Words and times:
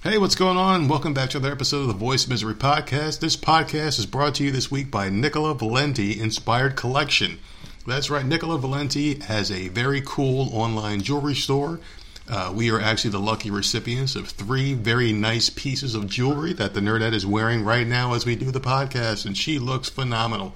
Hey, 0.00 0.16
what's 0.16 0.36
going 0.36 0.56
on? 0.56 0.86
Welcome 0.86 1.12
back 1.12 1.30
to 1.30 1.38
another 1.38 1.52
episode 1.52 1.80
of 1.80 1.88
the 1.88 1.92
Voice 1.92 2.28
Misery 2.28 2.54
Podcast. 2.54 3.18
This 3.18 3.36
podcast 3.36 3.98
is 3.98 4.06
brought 4.06 4.36
to 4.36 4.44
you 4.44 4.52
this 4.52 4.70
week 4.70 4.92
by 4.92 5.08
Nikola 5.08 5.54
Valenti 5.54 6.20
Inspired 6.20 6.76
Collection. 6.76 7.40
That's 7.84 8.08
right, 8.08 8.24
Nikola 8.24 8.58
Valenti 8.58 9.18
has 9.22 9.50
a 9.50 9.66
very 9.68 10.00
cool 10.06 10.50
online 10.52 11.02
jewelry 11.02 11.34
store. 11.34 11.80
Uh, 12.28 12.52
we 12.54 12.70
are 12.70 12.80
actually 12.80 13.10
the 13.10 13.18
lucky 13.18 13.50
recipients 13.50 14.14
of 14.14 14.28
three 14.28 14.72
very 14.72 15.12
nice 15.12 15.50
pieces 15.50 15.96
of 15.96 16.06
jewelry 16.06 16.52
that 16.52 16.74
the 16.74 16.80
Nerdette 16.80 17.12
is 17.14 17.26
wearing 17.26 17.64
right 17.64 17.86
now 17.86 18.14
as 18.14 18.24
we 18.24 18.36
do 18.36 18.52
the 18.52 18.60
podcast, 18.60 19.26
and 19.26 19.36
she 19.36 19.58
looks 19.58 19.88
phenomenal. 19.88 20.54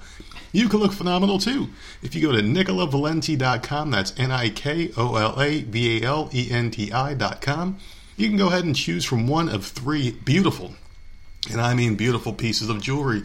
You 0.53 0.69
can 0.69 0.79
look 0.79 0.93
phenomenal 0.93 1.37
too. 1.37 1.67
If 2.01 2.15
you 2.15 2.21
go 2.21 2.31
to 2.31 2.41
nikolavalenti.com, 2.41 3.91
that's 3.91 4.13
N 4.17 4.31
I 4.31 4.49
K 4.49 4.91
O 4.95 5.15
L 5.17 5.41
A 5.41 5.63
V 5.63 6.01
A 6.01 6.07
L 6.07 6.29
E 6.33 6.47
N 6.49 6.71
T 6.71 6.93
I.com, 6.93 7.77
you 8.17 8.27
can 8.27 8.37
go 8.37 8.47
ahead 8.47 8.65
and 8.65 8.75
choose 8.75 9.05
from 9.05 9.27
one 9.27 9.49
of 9.49 9.65
three 9.65 10.11
beautiful, 10.11 10.75
and 11.51 11.59
I 11.59 11.73
mean 11.73 11.95
beautiful 11.95 12.33
pieces 12.33 12.69
of 12.69 12.81
jewelry. 12.81 13.23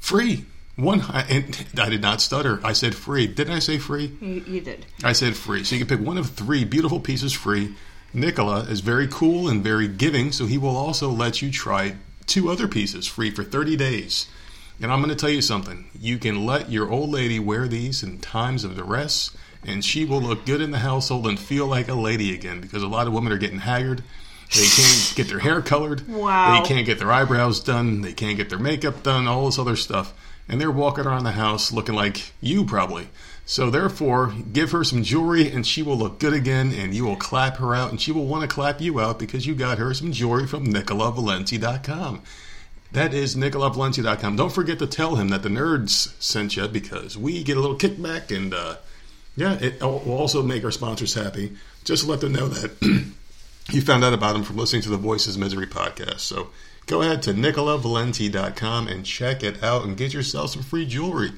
Free. 0.00 0.46
One, 0.76 1.02
and 1.12 1.66
I 1.78 1.90
did 1.90 2.00
not 2.00 2.22
stutter. 2.22 2.58
I 2.64 2.72
said 2.72 2.94
free. 2.94 3.26
Didn't 3.26 3.52
I 3.52 3.58
say 3.58 3.78
free? 3.78 4.16
You, 4.20 4.42
you 4.46 4.60
did. 4.62 4.86
I 5.04 5.12
said 5.12 5.36
free. 5.36 5.64
So 5.64 5.76
you 5.76 5.84
can 5.84 5.98
pick 5.98 6.06
one 6.06 6.16
of 6.16 6.30
three 6.30 6.64
beautiful 6.64 6.98
pieces 6.98 7.32
free. 7.32 7.74
Nikola 8.14 8.60
is 8.60 8.80
very 8.80 9.06
cool 9.06 9.48
and 9.48 9.62
very 9.62 9.86
giving, 9.86 10.32
so 10.32 10.46
he 10.46 10.58
will 10.58 10.76
also 10.76 11.10
let 11.10 11.42
you 11.42 11.50
try 11.50 11.96
two 12.26 12.50
other 12.50 12.68
pieces 12.68 13.06
free 13.06 13.30
for 13.30 13.44
30 13.44 13.76
days. 13.76 14.26
And 14.80 14.90
I'm 14.90 15.00
going 15.00 15.10
to 15.10 15.16
tell 15.16 15.30
you 15.30 15.42
something. 15.42 15.88
You 15.98 16.18
can 16.18 16.46
let 16.46 16.70
your 16.70 16.90
old 16.90 17.10
lady 17.10 17.38
wear 17.38 17.68
these 17.68 18.02
in 18.02 18.18
times 18.18 18.64
of 18.64 18.76
duress, 18.76 19.36
and 19.64 19.84
she 19.84 20.04
will 20.04 20.20
look 20.20 20.44
good 20.44 20.60
in 20.60 20.70
the 20.70 20.78
household 20.78 21.26
and 21.26 21.38
feel 21.38 21.66
like 21.66 21.88
a 21.88 21.94
lady 21.94 22.34
again 22.34 22.60
because 22.60 22.82
a 22.82 22.88
lot 22.88 23.06
of 23.06 23.12
women 23.12 23.32
are 23.32 23.38
getting 23.38 23.60
haggard. 23.60 24.02
They 24.54 24.66
can't 24.66 25.12
get 25.16 25.28
their 25.28 25.38
hair 25.38 25.62
colored. 25.62 26.06
Wow. 26.08 26.60
They 26.60 26.68
can't 26.68 26.84
get 26.84 26.98
their 26.98 27.10
eyebrows 27.10 27.60
done. 27.60 28.02
They 28.02 28.12
can't 28.12 28.36
get 28.36 28.50
their 28.50 28.58
makeup 28.58 29.02
done, 29.02 29.26
all 29.26 29.46
this 29.46 29.58
other 29.58 29.76
stuff. 29.76 30.12
And 30.48 30.60
they're 30.60 30.70
walking 30.70 31.06
around 31.06 31.24
the 31.24 31.32
house 31.32 31.72
looking 31.72 31.94
like 31.94 32.32
you 32.40 32.64
probably. 32.64 33.08
So 33.46 33.70
therefore, 33.70 34.34
give 34.52 34.72
her 34.72 34.84
some 34.84 35.02
jewelry 35.02 35.50
and 35.50 35.66
she 35.66 35.82
will 35.82 35.96
look 35.96 36.18
good 36.18 36.34
again 36.34 36.72
and 36.72 36.94
you 36.94 37.04
will 37.04 37.16
clap 37.16 37.56
her 37.56 37.74
out 37.74 37.90
and 37.90 38.00
she 38.00 38.12
will 38.12 38.26
want 38.26 38.42
to 38.42 38.54
clap 38.54 38.80
you 38.80 39.00
out 39.00 39.18
because 39.18 39.46
you 39.46 39.54
got 39.54 39.78
her 39.78 39.94
some 39.94 40.12
jewelry 40.12 40.46
from 40.46 40.66
NikolaValenti.com. 40.66 42.22
That 42.92 43.14
is 43.14 43.34
NikolaValenti.com. 43.34 44.36
Don't 44.36 44.52
forget 44.52 44.78
to 44.80 44.86
tell 44.86 45.16
him 45.16 45.28
that 45.30 45.42
the 45.42 45.48
nerds 45.48 46.12
sent 46.22 46.56
you 46.56 46.68
because 46.68 47.16
we 47.16 47.42
get 47.42 47.56
a 47.56 47.60
little 47.60 47.78
kickback 47.78 48.34
and 48.36 48.52
uh, 48.52 48.76
yeah, 49.36 49.58
it 49.60 49.80
will 49.80 50.12
also 50.12 50.42
make 50.42 50.64
our 50.64 50.70
sponsors 50.70 51.14
happy. 51.14 51.52
Just 51.84 52.06
let 52.06 52.20
them 52.20 52.32
know 52.32 52.48
that 52.48 52.72
you 53.70 53.80
found 53.80 54.04
out 54.04 54.12
about 54.12 54.34
them 54.34 54.42
from 54.42 54.56
listening 54.56 54.82
to 54.82 54.90
the 54.90 54.96
Voices 54.96 55.38
Misery 55.38 55.66
podcast. 55.66 56.20
So 56.20 56.50
go 56.86 57.00
ahead 57.02 57.22
to 57.22 57.32
NikolaValenti.com 57.32 58.88
and 58.88 59.06
check 59.06 59.42
it 59.42 59.62
out 59.62 59.84
and 59.84 59.96
get 59.96 60.12
yourself 60.12 60.50
some 60.50 60.62
free 60.62 60.84
jewelry. 60.84 61.32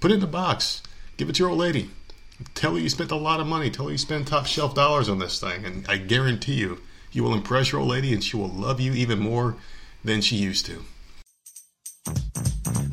Put 0.00 0.10
it 0.10 0.14
in 0.14 0.22
a 0.22 0.26
box. 0.26 0.82
Give 1.16 1.28
it 1.28 1.36
to 1.36 1.44
your 1.44 1.50
old 1.50 1.58
lady. 1.58 1.90
Tell 2.54 2.74
her 2.74 2.80
you 2.80 2.88
spent 2.88 3.10
a 3.10 3.16
lot 3.16 3.40
of 3.40 3.46
money. 3.46 3.70
Tell 3.70 3.86
her 3.86 3.92
you 3.92 3.98
spent 3.98 4.28
top 4.28 4.46
shelf 4.46 4.74
dollars 4.74 5.08
on 5.08 5.18
this 5.18 5.40
thing. 5.40 5.64
And 5.64 5.86
I 5.88 5.96
guarantee 5.96 6.54
you, 6.54 6.80
you 7.12 7.22
will 7.22 7.34
impress 7.34 7.72
your 7.72 7.80
old 7.80 7.90
lady 7.90 8.12
and 8.12 8.22
she 8.22 8.36
will 8.36 8.48
love 8.48 8.80
you 8.80 8.92
even 8.92 9.18
more 9.18 9.56
than 10.04 10.20
she 10.20 10.36
used 10.36 10.66
to. 10.66 10.84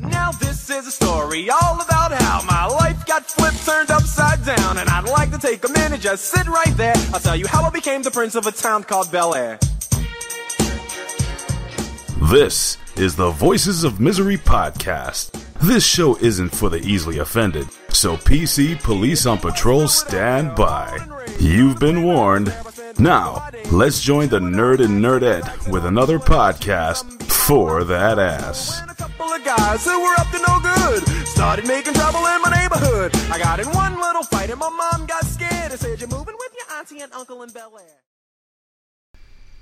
Now 0.00 0.32
this 0.32 0.70
is 0.70 0.86
a 0.86 0.90
story 0.90 1.48
all 1.50 1.80
about 1.80 2.12
how 2.12 2.42
my 2.44 2.66
life 2.66 3.04
got 3.06 3.24
flipped, 3.26 3.64
turned 3.64 3.90
upside 3.90 4.44
down, 4.44 4.78
and 4.78 4.88
I'd 4.88 5.08
like 5.08 5.30
to 5.32 5.38
take 5.38 5.64
a 5.68 5.72
minute, 5.72 6.00
just 6.00 6.24
sit 6.26 6.46
right 6.46 6.76
there. 6.76 6.94
I'll 7.12 7.20
tell 7.20 7.36
you 7.36 7.46
how 7.46 7.62
I 7.62 7.70
became 7.70 8.02
the 8.02 8.10
prince 8.10 8.34
of 8.34 8.46
a 8.46 8.52
town 8.52 8.84
called 8.84 9.10
Bel 9.12 9.34
Air. 9.34 9.58
This 12.30 12.78
is 12.96 13.14
the 13.14 13.30
Voices 13.30 13.84
of 13.84 14.00
Misery 14.00 14.36
podcast. 14.36 15.30
This 15.60 15.86
show 15.86 16.16
isn't 16.16 16.54
for 16.54 16.68
the 16.68 16.78
easily 16.78 17.18
offended, 17.18 17.68
so 17.90 18.16
PC 18.16 18.82
Police 18.82 19.26
on 19.26 19.38
Patrol 19.38 19.86
stand 19.88 20.54
by. 20.54 20.98
You've 21.38 21.78
been 21.78 22.02
warned. 22.02 22.54
Now, 22.98 23.48
let's 23.70 24.00
join 24.00 24.28
the 24.28 24.40
Nerd 24.40 24.84
and 24.84 25.04
Nerdette 25.04 25.70
with 25.70 25.84
another 25.84 26.18
podcast 26.18 27.22
for 27.22 27.84
that 27.84 28.18
ass. 28.18 28.82
And 29.46 29.52
a 29.52 29.56
couple 29.56 29.74
of 29.74 29.80
guys 29.80 29.84
who 29.84 30.02
were 30.02 30.14
up 30.18 30.30
to 30.30 30.38
no 30.38 30.60
good 30.60 31.26
started 31.26 31.66
making 31.66 31.94
trouble 31.94 32.18
in 32.26 32.42
my 32.42 32.50
neighborhood. 32.50 33.14
I 33.30 33.38
got 33.38 33.60
in 33.60 33.68
one 33.70 33.94
little 34.00 34.24
fight, 34.24 34.50
and 34.50 34.58
my 34.58 34.68
mom 34.68 35.06
got 35.06 35.24
scared 35.24 35.70
and 35.70 35.78
said, 35.80 36.00
You're 36.00 36.08
moving 36.08 36.34
with 36.36 36.52
your 36.56 36.78
auntie 36.78 37.00
and 37.00 37.12
uncle 37.12 37.42
in 37.42 37.50
Bel 37.50 37.78
Air. 37.78 39.20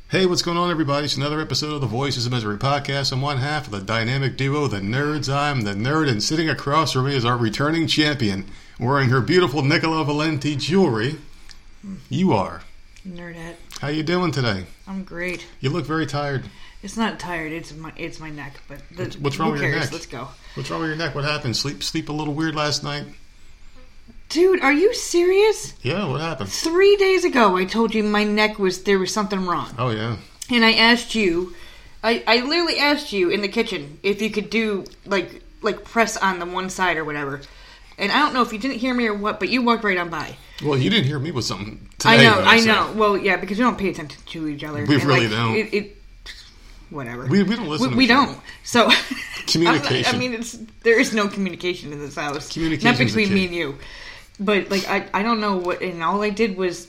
Hey, 0.09 0.27
what's 0.27 0.43
going 0.43 0.56
on, 0.56 0.71
everybody? 0.71 1.06
It's 1.06 1.17
another 1.17 1.41
episode 1.41 1.75
of 1.75 1.81
the 1.81 1.87
Voices 1.87 2.25
of 2.25 2.33
Misery 2.33 2.56
podcast. 2.56 3.12
I'm 3.12 3.21
one 3.21 3.39
half 3.39 3.67
of 3.67 3.72
the 3.72 3.81
dynamic 3.81 4.37
duo, 4.37 4.69
the 4.69 4.81
Nerds. 4.81 5.33
I'm 5.33 5.62
the 5.62 5.75
nerd, 5.75 6.09
and 6.09 6.22
sitting 6.22 6.49
across 6.49 6.93
from 6.93 7.06
me 7.06 7.16
is 7.16 7.25
our 7.25 7.37
returning 7.37 7.87
champion, 7.87 8.47
wearing 8.78 9.11
her 9.11 9.21
beautiful 9.21 9.62
Nikola 9.62 10.05
Valenti 10.05 10.56
jewelry. 10.56 11.16
You 12.09 12.33
are. 12.33 12.62
Nerdette. 13.06 13.56
How 13.81 13.89
you 13.89 14.03
doing 14.03 14.33
today? 14.33 14.65
I'm 14.87 15.05
great. 15.05 15.47
You 15.61 15.69
look 15.69 15.84
very 15.84 16.06
tired. 16.06 16.45
It's 16.84 16.97
not 16.97 17.19
tired. 17.19 17.50
It's 17.50 17.75
my 17.75 17.93
it's 17.97 18.21
my 18.21 18.31
neck. 18.31 18.53
But 18.69 18.81
the, 18.95 19.05
What's- 19.21 19.39
wrong 19.39 19.53
with 19.53 19.62
your 19.62 19.71
neck? 19.71 19.91
Let's 19.91 20.06
go, 20.06 20.28
What's 20.55 20.71
wrong 20.71 20.81
with 20.83 20.91
your 20.91 20.99
neck? 20.99 21.15
What 21.15 21.25
happened? 21.25 21.56
Sleep 21.56 21.83
sleep 21.83 22.09
a 22.11 22.12
little 22.12 22.34
weird 22.34 22.55
last 22.55 22.84
night? 22.84 23.05
dude. 24.28 24.61
Are 24.62 24.72
you 24.72 24.93
serious? 24.95 25.75
Yeah, 25.83 26.06
what 26.09 26.21
happened? 26.21 26.50
Three 26.50 26.97
days 26.97 27.25
ago, 27.25 27.56
I 27.56 27.65
told 27.65 27.95
you 27.95 28.03
my 28.03 28.25
neck 28.25 28.59
was 28.59 28.83
there 28.84 28.99
was 28.99 29.12
something 29.12 29.47
wrong, 29.47 29.71
Oh 29.78 29.91
yeah. 29.91 30.17
and 30.50 30.65
I 30.65 30.72
asked 30.72 31.15
you. 31.15 31.55
I, 32.03 32.22
I 32.27 32.41
literally 32.41 32.78
asked 32.78 33.12
you 33.15 33.31
in 33.31 33.41
the 33.41 33.49
kitchen 33.49 33.99
if 34.03 34.21
you 34.21 34.28
could 34.31 34.51
do 34.51 34.84
like 35.06 35.43
like 35.62 35.84
press 35.84 36.19
on 36.19 36.39
the 36.39 36.45
one 36.47 36.69
side 36.69 36.97
or 36.99 37.05
whatever. 37.05 37.41
And 37.97 38.12
I 38.12 38.19
don't 38.19 38.34
know 38.34 38.43
if 38.43 38.53
you 38.53 38.59
didn't 38.59 38.78
hear 38.78 38.93
me 38.93 39.06
or 39.06 39.15
what, 39.15 39.39
but 39.41 39.49
you 39.49 39.62
walked 39.62 39.84
right 39.84 39.97
on 39.97 40.11
by. 40.11 40.37
Well, 40.62 40.77
you 40.77 40.91
didn't 40.91 41.06
hear 41.06 41.19
me 41.21 41.31
with 41.31 41.45
something 41.47 41.89
today. 41.99 42.15
I 42.15 42.22
know, 42.25 42.43
though, 42.43 42.47
I 42.49 42.59
so- 42.59 42.66
know. 42.66 42.93
Well, 42.95 43.16
yeah, 43.16 43.37
because 43.37 43.56
we 43.56 43.62
don't 43.65 43.78
pay 43.78 43.89
attention 43.89 44.21
to 44.27 44.49
each 44.49 44.65
other. 44.65 44.84
We 44.84 44.97
And, 44.97 45.05
really 45.05 45.28
like, 45.28 45.31
don't. 45.31 45.55
It, 45.56 45.72
it 45.75 45.97
whatever. 46.94 47.27
We- 47.27 47.43
we 47.43 47.56
don't 47.56 47.69
listen 47.69 47.88
We, 47.88 47.93
to 47.93 47.99
we 47.99 48.06
don't. 48.06 48.38
So 48.62 48.91
Communication. 49.47 50.15
I 50.15 50.19
mean, 50.19 50.32
it's 50.34 50.56
there 50.82 50.99
is 50.99 51.12
no 51.12 51.28
communication 51.28 51.93
in 51.93 51.99
this 51.99 52.15
house. 52.16 52.50
Communication, 52.53 52.88
Not 52.91 52.99
between 52.99 53.32
me 53.34 53.44
and 53.47 53.55
you. 53.55 53.78
But 54.41 54.71
like, 54.71 54.88
I 54.88 55.06
I 55.12 55.22
don't 55.22 55.41
know 55.41 55.56
what. 55.56 55.83
And 55.83 56.03
all 56.03 56.22
I 56.22 56.31
did 56.31 56.56
was 56.56 56.88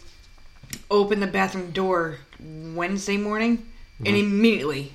open 0.89 1.19
the 1.19 1.27
bathroom 1.27 1.71
door 1.71 2.17
Wednesday 2.39 3.17
morning, 3.17 3.57
Mm-hmm. 3.57 4.07
and 4.07 4.15
immediately 4.17 4.91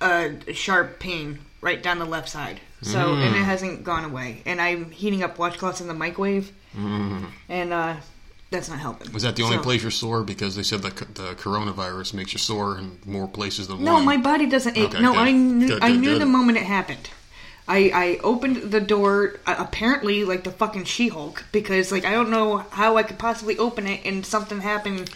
a 0.00 0.32
sharp 0.52 0.98
pain 0.98 1.38
right 1.60 1.80
down 1.82 1.98
the 2.00 2.04
left 2.04 2.28
side. 2.28 2.60
So 2.82 3.14
and 3.14 3.34
Mm. 3.34 3.40
it 3.40 3.44
hasn't 3.44 3.84
gone 3.84 4.04
away. 4.04 4.42
And 4.46 4.60
I'm 4.60 4.90
heating 4.90 5.22
up 5.22 5.36
washcloths 5.36 5.80
in 5.80 5.86
the 5.88 5.94
microwave, 5.94 6.50
and 6.74 7.72
uh, 7.72 7.96
that's 8.50 8.68
not 8.68 8.78
helping. 8.80 9.12
Was 9.12 9.22
that 9.22 9.36
the 9.36 9.42
only 9.42 9.56
So- 9.56 9.62
place 9.62 9.82
you're 9.82 9.90
sore? 9.90 10.22
Because 10.22 10.56
they 10.56 10.62
said 10.62 10.82
the, 10.82 10.90
the 10.90 11.34
coronavirus 11.34 12.14
makes 12.14 12.32
you 12.32 12.38
sore 12.38 12.78
in 12.78 12.98
more 13.06 13.28
places 13.28 13.68
than 13.68 13.82
No, 13.84 13.94
one. 13.94 14.02
No, 14.02 14.06
my 14.06 14.16
body 14.16 14.46
doesn't 14.46 14.76
ache. 14.76 14.90
Okay, 14.94 15.00
no, 15.02 15.12
good. 15.12 15.18
I 15.20 15.32
knew, 15.32 15.68
Good, 15.68 15.82
I 15.84 15.92
knew 15.96 16.18
the 16.18 16.26
moment 16.26 16.58
it 16.58 16.64
happened. 16.64 17.10
I, 17.68 17.90
I 17.94 18.20
opened 18.24 18.56
the 18.72 18.80
door 18.80 19.38
uh, 19.46 19.54
apparently 19.58 20.24
like 20.24 20.42
the 20.42 20.50
fucking 20.50 20.84
She-Hulk 20.84 21.44
because 21.52 21.92
like 21.92 22.04
I 22.04 22.10
don't 22.10 22.30
know 22.30 22.58
how 22.70 22.96
I 22.96 23.04
could 23.04 23.18
possibly 23.18 23.56
open 23.58 23.86
it 23.86 24.00
and 24.04 24.26
something 24.26 24.60
happened 24.60 25.10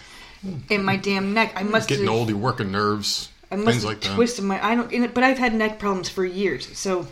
in 0.71 0.85
my 0.85 0.95
damn 0.97 1.35
neck. 1.35 1.53
I 1.57 1.65
must 1.65 1.89
Getting 1.89 2.05
have, 2.07 2.15
old, 2.15 2.29
you're 2.29 2.39
working 2.39 2.71
nerves, 2.71 3.31
I 3.51 3.57
must 3.57 3.69
things 3.71 3.85
like 3.85 4.03
that. 4.03 4.15
twisted 4.15 4.45
my 4.45 4.65
I 4.65 4.77
don't 4.77 5.13
but 5.15 5.25
I've 5.25 5.39
had 5.39 5.53
neck 5.53 5.81
problems 5.81 6.09
for 6.09 6.25
years. 6.25 6.69
So, 6.79 7.09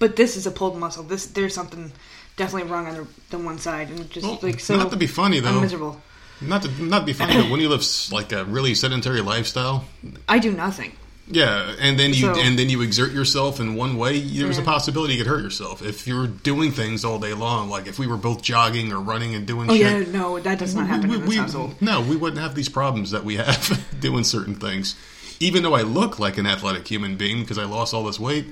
but 0.00 0.16
this 0.16 0.36
is 0.36 0.44
a 0.44 0.50
pulled 0.50 0.76
muscle. 0.76 1.04
This 1.04 1.26
there's 1.26 1.54
something 1.54 1.92
definitely 2.36 2.70
wrong 2.70 2.86
on 2.86 2.94
the, 2.94 3.06
the 3.30 3.38
one 3.38 3.58
side 3.58 3.88
and 3.90 4.08
just 4.10 4.26
Well, 4.26 4.38
like 4.42 4.60
so. 4.60 4.76
not 4.76 4.90
to 4.90 4.96
be 4.96 5.06
funny, 5.06 5.40
though. 5.40 5.50
I'm 5.50 5.60
miserable. 5.62 6.00
Not 6.40 6.62
to 6.62 6.82
not 6.82 7.06
be 7.06 7.12
funny, 7.12 7.34
but 7.40 7.50
when 7.50 7.60
you 7.60 7.68
live 7.68 7.84
like 8.12 8.32
a 8.32 8.44
really 8.44 8.74
sedentary 8.74 9.20
lifestyle, 9.20 9.84
I 10.28 10.38
do 10.40 10.52
nothing. 10.52 10.92
yeah, 11.28 11.74
and 11.80 11.98
then 11.98 12.10
you 12.10 12.34
So- 12.34 12.34
and 12.38 12.58
then 12.58 12.68
you 12.68 12.82
exert 12.82 13.12
yourself 13.12 13.60
in 13.60 13.76
one 13.76 13.96
way, 13.96 14.18
there's 14.20 14.58
a 14.58 14.62
possibility 14.62 15.14
you 15.14 15.20
could 15.22 15.28
hurt 15.30 15.42
yourself 15.42 15.80
if 15.80 16.06
you're 16.06 16.26
doing 16.26 16.72
things 16.72 17.04
all 17.04 17.18
day 17.18 17.32
long. 17.34 17.70
Like 17.70 17.86
if 17.86 17.98
we 17.98 18.06
were 18.06 18.16
both 18.18 18.42
jogging 18.42 18.92
or 18.92 19.00
running 19.00 19.34
and 19.34 19.46
doing 19.46 19.70
Oh 19.70 19.74
shit. 19.76 20.06
yeah, 20.08 20.12
no, 20.12 20.38
that 20.40 20.58
does 20.58 20.74
not 20.74 20.86
happen 20.88 21.08
we, 21.08 21.18
we- 21.18 21.36
household. 21.36 21.80
No, 21.80 22.00
we 22.02 22.16
wouldn't 22.16 22.42
have 22.42 22.54
these 22.56 22.68
problems 22.68 23.12
that 23.12 23.24
we 23.24 23.36
have 23.36 23.82
doing 24.00 24.24
certain 24.24 24.56
things. 24.56 24.96
Even 25.40 25.62
though 25.62 25.74
I 25.74 25.82
look 25.82 26.18
like 26.18 26.36
an 26.36 26.46
athletic 26.46 26.86
human 26.86 27.16
being 27.16 27.40
because 27.40 27.58
I 27.58 27.64
lost 27.64 27.94
all 27.94 28.04
this 28.04 28.20
weight, 28.20 28.46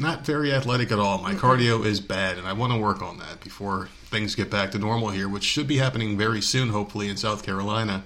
not 0.00 0.24
very 0.26 0.52
athletic 0.52 0.90
at 0.90 0.98
all. 0.98 1.18
My 1.18 1.34
cardio 1.34 1.84
is 1.84 2.00
bad, 2.00 2.38
and 2.38 2.46
I 2.46 2.52
want 2.52 2.72
to 2.72 2.78
work 2.78 3.02
on 3.02 3.18
that 3.18 3.40
before 3.40 3.88
things 4.06 4.34
get 4.34 4.50
back 4.50 4.72
to 4.72 4.78
normal 4.78 5.10
here, 5.10 5.28
which 5.28 5.44
should 5.44 5.68
be 5.68 5.76
happening 5.78 6.16
very 6.18 6.40
soon, 6.40 6.70
hopefully, 6.70 7.08
in 7.08 7.16
South 7.16 7.44
Carolina. 7.44 8.02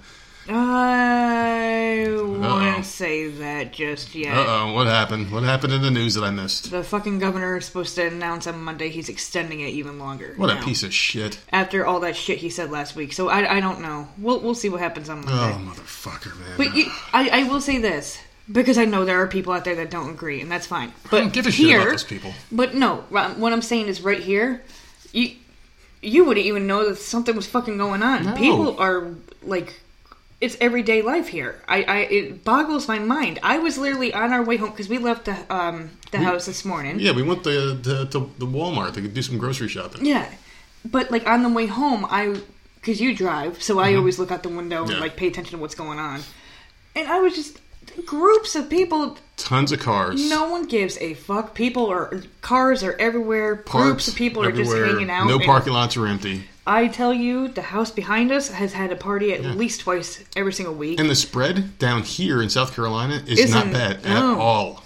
I 0.47 2.05
Uh-oh. 2.07 2.81
say 2.83 3.29
that 3.29 3.73
just 3.73 4.13
yet. 4.13 4.37
Uh 4.37 4.45
oh, 4.47 4.73
what 4.73 4.85
happened? 4.85 5.31
What 5.31 5.41
happened 5.43 5.73
in 5.73 5.81
the 5.81 5.89
news 5.89 6.13
that 6.13 6.23
I 6.23 6.29
missed? 6.29 6.69
The 6.69 6.83
fucking 6.83 7.17
governor 7.17 7.57
is 7.57 7.65
supposed 7.65 7.95
to 7.95 8.05
announce 8.05 8.45
on 8.45 8.61
Monday 8.63 8.89
he's 8.89 9.09
extending 9.09 9.61
it 9.61 9.69
even 9.69 9.97
longer. 9.97 10.33
What 10.37 10.55
a 10.55 10.61
piece 10.61 10.83
of 10.83 10.93
shit. 10.93 11.39
After 11.51 11.85
all 11.87 11.99
that 12.01 12.15
shit 12.15 12.37
he 12.39 12.49
said 12.51 12.69
last 12.69 12.95
week, 12.95 13.13
so 13.13 13.27
I, 13.29 13.55
I 13.55 13.59
don't 13.59 13.81
know. 13.81 14.07
We'll 14.19 14.39
we'll 14.39 14.53
see 14.53 14.69
what 14.69 14.81
happens 14.81 15.09
on 15.09 15.25
Monday. 15.25 15.33
Oh, 15.33 15.71
motherfucker, 15.71 16.37
man. 16.39 16.57
But 16.57 16.75
you, 16.75 16.91
I 17.11 17.29
I 17.41 17.43
will 17.49 17.61
say 17.61 17.79
this 17.79 18.19
because 18.51 18.77
I 18.77 18.85
know 18.85 19.05
there 19.05 19.21
are 19.21 19.27
people 19.27 19.53
out 19.53 19.65
there 19.65 19.75
that 19.75 19.89
don't 19.89 20.09
agree, 20.09 20.41
and 20.41 20.51
that's 20.51 20.67
fine. 20.67 20.93
But 21.09 21.19
don't 21.19 21.33
give 21.33 21.47
a 21.47 21.51
shit 21.51 21.67
here, 21.67 21.81
about 21.81 21.91
those 21.91 22.03
people. 22.03 22.33
But 22.51 22.75
no, 22.75 22.97
what 23.09 23.53
I'm 23.53 23.61
saying 23.61 23.87
is 23.87 24.01
right 24.01 24.19
here, 24.19 24.63
you 25.11 25.35
you 26.01 26.25
wouldn't 26.25 26.45
even 26.45 26.67
know 26.67 26.87
that 26.89 26.97
something 26.97 27.35
was 27.35 27.47
fucking 27.47 27.77
going 27.77 28.03
on. 28.03 28.25
No. 28.25 28.33
People 28.35 28.79
are 28.79 29.09
like. 29.43 29.81
It's 30.41 30.57
everyday 30.59 31.01
life 31.01 31.29
here. 31.29 31.61
I, 31.65 31.83
I, 31.83 31.97
it 31.99 32.43
boggles 32.43 32.89
my 32.89 32.99
mind. 32.99 33.39
I 33.41 33.57
was 33.57 33.77
literally 33.77 34.13
on 34.13 34.33
our 34.33 34.43
way 34.43 34.57
home 34.57 34.71
because 34.71 34.89
we 34.89 34.97
left 34.97 35.25
the 35.25 35.37
um 35.51 35.91
the 36.11 36.17
house 36.17 36.45
this 36.45 36.65
morning. 36.65 36.99
yeah, 36.99 37.13
we 37.13 37.23
went 37.23 37.45
to, 37.45 37.81
to, 37.81 38.05
to 38.07 38.31
the 38.37 38.45
Walmart 38.45 38.93
to 38.95 39.01
do 39.07 39.21
some 39.21 39.37
grocery 39.37 39.69
shopping. 39.69 40.05
Yeah, 40.05 40.29
but 40.83 41.09
like 41.09 41.25
on 41.25 41.41
the 41.41 41.49
way 41.49 41.67
home, 41.67 42.05
I 42.09 42.35
because 42.75 42.99
you 42.99 43.15
drive, 43.15 43.63
so 43.63 43.79
I 43.79 43.95
always 43.95 44.19
look 44.19 44.29
out 44.29 44.43
the 44.43 44.49
window 44.49 44.81
and 44.83 44.91
Mm-hmm. 44.91 45.01
Like 45.01 45.15
pay 45.15 45.27
attention 45.27 45.51
to 45.51 45.57
what's 45.57 45.73
going 45.73 45.99
on. 45.99 46.21
And 46.95 47.07
I 47.07 47.19
was 47.21 47.33
just 47.33 47.59
groups 48.05 48.55
of 48.55 48.69
people. 48.69 49.17
Tons 49.37 49.71
of 49.71 49.79
cars. 49.79 50.29
No 50.29 50.49
one 50.49 50.65
gives 50.65 50.97
a 50.99 51.13
fuck. 51.13 51.53
People 51.53 51.87
are 51.87 52.21
cars 52.41 52.83
are 52.83 52.93
everywhere. 52.99 53.55
Parks 53.57 53.85
groups 53.85 54.07
of 54.07 54.15
people 54.15 54.43
are 54.43 54.51
just 54.51 54.71
hanging 54.73 55.09
out. 55.09 55.27
No 55.27 55.39
parking 55.39 55.73
lots 55.73 55.97
are 55.97 56.07
empty. 56.07 56.43
I 56.67 56.87
tell 56.87 57.13
you, 57.13 57.47
the 57.49 57.61
house 57.61 57.91
behind 57.91 58.31
us 58.31 58.49
has 58.49 58.73
had 58.73 58.91
a 58.91 58.95
party 58.95 59.33
at 59.33 59.43
least 59.43 59.81
twice 59.81 60.23
every 60.35 60.51
single 60.53 60.73
week. 60.73 60.99
And 60.99 61.09
the 61.09 61.15
spread 61.15 61.77
down 61.77 62.01
here 62.03 62.41
in 62.41 62.49
South 62.49 62.73
Carolina 62.75 63.21
is 63.27 63.51
not 63.51 63.67
Isn't- 63.67 63.73
bad 63.73 64.05
at 64.05 64.23
all. 64.23 64.83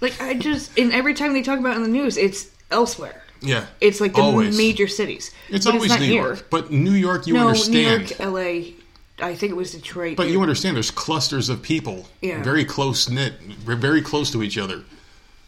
like 0.00 0.18
I 0.22 0.34
just, 0.34 0.78
and 0.78 0.92
every 0.92 1.12
time 1.14 1.34
they 1.34 1.42
talk 1.42 1.58
about 1.58 1.74
it 1.74 1.76
in 1.76 1.82
the 1.82 1.88
news, 1.90 2.16
it's 2.16 2.48
elsewhere. 2.70 3.22
Yeah. 3.42 3.66
It's 3.80 4.00
like 4.00 4.14
the 4.14 4.20
always. 4.22 4.56
major 4.56 4.86
cities. 4.88 5.30
It's 5.50 5.64
But 5.66 5.74
always 5.74 5.90
not 5.90 6.00
New 6.00 6.06
here. 6.06 6.22
York. 6.22 6.46
But 6.50 6.70
New 6.70 6.92
York, 6.92 7.26
you 7.26 7.34
no, 7.34 7.48
understand. 7.48 7.74
New 8.02 8.06
York, 8.06 8.20
L.A. 8.20 8.74
I 9.22 9.34
think 9.34 9.50
it 9.52 9.56
was 9.56 9.72
Detroit. 9.72 10.16
But 10.16 10.28
you 10.28 10.40
understand 10.42 10.76
there's 10.76 10.90
clusters 10.90 11.48
of 11.48 11.62
people. 11.62 12.06
Yeah. 12.20 12.42
Very 12.42 12.64
close 12.64 13.08
knit. 13.08 13.34
Very 13.40 14.02
close 14.02 14.30
to 14.32 14.42
each 14.42 14.58
other. 14.58 14.82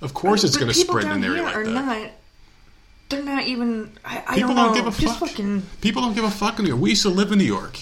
Of 0.01 0.15
course 0.15 0.43
it's 0.45 0.57
going 0.57 0.69
to 0.69 0.75
spread 0.75 1.05
in 1.05 1.13
an 1.13 1.25
area 1.25 1.43
like 1.43 1.57
are 1.57 1.65
that. 1.65 1.73
not. 1.73 2.11
They're 3.09 3.23
not 3.23 3.45
even. 3.47 3.93
I, 4.05 4.25
I 4.27 4.35
People 4.37 4.55
don't, 4.55 4.75
don't, 4.75 4.75
give 4.75 4.87
a 4.87 5.01
Just 5.01 5.19
fuck. 5.19 5.29
fucking. 5.31 5.63
People 5.81 6.03
don't 6.03 6.15
give 6.15 6.25
a 6.25 6.31
fuck 6.31 6.59
in 6.59 6.65
New 6.65 6.71
York. 6.71 6.81
We 6.81 6.91
used 6.91 7.03
to 7.03 7.11
live 7.11 7.31
in 7.31 7.39
New 7.39 7.45
York. 7.45 7.79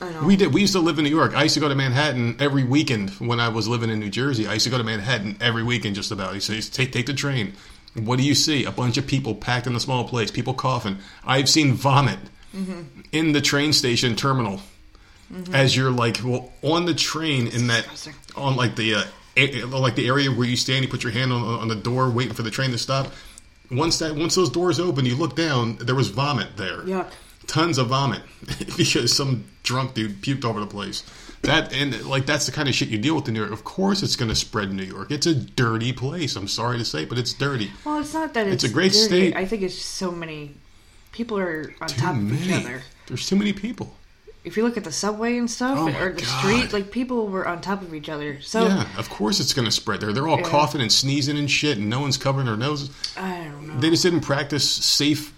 I. 0.00 0.24
We 0.24 0.36
did. 0.36 0.54
We 0.54 0.60
used 0.60 0.72
to 0.74 0.78
live 0.80 0.98
in 0.98 1.04
New 1.04 1.10
York. 1.10 1.34
I 1.34 1.42
used 1.42 1.54
to 1.54 1.60
go 1.60 1.68
to 1.68 1.74
Manhattan 1.74 2.36
every 2.38 2.62
weekend 2.64 3.10
when 3.14 3.40
I 3.40 3.48
was 3.48 3.66
living 3.66 3.90
in 3.90 3.98
New 3.98 4.10
Jersey. 4.10 4.46
I 4.46 4.54
used 4.54 4.64
to 4.64 4.70
go 4.70 4.78
to 4.78 4.84
Manhattan 4.84 5.36
every 5.40 5.64
weekend 5.64 5.96
just 5.96 6.12
about. 6.12 6.30
I 6.30 6.34
used 6.34 6.48
to 6.50 6.70
take 6.70 6.92
take 6.92 7.06
the 7.06 7.14
train. 7.14 7.54
What 7.94 8.18
do 8.18 8.22
you 8.24 8.34
see? 8.36 8.64
A 8.64 8.70
bunch 8.70 8.96
of 8.96 9.06
people 9.06 9.34
packed 9.34 9.66
in 9.66 9.74
a 9.74 9.80
small 9.80 10.04
place. 10.06 10.30
People 10.30 10.54
coughing. 10.54 10.98
I've 11.26 11.48
seen 11.48 11.74
vomit 11.74 12.18
Mm-hmm. 12.56 13.00
in 13.12 13.32
the 13.32 13.42
train 13.42 13.74
station 13.74 14.16
terminal 14.16 14.62
as 15.52 15.76
you're 15.76 15.90
like 15.90 16.20
well 16.24 16.52
on 16.62 16.86
the 16.86 16.94
train 16.94 17.46
in 17.48 17.66
that 17.68 17.86
on 18.36 18.56
like 18.56 18.76
the 18.76 18.94
uh, 18.94 19.04
a- 19.36 19.64
like 19.64 19.94
the 19.94 20.06
area 20.08 20.30
where 20.30 20.46
you 20.46 20.56
stand. 20.56 20.84
You 20.84 20.90
put 20.90 21.02
your 21.02 21.12
hand 21.12 21.32
on, 21.32 21.42
on 21.42 21.68
the 21.68 21.76
door, 21.76 22.08
waiting 22.10 22.34
for 22.34 22.42
the 22.42 22.50
train 22.50 22.70
to 22.70 22.78
stop. 22.78 23.08
Once 23.70 23.98
that 23.98 24.14
once 24.16 24.34
those 24.34 24.50
doors 24.50 24.80
open, 24.80 25.04
you 25.04 25.14
look 25.16 25.36
down. 25.36 25.76
There 25.76 25.94
was 25.94 26.08
vomit 26.08 26.56
there 26.56 26.78
Yuck. 26.82 27.10
tons 27.46 27.76
of 27.78 27.88
vomit 27.88 28.22
because 28.76 29.14
some 29.14 29.44
drunk 29.62 29.94
dude 29.94 30.22
puked 30.22 30.44
over 30.44 30.60
the 30.60 30.66
place. 30.66 31.02
That 31.42 31.72
and 31.74 32.04
like 32.06 32.24
that's 32.26 32.46
the 32.46 32.52
kind 32.52 32.68
of 32.68 32.74
shit 32.74 32.88
you 32.88 32.96
deal 32.98 33.14
with 33.14 33.28
in 33.28 33.34
New 33.34 33.40
York. 33.40 33.52
Of 33.52 33.62
course, 33.64 34.02
it's 34.02 34.16
going 34.16 34.30
to 34.30 34.34
spread 34.34 34.70
in 34.70 34.76
New 34.76 34.82
York. 34.84 35.10
It's 35.12 35.26
a 35.26 35.34
dirty 35.34 35.92
place. 35.92 36.34
I'm 36.34 36.48
sorry 36.48 36.78
to 36.78 36.84
say, 36.84 37.04
but 37.04 37.18
it's 37.18 37.32
dirty. 37.34 37.70
Well, 37.84 38.00
it's 38.00 38.14
not 38.14 38.32
that 38.34 38.46
it's, 38.48 38.64
It's 38.64 38.72
a 38.72 38.74
great 38.74 38.92
dirty. 38.92 39.04
state. 39.04 39.36
I 39.36 39.44
think 39.44 39.62
it's 39.62 39.76
so 39.76 40.10
many 40.10 40.54
people 41.12 41.38
are 41.38 41.72
on 41.80 41.88
Too 41.88 42.00
top 42.00 42.16
of 42.16 42.32
each 42.46 42.50
other. 42.52 42.82
There's 43.06 43.28
too 43.28 43.36
many 43.36 43.52
people. 43.52 43.94
If 44.48 44.56
you 44.56 44.64
look 44.64 44.76
at 44.76 44.82
the 44.84 44.90
subway 44.90 45.36
and 45.38 45.48
stuff, 45.50 45.78
Oh 45.78 45.88
or 45.88 46.12
the 46.12 46.22
God. 46.22 46.38
street, 46.40 46.72
like 46.72 46.90
people 46.90 47.28
were 47.28 47.46
on 47.46 47.60
top 47.60 47.82
of 47.82 47.94
each 47.94 48.08
other. 48.08 48.40
So 48.40 48.66
yeah, 48.66 48.88
of 48.98 49.08
course 49.10 49.38
it's 49.40 49.52
going 49.52 49.66
to 49.66 49.70
spread 49.70 50.00
there. 50.00 50.12
They're 50.12 50.26
all 50.26 50.38
Yeah. 50.40 50.48
coughing 50.48 50.80
and 50.80 50.90
sneezing 50.90 51.38
and 51.38 51.50
shit, 51.50 51.78
and 51.78 51.88
no 51.88 52.00
one's 52.00 52.16
covering 52.16 52.46
their 52.46 52.56
noses. 52.56 52.90
I 53.16 53.44
don't 53.44 53.68
know. 53.68 53.78
They 53.78 53.90
just 53.90 54.02
didn't 54.02 54.22
practice 54.22 54.68
safe 54.68 55.32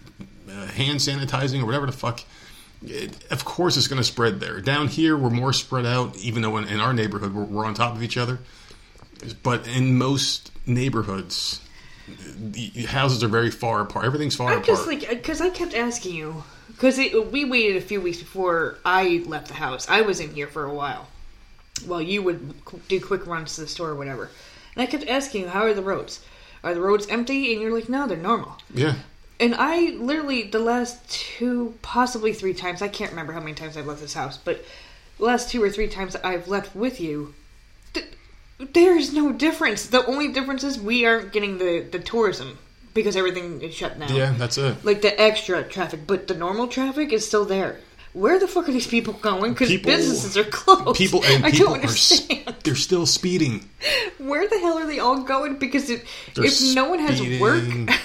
uh, 0.48 0.66
hand 0.68 1.00
sanitizing 1.00 1.60
or 1.62 1.66
whatever 1.66 1.84
the 1.86 1.92
fuck. 1.92 2.20
It, 2.82 3.30
of 3.30 3.44
course, 3.44 3.76
it's 3.76 3.88
going 3.88 3.98
to 4.00 4.04
spread 4.04 4.40
there. 4.40 4.60
Down 4.60 4.88
here, 4.88 5.14
we're 5.16 5.28
more 5.28 5.52
spread 5.52 5.84
out, 5.84 6.16
even 6.16 6.40
though 6.40 6.56
in, 6.56 6.66
in 6.66 6.80
our 6.80 6.94
neighborhood 6.94 7.34
we're, 7.34 7.44
we're 7.44 7.66
on 7.66 7.74
top 7.74 7.94
of 7.94 8.02
each 8.02 8.16
other. 8.16 8.38
But 9.42 9.66
in 9.68 9.98
most 9.98 10.50
neighborhoods, 10.66 11.60
the 12.38 12.68
houses 12.86 13.22
are 13.22 13.28
very 13.28 13.50
far 13.50 13.82
apart. 13.82 14.06
Everything's 14.06 14.34
far 14.36 14.48
I'm 14.52 14.58
apart. 14.58 14.66
just 14.66 14.86
like 14.86 15.08
because 15.10 15.40
I 15.42 15.50
kept 15.50 15.74
asking 15.74 16.14
you 16.14 16.42
because 16.80 16.96
we 17.30 17.44
waited 17.44 17.76
a 17.76 17.80
few 17.82 18.00
weeks 18.00 18.18
before 18.18 18.78
I 18.86 19.22
left 19.26 19.48
the 19.48 19.54
house. 19.54 19.86
I 19.86 20.00
was 20.00 20.18
in 20.18 20.32
here 20.34 20.46
for 20.46 20.64
a 20.64 20.72
while 20.72 21.08
while 21.84 22.00
you 22.00 22.22
would 22.22 22.54
do 22.88 23.00
quick 23.00 23.26
runs 23.26 23.54
to 23.54 23.60
the 23.62 23.66
store 23.66 23.90
or 23.90 23.94
whatever, 23.94 24.30
and 24.74 24.82
I 24.82 24.86
kept 24.86 25.06
asking 25.06 25.42
you 25.42 25.48
how 25.48 25.64
are 25.64 25.74
the 25.74 25.82
roads? 25.82 26.24
Are 26.64 26.74
the 26.74 26.80
roads 26.80 27.06
empty? 27.08 27.52
And 27.52 27.60
you're 27.60 27.72
like, 27.72 27.88
no, 27.88 28.06
they're 28.06 28.16
normal. 28.16 28.56
yeah, 28.74 28.94
And 29.38 29.54
I 29.54 29.90
literally 29.90 30.44
the 30.44 30.58
last 30.58 31.08
two, 31.10 31.74
possibly 31.82 32.32
three 32.32 32.54
times, 32.54 32.82
I 32.82 32.88
can't 32.88 33.10
remember 33.10 33.32
how 33.32 33.40
many 33.40 33.54
times 33.54 33.76
I've 33.76 33.86
left 33.86 34.00
this 34.00 34.14
house, 34.14 34.36
but 34.38 34.64
the 35.18 35.24
last 35.24 35.50
two 35.50 35.62
or 35.62 35.70
three 35.70 35.88
times 35.88 36.16
I've 36.16 36.48
left 36.48 36.74
with 36.74 37.00
you, 37.00 37.34
th- 37.92 38.06
there 38.58 38.96
is 38.96 39.12
no 39.12 39.32
difference. 39.32 39.86
The 39.86 40.04
only 40.06 40.28
difference 40.28 40.64
is 40.64 40.78
we 40.78 41.04
aren't 41.06 41.32
getting 41.32 41.58
the 41.58 41.80
the 41.80 41.98
tourism 41.98 42.58
because 42.94 43.16
everything 43.16 43.60
is 43.62 43.74
shut 43.74 43.98
down. 43.98 44.14
yeah, 44.14 44.32
that's 44.36 44.58
it. 44.58 44.84
Like 44.84 45.02
the 45.02 45.20
extra 45.20 45.62
traffic, 45.62 46.00
but 46.06 46.28
the 46.28 46.34
normal 46.34 46.68
traffic 46.68 47.12
is 47.12 47.26
still 47.26 47.44
there. 47.44 47.78
Where 48.12 48.40
the 48.40 48.48
fuck 48.48 48.68
are 48.68 48.72
these 48.72 48.88
people 48.88 49.12
going? 49.12 49.52
Because 49.52 49.68
businesses 49.78 50.36
are 50.36 50.42
closed. 50.42 50.98
People 50.98 51.24
and 51.24 51.44
I 51.46 51.52
people 51.52 51.66
don't 51.66 51.78
are 51.78 51.82
understand. 51.82 52.56
they're 52.64 52.74
still 52.74 53.06
speeding. 53.06 53.68
Where 54.18 54.48
the 54.48 54.58
hell 54.58 54.78
are 54.78 54.86
they 54.86 54.98
all 54.98 55.22
going? 55.22 55.58
Because 55.58 55.88
if, 55.90 56.74
no 56.74 56.90
one 56.90 56.98
has 56.98 57.20
work, 57.40 57.62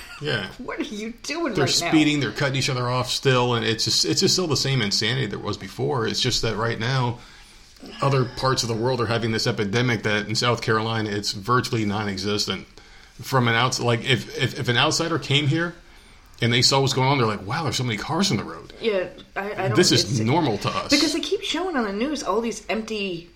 yeah. 0.22 0.48
what 0.60 0.80
are 0.80 0.84
you 0.84 1.14
doing 1.24 1.56
They're 1.56 1.66
right 1.66 1.82
now? 1.82 1.90
speeding. 1.90 2.20
They're 2.20 2.32
cutting 2.32 2.56
each 2.56 2.70
other 2.70 2.88
off 2.88 3.10
still, 3.10 3.56
and 3.56 3.66
it's 3.66 3.86
just 3.86 4.06
it's 4.06 4.22
just 4.22 4.36
still 4.36 4.46
the 4.48 4.56
same 4.56 4.84
insanity 4.84 5.26
there 5.26 5.40
was 5.40 5.58
before. 5.58 6.06
It's 6.06 6.22
just 6.22 6.44
that 6.44 6.56
right 6.56 6.80
now, 6.80 7.18
other 8.00 8.26
parts 8.26 8.62
of 8.62 8.70
the 8.70 8.76
world 8.76 9.02
are 9.02 9.08
having 9.08 9.32
this 9.32 9.48
epidemic 9.48 10.04
that 10.04 10.28
in 10.28 10.36
South 10.36 10.62
Carolina 10.62 11.10
it's 11.10 11.32
virtually 11.32 11.84
non-existent. 11.84 12.68
From 13.22 13.48
an 13.48 13.56
outside, 13.56 13.86
like 13.86 14.04
if, 14.04 14.38
if 14.38 14.60
if 14.60 14.68
an 14.68 14.76
outsider 14.78 15.18
came 15.18 15.48
here 15.48 15.74
and 16.42 16.52
they 16.52 16.62
saw 16.62 16.82
what's 16.82 16.92
going 16.94 17.08
on, 17.08 17.18
they're 17.18 17.26
like, 17.28 17.46
"Wow, 17.48 17.64
there's 17.64 17.78
so 17.78 17.84
many 17.86 17.98
cars 17.98 18.30
on 18.30 18.36
the 18.38 18.44
road. 18.44 18.74
Yeah, 18.82 19.08
I, 19.38 19.52
I 19.52 19.68
don't. 19.70 19.76
This 19.76 19.92
is 19.94 20.20
normal 20.20 20.58
to 20.60 20.70
us." 20.70 20.90
because 20.92 21.14
they 21.14 21.22
keep 21.22 21.42
showing 21.42 21.78
on 21.78 21.86
the 21.86 21.94
news 21.94 22.24
all 22.24 22.42
these 22.42 22.66
empty, 22.68 23.30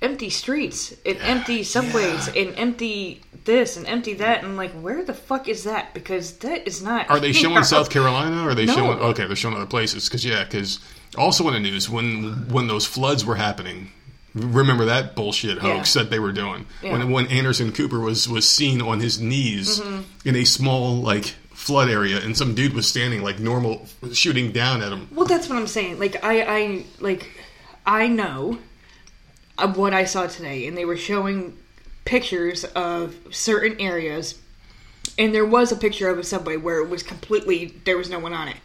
empty 0.00 0.30
streets 0.30 0.94
and 1.04 1.18
empty 1.20 1.62
subways 1.62 2.28
and 2.28 2.54
empty 2.56 3.20
this 3.44 3.76
and 3.76 3.86
empty 3.86 4.14
that, 4.14 4.44
and 4.44 4.56
like, 4.56 4.72
where 4.72 5.04
the 5.04 5.12
fuck 5.14 5.46
is 5.46 5.64
that? 5.64 5.92
Because 5.92 6.38
that 6.38 6.66
is 6.66 6.82
not. 6.82 7.10
Are 7.10 7.20
they 7.20 7.32
showing 7.32 7.62
South 7.76 7.90
Carolina? 7.90 8.44
Or 8.46 8.50
are 8.50 8.54
they 8.54 8.64
No. 8.66 8.74
showing? 8.74 8.98
Okay, 8.98 9.26
they're 9.26 9.36
showing 9.36 9.56
other 9.56 9.66
places. 9.66 10.08
Because 10.08 10.24
yeah, 10.24 10.44
because 10.44 10.78
also 11.18 11.46
in 11.48 11.52
the 11.54 11.60
news 11.60 11.90
when 11.90 12.48
when 12.48 12.66
those 12.66 12.86
floods 12.86 13.26
were 13.26 13.36
happening, 13.36 13.90
remember 14.36 14.84
that 14.84 15.14
bullshit 15.16 15.58
hoax 15.58 15.94
Yeah. 15.96 16.02
that 16.02 16.10
they 16.10 16.18
were 16.18 16.32
doing 16.32 16.66
Yeah. 16.82 16.92
when 16.92 17.10
when 17.10 17.26
Anderson 17.28 17.72
Cooper 17.72 17.98
was 17.98 18.28
was 18.28 18.48
seen 18.48 18.80
on 18.82 19.00
his 19.00 19.18
knees 19.20 19.80
Mm-hmm. 19.80 20.28
in 20.28 20.36
a 20.36 20.44
small 20.44 20.96
like 21.00 21.34
flood 21.52 21.88
area, 21.88 22.20
and 22.22 22.36
some 22.36 22.54
dude 22.54 22.74
was 22.74 22.86
standing 22.86 23.22
like 23.22 23.38
normal, 23.40 23.88
shooting 24.12 24.52
down 24.52 24.82
at 24.82 24.92
him. 24.92 25.08
Well, 25.10 25.26
that's 25.26 25.48
what 25.48 25.56
I'm 25.58 25.66
saying. 25.66 25.98
Like, 25.98 26.22
I, 26.22 26.42
I, 26.42 26.84
like, 27.00 27.26
I 27.86 28.08
know 28.08 28.58
what 29.74 29.94
I 29.94 30.04
saw 30.04 30.26
today, 30.26 30.66
and 30.66 30.76
they 30.76 30.84
were 30.84 30.98
showing 30.98 31.56
pictures 32.04 32.64
of 32.64 33.16
certain 33.30 33.80
areas, 33.80 34.38
and 35.18 35.34
there 35.34 35.46
was 35.46 35.72
a 35.72 35.76
picture 35.76 36.10
of 36.10 36.18
a 36.18 36.22
subway 36.24 36.56
where 36.58 36.78
it 36.80 36.88
was 36.90 37.02
completely 37.02 37.74
there 37.84 37.96
was 37.96 38.10
no 38.10 38.18
one 38.18 38.34
on 38.34 38.48
it. 38.48 38.56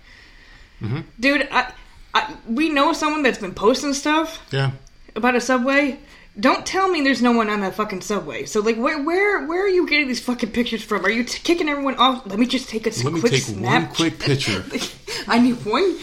Mm-hmm. 0.81 0.99
Dude, 1.19 1.47
I, 1.49 1.71
I, 2.13 2.35
we 2.47 2.69
know 2.69 2.91
someone 2.93 3.23
that's 3.23 3.37
been 3.39 3.53
posting 3.53 3.93
stuff 3.93 4.45
Yeah, 4.51 4.71
about 5.15 5.35
a 5.35 5.41
subway. 5.41 5.99
Don't 6.39 6.65
tell 6.65 6.87
me 6.89 7.01
there's 7.01 7.21
no 7.21 7.33
one 7.33 7.49
on 7.49 7.59
that 7.61 7.75
fucking 7.75 8.01
subway. 8.01 8.45
So, 8.45 8.61
like, 8.61 8.77
where, 8.77 9.01
where, 9.03 9.45
where 9.45 9.65
are 9.65 9.69
you 9.69 9.85
getting 9.85 10.07
these 10.07 10.21
fucking 10.21 10.51
pictures 10.51 10.81
from? 10.81 11.05
Are 11.05 11.09
you 11.09 11.25
t- 11.25 11.39
kicking 11.43 11.67
everyone 11.67 11.95
off? 11.95 12.25
Let 12.25 12.39
me 12.39 12.45
just 12.45 12.69
take 12.69 12.87
a 12.87 12.91
let 13.03 13.13
me 13.13 13.19
quick 13.19 13.33
take 13.33 13.43
snap. 13.43 13.87
one 13.87 13.95
quick 13.95 14.17
picture. 14.19 14.63
I 15.27 15.39
need 15.39 15.65
one 15.65 15.97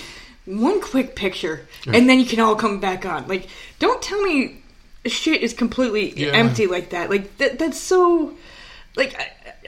one 0.45 0.81
quick 0.83 1.17
picture, 1.17 1.67
and 1.87 2.09
then 2.09 2.19
you 2.21 2.27
can 2.27 2.41
all 2.41 2.57
come 2.57 2.79
back 2.81 3.07
on. 3.07 3.27
Like, 3.27 3.49
don't 3.79 4.03
tell 4.03 4.21
me 4.23 4.63
shit 5.07 5.43
is 5.43 5.55
completely 5.55 6.13
Yeah. 6.19 6.29
empty 6.33 6.67
like 6.67 6.91
that. 6.91 7.09
Like 7.09 7.39
that 7.39 7.59
that's 7.59 7.81
so. 7.81 8.35
Like 8.97 9.15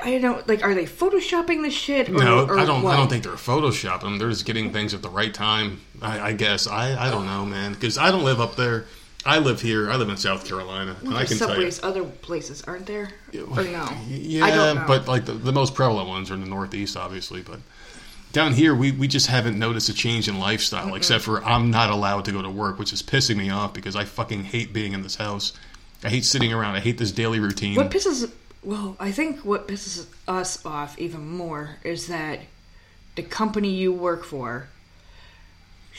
I, 0.03 0.15
I 0.17 0.19
don't 0.19 0.47
like. 0.49 0.63
Are 0.63 0.75
they 0.75 0.85
photoshopping 0.85 1.63
this 1.63 1.75
shit? 1.75 2.09
Or, 2.11 2.13
No, 2.23 2.47
or 2.47 2.59
I 2.59 2.65
don't. 2.67 2.83
What? 2.83 2.95
I 2.95 2.97
don't 2.97 3.09
think 3.09 3.25
they're 3.25 3.33
photoshopping. 3.35 4.19
They're 4.19 4.29
just 4.31 4.45
getting 4.45 4.73
things 4.73 4.93
at 4.93 5.01
the 5.03 5.11
right 5.11 5.33
time. 5.33 5.81
I, 6.03 6.21
I 6.21 6.33
guess. 6.33 6.67
I, 6.67 6.97
I 7.07 7.11
don't 7.11 7.25
know, 7.27 7.47
man. 7.47 7.73
Because 7.73 7.97
I 7.97 8.11
don't 8.11 8.25
live 8.25 8.41
up 8.41 8.57
there. 8.57 8.87
I 9.25 9.39
live 9.39 9.61
here. 9.61 9.91
I 9.91 9.97
live 9.97 10.09
in 10.09 10.17
South 10.17 10.47
Carolina, 10.47 10.97
and 11.01 11.11
I 11.11 11.19
There's 11.25 11.39
can 11.39 11.39
tell 11.39 11.61
you. 11.61 11.71
other 11.83 12.05
places, 12.05 12.63
aren't 12.63 12.87
there? 12.87 13.11
Or 13.35 13.63
no? 13.65 13.89
Yeah, 14.09 14.45
I 14.45 14.51
don't 14.51 14.77
know. 14.77 14.85
but 14.87 15.09
like 15.09 15.27
the, 15.27 15.33
the 15.33 15.53
most 15.53 15.75
prevalent 15.75 16.09
ones 16.09 16.31
are 16.31 16.35
in 16.35 16.41
the 16.41 16.49
Northeast, 16.49 16.97
obviously. 16.97 17.43
But 17.43 17.61
down 18.33 18.55
here, 18.55 18.75
we, 18.75 18.93
we 18.93 19.09
just 19.09 19.27
haven't 19.27 19.59
noticed 19.59 19.89
a 19.91 19.95
change 19.95 20.27
in 20.27 20.39
lifestyle, 20.39 20.95
except 20.95 21.25
for 21.25 21.45
I'm 21.45 21.71
not 21.71 21.91
allowed 21.91 22.25
to 22.27 22.33
go 22.33 22.41
to 22.41 22.49
work, 22.49 22.79
which 22.79 22.93
is 22.93 23.03
pissing 23.03 23.37
me 23.37 23.51
off 23.51 23.75
because 23.75 23.95
I 23.95 24.05
fucking 24.05 24.45
hate 24.45 24.73
being 24.73 24.95
in 24.95 25.03
this 25.03 25.17
house. 25.17 25.53
I 26.03 26.09
hate 26.09 26.25
sitting 26.25 26.53
around. 26.53 26.77
I 26.77 26.81
hate 26.81 26.97
this 26.97 27.13
daily 27.13 27.41
routine. 27.41 27.77
What 27.77 27.91
pisses 27.91 28.31
well, 28.63 28.97
I 29.01 29.11
think 29.11 29.41
what 29.41 29.69
pisses 29.69 30.07
us 30.29 30.65
off 30.65 30.99
even 30.99 31.27
more 31.27 31.77
is 31.83 32.09
that 32.09 32.41
the 33.17 33.23
company 33.23 33.71
you 33.71 33.93
work 33.93 34.25
for 34.25 34.69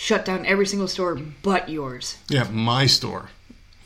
shut 0.02 0.26
down 0.26 0.46
every 0.48 0.66
single 0.66 0.88
store 0.88 1.16
but 1.44 1.70
yours, 1.70 2.18
yeah, 2.28 2.44
my 2.52 2.88
store. 2.88 3.30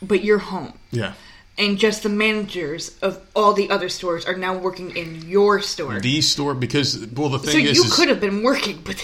but 0.02 0.24
your 0.24 0.38
home. 0.40 0.72
Yeah. 0.92 1.14
And 1.58 1.78
just 1.78 2.04
the 2.04 2.10
managers 2.10 2.98
of 3.02 3.22
all 3.34 3.54
the 3.54 3.70
other 3.70 3.88
stores 3.88 4.26
are 4.26 4.36
now 4.36 4.58
working 4.58 4.96
in 4.98 5.22
your 5.30 5.62
store. 5.62 6.02
The 6.02 6.20
store, 6.22 6.54
because, 6.54 6.98
well, 7.16 7.30
the 7.30 7.40
thing 7.40 7.66
is. 7.66 7.68
so 7.68 7.72
is. 7.72 7.78
you 7.78 7.84
is- 7.86 7.96
could 7.96 8.10
have 8.10 8.20
been 8.20 8.44
working, 8.44 8.82
but 8.84 8.96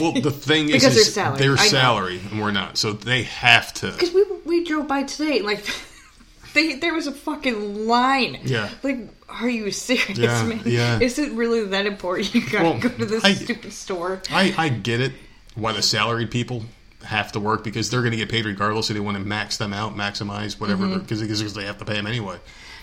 Well, 0.00 0.12
the 0.20 0.30
thing 0.48 0.68
is, 0.70 0.82
Because 0.82 0.96
is 0.96 1.14
they're 1.14 1.24
salary, 1.24 1.38
Their 1.38 1.56
salary, 1.56 2.20
and 2.30 2.40
we're 2.40 2.50
not. 2.50 2.78
So 2.78 2.92
they 2.92 3.22
have 3.24 3.72
to. 3.74 3.92
because 3.92 4.12
we 4.12 4.24
we 4.44 4.64
drove 4.64 4.88
by 4.88 5.04
today, 5.04 5.40
like 5.42 5.64
they, 6.54 6.74
there 6.76 6.94
was 6.94 7.06
a 7.06 7.12
fucking 7.12 7.86
line. 7.86 8.40
Yeah. 8.42 8.70
Like, 8.82 8.98
are 9.28 9.48
you 9.48 9.70
serious, 9.70 10.18
Yeah, 10.18 10.42
man? 10.46 10.62
yeah. 10.64 10.98
Is 11.00 11.16
it 11.18 11.30
really 11.32 11.64
that 11.66 11.86
important? 11.86 12.34
You 12.34 12.40
gotta 12.50 12.64
Well, 12.70 12.80
go 12.80 12.88
to 12.88 13.06
this 13.06 13.24
I- 13.24 13.34
stupid 13.34 13.72
store. 13.72 14.20
I, 14.30 14.52
I 14.58 14.68
get 14.68 15.00
it 15.00 15.12
why 15.60 15.72
the 15.72 15.82
salaried 15.82 16.30
people 16.30 16.64
have 17.04 17.32
to 17.32 17.40
work 17.40 17.64
because 17.64 17.90
they're 17.90 18.00
going 18.02 18.10
to 18.12 18.16
get 18.16 18.28
paid 18.28 18.44
regardless. 18.44 18.88
So 18.88 18.94
they 18.94 19.00
want 19.00 19.16
to 19.16 19.22
max 19.24 19.56
them 19.56 19.72
out, 19.72 19.94
maximize 19.94 20.60
whatever, 20.60 20.84
Mm-hmm. 20.86 21.00
because 21.00 21.20
because 21.22 21.54
they 21.54 21.64
have 21.64 21.78
to 21.78 21.84
pay 21.84 21.94
them 21.94 22.06
anyway. 22.06 22.38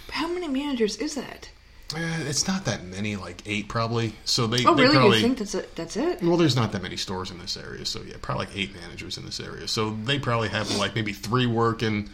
But 0.08 0.16
how 0.16 0.28
many 0.28 0.48
managers 0.48 0.96
is 0.98 1.16
that? 1.16 1.50
Eh, 1.96 2.24
it's 2.28 2.48
not 2.48 2.66
that 2.66 2.84
many, 2.84 3.16
like 3.16 3.42
eight 3.46 3.68
probably. 3.70 4.14
So 4.26 4.46
they, 4.48 4.66
Oh, 4.66 4.74
they 4.76 4.84
really? 4.84 4.96
probably. 4.96 5.18
You 5.18 5.24
think 5.24 5.38
that's 5.38 5.56
it? 5.56 5.76
That's 5.76 5.96
it? 5.96 6.22
well, 6.22 6.36
there's 6.38 6.56
not 6.56 6.72
that 6.74 6.82
many 6.82 6.98
stores 6.98 7.32
in 7.32 7.40
this 7.40 7.56
area, 7.58 7.86
so 7.86 8.02
yeah, 8.06 8.16
probably 8.22 8.46
like 8.48 8.58
eight 8.58 8.76
managers 8.76 9.18
in 9.18 9.26
this 9.26 9.40
area. 9.40 9.68
So 9.68 9.92
they 10.04 10.20
probably 10.20 10.50
have 10.50 10.70
like 10.78 10.96
maybe 10.96 11.14
three 11.14 11.46
working, 11.46 12.06
uh, 12.06 12.12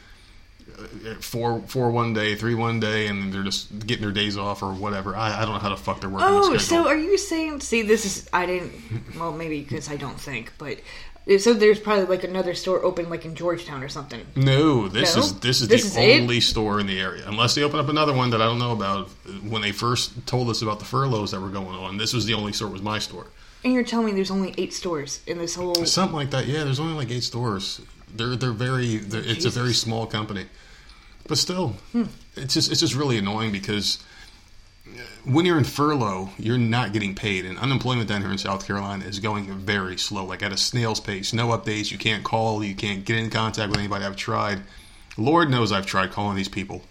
four 1.19 1.61
four 1.67 1.91
one 1.91 2.13
day, 2.13 2.35
three 2.35 2.55
one 2.55 2.79
day, 2.79 3.07
and 3.07 3.33
they're 3.33 3.43
just 3.43 3.85
getting 3.85 4.03
their 4.03 4.11
days 4.13 4.37
off 4.37 4.61
or 4.63 4.73
whatever. 4.73 5.15
I, 5.15 5.41
I 5.41 5.45
don't 5.45 5.53
know 5.53 5.59
how 5.59 5.69
the 5.69 5.77
fuck 5.77 6.01
they're 6.01 6.09
working. 6.09 6.27
Oh, 6.29 6.57
so 6.57 6.87
are 6.87 6.97
you 6.97 7.17
saying? 7.17 7.61
See, 7.61 7.81
this 7.81 8.05
is 8.05 8.29
I 8.33 8.45
didn't. 8.45 8.71
Well, 9.17 9.31
maybe 9.31 9.61
because 9.61 9.89
I 9.89 9.95
don't 9.95 10.19
think, 10.19 10.53
but 10.57 10.79
so 11.39 11.53
there's 11.53 11.79
probably 11.79 12.05
like 12.05 12.23
another 12.25 12.53
store 12.53 12.83
open 12.83 13.09
like 13.09 13.23
in 13.25 13.35
Georgetown 13.35 13.81
or 13.83 13.89
something. 13.89 14.25
No, 14.35 14.87
this 14.89 15.15
No? 15.15 15.21
is 15.21 15.39
this 15.39 15.61
is 15.61 15.67
This 15.67 15.93
the 15.93 16.01
is 16.01 16.17
it? 16.17 16.21
only 16.21 16.41
store 16.41 16.79
in 16.79 16.87
the 16.87 16.99
area. 16.99 17.23
Unless 17.27 17.55
they 17.55 17.63
open 17.63 17.79
up 17.79 17.87
another 17.89 18.13
one 18.13 18.29
that 18.31 18.41
I 18.41 18.45
don't 18.45 18.59
know 18.59 18.73
about. 18.73 19.09
When 19.47 19.61
they 19.61 19.71
first 19.71 20.25
told 20.27 20.49
us 20.49 20.61
about 20.61 20.79
the 20.79 20.85
furloughs 20.85 21.31
that 21.31 21.39
were 21.39 21.49
going 21.49 21.75
on, 21.77 21.97
this 21.97 22.13
was 22.13 22.25
the 22.25 22.33
only 22.33 22.51
store. 22.53 22.67
Was 22.69 22.81
my 22.81 22.99
store. 22.99 23.27
And 23.63 23.71
you're 23.71 23.83
telling 23.85 24.07
me 24.07 24.11
there's 24.11 24.31
only 24.31 24.53
eight 24.57 24.73
stores 24.73 25.21
in 25.25 25.37
this 25.37 25.55
whole. 25.55 25.73
Something 25.85 26.15
like 26.17 26.31
that. 26.31 26.45
Yeah, 26.47 26.65
there's 26.65 26.81
only 26.81 26.95
like 26.95 27.09
eight 27.09 27.23
stores. 27.23 27.79
They're 28.13 28.35
they're 28.35 28.51
very. 28.51 28.97
They're, 28.97 29.23
it's 29.23 29.45
a 29.45 29.49
very 29.49 29.73
small 29.73 30.05
company, 30.05 30.47
but 31.27 31.37
still, 31.37 31.75
it's 32.35 32.53
just 32.53 32.71
it's 32.71 32.79
just 32.79 32.95
really 32.95 33.17
annoying 33.17 33.51
because 33.51 34.03
when 35.25 35.45
you're 35.45 35.57
in 35.57 35.63
furlough, 35.63 36.29
you're 36.37 36.57
not 36.57 36.91
getting 36.91 37.15
paid, 37.15 37.45
and 37.45 37.57
unemployment 37.57 38.09
down 38.09 38.21
here 38.21 38.31
in 38.31 38.37
South 38.37 38.65
Carolina 38.67 39.05
is 39.05 39.19
going 39.19 39.45
very 39.59 39.97
slow, 39.97 40.25
like 40.25 40.43
at 40.43 40.51
a 40.51 40.57
snail's 40.57 40.99
pace. 40.99 41.31
No 41.33 41.49
updates. 41.49 41.91
You 41.91 41.97
can't 41.97 42.23
call. 42.23 42.63
You 42.63 42.75
can't 42.75 43.05
get 43.05 43.17
in 43.17 43.29
contact 43.29 43.69
with 43.69 43.79
anybody. 43.79 44.03
I've 44.05 44.17
tried. 44.17 44.61
Lord 45.17 45.49
knows 45.49 45.71
I've 45.71 45.85
tried 45.85 46.11
calling 46.11 46.35
these 46.35 46.49
people. 46.49 46.81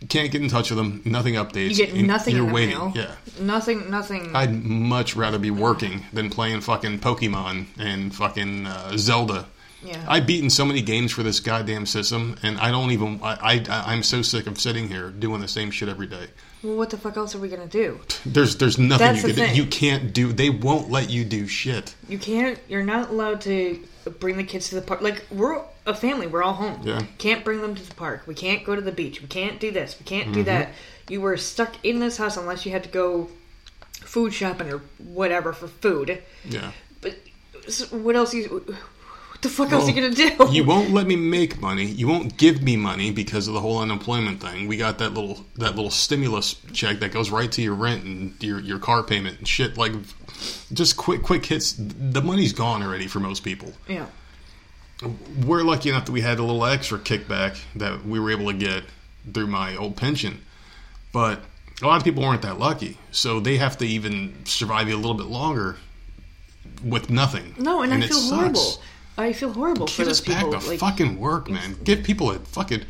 You 0.00 0.06
can't 0.08 0.30
get 0.30 0.42
in 0.42 0.48
touch 0.48 0.70
with 0.70 0.76
them. 0.76 1.00
Nothing 1.06 1.34
updates. 1.34 1.70
You 1.70 1.86
get 1.86 1.94
nothing 1.94 2.34
You're 2.36 2.44
in 2.44 2.48
the 2.50 2.54
waiting. 2.54 2.78
mail. 2.78 2.92
Yeah. 2.94 3.14
Nothing. 3.40 3.90
Nothing. 3.90 4.36
I'd 4.36 4.52
much 4.52 5.16
rather 5.16 5.38
be 5.38 5.50
working 5.50 6.04
than 6.12 6.28
playing 6.30 6.60
fucking 6.60 6.98
Pokemon 7.00 7.66
and 7.78 8.14
fucking 8.14 8.66
uh, 8.66 8.96
Zelda. 8.98 9.46
Yeah. 9.86 10.04
I've 10.08 10.26
beaten 10.26 10.50
so 10.50 10.64
many 10.64 10.82
games 10.82 11.12
for 11.12 11.22
this 11.22 11.40
goddamn 11.40 11.86
system, 11.86 12.36
and 12.42 12.58
I 12.58 12.70
don't 12.70 12.90
even. 12.90 13.20
I, 13.22 13.62
I 13.68 13.92
I'm 13.92 14.02
so 14.02 14.22
sick 14.22 14.46
of 14.46 14.60
sitting 14.60 14.88
here 14.88 15.10
doing 15.10 15.40
the 15.40 15.48
same 15.48 15.70
shit 15.70 15.88
every 15.88 16.06
day. 16.06 16.26
well, 16.62 16.76
what 16.76 16.90
the 16.90 16.98
fuck 16.98 17.16
else 17.16 17.34
are 17.34 17.38
we 17.38 17.48
gonna 17.48 17.66
do? 17.66 18.00
There's 18.26 18.56
there's 18.56 18.78
nothing 18.78 19.06
That's 19.06 19.22
you 19.22 19.34
can 19.34 19.48
do. 19.54 19.56
You 19.62 19.66
can't 19.66 20.12
do. 20.12 20.32
They 20.32 20.50
won't 20.50 20.90
let 20.90 21.08
you 21.10 21.24
do 21.24 21.46
shit. 21.46 21.94
You 22.08 22.18
can't. 22.18 22.58
You're 22.68 22.82
not 22.84 23.10
allowed 23.10 23.40
to 23.42 23.82
bring 24.18 24.36
the 24.36 24.44
kids 24.44 24.68
to 24.70 24.74
the 24.74 24.82
park. 24.82 25.00
Like 25.02 25.24
we're 25.30 25.62
a 25.86 25.94
family. 25.94 26.26
We're 26.26 26.42
all 26.42 26.54
home. 26.54 26.80
Yeah. 26.84 27.02
Can't 27.18 27.44
bring 27.44 27.60
them 27.62 27.74
to 27.74 27.82
the 27.88 27.94
park. 27.94 28.22
We 28.26 28.34
can't 28.34 28.64
go 28.64 28.74
to 28.74 28.80
the 28.82 28.92
beach. 28.92 29.20
We 29.22 29.28
can't 29.28 29.60
do 29.60 29.70
this. 29.70 29.96
We 30.00 30.04
can't 30.04 30.24
Mm-hmm. 30.26 30.32
do 30.34 30.42
that. 30.44 30.70
You 31.08 31.20
were 31.20 31.36
stuck 31.36 31.72
in 31.84 32.00
this 32.00 32.16
house 32.16 32.36
unless 32.36 32.66
you 32.66 32.72
had 32.72 32.82
to 32.82 32.88
go 32.88 33.30
food 33.92 34.32
shopping 34.34 34.68
or 34.72 34.78
whatever 34.98 35.52
for 35.52 35.68
food. 35.68 36.20
Yeah. 36.44 36.72
But 37.00 37.14
what 37.92 38.16
else? 38.16 38.34
You 38.34 38.74
the 39.46 39.52
fuck 39.54 39.72
else 39.72 39.84
are 39.88 39.90
you 39.90 39.94
gonna 40.02 40.14
do? 40.14 40.48
You 40.52 40.64
won't 40.64 40.90
let 40.90 41.06
me 41.06 41.16
make 41.16 41.60
money. 41.60 41.84
You 41.84 42.08
won't 42.08 42.36
give 42.36 42.62
me 42.62 42.76
money 42.76 43.10
because 43.10 43.48
of 43.48 43.54
the 43.54 43.60
whole 43.60 43.78
unemployment 43.78 44.40
thing. 44.40 44.66
We 44.66 44.76
got 44.76 44.98
that 44.98 45.14
little 45.14 45.44
that 45.56 45.74
little 45.76 45.90
stimulus 45.90 46.56
check 46.72 46.98
that 47.00 47.12
goes 47.12 47.30
right 47.30 47.50
to 47.52 47.62
your 47.62 47.74
rent 47.74 48.04
and 48.04 48.42
your 48.42 48.60
your 48.60 48.78
car 48.78 49.02
payment 49.02 49.38
and 49.38 49.48
shit. 49.48 49.76
Like, 49.76 49.92
just 50.72 50.96
quick 50.96 51.22
quick 51.22 51.44
hits. 51.46 51.74
The 51.78 52.22
money's 52.22 52.52
gone 52.52 52.82
already 52.82 53.06
for 53.06 53.20
most 53.20 53.42
people. 53.44 53.72
Yeah. 53.88 54.06
we're 55.44 55.62
lucky 55.62 55.90
enough 55.90 56.06
that 56.06 56.12
we 56.12 56.22
had 56.22 56.38
a 56.38 56.42
little 56.42 56.64
extra 56.64 56.98
kickback 56.98 57.58
that 57.74 58.04
we 58.06 58.18
were 58.18 58.30
able 58.30 58.46
to 58.50 58.56
get 58.56 58.82
through 59.32 59.46
my 59.46 59.76
old 59.76 59.96
pension. 59.96 60.42
But 61.12 61.40
a 61.82 61.86
lot 61.86 61.96
of 61.96 62.04
people 62.04 62.22
weren't 62.22 62.42
that 62.42 62.58
lucky, 62.58 62.98
so 63.10 63.40
they 63.40 63.58
have 63.58 63.76
to 63.78 63.84
even 63.86 64.44
survive 64.46 64.88
a 64.88 64.94
little 64.94 65.14
bit 65.14 65.26
longer 65.26 65.76
with 66.84 67.10
nothing. 67.10 67.54
No, 67.58 67.82
and, 67.82 67.92
I 67.92 67.98
it 67.98 68.08
feel 68.08 68.16
sucks. 68.18 68.36
horrible. 68.38 68.82
I 69.18 69.32
feel 69.32 69.52
horrible 69.52 69.86
for 69.86 70.02
Get 70.02 70.08
those 70.08 70.20
us 70.20 70.26
back 70.26 70.44
people. 70.44 70.60
to 70.60 70.68
like, 70.68 70.78
fucking 70.78 71.18
work, 71.18 71.48
man. 71.50 71.76
Give 71.84 72.02
people 72.02 72.30
a 72.30 72.38
fucking. 72.38 72.82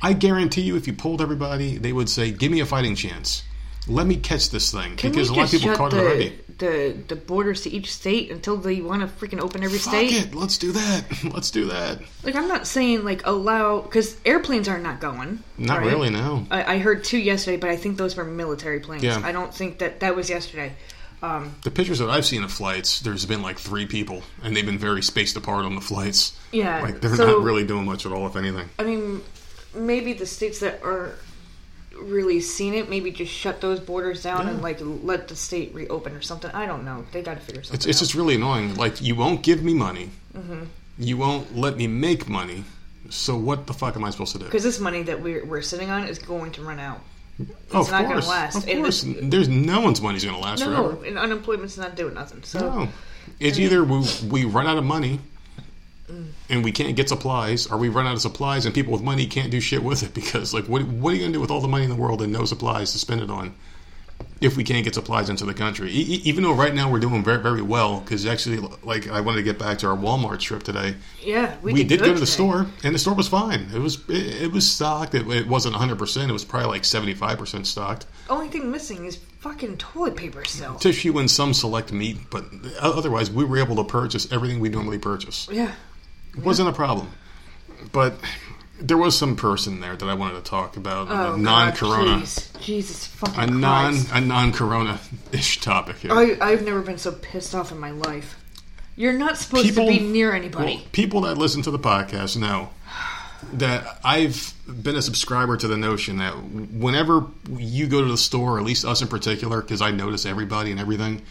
I 0.00 0.12
guarantee 0.12 0.62
you, 0.62 0.76
if 0.76 0.86
you 0.86 0.92
polled 0.92 1.20
everybody, 1.20 1.78
they 1.78 1.92
would 1.92 2.08
say, 2.08 2.30
"Give 2.30 2.50
me 2.50 2.60
a 2.60 2.66
fighting 2.66 2.94
chance. 2.94 3.42
Let 3.88 4.06
me 4.06 4.16
catch 4.16 4.50
this 4.50 4.70
thing." 4.70 4.96
can 4.96 5.10
because 5.10 5.28
a 5.28 5.34
lot 5.34 5.52
of 5.52 5.60
people 5.60 5.76
caught 5.76 5.92
it 5.92 5.96
the, 5.96 6.02
already. 6.02 6.38
the 6.58 6.96
the 7.08 7.16
borders 7.16 7.62
to 7.62 7.70
each 7.70 7.92
state 7.92 8.30
until 8.30 8.56
they 8.56 8.80
want 8.80 9.02
to 9.02 9.08
freaking 9.08 9.40
open 9.40 9.62
every 9.64 9.78
Fuck 9.78 9.94
state? 9.94 10.12
it. 10.12 10.34
Let's 10.34 10.58
do 10.58 10.72
that. 10.72 11.04
Let's 11.24 11.50
do 11.50 11.66
that. 11.66 12.00
Like 12.22 12.36
I'm 12.36 12.48
not 12.48 12.66
saying 12.66 13.04
like 13.04 13.26
allow 13.26 13.80
because 13.80 14.16
airplanes 14.24 14.68
are 14.68 14.78
not 14.78 15.00
going. 15.00 15.42
Not 15.58 15.78
right? 15.78 15.86
really. 15.88 16.10
No. 16.10 16.46
I, 16.50 16.74
I 16.74 16.78
heard 16.78 17.02
two 17.04 17.18
yesterday, 17.18 17.56
but 17.56 17.70
I 17.70 17.76
think 17.76 17.96
those 17.96 18.16
were 18.16 18.24
military 18.24 18.80
planes. 18.80 19.02
Yeah. 19.02 19.20
I 19.22 19.32
don't 19.32 19.52
think 19.54 19.78
that 19.78 20.00
that 20.00 20.14
was 20.14 20.30
yesterday. 20.30 20.74
Um, 21.22 21.54
The 21.62 21.70
pictures 21.70 22.00
that 22.00 22.10
I've 22.10 22.24
seen 22.26 22.42
of 22.42 22.50
flights, 22.52 23.00
there's 23.00 23.24
been 23.26 23.42
like 23.42 23.58
three 23.58 23.86
people, 23.86 24.22
and 24.42 24.56
they've 24.56 24.66
been 24.66 24.78
very 24.78 25.02
spaced 25.02 25.36
apart 25.36 25.64
on 25.64 25.74
the 25.76 25.80
flights. 25.80 26.36
Yeah, 26.50 26.80
like 26.82 27.00
they're 27.00 27.14
so- 27.16 27.26
not 27.26 27.42
really 27.42 27.64
doing 27.64 27.84
much 27.86 28.04
at 28.06 28.12
all, 28.12 28.26
if 28.26 28.34
anything. 28.36 28.68
I 28.78 28.82
mean, 28.82 29.22
maybe 29.74 30.12
the 30.14 30.26
states 30.26 30.58
that 30.60 30.82
are 30.82 31.12
really 32.00 32.40
seen 32.40 32.74
it, 32.74 32.90
maybe 32.90 33.12
just 33.12 33.32
shut 33.32 33.60
those 33.60 33.78
borders 33.78 34.22
down 34.22 34.48
and 34.48 34.60
like 34.62 34.78
let 34.82 35.28
the 35.28 35.36
state 35.36 35.72
reopen 35.74 36.12
or 36.14 36.22
something. 36.22 36.50
I 36.50 36.66
don't 36.66 36.84
know. 36.84 37.04
They 37.12 37.22
got 37.22 37.34
to 37.34 37.40
figure 37.40 37.62
something 37.62 37.76
It's, 37.76 37.86
it's 37.86 37.98
just 38.00 38.14
really 38.14 38.34
annoying. 38.34 38.74
Like 38.74 39.00
you 39.00 39.14
won't 39.14 39.42
give 39.42 39.62
me 39.62 39.74
money, 39.74 40.10
Mm-hmm. 40.36 40.64
you 40.98 41.16
won't 41.18 41.56
let 41.56 41.76
me 41.76 41.86
make 41.86 42.28
money. 42.28 42.64
So 43.10 43.36
what 43.36 43.66
the 43.66 43.74
fuck 43.74 43.94
am 43.94 44.04
I 44.04 44.10
supposed 44.10 44.32
to 44.32 44.38
do? 44.38 44.46
because 44.46 44.62
this 44.64 44.80
money 44.80 45.02
that 45.04 45.20
we're, 45.20 45.44
we're 45.44 45.60
sitting 45.62 45.90
on 45.90 46.04
is 46.08 46.18
going 46.18 46.50
to 46.52 46.62
run 46.62 46.80
out. 46.80 47.00
Oh, 47.40 47.80
of 47.80 47.90
not 47.90 48.02
gonna 48.02 48.14
course, 48.14 48.28
last. 48.28 48.56
Of 48.56 48.66
course, 48.66 49.02
this- 49.02 49.16
there's 49.22 49.48
no 49.48 49.80
one's 49.80 50.00
money's 50.00 50.24
going 50.24 50.36
to 50.36 50.40
last 50.42 50.60
No, 50.60 50.66
forever. 50.90 51.04
and 51.06 51.18
unemployment's 51.18 51.76
not 51.78 51.96
doing 51.96 52.14
nothing. 52.14 52.42
So 52.42 52.58
No, 52.60 52.88
it's 53.40 53.58
either 53.58 53.84
we, 53.84 54.04
we 54.28 54.44
run 54.44 54.66
out 54.66 54.78
of 54.78 54.84
money 54.84 55.20
and 56.50 56.62
we 56.62 56.72
can't 56.72 56.94
get 56.94 57.08
supplies, 57.08 57.66
or 57.66 57.78
we 57.78 57.88
run 57.88 58.06
out 58.06 58.14
of 58.14 58.20
supplies 58.20 58.66
and 58.66 58.74
people 58.74 58.92
with 58.92 59.00
money 59.02 59.26
can't 59.26 59.50
do 59.50 59.60
shit 59.60 59.82
with 59.82 60.02
it 60.02 60.12
because, 60.12 60.52
like, 60.52 60.66
what 60.68 60.82
what 60.82 61.12
are 61.12 61.16
you 61.16 61.20
going 61.22 61.32
to 61.32 61.36
do 61.36 61.40
with 61.40 61.50
all 61.50 61.60
the 61.62 61.68
money 61.68 61.84
in 61.84 61.90
the 61.90 61.96
world 61.96 62.20
and 62.20 62.30
no 62.32 62.44
supplies 62.44 62.92
to 62.92 62.98
spend 62.98 63.22
it 63.22 63.30
on? 63.30 63.54
If 64.40 64.56
we 64.56 64.64
can't 64.64 64.82
get 64.84 64.94
supplies 64.94 65.30
into 65.30 65.44
the 65.44 65.54
country, 65.54 65.90
e- 65.90 66.20
even 66.24 66.42
though 66.42 66.52
right 66.54 66.74
now 66.74 66.90
we're 66.90 66.98
doing 67.00 67.22
very 67.22 67.38
very 67.40 67.62
well, 67.62 68.00
because 68.00 68.26
actually, 68.26 68.58
like, 68.82 69.08
I 69.08 69.20
wanted 69.20 69.36
to 69.38 69.42
get 69.44 69.58
back 69.58 69.78
to 69.78 69.86
our 69.88 69.96
Walmart 69.96 70.40
trip 70.40 70.62
today. 70.64 70.96
yeah, 71.22 71.56
we, 71.62 71.72
We, 71.72 71.84
did, 71.84 72.00
go 72.00 72.06
to 72.06 72.12
the 72.14 72.20
today. 72.20 72.26
store, 72.26 72.66
and 72.82 72.94
the 72.94 72.98
store 72.98 73.14
was 73.14 73.28
fine. 73.28 73.68
It 73.74 73.78
was 73.78 73.98
it, 74.08 74.42
it 74.42 74.52
was 74.52 74.68
stocked. 74.70 75.14
It, 75.14 75.28
it 75.28 75.46
wasn't 75.46 75.74
100. 75.74 75.96
percent 75.98 76.28
It 76.30 76.32
was 76.32 76.44
probably 76.44 76.68
like 76.70 76.84
75 76.84 77.38
percent 77.38 77.66
stocked. 77.66 78.06
Only 78.28 78.48
thing 78.48 78.70
missing 78.70 79.04
is 79.04 79.16
fucking 79.40 79.76
toilet 79.78 80.16
paper 80.16 80.44
still. 80.44 80.74
Tissue 80.76 81.18
and 81.18 81.30
some 81.30 81.54
select 81.54 81.92
meat, 81.92 82.16
but 82.30 82.44
otherwise 82.80 83.30
we 83.30 83.44
were 83.44 83.58
able 83.58 83.76
to 83.76 83.84
purchase 83.84 84.30
everything 84.32 84.58
we 84.60 84.68
normally 84.68 84.98
purchase. 84.98 85.48
Yeah. 85.52 85.72
It 86.36 86.42
wasn't 86.42 86.68
a 86.68 86.72
problem. 86.72 87.08
But 87.92 88.14
there 88.82 88.96
was 88.98 89.16
some 89.16 89.36
person 89.36 89.80
there 89.80 89.96
that 89.96 90.06
I 90.08 90.14
wanted 90.14 90.44
to 90.44 90.50
talk 90.50 90.76
about 90.76 91.08
Oh, 91.10 91.34
a 91.34 91.38
non-corona, 91.38 92.20
God. 92.20 92.28
Jesus 92.60 93.06
fucking 93.06 93.40
a 93.40 93.46
non 93.46 93.92
Christ. 93.94 94.10
a 94.12 94.20
non-corona 94.20 95.00
ish 95.32 95.60
topic 95.60 95.96
here. 95.96 96.12
I, 96.12 96.36
I've 96.40 96.64
never 96.64 96.82
been 96.82 96.98
so 96.98 97.12
pissed 97.12 97.54
off 97.54 97.72
in 97.72 97.78
my 97.78 97.90
life. 97.92 98.38
You're 98.96 99.12
not 99.14 99.38
supposed 99.38 99.68
People- 99.68 99.86
to 99.86 99.92
be 99.92 100.00
near 100.00 100.32
anybody. 100.34 100.76
Well, 100.76 100.84
people 100.92 101.20
that 101.22 101.38
listen 101.38 101.62
to 101.62 101.70
the 101.70 101.78
podcast 101.78 102.36
know 102.36 102.70
that 103.54 103.98
I've 104.04 104.52
been 104.66 104.96
a 104.96 105.02
subscriber 105.02 105.56
to 105.56 105.66
the 105.66 105.76
notion 105.76 106.18
that 106.18 106.32
whenever 106.42 107.26
you 107.50 107.86
go 107.88 108.02
to 108.02 108.08
the 108.10 108.16
store, 108.18 108.56
or 108.56 108.58
at 108.58 108.64
least 108.64 108.84
us 108.84 109.02
in 109.02 109.08
particular, 109.08 109.60
because 109.60 109.82
I 109.82 109.90
notice 109.90 110.26
everybody 110.26 110.70
and 110.70 110.78
everything, 110.78 111.22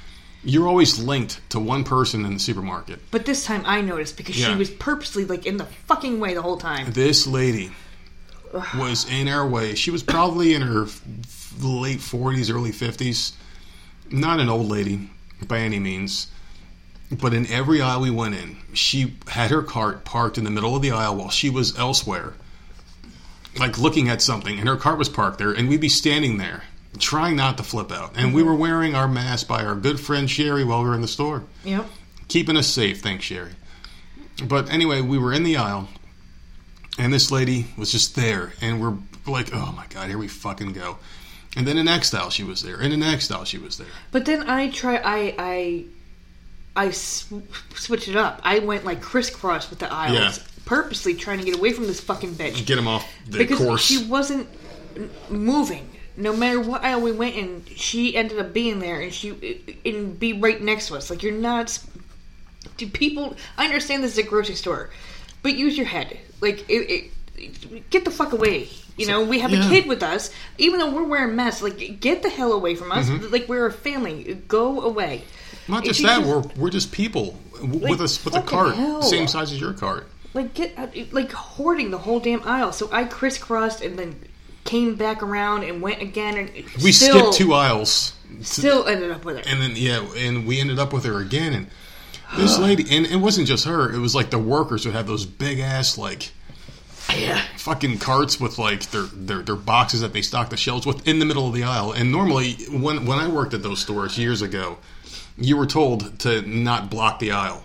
you're 0.43 0.67
always 0.67 0.98
linked 1.00 1.39
to 1.50 1.60
one 1.60 1.83
person 1.83 2.25
in 2.25 2.33
the 2.33 2.39
supermarket. 2.39 3.00
But 3.12 3.25
this 3.25 3.45
time 3.45 3.63
I 3.65 3.81
noticed 3.81 4.17
because 4.17 4.39
Yeah. 4.39 4.51
she 4.51 4.55
was 4.55 4.69
purposely 4.69 5.25
like 5.25 5.45
in 5.45 5.57
the 5.57 5.65
fucking 5.88 6.19
way 6.19 6.33
the 6.33 6.41
whole 6.41 6.57
time. 6.57 6.91
This 6.93 7.27
lady 7.27 7.71
was 8.75 9.05
in 9.10 9.27
our 9.27 9.48
way. 9.48 9.75
She 9.75 9.91
was 9.91 10.03
probably 10.03 10.53
in 10.53 10.62
her 10.62 10.86
f- 10.86 11.01
late 11.62 12.00
40s, 12.00 12.50
early 12.53 12.71
50s. 12.71 13.33
Not 14.10 14.39
an 14.39 14.50
old 14.50 14.67
lady 14.69 15.10
by 15.48 15.60
any 15.60 15.79
means. 15.79 16.27
But 17.12 17.33
in 17.33 17.45
every 17.48 17.81
aisle 17.81 18.01
we 18.01 18.10
went 18.10 18.36
in, 18.36 18.57
she 18.74 19.15
had 19.27 19.51
her 19.51 19.62
cart 19.62 20.05
parked 20.05 20.38
in 20.38 20.43
the 20.45 20.50
middle 20.50 20.75
of 20.75 20.81
the 20.81 20.91
aisle 20.91 21.15
while 21.17 21.29
she 21.29 21.50
was 21.50 21.77
elsewhere, 21.77 22.33
like 23.57 23.77
looking 23.77 24.07
at 24.10 24.21
something, 24.21 24.57
and 24.60 24.67
her 24.69 24.77
cart 24.77 24.98
was 24.98 25.10
parked 25.10 25.38
there, 25.38 25.51
and 25.51 25.67
we'd 25.67 25.81
be 25.81 25.89
standing 25.89 26.38
there 26.38 26.63
trying 27.00 27.36
not 27.36 27.57
to 27.57 27.63
flip 27.63 27.91
out. 27.91 28.13
And 28.15 28.33
we 28.33 28.41
mm-hmm. 28.41 28.50
were 28.50 28.55
wearing 28.55 28.95
our 28.95 29.07
mask 29.07 29.48
by 29.48 29.63
our 29.63 29.75
good 29.75 30.00
friend 30.00 30.29
Sherry 30.29 30.63
while 30.63 30.83
we 30.83 30.89
were 30.89 30.95
in 30.95 31.01
the 31.01 31.07
store 31.07 31.43
Yep. 31.63 31.86
keeping 32.27 32.57
us 32.57 32.67
safe. 32.67 33.01
Thanks, 33.01 33.25
Sherry. 33.25 33.51
But 34.43 34.69
anyway, 34.69 35.01
we 35.01 35.17
were 35.17 35.33
in 35.33 35.43
the 35.43 35.57
aisle, 35.57 35.88
and 36.98 37.13
this 37.13 37.31
lady 37.31 37.67
was 37.77 37.91
just 37.91 38.15
there, 38.15 38.53
and 38.62 38.81
we're 38.81 38.98
like, 39.31 39.53
"Oh 39.53 39.71
my 39.75 39.86
god, 39.89 40.10
here 40.10 40.17
we 40.17 40.27
fucking 40.27 40.74
go." 40.74 40.98
And 41.55 41.67
then 41.67 41.75
the 41.75 41.83
next 41.83 42.13
aisle, 42.13 42.29
she 42.29 42.43
was 42.43 42.62
there. 42.63 42.77
And 42.77 42.91
the 42.91 42.98
next 42.98 43.29
aisle, 43.31 43.43
she 43.43 43.57
was 43.57 43.77
there. 43.77 43.88
But 44.12 44.25
then 44.25 44.50
I 44.50 44.69
try 44.69 44.95
I 44.98 45.36
I 45.38 45.86
I 46.75 46.88
s- 46.88 47.31
switched 47.75 48.07
it 48.07 48.15
up. 48.15 48.41
I 48.43 48.60
went 48.60 48.83
like 48.86 49.01
crisscross 49.01 49.69
with 49.69 49.79
the 49.79 49.91
aisles, 49.93 50.38
Yeah. 50.38 50.43
purposely 50.65 51.13
trying 51.13 51.39
to 51.39 51.45
get 51.45 51.57
away 51.57 51.74
from 51.74 51.86
this 51.88 52.00
fucking 52.00 52.36
bitch 52.36 52.65
Get 52.65 52.77
him 52.77 52.88
off 52.88 53.05
the 53.27 53.38
because 53.38 53.57
course. 53.60 53.81
she 53.83 54.03
wasn't 54.05 54.48
moving. 55.29 55.88
No 56.18 56.36
matter 56.36 56.60
what 56.60 56.84
aisle 56.84 57.01
we 57.01 57.12
went 57.12 57.36
in, 57.36 57.63
she 57.75 58.15
ended 58.15 58.39
up 58.39 58.53
being 58.53 58.80
there, 58.80 59.00
and 59.00 59.13
she 59.13 59.80
and 59.86 60.20
be 60.20 60.34
right 60.34 60.62
next 60.62 60.88
to 60.88 60.96
us. 60.96 61.10
Like 61.10 61.24
you're 61.24 61.34
not. 61.34 61.80
Do 62.77 62.88
people? 62.88 63.36
I 63.58 63.65
understand 63.65 64.03
this 64.03 64.12
is 64.13 64.18
a 64.18 64.24
grocery 64.24 64.56
store, 64.56 64.89
but 65.41 65.56
use 65.56 65.77
your 65.77 65.88
head. 65.88 66.20
Like 66.41 66.70
it, 66.70 67.12
it, 67.38 67.89
get 67.89 68.06
the 68.06 68.12
fuck 68.12 68.34
away. 68.34 68.70
You 68.98 69.08
know, 69.08 69.24
we 69.24 69.39
have 69.39 69.51
yeah. 69.51 69.65
a 69.65 69.70
kid 69.70 69.88
with 69.88 70.03
us. 70.03 70.32
Even 70.58 70.80
though 70.80 70.91
we're 70.94 71.06
wearing 71.08 71.36
masks, 71.36 71.62
like 71.62 72.00
get 72.00 72.22
the 72.24 72.30
hell 72.30 72.51
away 72.51 72.75
from 72.75 72.91
us. 72.91 73.10
Mm-hmm. 73.10 73.32
Like 73.32 73.48
we're 73.48 73.65
a 73.65 73.72
family. 73.72 74.36
Go 74.48 74.82
away. 74.82 75.24
Not 75.68 75.86
just 75.86 76.01
that, 76.03 76.24
we're 76.24 76.41
we're 76.58 76.70
just 76.72 76.91
people 76.91 77.39
Like, 77.62 77.91
with 77.91 78.01
us 78.01 78.24
with 78.25 78.36
a 78.36 78.41
cart 78.41 78.75
hell. 78.75 79.01
same 79.01 79.27
size 79.27 79.51
as 79.53 79.62
your 79.62 79.74
cart. 79.74 80.08
like 80.34 80.53
get 80.53 80.77
uh, 80.77 80.88
like 81.12 81.32
hoarding 81.32 81.91
the 81.91 81.98
whole 82.00 82.20
damn 82.20 82.44
aisle. 82.44 82.74
So 82.74 82.89
I 82.91 83.06
crisscrossed 83.06 83.82
and 83.82 83.98
then 83.98 84.20
came 84.63 84.96
back 84.96 85.24
around 85.24 85.63
and 85.63 85.82
went 85.82 86.01
again 86.01 86.38
and 86.38 86.50
We 86.84 86.91
still, 86.91 87.20
skipped 87.20 87.34
two 87.34 87.53
aisles. 87.53 88.13
Still 88.41 88.88
ended 88.88 89.12
up 89.12 89.25
with 89.25 89.38
her. 89.38 89.44
and 89.46 89.62
then 89.62 89.74
yeah, 89.75 90.06
and 90.18 90.48
we 90.48 90.60
ended 90.60 90.80
up 90.80 90.94
with 90.94 91.03
her 91.06 91.20
again. 91.20 91.53
And 91.53 91.68
this 92.38 92.58
lady, 92.68 92.86
and 92.96 93.06
it 93.06 93.18
wasn't 93.18 93.48
just 93.48 93.65
her; 93.65 93.91
it 93.94 94.00
was 94.00 94.15
like 94.15 94.30
the 94.30 94.39
workers 94.39 94.84
who 94.84 94.91
have 94.91 95.08
those 95.08 95.25
big 95.25 95.60
ass 95.60 95.98
like 95.98 96.32
yeah. 97.13 97.41
fucking 97.58 97.98
carts 97.98 98.39
with 98.39 98.58
like 98.58 98.84
their, 98.91 99.03
their 99.03 99.41
their 99.41 99.56
boxes 99.56 100.01
that 100.01 100.13
they 100.13 100.22
stock 100.22 100.50
the 100.50 100.58
shelves 100.58 100.86
with 100.86 101.08
in 101.08 101.20
the 101.20 101.25
middle 101.25 101.48
of 101.48 101.53
the 101.53 101.63
aisle. 101.63 101.91
And 101.91 102.12
normally, 102.12 102.53
when 102.72 103.06
when 103.06 103.20
I 103.20 103.27
worked 103.27 103.53
at 103.53 103.63
those 103.63 103.80
stores 103.82 104.18
years 104.18 104.41
ago, 104.41 104.77
you 105.38 105.58
were 105.58 105.65
told 105.68 106.20
to 106.20 106.41
not 106.44 106.89
block 106.89 107.20
the 107.20 107.32
aisle. 107.32 107.63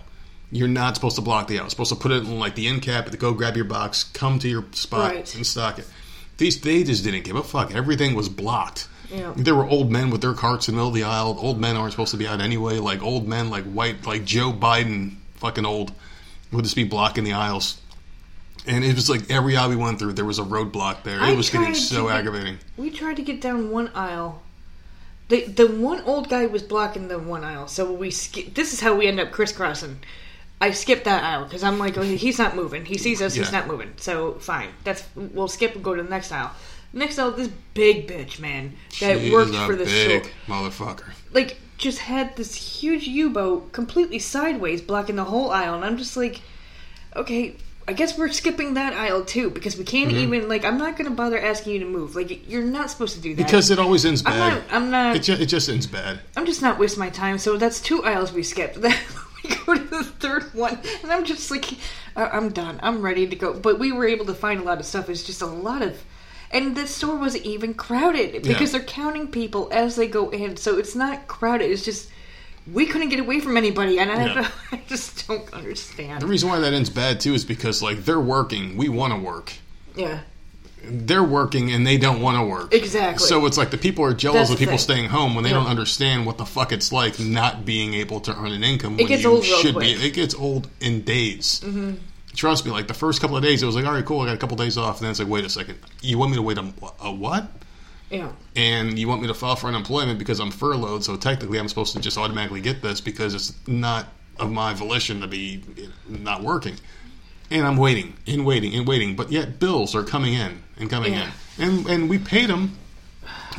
You're 0.51 0.69
not 0.69 0.95
supposed 0.95 1.17
to 1.17 1.21
block 1.21 1.47
the 1.47 1.55
aisle. 1.55 1.63
You're 1.63 1.69
supposed 1.69 1.89
to 1.93 1.97
put 1.99 2.11
it 2.11 2.23
in 2.23 2.39
like 2.39 2.55
the 2.55 2.67
end 2.67 2.81
cap, 2.81 3.05
to 3.07 3.17
go 3.17 3.33
grab 3.33 3.55
your 3.55 3.65
box, 3.65 4.03
come 4.05 4.39
to 4.39 4.47
your 4.47 4.65
spot, 4.71 5.11
Right. 5.13 5.35
and 5.35 5.45
stock 5.45 5.77
it. 5.79 5.87
These 6.37 6.61
they 6.61 6.83
just 6.83 7.03
didn't 7.03 7.23
give 7.23 7.35
a 7.35 7.43
fuck. 7.43 7.73
Everything 7.73 8.15
was 8.15 8.29
blocked. 8.29 8.87
Yeah. 9.09 9.33
There 9.35 9.55
were 9.55 9.65
old 9.65 9.91
men 9.91 10.09
with 10.09 10.21
their 10.21 10.33
carts 10.33 10.67
in 10.67 10.73
the 10.75 10.77
middle 10.77 10.89
of 10.89 10.95
the 10.95 11.03
aisle. 11.03 11.37
Old 11.39 11.59
men 11.59 11.75
aren't 11.75 11.91
supposed 11.93 12.11
to 12.11 12.17
be 12.17 12.27
out 12.27 12.41
anyway. 12.41 12.77
Like 12.77 13.01
old 13.01 13.27
men, 13.27 13.49
like 13.49 13.63
white, 13.63 14.05
like 14.05 14.25
Joe 14.25 14.51
Biden, 14.51 15.15
fucking 15.35 15.65
old, 15.65 15.93
would 16.51 16.63
just 16.63 16.75
be 16.75 16.83
blocking 16.83 17.23
the 17.23 17.33
aisles. 17.33 17.79
And 18.65 18.83
it 18.83 18.95
was 18.95 19.09
like 19.09 19.31
every 19.31 19.55
aisle 19.55 19.69
we 19.69 19.77
went 19.77 19.97
through, 19.97 20.13
there 20.13 20.25
was 20.25 20.39
a 20.39 20.43
roadblock 20.43 21.03
there. 21.03 21.17
It 21.17 21.21
I 21.21 21.33
was 21.33 21.49
getting 21.49 21.73
so 21.73 22.07
get- 22.07 22.17
aggravating. 22.17 22.57
We 22.75 22.89
tried 22.89 23.15
to 23.15 23.21
get 23.23 23.39
down 23.39 23.71
one 23.71 23.89
aisle. 23.95 24.43
The 25.29 25.45
the 25.45 25.67
one 25.67 26.01
old 26.01 26.29
guy 26.29 26.45
was 26.45 26.63
blocking 26.63 27.07
the 27.07 27.19
one 27.19 27.43
aisle, 27.43 27.67
so 27.67 27.91
we 27.91 28.11
skip. 28.11 28.53
This 28.53 28.73
is 28.73 28.79
how 28.81 28.95
we 28.95 29.07
end 29.07 29.19
up 29.19 29.31
crisscrossing. 29.31 29.99
I 30.59 30.71
skipped 30.71 31.05
that 31.05 31.23
aisle 31.23 31.43
because 31.43 31.63
I'm 31.63 31.77
like, 31.77 31.97
oh, 31.97 32.01
he's 32.01 32.39
not 32.39 32.55
moving. 32.55 32.83
He 32.85 32.97
sees 32.97 33.21
us, 33.21 33.35
he's 33.35 33.51
not 33.51 33.67
moving. 33.67 33.93
So 33.97 34.33
fine, 34.39 34.69
that's 34.83 35.03
we'll 35.15 35.47
skip 35.47 35.75
and 35.75 35.83
go 35.83 35.93
to 35.95 36.01
the 36.03 36.09
next 36.09 36.31
aisle. 36.31 36.51
Next 36.93 37.19
aisle, 37.19 37.31
this 37.31 37.49
big 37.73 38.07
bitch 38.07 38.39
man 38.39 38.73
that 39.01 39.19
She 39.19 39.31
worked 39.31 39.53
for 39.55 39.75
this 39.75 39.89
big 39.91 40.23
store, 40.25 40.33
motherfucker. 40.47 41.03
like 41.33 41.57
just 41.77 41.99
had 41.99 42.35
this 42.37 42.55
huge 42.55 43.07
U-boat 43.07 43.71
completely 43.71 44.17
sideways 44.17 44.81
blocking 44.81 45.15
the 45.15 45.25
whole 45.25 45.51
aisle, 45.51 45.75
and 45.75 45.85
I'm 45.85 45.97
just 45.97 46.17
like, 46.17 46.41
okay, 47.15 47.55
I 47.87 47.93
guess 47.93 48.17
we're 48.17 48.29
skipping 48.29 48.73
that 48.73 48.93
aisle 48.93 49.23
too 49.25 49.49
because 49.51 49.77
we 49.77 49.83
can't 49.83 50.09
Mm-hmm. 50.11 50.33
even 50.33 50.49
like. 50.49 50.65
I'm 50.65 50.77
not 50.79 50.97
gonna 50.97 51.11
bother 51.11 51.39
asking 51.39 51.73
you 51.73 51.79
to 51.79 51.85
move. 51.85 52.15
Like 52.15 52.49
you're 52.49 52.63
not 52.63 52.89
supposed 52.89 53.13
to 53.15 53.21
do 53.21 53.35
that 53.35 53.45
Because 53.45 53.69
it 53.69 53.77
always 53.79 54.05
ends 54.05 54.23
I'm 54.25 54.37
not. 54.39 54.61
I'm 54.71 54.89
not. 54.89 55.15
It, 55.17 55.19
ju- 55.23 55.33
it 55.39 55.45
just 55.45 55.69
ends 55.69 55.85
bad. 55.87 56.19
I'm 56.35 56.45
just 56.47 56.61
not 56.63 56.79
wasting 56.79 56.99
my 56.99 57.09
time. 57.09 57.37
So 57.37 57.57
that's 57.57 57.79
two 57.79 58.03
aisles 58.03 58.31
we 58.33 58.41
skipped. 58.43 58.77
We 59.43 59.49
go 59.65 59.73
to 59.75 59.83
the 59.83 60.03
third 60.03 60.53
one, 60.53 60.79
and 61.03 61.11
I'm 61.11 61.25
just 61.25 61.49
like, 61.51 61.65
I'm 62.15 62.49
done. 62.49 62.79
I'm 62.83 63.01
ready 63.01 63.27
to 63.27 63.35
go. 63.35 63.53
But 63.53 63.79
we 63.79 63.91
were 63.91 64.07
able 64.07 64.25
to 64.25 64.33
find 64.33 64.59
a 64.59 64.63
lot 64.63 64.79
of 64.79 64.85
stuff. 64.85 65.09
It's 65.09 65.23
just 65.23 65.41
a 65.41 65.45
lot 65.47 65.81
of. 65.81 66.01
And 66.51 66.75
the 66.77 66.87
store 66.87 67.17
wasn't 67.17 67.45
even 67.45 67.73
crowded 67.73 68.41
because 68.43 68.71
Yeah. 68.73 68.79
they're 68.79 68.87
counting 68.87 69.27
people 69.27 69.67
as 69.71 69.95
they 69.97 70.07
go 70.07 70.29
in, 70.29 70.55
so 70.57 70.77
it's 70.77 70.95
not 70.95 71.27
crowded. 71.27 71.69
It's 71.69 71.83
just 71.83 72.09
we 72.71 72.85
couldn't 72.85 73.09
get 73.09 73.19
away 73.19 73.39
from 73.39 73.57
anybody, 73.57 73.99
and 73.99 74.11
I, 74.11 74.25
Yeah. 74.25 74.51
I 74.71 74.81
just 74.87 75.27
don't 75.27 75.53
understand. 75.53 76.21
The 76.21 76.27
reason 76.27 76.49
why 76.49 76.59
that 76.59 76.73
ends 76.73 76.89
bad 76.89 77.19
too 77.19 77.33
is 77.33 77.43
because 77.45 77.81
like 77.83 78.05
they're 78.05 78.19
working, 78.19 78.77
we 78.77 78.87
want 78.89 79.13
to 79.13 79.19
work. 79.19 79.53
Yeah, 79.95 80.21
They're 80.83 81.23
working 81.23 81.71
and 81.71 81.85
they 81.85 81.97
don't 81.97 82.21
want 82.21 82.37
to 82.37 82.43
work. 82.45 82.73
Exactly. 82.73 83.25
So 83.27 83.45
it's 83.45 83.57
like 83.57 83.71
the 83.71 83.77
people 83.77 84.05
are 84.05 84.13
jealous 84.13 84.49
That's 84.49 84.51
of 84.51 84.57
people 84.59 84.73
thing. 84.77 84.79
staying 84.79 85.05
home 85.09 85.35
when 85.35 85.43
they 85.43 85.49
Yeah. 85.49 85.57
don't 85.57 85.67
understand 85.67 86.25
what 86.25 86.37
the 86.37 86.45
fuck 86.45 86.71
it's 86.71 86.91
like 86.91 87.19
not 87.19 87.65
being 87.65 87.93
able 87.93 88.19
to 88.21 88.35
earn 88.37 88.51
an 88.53 88.63
income. 88.63 88.95
when 88.97 89.05
gets 89.07 89.23
you 89.23 89.31
old 89.31 89.43
should 89.43 89.77
be. 89.79 89.91
It 89.91 90.13
gets 90.13 90.33
old 90.35 90.69
in 90.79 91.01
days. 91.01 91.61
Mm-hmm. 91.65 91.95
Trust 92.35 92.65
me. 92.65 92.71
Like 92.71 92.87
the 92.87 92.93
first 92.93 93.19
couple 93.19 93.35
of 93.35 93.43
days, 93.43 93.63
it 93.63 93.65
was 93.65 93.75
like, 93.75 93.85
all 93.85 93.93
right, 93.93 94.05
cool. 94.05 94.21
I 94.21 94.25
got 94.27 94.35
a 94.35 94.37
couple 94.37 94.53
of 94.55 94.65
days 94.65 94.77
off. 94.77 94.97
And 94.97 95.05
then 95.05 95.11
it's 95.11 95.19
like, 95.19 95.27
wait 95.27 95.43
a 95.43 95.49
second. 95.49 95.77
You 96.01 96.17
want 96.19 96.31
me 96.31 96.37
to 96.37 96.43
wait 96.43 96.57
a, 96.57 96.71
a 97.01 97.11
what? 97.11 97.47
yeah. 98.09 98.31
and 98.55 98.97
you 98.97 99.05
want 99.09 99.21
me 99.21 99.27
to 99.27 99.33
file 99.33 99.57
for 99.57 99.67
unemployment 99.67 100.17
because 100.19 100.39
I'm 100.39 100.51
furloughed, 100.51 101.03
so 101.03 101.17
technically 101.17 101.57
I'm 101.59 101.67
supposed 101.67 101.93
to 101.93 101.99
just 101.99 102.17
automatically 102.17 102.61
get 102.61 102.81
this 102.81 103.01
because 103.01 103.33
it's 103.35 103.53
not 103.67 104.07
of 104.39 104.49
my 104.49 104.73
volition 104.73 105.19
to 105.19 105.27
be 105.27 105.61
not 106.07 106.41
working. 106.41 106.75
And 107.49 107.65
I'm 107.65 107.77
waiting 107.77 108.13
and 108.27 108.45
waiting 108.45 108.75
and 108.75 108.87
waiting, 108.87 109.15
but 109.15 109.31
yet 109.31 109.59
bills 109.59 109.95
are 109.95 110.03
coming 110.03 110.33
in 110.33 110.61
and 110.77 110.89
coming 110.89 111.13
Yeah. 111.13 111.31
in, 111.57 111.63
and 111.69 111.87
and 111.87 112.09
we 112.09 112.17
paid 112.17 112.49
them, 112.49 112.77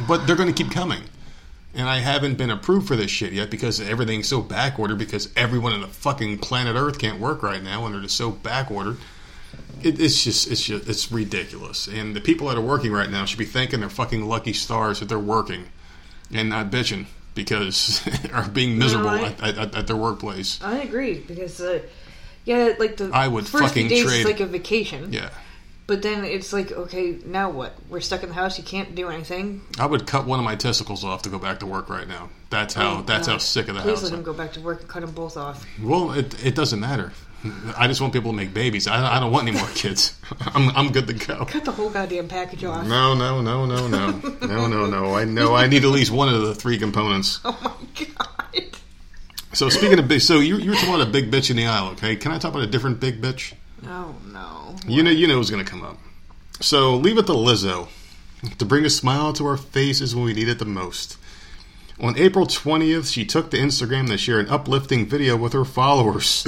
but 0.07 0.27
they're 0.27 0.37
going 0.37 0.53
to 0.53 0.65
keep 0.65 0.73
coming. 0.73 1.03
And 1.75 1.89
I 1.89 1.99
haven't 1.99 2.37
been 2.39 2.51
approved 2.51 2.89
for 2.89 2.97
this 2.97 3.11
shit 3.11 3.33
yet 3.33 3.51
because 3.51 3.81
everything's 3.81 4.27
so 4.29 4.41
back 4.43 4.79
ordered 4.79 4.99
because 4.99 5.31
everyone 5.37 5.73
on 5.73 5.81
the 5.81 5.87
fucking 5.87 6.39
planet 6.39 6.77
Earth 6.77 6.99
can't 6.99 7.21
work 7.21 7.43
right 7.43 7.63
now 7.63 7.85
and 7.87 7.95
they're 7.95 8.03
just 8.03 8.17
so 8.17 8.31
back 8.31 8.71
ordered. 8.71 8.97
It, 9.83 10.01
it's 10.01 10.25
just 10.25 10.51
it's 10.51 10.63
just 10.65 10.89
it's 10.89 11.13
ridiculous. 11.13 11.87
And 11.87 12.17
the 12.17 12.21
people 12.21 12.49
that 12.49 12.57
are 12.59 12.63
working 12.63 12.91
right 12.93 13.09
now 13.11 13.25
should 13.27 13.39
be 13.39 13.45
thanking 13.45 13.81
their 13.81 13.89
fucking 13.91 14.27
lucky 14.27 14.53
stars 14.55 15.01
that 15.01 15.09
they're 15.09 15.19
working 15.19 15.67
and 16.33 16.49
not 16.51 16.71
bitching 16.71 17.07
because 17.35 18.03
are 18.33 18.49
being 18.49 18.77
miserable 18.79 19.11
I- 19.11 19.35
at, 19.41 19.57
at, 19.59 19.75
at 19.75 19.87
their 19.87 19.97
workplace. 19.97 20.59
I 20.63 20.79
agree 20.79 21.21
because 21.21 21.61
uh, 21.61 21.81
yeah, 22.45 22.75
like 22.79 22.97
the 22.97 23.11
I 23.13 23.29
would 23.29 23.47
first 23.47 23.65
fucking 23.69 23.89
few 23.89 23.97
days 23.97 24.05
trade- 24.07 24.21
is 24.21 24.25
like 24.27 24.41
a 24.41 24.47
vacation. 24.47 25.13
Yeah. 25.13 25.31
But 25.87 26.03
then 26.03 26.23
it's 26.27 26.53
like, 26.53 26.71
okay, 26.71 27.17
now 27.25 27.49
what? 27.49 27.73
We're 27.89 28.01
stuck 28.01 28.23
in 28.23 28.29
the 28.29 28.35
house. 28.35 28.59
You 28.59 28.65
can't 28.65 28.95
do 28.95 29.09
anything. 29.09 29.63
I 29.79 29.87
would 29.87 30.07
cut 30.07 30.27
one 30.27 30.39
of 30.39 30.45
my 30.45 30.55
testicles 30.55 31.03
off 31.03 31.23
to 31.23 31.31
go 31.31 31.39
back 31.39 31.61
to 31.61 31.67
work 31.67 31.89
right 31.89 32.07
now. 32.07 32.29
That's 32.51 32.75
how 32.75 32.99
Oh, 32.99 33.03
that's 33.03 33.27
God. 33.27 33.33
how 33.35 33.39
sick 33.39 33.69
of 33.69 33.75
the 33.75 33.81
Please 33.81 34.01
house. 34.01 34.03
let 34.03 34.13
him 34.13 34.19
I'm. 34.19 34.25
go 34.25 34.35
back 34.35 34.53
to 34.53 34.61
work 34.61 34.81
and 34.81 34.89
cut 34.89 35.01
them 35.01 35.13
both 35.13 35.39
off. 35.39 35.65
Well, 35.83 36.13
it 36.13 36.45
it 36.45 36.55
doesn't 36.55 36.79
matter. 36.81 37.13
I 37.77 37.87
just 37.87 38.01
want 38.03 38.13
people 38.13 38.33
to 38.33 38.37
make 38.37 38.53
babies. 38.53 38.87
I, 38.89 39.17
I 39.17 39.21
don't 39.21 39.31
want 39.33 39.49
any 39.49 39.57
more 39.57 39.69
kids. 39.69 40.19
I'm 40.55 40.69
I'm 40.77 40.93
good 40.93 41.07
to 41.07 41.15
go. 41.15 41.47
Cut 41.47 41.65
the 41.65 41.73
whole 41.73 41.89
goddamn 41.89 42.29
package 42.29 42.65
off. 42.65 42.87
No, 42.87 43.15
no, 43.15 43.41
no, 43.41 43.65
no, 43.65 43.89
no, 43.89 44.11
no, 44.43 44.67
no, 44.67 44.87
no. 44.87 45.15
I 45.15 45.25
know 45.25 45.55
I 45.55 45.69
need 45.69 45.85
at 45.85 45.91
least 45.91 46.11
one 46.11 46.29
of 46.29 46.43
the 46.43 46.55
three 46.55 46.77
components. 46.79 47.41
Oh 47.47 47.59
my 47.63 48.05
god. 48.19 48.78
So 49.59 49.69
speaking 49.71 49.99
of 49.99 50.07
big, 50.07 50.21
so 50.21 50.39
you 50.39 50.59
you 50.59 50.71
were 50.71 50.77
talking 50.77 50.95
about 50.95 51.09
a 51.09 51.11
big 51.11 51.33
bitch 51.33 51.51
in 51.51 51.57
the 51.57 51.67
aisle. 51.67 51.89
Okay, 51.95 52.15
can 52.15 52.31
I 52.31 52.39
talk 52.39 52.53
about 52.53 52.63
a 52.63 52.69
different 52.69 53.01
big 53.01 53.21
bitch? 53.21 53.55
Oh 53.89 54.15
no. 54.29 54.77
You 54.87 55.03
know, 55.03 55.11
you 55.11 55.27
know 55.27 55.35
who's 55.35 55.51
going 55.51 55.65
to 55.65 55.69
come 55.69 55.83
up. 55.83 55.99
So 56.61 56.95
leave 56.95 57.19
it 57.19 57.27
to 57.27 57.33
Lizzo 57.33 57.89
to 58.59 58.65
bring 58.65 58.85
a 58.85 58.91
smile 58.91 59.33
to 59.33 59.45
our 59.47 59.57
faces 59.57 60.15
when 60.15 60.25
we 60.27 60.33
need 60.33 60.47
it 60.47 60.61
the 60.61 60.65
most. 60.65 61.17
On 61.99 62.17
April 62.17 62.47
20th, 62.47 63.13
she 63.13 63.25
took 63.25 63.51
to 63.51 63.57
Instagram 63.57 64.07
to 64.07 64.17
share 64.17 64.39
an 64.39 64.49
uplifting 64.49 65.07
video 65.07 65.37
with 65.37 65.55
her 65.55 65.65
followers. 65.65 66.47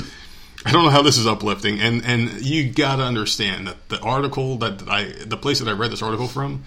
I 0.65 0.71
don't 0.71 0.85
know 0.85 0.91
how 0.91 1.03
this 1.03 1.19
is 1.19 1.27
uplifting, 1.27 1.81
and 1.81 2.05
and 2.05 2.41
you 2.41 2.71
gotta 2.71 3.03
understand 3.03 3.67
that 3.67 3.89
the 3.89 4.01
article 4.03 4.57
that 4.59 4.89
I, 4.89 5.07
the 5.27 5.37
place 5.37 5.59
that 5.59 5.69
I 5.69 5.73
read 5.73 5.91
this 5.91 6.01
article 6.01 6.29
from, 6.29 6.63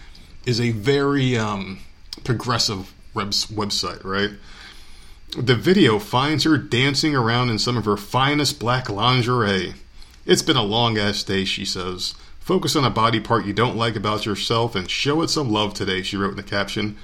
is 0.46 0.60
a 0.60 0.72
very 0.72 1.38
um, 1.38 1.80
progressive 2.26 2.94
webs, 3.14 3.46
website, 3.46 4.04
right? 4.04 4.32
The 5.38 5.56
video 5.56 5.98
finds 5.98 6.44
her 6.44 6.60
dancing 6.60 7.16
around 7.16 7.50
in 7.50 7.58
some 7.58 7.76
of 7.76 7.86
her 7.86 7.98
finest 7.98 8.60
black 8.60 8.88
lingerie. 8.88 9.74
It's 10.28 10.44
been 10.44 10.56
a 10.56 10.62
long 10.62 11.00
ass 11.00 11.24
day, 11.24 11.44
she 11.44 11.66
says. 11.66 12.14
Focus 12.40 12.76
on 12.76 12.86
a 12.86 12.92
body 12.92 13.20
part 13.20 13.48
you 13.48 13.54
don't 13.54 13.76
like 13.76 13.96
about 13.96 14.28
yourself 14.28 14.76
and 14.76 14.88
show 14.88 15.24
it 15.24 15.30
some 15.30 15.50
love 15.50 15.74
today, 15.74 16.04
she 16.04 16.18
wrote 16.18 16.32
in 16.32 16.36
the 16.36 16.44
caption. 16.44 16.98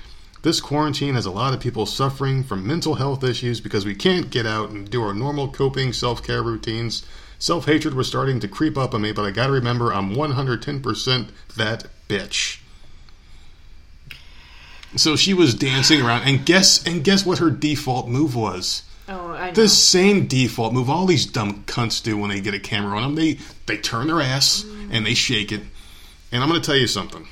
This 0.44 0.62
quarantine 0.62 1.16
has 1.16 1.26
a 1.26 1.32
lot 1.32 1.56
of 1.56 1.60
people 1.60 1.88
suffering 1.88 2.44
from 2.44 2.68
mental 2.68 2.96
health 2.96 3.24
issues 3.24 3.60
because 3.60 3.84
we 3.84 3.96
can't 3.96 4.30
get 4.30 4.46
out 4.46 4.70
and 4.70 4.88
do 4.88 5.02
our 5.02 5.14
normal 5.16 5.52
coping 5.52 5.92
self 5.92 6.22
care 6.22 6.44
routines. 6.44 7.04
Self 7.40 7.66
hatred 7.66 7.96
was 7.96 8.08
starting 8.08 8.40
to 8.42 8.48
creep 8.48 8.78
up 8.78 8.94
on 8.94 9.02
me, 9.02 9.12
but 9.12 9.26
I 9.26 9.32
gotta 9.32 9.54
remember 9.54 9.92
I'm 9.92 10.14
110% 10.14 11.30
that 11.58 11.88
bitch. 12.08 12.60
So 14.96 15.16
she 15.16 15.34
was 15.34 15.54
dancing 15.54 16.02
around, 16.02 16.24
and 16.24 16.46
guess 16.46 16.86
and 16.86 17.04
guess 17.04 17.26
what 17.26 17.38
her 17.38 17.52
default 17.52 18.08
move 18.08 18.36
was? 18.36 18.84
Oh, 19.08 19.32
I 19.32 19.48
know. 19.48 19.54
The 19.54 19.70
same 19.70 20.28
default 20.28 20.74
move 20.74 20.90
all 20.90 21.06
these 21.06 21.26
dumb 21.26 21.64
cunts 21.64 22.02
do 22.02 22.18
when 22.18 22.30
they 22.30 22.42
get 22.42 22.54
a 22.54 22.60
camera 22.60 22.98
on 22.98 23.04
them. 23.04 23.16
They 23.16 23.40
they 23.66 23.78
turn 23.78 24.08
their 24.08 24.22
ass 24.22 24.64
and 24.92 25.06
they 25.06 25.14
shake 25.14 25.52
it. 25.52 25.62
And 26.32 26.44
I'm 26.44 26.50
going 26.50 26.62
to 26.62 26.66
tell 26.66 26.78
you 26.78 26.88
something. 26.88 27.28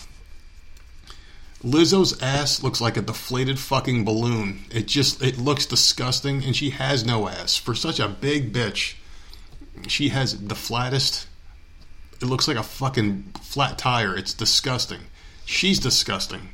Lizzo's 1.63 2.21
ass 2.21 2.61
looks 2.63 2.79
like 2.79 2.97
a 2.97 3.01
deflated 3.01 3.59
fucking 3.59 4.05
balloon. 4.05 4.65
It 4.71 4.87
just 4.87 5.21
it 5.21 5.37
looks 5.37 5.65
disgusting 5.65 6.43
and 6.43 6.55
she 6.55 6.71
has 6.71 7.05
no 7.05 7.27
ass. 7.27 7.57
For 7.57 7.73
such 7.73 7.99
a 7.99 8.07
big 8.07 8.53
bitch, 8.53 8.95
she 9.87 10.09
has 10.09 10.47
the 10.47 10.55
flattest 10.55 11.27
it 12.21 12.25
looks 12.25 12.47
like 12.47 12.57
a 12.57 12.63
fucking 12.63 13.33
flat 13.41 13.77
tire. 13.77 14.15
It's 14.15 14.33
disgusting. 14.33 15.01
She's 15.45 15.79
disgusting. 15.79 16.49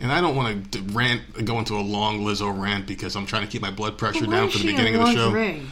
And 0.00 0.12
I 0.12 0.20
don't 0.20 0.36
want 0.36 0.72
to 0.72 0.82
rant, 0.82 1.44
go 1.44 1.58
into 1.58 1.74
a 1.74 1.82
long 1.82 2.20
Lizzo 2.20 2.56
rant 2.56 2.86
because 2.86 3.16
I'm 3.16 3.26
trying 3.26 3.42
to 3.42 3.48
keep 3.48 3.62
my 3.62 3.70
blood 3.70 3.98
pressure 3.98 4.26
down 4.26 4.48
for 4.48 4.58
the 4.58 4.66
beginning 4.66 4.94
of 4.94 5.06
the 5.06 5.12
show. 5.12 5.28
lingerie? 5.28 5.62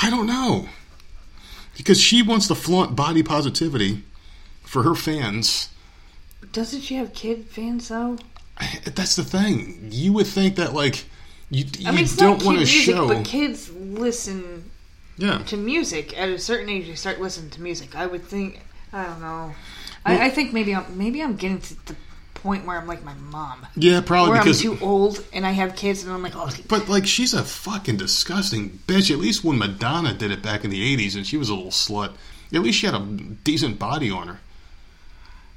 I 0.00 0.08
don't 0.08 0.26
know. 0.26 0.68
Because 1.76 2.00
she 2.00 2.22
wants 2.22 2.48
to 2.48 2.54
flaunt 2.54 2.96
body 2.96 3.22
positivity 3.22 4.02
for 4.62 4.82
her 4.82 4.94
fans. 4.94 5.68
Doesn't 6.52 6.80
she 6.80 6.94
have 6.96 7.12
kid 7.12 7.46
fans 7.46 7.88
though? 7.88 8.18
That's 8.84 9.16
the 9.16 9.24
thing. 9.24 9.88
You 9.90 10.14
would 10.14 10.26
think 10.26 10.56
that, 10.56 10.72
like, 10.72 11.04
you, 11.50 11.66
you 11.78 11.88
I 11.88 11.92
mean, 11.92 12.06
don't 12.16 12.42
want 12.44 12.60
to 12.60 12.66
show. 12.66 13.08
but 13.08 13.24
kids 13.24 13.70
listen 13.72 14.70
yeah. 15.18 15.38
to 15.38 15.56
music 15.56 16.18
at 16.18 16.28
a 16.28 16.38
certain 16.38 16.68
age. 16.68 16.86
They 16.86 16.94
start 16.94 17.20
listening 17.20 17.50
to 17.50 17.62
music. 17.62 17.94
I 17.94 18.06
would 18.06 18.24
think. 18.24 18.60
I 18.92 19.04
don't 19.04 19.20
know. 19.20 19.54
Well- 20.06 20.20
I, 20.20 20.26
I 20.26 20.30
think 20.30 20.52
maybe 20.52 20.74
I'm 20.74 20.96
maybe 20.96 21.22
I'm 21.22 21.36
getting 21.36 21.60
to 21.60 21.86
the 21.86 21.96
point 22.42 22.66
where 22.66 22.76
I'm 22.78 22.86
like 22.86 23.04
my 23.04 23.14
mom, 23.14 23.66
Yeah, 23.76 24.00
probably 24.00 24.32
where 24.32 24.40
I'm 24.42 24.52
too 24.52 24.78
old 24.80 25.24
and 25.32 25.46
I 25.46 25.50
have 25.52 25.76
kids, 25.76 26.02
and 26.04 26.12
I'm 26.12 26.22
like, 26.22 26.34
oh, 26.36 26.50
But, 26.68 26.88
like, 26.88 27.06
she's 27.06 27.34
a 27.34 27.42
fucking 27.44 27.96
disgusting 27.96 28.80
bitch. 28.86 29.10
At 29.10 29.18
least 29.18 29.44
when 29.44 29.58
Madonna 29.58 30.12
did 30.14 30.30
it 30.30 30.42
back 30.42 30.64
in 30.64 30.70
the 30.70 30.96
80s 30.96 31.16
and 31.16 31.26
she 31.26 31.36
was 31.36 31.48
a 31.48 31.54
little 31.54 31.70
slut, 31.70 32.12
at 32.52 32.60
least 32.60 32.78
she 32.78 32.86
had 32.86 32.94
a 32.94 33.00
decent 33.44 33.78
body 33.78 34.10
on 34.10 34.28
her. 34.28 34.38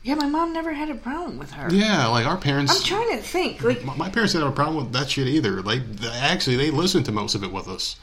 yeah, 0.03 0.15
my 0.15 0.27
mom 0.27 0.51
never 0.53 0.73
had 0.73 0.89
a 0.89 0.95
problem 0.95 1.37
with 1.39 1.51
her. 1.51 1.73
Yeah, 1.73 2.07
like, 2.07 2.25
our 2.25 2.37
parents. 2.37 2.75
I'm 2.75 2.83
trying 2.83 3.17
to 3.17 3.23
think. 3.23 3.63
Like, 3.63 3.83
my, 3.85 3.95
my 3.95 4.09
parents 4.09 4.33
didn't 4.33 4.45
have 4.45 4.53
a 4.53 4.55
problem 4.55 4.83
with 4.83 4.93
that 4.93 5.09
shit 5.09 5.27
either. 5.27 5.61
Like, 5.61 5.81
actually, 6.13 6.57
they 6.57 6.71
listened 6.71 7.05
to 7.05 7.11
most 7.11 7.35
of 7.35 7.43
it 7.43 7.51
with 7.51 7.67
us. 7.67 7.95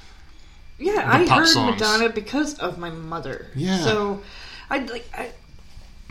yeah, 0.79 1.03
I 1.07 1.27
heard 1.27 1.47
songs. 1.47 1.79
Madonna 1.79 2.09
because 2.09 2.59
of 2.59 2.79
my 2.79 2.91
mother. 2.91 3.47
Yeah. 3.55 3.81
So, 3.81 4.23
I 4.71 4.79
like 4.79 5.07
I. 5.15 5.31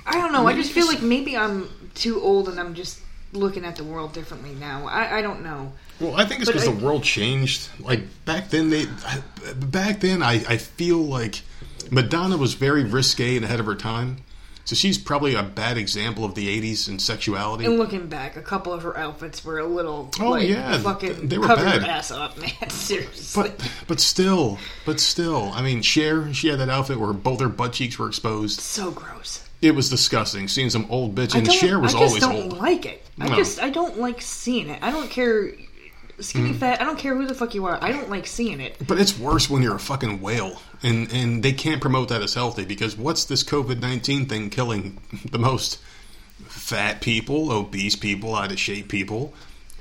I 0.06 0.14
don't 0.14 0.32
know. 0.32 0.48
I 0.48 0.54
just 0.56 0.72
feel 0.72 0.88
like 0.88 1.02
maybe 1.04 1.38
I'm 1.38 1.70
too 2.00 2.22
old 2.22 2.50
and 2.50 2.60
I'm 2.60 2.74
just 2.74 3.00
looking 3.34 3.66
at 3.66 3.76
the 3.76 3.84
world 3.84 4.14
differently 4.14 4.56
now. 4.56 4.88
I, 4.88 5.20
I 5.20 5.22
don't 5.22 5.44
know. 5.44 5.72
Well, 6.00 6.16
I 6.16 6.26
think 6.26 6.42
it's 6.42 6.50
because 6.50 6.66
the 6.66 6.86
world 6.86 7.04
changed. 7.04 7.70
Like 7.80 8.02
back 8.26 8.50
then, 8.50 8.70
they 8.70 8.88
back 9.56 10.00
then 10.00 10.24
I, 10.24 10.44
I 10.48 10.58
feel 10.58 10.98
like 10.98 11.42
Madonna 11.92 12.38
was 12.38 12.54
very 12.54 12.84
risque 12.84 13.36
and 13.36 13.46
ahead 13.46 13.60
of 13.60 13.66
her 13.66 13.76
time. 13.76 14.18
So 14.66 14.76
she's 14.76 15.00
probably 15.00 15.34
a 15.34 15.42
bad 15.42 15.80
example 15.80 16.24
of 16.24 16.36
the 16.36 16.48
'80s 16.62 16.88
in 16.88 17.00
sexuality. 17.00 17.66
And 17.66 17.80
looking 17.80 18.08
back, 18.08 18.38
a 18.38 18.42
couple 18.42 18.72
of 18.72 18.84
her 18.84 18.96
outfits 18.96 19.44
were 19.44 19.58
a 19.58 19.66
little. 19.66 20.12
Oh, 20.20 20.30
like, 20.30 20.48
yeah, 20.48 20.78
fucking 20.78 21.28
they 21.28 21.40
were 21.40 21.48
cover 21.48 21.64
bad. 21.66 21.82
your 21.82 21.90
ass 21.90 22.12
up, 22.12 22.38
man. 22.38 22.52
Seriously. 22.70 23.44
but 23.44 23.72
but 23.88 24.00
still, 24.00 24.60
but 24.86 25.00
still, 25.00 25.52
I 25.56 25.64
mean, 25.64 25.82
Cher, 25.82 26.32
she 26.36 26.50
had 26.50 26.60
that 26.60 26.70
outfit 26.70 27.00
where 27.00 27.14
both 27.14 27.40
her 27.42 27.50
butt 27.50 27.74
cheeks 27.74 27.98
were 27.98 28.08
exposed. 28.08 28.60
so 28.60 28.92
gross. 28.92 29.44
It 29.62 29.76
was 29.76 29.90
disgusting. 29.90 30.48
Seeing 30.48 30.70
some 30.70 30.86
old 30.90 31.16
bitch, 31.16 31.36
and 31.36 31.52
Cher 31.52 31.80
was 31.80 31.94
I 31.94 32.00
just 32.00 32.08
always 32.08 32.24
don't 32.24 32.52
old. 32.54 32.58
like 32.60 32.86
it. 32.86 33.06
I 33.20 33.28
No. 33.30 33.36
just 33.36 33.62
I 33.62 33.70
don't 33.70 34.00
like 34.00 34.22
seeing 34.22 34.70
it. 34.70 34.80
I 34.82 34.92
don't 34.92 35.10
care 35.10 35.52
skinny 36.22 36.52
Mm. 36.52 36.60
fat. 36.60 36.82
I 36.82 36.86
don't 36.86 36.98
care 37.00 37.16
who 37.16 37.26
the 37.28 37.34
fuck 37.34 37.54
you 37.56 37.66
are. 37.66 37.78
I 37.82 37.92
don't 37.92 38.10
like 38.10 38.26
seeing 38.28 38.60
it. 38.62 38.76
But 38.88 39.00
it's 39.00 39.18
worse 39.18 39.50
when 39.50 39.62
you're 39.62 39.76
a 39.76 39.80
fucking 39.80 40.22
whale, 40.22 40.62
and 40.82 41.12
and 41.12 41.44
they 41.44 41.52
can't 41.54 41.82
promote 41.82 42.08
that 42.10 42.22
as 42.22 42.34
healthy 42.36 42.64
because 42.66 42.96
what's 42.98 43.26
this 43.26 43.44
COVID 43.44 43.80
nineteen 43.82 44.26
thing 44.28 44.50
killing 44.50 44.98
the 45.30 45.40
most? 45.40 45.80
Fat 46.48 47.02
people, 47.02 47.52
obese 47.52 47.96
people, 47.98 48.36
out 48.36 48.52
of 48.52 48.60
shape 48.60 48.88
people, 48.88 49.34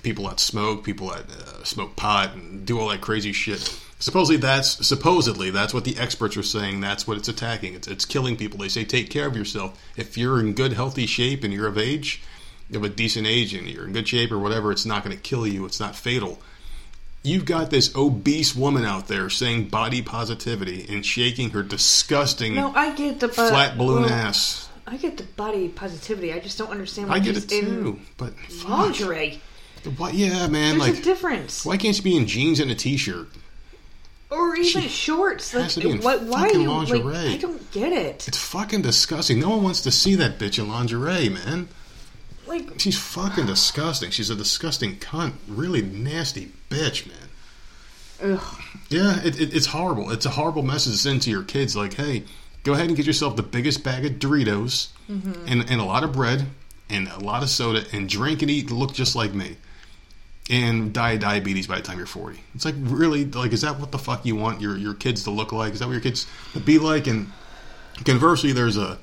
people 0.02 0.26
that 0.28 0.40
smoke, 0.40 0.82
people 0.84 1.08
that 1.10 1.24
uh, 1.30 1.62
smoke 1.64 1.94
pot 1.96 2.34
and 2.34 2.66
do 2.66 2.80
all 2.80 2.88
that 2.88 3.00
crazy 3.00 3.32
shit. 3.32 3.78
Supposedly 4.00 4.36
that's 4.36 4.86
supposedly 4.86 5.50
that's 5.50 5.74
what 5.74 5.84
the 5.84 5.98
experts 5.98 6.36
are 6.36 6.42
saying. 6.42 6.80
That's 6.80 7.06
what 7.06 7.16
it's 7.16 7.28
attacking. 7.28 7.74
It's 7.74 7.88
it's 7.88 8.04
killing 8.04 8.36
people. 8.36 8.58
They 8.58 8.68
say 8.68 8.84
take 8.84 9.10
care 9.10 9.26
of 9.26 9.36
yourself. 9.36 9.80
If 9.96 10.16
you're 10.16 10.38
in 10.38 10.54
good 10.54 10.72
healthy 10.72 11.06
shape 11.06 11.42
and 11.42 11.52
you're 11.52 11.66
of 11.66 11.78
age, 11.78 12.22
you 12.70 12.78
have 12.78 12.88
a 12.88 12.94
decent 12.94 13.26
age 13.26 13.54
and 13.54 13.68
you're 13.68 13.86
in 13.86 13.92
good 13.92 14.06
shape 14.06 14.30
or 14.30 14.38
whatever, 14.38 14.70
it's 14.70 14.86
not 14.86 15.04
going 15.04 15.16
to 15.16 15.22
kill 15.22 15.46
you. 15.46 15.64
It's 15.64 15.80
not 15.80 15.96
fatal 15.96 16.38
you've 17.22 17.44
got 17.44 17.70
this 17.70 17.94
obese 17.94 18.54
woman 18.54 18.84
out 18.84 19.08
there 19.08 19.28
saying 19.30 19.68
body 19.68 20.02
positivity 20.02 20.86
and 20.88 21.04
shaking 21.04 21.50
her 21.50 21.62
disgusting 21.62 22.54
No, 22.54 22.72
I 22.74 22.94
get 22.94 23.20
the 23.20 23.28
flat 23.28 23.76
balloon 23.76 24.02
well, 24.02 24.10
ass. 24.10 24.68
I 24.86 24.96
get 24.96 25.16
the 25.16 25.24
body 25.24 25.68
positivity. 25.68 26.32
I 26.32 26.40
just 26.40 26.56
don't 26.56 26.70
understand 26.70 27.08
why 27.08 27.16
I 27.16 27.18
get 27.18 27.36
it 27.36 27.48
too, 27.48 28.00
but 28.16 28.34
fuck. 28.38 28.70
lingerie. 28.70 29.40
What? 29.96 30.14
Yeah, 30.14 30.48
man. 30.48 30.78
There's 30.78 30.90
a 30.90 30.92
like, 30.94 31.02
difference. 31.02 31.64
why 31.64 31.76
can't 31.76 31.96
you 31.96 32.02
be 32.02 32.16
in 32.16 32.26
jeans 32.26 32.58
and 32.58 32.70
a 32.70 32.74
t-shirt? 32.74 33.28
Or 34.30 34.54
even 34.56 34.82
She 34.82 34.88
shorts. 34.88 35.54
Like, 35.54 35.76
in 35.78 36.00
why, 36.00 36.16
why 36.16 36.42
are 36.48 36.52
you 36.52 36.68
like? 36.70 36.88
lingerie. 36.90 37.16
I 37.16 37.36
don't 37.38 37.70
get 37.70 37.92
it. 37.92 38.28
It's 38.28 38.36
fucking 38.38 38.82
disgusting. 38.82 39.40
No 39.40 39.48
one 39.50 39.62
wants 39.62 39.80
to 39.82 39.90
see 39.90 40.14
that 40.16 40.38
bitch 40.38 40.58
in 40.58 40.68
lingerie, 40.68 41.30
man. 41.30 41.68
Like, 42.46 42.78
She's 42.78 42.98
fucking 42.98 43.46
disgusting. 43.46 44.10
She's 44.10 44.30
a 44.30 44.34
disgusting 44.34 44.96
cunt. 44.96 45.32
Really 45.46 45.82
nasty 45.82 46.52
bitch, 46.70 47.06
man. 47.06 48.34
ugh. 48.34 48.62
Yeah, 48.90 49.20
it, 49.22 49.40
it, 49.40 49.54
it's 49.54 49.66
horrible. 49.66 50.10
It's 50.10 50.26
a 50.26 50.30
horrible 50.30 50.62
message 50.62 50.92
to 50.92 50.98
send 50.98 51.22
to 51.22 51.30
your 51.30 51.42
kids. 51.42 51.74
Like, 51.76 51.94
hey, 51.94 52.24
go 52.64 52.72
ahead 52.74 52.88
and 52.88 52.96
get 52.96 53.06
yourself 53.06 53.36
the 53.36 53.42
biggest 53.42 53.82
bag 53.84 54.04
of 54.04 54.12
Doritos 54.12 54.88
mm-hmm. 55.10 55.46
and, 55.46 55.70
and 55.70 55.80
a 55.80 55.84
lot 55.84 56.04
of 56.04 56.12
bread 56.12 56.46
and 56.90 57.08
a 57.08 57.18
lot 57.18 57.42
of 57.42 57.50
soda 57.50 57.84
and 57.92 58.08
drink 58.08 58.42
and 58.42 58.50
eat 58.50 58.68
and 58.70 58.78
look 58.78 58.92
just 58.92 59.14
like 59.14 59.32
me. 59.34 59.56
And 60.50 60.94
die 60.94 61.12
of 61.12 61.20
diabetes 61.20 61.66
by 61.66 61.76
the 61.76 61.82
time 61.82 61.98
you're 61.98 62.06
40. 62.06 62.40
It's 62.54 62.64
like, 62.64 62.74
really, 62.78 63.26
like, 63.26 63.52
is 63.52 63.60
that 63.60 63.78
what 63.78 63.92
the 63.92 63.98
fuck 63.98 64.24
you 64.24 64.34
want 64.34 64.62
your, 64.62 64.78
your 64.78 64.94
kids 64.94 65.24
to 65.24 65.30
look 65.30 65.52
like? 65.52 65.74
Is 65.74 65.80
that 65.80 65.86
what 65.86 65.92
your 65.92 66.00
kids 66.00 66.26
to 66.54 66.60
be 66.60 66.78
like? 66.78 67.06
And 67.06 67.30
conversely, 68.04 68.52
there's 68.52 68.78
a 68.78 68.98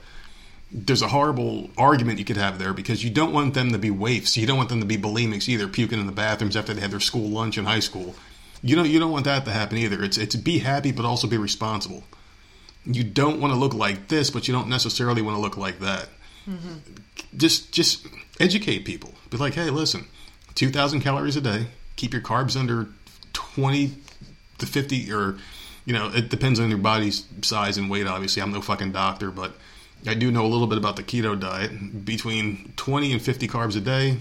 there's 0.72 1.02
a 1.02 1.08
horrible 1.08 1.70
argument 1.78 2.20
you 2.20 2.26
could 2.26 2.38
have 2.38 2.60
there 2.60 2.74
because 2.74 3.04
you 3.04 3.10
don't 3.10 3.32
want 3.32 3.54
them 3.54 3.72
to 3.72 3.78
be 3.78 3.92
waifs. 3.92 4.36
You 4.36 4.46
don't 4.46 4.58
want 4.58 4.70
them 4.70 4.82
to 4.82 4.86
be 4.86 4.98
bulimics 4.98 5.48
either, 5.48 5.68
puking 5.68 6.00
in 6.00 6.06
the 6.06 6.12
bathrooms 6.12 6.58
after 6.58 6.74
they 6.74 6.82
had 6.82 6.92
their 6.92 7.00
school 7.00 7.30
lunch 7.30 7.58
in 7.58 7.66
high 7.66 7.80
school. 7.80 8.16
You 8.62 8.76
don't 8.76 8.90
you 8.90 9.00
don't 9.00 9.12
want 9.12 9.26
that 9.26 9.46
to 9.46 9.52
happen 9.52 9.78
either. 9.78 10.04
It's 10.04 10.18
it's 10.18 10.36
be 10.36 10.60
happy 10.60 10.92
but 10.92 11.06
also 11.06 11.28
be 11.28 11.38
responsible. 11.38 12.04
You 12.86 13.04
don't 13.04 13.40
want 13.40 13.54
to 13.54 13.60
look 13.60 13.74
like 13.74 14.08
this, 14.08 14.30
but 14.30 14.48
you 14.48 14.54
don't 14.54 14.68
necessarily 14.68 15.22
want 15.22 15.38
to 15.38 15.42
look 15.42 15.58
like 15.58 15.80
that. 15.80 16.10
Mm-hmm. 16.48 16.74
Just 17.38 17.72
just 17.72 18.08
educate 18.40 18.86
people. 18.86 19.14
Be 19.30 19.38
like, 19.38 19.54
hey, 19.54 19.70
listen, 19.70 20.08
two 20.56 20.70
thousand 20.70 21.02
calories 21.02 21.36
a 21.36 21.42
day. 21.42 21.68
Keep 21.96 22.14
your 22.14 22.22
carbs 22.22 22.58
under 22.58 22.88
twenty 23.34 23.96
to 24.58 24.66
fifty, 24.66 25.12
or 25.12 25.38
you 25.86 25.94
know, 25.94 26.12
it 26.14 26.30
depends 26.30 26.60
on 26.60 26.70
your 26.70 26.80
body's 26.80 27.26
size 27.42 27.78
and 27.78 27.90
weight. 27.90 28.08
Obviously, 28.08 28.42
I'm 28.42 28.52
no 28.52 28.62
fucking 28.62 28.92
doctor, 28.92 29.32
but 29.32 29.54
I 30.08 30.14
do 30.14 30.32
know 30.32 30.46
a 30.46 30.48
little 30.48 30.68
bit 30.68 30.78
about 30.78 30.96
the 30.96 31.04
keto 31.04 31.40
diet. 31.40 32.06
Between 32.06 32.74
twenty 32.76 33.12
and 33.12 33.22
fifty 33.22 33.48
carbs 33.48 33.78
a 33.78 33.82
day, 33.82 34.18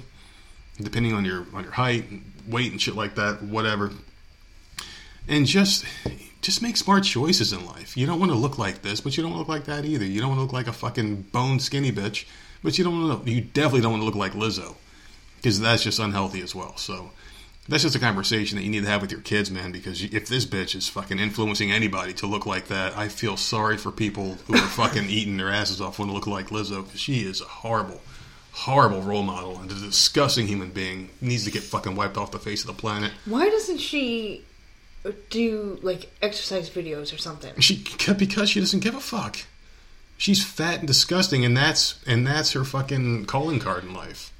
depending 0.78 1.14
on 1.14 1.24
your 1.24 1.46
on 1.54 1.62
your 1.64 1.72
height, 1.72 2.04
weight, 2.46 2.70
and 2.70 2.80
shit 2.80 2.94
like 2.94 3.14
that. 3.14 3.42
Whatever 3.42 3.90
and 5.28 5.46
just 5.46 5.84
just 6.42 6.62
make 6.62 6.76
smart 6.76 7.04
choices 7.04 7.52
in 7.52 7.64
life. 7.64 7.96
You 7.96 8.06
don't 8.06 8.20
want 8.20 8.32
to 8.32 8.38
look 8.38 8.58
like 8.58 8.82
this, 8.82 9.00
but 9.00 9.16
you 9.16 9.22
don't 9.22 9.36
look 9.36 9.48
like 9.48 9.64
that 9.64 9.84
either. 9.84 10.04
You 10.04 10.20
don't 10.20 10.28
want 10.30 10.38
to 10.38 10.42
look 10.42 10.52
like 10.52 10.66
a 10.66 10.72
fucking 10.72 11.22
bone 11.32 11.58
skinny 11.60 11.92
bitch, 11.92 12.26
but 12.62 12.76
you 12.76 12.84
don't 12.84 13.08
want 13.08 13.24
to. 13.24 13.30
You 13.30 13.40
definitely 13.40 13.80
don't 13.80 13.92
want 13.92 14.02
to 14.02 14.06
look 14.06 14.14
like 14.14 14.32
Lizzo, 14.32 14.74
because 15.44 15.60
that's 15.60 15.82
just 15.82 15.98
unhealthy 15.98 16.40
as 16.40 16.54
well. 16.54 16.74
So, 16.78 17.10
That's 17.68 17.82
just 17.82 17.94
a 17.94 17.98
conversation 17.98 18.56
that 18.56 18.64
you 18.64 18.70
need 18.70 18.82
to 18.82 18.88
have 18.88 19.02
with 19.02 19.12
your 19.12 19.20
kids, 19.20 19.50
man. 19.50 19.72
Because 19.72 20.02
if 20.02 20.26
this 20.26 20.46
bitch 20.46 20.74
is 20.74 20.88
fucking 20.88 21.18
influencing 21.18 21.70
anybody 21.70 22.14
to 22.14 22.26
look 22.26 22.46
like 22.46 22.68
that, 22.68 22.96
I 22.96 23.08
feel 23.08 23.36
sorry 23.36 23.76
for 23.76 23.90
people 23.90 24.38
who 24.46 24.54
are 24.54 24.68
fucking 24.80 25.10
eating 25.10 25.36
their 25.36 25.50
asses 25.50 25.82
off 25.82 25.98
want 25.98 26.10
to 26.10 26.14
look 26.14 26.26
like 26.26 26.48
Lizzo. 26.48 26.82
Because 26.82 27.00
she 27.00 27.26
is 27.26 27.42
a 27.42 27.44
horrible, 27.44 28.00
horrible 28.52 29.02
role 29.02 29.22
model 29.22 29.58
and 29.58 29.70
a 29.70 29.74
disgusting 29.74 30.46
human 30.46 30.70
being. 30.70 31.10
Needs 31.20 31.44
to 31.44 31.50
get 31.50 31.62
fucking 31.62 31.94
wiped 31.94 32.16
off 32.16 32.30
the 32.30 32.38
face 32.38 32.62
of 32.62 32.68
the 32.68 32.80
planet. 32.80 33.12
Why 33.26 33.50
doesn't 33.50 33.78
she 33.78 34.44
uh, 35.04 35.10
do 35.28 35.78
like 35.82 36.10
exercise 36.22 36.70
videos 36.70 37.14
or 37.14 37.18
something? 37.18 37.60
She 37.60 37.84
because 38.16 38.48
she 38.48 38.60
doesn't 38.60 38.80
give 38.80 38.94
a 38.94 39.00
fuck. 39.00 39.36
She's 40.16 40.42
fat 40.42 40.78
and 40.78 40.86
disgusting, 40.86 41.44
and 41.44 41.54
that's 41.54 42.02
and 42.06 42.26
that's 42.26 42.52
her 42.52 42.64
fucking 42.64 43.26
calling 43.26 43.60
card 43.60 43.84
in 43.84 43.92
life. 43.92 44.30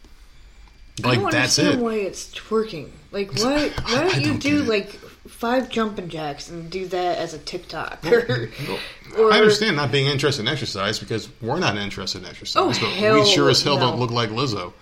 I 1.03 1.09
Like 1.09 1.19
don't 1.21 1.33
that's 1.33 1.59
understand 1.59 1.81
it. 1.81 1.85
why 1.85 1.95
it's 1.95 2.27
twerking. 2.35 2.91
Like 3.11 3.33
why 3.35 3.55
I- 3.55 3.69
why 3.83 3.99
I 4.01 4.05
don't 4.05 4.21
you 4.21 4.27
don't 4.29 4.43
do 4.43 4.63
like 4.63 4.91
five 5.27 5.69
jumping 5.69 6.09
jacks 6.09 6.49
and 6.51 6.71
do 6.71 6.87
that 6.89 7.19
as 7.19 7.35
a 7.35 7.39
TikTok? 7.39 8.05
Or, 8.07 8.51
or- 9.19 9.33
I 9.33 9.39
understand 9.39 9.77
not 9.77 9.91
being 9.91 10.07
interested 10.07 10.43
in 10.43 10.49
exercise 10.49 10.99
because 10.99 11.29
we're 11.41 11.59
not 11.59 11.77
interested 11.77 12.23
in 12.23 12.29
exercise, 12.29 12.63
Oh, 12.63 12.69
but 12.81 12.91
hell 12.93 13.15
we 13.21 13.25
sure 13.27 13.51
as 13.51 13.63
hell 13.63 13.77
no. 13.79 13.91
don't 13.91 13.99
look 13.99 14.11
like 14.11 14.31
Lizzo. 14.31 14.73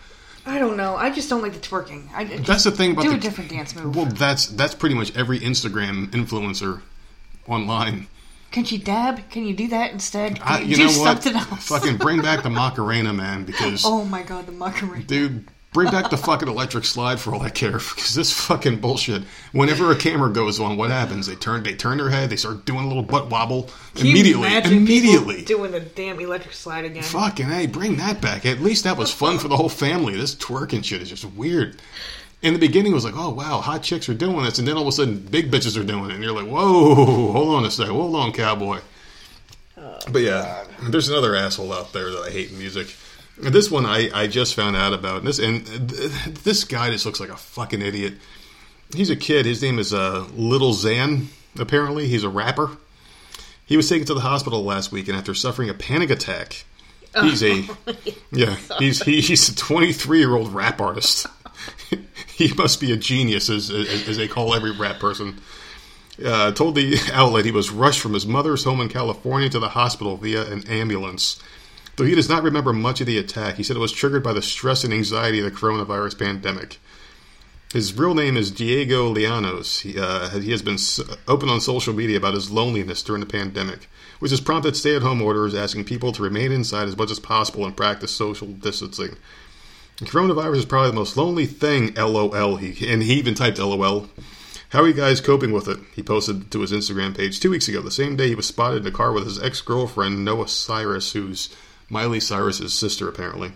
I 0.45 0.59
don't 0.59 0.77
know. 0.77 0.97
I 0.97 1.11
just 1.11 1.31
don't 1.31 1.41
like 1.41 1.53
the 1.53 1.61
twerking. 1.61 2.09
I 2.13 2.25
That's 2.25 2.65
the 2.65 2.73
thing 2.73 2.93
about 2.93 3.03
do 3.05 3.11
the 3.11 3.17
a 3.17 3.21
different 3.21 3.49
dance 3.51 3.77
move. 3.77 3.95
Well, 3.95 4.07
that's 4.07 4.47
that's 4.49 4.75
pretty 4.75 4.97
much 4.97 5.17
every 5.17 5.39
Instagram 5.39 6.09
influencer 6.09 6.83
online. 7.47 8.09
Can 8.51 8.65
she 8.65 8.77
dab? 8.77 9.31
Can 9.31 9.47
you 9.47 9.55
do 9.55 9.69
that 9.69 9.93
instead? 9.93 10.37
Can 10.41 10.47
I, 10.47 10.61
you 10.61 10.77
you 10.77 10.87
know 10.87 10.93
what? 11.01 11.25
else? 11.27 11.69
Fucking 11.69 11.97
bring 11.97 12.21
back 12.21 12.43
the 12.43 12.51
Macarena, 12.61 13.13
man, 13.13 13.45
because 13.45 13.85
oh 13.87 14.05
my 14.05 14.23
god, 14.23 14.47
the 14.47 14.53
mockery. 14.53 15.03
dude, 15.05 15.47
bring 15.73 15.91
back 15.91 16.11
the 16.11 16.17
fucking 16.17 16.49
electric 16.49 16.85
slide 16.85 17.19
for 17.19 17.35
all 17.35 17.43
I 17.43 17.49
care. 17.49 17.73
Because 17.73 18.15
this 18.15 18.33
fucking 18.33 18.81
bullshit. 18.81 19.23
Whenever 19.53 19.91
a 19.91 19.97
camera 19.97 20.31
goes 20.31 20.61
on, 20.61 20.77
what 20.77 20.91
happens? 20.91 21.27
They 21.27 21.35
turn, 21.35 21.63
they 21.63 21.75
turn 21.75 21.99
their 21.99 22.11
head, 22.11 22.31
they 22.31 22.37
start 22.37 22.65
doing 22.65 22.85
a 22.85 22.89
little 22.89 23.03
butt 23.03 23.31
wobble 23.31 23.71
Can 23.95 24.07
immediately. 24.07 24.55
Immediately. 24.55 25.43
doing 25.45 25.73
the 25.73 25.81
damn 25.81 26.21
electric 26.21 26.55
slide 26.55 26.85
again. 26.85 27.03
Fucking 27.03 27.47
hey, 27.47 27.67
bring 27.67 27.97
that 27.97 28.21
back. 28.21 28.47
At 28.47 28.61
least 28.61 28.85
that 28.85 28.97
was 28.97 29.13
fun 29.13 29.39
for 29.39 29.49
the 29.49 29.57
whole 29.57 29.69
family. 29.69 30.17
This 30.17 30.35
twerking 30.35 30.85
shit 30.85 31.03
is 31.03 31.11
just 31.11 31.25
weird. 31.25 31.81
In 32.43 32.55
the 32.55 32.59
beginning, 32.59 32.91
it 32.91 32.97
was 32.97 33.05
like, 33.05 33.17
oh 33.17 33.31
wow, 33.31 33.61
hot 33.61 33.85
chicks 33.85 34.09
are 34.09 34.15
doing 34.15 34.43
this, 34.43 34.59
and 34.59 34.67
then 34.67 34.75
all 34.75 34.83
of 34.83 34.89
a 34.89 34.93
sudden, 34.93 35.19
big 35.21 35.49
bitches 35.51 35.81
are 35.81 35.85
doing 35.85 36.11
it, 36.11 36.15
and 36.15 36.25
you're 36.25 36.33
like, 36.33 36.49
whoa, 36.49 36.95
hold 37.33 37.55
on 37.55 37.65
a 37.65 37.71
second, 37.71 37.95
hold 37.95 38.17
on, 38.17 38.33
cowboy. 38.33 38.81
but 40.11 40.23
yeah, 40.23 40.65
there's 40.91 41.09
another 41.09 41.37
asshole 41.37 41.73
out 41.73 41.93
there 41.93 42.11
that 42.11 42.23
I 42.27 42.31
hate 42.31 42.51
in 42.51 42.59
music. 42.59 42.97
And 43.37 43.55
This 43.55 43.71
one 43.71 43.87
I, 43.87 44.11
I 44.13 44.27
just 44.27 44.55
found 44.55 44.77
out 44.77 44.93
about. 44.93 45.25
This 45.25 45.39
and 45.39 45.67
th- 45.67 46.13
this 46.43 46.65
guy 46.65 46.91
just 46.91 47.07
looks 47.07 47.21
like 47.21 47.31
a 47.31 47.37
fucking 47.37 47.83
idiot. 47.83 48.15
He's 48.95 49.11
a 49.11 49.17
kid. 49.17 49.47
His 49.47 49.63
name 49.63 49.79
is 49.79 49.95
uh, 49.95 50.27
Little 50.35 50.73
Xan. 50.73 51.27
Apparently, 51.59 52.09
he's 52.09 52.25
a 52.25 52.29
rapper. 52.29 52.77
He 53.65 53.77
was 53.77 53.89
taken 53.89 54.07
to 54.07 54.15
the 54.15 54.21
hospital 54.21 54.65
last 54.65 54.93
week, 54.93 55.09
and 55.09 55.17
after 55.17 55.35
suffering 55.35 55.71
a 55.71 55.75
panic 55.75 56.11
attack, 56.11 56.65
he's 57.21 57.43
a 57.43 57.65
yeah, 58.33 58.57
he's 58.79 59.03
he, 59.03 59.21
he's 59.21 59.49
a 59.49 59.55
23 59.55 60.19
year 60.19 60.35
old 60.35 60.53
rap 60.53 60.81
artist. 60.81 61.27
he 62.27 62.53
must 62.55 62.81
be 62.81 62.93
a 62.93 62.97
genius, 62.97 63.49
as, 63.49 63.71
as, 63.71 64.09
as 64.09 64.17
they 64.17 64.29
call 64.29 64.55
every 64.55 64.73
rap 64.73 64.99
person. 64.99 65.41
Uh, 66.23 66.53
told 66.53 66.75
the 66.75 66.99
outlet 67.13 67.45
he 67.45 67.51
was 67.51 67.71
rushed 67.71 68.01
from 68.01 68.13
his 68.13 68.27
mother's 68.27 68.65
home 68.65 68.81
in 68.81 68.89
California 68.89 69.49
to 69.49 69.59
the 69.59 69.71
hospital 69.71 70.17
via 70.17 70.45
an 70.51 70.67
ambulance. 70.69 71.41
Though 71.97 72.05
he 72.05 72.15
does 72.15 72.29
not 72.29 72.43
remember 72.43 72.73
much 72.73 73.01
of 73.01 73.07
the 73.07 73.19
attack, 73.19 73.57
he 73.57 73.63
said 73.63 73.77
it 73.77 73.81
was 73.81 73.93
triggered 73.93 74.23
by 74.23 74.33
the 74.33 74.43
stress 74.43 74.83
and 74.85 74.95
anxiety 74.95 75.39
of 75.41 75.45
the 75.45 75.51
coronavirus 75.51 76.19
pandemic. 76.19 76.79
His 77.73 77.97
real 77.97 78.15
name 78.15 78.37
is 78.37 78.51
Diego 78.51 79.13
Leanos. 79.15 79.81
He, 79.81 79.99
uh, 79.99 80.29
he 80.41 80.51
has 80.51 80.61
been 80.61 80.77
open 81.27 81.49
on 81.49 81.61
social 81.61 81.95
media 81.95 82.19
about 82.19 82.35
his 82.35 82.51
loneliness 82.51 83.03
during 83.03 83.21
the 83.21 83.27
pandemic, 83.27 83.89
which 84.19 84.31
has 84.31 84.41
prompted 84.41 84.77
stay 84.77 84.95
at 84.95 85.03
home 85.03 85.23
orders 85.23 85.55
asking 85.55 85.85
people 85.85 86.13
to 86.13 86.23
remain 86.23 86.53
inside 86.53 86.89
as 86.89 86.97
much 86.97 87.11
as 87.11 87.19
possible 87.19 87.65
and 87.65 87.77
practice 87.77 88.11
social 88.11 88.49
distancing. 88.49 89.17
Coronavirus 90.01 90.57
is 90.57 90.65
probably 90.65 90.91
the 90.91 90.97
most 90.97 91.17
lonely 91.17 91.47
thing, 91.47 91.95
lol. 91.95 92.57
He, 92.57 92.93
and 92.93 93.03
he 93.03 93.15
even 93.15 93.35
typed 93.35 93.59
lol. 93.59 94.09
How 94.71 94.83
are 94.83 94.89
you 94.89 94.95
guys 94.95 95.21
coping 95.21 95.53
with 95.53 95.69
it? 95.69 95.79
He 95.95 96.03
posted 96.03 96.51
to 96.51 96.61
his 96.61 96.73
Instagram 96.73 97.17
page 97.17 97.41
two 97.41 97.51
weeks 97.51 97.69
ago, 97.69 97.81
the 97.81 97.91
same 97.91 98.17
day 98.17 98.29
he 98.29 98.35
was 98.35 98.47
spotted 98.47 98.83
in 98.83 98.87
a 98.87 98.91
car 98.91 99.13
with 99.13 99.25
his 99.25 99.43
ex 99.43 99.61
girlfriend, 99.61 100.25
Noah 100.25 100.49
Cyrus, 100.49 101.13
who's 101.13 101.55
Miley 101.93 102.21
Cyrus's 102.21 102.73
sister, 102.73 103.07
apparently. 103.07 103.53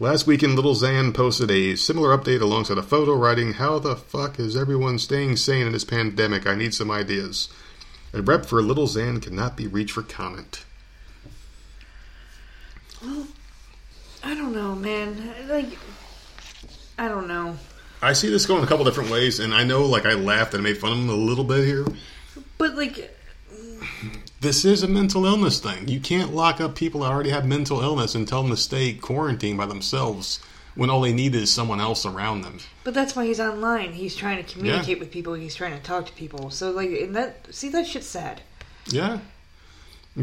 Last 0.00 0.26
weekend, 0.26 0.56
Little 0.56 0.74
Xan 0.74 1.14
posted 1.14 1.48
a 1.48 1.76
similar 1.76 2.08
update 2.16 2.40
alongside 2.40 2.76
a 2.76 2.82
photo 2.82 3.14
writing, 3.14 3.52
How 3.52 3.78
the 3.78 3.94
fuck 3.94 4.40
is 4.40 4.56
everyone 4.56 4.98
staying 4.98 5.36
sane 5.36 5.68
in 5.68 5.72
this 5.72 5.84
pandemic? 5.84 6.44
I 6.44 6.56
need 6.56 6.74
some 6.74 6.90
ideas. 6.90 7.48
A 8.12 8.20
rep 8.20 8.46
for 8.46 8.60
Little 8.60 8.88
Xan 8.88 9.22
cannot 9.22 9.56
be 9.56 9.68
reached 9.68 9.92
for 9.92 10.02
comment. 10.02 10.64
Well, 13.00 13.28
I 14.24 14.34
don't 14.34 14.52
know, 14.52 14.74
man. 14.74 15.32
Like, 15.48 15.78
I 16.98 17.06
don't 17.06 17.28
know. 17.28 17.56
I 18.02 18.12
see 18.12 18.28
this 18.28 18.44
going 18.44 18.64
a 18.64 18.66
couple 18.66 18.84
different 18.84 19.10
ways, 19.10 19.38
and 19.38 19.54
I 19.54 19.62
know, 19.62 19.86
like, 19.86 20.04
I 20.04 20.14
laughed 20.14 20.54
and 20.54 20.64
made 20.64 20.78
fun 20.78 20.92
of 20.92 20.98
him 20.98 21.08
a 21.08 21.14
little 21.14 21.44
bit 21.44 21.64
here. 21.64 21.86
But 22.58 22.74
like, 22.74 23.16
This 24.42 24.64
is 24.64 24.82
a 24.82 24.88
mental 24.88 25.24
illness 25.24 25.60
thing. 25.60 25.86
You 25.86 26.00
can't 26.00 26.34
lock 26.34 26.60
up 26.60 26.74
people 26.74 27.02
that 27.02 27.12
already 27.12 27.30
have 27.30 27.46
mental 27.46 27.80
illness 27.80 28.16
and 28.16 28.26
tell 28.26 28.42
them 28.42 28.50
to 28.50 28.56
stay 28.56 28.92
quarantined 28.92 29.56
by 29.56 29.66
themselves 29.66 30.40
when 30.74 30.90
all 30.90 31.00
they 31.00 31.12
need 31.12 31.36
is 31.36 31.48
someone 31.54 31.80
else 31.80 32.04
around 32.04 32.42
them. 32.42 32.58
but 32.82 32.92
that's 32.92 33.14
why 33.14 33.24
he's 33.24 33.38
online. 33.38 33.92
He's 33.92 34.16
trying 34.16 34.42
to 34.42 34.52
communicate 34.52 34.98
with 34.98 35.12
people. 35.12 35.34
He's 35.34 35.54
trying 35.54 35.76
to 35.78 35.82
talk 35.84 36.06
to 36.06 36.12
people. 36.14 36.50
So 36.50 36.72
like, 36.72 36.90
and 36.90 37.14
that 37.14 37.54
see 37.54 37.68
that 37.68 37.86
shit's 37.86 38.08
sad. 38.08 38.40
Yeah. 38.86 39.20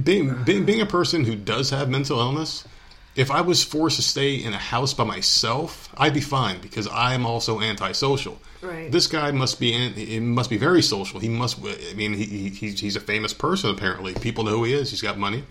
Being, 0.04 0.44
being 0.44 0.66
being 0.66 0.82
a 0.82 0.86
person 0.86 1.24
who 1.24 1.38
does 1.38 1.70
have 1.70 1.88
mental 1.90 2.20
illness, 2.20 2.68
if 3.16 3.32
I 3.32 3.40
was 3.40 3.64
forced 3.64 3.96
to 3.96 4.02
stay 4.02 4.36
in 4.36 4.52
a 4.52 4.58
house 4.58 4.94
by 4.94 5.06
myself, 5.06 5.88
I'd 5.96 6.14
be 6.14 6.20
fine 6.20 6.60
because 6.60 6.90
I 6.90 7.14
am 7.14 7.26
also 7.26 7.62
antisocial. 7.62 8.38
Right. 8.62 8.92
This 8.92 9.08
guy 9.08 9.32
must 9.32 9.60
be 9.60 9.74
in, 9.74 9.94
he 9.94 10.20
must 10.20 10.50
be 10.50 10.58
very 10.58 10.82
social. 10.82 11.20
He 11.20 11.30
must. 11.30 11.60
I 11.64 11.94
mean, 11.96 12.14
he, 12.14 12.50
he 12.50 12.70
he's, 12.72 12.96
a 12.96 13.00
famous 13.00 13.34
person 13.34 13.70
apparently. 13.70 14.14
People 14.16 14.44
know 14.44 14.58
who 14.58 14.66
he 14.66 14.74
is. 14.74 14.90
He's 14.90 15.02
got 15.02 15.18
money, 15.18 15.46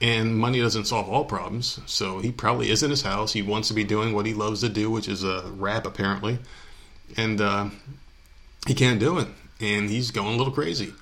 and 0.00 0.36
money 0.36 0.60
doesn't 0.60 0.86
solve 0.86 1.08
all 1.08 1.24
problems. 1.24 1.78
So 1.86 2.18
he 2.18 2.32
probably 2.32 2.70
is 2.70 2.82
in 2.82 2.90
his 2.90 3.02
house. 3.02 3.32
He 3.32 3.42
wants 3.42 3.68
to 3.68 3.74
be 3.74 3.84
doing 3.84 4.12
what 4.12 4.26
he 4.26 4.34
loves 4.34 4.60
to 4.62 4.68
do, 4.68 4.90
which 4.90 5.08
is 5.08 5.24
uh, 5.24 5.48
rap 5.54 5.86
apparently, 5.86 6.38
and 7.16 7.40
uh, 7.40 7.70
he 8.66 8.74
can't 8.74 8.98
do 8.98 9.18
it. 9.18 9.28
And 9.60 9.88
he's 9.88 10.10
going 10.10 10.34
a 10.34 10.36
little 10.36 10.52
crazy. 10.52 10.92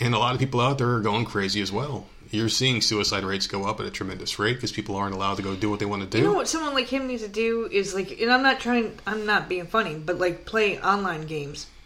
And 0.00 0.14
a 0.14 0.18
lot 0.18 0.34
of 0.34 0.40
people 0.40 0.60
out 0.60 0.78
there 0.78 0.94
are 0.94 1.00
going 1.00 1.26
crazy 1.26 1.60
as 1.60 1.70
well. 1.70 2.06
You're 2.32 2.48
seeing 2.48 2.80
suicide 2.80 3.22
rates 3.24 3.46
go 3.46 3.64
up 3.66 3.78
at 3.78 3.86
a 3.86 3.90
tremendous 3.90 4.38
rate 4.38 4.54
because 4.54 4.72
people 4.72 4.96
aren't 4.96 5.14
allowed 5.14 5.36
to 5.36 5.42
go 5.42 5.54
do 5.54 5.70
what 5.70 5.78
they 5.78 5.84
want 5.86 6.02
to 6.02 6.08
do. 6.08 6.18
You 6.18 6.24
know 6.24 6.32
what 6.32 6.48
someone 6.48 6.74
like 6.74 6.88
him 6.88 7.06
needs 7.06 7.22
to 7.22 7.28
do 7.28 7.68
is 7.70 7.94
like, 7.94 8.20
and 8.20 8.32
I'm 8.32 8.42
not 8.42 8.58
trying, 8.58 8.98
I'm 9.06 9.24
not 9.26 9.48
being 9.48 9.66
funny, 9.66 9.94
but 9.96 10.18
like 10.18 10.44
play 10.44 10.80
online 10.80 11.22
games, 11.26 11.66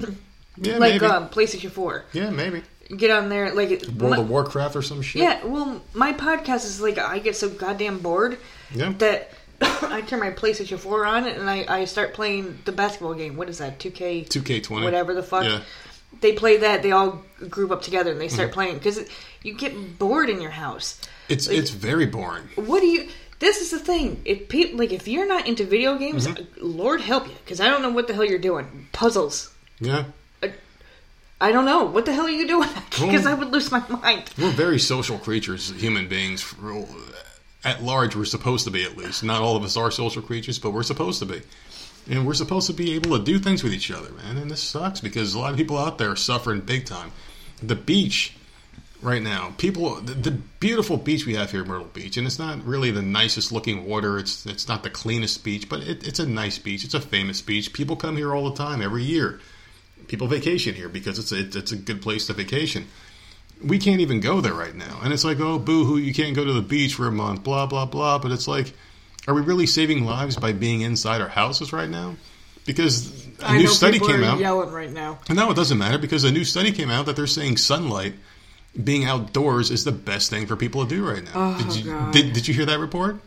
yeah, 0.56 0.78
like 0.78 0.94
maybe. 0.94 1.04
um, 1.06 1.28
PlayStation 1.28 1.70
Four. 1.70 2.04
yeah, 2.12 2.30
maybe. 2.30 2.62
Get 2.96 3.10
on 3.10 3.28
there, 3.28 3.52
like 3.52 3.70
World 3.98 4.10
my- 4.12 4.18
of 4.18 4.30
Warcraft 4.30 4.76
or 4.76 4.82
some 4.82 5.02
shit. 5.02 5.20
Yeah, 5.20 5.44
well, 5.44 5.82
my 5.92 6.12
podcast 6.12 6.64
is 6.64 6.80
like 6.80 6.96
I 6.98 7.18
get 7.18 7.34
so 7.36 7.48
goddamn 7.48 7.98
bored 7.98 8.38
Yeah. 8.72 8.92
that 8.98 9.32
I 9.60 10.02
turn 10.02 10.20
my 10.20 10.30
PlayStation 10.30 10.78
4 10.78 11.04
on 11.06 11.26
and 11.26 11.50
I, 11.50 11.64
I 11.68 11.84
start 11.86 12.14
playing 12.14 12.58
the 12.64 12.70
basketball 12.72 13.14
game. 13.14 13.36
What 13.36 13.48
is 13.48 13.58
that? 13.58 13.80
2K? 13.80 14.28
2K20. 14.28 14.84
Whatever 14.84 15.14
the 15.14 15.22
fuck. 15.22 15.44
Yeah. 15.44 15.62
They 16.20 16.32
play 16.32 16.56
that. 16.58 16.82
They 16.82 16.92
all 16.92 17.22
group 17.50 17.70
up 17.70 17.82
together 17.82 18.10
and 18.12 18.20
they 18.20 18.26
Mm-hmm. 18.26 18.34
start 18.34 18.52
playing 18.52 18.74
because 18.78 19.00
you 19.42 19.54
get 19.54 19.98
bored 19.98 20.28
in 20.30 20.40
your 20.40 20.50
house. 20.52 21.00
It's 21.28 21.48
Like- 21.48 21.58
it's 21.58 21.70
very 21.70 22.06
boring. 22.06 22.48
What 22.56 22.80
do 22.80 22.86
you? 22.86 23.08
This 23.38 23.60
is 23.60 23.70
the 23.70 23.78
thing. 23.78 24.22
If 24.24 24.48
people 24.48 24.78
like, 24.78 24.92
if 24.92 25.06
you're 25.06 25.26
not 25.28 25.46
into 25.46 25.64
video 25.64 25.98
games, 25.98 26.26
Mm-hmm. 26.26 26.44
Lord 26.66 27.00
help 27.02 27.26
you, 27.28 27.34
because 27.44 27.60
I 27.60 27.68
don't 27.68 27.82
know 27.82 27.90
what 27.90 28.06
the 28.08 28.14
hell 28.14 28.24
you're 28.24 28.38
doing. 28.38 28.88
Puzzles. 28.92 29.52
Yeah. 29.80 30.04
I 31.38 31.52
don't 31.52 31.66
know 31.66 31.84
what 31.84 32.06
the 32.06 32.14
hell 32.14 32.24
are 32.24 32.30
you 32.30 32.46
doing 32.48 32.68
because 32.88 33.24
Well- 33.24 33.28
I 33.28 33.34
would 33.34 33.50
lose 33.52 33.70
my 33.70 33.82
mind. 33.88 34.30
We're 34.38 34.50
very 34.52 34.78
social 34.78 35.18
creatures, 35.18 35.70
human 35.76 36.08
beings. 36.08 36.54
At 37.62 37.82
large, 37.82 38.14
we're 38.16 38.24
supposed 38.24 38.64
to 38.64 38.70
be 38.70 38.84
at 38.84 38.96
least. 38.96 39.22
Not 39.24 39.42
all 39.42 39.56
of 39.56 39.62
us 39.64 39.76
are 39.76 39.90
social 39.90 40.22
creatures, 40.22 40.58
but 40.58 40.70
we're 40.70 40.82
supposed 40.84 41.18
to 41.18 41.26
be. 41.26 41.42
And 42.08 42.26
we're 42.26 42.34
supposed 42.34 42.68
to 42.68 42.72
be 42.72 42.94
able 42.94 43.18
to 43.18 43.24
do 43.24 43.38
things 43.38 43.64
with 43.64 43.72
each 43.72 43.90
other, 43.90 44.12
man. 44.12 44.36
And 44.36 44.50
this 44.50 44.62
sucks 44.62 45.00
because 45.00 45.34
a 45.34 45.38
lot 45.38 45.50
of 45.50 45.56
people 45.56 45.76
out 45.76 45.98
there 45.98 46.10
are 46.10 46.16
suffering 46.16 46.60
big 46.60 46.86
time. 46.86 47.12
The 47.62 47.74
beach 47.74 48.36
right 49.02 49.22
now, 49.22 49.54
people, 49.58 49.96
the, 49.96 50.14
the 50.14 50.30
beautiful 50.30 50.96
beach 50.96 51.26
we 51.26 51.34
have 51.34 51.50
here, 51.50 51.64
Myrtle 51.64 51.88
Beach, 51.92 52.16
and 52.16 52.26
it's 52.26 52.38
not 52.38 52.64
really 52.64 52.90
the 52.90 53.02
nicest 53.02 53.50
looking 53.50 53.86
water. 53.86 54.18
It's 54.18 54.46
it's 54.46 54.68
not 54.68 54.82
the 54.82 54.90
cleanest 54.90 55.42
beach, 55.42 55.68
but 55.68 55.80
it, 55.80 56.06
it's 56.06 56.20
a 56.20 56.26
nice 56.26 56.58
beach. 56.58 56.84
It's 56.84 56.94
a 56.94 57.00
famous 57.00 57.40
beach. 57.40 57.72
People 57.72 57.96
come 57.96 58.16
here 58.16 58.34
all 58.34 58.48
the 58.48 58.56
time, 58.56 58.82
every 58.82 59.02
year. 59.02 59.40
People 60.06 60.28
vacation 60.28 60.74
here 60.74 60.88
because 60.88 61.18
it's 61.18 61.32
a, 61.32 61.58
it's 61.58 61.72
a 61.72 61.76
good 61.76 62.02
place 62.02 62.26
to 62.26 62.32
vacation 62.32 62.86
we 63.62 63.78
can't 63.78 64.00
even 64.00 64.20
go 64.20 64.40
there 64.40 64.54
right 64.54 64.74
now. 64.74 65.00
And 65.02 65.12
it's 65.12 65.24
like, 65.24 65.40
oh, 65.40 65.58
boo 65.58 65.84
hoo, 65.84 65.96
you 65.96 66.12
can't 66.12 66.36
go 66.36 66.44
to 66.44 66.52
the 66.52 66.62
beach 66.62 66.94
for 66.94 67.06
a 67.06 67.12
month, 67.12 67.42
blah, 67.42 67.66
blah, 67.66 67.86
blah. 67.86 68.18
But 68.18 68.32
it's 68.32 68.48
like, 68.48 68.72
are 69.26 69.34
we 69.34 69.40
really 69.42 69.66
saving 69.66 70.04
lives 70.04 70.36
by 70.36 70.52
being 70.52 70.80
inside 70.82 71.20
our 71.20 71.28
houses 71.28 71.72
right 71.72 71.88
now? 71.88 72.16
because 72.64 73.24
a 73.38 73.46
I 73.46 73.58
new 73.58 73.68
study 73.68 74.00
came 74.00 74.24
out. 74.24 74.40
yelling 74.40 74.72
right 74.72 74.90
now. 74.90 75.20
No, 75.30 75.50
it 75.52 75.54
doesn't 75.54 75.78
matter 75.78 75.98
because 75.98 76.24
a 76.24 76.32
new 76.32 76.42
study 76.42 76.72
came 76.72 76.90
out 76.90 77.06
that 77.06 77.14
they're 77.14 77.28
saying 77.28 77.58
sunlight, 77.58 78.14
being 78.82 79.04
outdoors, 79.04 79.70
is 79.70 79.84
the 79.84 79.92
best 79.92 80.30
thing 80.30 80.46
for 80.46 80.56
people 80.56 80.82
to 80.84 80.88
do 80.92 81.08
right 81.08 81.22
now. 81.22 81.30
Oh, 81.32 81.62
did, 81.62 81.76
you, 81.76 81.92
God. 81.92 82.12
did, 82.12 82.32
did 82.32 82.48
you 82.48 82.54
hear 82.54 82.66
that 82.66 82.80
report? 82.80 83.20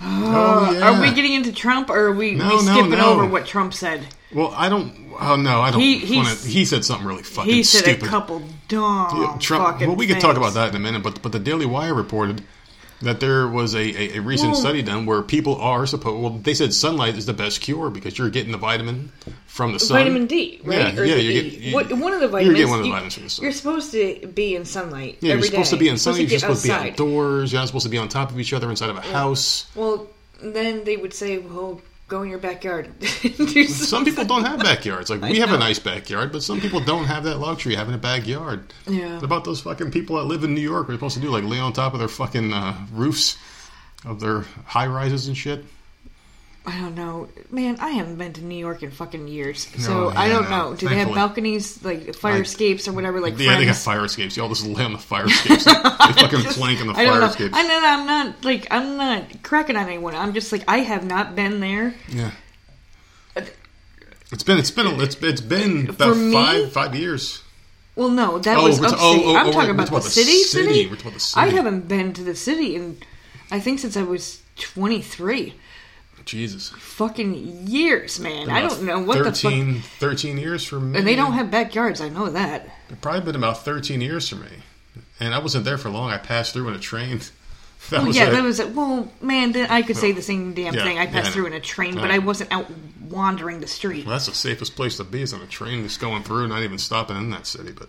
oh, 0.00 0.68
oh 0.68 0.72
yeah. 0.72 0.88
Are 0.90 1.00
we 1.00 1.12
getting 1.12 1.34
into 1.34 1.52
Trump, 1.52 1.90
or 1.90 1.98
are 2.06 2.12
we, 2.12 2.34
No, 2.34 2.48
we 2.50 2.58
skipping 2.60 2.90
no. 2.92 3.10
over 3.14 3.26
what 3.26 3.44
Trump 3.46 3.74
said? 3.74 4.06
Well, 4.32 4.52
I 4.56 4.68
don't. 4.68 4.92
Oh 5.20 5.34
no, 5.36 5.60
I 5.60 5.70
don't. 5.72 5.80
He- 5.80 5.98
he's- 5.98 6.44
he 6.44 6.64
said 6.64 6.84
something 6.84 7.06
really 7.06 7.22
fucking 7.24 7.52
He 7.52 7.62
said 7.64 7.80
stupid. 7.82 8.04
a 8.04 8.06
couple 8.06 8.42
dumb 8.68 9.20
Yeah, 9.20 9.36
Trump. 9.40 9.80
Well, 9.80 9.96
we 9.96 10.06
could 10.06 10.20
talk 10.20 10.36
about 10.36 10.54
that 10.54 10.68
in 10.68 10.76
a 10.76 10.78
minute, 10.78 11.02
but 11.02 11.20
but 11.22 11.32
the 11.32 11.38
Daily 11.40 11.66
Wire 11.66 11.94
reported 11.94 12.42
that 13.02 13.20
there 13.20 13.46
was 13.46 13.74
a, 13.74 13.78
a, 13.80 14.16
a 14.16 14.20
recent 14.20 14.56
study 14.56 14.82
done 14.82 15.06
where 15.06 15.22
people 15.22 15.56
are 15.56 15.86
supposed. 15.86 16.20
Well, 16.20 16.30
they 16.30 16.54
said 16.54 16.74
sunlight 16.74 17.16
is 17.16 17.26
the 17.26 17.32
best 17.32 17.60
cure 17.60 17.90
because 17.90 18.18
you're 18.18 18.30
getting 18.30 18.52
the 18.52 18.58
vitamin 18.58 19.12
from 19.46 19.72
the 19.72 19.78
sun. 19.78 19.98
Vitamin 19.98 20.26
D, 20.26 20.60
right? 20.64 20.94
Yeah, 20.94 21.00
or 21.00 21.04
yeah, 21.04 21.14
you're 21.16 21.32
E. 21.32 21.42
getting- 21.50 21.62
you- 21.62 21.74
what, 21.74 21.92
one 21.92 22.12
of 22.12 22.20
the 22.20 22.28
vitamins 22.28 22.46
you're 22.46 22.54
getting 22.54 22.70
one 22.70 22.78
of 22.80 22.82
the 22.82 22.88
you, 22.88 22.92
vitamins 22.92 23.14
from 23.14 23.22
the 23.24 23.30
sun. 23.30 23.42
You're 23.44 23.52
supposed 23.52 23.92
to 23.92 24.26
be 24.34 24.56
in 24.56 24.64
sunlight. 24.64 25.18
Yeah, 25.20 25.34
you're 25.34 25.42
supposed 25.42 25.70
day. 25.70 25.76
to 25.76 25.80
be 25.80 25.88
in 25.88 25.92
You're 25.92 25.98
supposed 25.98 26.02
sunlight. 26.16 26.20
You're 26.22 26.28
get 26.30 26.40
supposed 26.40 26.62
to 26.62 26.68
be 26.68 26.72
outdoors. 26.90 27.52
You're 27.52 27.60
not 27.60 27.66
supposed 27.68 27.84
to 27.86 27.90
be 27.90 27.98
on 27.98 28.08
top 28.08 28.30
of 28.30 28.40
each 28.40 28.52
other 28.52 28.68
inside 28.70 28.90
of 28.90 28.96
a 28.96 29.00
house. 29.02 29.66
Well, 29.74 30.08
then 30.42 30.84
they 30.84 30.96
would 30.96 31.14
say, 31.14 31.38
"Well, 31.38 31.80
go 32.08 32.22
in 32.22 32.30
your 32.30 32.38
backyard." 32.38 32.90
Some 33.68 34.04
people 34.04 34.24
don't 34.24 34.44
have 34.44 34.60
backyards. 34.60 35.10
Like 35.10 35.22
we 35.22 35.38
have 35.38 35.52
a 35.52 35.58
nice 35.58 35.78
backyard, 35.78 36.32
but 36.32 36.42
some 36.42 36.60
people 36.60 36.80
don't 36.80 37.04
have 37.04 37.24
that 37.24 37.38
luxury 37.38 37.74
having 37.74 37.94
a 37.94 37.98
backyard. 37.98 38.72
Yeah. 38.86 39.14
What 39.14 39.24
about 39.24 39.44
those 39.44 39.60
fucking 39.60 39.90
people 39.90 40.16
that 40.16 40.24
live 40.24 40.44
in 40.44 40.54
New 40.54 40.60
York? 40.60 40.88
Are 40.88 40.94
supposed 40.94 41.14
to 41.16 41.20
do? 41.20 41.30
Like 41.30 41.44
lay 41.44 41.58
on 41.60 41.72
top 41.72 41.92
of 41.92 41.98
their 41.98 42.08
fucking 42.08 42.52
uh, 42.52 42.74
roofs 42.92 43.38
of 44.04 44.20
their 44.20 44.42
high 44.66 44.86
rises 44.86 45.28
and 45.28 45.36
shit. 45.36 45.64
I 46.68 46.78
don't 46.80 46.94
know, 46.94 47.28
man. 47.50 47.78
I 47.80 47.90
haven't 47.90 48.16
been 48.16 48.34
to 48.34 48.42
New 48.44 48.58
York 48.58 48.82
in 48.82 48.90
fucking 48.90 49.26
years, 49.26 49.66
No, 49.78 49.82
so 49.84 50.08
I 50.10 50.28
don't 50.28 50.50
no. 50.50 50.70
know. 50.70 50.74
Do 50.76 50.86
they 50.88 50.96
have 50.96 51.14
balconies, 51.14 51.82
like 51.82 52.14
fire 52.14 52.42
escapes 52.42 52.86
or 52.86 52.92
whatever? 52.92 53.20
Like 53.20 53.38
yeah, 53.38 53.56
they 53.56 53.64
got 53.64 53.76
fire 53.76 54.04
escapes. 54.04 54.36
Y'all 54.36 54.48
just 54.50 54.66
lay 54.66 54.84
on 54.84 54.92
the 54.92 54.98
fire 54.98 55.26
escapes. 55.28 55.64
they 55.64 55.72
fucking 55.72 56.40
plank 56.52 56.80
on 56.82 56.88
the 56.88 56.92
I 56.92 57.06
fire 57.06 57.22
escapes. 57.22 57.54
I 57.56 57.62
know 57.62 57.80
I'm 57.82 58.06
not 58.06 58.44
like 58.44 58.66
I'm 58.70 58.96
not 58.98 59.42
cracking 59.42 59.76
on 59.76 59.86
anyone. 59.86 60.14
I'm 60.14 60.34
just 60.34 60.52
like 60.52 60.64
I 60.68 60.78
have 60.78 61.04
not 61.06 61.34
been 61.34 61.60
there. 61.60 61.94
Yeah. 62.08 62.32
Uh, 63.34 63.42
it's 64.30 64.42
been 64.42 64.58
it's 64.58 64.70
been 64.70 65.00
it's 65.00 65.16
it's 65.22 65.40
been 65.40 65.88
about 65.88 66.16
me? 66.18 66.32
five 66.32 66.70
five 66.72 66.94
years. 66.94 67.42
Well, 67.96 68.10
no, 68.10 68.38
that 68.38 68.58
Oh, 68.58 68.64
was 68.64 68.78
upstate. 68.80 68.98
oh, 69.00 69.22
oh, 69.32 69.36
I'm 69.36 69.46
oh, 69.48 69.52
talking 69.52 69.70
about 69.70 69.86
talking 69.88 70.00
the 70.00 70.04
the 70.04 70.10
city, 70.10 70.42
city. 70.42 70.66
city. 70.68 70.86
We're 70.86 70.96
talking 70.96 71.08
about 71.08 71.14
the 71.14 71.20
city. 71.20 71.40
I 71.40 71.48
haven't 71.50 71.88
been 71.88 72.12
to 72.12 72.22
the 72.22 72.34
city 72.36 72.76
in, 72.76 72.98
I 73.50 73.58
think 73.58 73.80
since 73.80 73.96
I 73.96 74.02
was 74.02 74.42
23. 74.58 75.54
Jesus. 76.28 76.68
Fucking 76.68 77.66
years, 77.66 78.20
man. 78.20 78.50
I 78.50 78.60
don't 78.60 78.82
know 78.82 79.00
what 79.00 79.18
the 79.18 79.24
fuck. 79.24 79.34
13, 79.34 79.80
13 79.80 80.38
years 80.38 80.64
for 80.64 80.78
me. 80.78 80.96
And 80.98 81.06
they 81.06 81.16
don't 81.16 81.32
have 81.32 81.50
backyards. 81.50 82.00
I 82.00 82.08
know 82.10 82.28
that. 82.30 82.68
It 82.90 83.00
probably 83.00 83.22
been 83.22 83.34
about 83.34 83.64
13 83.64 84.00
years 84.00 84.28
for 84.28 84.36
me. 84.36 84.48
And 85.18 85.34
I 85.34 85.38
wasn't 85.38 85.64
there 85.64 85.78
for 85.78 85.88
long. 85.90 86.10
I 86.10 86.18
passed 86.18 86.52
through 86.52 86.68
in 86.68 86.74
a 86.74 86.78
train. 86.78 87.20
That 87.90 87.98
Well, 87.98 88.06
was 88.08 88.16
yeah, 88.16 88.26
it. 88.28 88.30
that 88.32 88.42
was 88.42 88.58
it. 88.58 88.74
Well, 88.74 89.10
man, 89.22 89.52
then 89.52 89.70
I 89.70 89.82
could 89.82 89.96
say 89.96 90.10
the 90.10 90.20
same 90.20 90.52
damn 90.52 90.74
Yeah, 90.74 90.82
thing. 90.82 90.98
I 90.98 91.06
passed 91.06 91.28
I 91.28 91.30
through 91.30 91.46
in 91.46 91.52
a 91.52 91.60
train, 91.60 91.94
but 91.94 92.10
I 92.10 92.18
wasn't 92.18 92.50
out 92.52 92.66
wandering 93.08 93.60
the 93.60 93.68
street. 93.68 94.04
Well, 94.04 94.14
that's 94.16 94.26
the 94.26 94.34
safest 94.34 94.74
place 94.74 94.96
to 94.96 95.04
be 95.04 95.22
is 95.22 95.32
on 95.32 95.40
a 95.40 95.46
train 95.46 95.84
just 95.84 96.00
going 96.00 96.24
through, 96.24 96.48
not 96.48 96.62
even 96.64 96.76
stopping 96.76 97.16
in 97.16 97.30
that 97.30 97.46
city. 97.46 97.70
But 97.70 97.88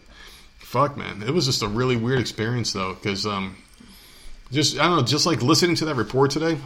fuck, 0.60 0.96
man, 0.96 1.24
it 1.24 1.32
was 1.34 1.48
just 1.48 1.64
a 1.64 1.68
really 1.68 1.96
weird 1.98 2.20
experience 2.20 2.72
though, 2.72 2.94
because 2.94 3.26
um, 3.26 3.58
just 4.52 4.78
I 4.80 4.84
don't 4.84 4.98
know, 4.98 5.04
just 5.04 5.26
like 5.26 5.42
listening 5.42 5.76
to 5.78 5.86
that 5.86 5.96
report 5.96 6.30
today. 6.32 6.60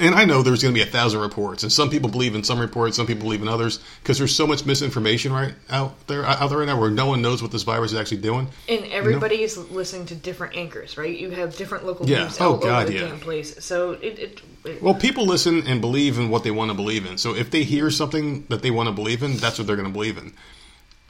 And 0.00 0.16
I 0.16 0.24
know 0.24 0.42
there's 0.42 0.62
going 0.62 0.74
to 0.74 0.78
be 0.78 0.82
a 0.86 0.90
thousand 0.90 1.20
reports, 1.20 1.62
and 1.62 1.72
some 1.72 1.90
people 1.90 2.10
believe 2.10 2.34
in 2.34 2.42
some 2.42 2.58
reports, 2.58 2.96
some 2.96 3.06
people 3.06 3.22
believe 3.22 3.40
in 3.40 3.46
others, 3.46 3.78
because 4.02 4.18
there's 4.18 4.34
so 4.34 4.44
much 4.44 4.66
misinformation 4.66 5.32
right 5.32 5.54
out 5.70 5.94
there 6.08 6.24
out 6.24 6.48
there 6.50 6.58
right 6.58 6.66
now, 6.66 6.78
where 6.78 6.90
no 6.90 7.06
one 7.06 7.22
knows 7.22 7.40
what 7.40 7.52
this 7.52 7.62
virus 7.62 7.92
is 7.92 7.98
actually 7.98 8.16
doing. 8.16 8.48
And 8.68 8.84
everybody 8.86 9.42
is 9.42 9.56
listening 9.70 10.06
to 10.06 10.16
different 10.16 10.56
anchors, 10.56 10.98
right? 10.98 11.16
You 11.16 11.30
have 11.30 11.56
different 11.56 11.86
local 11.86 12.08
Yeah. 12.08 12.24
news 12.24 12.40
Oh, 12.40 12.54
all 12.54 12.58
God, 12.58 12.82
over 12.82 12.92
the 12.92 12.98
yeah. 12.98 13.06
damn 13.08 13.20
place. 13.20 13.64
So 13.64 13.92
it, 13.92 14.18
it, 14.18 14.40
it 14.64 14.82
Well, 14.82 14.94
people 14.94 15.24
listen 15.24 15.64
and 15.68 15.80
believe 15.80 16.18
in 16.18 16.30
what 16.30 16.42
they 16.42 16.50
want 16.50 16.70
to 16.72 16.74
believe 16.74 17.06
in. 17.06 17.16
So 17.16 17.34
if 17.34 17.52
they 17.52 17.62
hear 17.62 17.88
something 17.90 18.44
that 18.48 18.62
they 18.62 18.72
want 18.72 18.88
to 18.88 18.92
believe 18.92 19.22
in, 19.22 19.36
that's 19.36 19.56
what 19.56 19.68
they're 19.68 19.76
going 19.76 19.88
to 19.88 19.94
believe 19.94 20.18
in. 20.18 20.32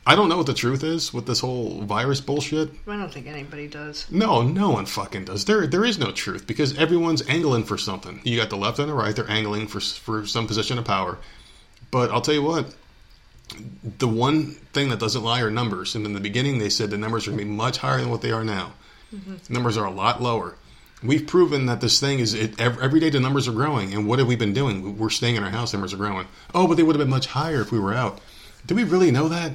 I 0.09 0.15
don't 0.15 0.29
know 0.29 0.37
what 0.37 0.47
the 0.47 0.55
truth 0.55 0.85
is 0.85 1.13
with 1.13 1.27
this 1.27 1.41
whole 1.41 1.81
virus 1.83 2.21
bullshit. 2.21 2.71
I 2.87 2.97
don't 2.97 3.13
think 3.13 3.27
anybody 3.27 3.67
does. 3.67 4.09
No, 4.11 4.41
no 4.43 4.71
one 4.71 4.87
fucking 4.87 5.25
does. 5.25 5.45
There, 5.45 5.67
there 5.67 5.85
is 5.85 5.99
no 5.99 6.13
truth 6.13 6.47
because 6.47 6.79
everyone's 6.79 7.29
angling 7.29 7.65
for 7.65 7.77
something. 7.77 8.21
You 8.23 8.39
got 8.39 8.51
the 8.51 8.57
left 8.57 8.79
and 8.79 8.89
the 8.89 8.95
right; 8.95 9.17
they're 9.17 9.29
angling 9.29 9.67
for 9.67 9.81
for 9.81 10.25
some 10.25 10.47
position 10.47 10.79
of 10.79 10.85
power. 10.85 11.19
But 11.91 12.11
I'll 12.11 12.21
tell 12.21 12.35
you 12.35 12.43
what, 12.43 12.73
the 13.99 14.09
one 14.09 14.53
thing 14.73 14.91
that 14.91 15.01
doesn't 15.01 15.25
lie 15.25 15.41
are 15.41 15.51
numbers. 15.51 15.97
And 15.97 16.07
in 16.07 16.13
the 16.13 16.21
beginning, 16.21 16.59
they 16.59 16.71
said 16.71 16.91
the 16.91 16.99
numbers 16.99 17.27
are 17.27 17.31
going 17.31 17.41
to 17.41 17.45
be 17.45 17.51
much 17.51 17.79
higher 17.79 18.01
than 18.01 18.11
what 18.11 18.23
they 18.23 18.31
are 18.31 18.45
now. 18.45 18.75
Mm-hmm. 19.15 19.53
Numbers 19.53 19.77
are 19.77 19.87
a 19.87 19.91
lot 19.91 20.23
lower. 20.23 20.57
We've 21.03 21.27
proven 21.27 21.67
that 21.67 21.81
this 21.81 22.01
thing 22.01 22.21
is 22.21 22.33
it, 22.33 22.59
ev- 22.61 22.81
every 22.81 23.01
day 23.01 23.11
the 23.11 23.21
numbers 23.21 23.47
are 23.49 23.53
growing. 23.53 23.93
And 23.93 24.07
what 24.07 24.19
have 24.19 24.29
we 24.29 24.37
been 24.37 24.55
doing? 24.55 24.99
We're 24.99 25.11
staying 25.11 25.37
in 25.37 25.45
our 25.45 25.51
house. 25.51 25.73
Numbers 25.73 25.93
are 25.93 25.99
growing. 25.99 26.27
Oh, 26.55 26.67
but 26.67 26.77
they 26.77 26.83
would 26.83 26.97
have 26.97 27.05
been 27.05 27.11
much 27.11 27.27
higher 27.27 27.61
if 27.61 27.71
we 27.71 27.79
were 27.79 27.93
out. 27.93 28.21
Do 28.67 28.75
we 28.75 28.85
really 28.85 29.11
know 29.11 29.29
that? 29.29 29.53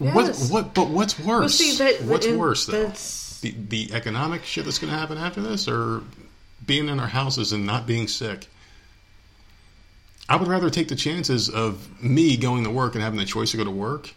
Yes. 0.00 0.50
What? 0.50 0.64
What? 0.66 0.74
But 0.74 0.88
what's 0.88 1.18
worse? 1.18 1.54
see, 1.56 1.76
that- 1.78 2.02
what's 2.02 2.26
worse 2.26 2.66
though? 2.66 2.82
that's- 2.84 3.38
The 3.42 3.54
the 3.68 3.92
economic 3.92 4.44
shit 4.44 4.64
that's 4.64 4.78
going 4.78 4.92
to 4.92 4.98
happen 4.98 5.18
after 5.18 5.40
this, 5.40 5.66
or 5.68 6.02
being 6.64 6.88
in 6.88 7.00
our 7.00 7.08
houses 7.08 7.52
and 7.52 7.66
not 7.66 7.86
being 7.86 8.06
sick. 8.08 8.46
I 10.28 10.36
would 10.36 10.48
rather 10.48 10.70
take 10.70 10.88
the 10.88 10.96
chances 10.96 11.48
of 11.48 11.88
me 12.02 12.36
going 12.36 12.64
to 12.64 12.70
work 12.70 12.94
and 12.94 13.02
having 13.02 13.18
the 13.18 13.24
choice 13.24 13.50
to 13.50 13.56
go 13.56 13.64
to 13.64 13.70
work, 13.70 14.10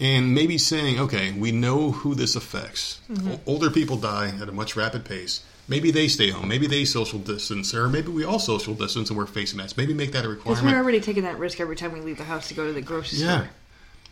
and 0.00 0.32
maybe 0.34 0.56
saying, 0.56 1.00
okay, 1.00 1.32
we 1.32 1.50
know 1.52 1.90
who 1.90 2.14
this 2.14 2.36
affects. 2.36 3.00
Mm-hmm. 3.10 3.32
O- 3.32 3.40
Older 3.46 3.68
people 3.70 3.96
die 3.96 4.32
at 4.40 4.48
a 4.48 4.52
much 4.52 4.76
rapid 4.76 5.04
pace. 5.04 5.42
Maybe 5.66 5.90
they 5.90 6.08
stay 6.08 6.30
home. 6.30 6.48
Maybe 6.48 6.66
they 6.66 6.84
social 6.86 7.18
distance, 7.18 7.74
or 7.74 7.88
maybe 7.88 8.08
we 8.08 8.24
all 8.24 8.38
social 8.38 8.74
distance 8.74 9.10
and 9.10 9.16
wear 9.18 9.26
face 9.26 9.52
masks. 9.54 9.76
Maybe 9.76 9.92
make 9.92 10.12
that 10.12 10.24
a 10.24 10.28
requirement. 10.28 10.60
Because 10.62 10.72
we're 10.72 10.78
already 10.80 11.00
taking 11.00 11.24
that 11.24 11.38
risk 11.38 11.60
every 11.60 11.76
time 11.76 11.92
we 11.92 12.00
leave 12.00 12.16
the 12.16 12.24
house 12.24 12.48
to 12.48 12.54
go 12.54 12.66
to 12.66 12.72
the 12.72 12.80
grocery 12.80 13.18
Yeah, 13.18 13.38
store. 13.40 13.50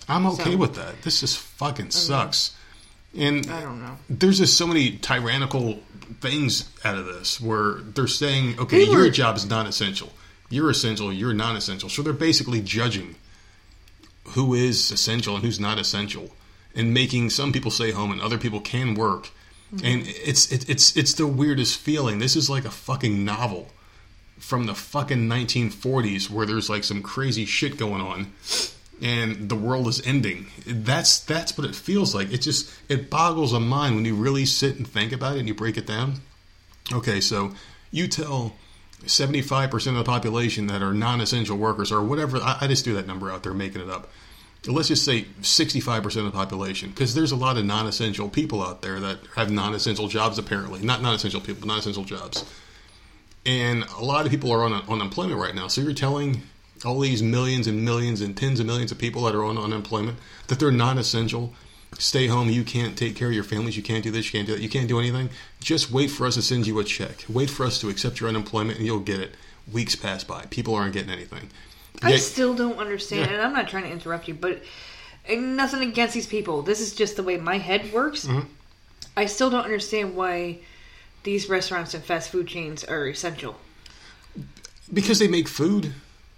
I'm 0.09 0.27
okay 0.27 0.53
So- 0.53 0.57
with 0.57 0.75
that. 0.75 1.03
This 1.03 1.21
just 1.21 1.38
fucking 1.38 1.87
mm-hmm. 1.87 1.90
sucks. 1.90 2.55
And 3.16 3.51
I 3.51 3.62
don't 3.62 3.81
know. 3.81 3.97
there's 4.11 4.38
just 4.38 4.59
so 4.59 4.66
many 4.66 4.99
tyrannical 4.99 5.79
things 6.21 6.69
out 6.85 6.99
of 6.99 7.07
this 7.07 7.40
where 7.40 7.75
they're 7.75 8.07
saying, 8.07 8.59
okay, 8.59 8.85
They 8.85 8.90
were- 8.90 9.05
your 9.05 9.11
job 9.11 9.37
is 9.37 9.47
non 9.47 9.66
essential. 9.66 10.12
You're 10.51 10.71
essential, 10.71 11.12
you're 11.12 11.35
non 11.35 11.57
essential. 11.57 11.88
So 11.88 12.03
they're 12.03 12.12
basically 12.12 12.61
judging 12.61 13.16
who 14.31 14.55
is 14.55 14.90
essential 14.90 15.37
and 15.37 15.45
who's 15.45 15.59
not 15.61 15.79
essential 15.79 16.31
and 16.75 16.92
making 16.92 17.31
some 17.31 17.53
people 17.53 17.71
stay 17.71 17.90
home 17.90 18.12
and 18.12 18.21
other 18.21 18.38
people 18.38 18.61
can 18.61 18.95
work. 18.95 19.31
Mm-hmm. 19.75 19.87
And 19.87 20.03
it's 20.07 20.53
it, 20.53 20.69
it's 20.69 20.97
it's 20.97 21.14
the 21.14 21.27
weirdest 21.27 21.79
feeling. 21.79 22.19
This 22.19 22.37
is 22.37 22.49
like 22.51 22.64
a 22.64 22.71
fucking 22.71 23.25
novel 23.25 23.71
from 24.38 24.66
the 24.66 24.75
fucking 24.75 25.29
1940s 25.29 26.29
where 26.29 26.45
there's 26.45 26.69
like 26.69 26.85
some 26.85 27.03
crazy 27.03 27.47
shit 27.47 27.79
going 27.79 28.03
on 28.03 28.33
and 29.03 29.49
the 29.49 29.57
world 29.57 29.89
is 29.89 30.05
ending. 30.07 30.47
That's 30.67 31.19
that's 31.21 31.57
what 31.57 31.67
it 31.67 31.75
feels 31.75 32.15
like. 32.15 32.33
It 32.33 32.39
just 32.39 32.73
it 32.89 33.11
boggles 33.11 33.53
the 33.53 33.61
mind 33.61 33.95
when 33.95 34.05
you 34.05 34.15
really 34.15 34.47
sit 34.47 34.77
and 34.77 34.87
think 34.87 35.13
about 35.13 35.37
it 35.37 35.41
and 35.41 35.49
you 35.49 35.55
break 35.55 35.77
it 35.77 35.87
down. 35.87 36.21
Okay, 36.93 37.21
so 37.21 37.53
you 37.91 38.09
tell 38.09 38.55
75% 39.05 39.87
of 39.89 39.95
the 39.95 40.05
population 40.05 40.69
that 40.69 40.83
are 40.83 40.95
non-essential 40.95 41.57
workers 41.57 41.93
or 41.93 42.03
whatever 42.03 42.39
I, 42.39 42.59
I 42.63 42.67
just 42.67 42.85
threw 42.85 42.95
that 42.95 43.07
number 43.07 43.31
out 43.31 43.43
there 43.43 43.55
making 43.55 43.83
it 43.83 43.91
up. 43.91 44.11
Let's 44.67 44.89
just 44.89 45.05
say 45.05 45.27
65% 45.43 46.05
of 46.05 46.25
the 46.25 46.31
population 46.33 46.91
because 46.91 47.15
there's 47.15 47.31
a 47.31 47.37
lot 47.37 47.57
of 47.57 47.65
non-essential 47.65 48.29
people 48.29 48.63
out 48.63 48.83
there 48.83 48.99
that 49.01 49.19
have 49.37 49.51
non-essential 49.51 50.09
jobs 50.09 50.39
apparently. 50.39 50.81
Not 50.81 51.03
non-essential 51.03 51.41
people, 51.41 51.61
but 51.61 51.69
non-essential 51.69 52.05
jobs 52.05 52.45
and 53.47 53.85
a 53.97 54.05
lot 54.05 54.27
of 54.27 54.33
people 54.33 54.51
are 54.51 54.65
on 54.65 54.73
unemployment 54.89 55.41
right 55.41 55.55
now. 55.55 55.69
So 55.69 55.81
you're 55.81 55.95
telling 55.95 56.43
all 56.85 57.01
these 57.01 57.23
millions 57.23 57.67
and 57.67 57.85
millions 57.85 58.21
and 58.21 58.37
tens 58.37 58.61
of 58.61 58.67
millions 58.67 58.93
of 58.93 58.99
people 58.99 59.23
that 59.23 59.35
are 59.35 59.45
on 59.45 59.57
unemployment 59.59 60.19
that 60.49 60.59
they're 60.59 60.71
non-essential. 60.71 61.53
Stay 61.99 62.27
home. 62.27 62.51
You 62.51 62.62
can't 62.65 62.97
take 62.99 63.17
care 63.17 63.29
of 63.29 63.35
your 63.35 63.45
families. 63.45 63.77
You 63.77 63.83
can't 63.83 64.03
do 64.05 64.11
this. 64.11 64.27
You 64.27 64.33
can't 64.33 64.47
do 64.47 64.55
that. 64.55 64.61
You 64.62 64.69
can't 64.69 64.89
do 64.89 64.99
anything. 64.99 65.31
Just 65.61 65.91
wait 65.91 66.09
for 66.11 66.27
us 66.27 66.35
to 66.35 66.43
send 66.43 66.67
you 66.67 66.79
a 66.79 66.85
check. 66.85 67.25
Wait 67.29 67.49
for 67.49 67.65
us 67.65 67.81
to 67.81 67.89
accept 67.89 68.21
your 68.21 68.29
unemployment, 68.29 68.77
and 68.79 68.87
you'll 68.87 68.99
get 69.01 69.21
it. 69.21 69.35
Weeks 69.73 69.97
pass 69.97 70.23
by. 70.23 70.45
People 70.51 70.75
aren't 70.75 70.93
getting 70.93 71.11
anything. 71.11 71.49
I 72.03 72.11
Yet- 72.11 72.21
still 72.21 72.55
don't 72.55 72.79
understand, 72.79 73.27
Yeah. 73.31 73.35
and 73.39 73.43
I'm 73.43 73.53
not 73.55 73.69
trying 73.69 73.85
to 73.85 73.91
interrupt 73.91 74.29
you, 74.29 74.35
but 74.35 74.62
nothing 75.35 75.81
against 75.89 76.12
these 76.15 76.27
people. 76.27 76.61
This 76.62 76.81
is 76.81 76.95
just 76.95 77.17
the 77.17 77.23
way 77.23 77.37
my 77.39 77.57
head 77.59 77.91
works. 77.93 78.27
Mm-hmm. 78.27 78.47
I 79.17 79.25
still 79.27 79.48
don't 79.48 79.65
understand 79.65 80.15
why 80.15 80.59
these 81.23 81.48
restaurants 81.48 81.94
and 81.94 82.05
fast 82.05 82.29
food 82.31 82.46
chains 82.46 82.85
are 82.85 83.09
essential. 83.09 83.57
because 84.92 85.19
they 85.19 85.27
make 85.29 85.48
food. 85.48 85.94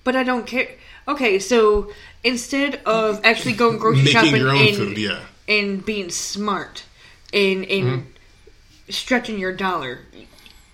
But 0.08 0.16
I 0.16 0.22
don't 0.22 0.46
care. 0.46 0.70
Okay, 1.06 1.38
so 1.38 1.92
instead 2.24 2.80
of 2.86 3.20
actually 3.24 3.52
going 3.52 3.76
grocery 3.84 4.04
Making 4.04 4.12
shopping 4.14 4.36
your 4.36 4.52
own 4.52 4.66
and, 4.68 4.76
food, 4.78 4.96
yeah. 4.96 5.20
and 5.46 5.84
being 5.84 6.08
smart 6.08 6.84
and 7.30 7.66
and 7.66 7.84
Mm-hmm. 7.84 8.08
stretching 8.88 9.38
your 9.38 9.52
dollar, 9.52 9.98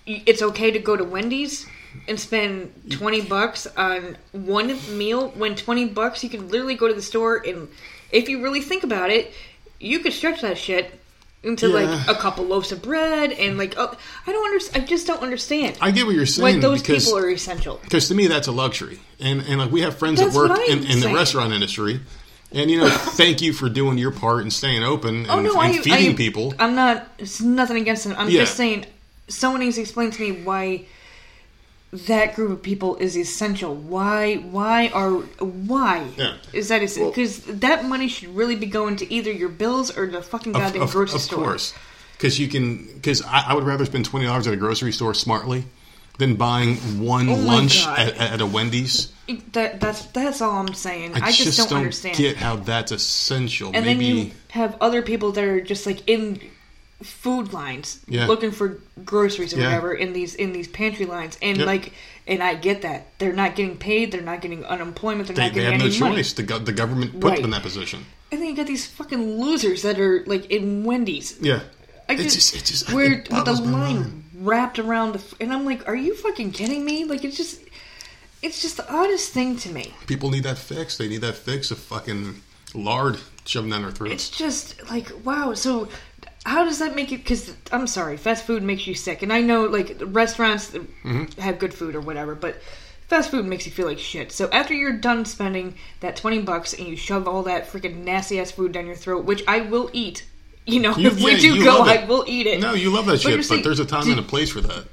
it's 0.07 0.41
okay 0.41 0.70
to 0.70 0.78
go 0.78 0.97
to 0.97 1.03
Wendy's 1.03 1.66
and 2.07 2.20
spend 2.20 2.72
20 2.91 3.22
bucks 3.22 3.66
on 3.76 4.16
one 4.30 4.68
meal 4.97 5.30
when 5.30 5.57
20 5.57 5.87
bucks 5.87 6.22
you 6.22 6.30
can 6.30 6.49
literally 6.49 6.76
go 6.76 6.87
to 6.87 6.95
the 6.95 7.03
store 7.03 7.43
and 7.45 7.66
if 8.12 8.28
you 8.28 8.41
really 8.41 8.61
think 8.61 8.85
about 8.85 9.11
it, 9.11 9.32
you 9.80 9.99
could 9.99 10.12
stretch 10.12 10.43
that 10.43 10.59
shit 10.59 11.01
into 11.45 11.68
Yeah. 11.68 11.74
like 11.74 12.09
a 12.09 12.14
couple 12.20 12.45
loaves 12.45 12.72
of 12.72 12.82
bread 12.82 13.32
and 13.32 13.57
like 13.59 13.74
oh, 13.76 13.97
I 14.26 14.32
don't 14.32 14.45
understand. 14.45 14.82
I 14.84 14.86
just 14.86 15.07
don't 15.07 15.22
understand. 15.22 15.78
I 15.80 15.90
get 15.90 16.07
what 16.07 16.14
you're 16.14 16.26
saying 16.26 16.55
Like 16.55 16.62
those 16.62 16.82
because 16.82 17.05
people 17.05 17.18
are 17.18 17.30
essential. 17.30 17.78
because 17.82 18.09
to 18.09 18.14
me 18.14 18.26
that's 18.26 18.49
a 18.49 18.53
luxury, 18.53 18.99
and 19.20 19.40
and 19.42 19.59
like 19.59 19.70
we 19.70 19.82
have 19.82 19.97
friends 19.97 20.20
That's 20.20 20.34
that 20.34 20.49
work 20.51 20.59
in, 20.68 20.84
in 20.84 21.01
the 21.01 21.12
restaurant 21.14 21.53
industry, 21.53 22.01
and 22.53 22.70
you 22.70 22.78
know, 22.78 22.88
thank 22.90 23.42
you 23.42 23.53
for 23.53 23.68
doing 23.68 23.99
your 23.99 24.11
part 24.11 24.42
and 24.42 24.53
staying 24.53 24.82
open 24.82 25.26
oh, 25.28 25.38
and, 25.38 25.47
Oh 25.49 25.53
no, 25.55 25.61
and 25.61 25.74
I, 25.74 25.82
feeding 25.82 26.12
I, 26.12 26.14
people. 26.14 26.55
I'm 26.59 26.74
not. 26.74 27.07
It's 27.18 27.40
nothing 27.40 27.76
against 27.78 28.05
them. 28.05 28.14
I'm 28.16 28.28
Yeah. 28.30 28.40
just 28.40 28.57
saying. 28.57 28.86
Someone 29.26 29.61
needs 29.61 29.76
to 29.76 29.80
explain 29.80 30.11
to 30.11 30.20
me 30.20 30.42
why 30.42 30.84
that 32.07 32.34
group 32.34 32.51
of 32.51 32.62
people 32.62 32.97
is 32.97 33.16
essential. 33.16 33.74
Why? 33.74 34.36
Why 34.36 34.88
are? 34.88 35.12
Why 35.12 36.07
Yeah. 36.16 36.34
is 36.53 36.68
that? 36.68 36.82
Well- 36.97 37.11
Because 37.11 37.38
that 37.40 37.84
money 37.84 38.09
should 38.09 38.34
really 38.34 38.57
be 38.57 38.66
going 38.66 38.97
to 38.97 39.12
either 39.12 39.30
your 39.32 39.49
bills 39.49 39.97
or 39.97 40.07
the 40.07 40.20
fucking 40.22 40.53
goddamn 40.53 40.82
of, 40.82 40.92
grocery 40.92 41.16
of 41.16 41.20
store. 41.22 41.38
Of 41.38 41.45
course, 41.47 41.74
because 42.16 42.38
you 42.38 42.49
can. 42.49 42.86
Because 42.95 43.22
I, 43.22 43.45
I 43.49 43.55
would 43.55 43.64
rather 43.64 43.84
spend 43.84 44.05
twenty 44.05 44.26
dollars 44.26 44.47
at 44.47 44.55
a 44.55 44.57
grocery 44.57 44.92
store 44.92 45.14
smartly 45.14 45.64
than 46.18 46.36
buying 46.36 46.76
one 47.01 47.28
Oh 47.28 47.34
lunch 47.34 47.86
at, 47.86 48.16
at 48.16 48.40
a 48.40 48.47
Wendy's. 48.47 49.12
That 49.53 49.80
that's 49.80 50.05
that's 50.07 50.40
all 50.42 50.59
I'm 50.59 50.74
saying. 50.74 51.14
I, 51.14 51.28
I, 51.28 51.32
just, 51.32 51.57
don't, 51.57 51.78
understand. 51.78 52.16
get 52.16 52.36
how 52.36 52.57
that's 52.57 52.92
essential. 52.92 53.70
and 53.72 53.86
Maybe 53.86 54.07
then 54.07 54.16
you 54.26 54.30
have 54.51 54.76
other 54.80 55.01
people 55.01 55.32
that 55.32 55.45
are 55.45 55.61
just 55.61 55.86
like 55.86 56.07
in 56.09 56.40
food 57.05 57.52
lines 57.52 58.00
Yeah. 58.09 58.26
looking 58.26 58.50
for 58.50 58.78
groceries 59.05 59.52
or 59.55 59.59
Yeah. 59.59 59.66
whatever 59.66 59.92
in 59.94 60.12
these 60.12 60.34
in 60.34 60.52
these 60.52 60.66
pantry 60.68 61.07
lines 61.07 61.38
and 61.42 61.59
Yep. 61.59 61.66
like 61.66 61.92
and 62.26 62.42
I 62.42 62.55
get 62.55 62.82
that 62.82 63.09
they're 63.18 63.32
not 63.32 63.55
getting 63.57 63.76
paid 63.76 64.11
they're 64.12 64.20
not 64.22 64.40
getting 64.40 64.64
unemployment 64.64 65.28
they're 65.28 65.36
they, 65.36 65.42
not 65.44 65.55
they 65.55 65.61
getting 65.62 65.80
have 65.80 65.92
no 65.92 65.98
money 66.09 66.16
choice. 66.16 66.32
The, 66.32 66.42
the 66.59 66.72
government 66.72 67.20
put 67.20 67.24
Right. 67.30 67.36
them 67.36 67.46
in 67.46 67.50
that 67.50 67.62
position. 67.62 68.07
and 68.32 68.40
then 68.40 68.48
you 68.48 68.57
got 68.57 68.66
these 68.66 68.86
fucking 68.86 69.40
losers 69.40 69.82
that 69.82 69.98
are 70.00 70.24
like 70.26 70.46
in 70.50 70.84
Wendy's 70.84 71.36
Yeah, 71.40 71.61
I 72.09 72.14
It's 72.14 72.34
just, 72.34 72.34
just- 72.34 72.55
it 72.57 72.64
just- 72.64 72.92
where 72.92 73.12
it 73.12 73.28
with 73.30 73.44
the 73.44 73.52
line 73.52 74.24
wrapped 74.40 74.78
around 74.78 75.12
the 75.12 75.22
and 75.40 75.52
I'm 75.52 75.64
like 75.64 75.86
are 75.88 75.94
you 75.96 76.14
fucking 76.14 76.52
kidding 76.52 76.84
me 76.84 77.05
like 77.05 77.24
it's 77.24 77.36
just 77.36 77.61
it's 78.42 78.61
just 78.61 78.76
the 78.76 78.92
oddest 78.92 79.30
thing 79.32 79.57
to 79.59 79.68
me 79.70 79.92
people 80.07 80.30
need 80.30 80.42
that 80.44 80.59
fix. 80.59 80.96
They 80.98 81.09
need 81.09 81.20
that 81.22 81.36
fix 81.36 81.70
of 81.70 81.78
fucking 81.78 82.42
lard 82.74 83.18
shoving 83.46 83.70
down 83.70 83.82
their 83.82 83.90
throat. 83.92 84.11
It's 84.11 84.28
just 84.28 84.74
like 84.90 85.11
wow. 85.24 85.55
So 85.55 85.88
how 86.47 86.64
does 86.64 86.78
that 86.78 86.95
make 86.95 87.11
you? 87.11 87.18
Because 87.18 87.55
I'm 87.72 87.86
sorry, 87.86 88.16
fast 88.16 88.45
food 88.45 88.62
makes 88.62 88.86
you 88.86 88.95
sick, 88.95 89.22
and 89.22 89.32
I 89.32 89.40
know 89.40 89.64
like 89.64 89.97
restaurants 90.05 90.70
Mm-hmm. 90.70 91.40
have 91.40 91.59
good 91.59 91.72
food 91.74 91.95
or 91.95 92.01
whatever, 92.01 92.34
but 92.34 92.57
fast 93.09 93.30
food 93.30 93.45
makes 93.47 93.66
you 93.66 93.72
feel 93.72 93.86
like 93.86 93.99
shit. 93.99 94.32
So 94.32 94.49
after 94.51 94.74
you're 94.74 94.92
done 94.92 95.24
spending 95.24 95.74
that 96.01 96.16
twenty 96.16 96.40
bucks 96.42 96.72
and 96.74 96.86
you 96.86 96.97
shove 96.97 97.26
all 97.28 97.42
that 97.45 97.66
freaking 97.70 98.05
nasty 98.05 98.38
ass 98.40 98.51
food 98.51 98.72
down 98.72 98.86
your 98.86 98.97
throat, 98.97 99.24
which 99.24 99.42
I 99.49 99.61
will 99.62 99.90
eat. 99.92 100.24
You 100.66 100.80
know, 100.80 100.97
You- 100.97 101.09
if 101.09 101.22
we 101.22 101.36
do 101.38 101.62
go. 101.62 101.82
I 101.82 102.05
will 102.07 102.24
eat 102.26 102.47
it. 102.47 102.61
No, 102.61 102.72
you 102.72 102.88
love 102.90 103.05
that 103.07 103.22
you're 103.22 103.40
shit, 103.42 103.49
but 103.51 103.64
there's 103.64 103.80
a 103.80 103.84
time 103.84 104.05
do, 104.05 104.11
and 104.12 104.20
a 104.20 104.22
place 104.22 104.51
for 104.51 104.62
that. 104.62 104.86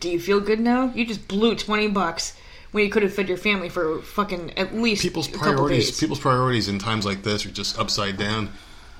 Do 0.00 0.10
you 0.10 0.18
feel 0.20 0.40
good 0.40 0.60
now? 0.60 0.90
You 0.94 1.04
just 1.06 1.28
blew 1.28 1.54
twenty 1.56 1.88
bucks 1.88 2.34
when 2.72 2.84
you 2.84 2.90
could 2.90 3.02
have 3.02 3.14
fed 3.14 3.28
your 3.28 3.36
family 3.38 3.68
for 3.68 4.00
fucking 4.02 4.58
at 4.58 4.74
least 4.74 5.02
People's 5.02 5.28
a 5.28 5.38
priorities, 5.38 5.86
days. 5.90 6.00
people's 6.00 6.18
priorities 6.20 6.68
in 6.68 6.78
times 6.78 7.04
like 7.06 7.22
this 7.22 7.46
are 7.46 7.50
just 7.50 7.78
upside 7.78 8.16
down. 8.18 8.50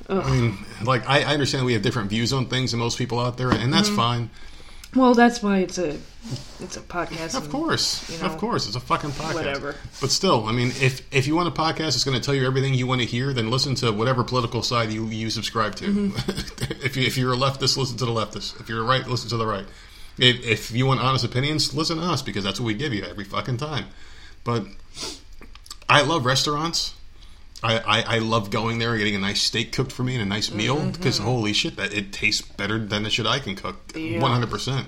I 0.08 0.30
mean, 0.30 0.58
like 0.82 1.08
I, 1.08 1.20
I 1.22 1.32
understand 1.32 1.64
we 1.66 1.72
have 1.74 1.82
different 1.82 2.10
views 2.10 2.32
on 2.32 2.46
things 2.46 2.70
than 2.72 2.80
most 2.80 2.98
people 2.98 3.18
out 3.20 3.36
there, 3.38 3.50
and 3.50 3.72
that's 3.72 3.88
Mm-hmm. 3.88 3.96
fine. 3.96 4.30
well, 4.94 5.14
that's 5.14 5.42
why 5.42 5.58
it's 5.58 5.78
a 5.78 5.98
it's 6.60 6.76
a 6.76 6.80
podcast. 6.80 7.34
Of 7.36 7.44
and- 7.44 7.52
course, 7.52 8.08
you 8.10 8.18
know, 8.18 8.26
of 8.26 8.38
course, 8.38 8.66
it's 8.66 8.76
a 8.76 8.80
fucking 8.80 9.10
podcast. 9.10 9.34
whatever. 9.34 9.74
But 10.00 10.10
still, 10.10 10.46
I 10.46 10.52
mean, 10.52 10.68
if 10.80 11.02
if 11.12 11.26
you 11.26 11.34
want 11.36 11.48
a 11.48 11.52
podcast 11.52 11.92
that's 11.94 12.04
going 12.04 12.18
to 12.18 12.24
tell 12.24 12.34
you 12.34 12.46
everything 12.46 12.74
you 12.74 12.86
want 12.86 13.00
to 13.00 13.06
hear, 13.06 13.32
then 13.32 13.50
listen 13.50 13.74
to 13.76 13.92
whatever 13.92 14.22
political 14.24 14.62
side 14.62 14.90
you 14.92 15.06
you 15.06 15.30
subscribe 15.30 15.74
to. 15.76 15.84
Mm-hmm. 15.86 16.82
if 16.84 16.96
you 16.96 17.04
if 17.06 17.16
you're 17.18 17.32
a 17.32 17.36
leftist, 17.36 17.76
listen 17.76 17.96
to 17.98 18.04
the 18.04 18.12
leftist. 18.12 18.60
If 18.60 18.68
you're 18.68 18.80
a 18.82 18.86
right, 18.86 19.06
listen 19.06 19.28
to 19.30 19.36
the 19.36 19.46
right. 19.46 19.66
If, 20.16 20.46
if 20.46 20.70
you 20.70 20.86
want 20.86 21.00
honest 21.00 21.24
opinions, 21.24 21.74
listen 21.74 21.96
to 21.96 22.04
us 22.04 22.22
because 22.22 22.44
that's 22.44 22.60
what 22.60 22.66
we 22.66 22.74
give 22.74 22.94
you 22.94 23.02
every 23.04 23.24
fucking 23.24 23.56
time. 23.56 23.86
But 24.44 24.64
I 25.88 26.02
love 26.02 26.24
restaurants. 26.24 26.94
I, 27.64 27.78
I, 27.78 28.16
I 28.16 28.18
love 28.18 28.50
going 28.50 28.78
there 28.78 28.90
and 28.90 28.98
getting 28.98 29.14
a 29.14 29.18
nice 29.18 29.40
steak 29.40 29.72
cooked 29.72 29.90
for 29.90 30.02
me 30.02 30.14
and 30.14 30.22
a 30.22 30.26
nice 30.26 30.52
meal 30.52 30.76
mm-hmm. 30.76 30.90
because 30.90 31.18
holy 31.18 31.54
shit, 31.54 31.76
that 31.76 31.94
it 31.94 32.12
tastes 32.12 32.42
better 32.42 32.78
than 32.78 33.04
the 33.04 33.10
shit 33.10 33.26
I 33.26 33.38
can 33.38 33.56
cook, 33.56 33.76
one 33.94 34.30
hundred 34.30 34.50
percent. 34.50 34.86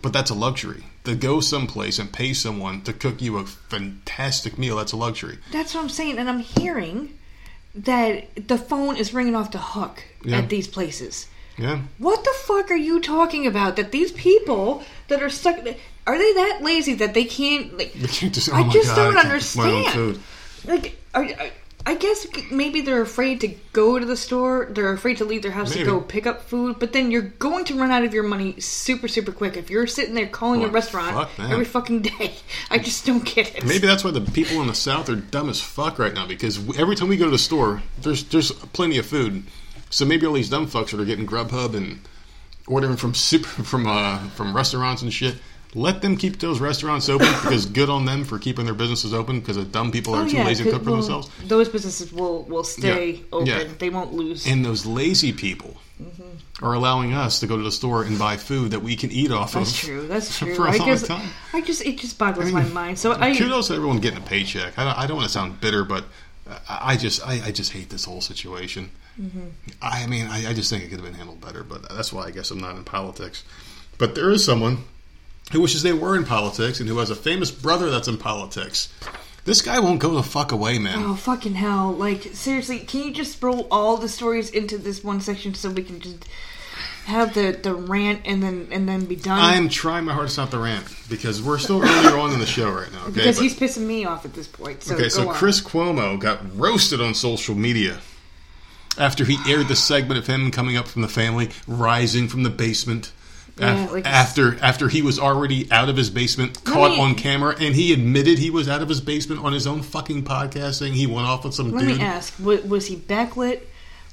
But 0.00 0.12
that's 0.12 0.30
a 0.30 0.34
luxury. 0.34 0.84
To 1.04 1.14
go 1.14 1.40
someplace 1.40 1.98
and 1.98 2.12
pay 2.12 2.32
someone 2.32 2.82
to 2.82 2.92
cook 2.92 3.20
you 3.20 3.38
a 3.38 3.44
fantastic 3.44 4.58
meal, 4.58 4.76
that's 4.76 4.92
a 4.92 4.96
luxury. 4.96 5.38
That's 5.50 5.74
what 5.74 5.82
I'm 5.82 5.88
saying, 5.88 6.18
and 6.18 6.28
I'm 6.28 6.40
hearing 6.40 7.18
that 7.74 8.48
the 8.48 8.58
phone 8.58 8.96
is 8.96 9.12
ringing 9.12 9.34
off 9.34 9.50
the 9.50 9.58
hook 9.58 10.04
Yeah. 10.22 10.38
at 10.38 10.48
these 10.48 10.68
places. 10.68 11.26
Yeah, 11.56 11.82
What 11.98 12.24
the 12.24 12.34
fuck 12.36 12.70
are 12.72 12.76
you 12.76 13.00
talking 13.00 13.46
about? 13.46 13.76
That 13.76 13.92
these 13.92 14.10
people 14.10 14.82
that 15.06 15.22
are 15.22 15.30
stuck 15.30 15.56
are 16.06 16.18
they 16.18 16.32
that 16.32 16.60
lazy 16.62 16.94
that 16.94 17.14
they 17.14 17.24
can't 17.24 17.78
like? 17.78 17.92
They 17.92 18.08
can't 18.08 18.34
just- 18.34 18.48
oh 18.50 18.54
I 18.54 18.68
just 18.70 18.88
God, 18.88 18.96
don't 18.96 19.16
I 19.16 19.22
can't 19.22 19.42
cook 19.42 19.56
my 19.56 19.70
own 19.70 19.86
understand. 19.86 20.22
Like, 20.64 20.98
are, 21.14 21.24
are- 21.24 21.50
I 21.86 21.96
guess 21.96 22.26
maybe 22.50 22.80
they're 22.80 23.02
afraid 23.02 23.42
to 23.42 23.48
go 23.74 23.98
to 23.98 24.06
the 24.06 24.16
store. 24.16 24.68
They're 24.70 24.92
afraid 24.92 25.18
to 25.18 25.26
leave 25.26 25.42
their 25.42 25.50
house 25.50 25.70
Maybe. 25.70 25.84
to 25.84 25.90
go 25.90 26.00
pick 26.00 26.26
up 26.26 26.42
food. 26.42 26.78
But 26.78 26.94
then 26.94 27.10
you're 27.10 27.22
going 27.22 27.66
to 27.66 27.74
run 27.74 27.90
out 27.90 28.04
of 28.04 28.14
your 28.14 28.22
money 28.22 28.58
super, 28.58 29.06
super 29.06 29.32
quick 29.32 29.58
if 29.58 29.68
you're 29.68 29.86
sitting 29.86 30.14
there 30.14 30.26
calling 30.26 30.64
a 30.64 30.68
restaurant 30.68 31.14
fuck 31.14 31.50
every 31.50 31.66
fucking 31.66 32.02
day. 32.02 32.34
I 32.70 32.78
just 32.78 33.04
don't 33.04 33.24
get 33.24 33.54
it. 33.54 33.66
Maybe 33.66 33.86
that's 33.86 34.02
why 34.02 34.12
the 34.12 34.22
people 34.22 34.62
in 34.62 34.66
the 34.66 34.74
South 34.74 35.10
are 35.10 35.16
dumb 35.16 35.50
as 35.50 35.60
fuck 35.60 35.98
right 35.98 36.14
now 36.14 36.26
because 36.26 36.58
every 36.78 36.96
time 36.96 37.08
we 37.08 37.18
go 37.18 37.26
to 37.26 37.30
the 37.30 37.38
store, 37.38 37.82
there's 38.00 38.24
there's 38.24 38.50
plenty 38.50 38.96
of 38.96 39.04
food. 39.04 39.44
So 39.90 40.06
maybe 40.06 40.26
all 40.26 40.32
these 40.32 40.48
dumb 40.48 40.66
fucks 40.66 40.90
that 40.90 41.00
are 41.00 41.04
getting 41.04 41.26
Grubhub 41.26 41.74
and 41.74 42.00
ordering 42.66 42.96
from 42.96 43.12
super 43.12 43.48
from 43.62 43.86
uh, 43.86 44.18
from 44.30 44.56
restaurants 44.56 45.02
and 45.02 45.12
shit. 45.12 45.36
Let 45.74 46.02
them 46.02 46.16
keep 46.16 46.38
those 46.38 46.60
restaurants 46.60 47.08
open 47.08 47.26
because 47.42 47.66
good 47.66 47.90
on 47.90 48.04
them 48.04 48.24
for 48.24 48.38
keeping 48.38 48.64
their 48.64 48.74
businesses 48.74 49.12
open 49.12 49.40
because 49.40 49.56
the 49.56 49.64
dumb 49.64 49.90
people 49.90 50.14
are 50.14 50.22
Oh, 50.22 50.28
too 50.28 50.36
yeah, 50.36 50.44
lazy 50.46 50.64
to 50.64 50.70
cook 50.70 50.84
for 50.84 50.90
well, 50.90 51.00
themselves. 51.00 51.30
Those 51.46 51.68
businesses 51.68 52.12
will 52.12 52.44
will 52.44 52.62
stay 52.64 53.10
Yeah, 53.12 53.20
open. 53.32 53.46
yeah. 53.46 53.64
They 53.78 53.90
won't 53.90 54.12
lose. 54.12 54.46
And 54.46 54.64
those 54.64 54.86
lazy 54.86 55.32
people 55.32 55.76
Mm-hmm. 56.02 56.64
are 56.64 56.72
allowing 56.74 57.12
us 57.12 57.38
to 57.38 57.46
go 57.46 57.56
to 57.56 57.62
the 57.62 57.70
store 57.70 58.02
and 58.02 58.18
buy 58.18 58.36
food 58.36 58.72
that 58.72 58.80
we 58.80 58.96
can 58.96 59.12
eat 59.12 59.30
off 59.30 59.52
That's 59.52 59.70
of. 59.70 59.74
That's 59.74 59.78
true. 59.86 60.06
That's 60.08 60.38
true. 60.40 60.54
For 60.56 60.66
a 60.66 60.72
I 60.72 60.76
long 60.76 60.88
guess 60.88 61.06
time. 61.06 61.28
I 61.52 61.60
just 61.60 61.82
it 61.86 61.98
just 61.98 62.18
boggles 62.18 62.46
I 62.48 62.50
my 62.50 62.64
mind. 62.64 62.98
So 62.98 63.12
I 63.12 63.36
Kudos 63.36 63.68
to 63.68 63.74
everyone 63.74 64.00
getting 64.00 64.18
a 64.18 64.26
paycheck. 64.26 64.76
I 64.76 64.84
don't, 64.84 64.98
I 64.98 65.06
don't 65.06 65.16
want 65.18 65.28
to 65.28 65.32
sound 65.32 65.60
bitter, 65.60 65.84
but 65.84 66.04
I 66.68 66.94
I 66.94 66.96
just 66.96 67.24
I, 67.24 67.40
I 67.46 67.52
just 67.52 67.70
hate 67.72 67.90
this 67.90 68.04
whole 68.06 68.20
situation. 68.20 68.90
Mm-hmm. 69.20 69.46
I 69.80 70.08
mean, 70.08 70.26
I, 70.26 70.50
I 70.50 70.52
just 70.52 70.68
think 70.68 70.82
it 70.82 70.88
could 70.88 70.98
have 70.98 71.04
been 71.06 71.14
handled 71.14 71.40
better, 71.40 71.62
but 71.62 71.88
that's 71.88 72.12
why 72.12 72.24
I 72.24 72.32
guess 72.32 72.50
I'm 72.50 72.58
not 72.58 72.74
in 72.74 72.82
politics. 72.82 73.44
But 73.96 74.16
there 74.16 74.30
is 74.32 74.44
someone 74.44 74.78
who 75.52 75.60
wishes 75.60 75.82
they 75.82 75.92
were 75.92 76.16
in 76.16 76.24
politics 76.24 76.80
and 76.80 76.88
who 76.88 76.98
has 76.98 77.10
a 77.10 77.14
famous 77.16 77.50
brother 77.50 77.90
that's 77.90 78.08
in 78.08 78.18
politics. 78.18 78.92
This 79.44 79.60
guy 79.60 79.78
won't 79.78 80.00
go 80.00 80.14
the 80.14 80.22
fuck 80.22 80.52
away, 80.52 80.78
man. 80.78 81.02
Oh 81.04 81.14
fucking 81.14 81.54
hell! 81.54 81.92
Like 81.92 82.22
seriously, 82.32 82.78
can 82.80 83.02
you 83.02 83.12
just 83.12 83.42
roll 83.42 83.66
all 83.70 83.98
the 83.98 84.08
stories 84.08 84.48
into 84.50 84.78
this 84.78 85.04
one 85.04 85.20
section 85.20 85.52
so 85.54 85.68
we 85.70 85.82
can 85.82 86.00
just 86.00 86.24
have 87.04 87.34
the 87.34 87.52
the 87.62 87.74
rant 87.74 88.22
and 88.24 88.42
then 88.42 88.68
and 88.72 88.88
then 88.88 89.04
be 89.04 89.16
done? 89.16 89.38
I'm 89.38 89.68
trying 89.68 90.06
my 90.06 90.14
hardest 90.14 90.38
not 90.38 90.50
to 90.52 90.58
rant 90.58 90.86
because 91.10 91.42
we're 91.42 91.58
still 91.58 91.82
earlier 91.82 92.16
on 92.18 92.32
in 92.32 92.40
the 92.40 92.46
show 92.46 92.70
right 92.70 92.90
now. 92.90 93.02
Okay, 93.02 93.10
because 93.12 93.36
But- 93.36 93.42
he's 93.42 93.54
pissing 93.58 93.86
me 93.86 94.06
off 94.06 94.24
at 94.24 94.32
this 94.32 94.46
point. 94.46 94.82
So 94.82 94.94
Okay, 94.94 95.10
so 95.10 95.28
on. 95.28 95.34
Chris 95.34 95.60
Cuomo 95.60 96.18
got 96.18 96.40
roasted 96.58 97.02
on 97.02 97.12
social 97.12 97.54
media 97.54 98.00
after 98.96 99.26
he 99.26 99.36
aired 99.46 99.68
the 99.68 99.76
segment 99.76 100.16
of 100.18 100.26
him 100.26 100.50
coming 100.50 100.78
up 100.78 100.88
from 100.88 101.02
the 101.02 101.08
family, 101.08 101.50
rising 101.66 102.28
from 102.28 102.44
the 102.44 102.50
basement. 102.50 103.12
Yeah, 103.58 103.84
af- 103.84 103.92
like- 103.92 104.06
after 104.06 104.58
after 104.62 104.88
he 104.88 105.00
was 105.02 105.18
already 105.18 105.70
out 105.70 105.88
of 105.88 105.96
his 105.96 106.10
basement, 106.10 106.64
caught 106.64 106.92
me- 106.92 107.00
on 107.00 107.14
camera, 107.14 107.54
and 107.58 107.74
he 107.74 107.92
admitted 107.92 108.38
he 108.38 108.50
was 108.50 108.68
out 108.68 108.82
of 108.82 108.88
his 108.88 109.00
basement 109.00 109.44
on 109.44 109.52
his 109.52 109.66
own 109.66 109.82
fucking 109.82 110.24
podcast, 110.24 110.74
saying 110.74 110.94
he 110.94 111.06
went 111.06 111.26
off 111.28 111.44
with 111.44 111.54
some 111.54 111.70
Let 111.72 111.86
dude. 111.86 111.98
me 111.98 112.02
ask: 112.04 112.34
was, 112.42 112.62
was 112.64 112.86
he 112.86 112.96
backlit? 112.96 113.60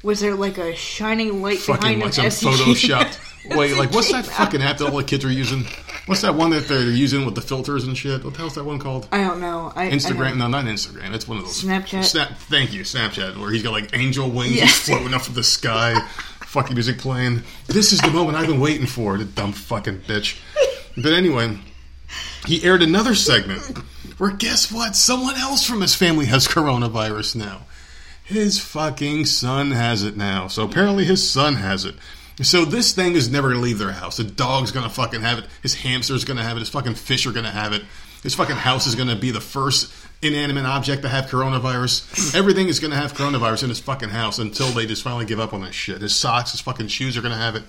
Was 0.03 0.19
there 0.19 0.33
like 0.35 0.57
a 0.57 0.75
shining 0.75 1.41
light 1.41 1.59
fucking 1.59 1.79
behind 1.81 2.01
like 2.01 2.13
him? 2.15 2.31
some 2.31 2.53
photoshopped. 2.53 3.19
Wait, 3.57 3.75
like 3.77 3.91
what's 3.91 4.11
that 4.11 4.25
fucking 4.25 4.61
app 4.61 4.77
that 4.77 4.89
all 4.91 4.97
the 4.97 5.03
kids 5.03 5.25
are 5.25 5.31
using? 5.31 5.65
What's 6.07 6.21
that 6.21 6.33
one 6.35 6.49
that 6.51 6.67
they're 6.67 6.89
using 6.89 7.25
with 7.25 7.35
the 7.35 7.41
filters 7.41 7.85
and 7.85 7.95
shit? 7.97 8.23
What 8.23 8.33
the 8.33 8.39
hell's 8.39 8.55
that 8.55 8.63
one 8.65 8.79
called? 8.79 9.07
I 9.11 9.19
don't 9.21 9.39
know. 9.39 9.71
I, 9.75 9.85
I 9.87 9.91
Instagram? 9.91 10.37
know. 10.37 10.47
No, 10.47 10.59
not 10.61 10.65
Instagram. 10.65 11.13
It's 11.13 11.27
one 11.27 11.37
of 11.37 11.45
those. 11.45 11.63
Snapchat? 11.63 12.03
Snap. 12.03 12.37
Thank 12.37 12.73
you, 12.73 12.81
Snapchat, 12.81 13.37
where 13.39 13.51
he's 13.51 13.61
got 13.63 13.71
like 13.73 13.95
angel 13.95 14.29
wings 14.29 14.55
Yes. 14.55 14.71
floating 14.87 15.13
up 15.13 15.21
to 15.23 15.31
the 15.31 15.43
sky, 15.43 15.95
fucking 16.51 16.73
music 16.73 16.97
playing. 16.97 17.41
This 17.67 17.93
is 17.93 18.01
the 18.01 18.11
moment 18.11 18.37
I've 18.37 18.47
been 18.47 18.59
waiting 18.59 18.85
for. 18.85 19.17
The 19.17 19.23
dumb 19.23 19.53
fucking 19.53 20.01
bitch. 20.01 20.37
But 20.97 21.13
anyway, 21.13 21.57
he 22.45 22.61
aired 22.65 22.83
another 22.83 23.15
segment 23.15 23.61
where 24.17 24.31
guess 24.31 24.69
what? 24.69 24.97
Someone 24.97 25.37
else 25.37 25.65
from 25.65 25.79
his 25.79 25.95
family 25.95 26.25
has 26.25 26.49
coronavirus 26.49 27.37
now. 27.37 27.61
His 28.25 28.59
fucking 28.59 29.27
son 29.27 29.71
has 29.71 30.03
it 30.03 30.17
now. 30.17 30.47
So 30.47 30.65
apparently 30.65 31.05
his 31.05 31.31
son 31.31 31.55
has 31.55 31.85
it. 31.85 31.95
So 32.41 32.65
this 32.65 32.91
thing 32.91 33.13
is 33.13 33.31
never 33.31 33.47
gonna 33.47 33.61
leave 33.61 33.79
their 33.79 33.93
house. 33.93 34.17
The 34.17 34.25
dog's 34.25 34.73
gonna 34.73 34.89
fucking 34.89 35.21
have 35.21 35.39
it. 35.39 35.45
His 35.63 35.75
hamster's 35.75 36.25
gonna 36.25 36.43
have 36.43 36.57
it. 36.57 36.59
His 36.59 36.69
fucking 36.69 36.95
fish 36.95 37.25
are 37.25 37.31
gonna 37.31 37.49
have 37.49 37.71
it. 37.71 37.83
His 38.23 38.35
fucking 38.35 38.57
house 38.57 38.87
is 38.87 38.95
gonna 38.95 39.15
be 39.15 39.31
the 39.31 39.39
first 39.39 39.89
inanimate 40.21 40.65
object 40.65 41.01
to 41.01 41.09
have 41.09 41.25
coronavirus. 41.25 42.35
Everything 42.35 42.67
is 42.67 42.79
gonna 42.79 42.95
have 42.95 43.13
coronavirus 43.13 43.63
in 43.63 43.69
his 43.69 43.79
fucking 43.79 44.09
house 44.09 44.39
until 44.39 44.67
they 44.67 44.85
just 44.85 45.03
finally 45.03 45.25
give 45.25 45.39
up 45.39 45.53
on 45.53 45.61
that 45.61 45.73
shit. 45.73 46.01
His 46.01 46.15
socks, 46.15 46.51
his 46.51 46.61
fucking 46.61 46.87
shoes 46.87 47.17
are 47.17 47.21
gonna 47.21 47.37
have 47.37 47.55
it. 47.55 47.63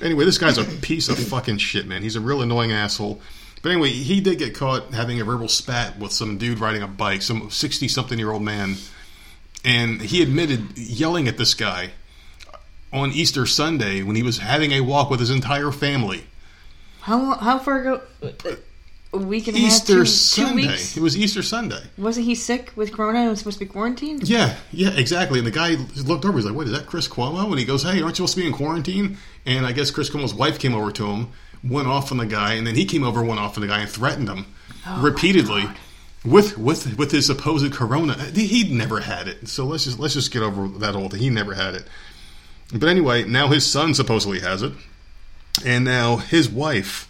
Anyway, 0.00 0.24
this 0.24 0.38
guy's 0.38 0.58
a 0.58 0.64
piece 0.82 1.08
of 1.08 1.18
fucking 1.18 1.58
shit, 1.58 1.86
man. 1.86 2.02
He's 2.02 2.16
a 2.16 2.20
real 2.20 2.42
annoying 2.42 2.72
asshole. 2.72 3.20
But 3.62 3.70
anyway, 3.70 3.90
he 3.90 4.20
did 4.20 4.38
get 4.38 4.54
caught 4.54 4.92
having 4.92 5.20
a 5.20 5.24
verbal 5.24 5.48
spat 5.48 5.98
with 5.98 6.12
some 6.12 6.36
dude 6.36 6.58
riding 6.58 6.82
a 6.82 6.88
bike, 6.88 7.22
some 7.22 7.48
sixty-something-year-old 7.48 8.42
man, 8.42 8.76
and 9.64 10.00
he 10.00 10.20
admitted 10.20 10.76
yelling 10.76 11.28
at 11.28 11.38
this 11.38 11.54
guy 11.54 11.92
on 12.92 13.12
Easter 13.12 13.46
Sunday 13.46 14.02
when 14.02 14.16
he 14.16 14.22
was 14.24 14.38
having 14.38 14.72
a 14.72 14.80
walk 14.80 15.10
with 15.10 15.20
his 15.20 15.30
entire 15.30 15.70
family. 15.70 16.24
How 17.02 17.34
how 17.36 17.58
far 17.60 17.80
ago? 17.80 18.00
Week 19.12 19.46
and 19.46 19.56
Easter 19.56 19.92
two, 19.94 20.00
two 20.00 20.06
Sunday. 20.06 20.68
weeks. 20.68 20.96
It 20.96 21.02
was 21.02 21.16
Easter 21.18 21.42
Sunday. 21.42 21.82
Wasn't 21.98 22.24
he 22.24 22.34
sick 22.34 22.72
with 22.76 22.92
corona 22.94 23.20
and 23.20 23.30
was 23.30 23.40
supposed 23.40 23.58
to 23.58 23.64
be 23.66 23.70
quarantined? 23.70 24.26
Yeah, 24.28 24.56
yeah, 24.72 24.90
exactly. 24.90 25.38
And 25.38 25.46
the 25.46 25.50
guy 25.50 25.76
looked 26.04 26.24
over. 26.24 26.38
He's 26.38 26.46
like, 26.46 26.54
"Wait, 26.54 26.66
is 26.68 26.72
that 26.72 26.86
Chris 26.86 27.08
Cuomo?" 27.08 27.50
And 27.50 27.58
he 27.58 27.64
goes, 27.66 27.82
"Hey, 27.82 28.00
aren't 28.00 28.18
you 28.18 28.26
supposed 28.26 28.34
to 28.36 28.40
be 28.40 28.46
in 28.46 28.52
quarantine?" 28.54 29.18
And 29.44 29.66
I 29.66 29.72
guess 29.72 29.90
Chris 29.90 30.08
Cuomo's 30.08 30.32
wife 30.32 30.58
came 30.58 30.74
over 30.74 30.90
to 30.92 31.06
him, 31.08 31.28
went 31.62 31.88
off 31.88 32.10
on 32.10 32.18
the 32.18 32.26
guy, 32.26 32.54
and 32.54 32.66
then 32.66 32.74
he 32.74 32.84
came 32.86 33.04
over, 33.04 33.22
went 33.22 33.38
off 33.40 33.56
on 33.58 33.60
the 33.60 33.66
guy, 33.68 33.80
and 33.80 33.90
threatened 33.90 34.28
him 34.28 34.46
oh, 34.86 35.02
repeatedly 35.02 35.64
with 36.24 36.56
with 36.56 36.96
with 36.96 37.10
his 37.10 37.26
supposed 37.26 37.70
corona. 37.72 38.14
He- 38.14 38.46
He'd 38.46 38.70
never 38.72 39.00
had 39.00 39.28
it, 39.28 39.46
so 39.46 39.66
let's 39.66 39.84
just 39.84 39.98
let's 39.98 40.14
just 40.14 40.32
get 40.32 40.42
over 40.42 40.68
that 40.78 40.94
whole 40.94 41.10
thing. 41.10 41.20
He 41.20 41.28
never 41.28 41.52
had 41.54 41.74
it. 41.74 41.84
But 42.72 42.88
anyway, 42.88 43.24
now 43.24 43.48
his 43.48 43.66
son 43.66 43.92
supposedly 43.92 44.40
has 44.40 44.62
it, 44.62 44.72
and 45.66 45.84
now 45.84 46.16
his 46.16 46.48
wife 46.48 47.08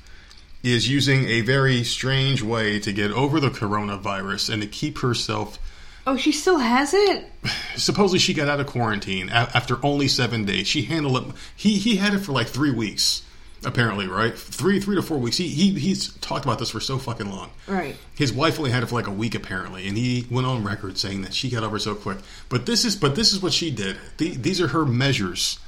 is 0.62 0.88
using 0.88 1.28
a 1.28 1.40
very 1.40 1.82
strange 1.84 2.42
way 2.42 2.78
to 2.80 2.92
get 2.92 3.10
over 3.10 3.40
the 3.40 3.50
coronavirus 3.50 4.52
and 4.52 4.62
to 4.62 4.68
keep 4.68 4.98
herself 4.98 5.58
Oh, 6.04 6.16
she 6.16 6.32
still 6.32 6.58
has 6.58 6.92
it. 6.94 7.24
supposedly 7.76 8.18
she 8.18 8.34
got 8.34 8.48
out 8.48 8.58
of 8.58 8.66
quarantine 8.66 9.28
a- 9.28 9.50
after 9.54 9.78
only 9.84 10.08
seven 10.08 10.44
days. 10.44 10.66
She 10.66 10.82
handled 10.82 11.16
it. 11.28 11.34
He 11.54 11.78
he 11.78 11.94
had 11.96 12.12
it 12.14 12.18
for 12.18 12.32
like 12.32 12.48
three 12.48 12.72
weeks, 12.72 13.22
apparently, 13.64 14.08
right? 14.08 14.36
Three 14.36 14.80
three 14.80 14.96
to 14.96 15.02
four 15.02 15.18
weeks. 15.18 15.36
He 15.36 15.46
he 15.46 15.70
he's 15.78 16.12
talked 16.14 16.44
about 16.44 16.58
this 16.58 16.70
for 16.70 16.80
so 16.80 16.98
fucking 16.98 17.30
long. 17.30 17.50
Right. 17.68 17.94
His 18.16 18.32
wife 18.32 18.58
only 18.58 18.72
had 18.72 18.82
it 18.82 18.86
for 18.86 18.96
like 18.96 19.06
a 19.06 19.12
week 19.12 19.36
apparently, 19.36 19.86
and 19.86 19.96
he 19.96 20.26
went 20.28 20.44
on 20.44 20.64
record 20.64 20.98
saying 20.98 21.22
that 21.22 21.34
she 21.34 21.48
got 21.48 21.62
over 21.62 21.78
so 21.78 21.94
quick. 21.94 22.18
But 22.48 22.66
this 22.66 22.84
is 22.84 22.96
but 22.96 23.14
this 23.14 23.32
is 23.32 23.40
what 23.40 23.52
she 23.52 23.70
did. 23.70 23.96
The, 24.18 24.30
these 24.30 24.60
are 24.60 24.66
her 24.68 24.84
measures 24.84 25.60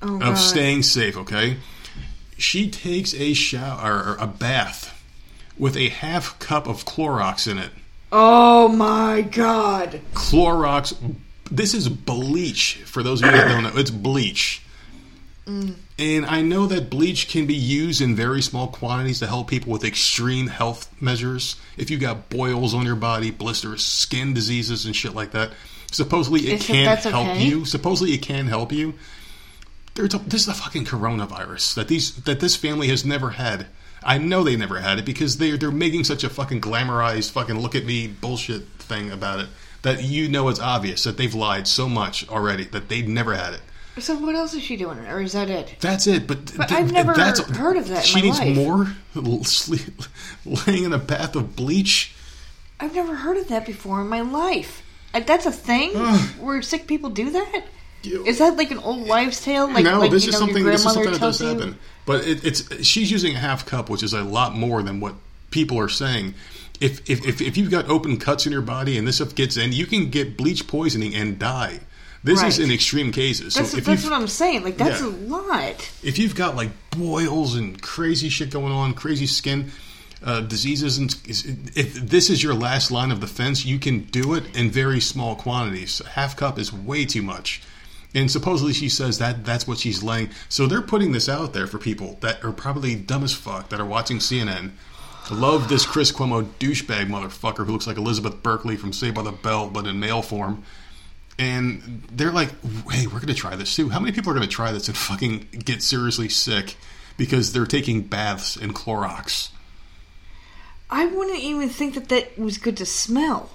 Oh 0.00 0.14
of 0.14 0.20
God. 0.20 0.34
staying 0.36 0.84
safe. 0.84 1.18
Okay, 1.18 1.58
she 2.36 2.70
takes 2.70 3.14
a 3.14 3.34
shower 3.34 4.02
or 4.02 4.16
a 4.18 4.26
bath 4.26 4.90
with 5.58 5.76
a 5.76 5.88
half 5.88 6.38
cup 6.38 6.66
of 6.66 6.84
Clorox 6.84 7.50
in 7.50 7.58
it. 7.58 7.70
Oh 8.10 8.68
my 8.68 9.22
God. 9.22 10.00
Clorox. 10.12 10.94
This 11.50 11.74
is 11.74 11.88
bleach. 11.88 12.76
For 12.86 13.02
those 13.02 13.22
of 13.22 13.26
you 13.26 13.32
that 13.32 13.48
don't 13.48 13.62
know, 13.64 13.72
it's 13.74 13.90
bleach. 13.90 14.62
Mm. 15.46 15.74
And 15.98 16.26
I 16.26 16.42
know 16.42 16.66
that 16.66 16.90
bleach 16.90 17.28
can 17.28 17.46
be 17.46 17.54
used 17.54 18.00
in 18.00 18.16
very 18.16 18.42
small 18.42 18.68
quantities 18.68 19.20
to 19.20 19.26
help 19.26 19.48
people 19.48 19.72
with 19.72 19.84
extreme 19.84 20.48
health 20.48 20.90
measures. 21.00 21.56
If 21.76 21.90
you 21.90 21.98
got 21.98 22.30
boils 22.30 22.74
on 22.74 22.84
your 22.86 22.96
body, 22.96 23.30
blisters, 23.30 23.84
skin 23.84 24.34
diseases, 24.34 24.86
and 24.86 24.96
shit 24.96 25.14
like 25.14 25.32
that, 25.32 25.52
supposedly 25.92 26.48
it 26.48 26.60
Is 26.60 26.66
can 26.66 26.96
help 26.96 27.28
okay? 27.28 27.44
you. 27.44 27.64
Supposedly 27.64 28.14
it 28.14 28.22
can 28.22 28.46
help 28.46 28.72
you. 28.72 28.94
There's 29.94 30.14
a, 30.14 30.18
this 30.18 30.42
is 30.42 30.48
a 30.48 30.54
fucking 30.54 30.86
coronavirus 30.86 31.74
that 31.74 31.88
these 31.88 32.14
that 32.24 32.40
this 32.40 32.56
family 32.56 32.88
has 32.88 33.04
never 33.04 33.30
had. 33.30 33.66
I 34.02 34.18
know 34.18 34.42
they 34.42 34.56
never 34.56 34.80
had 34.80 34.98
it 34.98 35.04
because 35.04 35.38
they 35.38 35.52
they're 35.56 35.70
making 35.70 36.04
such 36.04 36.24
a 36.24 36.28
fucking 36.28 36.60
glamorized 36.60 37.30
fucking 37.30 37.58
look 37.58 37.74
at 37.74 37.84
me 37.84 38.06
bullshit 38.08 38.64
thing 38.78 39.10
about 39.10 39.40
it 39.40 39.48
that 39.82 40.02
you 40.02 40.28
know 40.28 40.48
it's 40.48 40.58
obvious 40.60 41.04
that 41.04 41.16
they've 41.16 41.34
lied 41.34 41.68
so 41.68 41.88
much 41.88 42.28
already 42.28 42.64
that 42.64 42.88
they 42.88 43.02
never 43.02 43.34
had 43.34 43.54
it. 43.54 43.60
So 43.98 44.16
what 44.18 44.34
else 44.34 44.54
is 44.54 44.62
she 44.62 44.76
doing, 44.76 44.98
or 45.06 45.20
is 45.20 45.34
that 45.34 45.48
it? 45.48 45.76
That's 45.80 46.08
it. 46.08 46.26
But, 46.26 46.56
But 46.56 46.68
th- 46.68 46.80
I've 46.80 46.90
never 46.90 47.14
that's, 47.14 47.38
heard 47.56 47.76
of 47.76 47.86
that 47.88 48.04
She 48.04 48.22
needs 48.22 48.40
life. 48.40 48.56
more 48.56 48.88
sleep, 49.44 50.02
laying 50.44 50.82
in 50.82 50.92
a 50.92 50.98
bath 50.98 51.36
of 51.36 51.54
bleach. 51.54 52.12
I've 52.80 52.94
never 52.94 53.14
heard 53.14 53.36
of 53.36 53.46
that 53.48 53.64
before 53.64 54.00
in 54.00 54.08
my 54.08 54.20
life. 54.20 54.82
That's 55.12 55.46
a 55.46 55.52
thing 55.52 55.92
where 56.40 56.60
sick 56.60 56.88
people 56.88 57.08
do 57.10 57.30
that. 57.30 57.64
Is 58.06 58.38
that 58.38 58.56
like 58.56 58.70
an 58.70 58.78
old 58.78 59.06
wives' 59.08 59.40
tale? 59.42 59.68
Like, 59.72 59.84
no, 59.84 59.98
like 60.00 60.10
this 60.10 60.24
you 60.24 60.28
is 60.30 60.34
know, 60.34 60.38
something. 60.40 60.62
your 60.62 60.72
This 60.72 60.84
is 60.84 60.92
something 60.92 61.12
that 61.12 61.20
does 61.20 61.40
you? 61.40 61.48
happen. 61.48 61.78
But 62.06 62.26
it, 62.26 62.44
it's 62.44 62.84
she's 62.86 63.10
using 63.10 63.34
a 63.34 63.38
half 63.38 63.64
cup, 63.66 63.88
which 63.88 64.02
is 64.02 64.12
a 64.12 64.22
lot 64.22 64.54
more 64.54 64.82
than 64.82 65.00
what 65.00 65.14
people 65.50 65.78
are 65.78 65.88
saying. 65.88 66.34
If, 66.80 67.08
if 67.08 67.24
if 67.26 67.40
if 67.40 67.56
you've 67.56 67.70
got 67.70 67.88
open 67.88 68.18
cuts 68.18 68.46
in 68.46 68.52
your 68.52 68.60
body 68.62 68.98
and 68.98 69.06
this 69.06 69.16
stuff 69.16 69.34
gets 69.34 69.56
in, 69.56 69.72
you 69.72 69.86
can 69.86 70.10
get 70.10 70.36
bleach 70.36 70.66
poisoning 70.66 71.14
and 71.14 71.38
die. 71.38 71.80
This 72.24 72.42
is 72.42 72.58
in 72.58 72.70
extreme 72.70 73.12
cases. 73.12 73.52
So 73.52 73.60
That's, 73.60 73.74
if 73.74 73.84
that's 73.84 74.02
what 74.02 74.14
I'm 74.14 74.26
saying. 74.28 74.64
Like 74.64 74.78
that's 74.78 75.00
Yeah. 75.02 75.08
a 75.08 75.10
lot. 75.10 75.92
if 76.02 76.18
you've 76.18 76.34
got 76.34 76.56
like 76.56 76.70
boils 76.90 77.54
and 77.54 77.80
crazy 77.80 78.30
shit 78.30 78.50
going 78.50 78.72
on, 78.72 78.94
crazy 78.94 79.26
skin 79.26 79.70
uh, 80.22 80.40
diseases, 80.40 80.96
and 80.96 81.14
if 81.76 81.94
this 81.94 82.30
is 82.30 82.42
your 82.42 82.54
last 82.54 82.90
line 82.90 83.10
of 83.10 83.20
defense, 83.20 83.66
you 83.66 83.78
can 83.78 84.00
do 84.04 84.32
it 84.34 84.56
in 84.56 84.70
very 84.70 85.00
small 85.00 85.36
quantities. 85.36 86.00
Half 86.14 86.36
cup 86.36 86.58
is 86.58 86.72
way 86.72 87.04
too 87.04 87.20
much. 87.22 87.60
And 88.14 88.30
supposedly 88.30 88.72
she 88.72 88.88
says 88.88 89.18
that 89.18 89.44
that's 89.44 89.66
what 89.66 89.78
she's 89.78 90.02
laying. 90.02 90.30
So 90.48 90.66
they're 90.66 90.82
putting 90.82 91.12
this 91.12 91.28
out 91.28 91.52
there 91.52 91.66
for 91.66 91.78
people 91.78 92.18
that 92.20 92.44
are 92.44 92.52
probably 92.52 92.94
dumb 92.94 93.24
as 93.24 93.32
fuck 93.32 93.70
that 93.70 93.80
are 93.80 93.86
watching 93.86 94.18
CNN. 94.18 94.72
Love 95.30 95.68
this 95.68 95.86
Chris 95.86 96.12
Cuomo 96.12 96.44
douchebag 96.58 97.08
motherfucker 97.08 97.66
who 97.66 97.72
looks 97.72 97.86
like 97.86 97.96
Elizabeth 97.96 98.42
Berkley 98.42 98.76
from 98.76 98.92
Saved 98.92 99.14
by 99.14 99.22
the 99.22 99.32
Bell, 99.32 99.68
but 99.68 99.86
in 99.86 99.98
male 99.98 100.22
form 100.22 100.62
and 101.38 102.04
they're 102.12 102.32
like, 102.32 102.50
"Hey, 102.90 103.06
we're 103.06 103.14
going 103.14 103.26
to 103.26 103.34
try 103.34 103.56
this 103.56 103.74
too." 103.74 103.88
How 103.88 104.00
many 104.00 104.12
people 104.12 104.30
are 104.30 104.34
going 104.34 104.48
to 104.48 104.54
try 104.54 104.72
this 104.72 104.88
and 104.88 104.96
fucking 104.96 105.48
get 105.64 105.82
seriously 105.82 106.28
sick 106.28 106.76
because 107.16 107.52
they're 107.52 107.66
taking 107.66 108.02
baths 108.02 108.56
in 108.56 108.72
Clorox? 108.72 109.50
I 110.90 111.06
wouldn't 111.06 111.40
even 111.40 111.68
think 111.68 111.94
that 111.94 112.08
that 112.10 112.38
was 112.38 112.58
good 112.58 112.76
to 112.76 112.86
smell, 112.86 113.50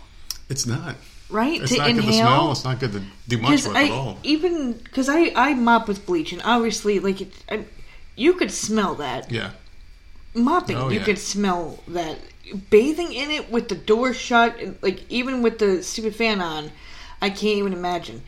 It's 0.50 0.66
not. 0.66 0.96
Right? 1.30 1.62
It's 1.62 1.72
to 1.72 1.78
not 1.78 1.90
inhale. 1.90 2.04
good 2.06 2.12
to 2.12 2.18
smell. 2.18 2.52
It's 2.52 2.64
not 2.64 2.80
good 2.80 2.92
to 2.94 3.02
do 3.28 3.38
much 3.38 3.64
with 3.66 3.76
I 3.76 3.86
at 3.86 3.92
all. 3.92 4.18
even 4.24 4.74
because 4.74 5.10
I 5.10 5.32
I 5.36 5.54
mop 5.54 5.88
with 5.88 6.06
bleach 6.06 6.32
and 6.34 6.42
obviously 6.44 7.00
like 7.00 7.22
it, 7.22 7.34
I, 7.50 7.66
you 8.16 8.34
could 8.34 8.52
smell 8.52 8.96
that 8.96 9.32
Yeah, 9.32 9.52
mopping. 10.34 10.78
Oh, 10.78 10.90
you 10.90 11.00
yeah. 11.00 11.06
could 11.06 11.20
smell 11.20 11.84
that 11.88 12.18
bathing 12.70 13.14
in 13.14 13.30
it 13.32 13.52
with 13.52 13.70
the 13.70 13.76
door 13.76 14.14
shut, 14.14 14.60
and, 14.60 14.78
like 14.82 15.04
even 15.10 15.42
with 15.42 15.60
the 15.60 15.84
stupid 15.84 16.16
fan 16.16 16.42
on. 16.42 16.72
I 17.22 17.30
can't 17.30 17.58
even 17.58 17.74
imagine. 17.74 18.22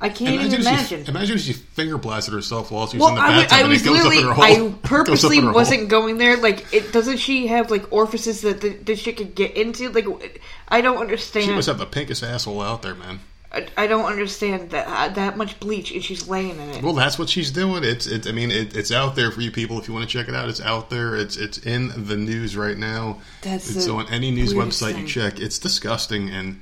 I 0.00 0.10
can't 0.10 0.30
even 0.40 0.60
imagine. 0.60 1.04
She, 1.04 1.10
imagine 1.10 1.36
if 1.36 1.42
she 1.42 1.52
finger 1.52 1.98
blasted 1.98 2.32
herself 2.32 2.70
while 2.70 2.86
she 2.86 2.98
was 2.98 3.04
Well, 3.04 3.10
in 3.10 3.14
the 3.16 3.20
I, 3.20 3.28
bathtub 3.42 3.50
wa- 3.50 3.56
I 3.56 3.60
and 3.62 3.68
was 3.70 3.82
it 3.82 3.84
goes 3.84 4.06
up 4.06 4.12
in 4.12 4.24
her 4.24 4.32
hole. 4.32 4.44
I 4.44 4.74
purposely 4.82 5.36
her 5.36 5.42
hole. 5.42 5.52
wasn't 5.54 5.88
going 5.88 6.18
there. 6.18 6.36
Like, 6.36 6.72
it 6.72 6.92
doesn't 6.92 7.16
she 7.16 7.48
have 7.48 7.70
like 7.70 7.92
orifices 7.92 8.42
that 8.42 8.60
the, 8.60 8.94
shit 8.96 9.16
could 9.16 9.34
get 9.34 9.56
into? 9.56 9.90
Like, 9.90 10.40
I 10.68 10.80
don't 10.82 10.98
understand. 10.98 11.46
She 11.46 11.52
must 11.52 11.66
have 11.66 11.78
the 11.78 11.86
pinkest 11.86 12.22
asshole 12.22 12.60
out 12.62 12.82
there, 12.82 12.94
man. 12.94 13.20
I, 13.50 13.66
I 13.78 13.86
don't 13.86 14.04
understand 14.04 14.70
that 14.70 14.86
uh, 14.86 15.08
that 15.14 15.38
much 15.38 15.58
bleach 15.58 15.90
and 15.90 16.04
she's 16.04 16.28
laying 16.28 16.60
in 16.60 16.68
it. 16.68 16.82
Well, 16.82 16.92
that's 16.92 17.18
what 17.18 17.30
she's 17.30 17.50
doing. 17.50 17.82
It's, 17.82 18.06
it's. 18.06 18.26
I 18.26 18.32
mean, 18.32 18.50
it, 18.50 18.76
it's 18.76 18.92
out 18.92 19.16
there 19.16 19.30
for 19.32 19.40
you 19.40 19.50
people 19.50 19.78
if 19.78 19.88
you 19.88 19.94
want 19.94 20.08
to 20.08 20.18
check 20.18 20.28
it 20.28 20.34
out. 20.34 20.48
It's 20.50 20.60
out 20.60 20.90
there. 20.90 21.16
It's, 21.16 21.36
it's 21.38 21.58
in 21.58 22.06
the 22.06 22.16
news 22.16 22.56
right 22.56 22.76
now. 22.76 23.20
That's 23.40 23.74
it's 23.74 23.88
on 23.88 24.06
any 24.10 24.30
news 24.30 24.52
website 24.52 24.92
thing. 24.92 25.02
you 25.02 25.06
check. 25.08 25.40
It's 25.40 25.58
disgusting, 25.58 26.28
and 26.28 26.60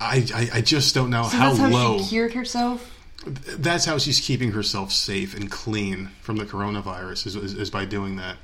I, 0.00 0.26
I, 0.34 0.48
I 0.58 0.60
just 0.60 0.94
don't 0.94 1.10
know 1.10 1.24
so 1.24 1.36
how, 1.36 1.54
how 1.54 1.68
low. 1.68 1.98
she 1.98 2.08
cured 2.10 2.34
herself. 2.34 2.94
that's 3.26 3.84
how 3.84 3.98
she's 3.98 4.20
keeping 4.20 4.52
herself 4.52 4.92
safe 4.92 5.34
and 5.36 5.50
clean 5.50 6.10
from 6.22 6.36
the 6.36 6.44
coronavirus 6.44 7.26
is, 7.26 7.36
is, 7.36 7.54
is 7.54 7.70
by 7.70 7.84
doing 7.84 8.16
that. 8.16 8.36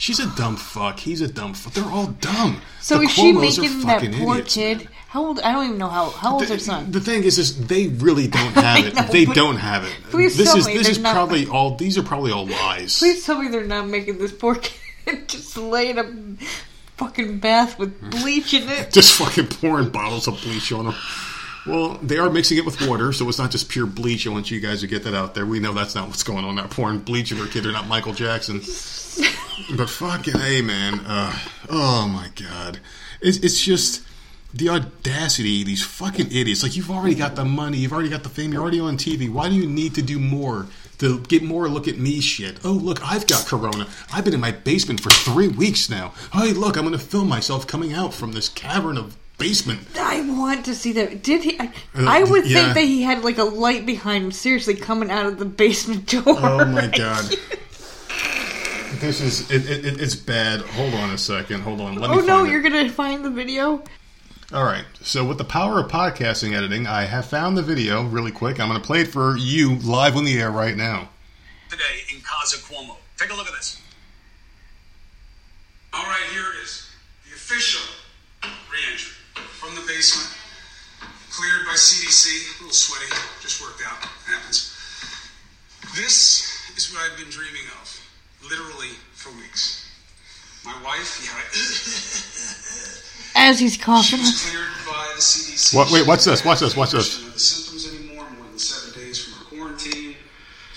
She's 0.00 0.20
a 0.20 0.26
dumb 0.36 0.56
fuck. 0.56 1.00
He's 1.00 1.20
a 1.20 1.26
dumb 1.28 1.54
fuck. 1.54 1.72
They're 1.72 1.84
all 1.92 2.06
dumb. 2.06 2.60
So 2.80 2.98
The 2.98 3.04
is 3.04 3.10
she 3.12 3.32
making 3.32 3.80
that 3.80 4.00
poor 4.14 4.36
idiots, 4.36 4.54
kid? 4.54 4.78
man. 4.78 4.88
How 5.08 5.24
old? 5.26 5.40
I 5.40 5.50
don't 5.52 5.64
even 5.64 5.78
know 5.78 5.88
how. 5.88 6.10
How 6.10 6.34
old's 6.34 6.48
her 6.50 6.58
son? 6.58 6.92
the 6.92 7.00
thing 7.00 7.24
is, 7.24 7.36
is 7.38 7.66
they 7.66 7.88
really 7.88 8.28
don't 8.28 8.52
have 8.54 8.86
it. 8.86 8.94
know, 8.94 9.02
they 9.04 9.24
don't 9.24 9.56
have 9.56 9.82
it. 9.84 9.92
Please 10.10 10.36
this 10.36 10.48
tell 10.48 10.58
is 10.58 10.66
me 10.68 10.76
this 10.78 10.88
is 10.88 10.98
not- 11.00 11.14
probably 11.14 11.46
all. 11.50 11.74
These 11.76 11.98
are 11.98 12.02
probably 12.04 12.30
all 12.30 12.46
lies. 12.46 12.96
Please 12.98 13.26
tell 13.26 13.42
me 13.42 13.48
they're 13.48 13.64
not 13.64 13.88
making 13.88 14.18
this 14.18 14.30
poor 14.32 14.54
kid 15.04 15.28
just 15.28 15.56
lay 15.56 15.90
in 15.90 15.98
a 15.98 16.04
fucking 16.98 17.38
bath 17.38 17.78
with 17.78 18.10
bleach 18.10 18.52
in 18.52 18.68
it. 18.68 18.92
Just 18.92 19.12
fucking 19.14 19.46
pouring 19.46 19.88
bottles 19.90 20.28
of 20.28 20.40
bleach 20.42 20.72
on 20.72 20.86
them. 20.86 20.94
Well, 21.66 21.98
they 22.02 22.18
are 22.18 22.30
mixing 22.30 22.58
it 22.58 22.64
with 22.64 22.80
water, 22.86 23.12
so 23.12 23.28
it's 23.28 23.38
not 23.38 23.50
just 23.50 23.68
pure 23.68 23.84
bleach. 23.84 24.26
I 24.26 24.30
want 24.30 24.50
you 24.50 24.58
guys 24.58 24.80
to 24.80 24.86
get 24.86 25.04
that 25.04 25.12
out 25.12 25.34
there. 25.34 25.44
We 25.44 25.60
know 25.60 25.74
that's 25.74 25.94
not 25.94 26.08
what's 26.08 26.22
going 26.22 26.46
on. 26.46 26.54
Not 26.54 26.70
pouring 26.70 27.00
bleach 27.00 27.30
in 27.30 27.36
their 27.36 27.46
kid. 27.46 27.64
They're 27.64 27.72
not 27.72 27.86
Michael 27.86 28.14
Jackson. 28.14 28.60
but 29.76 29.90
fucking 29.90 30.38
hey, 30.38 30.62
man. 30.62 31.00
Uh, 31.04 31.38
oh 31.68 32.08
my 32.08 32.30
god, 32.36 32.80
it's, 33.20 33.36
it's 33.38 33.62
just 33.62 34.02
the 34.54 34.68
audacity. 34.68 35.64
These 35.64 35.84
fucking 35.84 36.26
idiots. 36.32 36.62
Like 36.62 36.76
you've 36.76 36.90
already 36.90 37.14
got 37.14 37.36
the 37.36 37.44
money. 37.44 37.78
You've 37.78 37.92
already 37.92 38.08
got 38.08 38.22
the 38.22 38.28
fame. 38.28 38.52
You're 38.52 38.62
already 38.62 38.80
on 38.80 38.96
TV. 38.96 39.30
Why 39.30 39.48
do 39.48 39.54
you 39.54 39.66
need 39.66 39.94
to 39.96 40.02
do 40.02 40.18
more 40.18 40.66
to 40.98 41.20
get 41.20 41.44
more 41.44 41.68
look 41.68 41.86
at 41.86 41.96
me 41.96 42.20
shit. 42.20 42.58
Oh, 42.64 42.72
look, 42.72 42.98
I've 43.04 43.24
got 43.28 43.46
corona. 43.46 43.86
I've 44.12 44.24
been 44.24 44.34
in 44.34 44.40
my 44.40 44.50
basement 44.50 45.00
for 45.00 45.10
three 45.10 45.46
weeks 45.46 45.88
now. 45.88 46.12
Hey, 46.32 46.52
look, 46.52 46.76
I'm 46.76 46.82
going 46.84 46.90
to 46.92 46.98
film 46.98 47.28
myself 47.28 47.68
coming 47.68 47.92
out 47.92 48.12
from 48.12 48.32
this 48.32 48.48
cavern 48.48 48.98
of 48.98 49.16
basement. 49.38 49.82
I 49.96 50.22
want 50.22 50.64
to 50.64 50.74
see 50.74 50.90
that. 50.94 51.22
Did 51.22 51.44
he? 51.44 51.56
I, 51.60 51.72
I 51.94 52.24
would 52.24 52.42
Uh, 52.42 52.46
yeah. 52.48 52.62
think 52.64 52.74
that 52.74 52.80
he 52.84 53.02
had 53.02 53.22
like 53.22 53.38
a 53.38 53.44
light 53.44 53.86
behind 53.86 54.24
him, 54.24 54.32
seriously 54.32 54.74
coming 54.74 55.08
out 55.08 55.26
of 55.26 55.38
the 55.38 55.44
basement 55.44 56.06
door. 56.08 56.24
Oh 56.26 56.64
my 56.64 56.88
god. 56.96 57.32
This 59.00 59.20
is 59.20 59.48
it, 59.50 59.70
it, 59.70 59.84
it- 59.84 60.00
it's 60.00 60.16
bad. 60.16 60.62
Hold 60.62 60.94
on 60.94 61.10
a 61.10 61.18
second. 61.18 61.60
Hold 61.60 61.80
on. 61.80 61.94
Let 61.96 62.10
me 62.10 62.16
Oh 62.16 62.20
no, 62.20 62.26
find 62.38 62.48
it. 62.48 62.50
you're 62.50 62.62
gonna 62.62 62.90
find 62.90 63.24
the 63.24 63.30
video. 63.30 63.84
All 64.52 64.64
right. 64.64 64.84
So 65.02 65.26
with 65.26 65.36
the 65.36 65.44
power 65.44 65.78
of 65.78 65.90
podcasting 65.90 66.56
editing, 66.56 66.86
I 66.86 67.02
have 67.04 67.26
found 67.26 67.56
the 67.56 67.62
video 67.62 68.04
really 68.04 68.32
quick. 68.32 68.58
I'm 68.58 68.68
going 68.68 68.80
to 68.80 68.86
play 68.86 69.02
it 69.02 69.08
for 69.08 69.36
you 69.36 69.76
live 69.76 70.16
on 70.16 70.24
the 70.24 70.40
air 70.40 70.50
right 70.50 70.74
now. 70.74 71.10
today 71.68 72.00
in 72.14 72.22
Casa 72.22 72.56
Cuomo. 72.56 72.96
Take 73.18 73.30
a 73.30 73.34
look 73.36 73.46
at 73.46 73.52
this. 73.52 73.78
All 75.92 76.02
right, 76.02 76.26
here 76.32 76.44
it 76.54 76.64
is. 76.64 76.88
The 77.28 77.34
official 77.34 77.82
reentry 78.72 79.12
from 79.60 79.74
the 79.74 79.82
basement. 79.86 80.34
Cleared 81.30 81.66
by 81.66 81.74
CDC. 81.74 82.58
A 82.58 82.62
little 82.62 82.72
sweaty. 82.72 83.12
Just 83.42 83.60
worked 83.60 83.82
out. 83.86 83.98
Happens. 84.24 84.74
This 85.94 86.72
is 86.74 86.90
what 86.92 87.02
I've 87.02 87.18
been 87.18 87.28
dreaming 87.28 87.68
of, 87.82 88.00
literally 88.48 88.96
for 89.12 89.30
weeks. 89.32 89.87
My 90.68 90.82
wife, 90.84 91.10
yeah, 91.24 91.40
As 93.48 93.58
he's 93.58 93.74
she 93.74 93.78
coughing. 93.80 94.18
was 94.20 94.42
cleared 94.44 94.68
by 94.86 95.12
the 95.16 95.20
CDC. 95.22 95.74
What- 95.76 95.90
wait, 95.90 96.06
watch 96.06 96.24
this, 96.24 96.44
watch 96.44 96.60
this, 96.60 96.76
watch 96.76 96.90
this. 96.92 97.06
She 97.08 97.12
doesn't 97.24 97.32
the 97.32 97.38
symptoms 97.40 97.86
anymore. 97.88 98.28
More 98.36 98.48
than 98.48 98.58
seven 98.58 99.00
days 99.00 99.24
from 99.24 99.32
her 99.38 99.44
quarantine. 99.46 100.16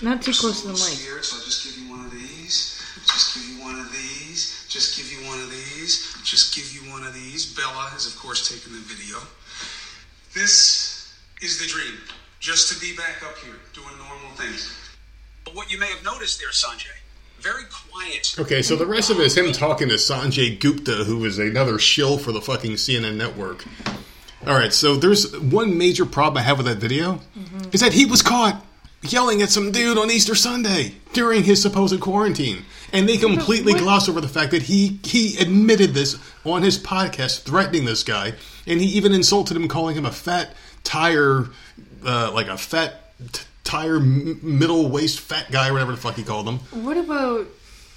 Not 0.00 0.22
too 0.22 0.32
close 0.32 0.62
to 0.62 0.68
the 0.68 0.72
mic. 0.72 0.80
Scared, 0.96 1.24
so 1.24 1.36
I'll 1.36 1.44
just 1.44 1.64
give 1.64 1.76
you 1.84 1.90
one 1.90 2.04
of 2.06 2.10
these. 2.10 2.80
Just 3.06 3.34
give 3.34 3.44
you 3.50 3.60
one 3.62 3.78
of 3.78 3.92
these. 3.92 4.64
Just 4.68 4.96
give 4.96 5.12
you 5.12 5.26
one 5.28 5.38
of 5.40 5.50
these. 5.50 6.16
Just 6.24 6.54
give 6.54 6.72
you 6.72 6.90
one 6.90 7.04
of 7.04 7.12
these. 7.12 7.44
Bella 7.54 7.88
has, 7.92 8.06
of 8.06 8.16
course, 8.16 8.48
taken 8.48 8.72
the 8.72 8.80
video. 8.80 9.18
This 10.34 11.12
is 11.42 11.58
the 11.60 11.66
dream. 11.66 11.98
Just 12.40 12.72
to 12.72 12.80
be 12.80 12.96
back 12.96 13.22
up 13.22 13.36
here 13.38 13.54
doing 13.74 13.94
normal 13.98 14.30
things. 14.36 14.72
But 15.44 15.54
what 15.54 15.70
you 15.70 15.78
may 15.78 15.90
have 15.92 16.02
noticed 16.04 16.38
there, 16.40 16.50
Sanjay, 16.50 16.88
very 17.42 17.64
quiet. 17.90 18.34
Okay, 18.38 18.62
so 18.62 18.76
the 18.76 18.86
rest 18.86 19.10
of 19.10 19.18
it 19.20 19.26
is 19.26 19.36
him 19.36 19.52
talking 19.52 19.88
to 19.88 19.94
Sanjay 19.94 20.58
Gupta, 20.58 21.04
who 21.04 21.24
is 21.24 21.38
another 21.38 21.78
shill 21.78 22.18
for 22.18 22.32
the 22.32 22.40
fucking 22.40 22.72
CNN 22.72 23.16
network. 23.16 23.64
All 24.46 24.54
right, 24.54 24.72
so 24.72 24.96
there's 24.96 25.36
one 25.38 25.76
major 25.78 26.04
problem 26.06 26.38
I 26.38 26.42
have 26.46 26.58
with 26.58 26.66
that 26.66 26.78
video 26.78 27.20
is 27.72 27.80
that 27.80 27.92
he 27.92 28.06
was 28.06 28.22
caught 28.22 28.64
yelling 29.02 29.42
at 29.42 29.50
some 29.50 29.70
dude 29.72 29.98
on 29.98 30.10
Easter 30.10 30.34
Sunday 30.34 30.94
during 31.12 31.42
his 31.44 31.60
supposed 31.62 32.00
quarantine, 32.00 32.64
and 32.92 33.08
they 33.08 33.16
completely 33.18 33.72
what- 33.74 33.82
gloss 33.82 34.08
over 34.08 34.20
the 34.20 34.28
fact 34.28 34.50
that 34.52 34.62
he 34.62 34.98
he 35.04 35.36
admitted 35.38 35.94
this 35.94 36.16
on 36.44 36.62
his 36.62 36.78
podcast, 36.78 37.42
threatening 37.42 37.84
this 37.84 38.02
guy, 38.02 38.34
and 38.66 38.80
he 38.80 38.86
even 38.86 39.12
insulted 39.12 39.56
him, 39.56 39.68
calling 39.68 39.96
him 39.96 40.06
a 40.06 40.12
fat 40.12 40.54
tire, 40.84 41.46
uh, 42.04 42.30
like 42.32 42.48
a 42.48 42.56
fat 42.58 43.12
t- 43.32 43.42
tire 43.64 43.96
m- 43.96 44.38
middle 44.42 44.88
waist 44.88 45.20
fat 45.20 45.50
guy, 45.50 45.70
whatever 45.70 45.92
the 45.92 45.98
fuck 45.98 46.14
he 46.14 46.22
called 46.22 46.48
him. 46.48 46.58
What 46.84 46.96
about 46.96 47.46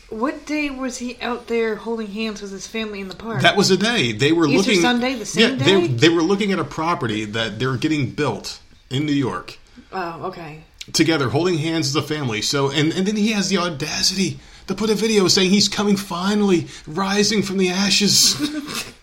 what 0.09 0.45
day 0.45 0.70
was 0.70 0.97
he 0.97 1.18
out 1.22 1.47
there 1.47 1.76
holding 1.76 2.07
hands 2.07 2.41
with 2.41 2.51
his 2.51 2.68
family 2.68 2.99
in 3.01 3.07
the 3.07 3.16
park? 3.16 3.41
That 3.41 3.57
was 3.57 3.70
the 3.70 3.78
day 3.78 4.11
they 4.11 4.32
were 4.32 4.45
Easter 4.47 4.57
looking. 4.57 4.82
Sunday, 4.82 5.16
the 5.16 5.26
same 5.26 5.57
yeah, 5.59 5.66
They, 5.66 5.88
day? 5.88 5.88
they 5.88 6.09
were 6.09 6.22
looking 6.22 6.51
at 6.51 6.59
a 6.59 6.63
property 6.63 7.26
that 7.26 7.59
they're 7.59 7.78
getting 7.78 8.11
built 8.11 8.59
in 8.89 9.05
New 9.05 9.13
York 9.13 9.57
oh, 9.91 10.26
okay. 10.26 10.63
together, 10.93 11.30
holding 11.30 11.57
hands 11.57 11.88
as 11.88 11.95
a 11.95 12.03
family. 12.03 12.41
So, 12.41 12.70
and 12.70 12.93
and 12.93 13.07
then 13.07 13.16
he 13.16 13.32
has 13.32 13.49
the 13.49 13.57
audacity 13.57 14.39
to 14.68 14.76
put 14.76 14.89
a 14.89 14.95
video 14.95 15.28
saying 15.28 15.49
he's 15.49 15.68
coming 15.68 15.95
finally, 15.97 16.68
rising 16.88 17.41
from 17.41 17.57
the 17.57 17.70
ashes. 17.70 18.36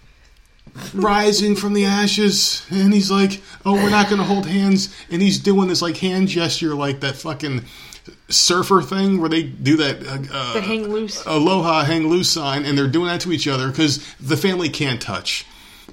rising 0.95 1.55
from 1.55 1.75
the 1.75 1.85
ashes 1.85 2.65
and 2.71 2.93
he's 2.95 3.11
like 3.11 3.43
oh 3.67 3.75
we're 3.75 3.91
not 3.91 4.09
gonna 4.09 4.25
hold 4.25 4.47
hands 4.47 4.95
and 5.11 5.21
he's 5.21 5.39
doing 5.39 5.69
this 5.69 5.83
like 5.83 5.97
hand 5.99 6.29
gesture 6.29 6.75
like 6.75 7.01
that 7.01 7.15
fucking 7.15 7.63
surfer 8.29 8.81
thing 8.81 9.21
where 9.21 9.29
they 9.29 9.43
do 9.43 9.77
that 9.77 10.07
uh, 10.07 10.19
uh, 10.33 10.53
The 10.55 10.61
hang 10.63 10.89
loose. 10.89 11.25
aloha 11.27 11.85
hang 11.85 12.09
loose 12.09 12.31
sign 12.31 12.65
and 12.65 12.77
they're 12.77 12.89
doing 12.89 13.07
that 13.09 13.21
to 13.23 13.33
each 13.33 13.47
other 13.47 13.69
because 13.69 14.05
the 14.19 14.37
family 14.37 14.69
can't 14.71 15.01
touch. 15.01 15.45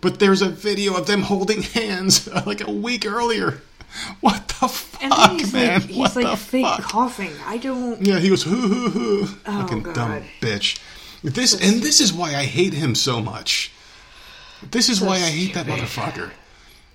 But 0.01 0.19
there's 0.19 0.41
a 0.41 0.47
video 0.49 0.95
of 0.95 1.07
them 1.07 1.23
holding 1.23 1.61
hands 1.61 2.27
like 2.45 2.65
a 2.65 2.71
week 2.71 3.05
earlier. 3.05 3.61
What 4.21 4.47
the 4.47 4.67
fuck 4.69 5.31
he's 5.31 5.51
man? 5.51 5.81
like, 5.81 5.91
what 5.91 6.13
he's 6.13 6.23
like 6.23 6.37
fake 6.37 6.65
fuck? 6.65 6.81
coughing. 6.83 7.31
I 7.45 7.57
don't. 7.57 8.01
yeah 8.01 8.19
he 8.19 8.29
goes 8.29 8.43
hoo 8.43 8.55
hoo 8.55 8.89
hoo 8.89 9.25
fucking 9.25 9.83
dumb 9.93 10.23
bitch. 10.41 10.79
This 11.21 11.53
and 11.53 11.81
this 11.83 11.99
is 11.99 12.13
why 12.13 12.29
i 12.35 12.45
hate 12.45 12.73
him 12.73 12.95
so 12.95 13.21
much 13.21 13.71
this 14.71 14.89
is 14.89 15.01
why 15.01 15.15
i 15.15 15.19
hate 15.19 15.53
that 15.53 15.65
motherfucker 15.65 16.31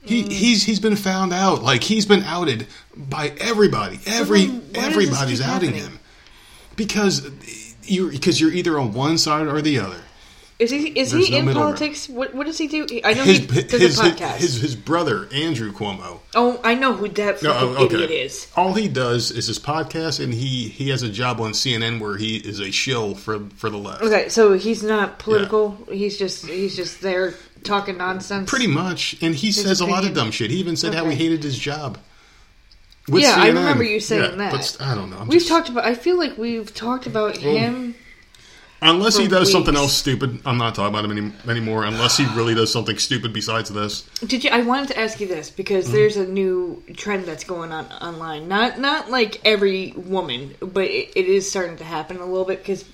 he, 0.02 0.22
he's 0.22 0.64
he's 0.64 0.80
been 0.80 0.96
found 0.96 1.32
out 1.32 1.62
like 1.62 1.82
he's 1.82 2.06
been 2.06 2.22
outed 2.24 2.66
by 2.94 3.32
everybody 3.38 3.98
every 4.06 4.46
then 4.46 4.60
why 4.60 4.60
does 4.60 4.72
this 4.74 4.86
everybody's 4.86 5.40
outing 5.40 5.72
happening? 5.72 5.92
him 5.92 6.00
because 6.76 7.30
you 7.84 8.10
because 8.10 8.40
you're 8.40 8.52
either 8.52 8.78
on 8.78 8.92
one 8.92 9.16
side 9.18 9.46
or 9.46 9.62
the 9.62 9.78
other 9.78 10.00
Is 10.58 10.70
he 10.70 10.88
is 10.88 11.10
There's 11.10 11.28
he 11.28 11.40
no 11.40 11.50
in 11.50 11.54
politics? 11.54 12.08
What 12.08 12.34
what 12.34 12.46
does 12.46 12.58
he 12.58 12.66
do? 12.66 12.86
I 13.02 13.14
know 13.14 13.24
his 13.24 13.38
he 13.38 13.62
does 13.62 13.80
his, 13.80 13.98
a 13.98 14.02
podcast. 14.02 14.36
his 14.36 14.54
his 14.60 14.76
brother 14.76 15.28
Andrew 15.32 15.72
Cuomo 15.72 16.20
oh, 16.34 16.60
I 16.62 16.74
know 16.74 16.92
who 16.92 17.08
that 17.08 17.42
No, 17.42 17.50
oh, 17.50 17.54
fucking 17.54 17.76
oh, 17.76 17.84
okay. 17.86 17.94
idiot 17.96 18.10
is. 18.10 18.48
All 18.56 18.74
he 18.74 18.88
does 18.88 19.30
is 19.30 19.46
his 19.46 19.58
podcast, 19.58 20.22
and 20.22 20.32
he 20.32 20.68
he 20.68 20.90
has 20.90 21.02
a 21.02 21.08
job 21.08 21.40
on 21.40 21.52
CNN 21.52 22.00
where 22.00 22.16
he 22.16 22.36
is 22.36 22.60
a 22.60 22.70
shill 22.70 23.14
for 23.14 23.40
for 23.56 23.70
the 23.70 23.78
left. 23.78 24.02
Okay, 24.02 24.28
so 24.28 24.52
he's 24.52 24.82
not 24.82 25.18
political. 25.18 25.76
He's 25.90 26.18
just 26.18 26.46
he's 26.46 26.76
just 26.76 27.00
there 27.00 27.34
talking 27.64 27.96
nonsense. 27.96 28.48
Pretty 28.48 28.66
much, 28.68 29.16
and 29.20 29.34
he 29.34 29.50
says 29.52 29.80
a 29.80 29.86
lot 29.86 30.04
of 30.04 30.14
dumb 30.14 30.30
shit. 30.30 30.50
He 30.50 30.58
even 30.58 30.76
said 30.76 30.94
how 30.94 31.04
he 31.08 31.16
hated 31.16 31.42
his 31.42 31.58
job. 31.58 31.98
with 33.08 33.22
Yeah, 33.22 33.34
I 33.36 33.48
remember 33.48 33.82
you 33.84 34.00
saying 34.00 34.22
Yeah, 34.22 34.36
that. 34.36 34.52
But 34.52 34.76
I 34.80 34.94
don't 34.94 35.10
know. 35.10 35.18
I'm 35.18 35.28
We've 35.28 35.38
just- 35.40 35.48
talked 35.48 35.68
about. 35.68 35.84
I 35.84 35.94
feel 35.94 36.16
like 36.18 36.38
we've 36.38 36.72
talked 36.74 37.06
about 37.06 37.36
him. 37.36 37.94
unless 38.82 39.16
he 39.16 39.26
does 39.28 39.50
something 39.50 39.74
else 39.74 39.94
stupid. 39.94 40.40
I'm 40.44 40.58
not 40.58 40.74
talking 40.74 40.94
about 40.94 41.04
him 41.10 41.16
any, 41.16 41.32
anymore. 41.50 41.84
Unless 41.84 42.18
he 42.18 42.26
really 42.36 42.54
does 42.54 42.70
something 42.70 42.98
stupid 42.98 43.32
besides 43.32 43.70
this. 43.70 44.02
Did 44.26 44.44
you? 44.44 44.50
I 44.50 44.60
wanted 44.62 44.88
to 44.88 44.98
ask 45.00 45.20
you 45.20 45.26
this 45.26 45.48
Mm-hmm. 45.48 45.56
because 45.56 45.90
there's 45.90 46.16
a 46.18 46.26
new 46.26 46.82
trend 46.96 47.24
that's 47.24 47.44
going 47.44 47.72
on 47.72 47.86
online. 47.86 48.46
Not 48.48 48.78
not 48.78 49.10
like 49.10 49.40
every 49.44 49.92
woman, 49.96 50.54
but 50.60 50.84
it, 50.84 51.12
it 51.16 51.26
is 51.26 51.48
starting 51.48 51.76
to 51.78 51.84
happen 51.84 52.18
a 52.18 52.26
little 52.26 52.44
bit 52.44 52.58
because 52.58 52.84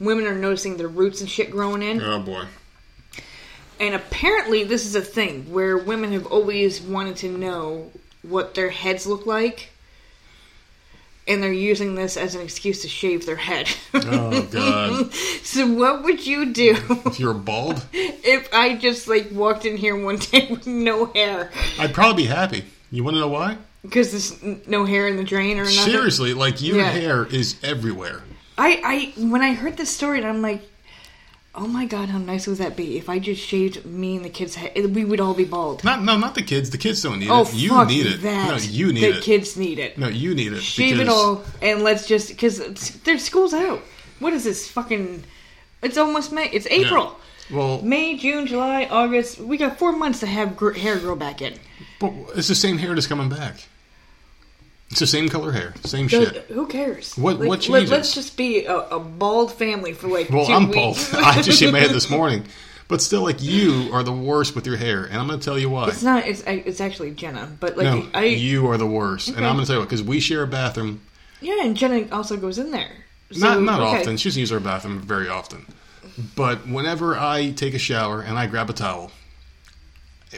women 0.00 0.26
are 0.26 0.34
noticing 0.34 0.76
their 0.76 0.88
roots 0.88 1.20
and 1.20 1.28
shit 1.30 1.50
growing 1.50 1.82
in. 1.82 2.00
Oh 2.02 2.20
boy. 2.20 2.44
And 3.80 3.94
apparently, 3.94 4.64
this 4.64 4.86
is 4.86 4.94
a 4.94 5.00
thing 5.02 5.52
where 5.52 5.76
women 5.76 6.12
have 6.12 6.26
always 6.26 6.80
wanted 6.80 7.16
to 7.16 7.28
know 7.28 7.90
what 8.22 8.54
their 8.54 8.70
heads 8.70 9.06
look 9.06 9.26
like, 9.26 9.70
and 11.26 11.42
they're 11.42 11.52
using 11.52 11.94
this 11.94 12.16
as 12.16 12.34
an 12.34 12.40
excuse 12.42 12.82
to 12.82 12.88
shave 12.88 13.26
their 13.26 13.36
head. 13.36 13.68
Oh 13.94 14.42
god. 14.52 15.12
so, 15.42 15.66
what 15.72 16.04
would 16.04 16.26
you 16.26 16.52
do 16.52 16.76
if 17.06 17.18
you're 17.18 17.34
bald, 17.34 17.84
if 17.92 18.48
I 18.52 18.76
just 18.76 19.08
like 19.08 19.30
walked 19.32 19.64
in 19.64 19.76
here 19.76 19.96
one 20.02 20.16
day 20.16 20.46
with 20.50 20.66
no 20.66 21.06
hair? 21.06 21.50
I'd 21.78 21.94
probably 21.94 22.24
be 22.24 22.28
happy. 22.28 22.64
You 22.90 23.02
want 23.04 23.16
to 23.16 23.20
know 23.20 23.28
why? 23.28 23.56
Because 23.82 24.12
there's 24.12 24.66
no 24.68 24.84
hair 24.84 25.08
in 25.08 25.16
the 25.16 25.24
drain 25.24 25.58
or 25.58 25.64
nothing. 25.64 25.78
Seriously, 25.92 26.32
like 26.32 26.62
your 26.62 26.76
Yeah. 26.78 26.90
hair 26.90 27.26
is 27.26 27.56
everywhere. 27.62 28.22
I, 28.56 29.12
I 29.18 29.20
when 29.26 29.42
I 29.42 29.52
heard 29.54 29.76
this 29.76 29.90
story, 29.90 30.18
and 30.18 30.26
I'm 30.26 30.40
like, 30.42 30.62
oh 31.56 31.66
my 31.66 31.84
god, 31.84 32.08
how 32.08 32.18
nice 32.18 32.46
would 32.46 32.58
that 32.58 32.76
be 32.76 32.98
if 32.98 33.08
I 33.08 33.18
just 33.18 33.40
shaved 33.40 33.84
me 33.84 34.16
and 34.16 34.24
the 34.24 34.30
kids' 34.30 34.56
head? 34.56 34.94
We 34.94 35.04
would 35.04 35.20
all 35.20 35.34
be 35.34 35.44
bald. 35.44 35.84
Not 35.84 36.02
no, 36.02 36.16
not 36.16 36.34
the 36.34 36.42
kids. 36.42 36.70
The 36.70 36.78
kids 36.78 37.02
don't 37.02 37.18
need 37.18 37.30
oh, 37.30 37.42
it. 37.42 37.54
You 37.54 37.70
fuck 37.70 37.88
need 37.88 38.06
it. 38.06 38.22
that. 38.22 38.48
No, 38.48 38.56
you 38.56 38.92
need 38.92 39.02
the 39.02 39.08
it. 39.10 39.14
The 39.16 39.20
kids 39.20 39.56
need 39.56 39.78
it. 39.78 39.98
No, 39.98 40.08
you 40.08 40.34
need 40.34 40.52
it. 40.52 40.60
Shave 40.62 41.00
it 41.00 41.08
all, 41.08 41.44
and 41.62 41.82
let's 41.82 42.06
just 42.06 42.28
because 42.28 42.58
their 43.04 43.18
school's 43.18 43.54
out. 43.54 43.80
What 44.18 44.32
is 44.32 44.44
this 44.44 44.68
fucking? 44.70 45.24
It's 45.82 45.98
almost 45.98 46.32
May. 46.32 46.48
It's 46.50 46.66
April. 46.66 47.18
Well, 47.50 47.82
May, 47.82 48.16
June, 48.16 48.46
July, 48.46 48.86
August. 48.90 49.38
We 49.38 49.58
got 49.58 49.78
four 49.78 49.92
months 49.92 50.20
to 50.20 50.26
have 50.26 50.56
gr- 50.56 50.72
hair 50.72 50.98
grow 50.98 51.14
back 51.14 51.42
in. 51.42 51.58
but 52.00 52.12
it's 52.34 52.48
the 52.48 52.54
same 52.54 52.78
hair 52.78 52.94
that's 52.94 53.06
coming 53.06 53.28
back. 53.28 53.68
It's 54.94 55.00
the 55.00 55.08
same 55.08 55.28
color 55.28 55.50
hair, 55.50 55.74
same 55.84 56.08
So, 56.08 56.24
shit. 56.24 56.44
who 56.44 56.68
cares? 56.68 57.16
What- 57.18 57.40
Like, 57.40 57.48
what 57.48 57.60
changes? 57.62 57.90
Let, 57.90 57.98
us 57.98 58.14
just 58.14 58.36
be 58.36 58.64
a, 58.64 58.76
a 58.76 59.00
bald 59.00 59.52
family 59.52 59.92
for 59.92 60.06
like 60.06 60.30
Well, 60.30 60.46
two 60.46 60.52
I'm 60.52 60.70
bald. 60.70 60.96
I 61.14 61.42
just 61.42 61.58
shaved 61.58 61.72
my 61.72 61.80
head 61.80 61.90
this 61.90 62.08
morning, 62.18 62.44
but 62.86 63.02
still, 63.02 63.22
like 63.24 63.42
you 63.42 63.90
are 63.92 64.04
the 64.04 64.12
worst 64.12 64.54
with 64.54 64.68
your 64.68 64.76
hair, 64.76 65.02
and 65.06 65.16
I'm 65.16 65.26
going 65.26 65.40
to 65.40 65.44
tell 65.44 65.58
you 65.58 65.68
why. 65.68 65.88
It's 65.88 66.04
not. 66.04 66.28
It's 66.28 66.44
it's 66.46 66.80
actually 66.80 67.10
Jenna, 67.10 67.50
but 67.58 67.76
like 67.76 67.86
no, 67.86 68.06
I 68.14 68.26
you 68.26 68.68
are 68.68 68.76
the 68.76 68.86
worst, 68.86 69.30
and 69.30 69.44
I'm 69.44 69.56
going 69.56 69.66
to 69.66 69.72
tell 69.72 69.80
you 69.80 69.84
because 69.84 70.00
we 70.04 70.20
share 70.20 70.44
a 70.44 70.46
bathroom. 70.46 71.00
yeah, 71.40 71.64
and 71.64 71.76
Jenna 71.76 72.06
also 72.12 72.36
goes 72.36 72.58
in 72.60 72.70
there. 72.70 72.92
So, 73.32 73.40
not 73.40 73.62
not 73.62 73.80
okay. 73.80 74.00
often. 74.02 74.16
She 74.16 74.28
doesn't 74.28 74.38
use 74.38 74.52
our 74.52 74.60
bathroom 74.60 75.00
very 75.00 75.28
often. 75.28 75.66
But 76.36 76.68
whenever 76.68 77.18
I 77.18 77.50
take 77.50 77.74
a 77.74 77.80
shower 77.80 78.20
and 78.20 78.38
I 78.38 78.46
grab 78.46 78.70
a 78.70 78.72
towel, 78.72 79.10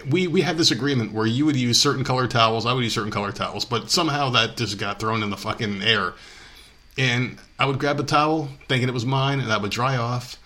we 0.09 0.27
we 0.27 0.41
had 0.43 0.57
this 0.57 0.71
agreement 0.71 1.13
where 1.13 1.27
you 1.27 1.47
would 1.47 1.57
use 1.57 1.81
certain 1.81 2.05
color 2.05 2.27
towels, 2.27 2.67
I 2.67 2.73
would 2.73 2.85
use 2.85 2.95
certain 2.95 3.11
color 3.13 3.33
towels, 3.33 3.65
but 3.65 3.91
somehow 3.91 4.31
that 4.31 4.57
just 4.57 4.79
got 4.79 4.99
thrown 5.01 5.23
in 5.23 5.31
the 5.31 5.37
fucking 5.37 5.83
air. 5.83 6.15
And 6.99 7.39
I 7.59 7.67
would 7.67 7.79
grab 7.79 8.01
a 8.01 8.03
towel, 8.05 8.49
thinking 8.69 8.89
it 8.89 8.93
was 8.95 9.05
mine, 9.05 9.41
and 9.41 9.53
I 9.53 9.59
would 9.59 9.71
dry 9.71 9.97
off. 9.97 10.39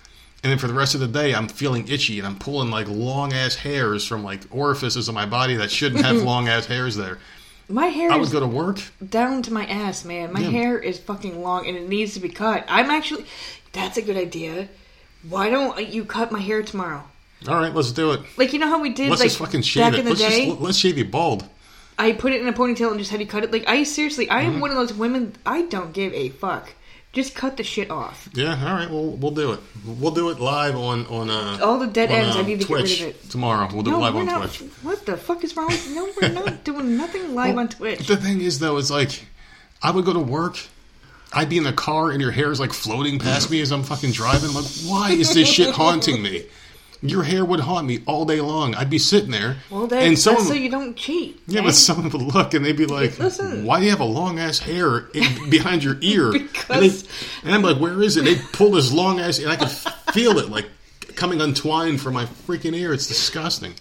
And 0.42 0.50
then 0.50 0.58
for 0.58 0.66
the 0.68 0.74
rest 0.74 0.94
of 0.94 1.00
the 1.00 1.06
day, 1.06 1.34
I'm 1.34 1.48
feeling 1.48 1.86
itchy 1.88 2.18
and 2.18 2.26
I'm 2.26 2.38
pulling 2.38 2.70
like 2.70 2.88
long 2.88 3.32
ass 3.32 3.56
hairs 3.56 4.06
from 4.06 4.24
like 4.24 4.40
orifices 4.50 5.08
of 5.08 5.14
my 5.14 5.26
body 5.26 5.54
that 5.56 5.70
shouldn't 5.70 6.04
have 6.04 6.16
long 6.22 6.48
ass 6.48 6.66
hairs 6.66 6.96
there. 6.96 7.18
My 7.68 7.86
hair 7.86 8.10
I 8.10 8.18
is 8.18 8.30
would 8.30 8.32
go 8.32 8.40
to 8.40 8.46
work. 8.46 8.80
down 9.06 9.42
to 9.42 9.52
my 9.52 9.64
ass, 9.66 10.04
man. 10.04 10.32
My 10.32 10.40
Yeah. 10.40 10.50
hair 10.50 10.78
is 10.78 10.98
fucking 10.98 11.40
long 11.42 11.68
and 11.68 11.76
it 11.76 11.88
needs 11.88 12.14
to 12.14 12.20
be 12.20 12.30
cut. 12.30 12.64
I'm 12.68 12.90
actually. 12.90 13.26
That's 13.72 13.96
a 13.98 14.02
good 14.02 14.16
idea. 14.16 14.68
Why 15.28 15.50
don't 15.50 15.86
you 15.88 16.04
cut 16.04 16.32
my 16.32 16.40
hair 16.40 16.62
tomorrow? 16.62 17.04
All 17.48 17.54
right, 17.56 17.74
let's 17.74 17.92
do 17.92 18.12
it. 18.12 18.20
Like 18.36 18.52
you 18.52 18.58
know 18.58 18.68
how 18.68 18.80
we 18.80 18.90
did 18.90 19.08
Let's 19.08 19.20
like 19.20 19.28
just 19.30 19.38
fucking 19.38 19.62
shave 19.62 19.82
back 19.84 19.92
it. 19.94 20.00
in 20.00 20.04
the 20.04 20.10
let's 20.10 20.20
day. 20.22 20.46
just 20.48 20.60
let's 20.60 20.78
shave 20.78 20.98
you 20.98 21.04
bald. 21.06 21.44
I 21.98 22.12
put 22.12 22.32
it 22.32 22.40
in 22.40 22.48
a 22.48 22.52
ponytail 22.52 22.90
and 22.90 22.98
just 22.98 23.10
had 23.10 23.20
you 23.20 23.26
cut 23.26 23.44
it. 23.44 23.52
Like 23.52 23.68
I 23.68 23.82
seriously, 23.84 24.28
I 24.30 24.42
Mm-hmm. 24.44 24.54
am 24.54 24.60
one 24.60 24.70
of 24.70 24.76
those 24.76 24.92
women. 24.94 25.34
I 25.46 25.62
don't 25.62 25.92
give 25.92 26.12
a 26.14 26.28
fuck. 26.30 26.74
Just 27.12 27.34
cut 27.34 27.56
the 27.56 27.64
shit 27.64 27.90
off. 27.90 28.28
Yeah, 28.34 28.50
all 28.64 28.74
right. 28.76 28.88
Well, 28.88 29.06
we'll 29.10 29.32
do 29.32 29.52
it. 29.52 29.60
We'll 29.84 30.12
do 30.12 30.28
it 30.30 30.38
live 30.38 30.76
on 30.76 31.06
on 31.06 31.28
uh, 31.28 31.58
All 31.60 31.78
the 31.78 31.88
dead 31.88 32.10
on, 32.10 32.16
ends, 32.16 32.36
I 32.36 32.40
uh, 32.40 32.42
need 32.44 32.60
to 32.60 32.66
get 32.68 32.74
rid 32.76 32.84
of 32.84 33.00
it. 33.08 33.30
tomorrow. 33.30 33.68
We'll 33.72 33.82
do 33.82 33.90
No, 33.90 33.96
it 33.96 34.00
live 34.00 34.16
on 34.16 34.26
not. 34.26 34.52
Twitch. 34.54 34.70
What 34.82 35.04
the 35.06 35.16
fuck 35.16 35.42
is 35.42 35.56
wrong? 35.56 35.66
with 35.68 35.90
No, 35.92 36.08
we're 36.20 36.28
not 36.28 36.62
doing 36.64 36.96
nothing 36.96 37.34
live 37.34 37.56
on 37.58 37.68
Twitch. 37.68 38.06
The 38.06 38.16
thing 38.16 38.40
is, 38.42 38.60
though, 38.60 38.76
is 38.76 38.90
like 38.92 39.24
I 39.82 39.90
would 39.90 40.04
go 40.04 40.12
to 40.12 40.20
work. 40.20 40.58
I'd 41.32 41.48
be 41.48 41.58
in 41.58 41.64
the 41.64 41.72
car 41.72 42.10
and 42.10 42.20
your 42.20 42.30
hair 42.32 42.50
is 42.52 42.60
like 42.60 42.72
floating 42.72 43.18
past 43.18 43.50
me 43.50 43.60
as 43.60 43.72
I'm 43.72 43.82
fucking 43.82 44.12
driving. 44.12 44.52
Like, 44.52 44.64
why 44.84 45.10
is 45.12 45.34
this 45.34 45.48
shit 45.48 45.74
haunting 45.74 46.22
me? 46.22 46.44
Your 47.02 47.22
hair 47.22 47.44
would 47.46 47.60
haunt 47.60 47.86
me 47.86 48.00
all 48.06 48.26
day 48.26 48.40
long. 48.42 48.74
I'd 48.74 48.90
be 48.90 48.98
sitting 48.98 49.30
there, 49.30 49.56
Well, 49.70 49.86
that, 49.86 50.02
and 50.02 50.18
someone, 50.18 50.44
so 50.44 50.52
you 50.52 50.70
don't 50.70 50.94
cheat. 50.96 51.40
yeah, 51.46 51.60
man. 51.60 51.68
but 51.68 51.74
someone 51.74 52.10
would 52.10 52.34
look 52.34 52.52
and 52.52 52.62
they'd 52.64 52.76
be 52.76 52.84
like, 52.84 53.18
Listen. 53.18 53.64
"Why 53.64 53.78
do 53.78 53.84
you 53.86 53.90
have 53.90 54.00
a 54.00 54.04
long 54.04 54.38
ass 54.38 54.58
hair 54.58 55.08
in, 55.14 55.48
behind 55.50 55.82
your 55.82 55.96
ear?" 56.02 56.30
Because- 56.32 56.68
and, 56.70 56.82
they, 56.82 57.08
and 57.44 57.54
I'm 57.54 57.62
like, 57.62 57.78
"Where 57.78 58.02
is 58.02 58.18
it?" 58.18 58.24
They 58.24 58.36
pull 58.52 58.72
this 58.72 58.92
long 58.92 59.18
ass, 59.18 59.38
and 59.38 59.48
I 59.50 59.56
could 59.56 59.70
feel 60.12 60.38
it 60.38 60.50
like 60.50 60.66
coming 61.16 61.40
untwined 61.40 62.00
from 62.02 62.14
my 62.14 62.26
freaking 62.26 62.74
ear. 62.74 62.92
It's 62.92 63.06
disgusting. 63.06 63.72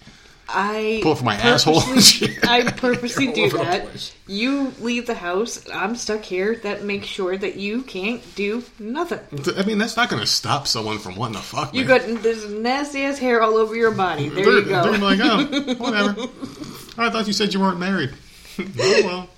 I 0.51 0.99
Pull 1.03 1.11
it 1.11 1.17
from 1.17 1.25
my 1.25 1.35
asshole 1.35 1.77
and 1.77 1.85
purposely- 1.85 2.27
shit. 2.27 2.47
I 2.49 2.71
purposely 2.71 3.27
do 3.33 3.49
that. 3.51 4.13
You 4.27 4.73
leave 4.79 5.05
the 5.05 5.13
house. 5.13 5.63
I'm 5.71 5.95
stuck 5.95 6.23
here. 6.23 6.55
That 6.63 6.83
makes 6.83 7.07
sure 7.07 7.37
that 7.37 7.55
you 7.55 7.83
can't 7.83 8.21
do 8.35 8.63
nothing. 8.79 9.19
I 9.55 9.63
mean, 9.63 9.77
that's 9.77 9.95
not 9.95 10.09
going 10.09 10.21
to 10.21 10.27
stop 10.27 10.67
someone 10.67 10.97
from 10.99 11.15
wanting 11.15 11.35
to 11.37 11.43
fuck. 11.43 11.73
You 11.75 11.85
got 11.85 12.01
this 12.01 12.47
nasty 12.49 13.03
ass 13.03 13.19
hair 13.19 13.41
all 13.41 13.57
over 13.57 13.75
your 13.75 13.91
body. 13.91 14.29
There 14.29 14.43
they're, 14.45 14.53
you 14.59 14.65
go. 14.65 14.83
they're 14.91 14.97
like, 14.97 15.19
oh, 15.21 15.75
whatever. 15.77 16.21
I 16.97 17.09
thought 17.11 17.27
you 17.27 17.33
said 17.33 17.53
you 17.53 17.59
weren't 17.59 17.79
married. 17.79 18.11
oh 18.59 19.01
well. 19.03 19.29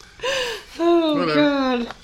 oh 0.80 1.16
whatever. 1.20 1.34
god. 1.40 1.96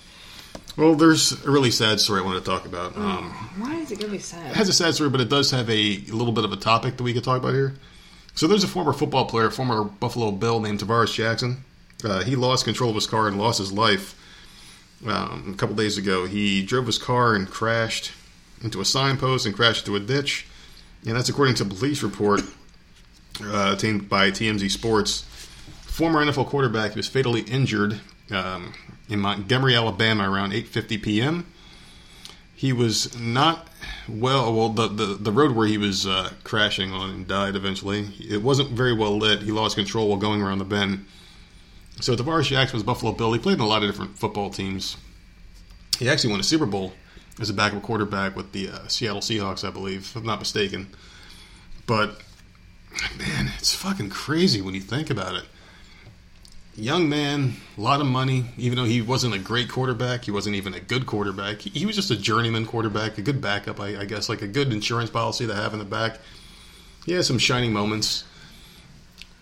Well, 0.76 0.94
there's 0.96 1.32
a 1.46 1.50
really 1.50 1.72
sad 1.72 2.00
story 2.00 2.22
I 2.22 2.24
want 2.24 2.44
to 2.44 2.50
talk 2.50 2.66
about. 2.68 2.96
Um, 2.96 3.32
Why 3.58 3.78
is 3.78 3.92
it 3.92 4.00
gonna 4.00 4.12
be 4.12 4.20
sad? 4.20 4.52
it 4.52 4.56
has 4.56 4.70
a 4.70 4.74
sad 4.74 4.94
story, 4.94 5.10
but 5.10 5.20
it 5.22 5.28
does 5.30 5.50
have 5.50 5.68
a 5.72 5.98
little 5.98 6.32
bit 6.32 6.44
of 6.46 6.52
a 6.52 6.56
topic 6.58 6.98
that 6.98 7.04
we 7.04 7.14
could 7.14 7.24
talk 7.24 7.38
about 7.40 7.54
here. 7.54 7.74
So 8.38 8.46
there's 8.46 8.64
a 8.64 8.68
former 8.68 8.94
football 8.94 9.26
player, 9.26 9.50
former 9.50 9.84
Buffalo 9.84 10.30
Bill 10.30 10.60
named 10.60 10.80
Tarvaris 10.80 11.12
Jackson. 11.12 11.66
Uh, 12.04 12.24
he 12.24 12.36
lost 12.36 12.66
control 12.66 12.92
of 12.92 12.96
his 12.96 13.08
car 13.08 13.28
and 13.28 13.40
lost 13.40 13.58
his 13.58 13.72
life 13.72 14.14
um, 15.08 15.54
a 15.56 15.58
couple 15.58 15.76
days 15.76 15.98
ago. 15.98 16.28
He 16.28 16.62
drove 16.64 16.86
his 16.86 17.00
car 17.00 17.34
and 17.34 17.50
crashed 17.50 18.12
into 18.62 18.80
a 18.80 18.86
signpost 18.86 19.48
and 19.48 19.56
crashed 19.56 19.88
into 19.88 19.96
a 19.96 20.00
ditch. 20.00 20.46
And 21.04 21.16
that's 21.16 21.30
according 21.30 21.56
to 21.56 21.64
a 21.64 21.66
police 21.66 22.04
report 22.04 22.42
uh, 23.42 23.72
obtained 23.74 24.08
by 24.08 24.30
TMZ 24.30 24.70
Sports. 24.70 25.22
Former 25.82 26.24
NFL 26.24 26.46
quarterback, 26.46 26.94
was 26.94 27.08
fatally 27.08 27.42
injured 27.42 28.00
um, 28.30 28.72
in 29.10 29.20
Montgomery, 29.20 29.76
Alabama, 29.76 30.30
around 30.32 30.52
8:50 30.52 31.02
p.m. 31.02 31.52
He 32.58 32.74
was 32.74 33.16
not 33.20 33.68
well. 34.10 34.52
Well, 34.52 34.70
the 34.70 34.88
the, 34.88 35.06
the 35.14 35.32
road 35.32 35.52
where 35.52 35.68
he 35.68 35.78
was 35.78 36.08
uh, 36.08 36.32
crashing 36.44 36.92
on 36.92 37.12
and 37.12 37.28
died 37.28 37.56
eventually. 37.56 38.08
It 38.20 38.42
wasn't 38.42 38.72
very 38.72 38.94
well 38.94 39.16
lit. 39.16 39.44
He 39.44 39.52
lost 39.52 39.76
control 39.76 40.10
while 40.10 40.18
going 40.18 40.42
around 40.42 40.58
the 40.58 40.66
bend. 40.66 41.06
So 42.02 42.16
Tarvaris 42.16 42.46
Jackson 42.46 42.78
was 42.78 42.84
Buffalo 42.84 43.12
Bill. 43.12 43.32
He 43.32 43.38
played 43.38 43.54
in 43.54 43.60
a 43.60 43.68
lot 43.68 43.84
of 43.84 43.90
different 43.90 44.18
football 44.18 44.50
teams. 44.50 44.98
He 46.00 46.10
actually 46.10 46.32
won 46.32 46.40
a 46.40 46.44
Super 46.44 46.66
Bowl 46.66 46.94
as 47.40 47.52
a 47.52 47.54
backup 47.54 47.84
quarterback 47.84 48.36
with 48.36 48.52
the 48.54 48.70
uh, 48.70 48.88
Seattle 48.88 49.22
Seahawks, 49.22 49.64
I 49.66 49.70
believe, 49.70 50.02
if 50.02 50.16
I'm 50.16 50.26
not 50.26 50.40
mistaken. 50.40 50.88
But 51.86 52.20
man, 53.20 53.52
it's 53.60 53.76
fucking 53.76 54.10
crazy 54.10 54.62
when 54.62 54.74
you 54.74 54.82
think 54.82 55.12
about 55.12 55.36
it. 55.36 55.46
Young 56.80 57.10
man, 57.10 57.56
a 57.76 57.82
lot 57.82 58.02
of 58.02 58.06
money. 58.06 58.46
Even 58.56 58.78
though 58.78 58.86
he 58.86 59.02
wasn't 59.02 59.34
a 59.34 59.40
great 59.40 59.68
quarterback, 59.68 60.26
he 60.26 60.32
wasn't 60.32 60.56
even 60.56 60.76
a 60.76 60.80
good 60.80 61.08
quarterback. 61.08 61.60
He, 61.62 61.88
was 61.88 61.96
just 61.96 62.12
a 62.12 62.16
journeyman 62.16 62.68
quarterback, 62.68 63.18
a 63.18 63.24
good 63.24 63.42
backup, 63.42 63.80
I, 63.80 64.02
I 64.02 64.06
guess, 64.06 64.30
like 64.30 64.44
a 64.44 64.48
good 64.48 64.72
insurance 64.72 65.10
policy 65.10 65.48
to 65.48 65.56
have 65.56 65.74
in 65.74 65.80
the 65.80 65.86
back. 65.86 66.20
He 67.04 67.14
has 67.14 67.26
some 67.26 67.40
shining 67.40 67.74
moments. 67.74 68.26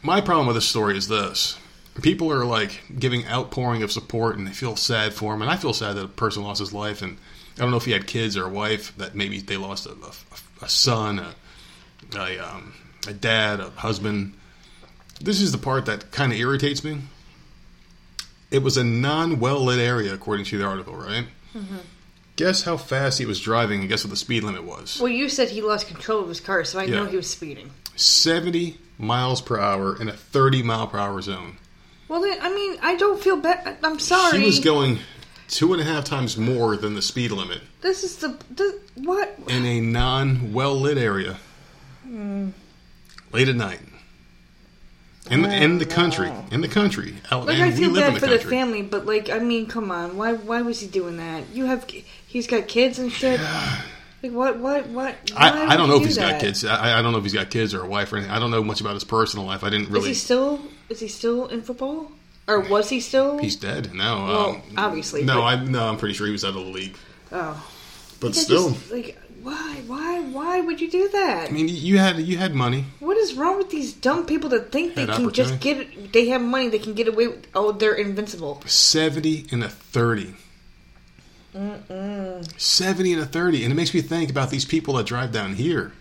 My 0.01 0.21
problem 0.21 0.47
with 0.47 0.55
this 0.55 0.65
story 0.65 0.95
is 0.95 1.09
this: 1.09 1.57
people 2.01 2.31
are 2.31 2.45
like 2.45 2.81
giving 2.97 3.27
outpouring 3.27 3.83
of 3.83 3.91
support, 3.91 4.37
and 4.37 4.47
they 4.47 4.53
feel 4.53 4.77
sad 4.77 5.13
for 5.13 5.33
him, 5.33 5.41
and 5.41 5.51
I 5.51 5.57
feel 5.57 5.73
sad 5.73 5.97
that 5.97 6.05
a 6.05 6.07
person 6.07 6.41
lost 6.41 6.61
his 6.61 6.71
life, 6.71 7.01
and 7.01 7.17
I 7.57 7.61
don't 7.61 7.71
know 7.71 7.77
if 7.77 7.85
he 7.85 7.91
had 7.91 8.07
kids 8.07 8.37
or 8.37 8.45
a 8.45 8.49
wife 8.49 8.95
that 8.95 9.13
maybe 9.13 9.41
they 9.41 9.57
lost 9.57 9.87
a, 9.87 9.91
a, 9.91 10.13
a 10.65 10.69
son, 10.69 11.19
a, 11.19 11.35
a, 12.17 12.37
um, 12.39 12.73
a 13.09 13.13
dad, 13.13 13.59
a 13.59 13.71
husband. 13.71 14.35
This 15.19 15.41
is 15.41 15.51
the 15.51 15.57
part 15.57 15.85
that 15.87 16.11
kind 16.11 16.31
of 16.31 16.39
irritates 16.39 16.81
me. 16.81 16.99
It 18.51 18.63
was 18.63 18.77
a 18.77 18.83
non 18.83 19.39
well 19.39 19.59
lit 19.63 19.79
area, 19.79 20.13
according 20.13 20.45
to 20.45 20.57
the 20.57 20.65
article, 20.65 20.95
right? 20.95 21.25
Mm-hmm. 21.53 21.77
Guess 22.35 22.63
how 22.63 22.77
fast 22.77 23.17
he 23.17 23.25
was 23.25 23.39
driving 23.39 23.79
and 23.81 23.89
guess 23.89 24.03
what 24.03 24.09
the 24.09 24.17
speed 24.17 24.43
limit 24.43 24.65
was? 24.65 24.99
Well, 24.99 25.11
you 25.11 25.29
said 25.29 25.49
he 25.49 25.61
lost 25.61 25.87
control 25.87 26.21
of 26.21 26.27
his 26.27 26.41
car, 26.41 26.65
so 26.65 26.79
I 26.79 26.85
know 26.85 27.05
he 27.05 27.15
was 27.15 27.29
speeding. 27.29 27.71
70 27.95 28.77
miles 28.97 29.41
per 29.41 29.57
hour 29.57 29.99
in 29.99 30.09
a 30.09 30.13
30 30.13 30.61
mile 30.63 30.87
per 30.87 30.97
hour 30.97 31.21
zone. 31.21 31.57
Well, 32.09 32.21
then, 32.21 32.37
I 32.41 32.53
mean, 32.53 32.77
I 32.81 32.95
don't 32.95 33.21
feel 33.21 33.37
bad. 33.37 33.77
I'm 33.83 33.99
sorry. 33.99 34.39
He 34.39 34.45
was 34.45 34.59
going 34.59 34.99
two 35.47 35.73
and 35.73 35.81
a 35.81 35.85
half 35.85 36.03
times 36.03 36.37
more 36.37 36.75
than 36.75 36.95
the 36.95 37.01
speed 37.01 37.31
limit 37.31 37.61
This 37.81 38.03
is 38.03 38.17
the, 38.17 38.37
the 38.53 38.79
what? 38.95 39.37
in 39.47 39.65
a 39.65 39.79
non 39.79 40.53
well 40.53 40.75
lit 40.75 40.97
area 40.97 41.37
hmm. 42.03 42.49
late 43.31 43.47
at 43.47 43.55
night. 43.55 43.79
In 45.31 45.41
the, 45.41 45.49
in 45.55 45.77
the 45.79 45.85
country, 45.85 46.31
in 46.51 46.61
the 46.61 46.67
country, 46.67 47.15
Out- 47.31 47.47
Like 47.47 47.55
and 47.55 47.63
I 47.63 47.71
feel 47.71 47.93
bad 47.93 48.13
the 48.15 48.19
for 48.19 48.27
the 48.27 48.37
family, 48.37 48.83
but 48.83 49.05
like 49.07 49.29
I 49.29 49.39
mean, 49.39 49.65
come 49.65 49.89
on, 49.91 50.17
why 50.17 50.33
why 50.33 50.61
was 50.61 50.79
he 50.79 50.87
doing 50.87 51.17
that? 51.17 51.43
You 51.51 51.65
have 51.65 51.87
he's 52.27 52.45
got 52.45 52.67
kids 52.67 52.99
and 52.99 53.11
shit. 53.11 53.39
Like 54.21 54.31
what 54.31 54.57
what 54.59 54.87
what? 54.87 55.15
I, 55.35 55.73
I 55.73 55.77
don't 55.77 55.87
know 55.87 55.95
you 55.95 56.01
if 56.01 56.05
he's 56.07 56.15
do 56.15 56.21
got 56.21 56.39
kids. 56.39 56.63
I, 56.65 56.99
I 56.99 57.01
don't 57.01 57.11
know 57.11 57.17
if 57.17 57.23
he's 57.23 57.33
got 57.33 57.49
kids 57.49 57.73
or 57.73 57.81
a 57.81 57.87
wife 57.87 58.11
or 58.13 58.17
anything. 58.17 58.33
I 58.33 58.39
don't 58.39 58.51
know 58.51 58.63
much 58.63 58.81
about 58.81 58.93
his 58.93 59.03
personal 59.03 59.45
life. 59.45 59.63
I 59.63 59.69
didn't 59.69 59.89
really. 59.89 60.11
Is 60.11 60.17
he 60.17 60.25
still 60.25 60.61
is 60.89 60.99
he 60.99 61.07
still 61.07 61.47
in 61.47 61.61
football 61.63 62.11
or 62.47 62.59
was 62.59 62.89
he 62.89 62.99
still? 62.99 63.37
He's 63.39 63.55
dead. 63.55 63.93
No. 63.93 64.25
Well, 64.25 64.49
um, 64.49 64.61
obviously, 64.77 65.23
No, 65.23 65.35
but- 65.35 65.43
I 65.43 65.63
no. 65.63 65.87
I'm 65.87 65.97
pretty 65.97 66.13
sure 66.13 66.27
he 66.27 66.31
was 66.31 66.43
out 66.45 66.49
of 66.49 66.55
the 66.65 66.71
league. 66.71 66.95
oh, 67.31 67.67
But 68.19 68.35
still, 68.35 68.71
just, 68.71 68.91
like 68.91 69.17
why 69.43 69.81
why 69.85 70.21
why 70.21 70.61
would 70.61 70.81
you 70.81 70.89
do 70.89 71.07
that? 71.09 71.49
I 71.49 71.51
mean, 71.51 71.67
you 71.69 71.99
had 71.99 72.17
you 72.19 72.37
had 72.37 72.55
money. 72.55 72.85
What 73.25 73.31
is 73.31 73.37
wrong 73.39 73.57
with 73.57 73.71
these 73.71 73.91
dumb 73.91 74.27
people 74.27 74.51
that 74.51 74.71
think 74.71 74.93
they 74.93 75.07
can 75.07 75.31
just 75.31 75.59
get 75.59 76.13
they 76.13 76.27
have 76.27 76.43
money 76.43 76.69
they 76.69 76.77
can 76.77 76.93
get 76.93 77.07
away 77.07 77.29
with 77.29 77.47
oh 77.55 77.71
they're 77.71 77.95
invincible. 77.95 78.61
70 78.67 79.47
and 79.51 79.63
a 79.63 79.69
30. 79.69 80.35
70 82.57 83.13
and 83.13 83.21
a 83.23 83.25
30. 83.25 83.63
And 83.63 83.71
it 83.73 83.75
makes 83.75 83.95
me 83.95 84.01
think 84.01 84.29
about 84.29 84.51
these 84.51 84.63
people 84.63 84.93
that 84.95 85.07
drive 85.07 85.31
down 85.31 85.55
here 85.55 85.91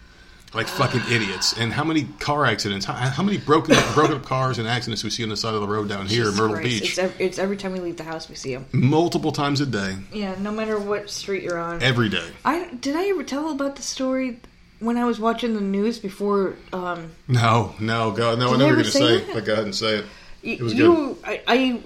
like 0.53 0.66
fucking 0.66 1.01
idiots. 1.11 1.57
And 1.59 1.72
how 1.72 1.83
many 1.83 2.05
car 2.20 2.45
accidents, 2.45 2.85
how, 2.85 2.93
how 2.93 3.22
many 3.22 3.39
broken 3.39 3.75
broken 3.95 4.16
up 4.16 4.25
cars 4.27 4.59
and 4.59 4.68
accidents 4.68 5.03
we 5.03 5.09
see 5.09 5.22
on 5.22 5.31
the 5.31 5.37
side 5.39 5.55
of 5.55 5.62
the 5.62 5.66
road 5.66 5.89
down 5.89 6.07
here 6.07 6.29
in 6.29 6.35
Myrtle 6.37 6.57
Christ. 6.57 6.68
Beach 6.83 6.99
It's, 6.99 7.14
it's 7.18 7.39
every 7.39 7.57
time 7.57 7.72
we 7.72 7.81
leave 7.81 7.97
the 7.97 8.05
house 8.05 8.29
we 8.29 8.35
see 8.35 8.55
them. 8.55 8.66
multiple 8.70 9.33
times 9.33 9.62
a 9.62 9.66
day, 9.66 9.97
Yeah, 10.12 10.35
no 10.39 10.53
matter 10.53 10.79
what 10.79 11.09
street 11.09 11.43
you're 11.43 11.59
on. 11.59 11.83
every 11.83 12.11
day. 12.11 12.29
I 12.45 12.68
did 12.75 12.95
I 12.97 13.09
ever 13.09 13.22
tell 13.25 13.51
about 13.51 13.77
the 13.77 13.83
story 13.83 14.41
when 14.85 14.97
I 14.97 15.05
was 15.05 15.18
watching 15.20 15.55
the 15.55 15.61
news 15.61 15.99
before? 15.99 16.57
Um, 16.72 17.12
No, 17.28 17.74
no, 17.80 18.11
go 18.12 18.35
no, 18.37 18.37
I 18.37 18.39
know 18.39 18.49
what 18.51 18.59
you're 18.59 18.66
ever 18.68 18.74
going 18.76 18.85
to 18.85 18.91
say 18.91 19.18
that? 19.18 19.35
but 19.35 19.45
go 19.45 19.53
ahead 19.53 19.64
and 19.64 19.74
say 19.74 19.97
it. 19.99 20.05
It 20.43 20.61
was 20.61 20.74
you, 20.74 21.16
I, 21.24 21.41
I, 21.47 21.80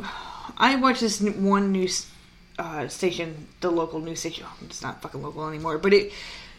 I 0.57 0.77
watched 0.77 1.01
this 1.01 1.21
one 1.21 1.71
news 1.73 2.07
uh, 2.59 2.89
station, 2.89 3.47
the 3.61 3.71
local 3.71 4.01
news 4.01 4.19
station. 4.21 4.45
oh, 4.49 4.57
It's 4.67 4.83
not 4.83 5.01
fucking 5.01 5.23
local 5.23 5.49
anymore, 5.49 5.79
but 5.79 5.93
it, 5.95 6.13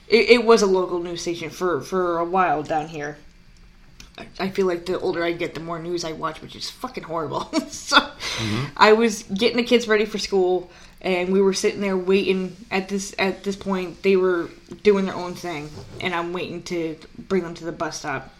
it, 0.07 0.29
it 0.29 0.45
was 0.45 0.61
a 0.61 0.65
local 0.65 0.99
news 1.03 1.21
station 1.21 1.49
for 1.49 1.81
for 1.81 2.19
a 2.19 2.25
while 2.25 2.63
down 2.63 2.87
here. 2.87 3.17
I- 4.17 4.27
I 4.39 4.49
feel 4.49 4.65
like 4.67 4.85
the 4.85 4.99
older 4.99 5.23
I 5.23 5.31
get, 5.33 5.53
the 5.53 5.59
more 5.61 5.79
news 5.79 6.03
I 6.03 6.11
watch, 6.13 6.41
which 6.41 6.55
is 6.55 6.69
fucking 6.69 7.03
horrible. 7.03 7.41
so, 7.69 7.97
I 8.77 8.93
was 8.93 9.23
getting 9.23 9.57
the 9.57 9.63
kids 9.63 9.87
ready 9.87 10.05
for 10.05 10.17
school, 10.17 10.69
and 11.01 11.31
we 11.31 11.41
were 11.41 11.53
sitting 11.53 11.81
there 11.81 11.97
waiting. 11.97 12.55
At 12.71 12.89
this 12.89 13.15
at 13.17 13.43
this 13.43 13.55
point, 13.55 14.03
they 14.03 14.15
were 14.15 14.49
doing 14.83 15.05
their 15.05 15.15
own 15.15 15.33
thing, 15.33 15.69
and 16.01 16.13
I'm 16.13 16.33
waiting 16.33 16.63
to 16.63 16.97
bring 17.17 17.43
them 17.43 17.53
to 17.55 17.65
the 17.65 17.71
bus 17.71 17.99
stop. 17.99 18.33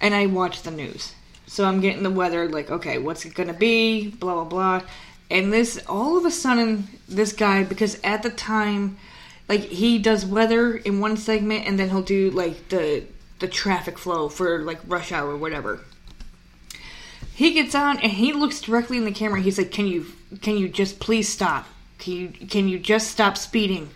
and 0.00 0.14
I 0.14 0.26
watch 0.26 0.62
the 0.62 0.70
news. 0.70 1.14
So 1.46 1.64
I'm 1.64 1.80
getting 1.80 2.02
the 2.02 2.10
weather, 2.10 2.48
like, 2.48 2.70
okay, 2.70 2.98
what's 2.98 3.24
it 3.24 3.34
gonna 3.34 3.54
be? 3.54 4.08
Blah 4.08 4.34
blah 4.34 4.44
blah. 4.44 4.82
And 5.30 5.52
this, 5.52 5.82
all 5.88 6.16
of 6.16 6.24
a 6.24 6.30
sudden, 6.30 6.88
this 7.08 7.32
guy, 7.32 7.64
because 7.64 7.98
at 8.04 8.22
the 8.22 8.30
time, 8.30 8.96
like 9.48 9.60
he 9.62 9.98
does 9.98 10.24
weather 10.24 10.76
in 10.76 11.00
one 11.00 11.16
segment, 11.16 11.66
and 11.66 11.78
then 11.78 11.90
he'll 11.90 12.02
do 12.02 12.30
like 12.30 12.68
the 12.68 13.04
the 13.38 13.48
traffic 13.48 13.98
flow 13.98 14.28
for 14.28 14.60
like 14.60 14.78
rush 14.86 15.12
hour 15.12 15.30
or 15.30 15.36
whatever. 15.36 15.80
He 17.34 17.52
gets 17.52 17.74
on 17.74 17.98
and 17.98 18.12
he 18.12 18.32
looks 18.32 18.60
directly 18.60 18.96
in 18.96 19.04
the 19.04 19.10
camera. 19.12 19.40
He's 19.40 19.58
like, 19.58 19.70
"Can 19.70 19.86
you 19.86 20.06
can 20.42 20.56
you 20.56 20.68
just 20.68 20.98
please 21.00 21.28
stop? 21.28 21.66
Can 21.98 22.12
you 22.12 22.28
can 22.28 22.68
you 22.68 22.78
just 22.78 23.10
stop 23.10 23.36
speeding?" 23.36 23.90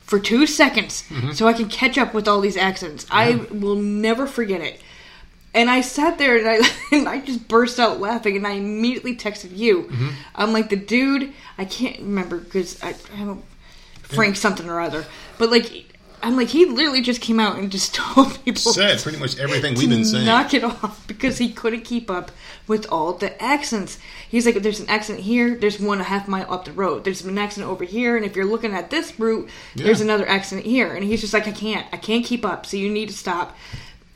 For 0.00 0.20
two 0.20 0.46
seconds, 0.46 1.02
mm-hmm. 1.08 1.32
so 1.32 1.46
I 1.46 1.54
can 1.54 1.66
catch 1.66 1.96
up 1.96 2.12
with 2.12 2.28
all 2.28 2.42
these 2.42 2.58
accidents. 2.58 3.06
I 3.10 3.36
will 3.50 3.76
never 3.76 4.26
forget 4.26 4.60
it. 4.60 4.78
And 5.54 5.70
I 5.70 5.80
sat 5.80 6.18
there 6.18 6.36
and 6.36 6.46
I 6.46 6.68
and 6.94 7.08
I 7.08 7.20
just 7.20 7.48
burst 7.48 7.80
out 7.80 8.00
laughing 8.00 8.36
and 8.36 8.46
I 8.46 8.52
immediately 8.52 9.16
texted 9.16 9.56
you. 9.56 9.84
Mm-hmm. 9.84 10.08
I'm 10.34 10.52
like 10.52 10.68
the 10.68 10.76
dude. 10.76 11.32
I 11.56 11.64
can't 11.64 11.98
remember 12.00 12.38
because 12.38 12.82
I, 12.82 12.94
I 13.16 13.24
don't 13.24 13.44
Frank 14.02 14.36
something 14.36 14.68
or 14.68 14.80
other. 14.80 15.06
But 15.38 15.50
like 15.50 15.93
I'm 16.24 16.36
like 16.36 16.48
he 16.48 16.64
literally 16.66 17.00
just 17.02 17.20
came 17.20 17.38
out 17.38 17.56
and 17.56 17.70
just 17.70 17.94
told 18.00 18.42
people 18.44 18.72
Said 18.72 18.98
pretty 19.00 19.18
much 19.18 19.38
everything 19.38 19.74
we've 19.74 19.88
been 19.88 20.04
saying. 20.04 20.26
knock 20.26 20.54
it 20.54 20.64
off 20.64 21.06
because 21.06 21.38
he 21.38 21.52
couldn't 21.52 21.82
keep 21.82 22.10
up 22.10 22.32
with 22.66 22.86
all 22.90 23.12
the 23.12 23.40
accents. 23.42 23.98
He's 24.28 24.46
like, 24.46 24.56
there's 24.56 24.80
an 24.80 24.88
accident 24.88 25.22
here, 25.24 25.54
there's 25.56 25.78
one 25.78 26.00
a 26.00 26.04
half 26.04 26.26
mile 26.26 26.50
up 26.52 26.64
the 26.64 26.72
road, 26.72 27.04
there's 27.04 27.24
an 27.24 27.36
accident 27.38 27.70
over 27.70 27.84
here, 27.84 28.16
and 28.16 28.24
if 28.26 28.34
you're 28.34 28.44
looking 28.46 28.72
at 28.72 28.90
this 28.90 29.18
route, 29.20 29.48
there's 29.76 30.00
another 30.00 30.26
accident 30.26 30.66
here. 30.66 30.94
And 30.94 31.04
he's 31.04 31.20
just 31.20 31.32
like, 31.34 31.46
I 31.46 31.52
can't, 31.52 31.86
I 31.92 31.98
can't 31.98 32.24
keep 32.24 32.44
up, 32.44 32.66
so 32.66 32.76
you 32.76 32.90
need 32.90 33.08
to 33.10 33.14
stop. 33.14 33.56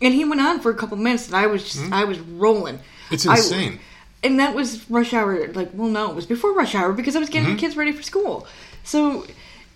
And 0.01 0.15
he 0.15 0.25
went 0.25 0.41
on 0.41 0.61
for 0.61 0.71
a 0.71 0.75
couple 0.75 0.97
minutes, 0.97 1.27
and 1.27 1.37
I 1.37 1.47
was 1.47 1.63
just, 1.65 1.93
I 1.93 2.05
was 2.05 2.19
rolling. 2.21 2.81
It's 3.11 3.27
I- 3.27 3.37
insane. 3.37 3.81
and 4.25 4.41
that 4.41 4.55
was 4.55 4.89
rush 4.91 5.13
hour. 5.13 5.47
Like, 5.53 5.71
well, 5.75 5.89
no, 5.89 6.11
it 6.11 6.15
was 6.17 6.27
before 6.27 6.53
rush 6.55 6.75
hour 6.75 6.93
because 6.93 7.15
I 7.17 7.19
was 7.21 7.29
getting 7.29 7.49
Mm-hmm. 7.49 7.57
the 7.57 7.61
kids 7.61 7.77
ready 7.77 7.93
for 7.93 8.03
school. 8.03 8.47
So, 8.85 9.27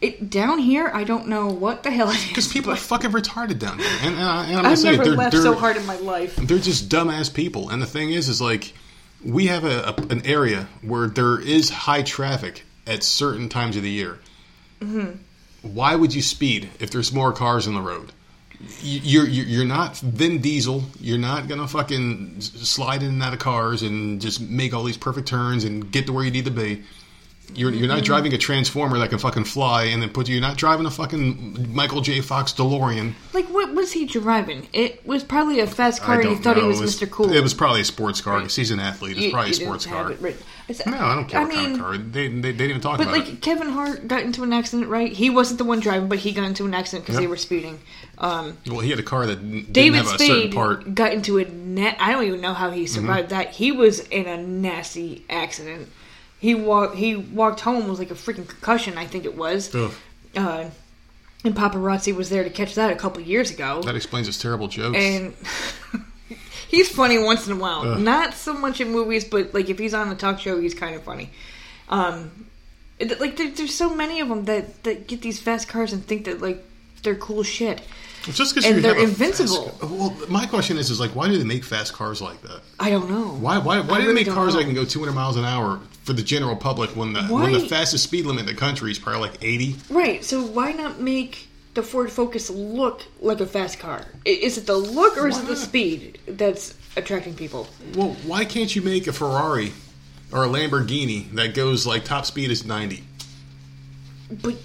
it 0.03 0.29
down 0.29 0.59
here, 0.59 0.91
I 0.93 1.05
don't 1.05 1.29
know 1.29 1.47
what 1.47 1.83
the 1.85 1.91
hell 1.91 2.11
it 2.11 2.17
is. 2.17 2.29
Because 2.29 2.53
people 2.53 2.73
are 2.73 2.77
fucking 2.77 3.11
retarded 3.13 3.59
down 3.59 3.79
there, 3.79 3.99
and, 4.03 4.15
and, 4.17 4.23
I- 4.25 4.47
and 4.47 4.67
I'm 4.67 4.77
say 4.77 4.91
never 4.93 5.05
they're, 5.05 5.15
laughed 5.15 5.33
they're, 5.33 5.43
so 5.43 5.55
hard 5.55 5.77
in 5.77 5.87
my 5.87 5.97
life. 5.97 6.37
they're 6.37 6.59
just 6.59 6.89
dumbass 6.89 7.33
people. 7.33 7.71
And 7.71 7.81
the 7.81 7.87
thing 7.87 8.11
is, 8.13 8.29
is 8.29 8.41
like 8.41 8.75
we 9.25 9.47
have 9.47 9.65
a, 9.65 9.91
a 9.91 9.95
an 10.11 10.27
area 10.27 10.69
where 10.83 11.07
there 11.07 11.41
is 11.41 11.71
high 11.71 12.03
traffic 12.03 12.65
at 12.87 13.03
certain 13.05 13.49
times 13.49 13.77
of 13.77 13.83
the 13.85 13.91
year. 13.91 14.19
Mm-hmm. 14.81 15.11
Why 15.63 15.95
would 15.95 16.13
you 16.13 16.23
speed 16.23 16.71
if 16.81 16.91
there's 16.91 17.13
more 17.13 17.33
cars 17.33 17.69
on 17.69 17.75
the 17.75 17.81
road? 17.81 18.13
You- 18.81 19.01
You're 19.03 19.27
you're 19.29 19.47
you're 19.47 19.65
not 19.65 19.97
Vin 19.99 20.41
Diesel. 20.41 20.85
You're 21.01 21.19
not 21.19 21.47
gonna 21.49 21.69
fucking 21.69 22.41
slide 22.41 23.03
in 23.03 23.11
and 23.11 23.23
out 23.23 23.33
of 23.33 23.39
cars 23.39 23.83
and 23.83 24.21
just 24.21 24.41
make 24.41 24.75
all 24.75 24.83
these 24.85 24.97
perfect 24.97 25.29
turns 25.29 25.63
and 25.65 25.91
get 25.93 26.07
to 26.07 26.13
where 26.13 26.25
you 26.25 26.31
need 26.33 26.45
to 26.47 26.51
be. 26.51 26.83
You're, 27.55 27.71
you're 27.71 27.89
not 27.89 28.03
driving 28.03 28.33
a 28.33 28.39
transformer 28.39 28.99
that 28.99 29.11
can 29.11 29.19
fucking 29.19 29.45
fly 29.45 29.85
and 29.85 30.01
then 30.01 30.09
put 30.09 30.27
you. 30.27 30.37
You're 30.37 30.41
not 30.41 30.57
driving 30.57 30.87
a 30.87 30.91
fucking 30.91 31.75
Michael 31.75 32.01
J. 32.01 32.23
Fox 32.23 32.55
DeLorean. 32.55 33.13
Like, 33.35 33.45
what 33.47 33.75
was 33.75 33.93
he 33.93 34.07
driving? 34.07 34.69
It 34.73 35.05
was 35.07 35.23
probably 35.23 35.61
a 35.61 35.67
fast 35.67 36.01
car, 36.01 36.15
I 36.15 36.21
and 36.21 36.29
he 36.29 36.35
don't 36.37 36.43
thought 36.43 36.57
he 36.57 36.63
know. 36.63 36.69
was, 36.69 36.81
It 37.03 37.07
Mr. 37.07 37.11
Cool. 37.11 37.31
It 37.31 37.43
was 37.43 37.53
probably 37.53 37.83
a 37.83 37.85
sports 37.85 38.23
car 38.23 38.39
because 38.39 38.57
he's 38.57 38.71
an 38.71 38.81
athlete. 38.81 39.19
It's 39.19 39.27
You- 39.27 39.33
probably 39.33 39.51
a 39.51 39.53
you 39.53 39.59
didn't 39.59 39.69
sports 39.69 39.85
have 39.85 39.95
car. 40.07 40.13
it 40.13 40.21
written. 40.23 40.43
I 40.69 40.73
said- 40.73 40.87
No, 40.87 40.97
I 40.99 41.15
don't 41.15 41.29
care 41.29 41.43
what 41.43 41.51
kind 41.53 41.75
of 41.75 41.79
car. 41.81 41.99
They, 41.99 42.29
they, 42.29 42.39
they 42.39 42.53
didn't 42.53 42.71
even 42.71 42.81
talk 42.81 42.97
But 42.97 43.09
about 43.09 43.17
it. 43.17 43.21
But 43.25 43.29
like. 43.33 43.41
Kevin 43.43 43.69
Hart 43.69 44.09
got 44.09 44.23
into 44.23 44.43
an 44.45 44.53
accident, 44.55 44.89
right? 44.89 45.13
He 45.13 45.29
wasn't 45.29 45.59
the 45.59 45.65
one 45.65 45.81
driving, 45.81 46.09
but 46.09 46.21
he 46.21 46.33
got 46.33 46.45
into 46.45 46.65
an 46.65 46.73
accident 46.73 47.05
because 47.05 47.17
Yep. 47.17 47.23
they 47.23 47.27
were 47.29 47.37
speeding. 47.37 47.81
Um, 48.17 48.57
Well, 48.67 48.81
he 48.81 48.89
had 48.89 48.99
a 48.99 49.03
car 49.03 49.27
that 49.27 49.37
didn't 49.37 49.73
David 49.75 49.97
have 49.99 50.07
a 50.07 50.11
certain 50.19 50.27
Spade 50.27 50.55
part. 50.55 50.95
got 50.95 51.13
into 51.13 51.37
a 51.37 51.45
net. 51.45 51.99
I 52.01 52.13
don't 52.13 52.25
even 52.25 52.41
know 52.41 52.55
how 52.55 52.71
he 52.71 52.87
survived 52.87 53.29
Mm-hmm. 53.29 53.37
that. 53.37 53.51
He 53.57 53.73
was 53.73 54.01
in 54.01 54.27
a 54.27 54.39
nasty 54.43 55.25
accident. 55.29 55.91
He 56.43 56.57
walked. 56.57 56.97
He 56.97 57.15
walked 57.15 57.61
home 57.61 57.87
with 57.89 58.01
like 58.01 58.11
a 58.11 58.15
freaking 58.15 58.49
concussion. 58.49 58.99
I 58.99 59.07
think 59.07 59.25
it 59.25 59.37
was. 59.37 59.73
Uh, 59.75 60.71
and 61.45 61.55
paparazzi 61.55 62.13
was 62.15 62.31
there 62.31 62.43
to 62.43 62.51
catch 62.51 62.75
that 62.75 62.91
a 62.91 62.97
couple 62.97 63.23
years 63.23 63.51
ago. 63.53 63.81
that 63.83 63.95
explains 63.95 64.27
his 64.27 64.39
terrible 64.39 64.67
jokes. 64.67 64.99
and 64.99 65.35
he's 66.69 66.89
funny 66.89 67.19
once 67.23 67.47
in 67.47 67.53
a 67.53 67.57
while. 67.57 67.83
Ugh. 67.87 68.01
Not 68.01 68.35
so 68.35 68.55
much 68.55 68.81
in 68.81 68.91
movies, 68.91 69.25
but 69.25 69.55
like 69.55 69.69
if 69.71 69.79
he's 69.79 69.95
on 69.95 70.11
a 70.11 70.17
talk 70.17 70.41
show, 70.41 70.61
he's 70.61 70.75
kind 70.75 70.95
of 70.97 71.03
funny. 71.05 71.31
Um, 71.89 72.47
it- 72.99 73.21
like 73.21 73.37
there, 73.37 73.51
there's 73.51 73.75
so 73.75 73.95
many 73.95 74.19
of 74.21 74.29
them 74.29 74.45
that 74.47 74.83
that 74.83 75.07
get 75.07 75.23
these 75.23 75.41
fast 75.41 75.69
cars 75.69 75.93
and 75.93 76.05
think 76.05 76.25
that 76.25 76.41
like 76.43 76.65
they're 77.05 77.15
cool 77.15 77.43
shit. 77.45 77.83
Just 78.25 78.55
because 78.55 78.83
they're 78.83 78.99
invincible. 78.99 79.71
Fast, 79.71 79.91
well, 79.93 80.17
my 80.29 80.47
question 80.47 80.79
is, 80.79 80.91
is 80.91 81.01
like, 81.01 81.11
why 81.17 81.29
do 81.29 81.37
they 81.37 81.45
make 81.45 81.65
fast 81.65 81.93
cars 81.93 82.23
like 82.23 82.41
that? 82.43 82.61
I 82.79 82.91
don't 82.91 83.11
know 83.11 83.35
Why, 83.37 83.59
why, 83.59 83.81
why 83.81 83.97
I 83.97 84.01
do 84.01 84.09
they 84.09 84.15
make 84.15 84.29
cars 84.29 84.55
know. 84.55 84.61
that 84.61 84.67
can 84.67 84.75
go 84.75 84.85
200 84.85 85.13
miles 85.13 85.37
an 85.37 85.45
hour 85.45 85.81
for 86.05 86.13
the 86.13 86.23
general 86.23 86.57
public 86.57 86.91
when 86.91 87.13
the 87.13 87.23
when 87.25 87.53
the 87.53 87.61
fastest 87.61 88.05
speed 88.05 88.27
limit 88.27 88.41
in 88.41 88.47
the 88.47 88.55
country 88.55 88.91
is 88.91 88.99
probably 88.99 89.29
like 89.29 89.43
80? 89.43 89.77
Right. 89.91 90.25
So 90.25 90.43
why 90.43 90.73
not 90.73 91.01
make 91.01 91.49
the 91.75 91.83
Ford 91.83 92.11
Focus 92.13 92.51
look 92.51 93.03
like 93.21 93.41
a 93.41 93.47
fast 93.47 93.79
car? 93.81 94.05
Is 94.25 94.59
it 94.59 94.67
the 94.67 94.77
look 94.77 95.17
or 95.17 95.27
is 95.29 95.39
it 95.39 95.47
the 95.47 95.55
not? 95.55 95.59
speed 95.59 96.19
that's 96.27 96.75
attracting 96.97 97.35
people? 97.35 97.67
Well, 97.95 98.11
why 98.27 98.45
can't 98.45 98.75
you 98.75 98.83
make 98.83 99.07
a 99.07 99.13
Ferrari 99.13 99.73
or 100.33 100.45
a 100.45 100.49
Lamborghini 100.49 101.31
that 101.33 101.55
goes 101.55 101.87
like 101.87 102.05
top 102.05 102.27
speed 102.27 102.51
is 102.51 102.65
90? 102.65 103.03
But 104.31 104.57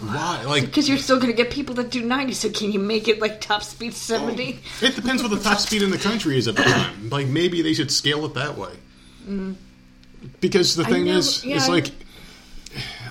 Why? 0.00 0.42
Like, 0.44 0.66
because 0.66 0.88
you're 0.88 0.98
still 0.98 1.16
going 1.16 1.30
to 1.30 1.36
get 1.36 1.50
people 1.50 1.74
that 1.76 1.90
do 1.90 2.02
90, 2.04 2.32
so 2.34 2.50
can 2.50 2.70
you 2.72 2.78
make 2.78 3.08
it 3.08 3.20
like 3.20 3.40
top 3.40 3.62
speed 3.62 3.94
70? 3.94 4.58
It 4.82 4.94
depends 4.94 5.22
what 5.22 5.30
the 5.30 5.40
top 5.40 5.58
speed 5.58 5.82
in 5.82 5.90
the 5.90 5.98
country 5.98 6.36
is 6.36 6.48
at 6.48 6.56
the 6.56 6.62
time. 6.64 7.08
Like 7.10 7.26
maybe 7.28 7.62
they 7.62 7.72
should 7.72 7.90
scale 7.90 8.24
it 8.26 8.34
that 8.34 8.56
way. 8.58 8.72
Mm. 9.26 9.56
Because 10.40 10.74
the 10.76 10.84
thing 10.84 11.06
know- 11.06 11.16
is, 11.16 11.44
yeah, 11.44 11.56
it's 11.56 11.68
I- 11.68 11.72
like 11.72 11.90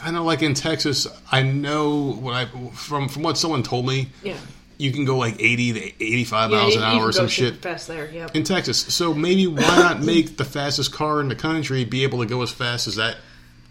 I 0.03 0.11
know, 0.11 0.23
like 0.23 0.43
in 0.43 0.53
Texas, 0.53 1.07
I 1.31 1.41
know 1.41 2.11
what 2.13 2.33
I 2.35 2.45
from 2.73 3.09
from 3.09 3.23
what 3.23 3.37
someone 3.37 3.63
told 3.63 3.87
me. 3.87 4.09
Yeah. 4.21 4.37
You 4.77 4.91
can 4.91 5.05
go 5.05 5.17
like 5.17 5.35
eighty 5.41 5.73
to 5.73 5.79
eighty-five 6.03 6.51
Yeah, 6.51 6.57
miles 6.57 6.75
an 6.75 6.83
hour 6.83 7.07
or 7.07 7.11
some 7.11 7.27
shit 7.29 7.55
fast 7.55 7.87
there. 7.87 8.11
Yep. 8.11 8.35
in 8.35 8.43
Texas. 8.43 8.77
So 8.93 9.13
maybe 9.13 9.47
why 9.47 9.61
not 9.77 10.01
make 10.03 10.37
the 10.37 10.45
fastest 10.45 10.91
car 10.91 11.21
in 11.21 11.29
the 11.29 11.35
country 11.35 11.85
be 11.85 12.03
able 12.03 12.19
to 12.19 12.25
go 12.25 12.41
as 12.43 12.51
fast 12.51 12.85
as 12.87 12.97
that 12.97 13.17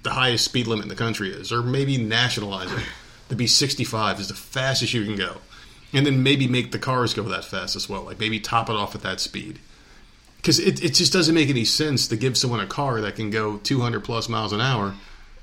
the 0.02 0.10
highest 0.10 0.44
speed 0.46 0.66
limit 0.66 0.84
in 0.84 0.88
the 0.88 0.96
country 0.96 1.30
is, 1.30 1.52
or 1.52 1.62
maybe 1.62 1.96
nationalize 1.98 2.72
it 2.72 2.82
to 3.35 3.39
be 3.39 3.47
65 3.47 4.20
is 4.20 4.28
the 4.28 4.35
fastest 4.35 4.95
you 4.95 5.05
can 5.05 5.16
go, 5.16 5.39
and 5.93 6.07
then 6.07 6.22
maybe 6.22 6.47
make 6.47 6.72
the 6.72 6.78
cars 6.78 7.14
go 7.14 7.22
that 7.24 7.45
fast 7.45 7.76
as 7.76 7.89
well. 7.89 8.03
Like 8.03 8.20
maybe 8.20 8.41
top 8.41 8.70
it 8.70 8.76
off 8.76 8.95
at 8.95 9.03
that 9.03 9.20
speed. 9.20 9.59
Because 10.37 10.59
it, 10.59 10.85
it 10.85 10.95
just 10.95 11.12
doesn't 11.12 11.35
make 11.35 11.49
any 11.49 11.64
sense 11.64 12.07
to 12.09 12.16
give 12.16 12.37
someone 12.37 12.61
a 12.61 12.66
car 12.66 13.01
that 13.01 13.16
can 13.16 13.30
go 13.30 13.57
200 13.59 14.05
plus 14.05 14.28
miles 14.28 14.53
an 14.53 14.61
hour. 14.61 14.95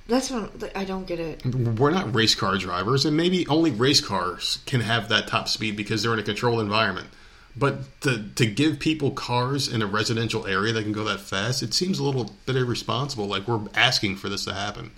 That's 0.07 0.29
what 0.29 0.75
I 0.75 0.83
don't 0.83 1.07
get 1.07 1.19
it. 1.19 1.45
We're 1.45 1.91
not 1.91 2.13
race 2.13 2.35
car 2.35 2.57
drivers, 2.57 3.05
and 3.05 3.15
maybe 3.15 3.47
only 3.47 3.71
race 3.71 4.01
cars 4.01 4.59
can 4.65 4.81
have 4.81 5.09
that 5.09 5.27
top 5.27 5.47
speed 5.47 5.75
because 5.75 6.03
they're 6.03 6.13
in 6.13 6.19
a 6.19 6.23
controlled 6.23 6.59
environment. 6.59 7.07
But 7.55 8.01
to, 8.01 8.29
to 8.35 8.45
give 8.45 8.79
people 8.79 9.11
cars 9.11 9.67
in 9.67 9.81
a 9.81 9.85
residential 9.85 10.47
area 10.47 10.73
that 10.73 10.83
can 10.83 10.93
go 10.93 11.03
that 11.03 11.19
fast, 11.19 11.63
it 11.63 11.73
seems 11.73 11.99
a 11.99 12.03
little 12.03 12.31
bit 12.45 12.55
irresponsible. 12.55 13.25
Like 13.25 13.47
we're 13.47 13.61
asking 13.75 14.17
for 14.17 14.29
this 14.29 14.45
to 14.45 14.53
happen. 14.53 14.91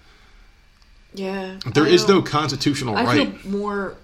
Yeah. 1.14 1.60
There 1.74 1.86
is 1.86 2.08
no 2.08 2.22
constitutional 2.22 2.96
I 2.96 3.04
right. 3.04 3.40
feel 3.40 3.52
more 3.52 3.96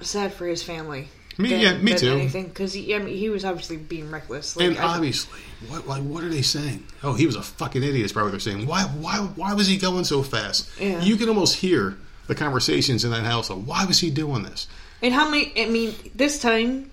sad 0.00 0.32
for 0.32 0.46
his 0.46 0.62
family. 0.62 1.08
Me- 1.38 1.50
than- 1.50 1.60
yeah, 1.60 1.76
me 1.78 1.92
than 1.92 2.00
too. 2.00 2.12
Anything 2.12 2.46
because 2.46 2.72
he, 2.72 2.94
I 2.94 2.98
mean, 2.98 3.16
he 3.16 3.30
was 3.30 3.44
obviously 3.44 3.76
being 3.76 4.10
reckless. 4.10 4.56
Like, 4.56 4.66
and 4.68 4.78
I- 4.78 4.96
obviously, 4.96 5.40
what 5.68 5.86
like 5.86 6.02
what 6.02 6.24
are 6.24 6.28
they 6.28 6.42
saying? 6.42 6.84
Oh, 7.02 7.14
he 7.14 7.26
was 7.26 7.36
a 7.36 7.42
fucking 7.42 7.82
idiot. 7.82 8.04
Is 8.04 8.12
probably 8.12 8.28
what 8.28 8.30
they're 8.32 8.52
saying. 8.52 8.66
Why 8.66 8.82
why 8.82 9.18
why 9.18 9.54
was 9.54 9.68
he 9.68 9.76
going 9.76 10.04
so 10.04 10.22
fast? 10.22 10.68
Yeah. 10.80 11.00
You 11.00 11.16
can 11.16 11.28
almost 11.28 11.56
hear 11.56 11.96
the 12.26 12.34
conversations 12.34 13.04
in 13.04 13.10
that 13.12 13.24
house. 13.24 13.50
Of, 13.50 13.66
why 13.66 13.84
was 13.84 14.00
he 14.00 14.10
doing 14.10 14.42
this? 14.42 14.66
And 15.00 15.14
how 15.14 15.30
many? 15.30 15.52
I 15.56 15.66
mean, 15.68 15.94
this 16.14 16.40
time 16.40 16.90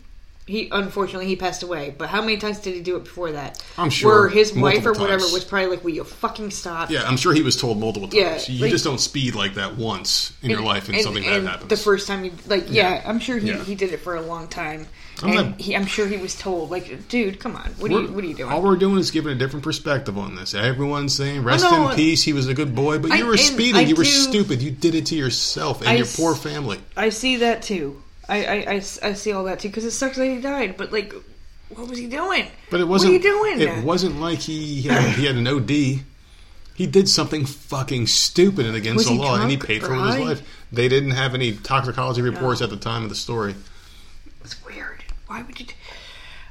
he 0.48 0.70
unfortunately 0.72 1.26
he 1.28 1.36
passed 1.36 1.64
away. 1.64 1.94
But 1.98 2.10
how 2.10 2.22
many 2.22 2.38
times 2.38 2.60
did 2.60 2.76
he 2.76 2.82
do 2.82 2.96
it 2.98 3.04
before 3.06 3.32
that? 3.32 3.64
I'm 3.78 3.90
sure 3.90 4.22
Where 4.22 4.30
his 4.30 4.54
wife 4.54 4.86
or 4.86 4.94
whatever 4.94 5.22
times. 5.22 5.34
was 5.34 5.44
probably 5.44 5.68
like, 5.70 5.84
"Will 5.84 5.92
you 5.96 6.04
fucking 6.04 6.52
stop?" 6.52 6.92
Yeah, 6.92 7.08
I'm 7.08 7.18
sure 7.18 7.34
he 7.34 7.42
was 7.42 7.56
told 7.56 7.80
multiple 7.80 8.08
times. 8.08 8.48
Yeah, 8.50 8.54
you 8.56 8.62
like- 8.64 8.72
just 8.72 8.84
don't 8.86 9.00
speed 9.00 9.34
like 9.36 9.56
that 9.56 9.76
once 9.78 10.34
in 10.44 10.52
your 10.52 10.62
life, 10.62 10.88
and, 10.90 11.02
something 11.02 11.26
and 11.26 11.46
bad 11.46 11.52
happens. 11.52 11.70
The 11.70 11.78
first 11.78 12.08
time, 12.08 12.24
he, 12.24 12.32
like, 12.48 12.66
yeah, 12.70 12.96
Yeah. 12.96 13.04
I'm 13.10 13.20
sure 13.20 13.38
he, 13.38 13.48
Yeah. 13.50 13.64
he 13.64 13.74
did 13.76 13.92
it 13.92 14.02
for 14.02 14.16
a 14.16 14.22
long 14.22 14.48
time, 14.48 14.88
I'm 15.24 15.30
and 15.30 15.50
not- 15.52 15.62
he, 15.62 15.76
I'm 15.76 15.88
sure 15.88 16.06
he 16.08 16.18
was 16.18 16.36
told, 16.36 16.70
like, 16.70 17.08
dude, 17.10 17.40
come 17.40 17.56
on, 17.56 17.72
what 17.80 17.90
are 17.92 18.02
you, 18.02 18.08
what 18.10 18.24
are 18.24 18.28
you 18.28 18.36
doing? 18.36 18.52
All 18.52 18.62
we're 18.62 18.76
doing 18.76 18.98
is 19.00 19.10
giving 19.12 19.32
a 19.32 19.36
different 19.36 19.64
perspective 19.64 20.16
on 20.18 20.36
this. 20.36 20.54
Everyone's 20.54 21.16
saying, 21.16 21.44
"Rest 21.44 21.64
no, 21.64 21.90
in 21.90 21.96
peace." 21.96 22.22
He 22.24 22.34
was 22.34 22.48
a 22.48 22.54
good 22.54 22.76
boy, 22.76 23.00
but 23.00 23.12
I- 23.12 23.18
you 23.18 23.26
were 23.26 23.38
speeding. 23.38 23.78
I 23.78 23.82
you 23.82 23.96
were 23.96 24.06
stupid. 24.06 24.62
You 24.62 24.70
did 24.72 24.94
it 24.94 25.08
to 25.08 25.16
yourself 25.16 25.80
and 25.82 25.90
I 25.90 25.96
your 25.96 26.06
poor 26.06 26.36
family. 26.36 26.80
I 26.96 27.10
see 27.10 27.38
that 27.38 27.64
too. 27.64 28.02
I, 28.28 28.46
I, 28.46 28.56
I 28.56 28.76
I 28.76 29.14
see 29.14 29.32
all 29.32 29.44
that 29.46 29.60
too 29.60 29.70
because 29.70 29.86
it 29.86 29.92
sucks 29.92 30.18
that 30.18 30.26
he 30.26 30.40
died. 30.42 30.78
But 30.78 30.92
like, 30.92 31.14
what 31.70 31.88
was 31.88 31.98
he 31.98 32.08
doing? 32.08 32.48
But 32.72 32.80
it 32.82 32.88
wasn't. 32.88 33.14
What 33.14 33.22
are 33.22 33.30
you 33.30 33.56
doing? 33.58 33.62
It 33.62 33.84
wasn't 33.84 34.20
like 34.20 34.40
he 34.40 34.84
had, 34.84 35.16
he 35.16 35.26
had 35.26 35.36
an 35.36 35.48
OD. 35.48 36.04
He 36.76 36.88
did 36.88 37.08
something 37.08 37.46
fucking 37.46 38.08
stupid 38.08 38.66
and 38.66 38.76
against 38.76 38.98
Was 38.98 39.06
the 39.08 39.14
law, 39.14 39.40
and 39.40 39.50
he 39.50 39.58
paid 39.58 39.82
for 39.82 39.94
it 39.94 40.02
with 40.02 40.16
his 40.16 40.26
life. 40.26 40.66
They 40.72 40.90
didn't 40.90 41.12
have 41.12 41.34
any 41.34 41.54
toxicology 41.54 42.22
reports 42.22 42.62
at 42.62 42.70
the 42.70 42.78
time 42.78 43.04
of 43.04 43.10
the 43.10 43.16
story. 43.16 43.56
It's 44.44 44.64
weird. 44.66 45.04
Why 45.28 45.42
would 45.42 45.58
you? 45.60 45.68
Do... 45.68 45.74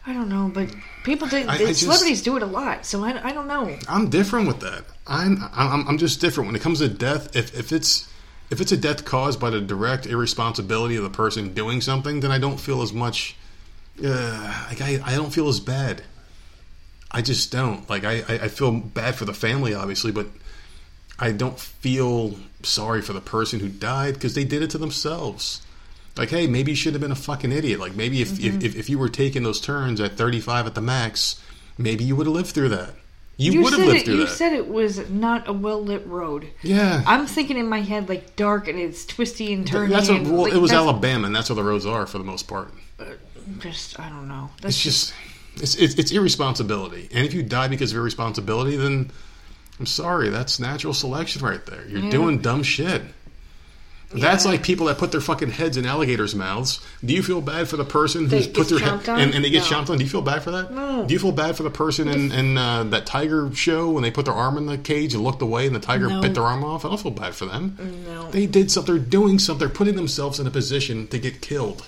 I 0.06 0.12
don't 0.12 0.28
know, 0.28 0.50
but 0.52 0.74
people 1.04 1.28
do. 1.28 1.38
I- 1.38 1.54
I 1.54 1.58
just- 1.58 1.80
celebrities 1.80 2.22
do 2.22 2.36
it 2.36 2.42
a 2.42 2.46
lot, 2.46 2.86
so 2.86 3.04
I, 3.04 3.28
I 3.28 3.32
don't 3.32 3.46
know. 3.46 3.76
I'm 3.88 4.08
different 4.10 4.46
with 4.46 4.60
that. 4.60 4.84
I'm, 5.06 5.42
I'm 5.52 5.86
I'm 5.88 5.98
just 5.98 6.20
different 6.20 6.48
when 6.48 6.56
it 6.56 6.62
comes 6.62 6.78
to 6.78 6.88
death. 6.88 7.34
If 7.36 7.54
if 7.58 7.72
it's 7.72 8.08
if 8.50 8.60
it's 8.60 8.72
a 8.72 8.76
death 8.76 9.04
caused 9.04 9.40
by 9.40 9.50
the 9.50 9.60
direct 9.60 10.06
irresponsibility 10.06 10.96
of 10.96 11.02
the 11.02 11.10
person 11.10 11.54
doing 11.54 11.80
something, 11.80 12.20
then 12.20 12.30
I 12.30 12.38
don't 12.38 12.58
feel 12.58 12.82
as 12.82 12.92
much. 12.92 13.36
Uh, 14.02 14.66
like 14.68 14.80
I 14.80 15.00
I 15.04 15.14
don't 15.14 15.32
feel 15.32 15.48
as 15.48 15.60
bad. 15.60 16.02
I 17.10 17.22
just 17.22 17.52
don't. 17.52 17.88
Like 17.88 18.04
I 18.04 18.22
I 18.28 18.48
feel 18.48 18.72
bad 18.72 19.14
for 19.14 19.24
the 19.24 19.34
family, 19.34 19.74
obviously, 19.74 20.12
but 20.12 20.26
I 21.18 21.32
don't 21.32 21.58
feel 21.58 22.36
sorry 22.62 23.02
for 23.02 23.12
the 23.12 23.20
person 23.20 23.60
who 23.60 23.68
died 23.68 24.14
because 24.14 24.34
they 24.34 24.44
did 24.44 24.62
it 24.62 24.70
to 24.70 24.78
themselves. 24.78 25.62
Like, 26.16 26.30
hey, 26.30 26.46
maybe 26.46 26.72
you 26.72 26.76
should 26.76 26.94
have 26.94 27.00
been 27.00 27.12
a 27.12 27.16
fucking 27.16 27.50
idiot. 27.50 27.80
Like, 27.80 27.94
maybe 27.94 28.22
if, 28.22 28.38
if, 28.38 28.62
if, 28.62 28.76
if 28.76 28.88
you 28.88 28.98
were 28.98 29.08
taking 29.08 29.42
those 29.42 29.60
turns 29.60 30.00
at 30.00 30.12
35 30.12 30.66
at 30.66 30.74
the 30.74 30.80
max, 30.80 31.40
maybe 31.76 32.04
you 32.04 32.14
would 32.14 32.26
have 32.26 32.34
lived 32.34 32.50
through 32.50 32.68
that. 32.70 32.94
You, 33.36 33.62
would 33.62 33.72
have 33.72 33.80
said 33.80 33.86
lived 33.88 34.00
it, 34.00 34.04
through 34.04 34.14
you 34.14 34.26
that. 34.26 34.30
said 34.32 34.52
it 34.52 34.68
was 34.68 35.10
not 35.10 35.48
a 35.48 35.52
well 35.52 35.82
lit 35.82 36.06
road. 36.06 36.48
yeah. 36.62 37.02
I'm 37.06 37.26
thinking 37.26 37.56
in 37.58 37.68
my 37.68 37.80
head 37.80 38.08
like 38.08 38.36
dark 38.36 38.68
and 38.68 38.78
it's 38.78 39.04
twisty 39.04 39.52
and 39.52 39.66
turny. 39.66 39.88
that's 39.90 40.08
what, 40.08 40.18
and, 40.20 40.30
well, 40.30 40.42
like, 40.42 40.52
it 40.52 40.58
was 40.58 40.72
Alabama, 40.72 41.26
and 41.26 41.34
that's 41.34 41.50
where 41.50 41.56
the 41.56 41.64
roads 41.64 41.84
are 41.86 42.06
for 42.06 42.18
the 42.18 42.24
most 42.24 42.46
part. 42.46 42.72
Uh, 43.00 43.06
just 43.58 43.98
I 43.98 44.08
don't 44.08 44.28
know. 44.28 44.50
That's 44.62 44.76
It's 44.76 44.82
just, 44.84 45.14
it's, 45.56 45.74
it's, 45.74 45.94
it's 45.96 46.12
irresponsibility. 46.12 47.08
And 47.12 47.26
if 47.26 47.34
you 47.34 47.42
die 47.42 47.68
because 47.68 47.90
of 47.92 47.98
irresponsibility, 47.98 48.76
then 48.76 49.10
I'm 49.80 49.86
sorry, 49.86 50.28
that's 50.28 50.60
natural 50.60 50.94
selection 50.94 51.42
right 51.44 51.64
there. 51.66 51.84
You're 51.88 52.02
Yeah. 52.04 52.10
doing 52.10 52.38
dumb 52.38 52.62
shit. 52.62 53.02
That's 54.12 54.44
Yeah. 54.44 54.52
like 54.52 54.62
people 54.62 54.86
that 54.86 54.98
put 54.98 55.10
their 55.12 55.20
fucking 55.20 55.50
heads 55.50 55.76
in 55.76 55.86
alligators' 55.86 56.34
mouths. 56.34 56.78
Do 57.04 57.12
you 57.14 57.22
feel 57.22 57.40
bad 57.40 57.68
for 57.68 57.76
the 57.76 57.84
person 57.84 58.28
They 58.28 58.38
who's 58.38 58.46
put 58.46 58.68
their 58.68 58.78
head 58.78 59.08
and, 59.08 59.34
and 59.34 59.44
they 59.44 59.50
get 59.50 59.68
No. 59.70 59.76
chomped 59.78 59.90
on? 59.90 59.98
Do 59.98 60.04
you 60.04 60.10
feel 60.10 60.22
bad 60.22 60.42
for 60.42 60.50
that? 60.52 60.72
No. 60.72 61.04
Do 61.04 61.12
you 61.12 61.18
feel 61.18 61.32
bad 61.32 61.56
for 61.56 61.62
the 61.64 61.70
person 61.70 62.06
in, 62.08 62.30
in 62.30 62.56
uh, 62.58 62.84
that 62.84 63.06
tiger 63.06 63.50
show 63.54 63.90
when 63.90 64.02
they 64.02 64.10
put 64.12 64.24
their 64.26 64.34
arm 64.34 64.56
in 64.56 64.66
the 64.66 64.78
cage 64.78 65.14
and 65.14 65.24
looked 65.24 65.42
away 65.42 65.66
and 65.66 65.74
the 65.74 65.80
tiger 65.80 66.08
No. 66.08 66.20
bit 66.20 66.34
their 66.34 66.44
arm 66.44 66.62
off? 66.62 66.84
I 66.84 66.88
don't 66.88 67.00
feel 67.00 67.10
bad 67.10 67.34
for 67.34 67.46
them. 67.46 67.76
No. 68.06 68.30
They 68.30 68.46
did 68.46 68.70
something. 68.70 68.94
They're 68.94 69.04
doing 69.04 69.38
something. 69.40 69.58
They're 69.66 69.74
putting 69.74 69.96
themselves 69.96 70.38
in 70.38 70.46
a 70.46 70.50
position 70.50 71.08
to 71.08 71.18
get 71.18 71.40
killed. 71.40 71.86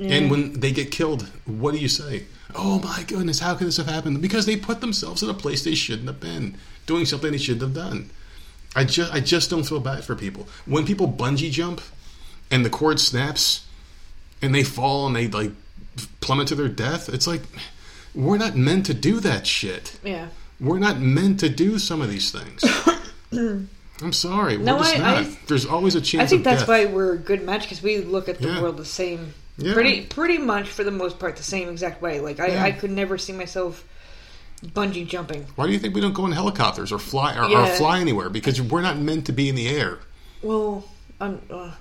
And 0.00 0.30
when 0.30 0.58
they 0.58 0.72
get 0.72 0.90
killed, 0.90 1.28
what 1.44 1.74
do 1.74 1.78
you 1.78 1.88
say? 1.88 2.24
Oh 2.54 2.78
my 2.80 3.04
goodness, 3.06 3.38
how 3.40 3.54
could 3.54 3.66
this 3.66 3.76
have 3.76 3.86
happened? 3.86 4.20
Because 4.20 4.46
they 4.46 4.56
put 4.56 4.80
themselves 4.80 5.22
in 5.22 5.28
a 5.30 5.34
place 5.34 5.62
they 5.64 5.74
shouldn't 5.74 6.08
have 6.08 6.18
been, 6.20 6.56
doing 6.86 7.04
something 7.06 7.30
they 7.30 7.38
shouldn't 7.38 7.62
have 7.62 7.74
done. 7.74 8.10
I 8.74 8.84
just, 8.84 9.12
I 9.12 9.20
just 9.20 9.50
don't 9.50 9.64
feel 9.64 9.80
bad 9.80 10.04
for 10.04 10.14
people. 10.16 10.46
When 10.66 10.86
people 10.86 11.06
bungee 11.08 11.50
jump, 11.50 11.80
and 12.50 12.64
the 12.64 12.70
cord 12.70 13.00
snaps, 13.00 13.66
and 14.40 14.54
they 14.54 14.62
fall 14.64 15.06
and 15.06 15.14
they 15.16 15.28
like 15.28 15.52
plummet 16.20 16.48
to 16.48 16.54
their 16.54 16.68
death, 16.68 17.08
it's 17.08 17.26
like 17.26 17.42
we're 18.14 18.38
not 18.38 18.56
meant 18.56 18.86
to 18.86 18.94
do 18.94 19.20
that 19.20 19.46
shit. 19.46 19.98
yeah. 20.04 20.28
We're 20.60 20.78
not 20.78 21.00
meant 21.00 21.40
to 21.40 21.48
do 21.48 21.78
some 21.80 22.00
of 22.00 22.08
these 22.08 22.30
things. 22.30 22.62
I'm 24.02 24.12
sorry, 24.12 24.56
No, 24.58 24.78
I- 24.78 24.96
not. 24.98 25.16
I- 25.24 25.36
There's 25.48 25.66
always 25.66 25.94
a 25.94 26.00
chance. 26.00 26.22
I 26.22 26.26
think 26.26 26.44
that's 26.44 26.60
death. 26.62 26.68
why 26.68 26.84
we're 26.86 27.12
a 27.14 27.18
good 27.18 27.44
match 27.44 27.62
because 27.62 27.82
we 27.82 27.98
look 27.98 28.28
at 28.28 28.38
the 28.40 28.48
Yeah. 28.48 28.62
world 28.62 28.76
the 28.76 28.84
same, 28.84 29.34
Yeah. 29.58 29.74
pretty 29.74 30.02
pretty 30.02 30.38
much 30.38 30.68
for 30.68 30.84
the 30.84 30.90
most 30.90 31.18
part 31.18 31.36
the 31.36 31.42
same 31.42 31.68
exact 31.68 32.00
way. 32.02 32.20
Like 32.20 32.38
I, 32.40 32.48
Yeah. 32.48 32.64
I 32.64 32.72
could 32.72 32.90
never 32.90 33.18
see 33.18 33.32
myself 33.32 33.84
bungee 34.64 35.06
jumping. 35.06 35.46
Why 35.56 35.66
do 35.66 35.72
you 35.72 35.78
think 35.78 35.94
we 35.94 36.00
don't 36.00 36.12
go 36.14 36.26
in 36.26 36.32
helicopters 36.32 36.92
or 36.92 36.98
fly 36.98 37.36
or, 37.36 37.44
or 37.44 37.66
fly 37.66 38.00
anywhere? 38.00 38.28
Because 38.30 38.60
we're 38.60 38.82
not 38.82 38.98
meant 38.98 39.26
to 39.26 39.32
be 39.32 39.48
in 39.48 39.54
the 39.54 39.68
air. 39.68 39.98
Well, 40.42 40.84
um, 41.20 41.40
uh, 41.50 41.72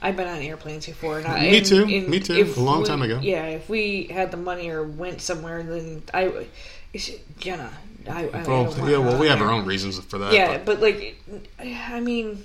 I've 0.00 0.16
been 0.16 0.28
on 0.28 0.40
airplanes 0.42 0.86
before. 0.86 1.18
And 1.18 1.26
I, 1.26 1.50
Me 1.50 1.60
too, 1.60 1.84
and 1.84 2.08
me 2.08 2.20
too, 2.20 2.52
a 2.56 2.60
long 2.60 2.80
we- 2.82 2.86
time 2.86 3.02
ago. 3.02 3.18
Yeah, 3.22 3.46
if 3.46 3.68
we 3.68 4.04
had 4.04 4.30
the 4.30 4.36
money 4.36 4.68
or 4.68 4.82
went 4.82 5.20
somewhere, 5.20 5.62
then 5.62 6.02
I, 6.12 6.46
it's, 6.92 7.10
Jenna. 7.38 7.70
I, 8.08 8.24
I 8.28 8.42
Well, 8.46 8.64
don't 8.74 8.88
yeah, 8.90 8.98
well, 8.98 9.18
we 9.18 9.28
have 9.28 9.40
our 9.40 9.50
own 9.50 9.64
reasons 9.64 9.98
for 9.98 10.18
that. 10.18 10.32
Yeah, 10.34 10.58
but 10.58 10.66
but 10.66 10.80
like, 10.82 11.16
I 11.58 12.00
mean, 12.00 12.44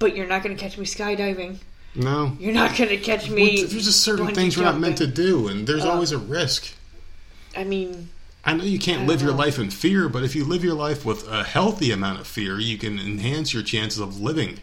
but 0.00 0.16
you're 0.16 0.26
not 0.26 0.42
going 0.42 0.56
to 0.56 0.60
catch 0.60 0.76
me 0.78 0.84
skydiving. 0.84 1.58
no. 1.94 2.36
You're 2.40 2.52
not 2.54 2.76
going 2.76 2.90
to 2.90 2.96
catch 2.96 3.30
me. 3.30 3.58
There's 3.62 3.84
just 3.84 4.00
certain 4.00 4.34
things 4.34 4.56
we're 4.56 4.64
not 4.64 4.80
meant 4.80 4.98
to 4.98 5.06
do, 5.06 5.46
and 5.46 5.64
there's 5.66 5.84
Uh, 5.84 5.90
always 5.92 6.10
a 6.10 6.18
risk. 6.18 6.72
I 7.56 7.62
mean, 7.62 8.08
I 8.44 8.54
know 8.54 8.64
you 8.64 8.78
can't 8.78 9.06
live 9.06 9.18
don't 9.18 9.26
your 9.26 9.30
uh-huh. 9.30 9.44
life 9.44 9.58
in 9.58 9.70
fear, 9.70 10.08
but 10.08 10.22
if 10.22 10.34
you 10.34 10.44
live 10.44 10.64
your 10.64 10.74
life 10.74 11.04
with 11.04 11.28
a 11.28 11.44
healthy 11.44 11.92
amount 11.92 12.20
of 12.20 12.26
fear, 12.26 12.58
you 12.58 12.78
can 12.78 12.98
enhance 12.98 13.52
your 13.52 13.62
chances 13.62 14.00
of 14.00 14.20
living. 14.20 14.60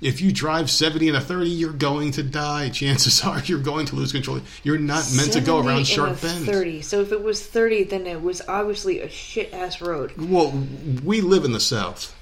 If 0.00 0.20
you 0.20 0.32
drive 0.32 0.70
70 0.70 1.08
and 1.08 1.16
a 1.16 1.20
30, 1.20 1.48
you're 1.48 1.72
going 1.72 2.10
to 2.12 2.22
die. 2.22 2.68
Chances 2.74 3.24
are 3.24 3.40
you're 3.40 3.60
going 3.60 3.86
to 3.86 3.96
lose 3.96 4.12
control. 4.12 4.40
You're 4.62 4.78
not 4.78 5.04
meant 5.16 5.32
to 5.32 5.40
go 5.40 5.64
around 5.64 5.86
sharp 5.86 6.20
bends. 6.20 6.44
Thirty. 6.44 6.82
So 6.82 7.00
if 7.00 7.10
it 7.10 7.22
was 7.22 7.44
thirty, 7.44 7.84
then 7.84 8.06
it 8.06 8.20
was 8.20 8.42
obviously 8.46 9.00
a 9.00 9.08
shit 9.08 9.54
ass 9.54 9.80
road. 9.80 10.12
Well, 10.18 10.52
we 11.02 11.20
live 11.20 11.44
in 11.44 11.52
the 11.52 11.60
South. 11.60 12.14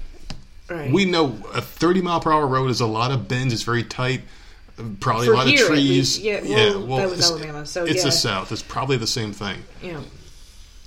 Right. 0.69 0.91
We 0.91 1.05
know 1.05 1.37
a 1.53 1.61
30 1.61 2.01
mile 2.01 2.21
per 2.21 2.31
hour 2.31 2.47
road 2.47 2.69
is 2.71 2.79
a 2.79 2.87
lot 2.87 3.11
of 3.11 3.27
bends. 3.27 3.53
It's 3.53 3.63
very 3.63 3.83
tight. 3.83 4.21
Probably 4.99 5.27
For 5.27 5.33
a 5.33 5.37
lot 5.37 5.47
here, 5.47 5.63
of 5.63 5.69
trees. 5.69 5.89
least. 5.89 6.21
Yeah, 6.21 6.75
well, 6.77 6.97
that 6.97 7.09
was 7.09 7.19
it's- 7.19 7.31
Alabama, 7.31 7.65
so 7.65 7.85
it's 7.85 7.97
yeah. 7.97 8.03
the 8.05 8.11
South. 8.11 8.51
It's 8.51 8.63
probably 8.63 8.97
the 8.97 9.07
same 9.07 9.33
thing. 9.33 9.61
know, 9.83 10.03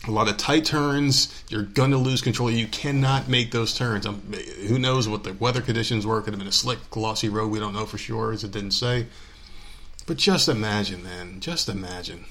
A 0.06 0.10
lot 0.10 0.28
of 0.28 0.36
tight 0.36 0.64
turns. 0.64 1.42
You're 1.48 1.62
going 1.62 1.90
to 1.90 1.96
lose 1.96 2.22
control. 2.22 2.50
You 2.50 2.68
cannot 2.68 3.28
make 3.28 3.50
those 3.50 3.74
turns. 3.74 4.06
Um, 4.06 4.22
who 4.68 4.78
knows 4.78 5.08
what 5.08 5.24
the 5.24 5.32
weather 5.34 5.60
conditions 5.60 6.06
were? 6.06 6.18
It 6.18 6.22
Could 6.22 6.34
have 6.34 6.38
been 6.38 6.48
a 6.48 6.52
slick, 6.52 6.78
glossy 6.90 7.28
road. 7.28 7.50
We 7.50 7.58
don't 7.58 7.74
know 7.74 7.86
for 7.86 7.98
sure, 7.98 8.32
as 8.32 8.44
it 8.44 8.52
didn't 8.52 8.70
say. 8.72 9.06
But 10.06 10.16
just 10.16 10.48
imagine, 10.48 11.02
man. 11.02 11.40
Just 11.40 11.68
imagine 11.68 12.26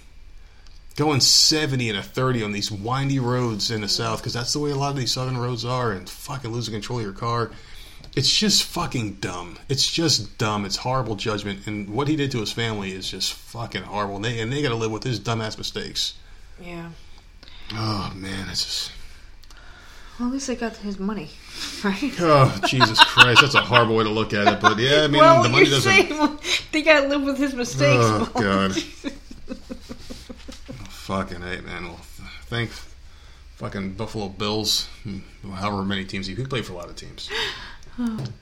going 0.95 1.19
70 1.19 1.89
and 1.89 1.97
a 1.97 2.03
30 2.03 2.43
on 2.43 2.51
these 2.53 2.71
windy 2.71 3.19
roads 3.19 3.69
in 3.69 3.81
the 3.81 3.87
south 3.87 4.19
because 4.19 4.33
that's 4.33 4.53
the 4.53 4.59
way 4.59 4.71
a 4.71 4.75
lot 4.75 4.91
of 4.91 4.95
these 4.95 5.11
southern 5.11 5.37
roads 5.37 5.65
are 5.65 5.91
and 5.91 6.09
fucking 6.09 6.51
losing 6.51 6.73
control 6.73 6.99
of 6.99 7.03
your 7.03 7.13
car 7.13 7.51
it's 8.15 8.33
just 8.33 8.63
fucking 8.63 9.13
dumb 9.15 9.59
it's 9.67 9.91
just 9.91 10.37
dumb 10.37 10.63
it's 10.63 10.77
horrible 10.77 11.15
judgment 11.15 11.67
and 11.67 11.89
what 11.89 12.07
he 12.07 12.15
did 12.15 12.31
to 12.31 12.39
his 12.39 12.51
family 12.51 12.93
is 12.93 13.11
just 13.11 13.33
fucking 13.33 13.83
horrible 13.83 14.15
and 14.15 14.23
they, 14.23 14.39
and 14.39 14.53
they 14.53 14.61
gotta 14.61 14.75
live 14.75 14.91
with 14.91 15.03
his 15.03 15.19
dumbass 15.19 15.57
mistakes 15.57 16.13
yeah. 16.61 16.89
Oh 17.73 18.11
man 18.15 18.47
it's 18.49 18.63
just 18.63 18.91
Well, 20.19 20.29
at 20.29 20.33
least 20.33 20.49
I 20.49 20.55
got 20.55 20.75
his 20.77 20.99
money, 20.99 21.29
right? 21.83 22.13
oh 22.19 22.59
jesus 22.67 23.03
christ 23.03 23.41
that's 23.41 23.55
a 23.55 23.61
horrible 23.61 23.95
way 23.95 24.03
to 24.03 24.09
look 24.09 24.33
at 24.33 24.47
it 24.47 24.59
but 24.61 24.77
yeah 24.77 25.01
i 25.03 25.07
mean 25.07 25.19
well, 25.21 25.43
the 25.43 25.49
money 25.49 25.65
doesn't 25.65 25.81
saying 25.91 26.39
they 26.71 26.81
gotta 26.81 27.07
live 27.07 27.23
with 27.23 27.37
his 27.37 27.53
mistakes. 27.53 28.03
Oh 28.03 28.29
god. 28.33 28.75
fucking 30.89 31.41
hey 31.41 31.61
man. 31.61 31.83
Well, 31.85 31.99
thank 32.47 32.71
fucking 33.55 33.93
Buffalo 33.93 34.27
Bills. 34.29 34.87
hmm, 35.03 35.19
However 35.51 35.83
many 35.83 36.03
teams 36.05 36.27
he, 36.27 36.35
he 36.35 36.43
played 36.45 36.65
for 36.65 36.73
a 36.73 36.75
lot 36.75 36.89
of 36.89 36.95
teams. 36.95 37.29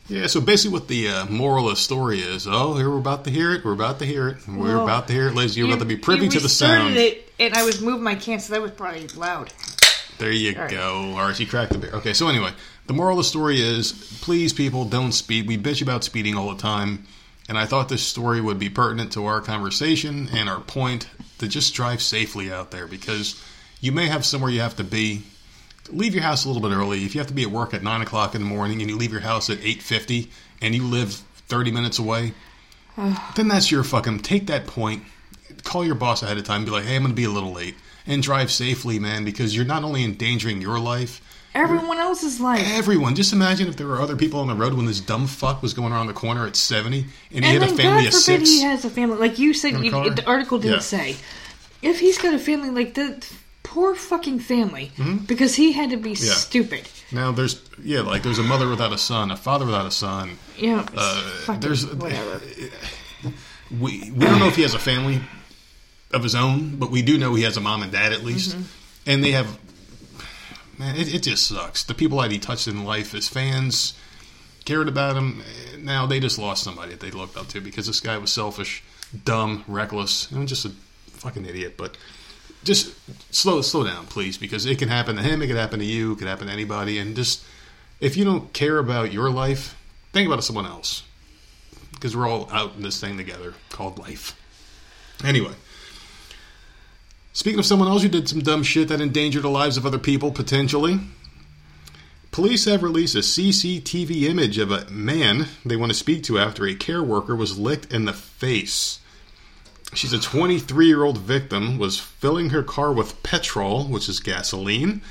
Yeah, 0.07 0.27
so 0.27 0.41
basically, 0.41 0.73
what 0.77 0.87
the 0.87 1.07
uh, 1.09 1.25
moral 1.27 1.69
of 1.69 1.75
the 1.75 1.81
story 1.81 2.19
is, 2.19 2.47
oh, 2.47 2.75
here 2.75 2.89
we're 2.89 2.97
about 2.97 3.23
to 3.25 3.29
hear 3.29 3.53
it. 3.53 3.63
We're 3.63 3.73
about 3.73 3.99
to 3.99 4.05
hear 4.05 4.27
it. 4.29 4.47
We're 4.47 4.81
about 4.81 5.07
to 5.07 5.13
hear 5.13 5.27
it, 5.27 5.35
ladies. 5.35 5.55
You're 5.55 5.67
you- 5.67 5.73
about 5.73 5.81
to 5.81 5.87
be 5.87 5.95
privy 5.95 6.27
to 6.29 6.39
the 6.39 6.49
sound. 6.49 6.95
It, 6.95 7.31
and 7.39 7.53
I 7.53 7.63
was 7.63 7.81
moving 7.81 8.03
my 8.03 8.15
can, 8.15 8.39
so 8.39 8.53
that 8.53 8.61
was 8.61 8.71
probably 8.71 9.07
loud. 9.09 9.51
There 10.17 10.31
you 10.31 10.59
All 10.59 10.67
go. 10.67 11.13
Right, 11.17 11.39
you 11.39 11.47
cracked 11.47 11.73
the 11.73 11.79
beer. 11.79 11.91
Okay, 11.93 12.13
so 12.13 12.27
anyway, 12.27 12.51
the 12.87 12.93
moral 12.93 13.17
of 13.17 13.25
the 13.25 13.29
story 13.29 13.59
is 13.61 13.91
please, 14.21 14.53
people, 14.53 14.85
don't 14.85 15.11
speed. 15.11 15.47
We 15.47 15.57
bitch 15.57 15.81
about 15.81 16.03
speeding 16.03 16.35
all 16.35 16.53
the 16.53 16.61
time. 16.61 17.05
And 17.49 17.57
I 17.57 17.65
thought 17.65 17.89
this 17.89 18.03
story 18.03 18.39
would 18.39 18.57
be 18.57 18.69
pertinent 18.69 19.11
to 19.13 19.25
our 19.25 19.41
conversation 19.41 20.29
and 20.31 20.47
our 20.47 20.61
point 20.61 21.09
to 21.39 21.47
just 21.47 21.73
drive 21.73 22.01
safely 22.01 22.51
out 22.51 22.71
there 22.71 22.87
because 22.87 23.41
you 23.81 23.91
may 23.91 24.07
have 24.07 24.23
somewhere 24.23 24.49
you 24.49 24.61
have 24.61 24.77
to 24.77 24.83
be. 24.83 25.23
Leave 25.89 26.13
your 26.13 26.23
house 26.23 26.45
a 26.45 26.49
little 26.49 26.61
bit 26.67 26.73
early. 26.75 27.03
If 27.05 27.13
you 27.15 27.19
have 27.19 27.27
to 27.27 27.33
be 27.33 27.43
at 27.43 27.49
work 27.51 27.73
at 27.73 27.83
9 27.83 28.01
o'clock 28.01 28.35
in 28.35 28.41
the 28.41 28.47
morning 28.47 28.81
and 28.81 28.89
you 28.89 28.95
leave 28.97 29.11
your 29.11 29.21
house 29.21 29.49
at 29.49 29.59
8.50 29.59 30.29
and 30.61 30.73
you 30.73 30.83
live 30.85 31.13
30 31.47 31.71
minutes 31.71 31.99
away, 31.99 32.33
then 33.35 33.47
that's 33.47 33.69
your 33.71 33.83
fucking... 33.83 34.19
Take 34.19 34.47
that 34.47 34.65
point, 34.65 35.03
call 35.63 35.85
your 35.85 35.95
boss 35.95 36.23
ahead 36.23 36.37
of 36.37 36.45
time, 36.45 36.63
be 36.65 36.71
like, 36.71 36.85
hey, 36.85 36.95
I'm 36.95 37.01
going 37.03 37.11
to 37.11 37.15
be 37.15 37.25
a 37.25 37.29
little 37.29 37.51
late. 37.51 37.75
And 38.07 38.21
drive 38.23 38.51
safely, 38.51 38.99
man, 38.99 39.23
because 39.25 39.55
you're 39.55 39.65
not 39.65 39.83
only 39.83 40.03
endangering 40.03 40.61
your 40.61 40.79
life, 40.79 41.21
Everyone 41.55 41.99
else's 41.99 42.39
life. 42.39 42.65
everyone. 42.65 43.13
Just 43.13 43.31
imagine 43.31 43.67
if 43.67 43.75
there 43.77 43.85
were 43.85 44.01
other 44.01 44.15
people 44.15 44.39
on 44.39 44.47
the 44.47 44.55
road 44.55 44.73
when 44.73 44.87
this 44.87 44.99
dumb 44.99 45.27
fuck 45.27 45.61
was 45.61 45.75
going 45.75 45.93
around 45.93 46.07
the 46.07 46.13
corner 46.13 46.47
at 46.47 46.55
70 46.55 47.05
and 47.31 47.45
he 47.45 47.53
had 47.53 47.61
a 47.61 47.67
family 47.67 47.83
God 47.83 47.97
of 48.07 48.13
forbid 48.13 48.13
six. 48.13 48.49
he 48.49 48.61
has 48.63 48.83
a 48.85 48.89
family. 48.89 49.17
Like 49.17 49.37
you 49.37 49.53
said, 49.53 49.73
you, 49.83 49.91
the 49.91 50.23
article 50.25 50.57
didn't 50.57 50.73
Yeah. 50.77 50.79
say. 50.79 51.15
If 51.83 51.99
he's 51.99 52.17
got 52.17 52.33
a 52.33 52.39
family 52.39 52.71
like 52.71 52.95
the 52.95 53.23
poor 53.63 53.95
fucking 53.95 54.39
family, 54.39 54.91
Mm-hmm. 54.97 55.25
because 55.25 55.55
he 55.55 55.71
had 55.71 55.89
to 55.89 55.97
be 55.97 56.15
stupid. 56.15 56.87
now 57.11 57.31
there's 57.31 57.61
yeah, 57.81 58.01
like 58.01 58.21
there's 58.23 58.39
a 58.39 58.43
mother 58.43 58.67
without 58.69 58.91
a 58.93 58.97
son, 58.97 59.31
a 59.31 59.37
father 59.37 59.65
without 59.65 59.85
a 59.85 59.91
son. 59.91 60.37
Yeah, 60.57 60.85
Uh, 60.95 61.57
there's 61.59 61.85
whatever. 61.87 62.41
we 63.71 64.11
we 64.11 64.25
don't 64.25 64.39
know 64.39 64.47
if 64.47 64.55
he 64.55 64.61
has 64.63 64.73
a 64.73 64.79
family 64.79 65.21
of 66.11 66.21
his 66.23 66.35
own, 66.35 66.75
but 66.77 66.91
we 66.91 67.01
do 67.01 67.17
know 67.17 67.33
he 67.35 67.43
has 67.43 67.57
a 67.57 67.61
mom 67.61 67.81
and 67.83 67.91
dad 67.91 68.13
at 68.13 68.23
least, 68.23 68.51
Mm-hmm. 68.51 69.09
and 69.09 69.23
they 69.23 69.31
have. 69.31 69.59
Man, 70.77 70.95
it, 70.95 71.13
it 71.13 71.21
just 71.23 71.45
sucks. 71.47 71.83
The 71.83 71.93
people 71.93 72.17
that 72.19 72.31
he 72.31 72.39
touched 72.39 72.67
in 72.67 72.83
life, 72.83 73.11
his 73.11 73.27
fans, 73.29 73.93
cared 74.65 74.87
about 74.87 75.15
him. 75.15 75.43
Now 75.77 76.07
they 76.07 76.19
just 76.19 76.39
lost 76.39 76.63
somebody 76.63 76.91
that 76.91 76.99
they 76.99 77.11
looked 77.11 77.37
up 77.37 77.47
to 77.49 77.61
because 77.61 77.85
this 77.85 77.99
guy 77.99 78.17
was 78.17 78.31
selfish, 78.31 78.83
dumb, 79.23 79.63
reckless, 79.67 80.31
and 80.31 80.47
just 80.47 80.65
a 80.65 80.69
fucking 81.11 81.45
idiot. 81.45 81.75
But 81.77 81.95
just 82.63 82.93
slow 83.33 83.61
slow 83.61 83.83
down, 83.83 84.07
please, 84.07 84.37
because 84.37 84.65
it 84.65 84.79
can 84.79 84.89
happen 84.89 85.15
to 85.15 85.21
him, 85.21 85.41
it 85.41 85.47
could 85.47 85.55
happen 85.55 85.79
to 85.79 85.85
you, 85.85 86.13
it 86.13 86.19
could 86.19 86.27
happen 86.27 86.47
to 86.47 86.53
anybody, 86.53 86.99
and 86.99 87.15
just 87.15 87.43
if 87.99 88.17
you 88.17 88.25
don't 88.25 88.51
care 88.53 88.77
about 88.77 89.13
your 89.13 89.29
life, 89.29 89.75
think 90.11 90.27
about 90.27 90.43
someone 90.43 90.65
else, 90.65 91.03
because 91.93 92.15
we're 92.15 92.27
all 92.27 92.49
out 92.51 92.75
in 92.75 92.81
this 92.81 92.99
thing 92.99 93.17
together 93.17 93.53
called 93.69 93.97
life. 93.99 94.39
Anyway. 95.23 95.53
Speaking 97.35 97.59
of 97.59 97.65
someone 97.65 97.87
else 97.87 98.03
who 98.03 98.09
did 98.09 98.29
some 98.29 98.41
dumb 98.41 98.61
shit 98.61 98.89
that 98.89 99.01
endangered 99.01 99.41
the 99.41 99.49
lives 99.49 99.75
of 99.75 99.87
other 99.87 99.97
people 99.97 100.31
potentially, 100.31 100.99
police 102.31 102.65
have 102.65 102.83
released 102.83 103.15
a 103.15 103.19
CCTV 103.19 104.23
image 104.23 104.59
of 104.59 104.71
a 104.71 104.87
man 104.91 105.47
they 105.65 105.75
want 105.75 105.91
to 105.91 105.97
speak 105.97 106.23
to 106.23 106.37
after 106.37 106.67
a 106.67 106.75
care 106.75 107.01
worker 107.01 107.35
was 107.35 107.57
licked 107.57 107.91
in 107.91 108.05
the 108.05 108.13
face. 108.13 108.99
She's 109.95 110.13
a 110.13 110.19
23 110.19 110.87
year 110.87 111.03
old 111.03 111.19
victim, 111.19 111.77
was 111.77 111.99
filling 111.99 112.49
her 112.49 112.63
car 112.63 112.91
with 112.91 113.21
petrol, 113.23 113.85
which 113.85 114.09
is 114.09 114.19
gasoline, 114.19 115.01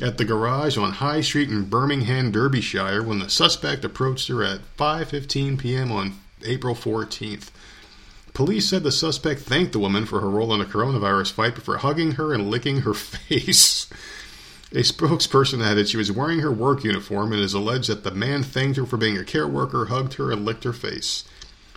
at 0.00 0.18
the 0.18 0.24
garage 0.24 0.76
on 0.76 0.92
High 0.92 1.22
Street 1.22 1.48
in 1.48 1.64
Birmingham, 1.64 2.30
Derbyshire, 2.30 3.02
when 3.02 3.18
the 3.18 3.30
suspect 3.30 3.84
approached 3.84 4.28
her 4.28 4.44
at 4.44 4.60
5:15 4.76 5.58
p.m. 5.58 5.90
on 5.90 6.18
April 6.44 6.74
14th. 6.74 7.50
Police 8.34 8.68
said 8.68 8.82
the 8.82 8.92
suspect 8.92 9.40
thanked 9.40 9.72
the 9.72 9.78
woman 9.78 10.04
for 10.04 10.20
her 10.20 10.28
role 10.28 10.52
in 10.52 10.58
the 10.58 10.66
coronavirus 10.66 11.32
fight 11.32 11.54
before 11.54 11.78
hugging 11.78 12.12
her 12.12 12.34
and 12.34 12.50
licking 12.50 12.82
her 12.82 12.92
face. 12.94 13.88
A 14.72 14.80
spokesperson 14.80 15.64
added 15.64 15.88
she 15.88 15.96
was 15.96 16.12
wearing 16.12 16.40
her 16.40 16.52
work 16.52 16.84
uniform 16.84 17.32
and 17.32 17.40
is 17.40 17.54
alleged 17.54 17.88
that 17.88 18.04
the 18.04 18.10
man 18.10 18.42
thanked 18.42 18.76
her 18.76 18.84
for 18.84 18.98
being 18.98 19.16
a 19.16 19.24
care 19.24 19.48
worker, 19.48 19.86
hugged 19.86 20.14
her, 20.14 20.30
and 20.30 20.44
licked 20.44 20.64
her 20.64 20.74
face. 20.74 21.24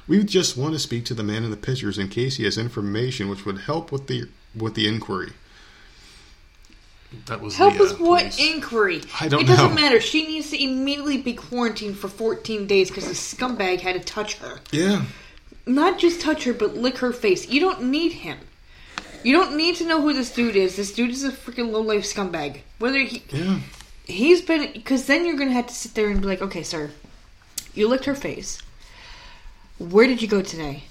We 0.09 0.23
just 0.23 0.57
want 0.57 0.73
to 0.73 0.79
speak 0.79 1.05
to 1.05 1.13
the 1.13 1.23
man 1.23 1.43
in 1.43 1.51
the 1.51 1.57
pictures 1.57 1.99
in 1.99 2.09
case 2.09 2.37
he 2.37 2.43
has 2.45 2.57
information 2.57 3.29
which 3.29 3.45
would 3.45 3.59
help 3.59 3.91
with 3.91 4.07
the 4.07 4.27
with 4.55 4.73
the 4.73 4.87
inquiry. 4.87 5.33
That 7.27 7.41
was 7.41 7.55
Help 7.55 7.77
the, 7.77 7.83
us 7.85 7.91
uh, 7.93 7.95
what 7.97 8.19
police. 8.21 8.39
inquiry? 8.39 9.01
I 9.19 9.27
don't 9.27 9.41
It 9.41 9.47
doesn't 9.47 9.73
matter. 9.73 9.99
She 9.99 10.27
needs 10.27 10.49
to 10.51 10.61
immediately 10.63 11.17
be 11.17 11.33
quarantined 11.33 11.97
for 11.97 12.07
14 12.07 12.67
days 12.67 12.89
because 12.89 13.05
the 13.05 13.13
scumbag 13.13 13.81
had 13.81 13.95
to 13.95 13.99
touch 13.99 14.35
her. 14.37 14.59
Yeah, 14.71 15.05
Not 15.65 15.97
just 15.97 16.21
touch 16.21 16.43
her, 16.43 16.53
but 16.53 16.75
lick 16.75 16.97
her 16.99 17.11
face. 17.11 17.47
You 17.47 17.61
don't 17.61 17.83
need 17.85 18.11
him. 18.13 18.37
You 19.23 19.33
don't 19.33 19.57
need 19.57 19.75
to 19.77 19.87
know 19.87 20.01
who 20.01 20.13
this 20.13 20.31
dude 20.33 20.55
is. 20.55 20.75
This 20.75 20.93
dude 20.93 21.09
is 21.11 21.23
a 21.23 21.31
freaking 21.31 21.71
low 21.71 21.81
life 21.81 22.03
scumbag. 22.03 22.61
Whether 22.77 22.99
he 22.99 23.23
yeah. 23.29 23.59
he's 24.05 24.41
been 24.41 24.71
because 24.71 25.05
then 25.07 25.25
you're 25.25 25.35
gonna 25.37 25.51
have 25.51 25.67
to 25.67 25.73
sit 25.73 25.93
there 25.93 26.09
and 26.09 26.21
be 26.21 26.27
like, 26.27 26.41
okay, 26.41 26.63
sir, 26.63 26.91
you 27.73 27.87
licked 27.87 28.05
her 28.05 28.15
face. 28.15 28.61
Where 29.79 30.07
did 30.07 30.21
you 30.21 30.27
go 30.27 30.41
today? 30.41 30.83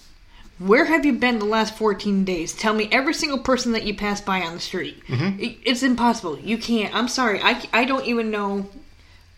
Where 0.59 0.87
have 0.87 1.05
you 1.05 1.13
been 1.13 1.39
the 1.39 1.45
last 1.45 1.77
14 1.77 2.25
days? 2.25 2.53
Tell 2.53 2.75
me 2.75 2.89
every 2.91 3.15
single 3.15 3.39
person 3.39 3.73
that 3.73 3.85
you 3.85 3.95
passed 3.95 4.25
by 4.27 4.41
on 4.41 4.55
the 4.55 4.61
street. 4.61 5.03
It- 5.09 5.59
It's 5.65 5.83
impossible. 5.83 6.39
You 6.41 6.59
can't. 6.59 6.93
I'm 6.95 7.07
sorry. 7.09 7.41
I, 7.43 7.63
I 7.73 7.85
don't 7.85 8.05
even 8.07 8.31
know. 8.31 8.69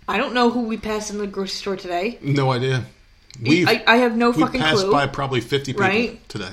I 0.09 0.17
don't 0.17 0.33
know 0.35 0.51
who 0.51 0.63
we 0.63 0.77
passed 0.79 1.11
in 1.11 1.19
the 1.19 1.27
grocery 1.27 1.49
store 1.57 1.77
today. 1.77 2.19
No 2.23 2.51
idea. 2.53 2.87
We've, 3.41 3.69
I, 3.69 3.83
I 3.87 3.97
have 3.99 4.17
no 4.17 4.33
fucking 4.33 4.61
we 4.61 4.67
passed 4.67 4.83
clue. 4.83 4.93
by 4.93 5.07
probably 5.07 5.41
50 5.41 5.73
people 5.73 5.87
Right? 5.87 6.27
today. 6.29 6.53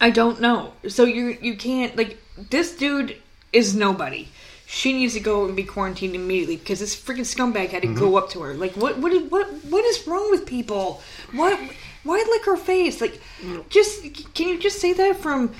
I 0.00 0.10
don't 0.10 0.40
know. 0.40 0.72
So 0.88 1.04
you 1.04 1.36
you 1.40 1.56
can't 1.56 1.96
like 1.96 2.18
this 2.50 2.76
dude 2.76 3.16
is 3.52 3.74
nobody. 3.74 4.28
She 4.66 4.92
needs 4.92 5.14
to 5.14 5.20
go 5.20 5.46
and 5.46 5.54
be 5.56 5.62
quarantined 5.62 6.14
immediately 6.14 6.56
because 6.56 6.80
this 6.80 6.96
freaking 6.96 7.20
scumbag 7.20 7.68
had 7.68 7.82
to 7.82 7.88
Mm-hmm. 7.88 7.98
go 7.98 8.16
up 8.16 8.28
to 8.30 8.40
her. 8.42 8.54
Like 8.54 8.72
what 8.76 8.98
what 8.98 9.12
what 9.30 9.46
what 9.70 9.84
is 9.84 10.06
wrong 10.06 10.30
with 10.30 10.44
people? 10.44 11.00
What 11.32 11.58
why 12.06 12.24
lick 12.28 12.44
her 12.46 12.56
face? 12.56 13.00
Like 13.00 13.20
mm. 13.40 13.68
just 13.68 14.34
can 14.34 14.48
you 14.48 14.58
just 14.58 14.80
say 14.80 14.92
that 14.92 15.16
from 15.16 15.54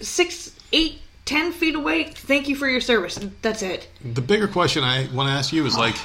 six, 0.00 0.54
eight, 0.72 1.00
ten 1.24 1.52
feet 1.52 1.74
away? 1.74 2.04
Thank 2.04 2.48
you 2.48 2.56
for 2.56 2.68
your 2.68 2.80
service. 2.80 3.18
That's 3.40 3.62
it. 3.62 3.88
The 4.04 4.20
bigger 4.20 4.48
question 4.48 4.84
I 4.84 5.08
want 5.12 5.28
to 5.28 5.32
ask 5.32 5.52
you 5.52 5.64
is 5.64 5.76
like, 5.76 5.96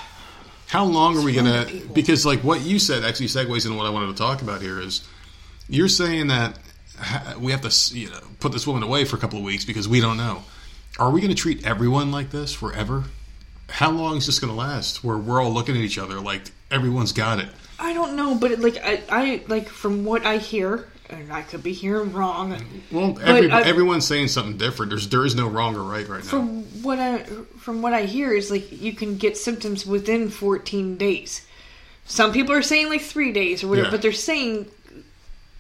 how 0.68 0.86
long 0.86 1.18
are 1.18 1.24
we 1.24 1.34
gonna? 1.34 1.68
Because 1.94 2.26
like 2.26 2.44
what 2.44 2.62
you 2.62 2.80
said 2.80 3.04
actually 3.04 3.28
segues 3.28 3.66
into 3.66 3.78
what 3.78 3.88
I 3.88 3.90
wanted 3.90 4.08
to 4.08 4.18
talk 4.18 4.42
about 4.42 4.62
here 4.62 4.80
is, 4.80 5.08
you're 5.68 5.88
saying 5.88 6.28
that 6.28 6.60
we 7.40 7.52
have 7.52 7.62
to 7.62 7.96
you 7.98 8.10
know 8.10 8.20
put 8.40 8.52
this 8.52 8.68
woman 8.68 8.84
away 8.84 9.06
for 9.06 9.16
a 9.16 9.20
couple 9.20 9.40
of 9.40 9.46
weeks 9.46 9.66
because 9.66 9.88
we 9.88 10.00
don't 10.00 10.18
know. 10.18 10.44
Are 11.00 11.12
we 11.12 11.22
going 11.22 11.34
to 11.34 11.40
treat 11.40 11.66
everyone 11.66 12.12
like 12.12 12.32
this 12.32 12.54
forever? 12.54 13.04
How 13.70 13.92
long 13.92 14.18
is 14.18 14.26
this 14.26 14.40
going 14.40 14.52
to 14.52 14.58
last? 14.58 15.04
Where 15.04 15.18
we're 15.18 15.42
all 15.42 15.52
looking 15.52 15.76
at 15.76 15.82
each 15.82 15.98
other 15.98 16.20
like 16.20 16.44
everyone's 16.72 17.12
got 17.12 17.40
it. 17.40 17.50
I 17.80 17.94
don't 17.94 18.16
know, 18.16 18.36
but 18.36 18.52
it, 18.52 18.60
like 18.60 18.78
I, 18.84 19.02
I 19.10 19.42
like 19.48 19.68
from 19.70 20.04
what 20.04 20.26
I 20.26 20.38
hear, 20.38 20.88
and 21.10 21.32
I 21.32 21.42
could 21.44 21.62
be 21.64 21.74
hearing 21.74 22.12
wrong. 22.12 22.56
Well, 22.92 23.18
every, 23.22 23.52
I- 23.52 23.62
everyone's 23.62 24.06
saying 24.08 24.30
something 24.30 24.58
different. 24.58 24.90
There's 24.90 25.08
there 25.10 25.26
is 25.26 25.36
no 25.36 25.48
wrong 25.48 25.76
or 25.76 25.84
right 25.84 26.08
right 26.08 26.24
now. 26.24 26.30
From 26.30 26.64
what 26.84 27.00
I 27.00 27.20
from 27.60 27.82
what 27.82 27.94
I 27.94 28.04
hear 28.04 28.34
is 28.34 28.50
like 28.52 28.72
you 28.72 28.94
can 28.94 29.18
get 29.18 29.38
symptoms 29.38 29.86
within 29.86 30.30
14 30.30 30.98
days. 30.98 31.46
Some 32.06 32.32
people 32.32 32.54
are 32.56 32.62
saying 32.62 32.90
like 32.90 33.02
three 33.02 33.32
days 33.32 33.64
or 33.64 33.68
whatever, 33.68 33.88
Yeah. 33.88 33.92
but 33.92 34.02
they're 34.02 34.12
saying 34.14 34.68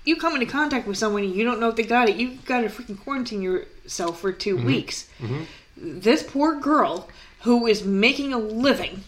you 0.05 0.15
come 0.15 0.33
into 0.33 0.45
contact 0.45 0.87
with 0.87 0.97
someone 0.97 1.23
and 1.23 1.35
you 1.35 1.43
don't 1.43 1.59
know 1.59 1.67
if 1.69 1.75
they 1.75 1.83
got 1.83 2.07
it. 2.09 2.15
You've 2.15 2.45
got 2.45 2.61
to 2.61 2.67
freaking 2.69 2.97
quarantine 2.97 3.41
yourself 3.41 4.21
for 4.21 4.31
2 4.31 4.55
Mm-hmm. 4.55 4.65
weeks. 4.65 5.09
This 5.75 6.23
poor 6.23 6.55
girl 6.59 7.09
who 7.41 7.67
is 7.67 7.83
making 7.83 8.31
a 8.33 8.37
living, 8.37 9.03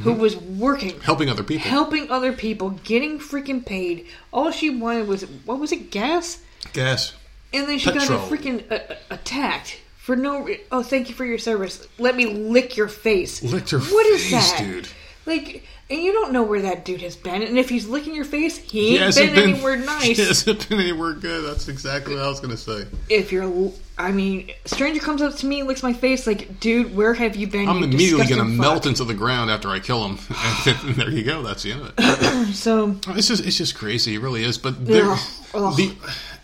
who 0.00 0.12
Mm-hmm. 0.12 0.20
was 0.20 0.36
working, 0.36 1.00
Helping 1.00 1.28
other 1.28 1.42
people. 1.42 1.68
helping 1.68 2.10
other 2.10 2.32
people, 2.32 2.70
getting 2.84 3.18
freaking 3.18 3.64
paid. 3.64 4.06
All 4.32 4.50
she 4.50 4.70
wanted 4.70 5.08
was 5.08 5.22
what 5.44 5.58
was 5.58 5.72
it? 5.72 5.90
Gas. 5.90 6.40
Gas. 6.72 7.14
And 7.52 7.66
then 7.68 7.78
she 7.78 7.90
Petrol. 7.90 8.18
got 8.18 8.30
a 8.30 8.34
freaking 8.36 8.70
uh, 8.70 8.94
attacked 9.10 9.80
for 9.96 10.14
no. 10.16 10.42
Re- 10.44 10.60
oh, 10.70 10.82
thank 10.82 11.08
you 11.08 11.14
for 11.14 11.24
your 11.24 11.38
service. 11.38 11.86
Let 11.98 12.14
me 12.16 12.26
lick 12.26 12.76
your 12.76 12.88
face. 12.88 13.42
Licked 13.42 13.70
her 13.70 13.78
What 13.80 14.06
is 14.06 14.22
face, 14.30 14.52
that, 14.52 14.58
dude. 14.60 14.88
Like, 15.26 15.64
and 15.90 16.00
you 16.02 16.12
don't 16.12 16.32
know 16.32 16.42
where 16.42 16.60
that 16.62 16.84
dude 16.84 17.00
has 17.02 17.16
been. 17.16 17.42
And 17.42 17.58
if 17.58 17.68
he's 17.68 17.86
licking 17.86 18.14
your 18.14 18.24
face, 18.24 18.58
he 18.58 18.90
He 18.90 18.94
ain't 18.96 19.02
hasn't 19.04 19.34
been, 19.34 19.50
anywhere 19.54 19.76
nice. 19.84 20.04
He 20.04 20.14
hasn't 20.14 20.68
been 20.68 20.80
anywhere 20.80 21.12
good. 21.14 21.44
That's 21.44 21.68
exactly 21.68 22.14
what 22.14 22.24
I 22.24 22.28
was 22.28 22.40
going 22.40 22.50
to 22.50 22.56
say. 22.56 22.86
If 23.08 23.32
you're, 23.32 23.72
I 23.96 24.12
mean, 24.12 24.50
stranger 24.66 25.00
comes 25.00 25.22
up 25.22 25.34
to 25.36 25.46
me, 25.46 25.62
licks 25.62 25.82
my 25.82 25.92
face, 25.94 26.26
like, 26.26 26.60
dude, 26.60 26.94
where 26.94 27.14
have 27.14 27.36
you 27.36 27.46
been? 27.46 27.68
I'm 27.68 27.78
you 27.78 27.84
immediately 27.84 28.26
going 28.26 28.38
to 28.38 28.44
melt 28.44 28.84
into 28.86 29.04
the 29.04 29.14
ground 29.14 29.50
after 29.50 29.70
I 29.70 29.80
kill 29.80 30.06
him. 30.06 30.18
And 30.66 30.94
there 30.96 31.10
you 31.10 31.24
go. 31.24 31.42
That's 31.42 31.62
the 31.62 31.72
end 31.72 31.80
of 31.82 31.94
it. 31.96 32.48
So, 32.54 32.96
It's 33.08 33.28
just, 33.28 33.44
it's 33.46 33.56
just 33.56 33.74
crazy. 33.74 34.14
It 34.14 34.20
really 34.20 34.44
is. 34.44 34.58
But 34.58 34.84
there, 34.86 35.04
Ugh. 35.10 35.18
Ugh. 35.54 35.76
the, 35.76 35.88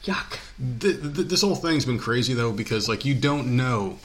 yuck. 0.04 0.38
th 0.80 1.00
th 1.00 1.28
this 1.28 1.40
whole 1.42 1.54
thing's 1.56 1.84
been 1.84 1.98
crazy 1.98 2.34
though 2.34 2.52
because 2.52 2.88
like 2.88 3.04
you 3.04 3.14
don't 3.14 3.56
know 3.56 3.98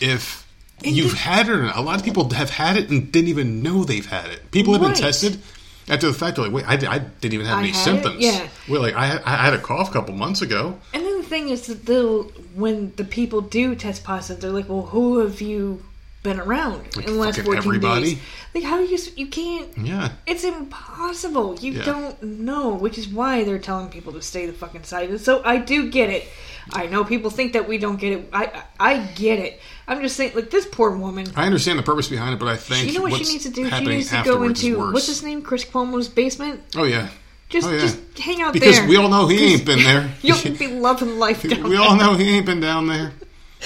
if 0.00 0.43
you've 0.82 1.12
the- 1.12 1.16
had 1.18 1.48
it 1.48 1.52
or 1.52 1.62
not. 1.62 1.76
A 1.76 1.80
lot 1.80 1.96
of 1.98 2.04
people 2.04 2.28
have 2.34 2.50
had 2.50 2.76
it 2.76 2.90
and 2.90 3.10
didn't 3.12 3.28
even 3.28 3.62
know 3.62 3.84
they've 3.84 4.06
had 4.06 4.30
it. 4.30 4.50
People 4.50 4.72
have 4.74 4.82
been 4.82 4.94
tested. 4.94 5.38
After 5.86 6.06
the 6.06 6.14
fact, 6.14 6.36
they're 6.36 6.46
like, 6.46 6.54
wait, 6.54 6.64
I, 6.66 6.94
I 6.94 6.98
didn't 6.98 7.34
even 7.34 7.44
have 7.46 7.58
I 7.58 7.60
any 7.60 7.68
had 7.68 7.76
it? 7.76 7.84
symptoms. 7.84 8.16
Yeah. 8.18 8.48
Well, 8.70 8.80
like 8.80 8.94
I, 8.94 9.20
I 9.24 9.36
had 9.44 9.52
a 9.52 9.58
cough 9.58 9.90
a 9.90 9.92
couple 9.92 10.14
months 10.14 10.40
ago. 10.40 10.78
And 10.94 11.04
then 11.04 11.18
the 11.18 11.24
thing 11.24 11.50
is 11.50 11.66
that 11.66 11.84
they'll 11.84 12.22
when 12.54 12.94
the 12.96 13.04
people 13.04 13.42
do 13.42 13.74
test 13.74 14.02
positive, 14.02 14.40
they're 14.40 14.50
like, 14.50 14.66
"Well, 14.68 14.86
who 14.86 15.18
have 15.18 15.42
you 15.42 15.82
been 16.22 16.40
around 16.40 16.86
in 16.96 17.04
the 17.04 17.12
last 17.12 17.38
fourteen 17.40 17.58
everybody? 17.58 18.14
days?" 18.14 18.18
Like, 18.54 18.64
how 18.64 18.78
do 18.78 18.84
you 18.84 18.96
you 19.16 19.26
can't? 19.26 19.76
Yeah. 19.76 20.12
It's 20.26 20.42
impossible. 20.44 21.56
You 21.58 21.72
Yeah. 21.72 21.84
don't 21.84 22.22
know, 22.22 22.70
which 22.74 22.96
is 22.96 23.06
why 23.06 23.44
they're 23.44 23.58
telling 23.58 23.88
people 23.90 24.14
to 24.14 24.22
stay 24.22 24.46
the 24.46 24.54
fucking 24.54 24.84
side. 24.84 25.20
So 25.20 25.42
I 25.44 25.58
do 25.58 25.90
get 25.90 26.08
it. 26.08 26.26
I 26.72 26.86
know 26.86 27.04
people 27.04 27.28
think 27.28 27.52
that 27.52 27.68
we 27.68 27.76
don't 27.76 27.96
get 28.00 28.12
it. 28.12 28.30
I, 28.32 28.62
I 28.80 28.96
get 28.98 29.38
it. 29.38 29.60
I'm 29.86 30.00
just 30.00 30.16
saying, 30.16 30.32
like 30.34 30.50
this 30.50 30.66
poor 30.66 30.90
woman. 30.96 31.26
I 31.36 31.46
understand 31.46 31.78
the 31.78 31.82
purpose 31.82 32.08
behind 32.08 32.34
it, 32.34 32.38
but 32.38 32.48
I 32.48 32.56
think 32.56 32.86
You 32.86 32.94
know 32.98 33.02
what 33.02 33.14
she 33.24 33.32
needs 33.32 33.44
to 33.44 33.50
do? 33.50 33.68
She 33.68 33.84
needs 33.84 34.10
to 34.10 34.22
go 34.24 34.42
into 34.44 34.92
what's 34.92 35.06
his 35.06 35.22
name, 35.22 35.42
Chris 35.42 35.64
Cuomo's 35.64 36.08
basement. 36.08 36.62
Oh 36.76 36.84
yeah. 36.84 37.08
Just 37.50 37.66
Oh, 37.68 37.72
yeah. 37.72 37.80
just 37.80 37.98
hang 38.18 38.40
out 38.42 38.52
Because 38.54 38.76
there. 38.76 38.86
Because 38.86 38.88
we 38.88 38.96
all 38.96 39.08
know 39.10 39.26
he 39.28 39.52
ain't 39.52 39.66
been 39.66 39.80
there. 39.82 40.10
You'll 40.22 40.40
be 40.56 40.66
loving 40.68 41.18
life 41.18 41.42
down 41.48 41.62
we 41.64 41.70
there. 41.70 41.80
all 41.80 41.96
know 41.96 42.14
he 42.14 42.30
ain't 42.36 42.46
been 42.46 42.60
down 42.60 42.86
there. 42.86 43.12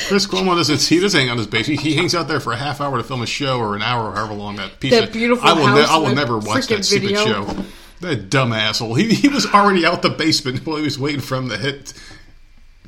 Chris 0.08 0.26
Cuomo 0.26 0.54
doesn't. 0.56 0.82
He 0.82 1.00
doesn't 1.00 1.18
hang 1.18 1.30
on 1.30 1.38
his 1.38 1.46
base. 1.48 1.66
He, 1.66 1.94
hangs 1.94 2.14
out 2.14 2.28
there 2.28 2.38
for 2.40 2.52
a 2.52 2.56
half 2.56 2.80
hour 2.80 2.96
to 2.98 3.02
film 3.02 3.20
a 3.22 3.26
show, 3.26 3.58
or 3.58 3.74
an 3.74 3.82
hour, 3.82 4.10
or 4.10 4.14
however 4.14 4.32
long 4.34 4.56
that 4.56 4.78
piece. 4.78 4.92
That 4.92 5.04
of, 5.08 5.12
beautiful 5.12 5.48
I 5.48 5.52
will. 5.54 5.66
house 5.66 5.88
I 5.88 5.96
will 5.98 6.14
never 6.14 6.38
watch 6.38 6.68
that 6.68 6.84
stupid 6.84 7.08
video. 7.10 7.24
show. 7.24 7.64
That 8.00 8.30
dumb 8.30 8.52
asshole. 8.52 8.94
He 8.94 9.12
he 9.12 9.28
was 9.28 9.46
already 9.46 9.84
out 9.84 10.02
the 10.02 10.10
basement 10.10 10.64
while 10.66 10.76
he 10.76 10.84
was 10.84 10.98
waiting 11.00 11.20
for 11.20 11.36
him 11.36 11.48
to 11.48 11.56
hit. 11.56 11.94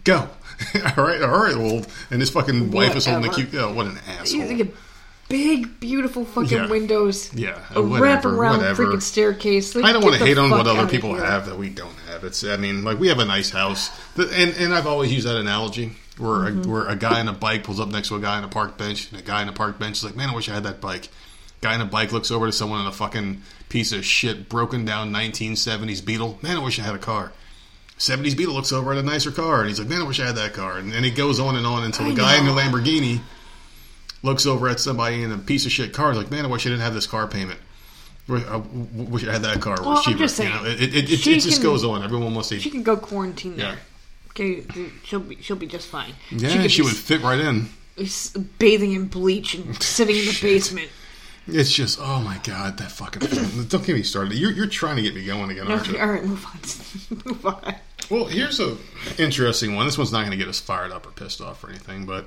Go. 0.04 0.28
all 0.96 1.04
right, 1.04 1.22
all 1.22 1.42
right, 1.42 1.54
old. 1.56 1.86
And 2.10 2.20
his 2.20 2.30
fucking 2.30 2.70
wife 2.70 2.94
is 2.96 3.06
holding 3.06 3.30
the 3.30 3.34
cute. 3.36 3.54
Oh, 3.54 3.72
what 3.72 3.86
an 3.86 3.98
asshole. 4.08 4.40
He's 4.42 4.50
like 4.60 4.68
a 4.68 4.72
big, 5.28 5.80
beautiful 5.80 6.24
fucking 6.24 6.50
Yeah. 6.58 6.68
windows. 6.68 7.32
Yeah, 7.34 7.58
a 7.74 7.80
whatever, 7.82 8.32
wraparound 8.32 8.56
whatever. 8.58 8.86
freaking 8.86 9.02
staircase. 9.02 9.74
Like, 9.74 9.84
I 9.84 9.92
don't 9.92 10.00
get 10.02 10.06
want 10.08 10.18
to 10.18 10.24
the 10.24 10.26
hate 10.28 10.38
on 10.38 10.50
fuck 10.50 10.58
what 10.58 10.66
other 10.66 10.80
outta 10.80 10.88
people 10.90 11.14
here. 11.14 11.24
have 11.24 11.46
that 11.46 11.56
we 11.58 11.68
don't 11.70 11.94
have. 12.08 12.24
It's, 12.24 12.42
I 12.44 12.56
mean, 12.56 12.82
like 12.84 12.98
we 12.98 13.08
have 13.08 13.18
a 13.20 13.24
nice 13.24 13.50
house, 13.50 13.90
The- 14.16 14.30
and 14.34 14.54
and 14.56 14.74
I've 14.74 14.86
always 14.86 15.12
used 15.12 15.26
that 15.26 15.36
analogy 15.36 15.92
where 16.18 16.30
Mm-hmm. 16.50 16.68
a, 16.68 16.72
where 16.72 16.86
a 16.88 16.96
guy 16.96 17.20
on 17.20 17.28
a 17.28 17.32
bike 17.32 17.64
pulls 17.64 17.80
up 17.80 17.88
next 17.88 18.08
to 18.08 18.16
a 18.16 18.20
guy 18.20 18.36
on 18.36 18.44
a 18.44 18.48
park 18.48 18.76
bench, 18.76 19.10
and 19.10 19.20
a 19.20 19.24
guy 19.24 19.40
on 19.42 19.48
a 19.48 19.52
park 19.52 19.78
bench 19.78 19.98
is 19.98 20.04
like, 20.04 20.16
"Man, 20.16 20.28
I 20.30 20.34
wish 20.34 20.48
I 20.48 20.54
had 20.54 20.64
that 20.64 20.80
bike." 20.80 21.08
Guy 21.62 21.74
on 21.74 21.80
a 21.80 21.86
bike 21.86 22.10
looks 22.12 22.30
over 22.30 22.46
to 22.46 22.52
someone 22.52 22.80
in 22.80 22.86
a 22.86 22.92
fucking 22.92 23.42
piece 23.68 23.92
of 23.92 24.04
shit, 24.04 24.48
broken 24.48 24.84
down 24.84 25.12
1970s 25.12 26.04
Beetle. 26.04 26.38
Man, 26.42 26.56
I 26.56 26.60
wish 26.60 26.78
I 26.78 26.82
had 26.82 26.94
a 26.94 26.98
car. 26.98 27.32
70s 28.00 28.36
Beetle 28.36 28.54
looks 28.54 28.72
over 28.72 28.92
at 28.92 28.98
a 28.98 29.02
nicer 29.02 29.30
car 29.30 29.60
and 29.60 29.68
he's 29.68 29.78
like, 29.78 29.88
man, 29.88 30.00
I 30.00 30.04
wish 30.06 30.18
I 30.20 30.26
had 30.26 30.36
that 30.36 30.54
car. 30.54 30.78
And 30.78 30.90
then 30.92 31.04
he 31.04 31.10
goes 31.10 31.38
on 31.38 31.54
and 31.54 31.66
on 31.66 31.84
until 31.84 32.06
the 32.06 32.12
I 32.12 32.16
guy 32.16 32.38
in 32.38 32.46
the. 32.46 32.52
Lamborghini 32.52 33.20
looks 34.22 34.46
over 34.46 34.68
at 34.68 34.80
somebody 34.80 35.22
in 35.22 35.30
a 35.32 35.38
piece 35.38 35.66
of 35.66 35.72
shit 35.72 35.92
car. 35.92 36.08
He's 36.10 36.16
like, 36.18 36.30
man, 36.30 36.44
I 36.44 36.48
wish 36.48 36.66
I 36.66 36.70
didn't 36.70 36.82
have 36.82 36.94
this 36.94 37.06
car 37.06 37.28
payment. 37.28 37.60
Wish 38.26 38.42
I 38.46 38.56
wish 38.56 39.26
I 39.28 39.32
had 39.32 39.42
that 39.42 39.60
car. 39.60 39.74
It 39.74 39.80
was 39.80 39.86
Well, 39.86 39.96
I'm 39.98 40.02
cheaper. 40.04 40.18
just 40.18 40.38
You 40.38 40.44
saying, 40.46 40.62
know, 40.64 40.68
it, 40.70 40.80
it, 40.82 40.94
it, 40.96 41.10
it, 41.12 41.18
she 41.18 41.34
just 41.34 41.60
can- 41.60 41.62
goes 41.62 41.84
on. 41.84 42.02
Everyone 42.02 42.32
wants 42.34 42.48
to. 42.50 42.58
She 42.58 42.70
can 42.70 42.82
go 42.82 42.96
quarantine 42.96 43.58
Yeah. 43.58 43.72
there. 43.72 43.78
Okay, 44.30 44.64
she'll 45.04 45.20
be 45.20 45.36
she'll 45.42 45.56
be 45.56 45.66
just 45.66 45.88
fine. 45.88 46.14
yeah, 46.30 46.66
she 46.68 46.80
be 46.82 46.86
would 46.86 46.96
fit 46.96 47.20
right 47.22 47.40
in. 47.40 47.68
bathing 48.58 48.92
in 48.92 49.06
bleach 49.08 49.54
and 49.54 49.82
sitting 49.82 50.16
in 50.16 50.26
the 50.26 50.38
basement. 50.40 50.88
It's 51.48 51.72
just, 51.72 51.98
oh 52.00 52.20
my 52.20 52.38
god, 52.44 52.78
that 52.78 52.92
fucking. 52.92 53.22
Don't 53.68 53.84
get 53.84 53.96
me 53.96 54.04
started. 54.04 54.34
You're, 54.34 54.52
you're 54.52 54.66
trying 54.68 54.96
to 54.96 55.02
get 55.02 55.16
me 55.16 55.24
going 55.24 55.50
again, 55.50 55.66
aren't 55.66 55.88
you? 55.88 55.98
All 55.98 56.06
right, 56.06 56.24
move 56.24 56.46
on. 56.46 57.22
move 57.24 57.46
on. 57.46 57.74
Well, 58.10 58.26
here's 58.26 58.60
a 58.60 58.76
interesting 59.18 59.74
one. 59.74 59.86
This 59.86 59.96
one's 59.96 60.12
not 60.12 60.20
going 60.20 60.32
to 60.32 60.36
get 60.36 60.48
us 60.48 60.60
fired 60.60 60.90
up 60.90 61.06
or 61.06 61.10
pissed 61.10 61.40
off 61.40 61.62
or 61.62 61.70
anything, 61.70 62.06
but 62.06 62.26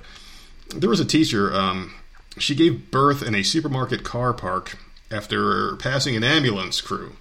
there 0.76 0.90
was 0.90 1.00
a 1.00 1.06
teacher. 1.06 1.54
Um, 1.54 1.94
she 2.38 2.56
gave 2.56 2.90
birth 2.90 3.22
in 3.22 3.36
a 3.36 3.44
supermarket 3.44 4.04
car 4.04 4.34
park 4.34 4.78
after 5.12 5.76
passing 5.76 6.16
an 6.16 6.24
ambulance 6.24 6.82
crew. 6.82 7.18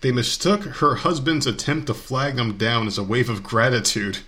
They 0.00 0.12
mistook 0.12 0.62
her 0.62 0.96
husband's 0.96 1.46
attempt 1.46 1.88
to 1.88 1.94
flag 1.94 2.36
them 2.36 2.56
down 2.56 2.86
as 2.86 2.98
a 2.98 3.04
wave 3.04 3.28
of 3.28 3.42
gratitude 3.42 4.18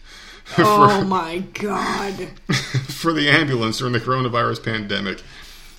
Oh 0.59 1.05
my 1.05 1.39
god. 1.39 2.29
for 2.87 3.13
the 3.13 3.29
ambulance 3.29 3.79
during 3.79 3.93
the 3.93 4.01
coronavirus 4.01 4.63
pandemic. 4.63 5.23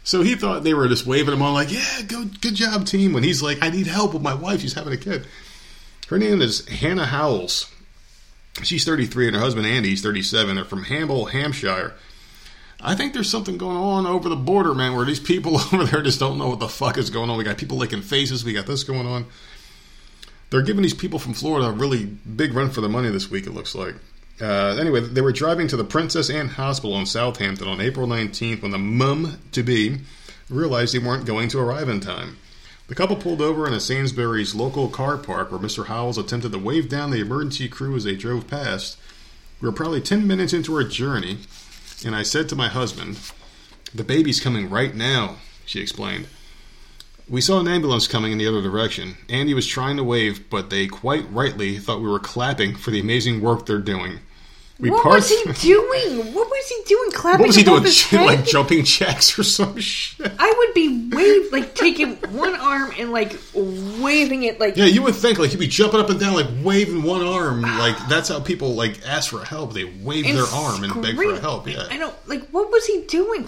So 0.04 0.22
he 0.22 0.36
thought 0.36 0.64
they 0.64 0.74
were 0.74 0.88
just 0.88 1.06
waving 1.06 1.34
him 1.34 1.42
on, 1.42 1.54
like, 1.54 1.72
"Yeah, 1.72 2.02
go, 2.08 2.26
good 2.42 2.56
job, 2.56 2.86
team." 2.86 3.14
When 3.14 3.24
he's 3.24 3.42
like, 3.42 3.64
"I 3.64 3.70
need 3.70 3.88
help 3.88 4.14
with 4.14 4.22
my 4.22 4.34
wife; 4.34 4.62
she's 4.62 4.74
having 4.74 4.94
a 4.94 4.98
kid." 4.98 5.26
Her 6.08 6.20
name 6.20 6.42
is 6.42 6.68
Hannah 6.68 7.08
Howells. 7.08 7.72
She's 8.64 8.86
33, 8.86 9.28
and 9.28 9.36
her 9.36 9.42
husband 9.42 9.66
Andy's 9.66 10.02
37. 10.02 10.56
They're 10.56 10.64
from 10.64 10.84
Hamble, 10.84 11.26
Hampshire. 11.26 11.94
I 12.80 12.94
think 12.94 13.14
there's 13.14 13.30
something 13.30 13.58
going 13.58 13.78
on 13.78 14.06
over 14.06 14.30
the 14.30 14.36
border, 14.36 14.76
man, 14.76 14.96
where 14.96 15.06
these 15.06 15.20
people 15.20 15.56
over 15.74 15.84
there 15.86 16.02
just 16.04 16.20
don't 16.20 16.38
know 16.38 16.50
what 16.50 16.60
the 16.60 16.70
fuck 16.70 16.98
is 16.98 17.10
going 17.10 17.30
on. 17.30 17.38
We 17.38 17.44
got 17.44 17.58
people 17.58 17.78
licking 17.78 18.02
faces. 18.02 18.46
We 18.46 18.54
got 18.54 18.68
this 18.68 18.84
going 18.84 19.08
on. 19.08 19.26
They're 20.52 20.62
giving 20.62 20.84
these 20.84 20.94
people 20.94 21.18
from 21.18 21.34
Florida 21.34 21.68
a 21.68 21.72
really 21.72 22.06
big 22.06 22.54
run 22.54 22.70
for 22.70 22.82
the 22.82 22.90
money 22.90 23.10
this 23.10 23.32
week. 23.32 23.48
It 23.48 23.54
looks 23.54 23.74
like. 23.74 23.96
Uh, 24.40 24.78
anyway, 24.80 25.00
they 25.00 25.22
were 25.22 25.32
driving 25.32 25.68
to 25.70 25.78
the 25.78 25.84
Princess 25.84 26.30
Anne 26.30 26.50
Hospital 26.50 26.98
in 27.00 27.06
Southampton 27.06 27.68
on 27.68 27.82
April 27.82 28.08
19th 28.08 28.62
when 28.62 28.72
the 28.72 28.78
mum 28.78 29.40
to 29.54 29.64
be 29.64 29.98
realized 30.50 30.94
they 30.94 31.00
weren't 31.00 31.26
going 31.26 31.50
to 31.50 31.60
arrive 31.60 31.90
in 31.90 32.00
time. 32.00 32.38
The 32.88 32.96
couple 32.96 33.16
pulled 33.16 33.42
over 33.42 33.66
in 33.66 33.74
a 33.74 33.80
Sainsbury's 33.80 34.54
local 34.54 34.90
car 34.90 35.18
park 35.18 35.52
where 35.52 35.60
Mr. 35.60 35.88
Howells 35.88 36.20
attempted 36.20 36.52
to 36.52 36.60
wave 36.60 36.88
down 36.88 37.10
the 37.10 37.20
emergency 37.20 37.68
crew 37.68 37.96
as 37.96 38.04
they 38.04 38.16
drove 38.16 38.48
past. 38.48 38.98
We 39.60 39.68
were 39.68 39.76
probably 39.76 40.02
10 40.02 40.28
minutes 40.28 40.54
into 40.54 40.76
our 40.76 40.84
journey, 40.84 41.40
and 42.06 42.16
I 42.16 42.22
said 42.22 42.48
to 42.50 42.56
my 42.56 42.68
husband, 42.68 43.18
The 43.94 44.04
baby's 44.04 44.40
coming 44.40 44.70
right 44.70 44.94
now, 44.94 45.38
she 45.66 45.82
explained. 45.82 46.28
We 47.28 47.42
saw 47.42 47.60
an 47.60 47.68
ambulance 47.68 48.08
coming 48.08 48.32
in 48.32 48.38
the 48.38 48.48
other 48.48 48.62
direction. 48.62 49.18
Andy 49.30 49.56
was 49.56 49.66
trying 49.66 49.98
to 49.98 50.04
wave, 50.04 50.48
but 50.52 50.70
they 50.70 50.86
quite 50.86 51.26
rightly 51.32 51.80
thought 51.80 52.02
we 52.02 52.08
were 52.08 52.20
clapping 52.20 52.76
for 52.76 52.92
the 52.92 53.00
amazing 53.00 53.42
work 53.42 53.66
they're 53.66 53.80
doing. 53.80 54.20
We 54.78 54.92
what 54.92 55.06
was 55.06 55.30
he 55.30 55.44
doing? 55.54 56.34
What 56.34 56.50
was 56.50 56.68
he 56.68 56.84
doing? 56.86 57.12
Clapping 57.12 57.40
What 57.42 57.48
was 57.48 57.56
he 57.56 57.64
doing? 57.64 57.86
Shit, 57.86 58.22
like 58.26 58.46
jumping 58.46 58.84
jacks 58.84 59.40
or 59.40 59.44
some 59.44 59.80
shit? 59.80 60.32
I 60.38 60.54
would 60.56 60.74
be 60.74 61.05
wave 61.16 61.52
like 61.52 61.74
taking 61.76 62.16
one 62.32 62.56
arm 62.56 62.92
and 62.98 63.12
like 63.12 63.38
waving 63.54 64.44
it 64.44 64.60
like 64.60 64.76
Yeah, 64.78 64.86
you 64.86 65.02
would 65.04 65.16
think 65.16 65.40
like 65.40 65.52
he'd 65.52 65.60
be 65.60 65.68
jumping 65.68 66.00
up 66.00 66.10
and 66.10 66.20
down, 66.20 66.34
like 66.34 66.48
waving 66.64 67.04
one 67.04 67.22
arm. 67.26 67.62
Like 67.62 67.96
that's 68.10 68.30
how 68.30 68.40
people 68.40 68.76
like 68.76 69.00
ask 69.06 69.30
for 69.32 69.44
help. 69.46 69.74
They 69.74 69.86
wave 69.86 70.26
and 70.26 70.38
their 70.38 70.46
arm 70.46 70.84
and 70.84 70.94
beg 71.02 71.16
for 71.16 71.24
scream. 71.24 71.38
help. 71.38 71.68
I 71.68 71.72
Yeah, 71.72 71.98
don't 71.98 72.28
like. 72.28 72.48
What 72.50 72.72
was 72.72 72.86
he 72.86 73.02
doing? 73.08 73.48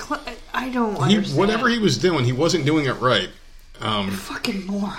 I 0.53 0.69
don't 0.69 0.95
he, 1.07 1.15
understand. 1.17 1.37
whatever 1.37 1.69
he 1.69 1.79
was 1.79 1.97
doing, 1.97 2.25
he 2.25 2.33
wasn't 2.33 2.65
doing 2.65 2.85
it 2.85 2.93
right. 2.99 3.29
Um, 3.79 4.11
fucking 4.11 4.65
moron. 4.65 4.97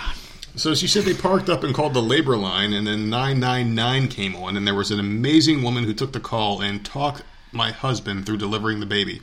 So 0.55 0.75
she 0.75 0.89
said 0.89 1.05
they 1.05 1.15
parked 1.15 1.49
up 1.49 1.63
and 1.63 1.75
called 1.75 1.95
the 1.95 2.03
labor 2.03 2.37
line, 2.37 2.73
and 2.73 2.87
then 2.87 3.09
999 3.11 4.09
came 4.09 4.35
on, 4.35 4.57
and 4.57 4.67
there 4.67 4.75
was 4.75 4.91
an 4.91 4.99
amazing 4.99 5.63
woman 5.63 5.85
who 5.85 5.95
took 5.95 6.13
the 6.13 6.21
call 6.21 6.61
and 6.61 6.85
talked 6.85 7.23
my 7.53 7.71
husband 7.71 8.27
through 8.27 8.39
delivering 8.39 8.81
the 8.81 8.87
baby. 8.87 9.21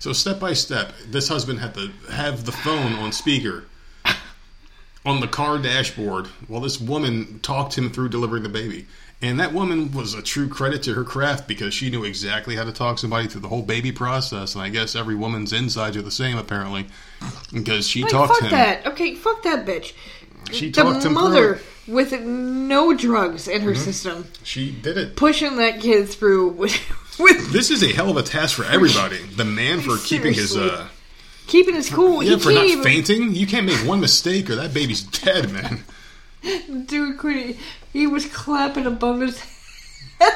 So 0.00 0.12
step 0.12 0.40
by 0.40 0.54
step, 0.54 0.92
this 1.06 1.28
husband 1.28 1.60
had 1.60 1.74
to 1.74 1.90
have 2.10 2.44
the 2.46 2.52
phone 2.52 2.94
on 2.94 3.12
speaker 3.12 3.64
on 5.06 5.20
the 5.20 5.28
car 5.28 5.58
dashboard 5.58 6.26
while 6.48 6.60
this 6.60 6.80
woman 6.80 7.38
talked 7.40 7.76
him 7.78 7.90
through 7.90 8.08
delivering 8.08 8.42
the 8.42 8.48
baby. 8.48 8.86
And 9.22 9.38
that 9.38 9.52
woman 9.52 9.92
was 9.92 10.14
a 10.14 10.22
true 10.22 10.48
credit 10.48 10.82
to 10.84 10.94
her 10.94 11.04
craft 11.04 11.46
because 11.46 11.74
she 11.74 11.90
knew 11.90 12.04
exactly 12.04 12.56
how 12.56 12.64
to 12.64 12.72
talk 12.72 12.98
somebody 12.98 13.28
through 13.28 13.42
the 13.42 13.48
whole 13.48 13.62
baby 13.62 13.92
process. 13.92 14.54
And 14.54 14.64
I 14.64 14.70
guess 14.70 14.96
every 14.96 15.14
woman's 15.14 15.52
insides 15.52 15.96
are 15.98 16.02
the 16.02 16.10
same 16.10 16.38
apparently, 16.38 16.86
because 17.52 17.86
she 17.86 18.02
Like, 18.02 18.12
talked 18.12 18.32
fuck 18.32 18.42
him. 18.44 18.50
that. 18.52 18.86
Okay, 18.86 19.14
fuck 19.14 19.42
that 19.42 19.66
bitch. 19.66 19.92
She 20.52 20.70
the 20.70 20.82
talked 20.82 21.04
him 21.04 21.12
mother 21.12 21.56
through. 21.56 21.64
Mm-hmm. 21.64 21.92
with 21.92 22.20
no 22.22 22.94
drugs 22.94 23.46
in 23.46 23.60
her 23.60 23.74
system, 23.74 24.24
She 24.42 24.70
did 24.70 24.96
it. 24.96 25.16
pushing 25.16 25.56
that 25.56 25.80
kid 25.80 26.08
through 26.08 26.68
with, 27.20 27.52
This 27.52 27.70
is 27.70 27.82
a 27.82 27.92
hell 27.92 28.10
of 28.10 28.16
a 28.16 28.22
task 28.22 28.56
for 28.56 28.64
everybody. 28.64 29.18
The 29.18 29.44
man 29.44 29.80
for 29.80 29.96
keeping 29.98 30.32
his 30.34 30.56
uh 30.56 30.88
keeping 31.46 31.74
his 31.74 31.88
cool. 31.90 32.22
yeah 32.22 32.34
he 32.36 32.40
for 32.40 32.50
even 32.50 32.82
fainting. 32.84 33.34
You 33.34 33.46
can't 33.46 33.66
make 33.66 33.78
one 33.86 34.00
mistake 34.00 34.48
or 34.50 34.56
that 34.56 34.72
baby's 34.74 35.02
dead, 35.02 35.50
man. 35.52 35.84
Dude, 36.86 37.18
it. 37.24 37.56
He 37.92 38.06
was 38.06 38.24
clapping 38.26 38.86
above 38.86 39.20
his 39.20 39.38
head, 40.18 40.32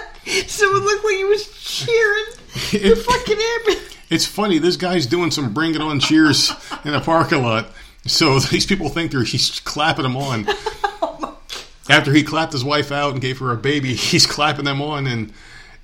so 0.49 0.67
it 0.77 0.83
looked 0.83 1.05
like 1.05 1.15
he 1.17 1.25
was 1.25 1.49
cheering 1.63 2.25
the 2.73 2.93
It- 2.93 2.99
fucking 3.05 3.39
ambulance. 3.39 3.97
It's 4.11 4.27
funny. 4.27 4.59
This 4.59 4.77
guy's 4.77 5.07
doing 5.07 5.31
some 5.31 5.55
bring 5.55 5.75
it 5.75 5.81
on 5.81 5.99
cheers 5.99 6.53
in 6.85 6.93
a 6.95 7.01
parking 7.01 7.43
lot, 7.43 7.69
so 8.07 8.39
these 8.51 8.67
people 8.67 8.89
think 8.91 9.13
they're 9.13 9.23
he's 9.25 9.61
clapping 9.61 10.03
them 10.03 10.17
on. 10.17 10.47
After 11.89 12.13
he 12.15 12.23
clapped 12.23 12.53
his 12.53 12.65
wife 12.65 12.91
out 12.91 13.13
and 13.13 13.21
gave 13.21 13.39
her 13.39 13.51
a 13.53 13.57
baby, 13.57 13.95
he's 13.95 14.27
clapping 14.27 14.65
them 14.65 14.81
on, 14.81 15.07
and 15.07 15.33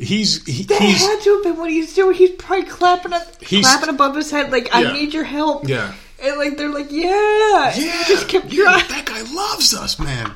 he's 0.00 0.44
he, 0.46 0.64
That 0.64 0.80
he's 0.82 1.00
had 1.00 1.20
to 1.22 1.34
have 1.34 1.42
been 1.44 1.56
what 1.56 1.70
he's 1.70 1.94
doing. 1.94 2.14
He's 2.16 2.30
probably 2.30 2.64
clapping, 2.66 3.12
He's- 3.40 3.64
clapping 3.64 3.88
above 3.90 4.16
his 4.16 4.30
head, 4.30 4.50
like 4.50 4.66
Yeah. 4.68 4.76
"I 4.78 4.92
need 4.92 5.14
your 5.14 5.24
help." 5.24 5.68
yeah. 5.68 5.92
and 6.22 6.36
like 6.38 6.56
they're 6.56 6.68
like, 6.72 6.90
"Yeah." 6.90 7.72
Yeah, 7.76 8.04
just 8.08 8.28
kept 8.28 8.52
yeah, 8.52 8.64
trying. 8.64 8.88
that 8.88 9.04
guy 9.06 9.22
loves 9.34 9.74
us, 9.74 9.98
man. 9.98 10.32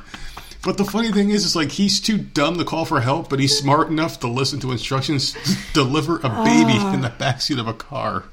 But 0.63 0.77
the 0.77 0.85
funny 0.85 1.11
thing 1.11 1.29
is, 1.29 1.45
it's 1.45 1.55
like 1.55 1.71
he's 1.71 1.99
too 1.99 2.17
dumb 2.17 2.57
to 2.57 2.65
call 2.65 2.85
for 2.85 2.99
help, 3.01 3.29
but 3.29 3.39
he's 3.39 3.55
smart 3.55 3.89
enough 3.89 4.19
to 4.21 4.27
listen 4.27 4.59
to 4.61 4.71
instructions 4.71 5.33
to 5.33 5.55
deliver 5.73 6.17
a 6.17 6.29
baby 6.43 6.73
Ah. 6.79 6.93
in 6.93 7.01
the 7.01 7.09
backseat 7.11 7.59
of 7.59 7.67
a 7.67 7.73
car. 7.73 8.23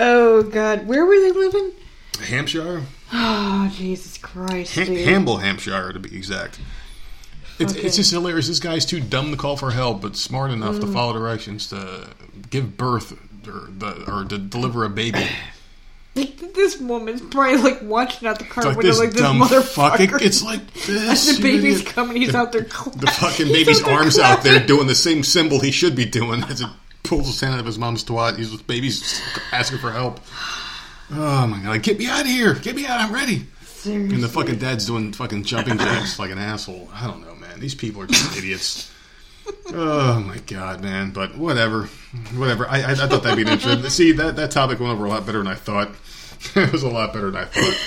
Oh 0.00 0.42
God, 0.42 0.86
where 0.86 1.04
were 1.04 1.20
they 1.20 1.32
living? 1.32 1.72
Hampshire, 2.28 2.82
Oh 3.12 3.70
Jesus 3.76 4.16
Christ, 4.16 4.74
dude. 4.74 5.06
Hamble, 5.06 5.36
Hampshire, 5.38 5.92
to 5.92 5.98
be 5.98 6.16
exact. 6.16 6.60
It's, 7.58 7.72
Okay. 7.72 7.82
it's 7.86 7.96
just 7.96 8.10
hilarious. 8.10 8.48
This 8.48 8.60
guy's 8.60 8.84
too 8.86 9.00
dumb 9.00 9.30
to 9.30 9.36
call 9.36 9.56
for 9.56 9.70
help, 9.70 10.00
but 10.02 10.16
smart 10.16 10.50
enough 10.50 10.76
Mm. 10.76 10.80
to 10.82 10.86
follow 10.88 11.12
directions 11.12 11.66
to 11.68 12.08
give 12.50 12.76
birth 12.76 13.12
or, 13.46 13.68
the, 13.76 14.04
or 14.10 14.24
to 14.24 14.38
deliver 14.38 14.84
a 14.84 14.88
baby. 14.90 15.26
This 16.14 16.78
woman's 16.78 17.22
probably 17.22 17.56
like 17.56 17.80
watching 17.82 18.28
out 18.28 18.38
the 18.38 18.44
car 18.44 18.64
like 18.64 18.76
window, 18.76 18.90
this 18.92 18.98
like 18.98 19.12
this 19.12 19.22
fuck. 19.74 19.98
motherfucker. 19.98 20.16
It- 20.20 20.26
It's 20.26 20.42
like 20.42 20.60
this. 20.86 21.26
The 21.26 21.34
you 21.36 21.42
baby's 21.42 21.82
coming, 21.82 22.16
he's 22.20 22.34
out 22.34 22.52
there. 22.52 22.64
Clapping. 22.64 23.00
the 23.00 23.06
fucking 23.06 23.46
baby's 23.48 23.82
arms 23.82 24.18
out 24.18 24.42
there 24.42 24.64
doing 24.64 24.86
the 24.86 24.94
same 24.94 25.22
symbol 25.24 25.60
he 25.60 25.70
should 25.70 25.96
be 25.96 26.04
doing 26.04 26.42
as 26.44 26.60
it 26.60 26.68
pulls 27.02 27.26
his 27.28 27.40
hand 27.40 27.54
out 27.54 27.60
of 27.60 27.66
his 27.66 27.78
mom's 27.78 28.04
twat. 28.04 28.36
He's 28.36 28.52
with 28.52 28.66
babies 28.66 29.20
asking 29.52 29.78
for 29.78 29.90
help. 29.90 30.20
Oh 31.10 31.46
my 31.46 31.58
god! 31.58 31.68
Like, 31.68 31.82
get 31.82 31.98
me 31.98 32.06
out 32.06 32.20
of 32.22 32.26
here! 32.26 32.54
Get 32.54 32.76
me 32.76 32.86
out! 32.86 33.00
I'm 33.00 33.12
ready. 33.12 33.46
Seriously. 33.64 34.14
And 34.14 34.22
the 34.22 34.28
fucking 34.28 34.58
dad's 34.58 34.86
doing 34.86 35.12
fucking 35.12 35.44
jumping 35.44 35.78
jacks 35.78 36.18
like 36.18 36.30
an 36.30 36.38
asshole. 36.38 36.88
I 36.94 37.06
don't 37.06 37.22
know, 37.22 37.31
man. 37.52 37.60
These 37.60 37.74
people 37.74 38.02
are 38.02 38.06
just 38.06 38.36
idiots. 38.38 38.92
Oh 39.68 40.20
my 40.20 40.38
god, 40.38 40.82
man! 40.82 41.10
But 41.10 41.36
whatever, 41.36 41.86
whatever. 42.36 42.66
I, 42.68 42.82
I, 42.82 42.90
I 42.92 42.94
thought 42.94 43.22
that'd 43.22 43.36
be 43.36 43.42
an 43.42 43.48
interesting. 43.48 43.82
See 43.90 44.12
that 44.12 44.36
that 44.36 44.50
topic 44.50 44.78
went 44.80 44.92
over 44.92 45.04
a 45.04 45.08
lot 45.08 45.26
better 45.26 45.38
than 45.38 45.48
I 45.48 45.54
thought. 45.56 45.90
it 46.54 46.72
was 46.72 46.82
a 46.82 46.88
lot 46.88 47.12
better 47.12 47.30
than 47.30 47.42
I 47.42 47.44
thought. 47.46 47.78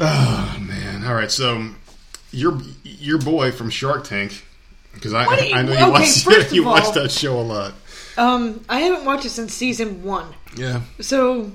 Oh 0.00 0.58
man! 0.60 1.04
All 1.04 1.14
right, 1.14 1.30
so 1.30 1.68
your 2.30 2.58
your 2.82 3.18
boy 3.18 3.52
from 3.52 3.68
Shark 3.68 4.04
Tank, 4.04 4.44
because 4.94 5.12
I 5.12 5.24
you- 5.24 5.54
I 5.54 5.62
know 5.62 5.72
you 5.72 5.78
okay, 5.78 5.90
watch 5.90 6.52
you 6.52 6.62
of 6.62 6.66
watch 6.66 6.94
that 6.94 7.10
show 7.10 7.38
a 7.38 7.42
lot. 7.42 7.74
Um, 8.16 8.64
I 8.68 8.80
haven't 8.80 9.04
watched 9.04 9.26
it 9.26 9.30
since 9.30 9.52
season 9.54 10.02
one. 10.02 10.26
Yeah. 10.56 10.80
So, 11.00 11.52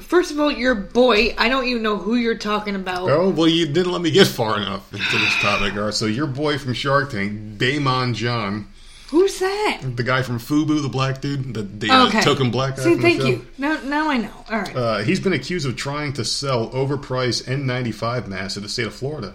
first 0.00 0.30
of 0.30 0.40
all, 0.40 0.50
your 0.50 0.74
boy. 0.74 1.34
I 1.38 1.48
don't 1.48 1.66
even 1.66 1.82
know 1.82 1.96
who 1.96 2.16
you're 2.16 2.38
talking 2.38 2.74
about. 2.74 3.08
Oh 3.10 3.30
well, 3.30 3.48
you 3.48 3.66
didn't 3.66 3.92
let 3.92 4.02
me 4.02 4.10
get 4.10 4.26
far 4.26 4.56
enough 4.56 4.92
into 4.92 5.18
this 5.18 5.34
topic. 5.36 5.74
All 5.74 5.86
right, 5.86 5.94
so 5.94 6.06
your 6.06 6.26
boy 6.26 6.58
from 6.58 6.74
Shark 6.74 7.10
Tank, 7.10 7.58
Daymond 7.58 8.14
John. 8.14 8.68
Who's 9.08 9.38
that? 9.38 9.82
The 9.94 10.02
guy 10.02 10.22
from 10.22 10.40
Fubu, 10.40 10.82
the 10.82 10.88
black 10.88 11.20
dude, 11.20 11.54
the, 11.54 11.62
the 11.62 11.90
uh, 11.90 12.08
okay. 12.08 12.22
token 12.22 12.50
black 12.50 12.76
guy. 12.76 12.82
See, 12.82 12.96
thank 12.96 13.22
you. 13.22 13.46
Now, 13.56 13.80
now 13.84 14.10
I 14.10 14.16
know. 14.16 14.32
All 14.50 14.58
right. 14.58 14.76
Uh, 14.76 14.98
he's 14.98 15.20
been 15.20 15.32
accused 15.32 15.64
of 15.64 15.76
trying 15.76 16.12
to 16.14 16.24
sell 16.24 16.70
overpriced 16.70 17.44
N95 17.44 18.26
masks 18.26 18.56
in 18.56 18.64
the 18.64 18.68
state 18.68 18.86
of 18.86 18.94
Florida. 18.94 19.34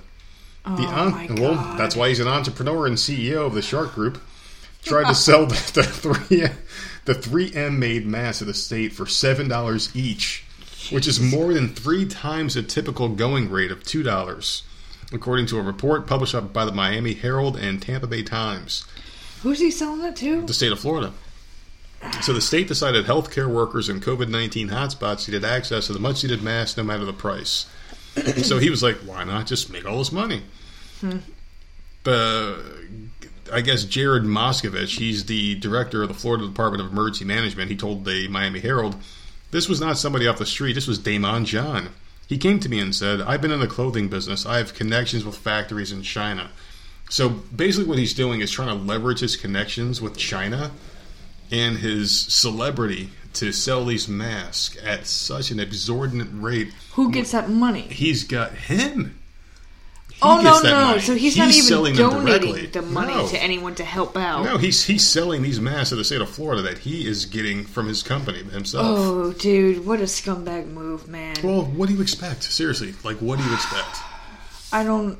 the 0.65 0.71
Oh 0.71 1.09
my 1.11 1.25
God. 1.25 1.39
well, 1.39 1.75
that's 1.77 1.95
why 1.95 2.09
he's 2.09 2.19
an 2.19 2.27
entrepreneur 2.27 2.85
and 2.85 2.97
CEO 2.97 3.45
of 3.45 3.53
the 3.53 3.61
Shark 3.61 3.95
Group. 3.95 4.21
Tried 4.83 5.07
to 5.07 5.15
sell 5.15 5.45
the, 5.45 5.55
the 5.73 5.83
three 5.83 6.47
the 7.05 7.13
three 7.13 7.53
M 7.53 7.79
made 7.79 8.05
masks 8.05 8.39
to 8.39 8.45
the 8.45 8.53
state 8.53 8.93
for 8.93 9.05
seven 9.05 9.47
dollars 9.47 9.95
each, 9.95 10.43
which 10.90 11.08
is 11.08 11.20
more 11.20 11.53
than 11.53 11.70
three 11.70 12.06
times 12.06 12.56
the 12.56 12.64
typical 12.64 13.10
going 13.10 13.49
rate 13.49 13.72
of 13.72 13.84
two 13.84 14.03
dollars, 14.03 14.64
according 15.12 15.45
to 15.48 15.60
a 15.60 15.62
report 15.62 16.08
published 16.08 16.53
by 16.53 16.66
the 16.66 16.72
Miami 16.72 17.14
Herald 17.14 17.58
and 17.58 17.82
Tampa 17.82 18.08
Bay 18.08 18.24
Times. 18.24 18.86
Who's 19.44 19.60
he 19.60 19.72
selling 19.72 20.02
it 20.02 20.16
to? 20.18 20.45
the 20.45 20.53
state 20.53 20.72
of 20.72 20.80
Florida. 20.80 21.14
So 22.22 22.34
the 22.34 22.41
state 22.41 22.68
decided 22.68 23.06
healthcare 23.06 23.48
workers 23.48 23.88
in 23.90 23.99
COVID 24.02 24.30
nineteen 24.30 24.70
hotspots 24.70 25.28
needed 25.28 25.45
access 25.45 25.88
to 25.88 25.94
the 25.94 25.99
much 25.99 26.24
needed 26.24 26.41
mask 26.41 26.78
no 26.78 26.84
matter 26.84 27.06
the 27.06 27.14
price. 27.14 27.68
so 28.44 28.58
he 28.58 28.70
was 28.70 28.82
like, 28.82 28.98
"Why 28.98 29.24
not 29.24 29.48
just 29.48 29.72
make 29.72 29.86
all 29.86 29.99
this 29.99 30.12
money?" 30.12 30.41
Hmm. 30.99 31.18
The 32.03 32.60
I 33.52 33.62
guess 33.62 33.84
Jared 33.84 34.24
Moskowitz, 34.24 34.98
he's 34.98 35.26
the 35.26 35.56
director 35.56 36.02
of 36.03 36.08
the 36.08 36.14
Florida 36.14 36.48
Department 36.48 36.84
of 36.84 36.91
Emergency 36.91 37.26
Management. 37.26 37.70
He 37.70 37.78
told 37.78 38.06
the 38.06 38.28
Miami 38.30 38.60
Herald, 38.60 38.95
"This 39.52 39.69
was 39.69 39.80
not 39.80 39.98
somebody 39.98 40.28
off 40.28 40.40
the 40.40 40.45
street. 40.45 40.73
This 40.73 40.88
was 40.88 40.99
Daymond 40.99 41.45
John." 41.45 41.90
He 42.28 42.38
came 42.38 42.60
to 42.61 42.69
me 42.69 42.80
and 42.80 42.95
said, 42.95 43.22
"I've 43.22 43.41
been 43.41 43.52
in 43.52 43.60
the 43.60 43.68
clothing 43.68 44.07
business. 44.07 44.45
I 44.45 44.57
have 44.57 44.73
connections 44.73 45.23
with 45.26 45.36
factories 45.36 45.91
in 45.91 46.02
China." 46.02 46.49
So 47.10 47.28
basically, 47.30 47.90
what 47.90 47.98
he's 47.98 48.14
doing 48.14 48.40
is 48.40 48.49
trying 48.49 48.69
to 48.69 48.84
leverage 48.84 49.19
his 49.19 49.36
connections 49.36 50.02
with 50.02 50.15
China 50.15 50.72
and 51.52 51.80
his 51.80 52.18
celebrity 52.18 53.10
to 53.34 53.52
sell 53.52 53.86
these 53.86 54.07
masks 54.07 54.78
at 54.84 55.07
such 55.07 55.52
an 55.52 55.60
exorbitant 55.60 56.41
rate. 56.41 56.72
Who 56.94 57.11
gets 57.11 57.32
that 57.32 57.49
money? 57.49 57.88
He's 57.91 58.23
got 58.23 58.53
him. 58.53 59.18
Oh 60.23 60.39
no, 60.41 60.60
no! 60.61 60.85
money. 60.88 60.99
So 60.99 61.15
he's, 61.15 61.35
not 61.35 61.52
selling 61.52 61.93
even 61.95 62.10
donating 62.10 62.72
the 62.72 62.81
money 62.84 63.14
No. 63.15 63.27
to 63.27 63.41
anyone 63.41 63.73
to 63.76 63.84
help 63.84 64.15
out. 64.15 64.43
No, 64.43 64.57
he's 64.57 64.84
he's 64.84 65.06
selling 65.07 65.41
these 65.41 65.60
masks 65.60 65.89
to 65.89 65.95
the 65.95 66.03
state 66.03 66.22
of 66.22 66.30
Florida 66.30 66.61
that 66.61 66.77
he 66.80 67.07
is 67.07 67.26
getting 67.26 67.64
from 67.65 67.88
his 67.88 68.03
company 68.03 68.43
himself. 68.43 68.85
Oh, 68.88 69.34
dude, 69.34 69.85
what 69.85 69.99
a 69.99 70.03
scumbag 70.03 70.68
move, 70.68 71.07
man! 71.07 71.35
Well, 71.43 71.64
what 71.64 71.89
do 71.89 71.95
you 71.95 72.02
expect? 72.02 72.43
Seriously, 72.43 72.93
like 73.03 73.18
what 73.18 73.39
do 73.39 73.45
you 73.45 73.53
expect? 73.53 73.98
I 74.73 74.84
don't 74.84 75.18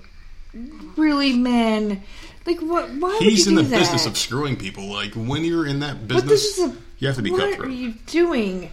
really, 0.98 1.34
man. 1.34 2.04
Like, 2.46 2.60
what? 2.60 2.90
Why 2.92 3.18
He's 3.20 3.48
in 3.48 3.56
the 3.56 3.64
that? 3.64 3.80
business 3.80 4.06
of 4.06 4.18
screwing 4.18 4.56
people. 4.56 4.86
Like 4.92 5.14
when 5.14 5.44
you're 5.44 5.66
in 5.68 5.80
that 5.82 6.08
But 6.08 6.26
business, 6.26 6.30
this 6.30 6.58
is 6.58 6.72
a. 6.74 6.78
you 7.00 7.08
have 7.08 7.16
to 7.18 7.22
be 7.24 7.32
what 7.32 7.40
cutthroat. 7.52 7.68
are 7.68 7.72
you 7.72 7.94
doing? 8.08 8.72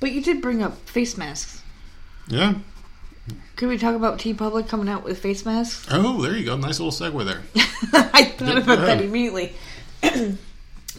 But 0.00 0.12
you 0.12 0.20
did 0.22 0.42
bring 0.42 0.62
up 0.62 0.76
face 0.88 1.16
masks. 1.16 1.62
Yeah. 2.28 2.54
Could 3.56 3.68
we 3.68 3.78
talk 3.78 3.94
about 3.94 4.18
TeePublic 4.18 4.68
coming 4.68 4.88
out 4.88 5.04
with 5.04 5.18
face 5.18 5.44
masks? 5.44 5.86
Oh, 5.90 6.20
there 6.22 6.36
you 6.36 6.44
go. 6.44 6.56
Nice 6.56 6.80
little 6.80 6.90
segue 6.90 7.24
there. 7.24 7.42
I 8.12 8.24
thought 8.24 8.58
about 8.58 8.78
that 8.78 9.00
immediately. 9.00 9.54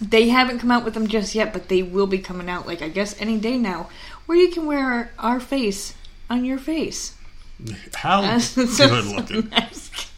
they 0.02 0.30
haven't 0.30 0.60
come 0.60 0.72
out 0.72 0.86
with 0.86 0.94
them 0.94 1.08
just 1.08 1.36
yet, 1.36 1.52
but 1.52 1.68
they 1.68 1.84
will 1.84 2.08
be 2.08 2.20
coming 2.20 2.50
out, 2.50 2.66
like 2.66 2.82
I 2.82 2.88
guess 2.88 3.20
any 3.20 3.38
day 3.38 3.58
now, 3.58 3.90
where 4.26 4.38
you 4.38 4.50
can 4.50 4.66
wear 4.66 5.12
our 5.20 5.42
face 5.42 5.96
on 6.30 6.46
your 6.46 6.58
face. 6.58 7.16
How 7.94 8.22
good 8.56 9.06
looking. 9.06 9.50
mask. 9.50 10.15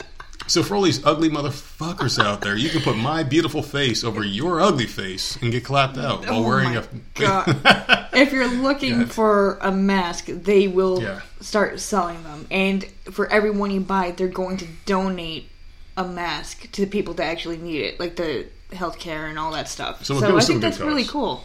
So 0.48 0.64
for 0.64 0.76
all 0.76 0.82
these 0.82 1.06
ugly 1.06 1.30
motherfuckers 1.30 2.24
out 2.24 2.42
there, 2.42 2.56
you 2.56 2.70
can 2.70 2.82
put 2.82 2.98
my 2.98 3.24
beautiful 3.24 3.62
face 3.62 4.04
over 4.04 4.24
your 4.24 4.62
ugly 4.62 4.86
face 4.88 5.38
and 5.42 5.52
get 5.52 5.64
clapped 5.66 5.98
out 5.98 6.22
while 6.22 6.40
Oh 6.40 6.48
wearing 6.48 6.78
a. 6.78 6.86
God. 7.16 8.10
if 8.14 8.32
you're 8.32 8.48
looking 8.48 9.00
God. 9.00 9.12
for 9.12 9.58
a 9.62 9.72
mask, 9.72 10.26
they 10.28 10.68
will 10.68 11.02
Yeah. 11.02 11.22
start 11.42 11.80
selling 11.80 12.24
them. 12.24 12.48
And 12.50 12.86
for 13.12 13.28
every 13.28 13.52
one 13.52 13.72
you 13.72 13.82
buy, 13.82 14.12
they're 14.12 14.28
going 14.28 14.58
to 14.58 14.68
donate 14.86 15.50
a 15.98 16.06
mask 16.08 16.72
to 16.72 16.82
the 16.86 16.88
people 16.88 17.14
that 17.16 17.26
actually 17.26 17.58
need 17.58 17.82
it, 17.82 18.00
like 18.00 18.16
the 18.16 18.48
healthcare 18.72 19.30
and 19.30 19.38
all 19.38 19.52
that 19.52 19.68
stuff. 19.68 20.06
So 20.06 20.20
So, 20.20 20.38
I 20.38 20.42
think 20.42 20.62
that's 20.62 20.80
really 20.80 21.06
cool. 21.06 21.44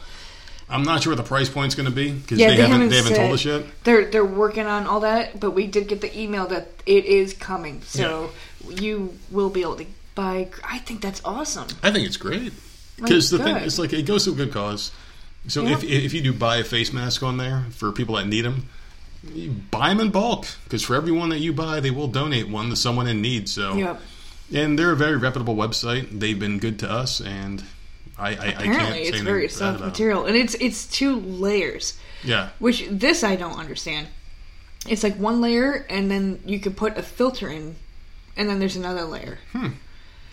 I'm 0.68 0.84
not 0.84 1.02
sure 1.02 1.10
what 1.12 1.16
the 1.22 1.28
price 1.28 1.50
point's 1.50 1.74
going 1.74 1.88
to 1.88 1.94
be 1.94 2.12
because 2.12 2.38
Yeah, 2.38 2.48
they, 2.48 2.56
they, 2.56 2.62
haven't, 2.62 2.72
haven't 2.72 2.88
they 2.90 2.96
haven't 2.96 3.14
told 3.14 3.32
us 3.32 3.44
yet. 3.44 3.64
They're 3.84 4.06
they're 4.10 4.24
working 4.24 4.64
on 4.64 4.86
all 4.86 5.00
that, 5.00 5.38
but 5.38 5.50
we 5.50 5.66
did 5.66 5.86
get 5.86 6.00
the 6.00 6.18
email 6.18 6.46
that 6.46 6.68
it 6.86 7.04
is 7.04 7.34
coming. 7.34 7.82
So 7.82 8.30
you 8.68 9.16
will 9.30 9.50
be 9.50 9.62
able 9.62 9.76
to 9.76 9.86
buy. 10.14 10.48
I 10.64 10.78
think 10.78 11.00
that's 11.00 11.20
awesome. 11.24 11.68
I 11.82 11.90
think 11.90 12.06
it's 12.06 12.16
great 12.16 12.52
because 12.96 13.30
the 13.30 13.38
thing 13.38 13.56
is 13.56 13.78
like 13.78 13.92
it 13.92 14.06
goes 14.06 14.24
to 14.24 14.32
a 14.32 14.34
good 14.34 14.52
cause. 14.52 14.90
So 15.48 15.62
Yeah. 15.64 15.72
if 15.72 15.84
if 15.84 16.12
you 16.14 16.20
do 16.22 16.32
buy 16.32 16.56
a 16.58 16.64
face 16.64 16.92
mask 16.92 17.22
on 17.22 17.36
there 17.36 17.66
for 17.70 17.90
people 17.92 18.14
that 18.16 18.26
need 18.28 18.42
them, 18.42 18.68
you 19.34 19.50
buy 19.70 19.88
them 19.88 20.00
in 20.00 20.10
bulk 20.10 20.46
because 20.64 20.82
for 20.82 20.94
every 20.94 21.12
one 21.12 21.28
that 21.30 21.38
you 21.40 21.52
buy, 21.52 21.80
they 21.80 21.90
will 21.90 22.08
donate 22.08 22.48
one 22.48 22.70
to 22.70 22.76
someone 22.76 23.06
in 23.08 23.20
need. 23.20 23.48
So 23.48 23.74
Yep. 23.74 24.00
and 24.52 24.78
they're 24.78 24.92
a 24.92 24.96
very 24.96 25.16
reputable 25.16 25.56
website. 25.56 26.20
They've 26.20 26.38
been 26.38 26.58
good 26.58 26.78
to 26.80 26.90
us, 26.90 27.20
and 27.20 27.64
I 28.18 28.28
I, 28.28 28.30
I 28.30 28.34
can't 28.36 28.54
Apparently, 28.60 29.04
say 29.04 29.08
it's 29.10 29.20
very 29.20 29.48
soft 29.48 29.80
material, 29.80 30.26
and 30.26 30.36
it's 30.36 30.54
it's 30.60 30.86
two 30.86 31.16
layers. 31.16 31.94
Yeah. 32.22 32.50
Which 32.60 32.86
this 32.88 33.24
I 33.24 33.34
don't 33.34 33.58
understand. 33.58 34.06
It's 34.86 35.02
like 35.02 35.16
one 35.16 35.40
layer, 35.40 35.86
and 35.88 36.08
then 36.10 36.40
you 36.44 36.58
could 36.60 36.76
put 36.76 36.96
a 36.98 37.02
filter 37.02 37.48
in, 37.48 37.74
and 38.36 38.48
then 38.48 38.58
there's 38.58 38.76
another 38.76 39.02
layer. 39.04 39.38
Hmm. 39.52 39.68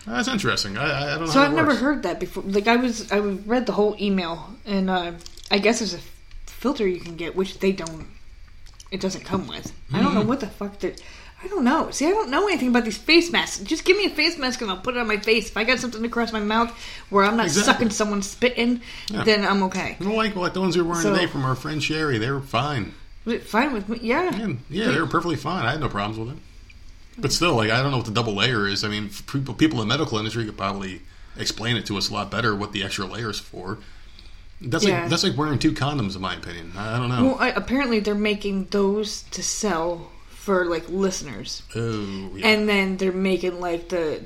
That's 0.06 0.28
interesting. 0.28 0.78
I, 0.78 0.84
I 0.90 1.02
I 1.14 1.18
don't 1.18 1.26
know. 1.26 1.30
So 1.32 1.40
I've 1.42 1.52
never 1.52 1.68
works. 1.68 1.80
heard 1.80 2.02
that 2.04 2.18
before. 2.20 2.42
Like 2.44 2.66
I 2.68 2.76
was, 2.76 3.10
I 3.12 3.18
read 3.18 3.66
the 3.66 3.72
whole 3.72 3.94
email, 4.00 4.50
and 4.64 4.88
uh, 4.90 5.12
I 5.50 5.58
guess 5.58 5.80
there's 5.80 5.94
a 5.94 5.98
filter 6.46 6.86
you 6.88 7.00
can 7.00 7.16
get, 7.16 7.36
which 7.36 7.58
they 7.58 7.72
don't. 7.72 8.06
It 8.90 9.00
doesn't 9.00 9.24
come 9.24 9.46
with. 9.46 9.72
I 9.92 9.98
Hmm. 9.98 10.04
don't 10.04 10.14
know 10.14 10.22
what 10.22 10.40
the 10.40 10.46
fuck 10.46 10.78
that. 10.80 11.00
I 11.42 11.48
don't 11.48 11.64
know. 11.64 11.90
See, 11.90 12.06
I 12.06 12.10
don't 12.10 12.28
know 12.30 12.48
anything 12.48 12.68
about 12.68 12.84
these 12.84 12.98
face 12.98 13.32
masks. 13.32 13.62
Just 13.64 13.86
give 13.86 13.96
me 13.96 14.04
a 14.04 14.10
face 14.10 14.36
mask 14.36 14.60
and 14.60 14.70
I'll 14.70 14.76
put 14.76 14.94
it 14.96 15.00
on 15.00 15.06
my 15.08 15.16
face. 15.16 15.48
If 15.48 15.56
I 15.56 15.64
got 15.64 15.78
something 15.78 16.04
across 16.04 16.34
my 16.34 16.40
mouth 16.40 16.70
where 17.08 17.24
I'm 17.24 17.38
not 17.38 17.46
Exactly. 17.46 17.72
sucking 17.72 17.90
someone's 17.90 18.28
spitting, 18.28 18.82
Yeah. 19.08 19.24
then 19.24 19.46
I'm 19.46 19.62
okay. 19.62 19.96
Well, 20.00 20.14
like 20.16 20.36
like 20.36 20.52
the 20.52 20.60
ones 20.60 20.76
we 20.76 20.82
were 20.82 20.88
wearing 20.90 21.02
So- 21.02 21.14
today 21.14 21.26
from 21.26 21.44
our 21.46 21.54
friend 21.54 21.82
Sherry, 21.82 22.18
they 22.18 22.30
were 22.30 22.42
fine. 22.42 22.92
Fine 23.44 23.72
with 23.72 23.88
me? 23.88 24.00
Yeah. 24.02 24.36
Yeah, 24.36 24.52
yeah, 24.68 24.90
they 24.90 25.00
were 25.00 25.06
perfectly 25.06 25.36
fine. 25.36 25.64
I 25.64 25.70
had 25.70 25.80
no 25.80 25.88
problems 25.88 26.18
with 26.18 26.36
it. 26.36 26.42
But 27.20 27.32
still, 27.32 27.54
like 27.54 27.70
I 27.70 27.82
don't 27.82 27.90
know 27.90 27.98
what 27.98 28.06
the 28.06 28.12
double 28.12 28.34
layer 28.34 28.66
is. 28.66 28.84
I 28.84 28.88
mean, 28.88 29.10
people 29.26 29.54
people 29.54 29.80
in 29.82 29.88
the 29.88 29.94
medical 29.94 30.18
industry 30.18 30.44
could 30.44 30.56
probably 30.56 31.02
explain 31.36 31.76
it 31.76 31.86
to 31.86 31.96
us 31.96 32.10
a 32.10 32.12
lot 32.14 32.30
better 32.30 32.54
what 32.54 32.72
the 32.72 32.82
extra 32.82 33.06
layer 33.06 33.30
is 33.30 33.38
for. 33.38 33.78
That's 34.60 34.84
Yeah. 34.84 35.02
like 35.02 35.10
that's 35.10 35.24
like 35.24 35.36
wearing 35.36 35.58
two 35.58 35.72
condoms, 35.72 36.14
in 36.16 36.22
my 36.22 36.34
opinion. 36.34 36.72
I, 36.76 36.96
I 36.96 36.98
don't 36.98 37.08
know. 37.08 37.24
Well, 37.24 37.36
I, 37.38 37.48
apparently 37.50 38.00
they're 38.00 38.14
making 38.14 38.66
those 38.70 39.22
to 39.30 39.42
sell 39.42 40.10
for 40.28 40.64
like 40.66 40.88
listeners, 40.88 41.62
oh, 41.76 42.30
yeah. 42.34 42.46
and 42.48 42.68
then 42.68 42.96
they're 42.96 43.12
making 43.12 43.60
like 43.60 43.88
the 43.90 44.24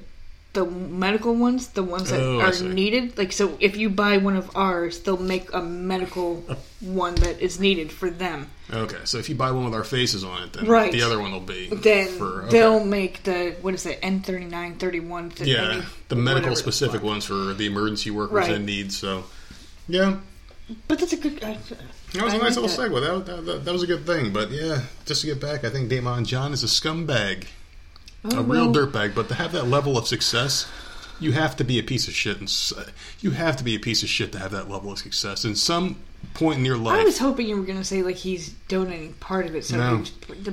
the 0.54 0.64
medical 0.64 1.34
ones, 1.34 1.68
the 1.68 1.82
ones 1.82 2.10
that 2.10 2.20
Oh, 2.20 2.40
are 2.40 2.54
needed. 2.62 3.18
Like, 3.18 3.32
so 3.32 3.56
if 3.60 3.76
you 3.76 3.90
buy 3.90 4.16
one 4.18 4.36
of 4.36 4.50
ours, 4.56 5.00
they'll 5.00 5.16
make 5.20 5.52
a 5.52 5.60
medical 5.60 6.42
one 6.80 7.16
that 7.16 7.40
is 7.40 7.58
needed 7.60 7.92
for 7.92 8.08
them. 8.08 8.50
okay, 8.72 8.98
so 9.04 9.18
if 9.18 9.28
you 9.28 9.34
buy 9.34 9.50
one 9.50 9.64
with 9.64 9.74
our 9.74 9.84
faces 9.84 10.24
on 10.24 10.42
it, 10.44 10.52
then 10.54 10.66
Right. 10.66 10.90
the 10.92 11.02
other 11.02 11.20
one 11.20 11.32
will 11.32 11.40
be 11.40 11.68
Then 11.68 12.08
for 12.08 12.42
okay. 12.44 12.50
they'll 12.58 12.84
make 12.84 13.22
the 13.24 13.56
what 13.62 13.74
is 13.74 13.84
it 13.84 13.98
N 14.02 14.20
thirty 14.22 14.46
nine 14.46 14.76
thirty 14.76 15.00
one. 15.00 15.30
yeah 15.42 15.82
the 16.08 16.16
medical 16.16 16.56
specific 16.56 17.02
ones 17.02 17.24
for 17.26 17.52
the 17.52 17.66
emergency 17.66 18.10
workers 18.10 18.32
Right. 18.48 18.52
in 18.52 18.64
need. 18.64 18.92
So 18.92 19.24
yeah, 19.88 20.16
But 20.88 20.98
that's 21.00 21.12
a 21.12 21.16
good. 21.18 21.42
I, 21.44 21.58
That 22.14 22.24
was 22.24 22.32
I 22.32 22.36
a 22.36 22.38
nice 22.40 22.56
like 22.56 22.62
little 22.62 22.68
that. 22.68 22.90
segue. 22.90 23.26
That, 23.26 23.46
that, 23.46 23.64
that, 23.64 23.72
was 23.72 23.82
a 23.82 23.86
good 23.88 24.06
thing. 24.06 24.32
But 24.32 24.50
yeah, 24.50 24.82
just 25.04 25.20
to 25.22 25.26
get 25.26 25.40
back, 25.40 25.64
I 25.64 25.70
think 25.70 25.90
Daymond 25.90 26.26
John 26.26 26.52
is 26.54 26.62
a 26.62 26.68
scumbag, 26.68 27.44
a 28.24 28.36
oh, 28.36 28.42
real 28.42 28.70
well, 28.70 28.86
dirtbag. 28.86 29.14
But 29.14 29.28
to 29.28 29.34
have 29.34 29.52
that 29.52 29.68
level 29.68 29.96
of 29.98 30.06
success, 30.06 30.70
you 31.20 31.32
have 31.32 31.56
to 31.56 31.64
be 31.64 31.78
a 31.78 31.82
piece 31.82 32.08
of 32.08 32.14
shit. 32.14 32.38
And 32.40 32.50
you 33.20 33.32
have 33.32 33.56
to 33.56 33.64
be 33.64 33.74
a 33.74 33.80
piece 33.80 34.02
of 34.02 34.08
shit 34.08 34.32
to 34.32 34.38
have 34.38 34.50
that 34.52 34.70
level 34.70 34.92
of 34.92 34.98
success. 34.98 35.44
In 35.44 35.54
some 35.56 35.96
point 36.32 36.58
in 36.58 36.64
your 36.64 36.76
life, 36.78 36.98
I 37.00 37.04
was 37.04 37.18
hoping 37.18 37.46
you 37.46 37.56
were 37.56 37.64
going 37.66 37.78
to 37.78 37.84
say 37.84 38.02
like 38.02 38.16
he's 38.16 38.50
donating 38.68 39.12
part 39.14 39.46
of 39.46 39.54
it, 39.54 39.64
so 39.64 39.76
No. 39.76 40.04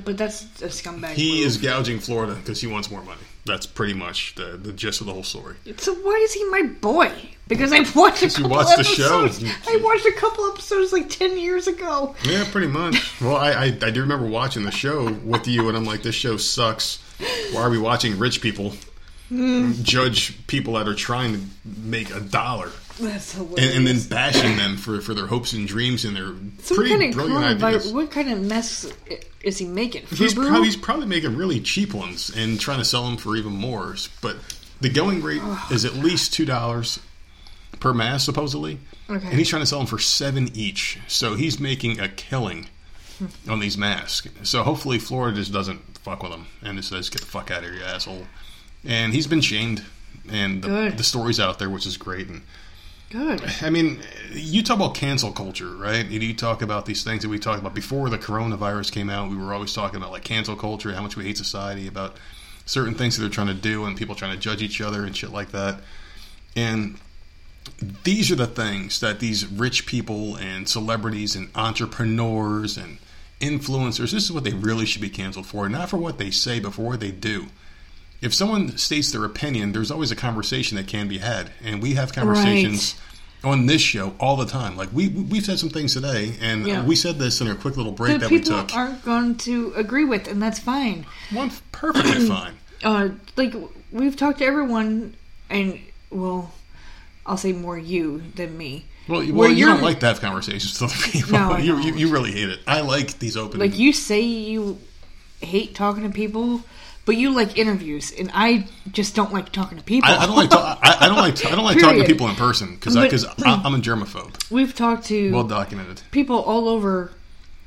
but, 0.03 0.18
that's 0.18 0.43
a 0.61 0.68
scumbag. 0.68 1.14
he 1.14 1.38
move. 1.38 1.48
is 1.48 1.57
gouging 1.57 1.99
Florida 1.99 2.35
because 2.35 2.60
he 2.61 2.68
wants 2.68 2.91
more 2.91 3.03
money. 3.03 3.22
That's 3.45 3.65
pretty 3.65 3.93
much 3.93 4.35
the, 4.35 4.57
the 4.57 4.72
gist 4.72 5.02
of 5.02 5.07
the 5.07 5.14
whole 5.14 5.23
story. 5.23 5.56
So 5.77 5.95
why 5.95 6.14
is 6.23 6.34
he 6.34 6.43
my 6.49 6.64
boy? 6.64 7.11
Because 7.48 7.73
I 7.73 7.80
watched 7.95 8.22
a 8.22 8.27
you 8.27 8.31
couple 8.31 8.49
watched 8.52 8.77
the 8.77 8.84
show. 8.84 9.23
episodes. 9.26 9.52
I 9.68 9.77
watched 9.77 10.06
a 10.06 10.11
couple 10.14 10.45
episodes 10.52 10.93
like 10.93 11.10
ten 11.10 11.38
years 11.39 11.68
ago. 11.68 12.15
Yeah, 12.23 12.45
pretty 12.52 12.68
much. 12.68 13.19
Well, 13.19 13.35
I, 13.35 13.52
I, 13.52 13.64
I 13.81 13.89
do 13.89 14.02
remember 14.02 14.27
watching 14.27 14.64
the 14.64 14.72
show 14.72 15.11
with 15.11 15.48
you, 15.48 15.68
and 15.68 15.76
I'm 15.76 15.85
like, 15.85 16.03
this 16.03 16.15
show 16.15 16.38
sucks. 16.38 16.99
Why 17.53 17.61
are 17.61 17.69
we 17.69 17.77
watching 17.77 18.18
rich 18.18 18.41
people 18.41 18.73
judge 19.84 20.45
people 20.48 20.73
that 20.73 20.88
are 20.88 20.95
trying 20.95 21.34
to 21.34 21.41
make 21.65 22.14
a 22.14 22.19
dollar? 22.19 22.72
That's 22.99 23.34
and, 23.35 23.49
hilarious. 23.49 23.76
and 23.77 23.88
then 23.88 24.02
bashing 24.10 24.57
them 24.57 24.77
for, 24.77 25.02
for 25.02 25.14
their 25.14 25.26
hopes 25.26 25.53
and 25.53 25.68
dreams 25.68 26.06
and 26.06 26.15
their 26.15 26.34
so 26.61 26.76
what 26.76 26.76
pretty 26.76 26.89
kind 26.89 27.03
of 27.03 27.11
brilliant 27.14 27.64
ideas. 27.64 27.91
What 27.93 28.11
kind 28.11 28.31
of 28.31 28.41
mess 28.41 28.91
is 29.41 29.57
he 29.57 29.65
making? 29.65 30.06
He's 30.07 30.34
probably, 30.34 30.65
he's 30.65 30.76
probably 30.76 31.07
making 31.07 31.35
really 31.35 31.60
cheap 31.61 31.93
ones 31.93 32.31
and 32.35 32.60
trying 32.60 32.80
to 32.80 32.85
sell 32.85 33.06
them 33.06 33.18
for 33.18 33.35
even 33.35 33.53
more. 33.53 33.95
But 34.22 34.38
the 34.81 34.89
going 34.89 35.22
rate 35.22 35.41
is 35.72 35.85
at 35.85 35.95
least 35.95 36.34
two 36.34 36.45
dollars 36.45 36.99
per 37.80 37.93
mass, 37.93 38.23
supposedly. 38.23 38.80
Okay. 39.10 39.26
And 39.26 39.38
he's 39.38 39.49
trying 39.49 39.61
to 39.61 39.65
sell 39.65 39.80
them 39.80 39.88
for 39.88 39.99
seven 39.99 40.49
each. 40.53 40.99
So 41.07 41.35
he's 41.35 41.60
making 41.60 41.99
a 41.99 42.10
killing 42.10 42.68
on 43.48 43.60
these 43.60 43.77
masks. 43.77 44.27
So 44.43 44.64
hopefully 44.64 44.99
Florida 44.99 45.38
just 45.38 45.53
doesn't 45.53 45.90
fuck 46.03 46.23
with 46.23 46.31
him 46.31 46.47
and 46.61 46.77
just 46.77 46.89
says, 46.89 47.09
"Get 47.09 47.21
the 47.21 47.27
fuck 47.27 47.51
out 47.51 47.59
of 47.59 47.65
here, 47.65 47.79
you 47.79 47.83
asshole." 47.83 48.27
And 48.83 49.13
he's 49.13 49.27
been 49.27 49.41
shamed, 49.41 49.83
and 50.29 50.63
the, 50.63 50.93
the 50.95 51.03
story's 51.03 51.39
out 51.39 51.59
there, 51.59 51.69
which 51.69 51.85
is 51.85 51.97
great. 51.97 52.27
And 52.27 52.41
Good. 53.11 53.43
I 53.61 53.69
mean, 53.69 53.99
you 54.31 54.63
talk 54.63 54.77
about 54.77 54.95
cancel 54.95 55.33
culture, 55.33 55.75
right? 55.75 56.05
You 56.05 56.33
talk 56.33 56.61
about 56.61 56.85
these 56.85 57.03
things 57.03 57.23
that 57.23 57.29
we 57.29 57.39
talked 57.39 57.59
about 57.59 57.75
before 57.75 58.09
the 58.09 58.17
coronavirus 58.17 58.93
came 58.93 59.09
out. 59.09 59.29
We 59.29 59.35
were 59.35 59.53
always 59.53 59.73
talking 59.73 59.97
about 59.97 60.11
like 60.11 60.23
cancel 60.23 60.55
culture, 60.55 60.93
how 60.93 61.01
much 61.01 61.17
we 61.17 61.25
hate 61.25 61.37
society, 61.37 61.87
about 61.87 62.15
certain 62.65 62.95
things 62.95 63.17
that 63.17 63.21
they're 63.21 63.29
trying 63.29 63.47
to 63.47 63.53
do, 63.53 63.83
and 63.83 63.97
people 63.97 64.15
trying 64.15 64.31
to 64.31 64.39
judge 64.39 64.61
each 64.61 64.79
other 64.79 65.03
and 65.03 65.15
shit 65.15 65.29
like 65.29 65.51
that. 65.51 65.81
And 66.55 66.99
these 68.05 68.31
are 68.31 68.35
the 68.35 68.47
things 68.47 69.01
that 69.01 69.19
these 69.19 69.45
rich 69.45 69.85
people 69.85 70.37
and 70.37 70.69
celebrities 70.69 71.35
and 71.35 71.49
entrepreneurs 71.53 72.77
and 72.77 72.97
influencers, 73.41 74.11
this 74.11 74.23
is 74.23 74.31
what 74.31 74.43
they 74.45 74.53
really 74.53 74.85
should 74.85 75.01
be 75.01 75.09
canceled 75.09 75.45
for. 75.47 75.68
Not 75.68 75.89
for 75.89 75.97
what 75.97 76.18
they 76.18 76.31
say, 76.31 76.59
but 76.59 76.73
for 76.73 76.84
what 76.84 76.99
they 76.99 77.11
do. 77.11 77.47
If 78.22 78.34
someone 78.34 78.77
states 78.77 79.11
their 79.11 79.26
opinion, 79.26 79.72
there's 79.72 79.91
always 79.91 80.11
a 80.11 80.15
conversation 80.15 80.77
that 80.77 80.88
can 80.88 81.07
be 81.07 81.18
had. 81.18 81.51
And 81.63 81.81
we 81.81 81.95
have 81.95 82.13
conversations 82.13 82.95
on 83.43 83.65
this 83.65 83.81
show 83.81 84.13
all 84.19 84.35
the 84.35 84.45
time. 84.45 84.77
Like 84.77 84.89
we 84.93 85.07
we've 85.07 85.43
said 85.43 85.57
some 85.57 85.69
things 85.72 85.93
today 85.95 86.35
and 86.39 86.68
Yeah. 86.68 86.85
we 86.85 86.95
said 86.95 87.18
this 87.18 87.41
in 87.41 87.47
a 87.47 87.55
quick 87.55 87.76
little 87.77 87.91
break 87.91 88.11
That 88.13 88.19
that 88.22 88.31
we 88.31 88.38
people 88.39 88.61
took. 88.61 88.76
aren't 88.76 89.03
going 89.03 89.38
to 89.38 89.73
agree 89.76 90.05
with, 90.05 90.27
and 90.27 90.39
that's 90.41 90.59
fine. 90.59 91.07
One 91.31 91.49
perfectly 91.72 92.27
fine. 92.27 92.53
uh, 92.84 93.09
like 93.35 93.55
we've 93.91 94.15
talked 94.15 94.38
to 94.39 94.45
everyone, 94.45 95.15
and 95.49 95.80
well, 96.11 96.53
I'll 97.26 97.38
say 97.38 97.53
more 97.53 97.77
you 97.80 98.22
than 98.35 98.55
me. 98.55 98.85
Well, 99.11 99.21
Where 99.21 99.33
well 99.33 99.49
you 99.51 99.65
don't 99.65 99.81
like 99.81 99.99
to 99.99 100.05
have 100.07 100.21
conversations 100.21 100.79
with 100.81 100.91
other 100.91 101.01
people. 101.11 101.33
No, 101.33 101.57
you, 101.57 101.77
you 101.79 101.95
you 101.95 102.09
really 102.09 102.31
hate 102.31 102.49
it. 102.49 102.59
I 102.65 102.81
like 102.81 103.19
these 103.19 103.35
open 103.38 103.59
Like 103.59 103.77
you 103.77 103.91
say, 103.93 104.21
you 104.21 104.79
hate 105.41 105.75
talking 105.75 106.03
to 106.03 106.09
people, 106.09 106.61
but 107.05 107.17
you 107.17 107.33
like 107.35 107.57
interviews, 107.57 108.11
and 108.17 108.31
I 108.33 108.67
just 108.91 109.15
don't 109.15 109.33
like 109.33 109.51
talking 109.51 109.77
to 109.77 109.83
people. 109.83 110.09
I, 110.09 110.17
I 110.17 110.25
don't 110.27 110.35
like. 110.35 110.49
To, 110.51 110.57
I, 110.57 110.97
I 111.01 111.07
don't 111.07 111.17
like. 111.17 111.45
I 111.45 111.51
don't 111.55 111.65
like 111.65 111.79
talking 111.79 112.01
to 112.01 112.07
people 112.07 112.27
in 112.29 112.35
person 112.35 112.75
because 112.75 112.95
because 112.95 113.25
I'm 113.43 113.75
a 113.75 113.79
germaphobe. 113.89 114.49
We've 114.49 114.73
talked 114.73 115.05
to 115.07 115.31
Well 115.33 115.43
documented. 115.43 116.01
people 116.11 116.38
all 116.41 116.69
over, 116.69 117.11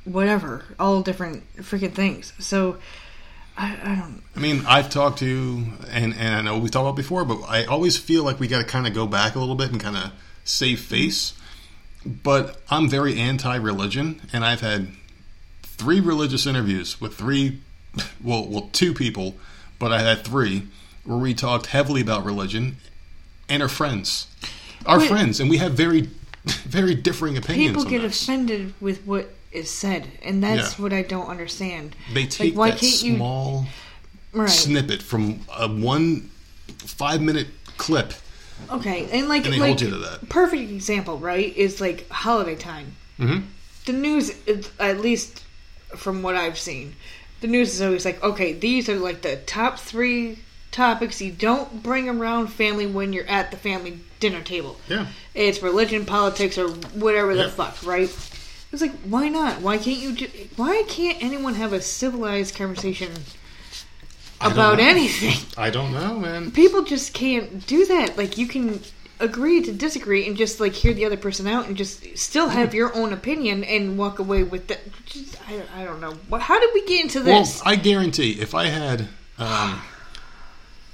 whatever, 0.05 0.65
all 0.79 1.03
different 1.03 1.45
freaking 1.57 1.93
things. 1.93 2.33
So 2.39 2.79
I, 3.57 3.77
I 3.83 3.95
don't. 3.97 4.23
I 4.35 4.41
mean, 4.41 4.65
I've 4.67 4.89
talked 4.91 5.19
to, 5.19 5.65
and 5.91 6.15
and 6.15 6.35
I 6.35 6.41
know 6.43 6.59
we 6.59 6.69
talked 6.69 6.85
about 6.85 6.97
before, 6.97 7.25
but 7.25 7.43
I 7.43 7.65
always 7.65 7.97
feel 7.97 8.25
like 8.25 8.41
we 8.41 8.49
got 8.49 8.59
to 8.61 8.65
kind 8.65 8.87
of 8.87 8.95
go 8.95 9.07
back 9.07 9.35
a 9.35 9.41
little 9.41 9.55
bit 9.57 9.71
and 9.71 9.81
kind 9.81 9.97
of 9.97 10.13
save 10.45 10.81
face. 10.81 11.33
But 12.07 12.61
I'm 12.71 12.89
very 12.89 13.19
anti-religion, 13.19 14.21
and 14.33 14.45
I've 14.45 14.61
had 14.61 14.89
three 15.63 16.01
religious 16.01 16.47
interviews 16.47 17.01
with 17.01 17.15
three, 17.15 17.61
well, 18.23 18.47
well, 18.47 18.69
two 18.73 18.93
people, 18.95 19.37
but 19.79 19.93
I 19.93 20.01
had 20.01 20.25
three 20.25 20.69
where 21.05 21.19
we 21.19 21.35
talked 21.35 21.67
heavily 21.67 22.01
about 22.01 22.25
religion, 22.25 22.77
and 23.49 23.63
our 23.63 23.69
friends, 23.69 24.27
our 24.87 24.99
Wait. 24.99 25.09
friends, 25.09 25.41
and 25.41 25.51
we 25.51 25.59
have 25.59 25.73
very, 25.73 26.03
very 26.45 26.95
differing 26.95 27.37
opinions. 27.37 27.77
People 27.77 27.91
get 27.91 28.05
offended 28.05 28.75
with 28.81 29.05
what 29.05 29.31
is 29.53 29.71
said, 29.71 30.09
and 30.23 30.43
that's 30.43 30.79
Yeah. 30.79 30.83
what 30.83 30.93
I 30.93 31.03
don't 31.03 31.29
understand. 31.29 31.95
They 32.13 32.27
take 32.27 32.55
like, 32.55 32.59
why 32.59 32.71
can't 32.79 33.03
you? 33.03 33.17
small. 33.17 33.67
Right. 34.33 34.51
snippet 34.51 35.01
from 35.01 35.43
a 35.57 35.69
one 35.69 36.29
five 36.79 37.21
minute 37.23 37.47
clip 37.77 38.13
Okay, 38.71 39.09
and 39.13 39.29
like, 39.29 39.45
And 39.45 39.55
they 39.55 39.59
like 39.59 39.69
hold 39.69 39.81
you 39.83 39.91
to 39.91 39.97
that. 39.99 40.29
perfect 40.29 40.71
example, 40.71 41.19
right? 41.19 41.55
Is 41.57 41.81
like 41.81 42.09
holiday 42.11 42.55
time. 42.57 42.97
Mhm. 43.19 43.45
The 43.87 43.93
news, 43.93 44.33
at 44.81 45.01
least 45.01 45.43
from 45.97 46.23
what 46.23 46.35
I've 46.37 46.59
seen, 46.59 46.97
the 47.41 47.47
news 47.47 47.75
is 47.75 47.83
always 47.83 48.05
like, 48.05 48.23
okay, 48.23 48.53
these 48.53 48.89
are 48.89 48.97
like 48.99 49.23
the 49.23 49.37
top 49.37 49.79
three 49.79 50.39
topics 50.73 51.21
you 51.21 51.31
don't 51.31 51.83
bring 51.83 52.09
around 52.09 52.49
family 52.49 52.87
when 52.87 53.13
you're 53.13 53.27
at 53.29 53.51
the 53.51 53.57
family 53.57 54.01
dinner 54.19 54.41
table. 54.41 54.77
Yeah. 54.89 55.07
It's 55.35 55.63
religion, 55.63 56.05
politics, 56.07 56.57
or 56.59 56.69
whatever 56.69 57.35
the 57.37 57.49
fuck, 57.51 57.77
right? 57.85 58.09
It's 58.73 58.83
like, 58.83 58.93
why 59.05 59.29
not? 59.29 59.61
Why 59.61 59.77
can't 59.79 59.99
you? 59.99 60.13
Ju- 60.15 60.31
why 60.57 60.83
can't 60.89 61.23
anyone 61.23 61.55
have 61.55 61.73
a 61.73 61.81
civilized 61.81 62.57
conversation 62.57 63.13
about 64.41 64.81
anything? 64.81 65.35
I 65.57 65.71
don't 65.71 65.93
know, 65.93 66.19
man. 66.19 66.51
people 66.51 66.83
just 66.85 67.15
can't 67.15 67.67
do 67.67 67.87
that. 67.87 68.17
Like 68.17 68.37
you 68.39 68.47
can 68.47 68.81
agree 69.21 69.63
to 69.63 69.73
disagree 69.73 70.27
and 70.27 70.37
just 70.37 70.59
like 70.61 70.73
hear 70.73 70.93
the 70.93 71.05
other 71.05 71.17
person 71.17 71.47
out 71.47 71.67
and 71.69 71.77
just 71.77 72.19
still 72.19 72.49
have 72.49 72.75
your 72.75 72.95
own 72.97 73.13
opinion 73.13 73.63
and 73.65 73.97
walk 73.97 74.19
away 74.19 74.43
with 74.43 74.67
that. 74.69 74.81
Just, 75.07 75.37
I, 75.49 75.63
I 75.83 75.85
don't 75.85 76.01
know. 76.01 76.13
What- 76.29 76.43
How 76.43 76.59
did 76.61 76.71
we 76.75 76.85
get 76.87 77.03
into 77.05 77.23
Well, 77.25 77.41
this? 77.41 77.63
I 77.65 77.77
guarantee 77.77 78.33
if 78.41 78.55
I 78.55 78.67
had 78.67 79.09
um, 79.39 79.81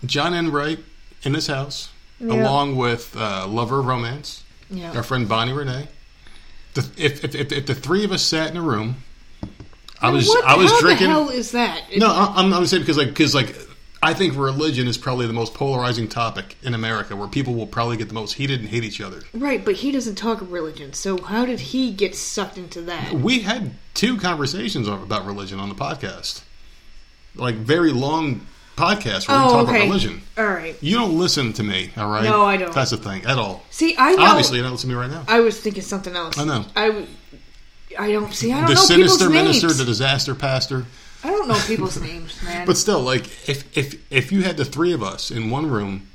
John 0.04 0.34
Enright 0.34 0.80
in 1.22 1.32
this 1.32 1.46
house, 1.46 1.88
Yeah. 2.20 2.34
along 2.34 2.76
with 2.76 3.16
uh, 3.16 3.46
Lover 3.48 3.80
of 3.80 3.86
Romance, 3.86 4.44
yeah. 4.70 4.92
our 4.92 5.02
friend 5.02 5.28
Bonnie 5.28 5.52
Renee, 5.52 5.88
the, 6.74 6.88
if, 6.96 7.24
if, 7.24 7.34
if, 7.34 7.50
if 7.52 7.66
the 7.66 7.74
three 7.74 8.04
of 8.04 8.12
us 8.12 8.22
sat 8.22 8.50
in 8.50 8.56
a 8.56 8.62
room, 8.62 8.96
I 10.02 10.10
was 10.10 10.26
what, 10.28 10.44
I 10.44 10.56
was 10.56 10.70
how 10.70 10.80
drinking. 10.80 11.06
the 11.08 11.12
hell 11.12 11.28
is 11.28 11.52
that? 11.52 11.82
No, 11.96 12.06
I- 12.08 12.34
I'm, 12.36 12.52
I'm 12.52 12.66
saying 12.66 12.82
because 12.82 12.96
like 12.96 13.08
because 13.08 13.34
like 13.34 13.54
I 14.02 14.14
think 14.14 14.34
religion 14.36 14.88
is 14.88 14.96
probably 14.96 15.26
the 15.26 15.34
most 15.34 15.52
polarizing 15.52 16.08
topic 16.08 16.56
in 16.62 16.72
America, 16.72 17.14
where 17.14 17.28
people 17.28 17.54
will 17.54 17.66
probably 17.66 17.98
get 17.98 18.08
the 18.08 18.14
most 18.14 18.32
heated 18.32 18.60
and 18.60 18.68
hate 18.68 18.82
each 18.82 19.00
other. 19.02 19.20
Right, 19.34 19.62
but 19.62 19.74
he 19.74 19.92
doesn't 19.92 20.14
talk 20.14 20.40
of 20.40 20.52
religion. 20.52 20.94
So 20.94 21.18
how 21.22 21.44
did 21.44 21.60
he 21.60 21.92
get 21.92 22.14
sucked 22.16 22.56
into 22.56 22.80
that? 22.82 23.12
We 23.12 23.40
had 23.40 23.72
two 23.92 24.16
conversations 24.16 24.88
about 24.88 25.26
religion 25.26 25.60
on 25.60 25.68
the 25.68 25.74
podcast, 25.74 26.42
like 27.34 27.56
very 27.56 27.92
long 27.92 28.46
podcast 28.76 29.28
where 29.28 29.38
we 29.38 29.44
Oh, 29.44 29.50
talk 29.50 29.68
okay. 29.68 29.76
about 29.76 29.84
religion. 29.88 30.22
All 30.38 30.46
right. 30.46 30.74
You 30.82 30.96
don't 30.96 31.18
listen 31.18 31.52
to 31.52 31.62
me, 31.62 31.90
all 31.98 32.08
right? 32.10 32.24
No, 32.24 32.42
I 32.46 32.56
don't. 32.56 32.72
That's 32.74 32.92
the 32.92 32.96
thing 32.96 33.26
at 33.26 33.36
all. 33.36 33.62
See, 33.68 33.94
I 33.98 34.14
know. 34.14 34.22
Obviously, 34.24 34.56
you 34.56 34.62
don't 34.62 34.72
listen 34.72 34.88
to 34.88 34.96
me 34.96 35.00
right 35.02 35.10
now. 35.10 35.24
I 35.28 35.40
was 35.40 35.60
thinking 35.60 35.82
something 35.82 36.16
else. 36.16 36.38
I 36.38 36.44
know. 36.46 36.64
I, 36.74 37.06
I 37.98 38.12
don't 38.12 38.32
see. 38.32 38.52
I 38.52 38.58
don't 38.60 38.68
the 38.68 38.74
know 38.74 38.80
sinister 38.80 39.24
people's 39.26 39.32
minister, 39.44 39.66
names. 39.68 39.78
the 39.78 39.84
disaster 39.84 40.34
pastor. 40.34 40.86
I 41.22 41.28
don't 41.30 41.48
know 41.48 41.60
people's 41.66 42.00
names, 42.00 42.42
man. 42.42 42.66
But 42.66 42.76
still, 42.76 43.00
like 43.00 43.26
if 43.48 43.76
if 43.76 44.00
if 44.12 44.32
you 44.32 44.42
had 44.42 44.56
the 44.56 44.64
three 44.64 44.92
of 44.92 45.02
us 45.02 45.30
in 45.30 45.50
one 45.50 45.68
room 45.70 46.06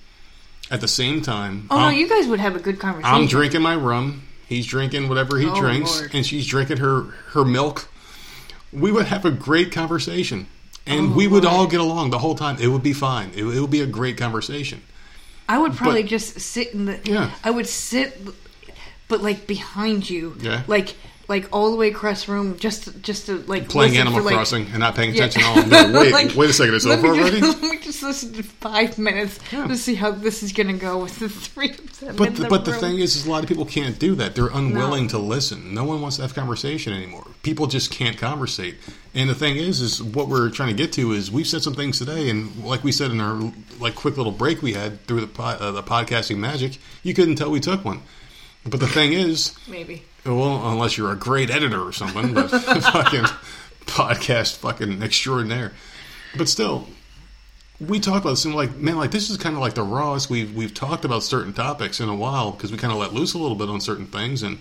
at 0.72 0.82
the 0.82 0.88
same 0.88 1.22
time, 1.22 1.68
oh 1.70 1.78
no, 1.78 1.86
I'm- 1.86 1.96
you 1.96 2.08
guys 2.10 2.28
would 2.28 2.40
have 2.40 2.56
a 2.56 2.60
good 2.60 2.80
conversation. 2.80 3.14
I'm 3.16 3.28
drinking 3.28 3.62
my 3.62 3.76
rum. 3.76 4.24
He's 4.48 4.66
drinking 4.66 5.10
whatever 5.10 5.38
he 5.38 5.48
Oh, 5.48 5.56
drinks, 5.60 6.00
Lord. 6.00 6.16
and 6.16 6.26
she's 6.26 6.46
drinking 6.48 6.78
her 6.78 7.04
her 7.34 7.44
milk. 7.46 7.88
We 8.74 8.92
would 8.92 9.06
have 9.06 9.26
a 9.26 9.32
great 9.32 9.72
conversation, 9.72 10.48
and 10.88 11.12
Oh, 11.12 11.16
we 11.16 11.28
would 11.28 11.44
Lord. 11.44 11.56
all 11.56 11.68
get 11.68 11.80
along 11.82 12.10
the 12.12 12.20
whole 12.20 12.36
time. 12.36 12.58
It 12.60 12.68
would 12.68 12.84
be 12.84 12.94
fine. 12.94 13.32
It, 13.36 13.44
it 13.46 13.60
would 13.60 13.70
be 13.72 13.82
a 13.82 13.86
great 13.88 14.18
conversation. 14.18 14.82
I 15.48 15.58
would 15.60 15.74
probably 15.76 16.02
But- 16.04 16.10
just 16.10 16.40
sit 16.40 16.74
in 16.74 16.86
the. 16.86 17.00
Yeah. 17.04 17.30
I 17.44 17.52
would 17.52 17.68
sit, 17.68 18.20
but 19.08 19.22
like 19.22 19.46
behind 19.46 20.10
you. 20.10 20.36
Yeah. 20.42 20.64
Like 20.68 20.96
like 21.28 21.48
all 21.52 21.72
the 21.72 21.78
way 21.78 21.88
across 21.90 22.26
the 22.26 22.32
room, 22.34 22.58
just 22.58 23.02
just 23.02 23.26
to 23.28 23.38
like 23.48 23.68
Playing 23.70 23.98
Animal 23.98 24.20
for, 24.20 24.26
like, 24.26 24.36
Crossing 24.36 24.68
and 24.68 24.80
not 24.80 24.96
paying 24.96 25.14
Yeah. 25.16 25.26
attention. 25.26 25.42
Oh 25.46 25.66
no! 25.92 26.00
Wait, 26.00 26.12
Like, 26.14 26.36
wait 26.36 26.50
a 26.50 26.54
second! 26.54 26.76
It's 26.76 26.86
over 26.86 27.08
already. 27.08 27.42
Let 27.42 27.62
me 27.62 27.78
just 27.80 28.04
listen 28.04 28.34
to 28.34 28.44
five 28.44 28.98
minutes 28.98 29.40
Yeah. 29.52 29.68
to 29.68 29.76
see 29.76 29.96
how 29.96 30.12
this 30.12 30.44
is 30.44 30.52
going 30.54 30.68
to 30.68 30.74
go 30.74 31.00
with 31.02 31.18
the 31.20 31.30
three 31.30 31.70
of 31.72 32.00
them. 32.00 32.16
But 32.16 32.36
the, 32.36 32.44
the 32.44 32.48
but 32.50 32.66
the 32.66 32.74
thing 32.74 33.00
is, 33.00 33.16
is, 33.16 33.26
a 33.26 33.32
lot 33.32 33.42
of 33.44 33.50
people 33.50 33.66
can't 33.66 33.98
do 33.98 34.16
that. 34.16 34.36
They're 34.36 34.48
unwilling 34.54 35.04
No. 35.04 35.10
to 35.10 35.18
listen. 35.18 35.74
No 35.74 35.84
one 35.84 36.02
wants 36.02 36.18
to 36.18 36.22
have 36.22 36.34
conversation 36.36 36.94
anymore. 36.94 37.26
People 37.44 37.68
just 37.68 37.92
can't 37.92 38.18
conversate. 38.18 38.76
And 39.14 39.30
the 39.30 39.36
thing 39.36 39.56
is, 39.58 39.82
is 39.82 40.04
what 40.04 40.28
we're 40.28 40.50
trying 40.50 40.70
to 40.70 40.76
get 40.76 40.92
to 40.94 41.14
is 41.14 41.32
we've 41.32 41.48
said 41.48 41.62
some 41.64 41.74
things 41.74 41.98
today, 42.00 42.30
and 42.30 42.64
like 42.66 42.84
we 42.84 42.92
said 42.92 43.12
in 43.12 43.20
our 43.22 43.52
like 43.80 43.96
quick 43.96 44.18
little 44.18 44.32
break 44.32 44.62
we 44.62 44.74
had 44.74 45.06
through 45.08 45.22
the 45.22 45.28
po- 45.28 45.44
uh, 45.44 45.72
the 45.72 45.82
podcasting 45.84 46.38
magic, 46.38 46.78
you 47.02 47.14
couldn't 47.14 47.36
tell 47.36 47.50
we 47.50 47.60
took 47.60 47.84
one. 47.86 48.02
But 48.66 48.80
the 48.80 48.88
thing 48.88 49.14
is, 49.14 49.56
maybe. 49.68 50.04
well, 50.26 50.70
unless 50.72 50.98
you're 50.98 51.12
a 51.12 51.16
great 51.16 51.50
editor 51.52 51.82
or 51.82 51.92
something, 51.92 52.34
but 52.34 52.48
fucking 52.50 53.26
podcast 53.86 54.58
fucking 54.58 55.04
extraordinaire. 55.04 55.72
But 56.38 56.50
still, 56.50 56.88
we 57.80 58.00
talk 58.00 58.22
about 58.22 58.32
this 58.32 58.46
and 58.46 58.56
like, 58.56 58.76
man, 58.76 58.98
like 58.98 59.12
this 59.12 59.30
is 59.30 59.38
kind 59.38 59.56
of 59.56 59.62
like 59.62 59.74
the 59.76 59.84
rawest 59.84 60.30
we've 60.30 60.54
we've 60.56 60.74
talked 60.74 61.06
about 61.06 61.24
certain 61.24 61.54
topics 61.54 62.00
in 62.00 62.10
a 62.10 62.16
while 62.16 62.52
because 62.52 62.72
we 62.72 62.78
kind 62.78 62.92
of 62.92 63.00
let 63.00 63.14
loose 63.14 63.34
a 63.34 63.38
little 63.38 63.56
bit 63.58 63.70
on 63.70 63.80
certain 63.82 64.08
things, 64.08 64.42
and 64.44 64.60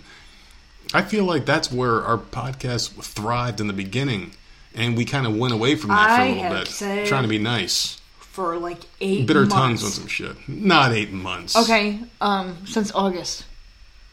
I 0.93 1.01
feel 1.01 1.25
like 1.25 1.45
that's 1.45 1.71
where 1.71 2.03
our 2.03 2.17
podcast 2.17 2.91
thrived 3.03 3.59
in 3.59 3.67
the 3.67 3.73
beginning, 3.73 4.31
and 4.75 4.95
we 4.95 5.03
kind 5.05 5.25
of 5.25 5.35
went 5.35 5.53
away 5.53 5.75
from 5.75 5.89
that 5.89 6.17
for 6.17 6.23
a 6.23 6.29
little 6.35 6.57
bit, 6.59 6.67
said- 6.67 7.07
trying 7.07 7.23
to 7.23 7.29
be 7.29 7.39
nice. 7.39 7.99
For 8.19 8.57
like 8.57 8.79
eight 8.99 9.25
Bitter 9.27 9.41
months. 9.41 9.55
tongues 9.55 9.83
on 9.85 9.91
some 9.91 10.07
shit. 10.07 10.35
Not 10.49 10.91
eight 10.91 11.11
months. 11.11 11.55
Okay, 11.55 11.99
um, 12.19 12.57
since 12.67 12.91
August. 12.93 13.45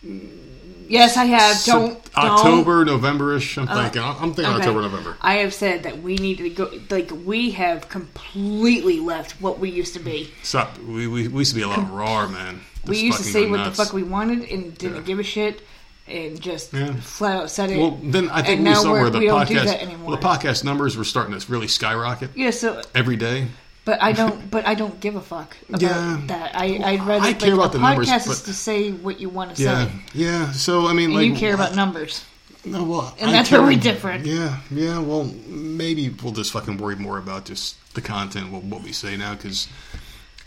Yes, 0.02 1.16
I 1.16 1.24
have. 1.24 1.62
Don't 1.64 2.04
don't. 2.14 2.16
October, 2.16 2.84
November-ish. 2.84 3.56
I'm 3.56 3.68
uh, 3.68 3.82
thinking. 3.82 4.02
I'm 4.02 4.34
thinking 4.34 4.44
Okay. 4.44 4.56
October, 4.56 4.82
November. 4.82 5.16
I 5.20 5.34
have 5.34 5.54
said 5.54 5.84
that 5.84 6.02
we 6.02 6.16
need 6.16 6.38
to 6.38 6.50
go. 6.50 6.70
Like 6.90 7.10
we 7.24 7.52
have 7.52 7.88
completely 7.88 9.00
left 9.00 9.40
what 9.40 9.58
we 9.58 9.70
used 9.70 9.94
to 9.94 10.00
be. 10.00 10.30
Stop. 10.42 10.78
We, 10.78 11.06
we, 11.06 11.28
we 11.28 11.40
used 11.40 11.52
to 11.52 11.56
be 11.56 11.62
a 11.62 11.68
lot 11.68 11.90
raw, 11.90 12.26
man. 12.28 12.60
we 12.86 12.98
used 12.98 13.18
to 13.18 13.24
say 13.24 13.48
what 13.48 13.58
nuts. 13.58 13.78
the 13.78 13.84
fuck 13.84 13.94
we 13.94 14.02
wanted 14.02 14.50
and 14.50 14.76
didn't 14.76 14.96
Yeah. 14.96 15.02
give 15.02 15.18
a 15.18 15.22
shit. 15.22 15.62
and 16.08 16.40
just 16.40 16.72
Yeah. 16.74 16.94
flat 16.94 17.36
out 17.42 17.50
said 17.50 17.70
it. 17.70 17.78
Well, 17.78 17.98
then 18.02 18.28
I 18.28 18.42
think 18.42 18.58
and 18.58 18.66
we 18.66 18.70
now 18.74 18.82
saw 18.82 18.92
where 18.92 19.08
the 19.08 19.20
we 19.20 19.26
don't 19.26 19.46
do 19.46 19.54
podcast, 19.54 19.98
well, 20.00 20.16
the 20.16 20.22
podcast 20.22 20.64
numbers 20.64 20.96
were 20.96 21.04
starting 21.04 21.38
to 21.38 21.50
really 21.52 21.68
skyrocket 21.68 22.30
yeah, 22.34 22.50
so 22.50 22.82
every 22.92 23.16
day. 23.16 23.46
But 23.84 24.02
I 24.02 24.12
don't. 24.12 24.50
But 24.50 24.66
I 24.66 24.74
don't 24.74 24.98
give 25.00 25.16
a 25.16 25.20
fuck 25.20 25.56
about 25.68 25.82
Yeah. 25.82 26.20
that. 26.26 26.54
I 26.56 26.64
I'd 26.82 27.00
rather 27.02 27.24
I 27.24 27.28
like, 27.28 27.38
care 27.40 27.54
about 27.54 27.74
a 27.74 27.78
the 27.78 27.82
numbers, 27.82 28.08
podcast 28.08 28.28
is 28.30 28.42
to 28.42 28.54
say 28.54 28.90
what 28.92 29.20
you 29.20 29.28
want 29.28 29.56
to 29.56 29.62
Yeah, 29.62 29.86
say, 29.86 29.92
yeah. 30.14 30.52
So 30.52 30.86
I 30.86 30.92
mean, 30.92 31.06
and 31.06 31.14
like 31.14 31.26
you 31.26 31.34
care 31.34 31.54
about 31.54 31.74
numbers. 31.74 32.24
No, 32.64 32.84
well, 32.84 33.16
And 33.18 33.30
I 33.30 33.32
that's 33.32 33.48
care- 33.48 33.58
where 33.60 33.66
we 33.68 33.74
differ. 33.76 34.20
Yeah, 34.22 34.58
yeah. 34.70 35.00
Well, 35.00 35.24
maybe 35.48 36.08
we'll 36.22 36.32
just 36.32 36.52
fucking 36.52 36.76
worry 36.78 36.94
more 36.94 37.18
about 37.18 37.44
just 37.44 37.74
the 37.94 38.00
content, 38.00 38.52
what, 38.52 38.62
what 38.62 38.82
we 38.84 38.92
say 38.92 39.16
now, 39.16 39.34
because 39.34 39.66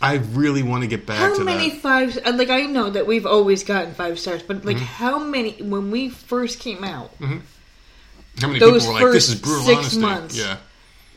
I 0.00 0.14
really 0.14 0.62
want 0.62 0.80
to 0.82 0.86
get 0.88 1.04
back 1.04 1.18
How 1.18 1.36
to 1.36 1.44
many 1.44 1.68
that. 1.70 1.78
five? 1.80 2.18
uh, 2.24 2.32
Like 2.32 2.48
I 2.48 2.62
know 2.62 2.88
that 2.88 3.06
we've 3.06 3.26
always 3.26 3.64
gotten 3.64 3.92
five 3.92 4.18
stars, 4.18 4.42
but 4.42 4.64
like 4.64 4.76
Mm-hmm. 4.76 4.84
how 4.86 5.18
many 5.18 5.52
when 5.60 5.90
we 5.90 6.08
first 6.08 6.58
came 6.58 6.84
out 6.84 7.10
How 7.20 8.46
many 8.48 8.60
those 8.60 8.82
people 8.86 8.94
were 8.94 9.04
like, 9.04 9.12
"This 9.12 9.28
is 9.28 9.34
brutal 9.34 9.64
six 9.64 9.78
honesty"? 9.78 10.00
months. 10.00 10.38
Yeah, 10.38 10.56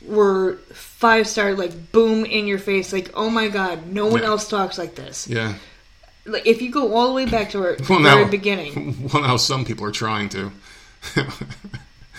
were 0.05 0.55
five 0.73 1.27
star? 1.27 1.53
Like 1.53 1.91
boom 1.91 2.25
in 2.25 2.47
your 2.47 2.59
face, 2.59 2.91
like 2.93 3.11
oh 3.13 3.29
my 3.29 3.47
god, 3.47 3.87
no 3.87 4.07
one 4.07 4.21
Yeah. 4.21 4.27
else 4.29 4.47
talks 4.49 4.77
like 4.77 4.95
this. 4.95 5.27
yeah. 5.27 5.55
Like 6.25 6.45
if 6.45 6.61
you 6.61 6.69
go 6.71 6.93
all 6.95 7.07
the 7.07 7.13
way 7.13 7.25
back 7.25 7.49
to 7.51 7.59
our 7.59 7.77
Well, 7.89 8.01
very 8.01 8.23
now, 8.25 8.29
beginning, 8.29 9.09
well, 9.13 9.23
now 9.23 9.37
some 9.37 9.65
people 9.65 9.85
are 9.85 9.91
trying 9.91 10.29
to. 10.29 10.51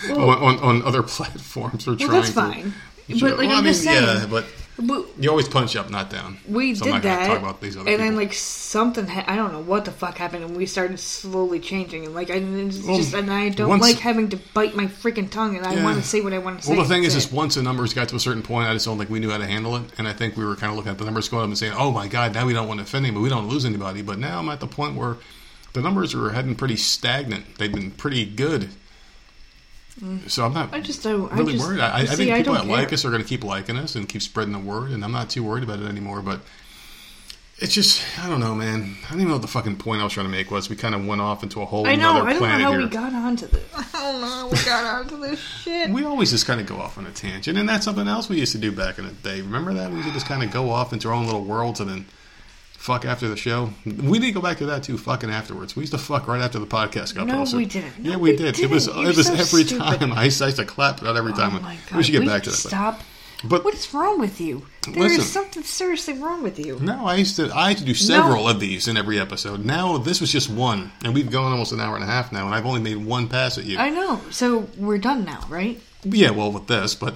Well- 0.09 0.29
on, 0.31 0.57
on, 0.57 0.59
on 0.59 0.81
other 0.83 1.03
platforms 1.03 1.87
are 1.87 1.91
well 1.91 1.99
trying 1.99 2.11
that's 2.11 2.27
to. 2.29 2.33
fine. 2.33 2.73
Sure. 3.15 3.29
But 3.29 3.37
like 3.39 3.47
Well, 3.49 3.57
I'm 3.57 3.63
mean, 3.63 3.73
just 3.73 3.83
saying, 3.83 4.03
yeah, 4.03 4.25
but 4.27 4.45
we, 4.81 5.03
you 5.19 5.29
always 5.29 5.47
punch 5.47 5.75
up, 5.75 5.89
not 5.89 6.09
down. 6.09 6.37
we 6.47 6.75
So 6.75 6.85
did 6.85 6.89
I'm 6.89 6.95
not 6.95 7.03
that, 7.03 7.27
talk 7.27 7.39
about 7.39 7.61
these 7.61 7.77
other 7.77 7.89
and 7.89 7.99
then 7.99 8.15
like 8.15 8.33
something 8.33 9.05
ha- 9.07 9.23
I 9.27 9.35
don't 9.35 9.51
know 9.53 9.61
what 9.61 9.85
the 9.85 9.91
fuck 9.91 10.17
happened, 10.17 10.43
and 10.43 10.55
we 10.57 10.65
started 10.65 10.99
slowly 10.99 11.59
changing, 11.59 12.05
and 12.05 12.13
like 12.15 12.29
I 12.29 12.39
Well, 12.39 12.97
just 12.97 13.13
and 13.13 13.31
I 13.31 13.49
don't 13.49 13.69
once- 13.69 13.81
like 13.81 13.97
having 13.99 14.29
to 14.29 14.37
bite 14.53 14.75
my 14.75 14.85
freaking 14.87 15.29
tongue, 15.29 15.55
and 15.57 15.65
I 15.65 15.75
Yeah. 15.75 15.83
want 15.83 16.01
to 16.01 16.07
say 16.07 16.21
what 16.21 16.33
I 16.33 16.37
want 16.39 16.59
to 16.59 16.65
say. 16.65 16.73
Well, 16.75 16.83
the 16.83 16.89
thing 16.89 17.03
is, 17.03 17.15
is 17.15 17.31
once 17.31 17.55
the 17.55 17.63
numbers 17.63 17.93
got 17.93 18.09
to 18.09 18.15
a 18.15 18.19
certain 18.19 18.43
point, 18.43 18.67
I 18.69 18.73
just 18.73 18.85
don't 18.85 18.97
think 18.97 19.09
we 19.09 19.19
knew 19.19 19.29
how 19.29 19.37
to 19.37 19.47
handle 19.47 19.75
it, 19.75 19.83
and 19.97 20.07
I 20.07 20.13
think 20.13 20.35
we 20.37 20.45
were 20.45 20.55
kind 20.55 20.71
of 20.71 20.77
looking 20.77 20.91
at 20.91 20.97
the 20.97 21.05
numbers 21.05 21.29
going 21.29 21.43
up 21.43 21.49
and 21.49 21.57
saying, 21.57 21.73
"Oh 21.77 21.91
my 21.91 22.07
God, 22.07 22.33
now 22.33 22.45
we 22.45 22.53
don't 22.53 22.67
want 22.67 22.79
to 22.79 22.83
offend 22.83 23.05
anybody, 23.05 23.23
we 23.23 23.29
don't 23.29 23.47
lose 23.47 23.65
anybody." 23.65 24.01
But 24.01 24.19
now 24.19 24.39
I'm 24.39 24.49
at 24.49 24.59
the 24.59 24.67
point 24.67 24.95
where 24.95 25.17
the 25.73 25.81
numbers 25.81 26.13
are 26.13 26.31
heading 26.31 26.55
pretty 26.55 26.75
stagnant. 26.75 27.57
They've 27.57 27.71
been 27.71 27.91
pretty 27.91 28.25
good, 28.25 28.69
so 30.27 30.45
I'm 30.45 30.53
not 30.53 30.73
I 30.73 30.79
just 30.79 31.03
don't. 31.03 31.31
really 31.33 31.53
I 31.53 31.57
just, 31.57 31.67
worried. 31.67 31.79
I, 31.81 31.99
I 31.99 32.05
see, 32.05 32.15
think 32.15 32.35
people 32.37 32.55
don't 32.55 32.67
that 32.67 32.73
like 32.73 32.93
us 32.93 33.03
are 33.05 33.09
going 33.09 33.21
to 33.21 33.27
keep 33.27 33.43
liking 33.43 33.77
us 33.77 33.95
and 33.95 34.07
keep 34.07 34.21
spreading 34.21 34.53
the 34.53 34.59
word, 34.59 34.91
and 34.91 35.03
I'm 35.03 35.11
not 35.11 35.29
too 35.29 35.43
worried 35.43 35.63
about 35.63 35.79
it 35.79 35.85
anymore. 35.85 36.21
But 36.21 36.41
it's 37.59 37.73
just, 37.75 38.03
I 38.19 38.27
don't 38.27 38.39
know, 38.39 38.55
man. 38.55 38.95
I 39.05 39.11
don't 39.11 39.19
even 39.19 39.27
know 39.27 39.33
what 39.35 39.41
the 39.43 39.47
fucking 39.47 39.75
point 39.77 40.01
I 40.01 40.03
was 40.03 40.13
trying 40.13 40.25
to 40.25 40.31
make 40.31 40.49
was. 40.49 40.69
We 40.69 40.75
kind 40.75 40.95
of 40.95 41.05
went 41.05 41.21
off 41.21 41.43
into 41.43 41.61
a 41.61 41.65
whole 41.65 41.85
I 41.85 41.95
know. 41.95 42.21
another 42.21 42.29
I 42.29 42.33
don't 42.33 42.41
know 42.41 42.47
how 42.47 42.71
here. 42.71 42.81
we 42.81 42.87
got 42.87 43.13
onto 43.13 43.47
this. 43.47 43.63
I 43.93 44.11
don't 44.11 44.21
know 44.21 44.27
how 44.27 44.49
we 44.49 44.57
got 44.65 44.85
onto 44.85 45.19
this 45.19 45.39
shit. 45.39 45.89
We 45.91 46.03
always 46.03 46.31
just 46.31 46.47
kind 46.47 46.59
of 46.59 46.65
go 46.65 46.77
off 46.77 46.97
on 46.97 47.05
a 47.05 47.11
tangent, 47.11 47.57
and 47.57 47.69
that's 47.69 47.85
something 47.85 48.07
else 48.07 48.29
we 48.29 48.39
used 48.39 48.53
to 48.53 48.57
do 48.57 48.71
back 48.71 48.97
in 48.97 49.05
the 49.05 49.11
day. 49.11 49.41
Remember 49.41 49.73
that 49.73 49.89
we 49.91 49.97
used 49.97 50.07
to 50.07 50.13
just 50.13 50.25
kind 50.25 50.41
of 50.41 50.51
go 50.51 50.69
off 50.71 50.93
into 50.93 51.09
our 51.09 51.13
own 51.13 51.25
little 51.25 51.43
worlds 51.43 51.79
and 51.79 51.89
then 51.89 52.05
fuck 52.81 53.05
after 53.05 53.27
the 53.29 53.37
show. 53.37 53.69
We 53.85 54.17
need 54.19 54.27
to 54.27 54.31
go 54.31 54.41
back 54.41 54.57
to 54.57 54.65
that 54.67 54.83
too. 54.83 54.97
Fucking 54.97 55.29
afterwards, 55.29 55.75
we 55.75 55.81
used 55.83 55.93
to 55.93 55.99
fuck 55.99 56.27
right 56.27 56.41
after 56.41 56.59
the 56.59 56.65
podcast 56.65 57.13
got 57.15 57.27
No, 57.27 57.35
posted. 57.35 57.57
we 57.57 57.65
didn't. 57.65 57.99
No, 57.99 58.11
yeah, 58.11 58.15
we, 58.17 58.31
we 58.31 58.37
did. 58.37 58.59
It 58.59 58.69
was. 58.69 58.87
You're 58.87 59.09
it 59.11 59.17
was 59.17 59.27
so 59.27 59.33
every 59.33 59.63
stupid. 59.63 59.99
time. 59.99 60.11
I 60.13 60.25
used, 60.25 60.39
to- 60.39 60.45
I 60.45 60.47
used 60.47 60.57
to 60.59 60.65
clap 60.65 60.99
that 61.01 61.15
every 61.15 61.31
oh 61.31 61.35
time. 61.35 61.55
Oh 61.55 61.59
my 61.61 61.77
god! 61.89 61.97
we 61.97 62.03
should 62.03 62.13
get 62.13 62.25
back 62.25 62.43
to 62.43 62.49
that. 62.49 62.55
Stop. 62.55 63.01
But 63.43 63.63
What 63.65 63.73
is 63.73 63.91
wrong 63.91 64.19
with 64.19 64.39
you? 64.39 64.67
There 64.85 65.01
Listen. 65.01 65.21
is 65.21 65.31
something 65.31 65.63
seriously 65.63 66.13
wrong 66.13 66.43
with 66.43 66.59
you. 66.59 66.77
no, 66.79 67.07
I 67.07 67.15
used 67.15 67.37
to 67.37 67.51
I 67.55 67.69
had 67.69 67.77
to 67.79 67.83
do 67.85 67.95
several 67.95 68.47
of 68.47 68.59
these 68.59 68.87
in 68.87 68.97
every 68.97 69.19
episode. 69.19 69.65
Now 69.65 69.97
this 69.97 70.21
was 70.21 70.31
just 70.31 70.47
one, 70.49 70.91
and 71.03 71.13
we've 71.15 71.31
gone 71.31 71.51
almost 71.51 71.71
an 71.71 71.79
hour 71.79 71.95
and 71.95 72.03
a 72.03 72.07
half 72.07 72.31
now, 72.31 72.45
and 72.45 72.53
I've 72.53 72.67
only 72.67 72.81
made 72.81 72.97
one 73.03 73.27
pass 73.27 73.57
at 73.57 73.63
you. 73.65 73.79
I 73.79 73.89
know. 73.89 74.21
So 74.29 74.67
we're 74.77 74.99
done 74.99 75.25
now, 75.25 75.43
right? 75.49 75.79
yeah, 76.03 76.29
well 76.31 76.51
with 76.51 76.67
this, 76.67 76.93
but. 76.95 77.15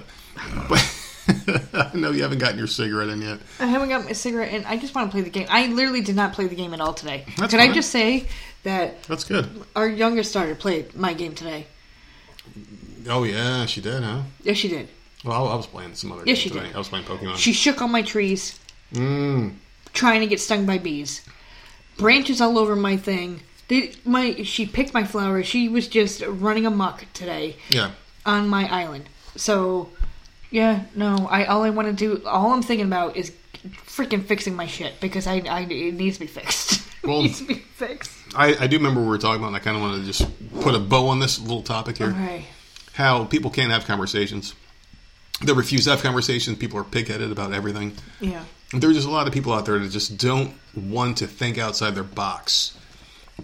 but 0.68 0.84
I 1.72 1.90
know 1.94 2.10
you 2.10 2.22
haven't 2.22 2.38
gotten 2.38 2.58
your 2.58 2.66
cigarette 2.66 3.08
in 3.08 3.22
yet. 3.22 3.38
I 3.60 3.66
haven't 3.66 3.88
got 3.88 4.04
my 4.04 4.12
cigarette, 4.12 4.52
in. 4.52 4.64
I 4.64 4.76
just 4.76 4.94
want 4.94 5.10
to 5.10 5.12
play 5.12 5.22
the 5.22 5.30
game. 5.30 5.46
I 5.50 5.66
literally 5.68 6.00
did 6.00 6.16
not 6.16 6.32
play 6.32 6.46
the 6.46 6.54
game 6.56 6.74
at 6.74 6.80
all 6.80 6.94
today. 6.94 7.24
That's 7.38 7.52
Can 7.52 7.60
I 7.60 7.72
just 7.72 7.90
say 7.90 8.26
that 8.64 9.02
That's 9.04 9.24
good. 9.24 9.48
our 9.74 9.88
youngest 9.88 10.34
daughter 10.34 10.54
played 10.54 10.94
my 10.94 11.14
game 11.14 11.34
today? 11.34 11.66
Oh 13.08 13.24
yeah, 13.24 13.66
she 13.66 13.80
did, 13.80 14.02
huh? 14.02 14.22
Yes, 14.42 14.56
she 14.56 14.68
did. 14.68 14.88
Well, 15.24 15.48
I 15.48 15.54
was 15.54 15.66
playing 15.66 15.94
some 15.94 16.12
other. 16.12 16.22
Yes, 16.26 16.38
game 16.38 16.42
she 16.42 16.48
today. 16.50 16.66
did. 16.66 16.74
I 16.74 16.78
was 16.78 16.88
playing 16.88 17.04
Pokemon. 17.04 17.36
She 17.36 17.52
shook 17.52 17.80
all 17.80 17.88
my 17.88 18.02
trees, 18.02 18.58
mm. 18.92 19.54
trying 19.92 20.20
to 20.20 20.26
get 20.26 20.40
stung 20.40 20.66
by 20.66 20.78
bees. 20.78 21.22
Branches 21.96 22.40
all 22.40 22.58
over 22.58 22.76
my 22.76 22.96
thing. 22.96 23.40
They, 23.68 23.94
my 24.04 24.42
she 24.42 24.66
picked 24.66 24.94
my 24.94 25.04
flowers. 25.04 25.46
She 25.46 25.68
was 25.68 25.88
just 25.88 26.22
running 26.26 26.66
amok 26.66 27.04
today. 27.12 27.56
Yeah. 27.70 27.92
on 28.24 28.48
my 28.48 28.68
island. 28.72 29.08
So, 29.36 29.90
yeah, 30.50 30.84
no, 30.94 31.26
I 31.30 31.44
all 31.46 31.62
I 31.62 31.70
want 31.70 31.88
to 31.88 31.94
do, 31.94 32.24
all 32.26 32.52
I'm 32.52 32.62
thinking 32.62 32.86
about 32.86 33.16
is 33.16 33.32
freaking 33.86 34.24
fixing 34.24 34.54
my 34.54 34.66
shit 34.66 35.00
because 35.00 35.26
I, 35.26 35.38
I 35.48 35.60
it 35.62 35.94
needs 35.94 36.16
to 36.18 36.20
be 36.20 36.26
fixed. 36.26 36.72
it 37.02 37.06
Well- 37.06 37.22
needs 37.22 37.38
to 37.40 37.46
be 37.46 37.54
fixed. 37.54 38.12
I, 38.34 38.54
I 38.60 38.66
do 38.66 38.76
remember 38.76 39.00
we 39.00 39.06
were 39.06 39.18
talking 39.18 39.40
about. 39.40 39.48
and 39.48 39.56
I 39.56 39.60
kind 39.60 39.76
of 39.76 39.82
want 39.82 40.00
to 40.00 40.06
just 40.06 40.28
put 40.60 40.74
a 40.74 40.78
bow 40.78 41.08
on 41.08 41.20
this 41.20 41.40
little 41.40 41.62
topic 41.62 41.98
here. 41.98 42.08
Okay. 42.08 42.44
How 42.92 43.24
people 43.24 43.50
can't 43.50 43.70
have 43.72 43.86
conversations. 43.86 44.54
They 45.42 45.52
refuse 45.52 45.84
to 45.84 45.90
have 45.90 46.02
conversations. 46.02 46.58
People 46.58 46.78
are 46.80 46.84
pigheaded 46.84 47.30
about 47.30 47.52
everything. 47.52 47.92
Yeah. 48.20 48.44
There's 48.72 48.96
just 48.96 49.06
a 49.06 49.10
lot 49.10 49.26
of 49.26 49.32
people 49.32 49.52
out 49.52 49.64
there 49.66 49.78
that 49.78 49.90
just 49.90 50.16
don't 50.18 50.54
want 50.74 51.18
to 51.18 51.26
think 51.26 51.56
outside 51.56 51.94
their 51.94 52.02
box. 52.04 52.76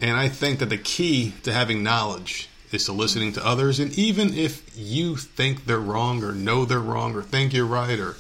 And 0.01 0.17
I 0.17 0.29
think 0.29 0.59
that 0.59 0.67
the 0.71 0.79
key 0.79 1.33
to 1.45 1.53
having 1.53 1.83
knowledge 1.83 2.49
is 2.73 2.87
to 2.87 2.93
listening 2.93 3.33
to 3.35 3.47
others. 3.47 3.79
And 3.79 3.93
even 3.99 4.35
if 4.35 4.71
you 4.77 5.17
think 5.17 5.67
they're 5.67 5.79
wrong 5.79 6.23
or 6.23 6.33
know 6.33 6.65
they're 6.65 6.81
wrong 6.81 7.15
or 7.15 7.23
think 7.23 7.53
you're 7.53 7.67
right 7.67 7.99
or 7.99 8.17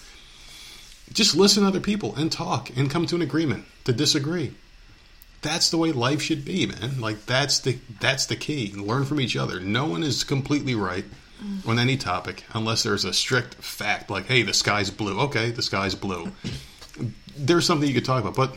just 1.12 1.36
listen 1.36 1.62
to 1.62 1.68
other 1.68 1.80
people 1.80 2.14
and 2.16 2.30
talk 2.30 2.70
and 2.76 2.90
come 2.90 3.06
to 3.06 3.16
an 3.16 3.22
agreement 3.22 3.64
to 3.84 3.92
disagree. 3.92 4.54
That's 5.42 5.70
the 5.70 5.78
way 5.78 5.90
life 5.92 6.22
should 6.22 6.44
be, 6.44 6.66
man. 6.66 7.00
Like 7.00 7.26
that's 7.26 7.60
the 7.60 7.78
that's 8.00 8.26
the 8.26 8.36
key. 8.36 8.72
Learn 8.76 9.04
from 9.04 9.20
each 9.20 9.36
other. 9.36 9.58
No 9.58 9.86
one 9.86 10.02
is 10.02 10.24
completely 10.24 10.74
right 10.74 11.04
on 11.66 11.78
any 11.78 11.96
topic 11.96 12.44
unless 12.52 12.84
there's 12.84 13.04
a 13.04 13.12
strict 13.12 13.54
fact 13.56 14.10
like, 14.10 14.26
hey, 14.26 14.42
the 14.42 14.54
sky's 14.54 14.90
blue. 14.90 15.18
Okay, 15.20 15.50
the 15.50 15.62
sky's 15.62 15.94
blue. 15.96 16.30
There's 17.36 17.66
something 17.66 17.88
you 17.88 17.94
could 17.94 18.04
talk 18.04 18.22
about, 18.22 18.36
but 18.36 18.56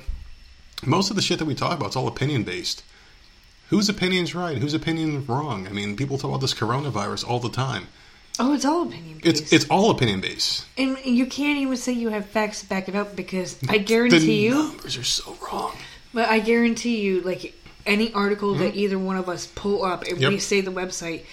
most 0.86 1.10
of 1.10 1.16
the 1.16 1.22
shit 1.22 1.40
that 1.40 1.46
we 1.46 1.56
talk 1.56 1.78
about 1.78 1.90
is 1.90 1.96
all 1.96 2.08
opinion 2.08 2.44
based. 2.44 2.84
Whose 3.70 3.90
opinion's 3.90 4.36
right? 4.36 4.58
Whose 4.58 4.74
opinion's 4.74 5.28
wrong? 5.28 5.68
I 5.68 5.72
mean, 5.72 5.96
people 5.96 6.18
talk 6.18 6.30
about 6.30 6.42
this 6.42 6.54
coronavirus 6.54 7.28
all 7.28 7.40
the 7.40 7.50
time. 7.50 7.88
Oh, 8.40 8.54
it's 8.54 8.66
all 8.66 8.84
opinion 8.88 9.20
based. 9.24 9.42
It's 9.44 9.54
it's 9.54 9.66
all 9.70 9.92
opinion 9.92 10.20
based. 10.22 10.66
and 10.78 10.98
you 11.06 11.26
can't 11.26 11.58
even 11.60 11.78
say 11.78 11.94
you 11.94 12.10
have 12.10 12.26
facts 12.26 12.62
to 12.62 12.68
back 12.70 12.90
it 12.90 12.96
up 12.96 13.16
because 13.16 13.58
I 13.70 13.78
The 13.78 13.84
guarantee 13.84 14.44
you, 14.46 14.54
numbers 14.56 14.98
are 14.98 15.04
so 15.04 15.38
wrong. 15.42 15.76
but 16.14 16.28
I 16.30 16.40
guarantee 16.40 17.00
you, 17.02 17.22
like 17.22 17.54
any 17.86 18.12
article 18.14 18.56
that 18.56 18.76
either 18.76 19.00
one 19.00 19.16
of 19.16 19.30
us 19.30 19.48
pull 19.48 19.86
up 19.86 20.02
and 20.04 20.14
Mm-hmm. 20.14 20.22
Yep. 20.24 20.32
we 20.32 20.40
say 20.40 20.60
the 20.62 20.72
website, 20.72 21.24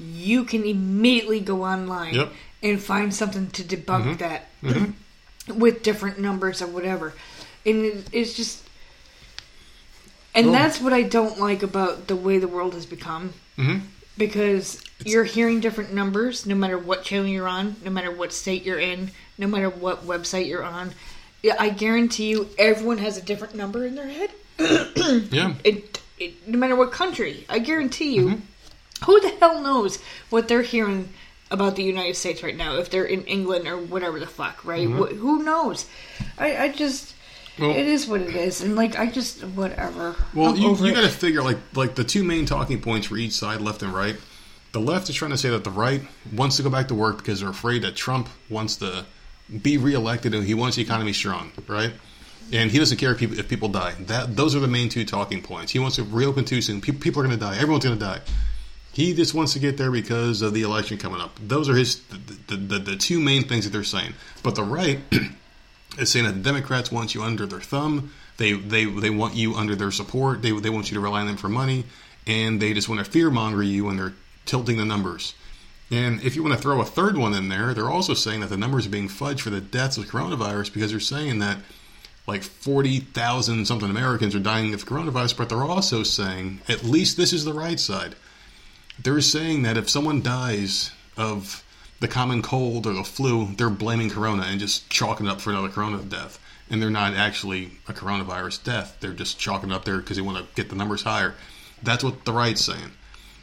you 0.00 0.44
can 0.44 0.64
immediately 0.64 1.40
go 1.40 1.62
online 1.64 2.14
Yep. 2.14 2.32
and 2.62 2.80
find 2.80 3.14
something 3.14 3.50
to 3.50 3.62
debunk 3.62 4.18
that 4.18 4.46
with 5.54 5.82
different 5.82 6.18
numbers 6.18 6.62
or 6.62 6.66
whatever. 6.68 7.12
And 7.66 7.84
it, 7.84 8.08
it's 8.12 8.32
just. 8.32 8.62
And 10.36 10.46
Well- 10.50 10.54
that's 10.54 10.80
what 10.80 10.92
I 10.92 11.02
don't 11.02 11.40
like 11.40 11.62
about 11.64 12.06
the 12.06 12.14
way 12.16 12.38
the 12.38 12.46
world 12.48 12.74
has 12.74 12.86
become. 12.86 13.32
Mhm. 13.58 13.80
Because 14.18 14.80
you're 15.04 15.24
hearing 15.24 15.60
different 15.60 15.92
numbers 15.92 16.46
no 16.46 16.54
matter 16.54 16.78
what 16.78 17.02
channel 17.04 17.26
you're 17.26 17.48
on, 17.48 17.76
no 17.84 17.90
matter 17.90 18.10
what 18.10 18.32
state 18.32 18.64
you're 18.64 18.78
in, 18.78 19.10
no 19.36 19.46
matter 19.46 19.68
what 19.68 20.06
website 20.06 20.46
you're 20.46 20.62
on. 20.64 20.92
I 21.58 21.68
guarantee 21.70 22.28
you, 22.30 22.48
everyone 22.58 22.98
has 22.98 23.16
a 23.18 23.22
different 23.22 23.54
number 23.54 23.84
in 23.86 23.94
their 23.94 24.08
head. 24.08 24.30
Yeah. 25.30 25.54
It, 25.64 26.00
it, 26.18 26.48
no 26.48 26.58
matter 26.58 26.74
what 26.76 26.92
country, 26.92 27.44
I 27.48 27.58
guarantee 27.58 28.14
you, 28.14 28.26
Mm-hmm. 28.28 29.04
who 29.04 29.20
the 29.20 29.28
hell 29.40 29.60
knows 29.62 29.98
what 30.30 30.48
they're 30.48 30.62
hearing 30.62 31.10
about 31.50 31.76
the 31.76 31.82
United 31.84 32.16
States 32.16 32.42
right 32.42 32.56
now? 32.56 32.76
If 32.76 32.90
they're 32.90 33.04
in 33.04 33.22
England 33.24 33.68
or 33.68 33.76
whatever 33.76 34.18
the 34.18 34.26
fuck, 34.26 34.64
right? 34.64 34.88
Wh- 34.88 35.14
who 35.14 35.42
knows? 35.42 35.86
I, 36.38 36.56
I 36.56 36.68
just, 36.68 37.04
Mm-hmm. 37.04 37.15
Well- 37.58 37.70
it 37.70 37.86
is 37.86 38.06
what 38.06 38.20
it 38.20 38.34
is, 38.34 38.60
and 38.60 38.76
like 38.76 38.98
I 38.98 39.06
just 39.06 39.42
whatever. 39.42 40.14
Well, 40.34 40.50
I'm 40.50 40.56
you, 40.56 40.76
you 40.76 40.92
got 40.92 41.02
to 41.02 41.08
figure 41.08 41.42
like 41.42 41.58
like 41.74 41.94
the 41.94 42.04
two 42.04 42.24
main 42.24 42.46
talking 42.46 42.80
points 42.80 43.06
for 43.06 43.16
each 43.16 43.32
side, 43.32 43.60
left 43.60 43.82
and 43.82 43.92
right. 43.94 44.16
The 44.72 44.80
left 44.80 45.08
is 45.08 45.14
trying 45.16 45.30
to 45.30 45.38
say 45.38 45.48
that 45.50 45.64
the 45.64 45.70
right 45.70 46.02
wants 46.34 46.56
to 46.58 46.62
go 46.62 46.68
back 46.68 46.88
to 46.88 46.94
work 46.94 47.16
because 47.18 47.40
they're 47.40 47.48
afraid 47.48 47.82
that 47.82 47.96
Trump 47.96 48.28
wants 48.50 48.76
to 48.76 49.06
be 49.62 49.78
reelected 49.78 50.34
and 50.34 50.44
he 50.44 50.54
wants 50.54 50.76
the 50.76 50.82
economy 50.82 51.12
strong, 51.12 51.52
right? 51.66 51.92
And 52.52 52.70
he 52.70 52.78
doesn't 52.78 52.98
care 52.98 53.12
if 53.12 53.18
people, 53.18 53.38
if 53.38 53.48
people 53.48 53.68
die. 53.68 53.94
That 54.00 54.36
those 54.36 54.54
are 54.54 54.60
the 54.60 54.68
main 54.68 54.88
two 54.88 55.04
talking 55.04 55.40
points. 55.42 55.72
He 55.72 55.78
wants 55.78 55.96
to 55.96 56.04
reopen 56.04 56.44
too 56.44 56.60
soon. 56.60 56.80
People, 56.80 57.00
people 57.00 57.22
are 57.22 57.26
going 57.26 57.38
to 57.38 57.42
die. 57.44 57.56
Everyone's 57.56 57.84
going 57.84 57.98
to 57.98 58.04
die. 58.04 58.20
He 58.92 59.14
just 59.14 59.34
wants 59.34 59.52
to 59.54 59.58
get 59.58 59.76
there 59.76 59.90
because 59.90 60.42
of 60.42 60.54
the 60.54 60.62
election 60.62 60.96
coming 60.98 61.20
up. 61.20 61.38
Those 61.40 61.68
are 61.68 61.74
his 61.74 62.00
the, 62.04 62.16
the, 62.48 62.56
the, 62.56 62.78
the 62.78 62.96
two 62.96 63.20
main 63.20 63.44
things 63.48 63.64
that 63.64 63.70
they're 63.70 63.84
saying. 63.84 64.14
But 64.42 64.54
the 64.54 64.62
right 64.62 65.00
is 65.98 66.10
saying 66.12 66.24
that 66.26 66.32
the 66.32 66.40
Democrats 66.40 66.92
want 66.92 67.14
you 67.14 67.22
under 67.22 67.46
their 67.46 67.60
thumb. 67.60 68.12
They 68.36 68.52
they 68.52 68.84
they 68.84 69.10
want 69.10 69.34
you 69.34 69.54
under 69.54 69.74
their 69.74 69.90
support. 69.90 70.42
They 70.42 70.52
they 70.52 70.70
want 70.70 70.90
you 70.90 70.94
to 70.94 71.00
rely 71.00 71.20
on 71.20 71.26
them 71.26 71.36
for 71.36 71.48
money. 71.48 71.84
and 72.26 72.60
they 72.60 72.74
just 72.74 72.88
want 72.88 73.04
to 73.04 73.10
fear 73.10 73.30
monger 73.30 73.62
you 73.62 73.88
and 73.88 73.98
they're 73.98 74.14
tilting 74.46 74.76
the 74.76 74.84
numbers. 74.84 75.34
And 75.90 76.20
if 76.22 76.34
you 76.34 76.42
want 76.42 76.54
to 76.56 76.60
throw 76.60 76.80
a 76.80 76.84
third 76.84 77.16
one 77.16 77.34
in 77.34 77.48
there, 77.48 77.72
they're 77.72 77.88
also 77.90 78.14
saying 78.14 78.40
that 78.40 78.48
the 78.50 78.56
numbers 78.56 78.86
are 78.86 78.90
being 78.90 79.08
fudged 79.08 79.40
for 79.40 79.50
the 79.50 79.60
deaths 79.60 79.96
of 79.96 80.06
coronavirus 80.06 80.72
because 80.74 80.90
they're 80.90 81.00
saying 81.00 81.38
that 81.38 81.58
like 82.26 82.42
40,000 82.42 83.66
something 83.66 83.88
Americans 83.88 84.34
are 84.34 84.40
dying 84.40 84.74
of 84.74 84.84
coronavirus, 84.84 85.36
but 85.36 85.48
they're 85.48 85.62
also 85.62 86.02
saying, 86.02 86.60
at 86.68 86.82
least 86.82 87.16
this 87.16 87.32
is 87.32 87.44
the 87.44 87.52
right 87.52 87.78
side. 87.78 88.16
They're 89.00 89.20
saying 89.20 89.62
that 89.62 89.76
if 89.76 89.88
someone 89.88 90.22
dies 90.22 90.90
of 91.16 91.62
the 92.00 92.08
common 92.08 92.42
cold 92.42 92.86
or 92.86 92.92
the 92.92 93.04
flu, 93.04 93.54
they're 93.56 93.70
blaming 93.70 94.10
corona 94.10 94.42
and 94.42 94.60
just 94.60 94.88
chalking 94.90 95.26
it 95.26 95.30
up 95.30 95.40
for 95.40 95.50
another 95.50 95.68
corona 95.68 96.02
death. 96.02 96.38
And 96.68 96.82
they're 96.82 96.90
not 96.90 97.14
actually 97.14 97.72
a 97.88 97.92
coronavirus 97.92 98.64
death. 98.64 98.96
They're 99.00 99.12
just 99.12 99.38
chalking 99.38 99.70
it 99.70 99.74
up 99.74 99.84
there 99.84 99.98
because 99.98 100.16
they 100.16 100.22
want 100.22 100.38
to 100.38 100.54
get 100.54 100.68
the 100.68 100.76
numbers 100.76 101.02
higher. 101.02 101.34
That's 101.82 102.02
what 102.02 102.24
the 102.24 102.32
right's 102.32 102.64
saying. 102.64 102.92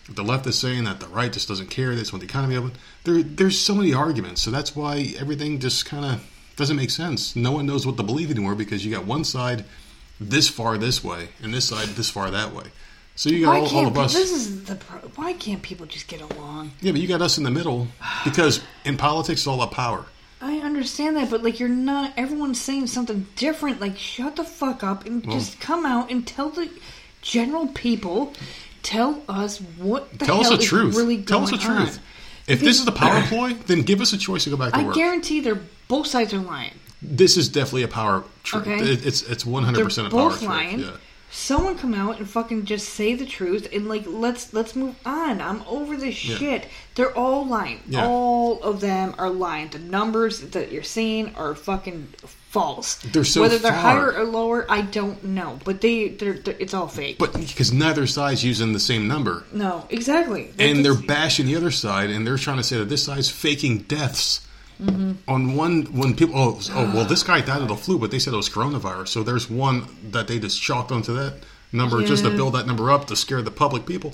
The 0.10 0.24
left 0.24 0.46
is 0.48 0.60
saying 0.60 0.84
that 0.84 1.00
the 1.00 1.08
right 1.08 1.32
just 1.32 1.48
doesn't 1.48 1.70
care. 1.70 1.92
They 1.92 2.02
just 2.02 2.12
want 2.12 2.22
the 2.22 2.28
economy 2.28 2.58
open. 2.58 2.74
There, 3.06 3.24
there's 3.24 3.58
so 3.58 3.74
many 3.74 3.94
arguments. 3.94 4.42
So 4.42 4.52
that's 4.52 4.76
why 4.76 5.14
everything 5.18 5.60
just 5.60 5.86
kind 5.86 6.06
of 6.06 6.30
doesn't 6.58 6.76
make 6.76 6.92
sense. 6.92 7.36
No 7.36 7.54
one 7.54 7.66
knows 7.66 7.88
what 7.88 7.98
to 7.98 8.04
believe 8.04 8.30
anymore 8.30 8.56
because 8.56 8.86
you 8.86 8.92
got 8.92 9.06
one 9.06 9.24
side 9.24 9.64
this 10.20 10.50
far 10.50 10.78
this 10.78 11.04
way 11.04 11.30
and 11.42 11.54
this 11.54 11.70
side 11.70 11.88
this 11.90 12.10
far 12.10 12.30
that 12.32 12.54
way. 12.54 12.66
So 13.16 13.30
you 13.30 13.46
got 13.46 13.58
all, 13.58 13.78
all 13.78 13.88
of 13.88 13.98
us. 13.98 14.14
this 14.14 14.32
is 14.32 14.66
the 14.66 14.76
pro- 14.76 15.00
why 15.16 15.34
can't 15.34 15.62
people 15.62 15.86
just 15.86 16.08
get 16.08 16.20
along? 16.22 16.72
Yeah, 16.82 16.92
but 16.94 17.02
you 17.02 17.08
got 17.08 17.22
us 17.22 17.38
in 17.38 17.44
the 17.44 17.52
middle 17.52 17.88
because 18.24 18.62
in 18.86 18.98
politics 18.98 19.42
it's 19.42 19.48
all 19.48 19.62
about 19.62 19.72
power. 19.72 20.06
I 20.42 20.58
understand 20.58 21.16
that, 21.18 21.30
but 21.30 21.44
like 21.44 21.60
you're 21.60 21.70
not. 21.70 22.14
Everyone's 22.18 22.60
saying 22.60 22.88
something 22.88 23.28
different. 23.36 23.80
Like 23.80 23.98
shut 23.98 24.36
the 24.36 24.44
fuck 24.44 24.84
up 24.84 25.06
and 25.06 25.24
just 25.32 25.60
come 25.60 25.86
out 25.86 26.10
and 26.12 26.26
tell 26.28 26.50
the 26.50 26.70
general 27.22 27.68
people. 27.68 28.34
Tell 28.82 29.22
us 29.30 29.60
what 29.60 30.12
the 30.20 30.26
Tell 30.26 30.42
us 30.42 30.50
the 30.50 30.58
truth. 30.58 30.96
really 30.96 31.22
Tell 31.24 31.44
us 31.44 31.52
the 31.52 31.58
going 31.58 31.70
on. 31.70 31.86
truth. 31.86 32.00
If 32.48 32.60
this 32.60 32.80
is 32.80 32.84
the 32.86 32.92
power 32.92 33.22
ploy, 33.28 33.54
then 33.54 33.84
give 33.84 34.02
us 34.02 34.12
a 34.12 34.18
choice 34.18 34.44
to 34.44 34.50
go 34.50 34.58
back 34.58 34.74
to 34.74 34.80
I 34.80 34.84
work. 34.84 34.96
guarantee 34.96 35.40
they're 35.40 35.62
both 35.88 36.08
sides 36.08 36.34
are 36.34 36.40
lying. 36.40 36.74
this 37.02 37.38
is 37.38 37.48
definitely 37.48 37.84
a 37.84 37.88
power 37.88 38.24
trip. 38.44 38.64
Okay. 38.64 38.80
It's 38.84 39.22
it's 39.22 39.46
one 39.46 39.64
hundred 39.64 39.84
percent 39.86 40.08
a 40.08 40.10
power 40.10 40.30
both 40.32 40.42
lying. 40.42 40.80
Yeah. 40.80 40.92
Someone 41.36 41.76
come 41.80 41.96
out 41.96 42.20
and 42.20 42.30
fucking 42.30 42.66
just 42.66 42.90
say 42.90 43.16
the 43.16 43.26
truth 43.26 43.68
and 43.74 43.90
like 43.90 44.04
let's 44.06 44.54
let's 44.54 44.76
move 44.76 44.96
on. 45.04 45.42
I'm 45.42 45.64
over 45.68 45.98
this 45.98 46.24
Yeah. 46.24 46.36
shit. 46.38 46.68
They're 46.94 47.18
all 47.18 47.44
lying. 47.48 47.82
Yeah. 47.90 48.06
All 48.06 48.62
of 48.62 48.82
them 48.82 49.16
are 49.18 49.32
lying. 49.32 49.70
The 49.70 49.80
numbers 49.80 50.42
that 50.42 50.72
you're 50.72 50.84
seeing 50.84 51.34
are 51.36 51.56
fucking 51.56 52.10
false. 52.52 52.98
They're 52.98 53.24
so 53.24 53.42
Whether 53.42 53.58
they're 53.58 53.72
far. 53.72 53.82
higher 53.82 54.14
or 54.14 54.26
lower, 54.26 54.68
I 54.70 54.82
don't 54.82 55.24
know. 55.24 55.60
But 55.66 55.82
they 55.82 56.10
they're, 56.10 56.34
they're 56.34 56.56
it's 56.60 56.76
all 56.76 56.88
fake. 56.88 57.18
But 57.18 57.34
because 57.34 57.74
neither 57.74 58.06
side's 58.06 58.44
using 58.44 58.72
the 58.74 58.80
same 58.80 59.08
number, 59.08 59.44
no, 59.52 59.88
exactly. 59.90 60.52
and 60.60 60.86
they're 60.86 60.94
bashing 60.94 61.48
the 61.48 61.56
other 61.56 61.72
side, 61.72 62.12
and 62.12 62.28
they're 62.28 62.38
trying 62.38 62.58
to 62.58 62.64
say 62.64 62.78
that 62.78 62.90
this 62.90 63.04
side's 63.04 63.30
faking 63.30 63.80
deaths. 63.80 64.42
Mm-hmm. 64.82 65.30
On 65.30 65.56
one, 65.56 65.84
when 65.86 66.16
people, 66.16 66.38
oh, 66.38 66.60
oh, 66.72 66.92
well, 66.94 67.06
this 67.06 67.24
guy 67.24 67.42
died 67.42 67.62
of 67.62 67.68
the 67.68 67.76
flu, 67.76 67.98
but 68.00 68.12
they 68.12 68.20
said 68.20 68.34
it 68.34 68.38
was 68.38 68.50
coronavirus. 68.50 69.10
So 69.10 69.24
there's 69.24 69.50
one 69.50 69.88
that 70.12 70.28
they 70.28 70.40
just 70.40 70.62
chalked 70.62 70.92
onto 70.92 71.14
that 71.16 71.36
number 71.72 72.04
just 72.04 72.24
to 72.24 72.30
build 72.30 72.54
that 72.54 72.68
number 72.68 72.92
up 72.92 73.08
to 73.08 73.16
scare 73.16 73.42
the 73.42 73.52
public 73.52 73.86
people. 73.86 74.14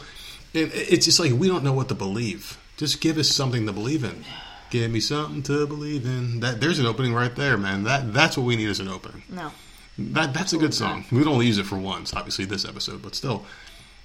And 0.53 0.71
it's 0.73 1.05
just 1.05 1.19
like 1.19 1.31
we 1.33 1.47
don't 1.47 1.63
know 1.63 1.73
what 1.73 1.87
to 1.89 1.95
believe. 1.95 2.57
Just 2.77 3.01
give 3.01 3.17
us 3.17 3.29
something 3.29 3.65
to 3.65 3.73
believe 3.73 4.03
in. 4.03 4.23
Give 4.69 4.89
me 4.89 4.99
something 4.99 5.43
to 5.43 5.65
believe 5.67 6.05
in. 6.05 6.39
That 6.39 6.61
there's 6.61 6.79
an 6.79 6.85
opening 6.85 7.13
right 7.13 7.35
there, 7.35 7.57
man. 7.57 7.83
That 7.83 8.13
that's 8.13 8.37
what 8.37 8.45
we 8.45 8.55
need 8.55 8.69
as 8.69 8.79
an 8.79 8.87
opening. 8.87 9.23
no, 9.29 9.51
That 9.97 10.33
that's 10.33 10.53
a 10.53 10.57
good 10.57 10.73
song. 10.73 11.05
We'd 11.11 11.27
only 11.27 11.47
use 11.47 11.57
it 11.57 11.65
for 11.65 11.77
once, 11.77 12.13
obviously 12.13 12.45
this 12.45 12.65
episode, 12.65 13.01
but 13.01 13.15
still. 13.15 13.45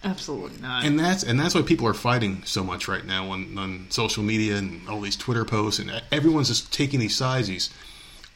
Absolutely 0.04 0.60
not. 0.60 0.84
And 0.84 0.98
that's 0.98 1.22
and 1.22 1.38
that's 1.38 1.54
why 1.54 1.62
people 1.62 1.86
are 1.86 1.94
fighting 1.94 2.42
so 2.44 2.62
much 2.62 2.88
right 2.88 3.04
now 3.04 3.30
on, 3.30 3.56
on 3.58 3.86
social 3.90 4.22
media 4.22 4.56
and 4.56 4.88
all 4.88 5.00
these 5.00 5.16
Twitter 5.16 5.44
posts 5.44 5.78
and 5.80 6.02
everyone's 6.12 6.48
just 6.48 6.72
taking 6.72 7.00
these 7.00 7.16
sides, 7.16 7.48
these 7.48 7.70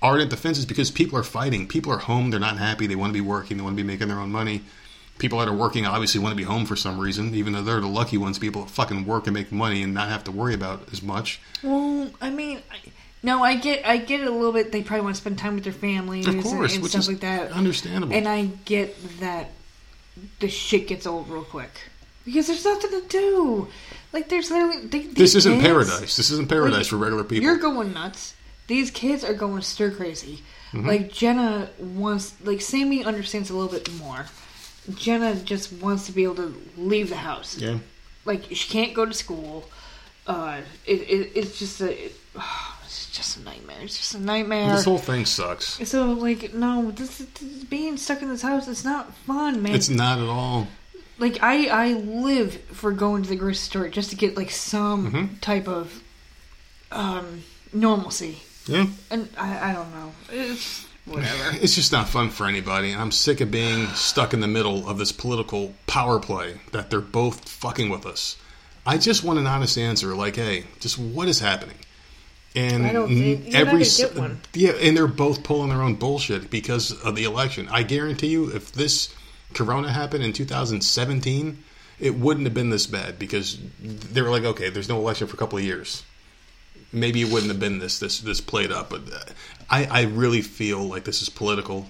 ardent 0.01 0.31
defenses 0.31 0.65
because 0.67 0.91
people 0.91 1.19
are 1.19 1.23
fighting. 1.25 1.67
People 1.67 1.93
are 1.93 1.99
home, 1.99 2.31
they're 2.31 2.41
not 2.41 2.59
happy, 2.59 2.87
they 2.87 2.97
want 2.97 3.11
to 3.11 3.15
be 3.15 3.21
working, 3.21 3.57
they 3.57 3.63
want 3.63 3.77
to 3.77 3.83
be 3.83 3.87
making 3.87 4.09
their 4.09 4.19
own 4.19 4.31
money. 4.31 4.63
People 5.19 5.41
that 5.41 5.49
are 5.49 5.55
working 5.55 5.85
obviously 5.85 6.21
want 6.21 6.33
to 6.33 6.37
be 6.37 6.45
home 6.45 6.65
for 6.65 6.77
some 6.77 6.99
reason, 7.01 7.35
even 7.35 7.53
though 7.53 7.63
they're 7.63 7.81
the 7.81 7.89
lucky 7.89 8.17
ones. 8.17 8.39
People 8.39 8.63
that 8.63 8.71
fucking 8.71 9.05
work 9.05 9.27
and 9.27 9.35
make 9.35 9.51
money 9.51 9.83
and 9.83 9.93
not 9.93 10.09
have 10.09 10.23
to 10.25 10.31
worry 10.31 10.55
about 10.55 10.93
as 10.93 11.03
much. 11.03 11.41
Well, 11.65 12.09
I 12.21 12.31
mean, 12.31 12.63
I, 12.71 12.77
no, 13.25 13.43
I 13.43 13.57
get, 13.57 13.85
I 13.85 13.97
get 13.97 14.21
it 14.21 14.29
a 14.29 14.31
little 14.31 14.53
bit. 14.53 14.71
They 14.71 14.85
probably 14.85 15.03
want 15.03 15.17
to 15.17 15.21
spend 15.21 15.37
time 15.37 15.57
with 15.57 15.65
their 15.65 15.73
families 15.73 16.29
Of 16.29 16.35
and, 16.35 16.43
course, 16.45 16.75
and 16.75 16.83
which 16.85 16.93
stuff 16.93 17.09
like 17.09 17.19
that. 17.21 17.51
understandable. 17.51 18.15
And 18.15 18.29
I 18.29 18.45
get 18.65 18.95
that 19.19 19.51
the 20.41 20.49
shit 20.49 20.89
gets 20.89 21.07
old 21.07 21.29
real 21.29 21.45
quick 21.45 21.71
because 22.25 22.47
there's 22.47 22.65
nothing 22.65 22.91
to 22.91 23.09
do. 23.09 23.69
Like 24.13 24.29
there's 24.29 24.51
literally 24.51 24.87
they, 24.87 25.01
This 25.01 25.35
isn't 25.35 25.55
kids- 25.55 25.65
paradise. 25.65 26.17
This 26.17 26.31
isn't 26.31 26.49
paradise 26.49 26.79
like, 26.79 26.87
for 26.87 26.97
regular 26.97 27.25
people. 27.25 27.45
You're 27.45 27.59
going 27.59 27.93
nuts. 27.93 28.35
These 28.67 28.91
kids 28.91 29.25
are 29.25 29.35
going 29.35 29.63
stir 29.63 29.91
crazy. 29.91 30.41
Mm-hmm. 30.73 30.87
Like 30.87 31.13
Jenna 31.13 31.71
wants, 31.79 32.35
like 32.45 32.61
Sammy 32.61 33.03
understands 33.03 33.49
a 33.49 33.57
little 33.57 33.73
bit 33.73 33.91
more. 33.95 34.27
Jenna 34.95 35.37
just 35.37 35.73
wants 35.73 36.07
to 36.07 36.13
be 36.13 36.25
able 36.25 36.37
to 36.37 36.55
leave 36.77 37.11
the 37.11 37.17
house 37.17 37.59
yeah. 37.59 37.79
like 38.25 38.45
she 38.51 38.71
can't 38.71 38.95
go 38.95 39.05
to 39.05 39.13
school. 39.13 39.69
Uh, 40.27 40.61
it, 40.87 41.01
it 41.01 41.33
it's 41.35 41.59
just 41.59 41.81
a 41.81 42.07
it, 42.07 42.17
just 43.19 43.37
a 43.37 43.41
nightmare. 43.43 43.77
It's 43.83 43.99
just 43.99 44.15
a 44.15 44.19
nightmare. 44.21 44.75
This 44.75 44.85
whole 44.87 44.97
thing 44.99 45.27
sucks. 45.27 45.79
so 45.89 46.13
like 46.13 46.55
no, 46.55 46.91
this, 46.91 47.19
this 47.19 47.65
being 47.65 47.97
stuck 47.99 48.23
in 48.23 48.29
this 48.31 48.41
house. 48.43 48.67
It's 48.69 48.85
not 48.85 49.13
fun, 49.27 49.63
man. 49.63 49.75
It's 49.75 49.91
not 49.91 50.19
at 50.19 50.27
all. 50.29 50.67
like 51.19 51.43
I 51.43 51.67
I 51.67 51.93
live 51.95 52.55
for 52.73 52.93
going 52.93 53.23
to 53.25 53.29
the 53.29 53.37
grocery 53.37 53.55
store 53.57 53.89
just 53.89 54.11
to 54.11 54.17
get 54.17 54.37
like 54.37 54.51
some 54.51 55.13
Mm-hmm. 55.13 55.35
type 55.41 55.69
of 55.69 56.03
um 56.91 57.43
normalcy, 57.73 58.39
Yeah. 58.67 58.87
and 59.11 59.29
I 59.37 59.71
I 59.71 59.73
don't 59.75 59.91
know. 59.95 60.13
It's 60.31 60.87
whatever. 61.05 61.57
It's 61.63 61.75
just 61.75 61.93
not 61.93 62.09
fun 62.09 62.31
for 62.31 62.47
anybody. 62.47 62.93
And 62.93 63.01
I'm 63.03 63.13
sick 63.13 63.41
of 63.41 63.51
being 63.51 63.87
stuck 63.95 64.33
in 64.33 64.41
the 64.41 64.49
middle 64.49 64.89
of 64.89 64.99
this 64.99 65.13
political 65.13 65.75
power 65.87 66.19
play 66.19 66.61
that 66.73 66.89
they're 66.91 67.01
both 67.01 67.49
fucking 67.49 67.89
with 67.91 68.07
us. 68.07 68.37
I 68.87 68.97
just 68.97 69.23
want 69.25 69.39
an 69.39 69.47
honest 69.47 69.77
answer, 69.77 70.15
like, 70.15 70.37
hey, 70.37 70.65
just 70.81 70.99
what 70.99 71.29
is 71.29 71.41
happening? 71.41 71.77
And 72.59 72.87
I 72.87 72.93
don't 72.93 73.09
think- 73.09 73.45
you're 73.45 73.65
not 73.65 73.75
every 73.75 73.85
get 73.85 74.17
one. 74.17 74.41
yeah, 74.55 74.71
and 74.73 74.97
they're 74.97 75.07
both 75.07 75.43
pulling 75.43 75.69
their 75.71 75.83
own 75.83 75.95
bullshit 75.95 76.51
because 76.51 76.93
of 76.93 77.17
the 77.17 77.25
election. 77.25 77.69
I 77.71 77.83
guarantee 77.83 78.29
you, 78.29 78.55
if 78.55 78.73
this 78.73 79.11
Corona 79.55 79.93
happened 79.93 80.25
in 80.25 80.33
2017, 80.33 81.63
it 82.01 82.15
wouldn't 82.15 82.47
have 82.47 82.55
been 82.55 82.71
this 82.71 82.87
bad 82.87 83.19
because 83.19 83.59
they 83.81 84.23
were 84.23 84.31
like, 84.31 84.45
okay, 84.45 84.71
there's 84.71 84.89
no 84.89 84.99
election 84.99 85.27
for 85.27 85.35
a 85.35 85.39
couple 85.39 85.59
of 85.59 85.65
years 85.65 86.03
maybe 86.93 87.21
it 87.21 87.31
wouldn't 87.31 87.51
have 87.51 87.61
been 87.61 87.79
this 87.79 87.99
this 87.99 88.21
this 88.21 88.41
played 88.41 88.73
up. 88.73 88.91
But 88.91 89.13
uh, 89.13 89.19
I 89.71 89.85
I 89.85 90.03
really 90.03 90.43
feel 90.43 90.83
like 90.83 91.05
this 91.05 91.23
is 91.23 91.29
political. 91.29 91.89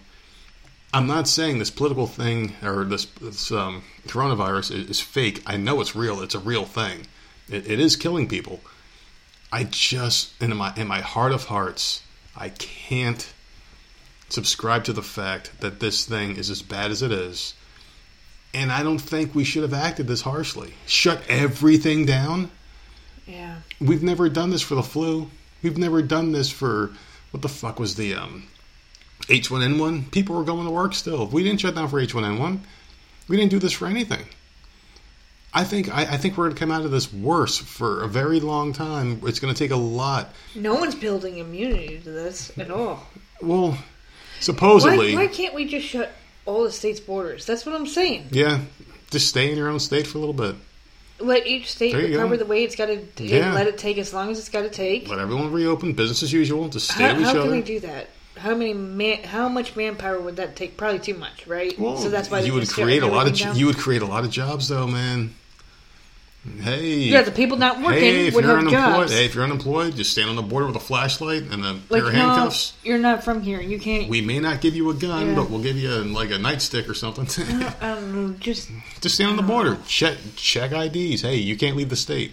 I'm 0.92 1.06
not 1.06 1.28
saying 1.28 1.58
this 1.58 1.70
political 1.70 2.06
thing 2.06 2.54
or 2.62 2.84
this, 2.84 3.04
this 3.20 3.52
um, 3.52 3.82
coronavirus 4.06 4.74
is, 4.74 4.90
is 4.90 5.00
fake. 5.00 5.42
I 5.46 5.58
know 5.58 5.82
it's 5.82 5.94
real. 5.94 6.22
It's 6.22 6.34
a 6.34 6.38
real 6.38 6.64
thing. 6.64 7.06
It, 7.46 7.70
it 7.70 7.78
is 7.78 7.94
killing 7.94 8.26
people. 8.26 8.60
I 9.52 9.64
just 9.64 10.40
in 10.42 10.54
my 10.56 10.72
in 10.76 10.86
my 10.86 11.00
heart 11.00 11.32
of 11.32 11.44
hearts, 11.44 12.02
I 12.36 12.50
can't 12.50 13.32
subscribe 14.28 14.84
to 14.84 14.92
the 14.92 15.02
fact 15.02 15.60
that 15.60 15.80
this 15.80 16.04
thing 16.04 16.36
is 16.36 16.50
as 16.50 16.62
bad 16.62 16.90
as 16.90 17.02
it 17.02 17.12
is. 17.12 17.54
And 18.54 18.72
I 18.72 18.82
don't 18.82 18.98
think 18.98 19.34
we 19.34 19.44
should 19.44 19.62
have 19.62 19.74
acted 19.74 20.06
this 20.06 20.22
harshly. 20.22 20.74
Shut 20.86 21.22
everything 21.28 22.06
down 22.06 22.50
yeah. 23.28 23.56
we've 23.80 24.02
never 24.02 24.28
done 24.28 24.50
this 24.50 24.62
for 24.62 24.74
the 24.74 24.82
flu. 24.82 25.30
We've 25.62 25.76
never 25.76 26.02
done 26.02 26.32
this 26.32 26.50
for 26.50 26.90
what 27.30 27.42
the 27.42 27.48
fuck 27.48 27.78
was 27.78 27.94
the 27.94 28.14
um, 28.14 28.48
H1N1? 29.22 30.10
People 30.10 30.36
were 30.36 30.44
going 30.44 30.64
to 30.64 30.72
work 30.72 30.94
still. 30.94 31.26
We 31.26 31.42
didn't 31.42 31.60
shut 31.60 31.74
down 31.74 31.88
for 31.88 32.00
H1N1. 32.00 32.60
We 33.28 33.36
didn't 33.36 33.50
do 33.50 33.58
this 33.58 33.72
for 33.72 33.86
anything. 33.86 34.24
I 35.54 35.64
think 35.64 35.88
I, 35.94 36.02
I 36.02 36.16
think 36.18 36.36
we're 36.36 36.44
going 36.44 36.54
to 36.56 36.60
come 36.60 36.70
out 36.70 36.84
of 36.84 36.90
this 36.90 37.12
worse 37.12 37.56
for 37.56 38.02
a 38.02 38.08
very 38.08 38.40
long 38.40 38.72
time. 38.72 39.20
It's 39.24 39.40
going 39.40 39.52
to 39.52 39.58
take 39.58 39.70
a 39.70 39.76
lot. 39.76 40.34
No 40.54 40.74
one's 40.74 40.94
building 40.94 41.38
immunity 41.38 41.98
to 41.98 42.10
this 42.10 42.56
at 42.58 42.70
all. 42.70 43.06
Well, 43.40 43.78
supposedly, 44.40 45.14
why 45.14 45.26
can't 45.26 45.54
we 45.54 45.64
just 45.64 45.86
shut 45.86 46.10
all 46.44 46.64
the 46.64 46.72
states' 46.72 47.00
borders? 47.00 47.46
That's 47.46 47.64
what 47.64 47.74
I'm 47.74 47.86
saying. 47.86 48.28
yeah. 48.30 48.60
Just 49.10 49.28
stay 49.28 49.50
in 49.50 49.56
your 49.56 49.68
own 49.70 49.80
state 49.80 50.06
for 50.06 50.18
a 50.18 50.20
little 50.20 50.34
bit. 50.34 50.54
Let 51.18 51.46
each 51.46 51.72
state 51.72 51.94
recover 51.94 52.36
go. 52.36 52.44
the 52.44 52.44
way 52.44 52.62
it's 52.62 52.76
got 52.76 52.86
to. 52.86 53.24
Yeah. 53.24 53.54
Let 53.54 53.66
it 53.66 53.78
take 53.78 53.96
as 53.96 54.12
long 54.12 54.30
as 54.30 54.38
it's 54.38 54.50
got 54.50 54.62
to 54.62 54.70
take. 54.70 55.08
Let 55.08 55.18
everyone 55.18 55.50
reopen. 55.50 55.94
Business 55.94 56.22
as 56.22 56.32
usual. 56.32 56.68
Just 56.68 56.90
stay 56.90 57.04
How, 57.04 57.12
with 57.12 57.20
each 57.20 57.24
how 57.24 57.30
other. 57.30 57.40
can 57.42 57.50
they 57.50 57.62
do 57.62 57.80
that? 57.80 58.10
How 58.39 58.55
many 58.55 58.73
man? 58.74 59.23
How 59.24 59.48
much 59.48 59.77
manpower 59.77 60.20
would 60.20 60.36
that 60.36 60.56
take? 60.56 60.77
Probably 60.77 60.98
too 60.98 61.15
much, 61.15 61.47
right? 61.47 61.78
Well, 61.78 61.97
so 61.98 62.09
that's 62.09 62.31
why 62.31 62.40
you 62.40 62.55
would 62.55 62.69
create 62.69 63.02
a 63.02 63.06
lot 63.06 63.27
of 63.27 63.36
down? 63.39 63.56
you 63.56 63.66
would 63.66 63.77
create 63.78 64.02
a 64.02 64.06
lot 64.06 64.24
of 64.24 64.31
jobs, 64.31 64.69
though, 64.69 64.86
man. 64.86 65.35
Hey, 66.62 66.94
Yeah, 67.01 67.23
the 67.23 67.31
people 67.32 67.59
not 67.59 67.82
working 67.82 68.01
hey, 68.01 68.27
if 68.28 68.35
would 68.35 68.44
you're 68.44 68.56
have 68.56 68.66
unemployed, 68.66 69.09
jobs. 69.09 69.12
hey, 69.12 69.27
if 69.27 69.35
you're 69.35 69.44
unemployed, 69.44 69.97
just 69.97 70.12
stand 70.12 70.31
on 70.31 70.36
the 70.36 70.43
border 70.43 70.66
with 70.69 70.77
a 70.77 70.81
flashlight 70.81 71.43
and 71.43 71.62
a 71.65 71.73
Like, 71.73 72.02
pair 72.02 72.06
of 72.06 72.12
no, 72.15 72.19
handcuffs. 72.20 72.73
you're 72.85 72.97
not 72.97 73.23
from 73.23 73.43
here. 73.43 73.60
You 73.60 73.78
can't. 73.78 74.09
We 74.09 74.23
may 74.23 74.39
not 74.39 74.60
give 74.62 74.74
you 74.74 74.89
a 74.89 74.94
gun, 74.94 75.28
Yeah. 75.31 75.35
but 75.35 75.51
we'll 75.51 75.60
give 75.62 75.77
you 75.77 75.90
like 75.90 76.31
a 76.31 76.35
nightstick 76.39 76.89
or 76.89 76.94
something. 76.94 77.27
I 77.82 77.94
don't 77.97 78.15
know. 78.15 78.35
Just 78.39 78.70
just 79.01 79.16
stand 79.16 79.31
on 79.32 79.36
the 79.36 79.43
border. 79.43 79.77
Check 79.86 80.16
check 80.36 80.73
IDs. 80.73 81.20
Hey, 81.23 81.36
you 81.36 81.56
can't 81.56 81.77
leave 81.77 81.90
the 81.90 81.97
state. 81.97 82.32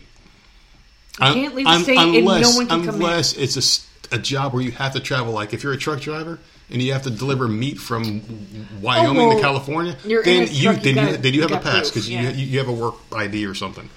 You 1.19 1.34
can't 1.34 1.56
leave 1.56 1.65
the 1.65 1.80
state 1.80 1.98
and 1.98 2.26
no 2.26 2.52
one 2.52 2.68
can 2.68 2.86
come 2.86 2.95
in. 2.95 3.02
unless 3.02 3.34
it's 3.34 3.57
a, 3.57 3.94
a 4.11 4.18
job 4.18 4.53
where 4.53 4.61
you 4.61 4.72
have 4.72 4.94
to 4.94 4.99
travel. 4.99 5.34
Like 5.34 5.53
if 5.53 5.64
you're 5.64 5.73
a 5.73 5.77
truck 5.77 6.02
driver 6.02 6.40
and 6.69 6.82
you 6.82 6.94
have 6.94 7.03
to 7.03 7.10
deliver 7.10 7.48
meat 7.48 7.77
from 7.77 8.22
Wyoming 8.82 9.22
Oh, 9.22 9.27
well, 9.27 9.38
to 9.38 9.41
California, 9.41 9.95
then 10.03 10.48
you 10.52 10.64
truck, 10.64 10.86
you 10.86 10.94
then 10.94 11.07
you, 11.07 11.18
then 11.18 11.34
you 11.34 11.41
have 11.41 11.52
a 11.52 11.60
pass 11.60 11.90
because 11.90 12.10
yeah. 12.10 12.30
you 12.30 12.45
you 12.45 12.60
have 12.60 12.68
a 12.68 12.73
work 12.73 12.95
ID 13.14 13.45
or 13.45 13.53
something. 13.53 13.90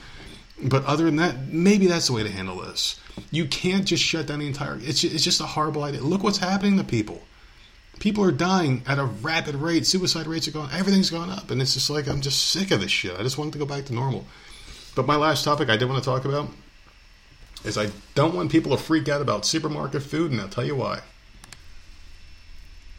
But 0.62 0.84
other 0.86 1.04
than 1.04 1.16
that, 1.16 1.48
maybe 1.48 1.86
that's 1.86 2.08
the 2.08 2.12
way 2.12 2.24
to 2.24 2.30
handle 2.30 2.56
this. 2.56 3.00
You 3.30 3.46
can't 3.46 3.84
just 3.84 4.02
shut 4.02 4.26
down 4.26 4.40
the 4.40 4.46
entire. 4.46 4.78
It's 4.80 5.00
ju- 5.00 5.10
it's 5.12 5.24
just 5.24 5.40
a 5.40 5.46
horrible 5.46 5.84
idea. 5.84 6.00
Look 6.00 6.22
what's 6.22 6.38
happening 6.38 6.78
to 6.78 6.84
people. 6.84 7.22
People 8.00 8.24
are 8.24 8.32
dying 8.32 8.82
at 8.86 8.98
a 8.98 9.04
rapid 9.04 9.56
rate. 9.56 9.86
Suicide 9.86 10.26
rates 10.26 10.46
are 10.48 10.52
going. 10.52 10.70
Everything's 10.72 11.10
going 11.10 11.30
up, 11.30 11.50
and 11.50 11.60
it's 11.62 11.74
just 11.74 11.90
like 11.90 12.08
I'm 12.08 12.20
just 12.20 12.48
sick 12.48 12.70
of 12.70 12.80
this 12.80 12.90
shit. 12.90 13.18
I 13.18 13.22
just 13.22 13.38
want 13.38 13.48
it 13.48 13.52
to 13.52 13.58
go 13.58 13.66
back 13.66 13.86
to 13.86 13.94
normal. 13.94 14.24
But 14.94 15.06
my 15.06 15.16
last 15.16 15.44
topic 15.44 15.68
I 15.68 15.76
did 15.76 15.88
want 15.88 16.02
to 16.02 16.08
talk 16.08 16.24
about 16.24 16.48
is 17.64 17.76
I 17.76 17.90
don't 18.14 18.34
want 18.34 18.52
people 18.52 18.76
to 18.76 18.82
freak 18.82 19.08
out 19.08 19.20
about 19.20 19.44
supermarket 19.46 20.02
food, 20.02 20.30
and 20.32 20.40
I'll 20.40 20.48
tell 20.48 20.64
you 20.64 20.76
why. 20.76 21.00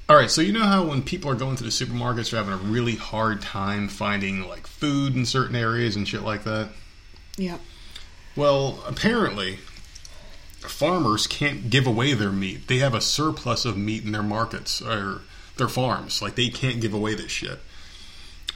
All 0.08 0.16
right, 0.16 0.32
so 0.32 0.42
you 0.42 0.52
know 0.52 0.64
how 0.64 0.86
when 0.86 1.04
people 1.04 1.30
are 1.30 1.36
going 1.36 1.56
to 1.58 1.64
the 1.64 1.70
supermarkets, 1.70 2.32
they're 2.32 2.44
having 2.44 2.54
a 2.54 2.72
really 2.72 2.96
hard 2.96 3.42
time 3.44 3.88
finding 3.88 4.48
like 4.48 4.66
food 4.66 5.16
in 5.16 5.26
certain 5.26 5.56
areas 5.56 5.96
and 5.96 6.08
shit 6.08 6.24
like 6.24 6.44
that. 6.46 6.70
yeah. 7.38 7.58
Well, 8.36 8.84
apparently, 8.88 9.58
farmers 10.62 11.28
can't 11.28 11.70
give 11.70 11.86
away 11.86 12.14
their 12.14 12.32
meat. 12.32 12.68
They 12.68 12.78
have 12.78 12.94
a 12.94 13.02
surplus 13.02 13.66
of 13.66 13.78
meat 13.78 14.04
in 14.04 14.12
their 14.12 14.24
markets 14.24 14.82
or 14.82 15.22
their 15.58 15.68
farms. 15.68 16.22
Like 16.22 16.36
they 16.36 16.50
can't 16.50 16.82
give 16.82 16.94
away 16.94 17.16
this 17.16 17.32
shit. 17.32 17.60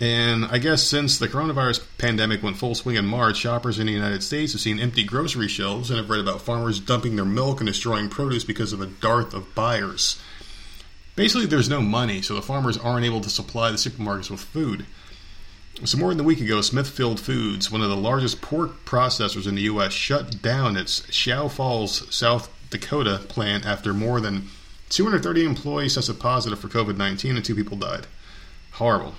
And 0.04 0.44
I 0.48 0.58
guess 0.58 0.84
since 0.84 1.18
the 1.18 1.30
coronavirus 1.30 1.82
pandemic 1.98 2.44
went 2.44 2.58
full 2.58 2.76
swing 2.76 2.98
in 2.98 3.06
March, 3.06 3.38
shoppers 3.38 3.80
in 3.80 3.88
the 3.88 3.94
United 3.94 4.22
States 4.22 4.52
have 4.52 4.60
seen 4.60 4.78
empty 4.78 5.06
grocery 5.06 5.48
shelves 5.48 5.90
and 5.90 5.98
have 5.98 6.10
read 6.10 6.20
about 6.20 6.42
farmers 6.42 6.82
dumping 6.82 7.16
their 7.16 7.24
milk 7.24 7.62
and 7.62 7.68
destroying 7.68 8.10
produce 8.10 8.44
because 8.44 8.74
of 8.74 8.82
a 8.82 8.86
dearth 8.86 9.34
of 9.34 9.56
buyers. 9.56 10.20
Basically, 11.16 11.46
there's 11.46 11.70
no 11.70 11.80
money, 11.80 12.22
so 12.22 12.36
the 12.36 12.42
farmers 12.42 12.78
aren't 12.78 13.06
able 13.06 13.22
to 13.22 13.30
supply 13.30 13.72
the 13.72 13.78
supermarkets 13.78 14.30
with 14.30 14.42
food. 14.42 14.86
So 15.86 15.98
more 15.98 16.10
than 16.10 16.20
a 16.20 16.28
week 16.28 16.42
ago, 16.42 16.60
Smithfield 16.60 17.22
Foods, 17.22 17.72
one 17.72 17.82
of 17.82 17.90
the 17.90 17.96
largest 17.96 18.42
pork 18.42 18.84
processors 18.84 19.48
in 19.48 19.56
the 19.56 19.62
U.S., 19.62 19.94
shut 19.94 20.42
down 20.42 20.76
its 20.76 21.08
Sioux 21.16 21.48
Falls, 21.48 22.14
South 22.14 22.50
Dakota 22.70 23.22
plant 23.30 23.66
after 23.66 23.94
more 23.94 24.20
than 24.20 24.50
230 24.90 25.46
employees 25.46 25.96
tested 25.96 26.20
positive 26.20 26.60
for 26.60 26.68
COVID-19 26.68 27.38
and 27.38 27.46
two 27.46 27.56
people 27.56 27.78
died. 27.78 28.06
Horrible. 28.72 29.16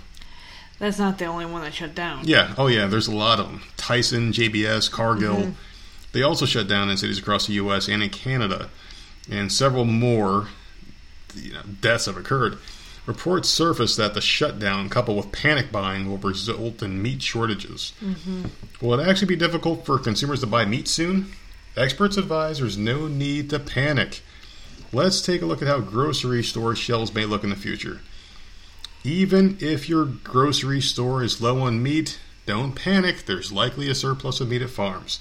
That's 0.78 0.98
not 0.98 1.18
the 1.18 1.26
only 1.26 1.46
one 1.46 1.62
that 1.62 1.74
shut 1.74 1.94
down. 1.94 2.22
Yeah. 2.24 2.54
Oh, 2.58 2.66
yeah. 2.66 2.86
There's 2.86 3.06
a 3.06 3.14
lot 3.14 3.38
of 3.40 3.46
them. 3.46 3.62
Tyson, 3.76 4.32
JBS, 4.32 4.90
Cargill. 4.90 5.36
Mm-hmm. 5.36 5.52
They 6.12 6.22
also 6.22 6.46
shut 6.46 6.68
down 6.68 6.90
in 6.90 6.96
cities 6.96 7.18
across 7.18 7.46
the 7.46 7.54
U.S. 7.54 7.88
and 7.88 8.02
in 8.02 8.10
Canada, 8.10 8.70
and 9.28 9.50
several 9.50 9.84
more 9.84 10.48
you 11.34 11.52
know, 11.52 11.62
deaths 11.80 12.06
have 12.06 12.16
occurred. 12.16 12.58
Reports 13.06 13.48
surfaced 13.48 13.96
that 13.98 14.14
the 14.14 14.20
shutdown, 14.20 14.88
coupled 14.88 15.16
with 15.16 15.32
panic 15.32 15.70
buying, 15.70 16.08
will 16.08 16.16
result 16.16 16.82
in 16.82 17.02
meat 17.02 17.20
shortages. 17.20 17.92
Mm-hmm. 18.00 18.44
Will 18.80 18.98
it 18.98 19.06
actually 19.06 19.26
be 19.26 19.36
difficult 19.36 19.84
for 19.84 19.98
consumers 19.98 20.40
to 20.40 20.46
buy 20.46 20.64
meat 20.64 20.88
soon? 20.88 21.32
Experts 21.76 22.16
advise 22.16 22.60
there's 22.60 22.78
no 22.78 23.08
need 23.08 23.50
to 23.50 23.58
panic. 23.58 24.22
Let's 24.92 25.20
take 25.20 25.42
a 25.42 25.46
look 25.46 25.60
at 25.60 25.68
how 25.68 25.80
grocery 25.80 26.44
store 26.44 26.76
shelves 26.76 27.12
may 27.12 27.26
look 27.26 27.42
in 27.42 27.50
the 27.50 27.56
future. 27.56 28.00
Even 29.04 29.58
if 29.60 29.86
your 29.86 30.06
grocery 30.06 30.80
store 30.80 31.22
is 31.22 31.42
low 31.42 31.60
on 31.60 31.82
meat, 31.82 32.18
don't 32.46 32.72
panic. 32.72 33.26
There's 33.26 33.52
likely 33.52 33.90
a 33.90 33.94
surplus 33.94 34.40
of 34.40 34.48
meat 34.48 34.62
at 34.62 34.70
farms. 34.70 35.20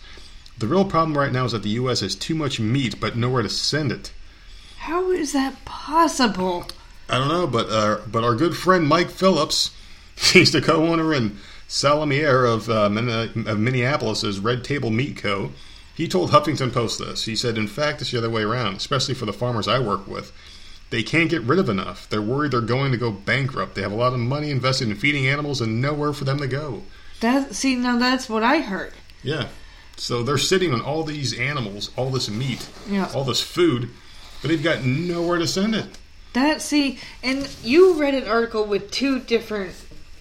The 0.58 0.68
real 0.68 0.86
problem 0.86 1.18
right 1.18 1.34
now 1.34 1.44
is 1.46 1.52
that 1.52 1.64
the 1.64 1.70
U.S. 1.72 2.00
has 2.00 2.16
too 2.16 2.34
much 2.34 2.62
meat, 2.62 3.02
but 3.02 3.18
nowhere 3.18 3.44
to 3.44 3.50
send 3.50 3.92
it. 3.92 4.14
How 4.78 5.12
is 5.12 5.34
that 5.34 5.66
possible? 5.66 6.68
I 7.10 7.18
don't 7.18 7.28
know, 7.28 7.46
but 7.46 7.70
uh, 7.70 8.00
but 8.08 8.24
our 8.24 8.36
good 8.36 8.56
friend 8.56 8.88
Mike 8.88 9.10
Phillips, 9.10 9.72
he's 10.16 10.54
the 10.54 10.62
co-owner 10.62 11.12
and 11.12 11.38
salamier 11.68 12.48
of, 12.48 12.70
uh, 12.70 12.86
of 13.50 13.60
Minneapolis's 13.60 14.40
Red 14.40 14.64
Table 14.64 14.92
Meat 14.92 15.18
Co. 15.18 15.52
He 15.94 16.08
told 16.08 16.32
Huffington 16.32 16.72
Post 16.72 17.00
this. 17.00 17.26
He 17.26 17.36
said, 17.36 17.58
"In 17.58 17.68
fact, 17.68 18.02
it's 18.02 18.12
the 18.12 18.18
other 18.18 18.30
way 18.30 18.44
around, 18.44 18.78
especially 18.78 19.14
for 19.14 19.26
the 19.26 19.34
farmers 19.34 19.68
I 19.68 19.80
work 19.80 20.08
with. 20.08 20.32
They 20.94 21.02
can't 21.02 21.28
get 21.28 21.42
rid 21.42 21.58
of 21.58 21.70
enough. 21.70 22.08
They're 22.08 22.22
worried 22.22 22.52
they're 22.52 22.62
going 22.62 22.92
to 22.92 23.00
go 23.00 23.10
bankrupt. 23.10 23.74
They 23.74 23.82
have 23.82 23.92
a 23.92 23.96
lot 23.96 24.14
of 24.14 24.20
money 24.20 24.52
invested 24.52 24.90
in 24.90 24.96
feeding 24.96 25.26
animals 25.26 25.60
and 25.60 25.82
nowhere 25.82 26.14
for 26.14 26.24
them 26.24 26.38
to 26.38 26.46
go." 26.46 26.84
That 27.20 27.56
see 27.56 27.76
now 27.76 27.98
that's 27.98 28.30
what 28.30 28.44
I 28.44 28.60
heard. 28.60 28.94
Yeah. 29.24 29.48
So 29.98 30.22
they're 30.22 30.38
sitting 30.38 30.72
on 30.72 30.82
all 30.82 31.04
these 31.04 31.34
animals, 31.34 31.90
all 31.96 32.12
this 32.12 32.30
meat, 32.30 32.70
Yeah. 32.88 33.10
all 33.12 33.24
this 33.24 33.42
food, 33.42 33.90
but 34.40 34.50
they've 34.50 34.62
got 34.62 34.84
nowhere 34.86 35.40
to 35.40 35.48
send 35.48 35.74
it. 35.74 35.88
That 36.34 36.62
see, 36.62 37.00
and 37.24 37.50
you 37.64 37.96
read 37.96 38.14
an 38.14 38.28
article 38.28 38.64
with 38.66 38.92
two 38.92 39.18
different 39.20 39.74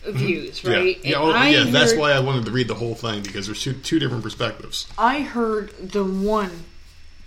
views, 0.06 0.64
right? 0.64 0.96
Mm-hmm. 0.96 1.06
Yeah, 1.06 1.12
yeah, 1.12 1.22
well, 1.22 1.52
yeah. 1.52 1.70
That's 1.70 1.94
why 1.94 2.12
I 2.12 2.20
wanted 2.20 2.46
to 2.46 2.50
read 2.50 2.68
the 2.68 2.76
whole 2.76 2.94
thing 2.94 3.22
because 3.22 3.44
there's 3.44 3.62
two 3.62 3.74
two 3.74 3.98
different 3.98 4.22
perspectives. 4.22 4.86
I 4.96 5.20
heard 5.20 5.92
the 5.92 6.02
one 6.02 6.64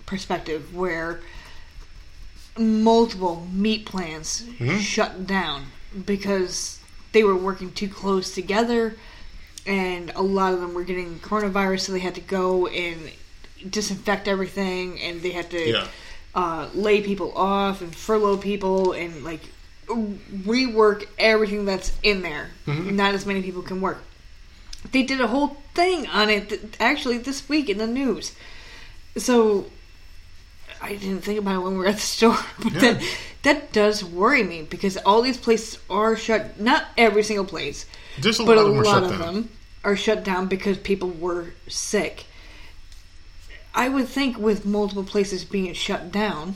perspective 0.07 0.73
where 0.73 1.21
multiple 2.57 3.47
meat 3.51 3.85
plants 3.85 4.41
Mm-hmm. 4.43 4.77
shut 4.79 5.27
down 5.27 5.65
because 6.05 6.79
they 7.11 7.23
were 7.23 7.35
working 7.35 7.71
too 7.71 7.87
close 7.89 8.33
together 8.33 8.95
and 9.65 10.11
a 10.15 10.21
lot 10.21 10.53
of 10.53 10.59
them 10.61 10.73
were 10.73 10.83
getting 10.83 11.19
coronavirus 11.19 11.81
so 11.81 11.91
they 11.91 11.99
had 11.99 12.15
to 12.15 12.21
go 12.21 12.67
and 12.67 13.11
disinfect 13.69 14.27
everything 14.27 14.99
and 15.01 15.21
they 15.21 15.31
had 15.31 15.49
to 15.51 15.69
Yeah. 15.69 15.87
uh, 16.33 16.69
lay 16.73 17.01
people 17.01 17.31
off 17.37 17.81
and 17.81 17.93
furlough 17.95 18.37
people 18.37 18.91
and 18.93 19.23
like 19.23 19.41
rework 19.87 21.05
everything 21.17 21.65
that's 21.65 21.91
in 22.03 22.21
there 22.21 22.49
Mm-hmm. 22.65 22.95
not 22.95 23.13
as 23.15 23.25
many 23.25 23.41
people 23.41 23.61
can 23.61 23.81
work 23.81 24.01
they 24.91 25.03
did 25.03 25.19
a 25.21 25.27
whole 25.27 25.57
thing 25.73 26.07
on 26.07 26.29
it 26.29 26.49
th- 26.49 26.61
actually 26.79 27.17
this 27.17 27.49
week 27.49 27.69
in 27.69 27.79
the 27.79 27.87
news. 27.87 28.33
So 29.17 29.65
I 30.85 30.95
didn't 30.95 31.21
think 31.21 31.39
about 31.39 31.55
it 31.55 31.59
when 31.63 31.73
we 31.73 31.79
were 31.79 31.87
at 31.87 31.95
the 31.95 32.01
store, 32.01 32.37
but 32.63 32.73
Yeah. 32.73 32.79
that 32.79 33.03
that 33.43 33.71
does 33.73 34.03
worry 34.03 34.43
me 34.43 34.63
because 34.63 34.97
all 34.97 35.21
these 35.21 35.37
places 35.37 35.79
are 35.89 36.15
shut. 36.15 36.59
Not 36.59 36.85
every 36.97 37.23
single 37.23 37.45
place, 37.45 37.85
Just 38.19 38.39
a 38.39 38.43
but 38.43 38.57
lot 38.57 38.65
a 38.65 38.67
of 38.69 38.73
them 38.75 38.79
are 38.79 38.83
lot 38.85 38.93
shut 38.93 39.03
of 39.03 39.09
down. 39.19 39.33
them 39.33 39.49
are 39.83 39.95
shut 39.95 40.23
down 40.23 40.47
because 40.47 40.77
people 40.77 41.09
were 41.09 41.53
sick. 41.67 42.25
I 43.73 43.89
would 43.89 44.07
think 44.07 44.37
with 44.37 44.65
multiple 44.65 45.03
places 45.03 45.43
being 45.43 45.73
shut 45.73 46.11
down. 46.11 46.55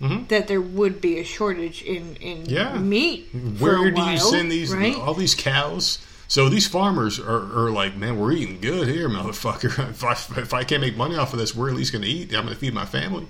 Mhm. 0.00 0.28
That 0.28 0.48
there 0.48 0.60
would 0.62 1.00
be 1.02 1.18
a 1.18 1.24
shortage 1.24 1.82
in, 1.82 2.16
in 2.16 2.46
Yeah. 2.46 2.78
meat. 2.78 3.28
Where 3.58 3.90
do 3.90 4.00
you 4.02 4.18
send 4.18 4.50
these 4.50 4.72
Right? 4.72 4.94
all 4.96 5.12
these 5.14 5.34
cows? 5.34 5.98
So 6.26 6.48
these 6.48 6.66
farmers 6.66 7.18
are, 7.18 7.64
are 7.66 7.70
like, 7.70 7.96
man, 7.96 8.16
we're 8.18 8.32
eating 8.32 8.60
good 8.62 8.88
here, 8.88 9.08
motherfucker. 9.10 9.90
If 9.90 10.02
I, 10.04 10.12
if 10.40 10.54
I 10.54 10.64
can't 10.64 10.80
make 10.80 10.96
money 10.96 11.16
off 11.16 11.32
of 11.34 11.38
this, 11.38 11.54
we're 11.54 11.68
at 11.68 11.74
least 11.76 11.92
going 11.92 12.02
to 12.02 12.08
eat. 12.08 12.32
I'm 12.34 12.44
going 12.44 12.54
to 12.54 12.60
feed 12.60 12.72
my 12.72 12.86
family. 12.86 13.26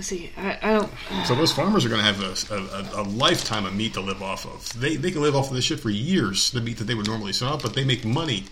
See, 0.00 0.30
I, 0.36 0.58
I 0.62 0.72
don't. 0.72 0.92
Uh. 1.10 1.24
So 1.24 1.34
those 1.34 1.52
farmers 1.52 1.84
are 1.84 1.88
going 1.88 2.00
to 2.00 2.12
have 2.12 2.50
a, 2.50 2.54
a, 2.98 3.02
a 3.02 3.04
lifetime 3.04 3.66
of 3.66 3.74
meat 3.74 3.94
to 3.94 4.00
live 4.00 4.22
off 4.22 4.46
of. 4.46 4.80
They 4.80 4.96
they 4.96 5.10
can 5.10 5.22
live 5.22 5.34
off 5.36 5.48
of 5.50 5.54
this 5.54 5.64
shit 5.64 5.80
for 5.80 5.90
years. 5.90 6.50
The 6.50 6.60
meat 6.60 6.78
that 6.78 6.84
they 6.84 6.94
would 6.94 7.06
normally 7.06 7.32
sell, 7.32 7.58
but 7.58 7.74
they 7.74 7.84
make 7.84 8.04
money 8.04 8.44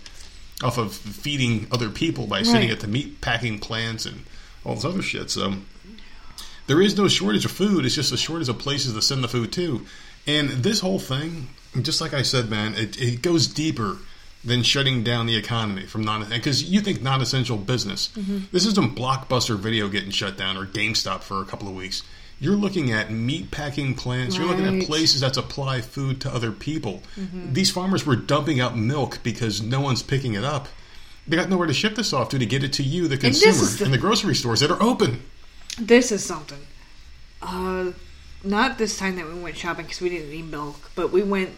off 0.63 0.77
of 0.79 0.93
feeding 0.93 1.67
other 1.71 1.89
people 1.89 2.27
by 2.27 2.43
sitting 2.43 2.63
Right. 2.63 2.71
at 2.73 2.81
the 2.81 2.89
meat 2.89 3.21
packing 3.21 3.59
plants 3.61 4.05
and 4.07 4.25
all 4.65 4.75
this 4.75 4.85
other 4.85 5.03
shit. 5.03 5.31
So 5.31 5.55
there 6.67 6.83
is 6.83 6.97
no 6.97 7.09
shortage 7.09 7.45
of 7.45 7.51
food. 7.53 7.85
It's 7.87 7.95
just 7.95 8.13
a 8.13 8.17
shortage 8.17 8.49
of 8.49 8.59
places 8.59 8.93
to 8.95 9.03
send 9.03 9.23
the 9.25 9.29
food 9.29 9.53
to. 9.53 9.87
And 10.27 10.51
this 10.51 10.81
whole 10.81 10.99
thing, 10.99 11.49
just 11.81 12.01
like 12.01 12.13
I 12.13 12.23
said, 12.23 12.51
man, 12.51 12.75
it, 12.75 13.01
it 13.01 13.23
goes 13.23 13.47
deeper 13.47 13.99
than 14.45 14.63
shutting 14.63 15.03
down 15.03 15.27
the 15.27 15.37
economy 15.37 15.83
from 15.87 16.03
non 16.05 16.29
because 16.29 16.63
you 16.63 16.81
think 16.81 17.03
non-essential 17.03 17.57
business. 17.57 18.09
This 18.53 18.67
isn't 18.67 18.97
Blockbuster 18.97 19.59
Video 19.59 19.89
getting 19.89 20.11
shut 20.11 20.37
down 20.37 20.57
or 20.57 20.65
GameStop 20.67 21.21
for 21.23 21.43
a 21.43 21.45
couple 21.45 21.69
of 21.69 21.75
weeks. 21.75 22.03
You're 22.41 22.55
looking 22.55 22.93
at 22.93 23.11
meat 23.11 23.51
packing 23.51 23.95
plants. 23.97 24.37
You're 24.37 24.47
looking 24.47 24.65
at 24.83 24.87
places 24.87 25.23
that 25.23 25.35
supply 25.35 25.81
food 25.81 26.21
to 26.21 26.33
other 26.33 26.53
people. 26.53 27.03
These 27.17 27.73
farmers 27.73 28.07
were 28.07 28.15
dumping 28.15 28.61
out 28.61 28.77
milk 28.79 29.19
because 29.25 29.61
no 29.61 29.81
one's 29.81 30.03
picking 30.05 30.35
it 30.35 30.45
up. 30.45 30.69
They 31.27 31.37
got 31.37 31.51
nowhere 31.51 31.67
to 31.67 31.75
ship 31.75 31.97
this 31.97 32.13
off 32.13 32.29
to 32.31 32.39
to 32.39 32.47
get 32.47 32.63
it 32.63 32.73
to 32.75 32.83
you, 32.85 33.09
the 33.09 33.17
consumer, 33.19 33.53
and, 33.53 33.79
the- 33.81 33.85
in 33.87 33.91
the 33.91 33.99
grocery 33.99 34.35
stores 34.37 34.61
that 34.61 34.71
are 34.71 34.81
open. 34.83 35.21
This 35.81 36.13
is 36.13 36.25
something. 36.25 36.61
Uh, 37.43 37.93
not 38.45 38.79
this 38.79 38.97
time 38.97 39.17
that 39.17 39.27
we 39.27 39.35
went 39.35 39.57
shopping 39.57 39.85
because 39.85 40.01
we 40.01 40.09
didn't 40.09 40.31
need 40.31 40.49
milk, 40.51 40.91
but 40.95 41.11
we 41.13 41.23
went 41.23 41.51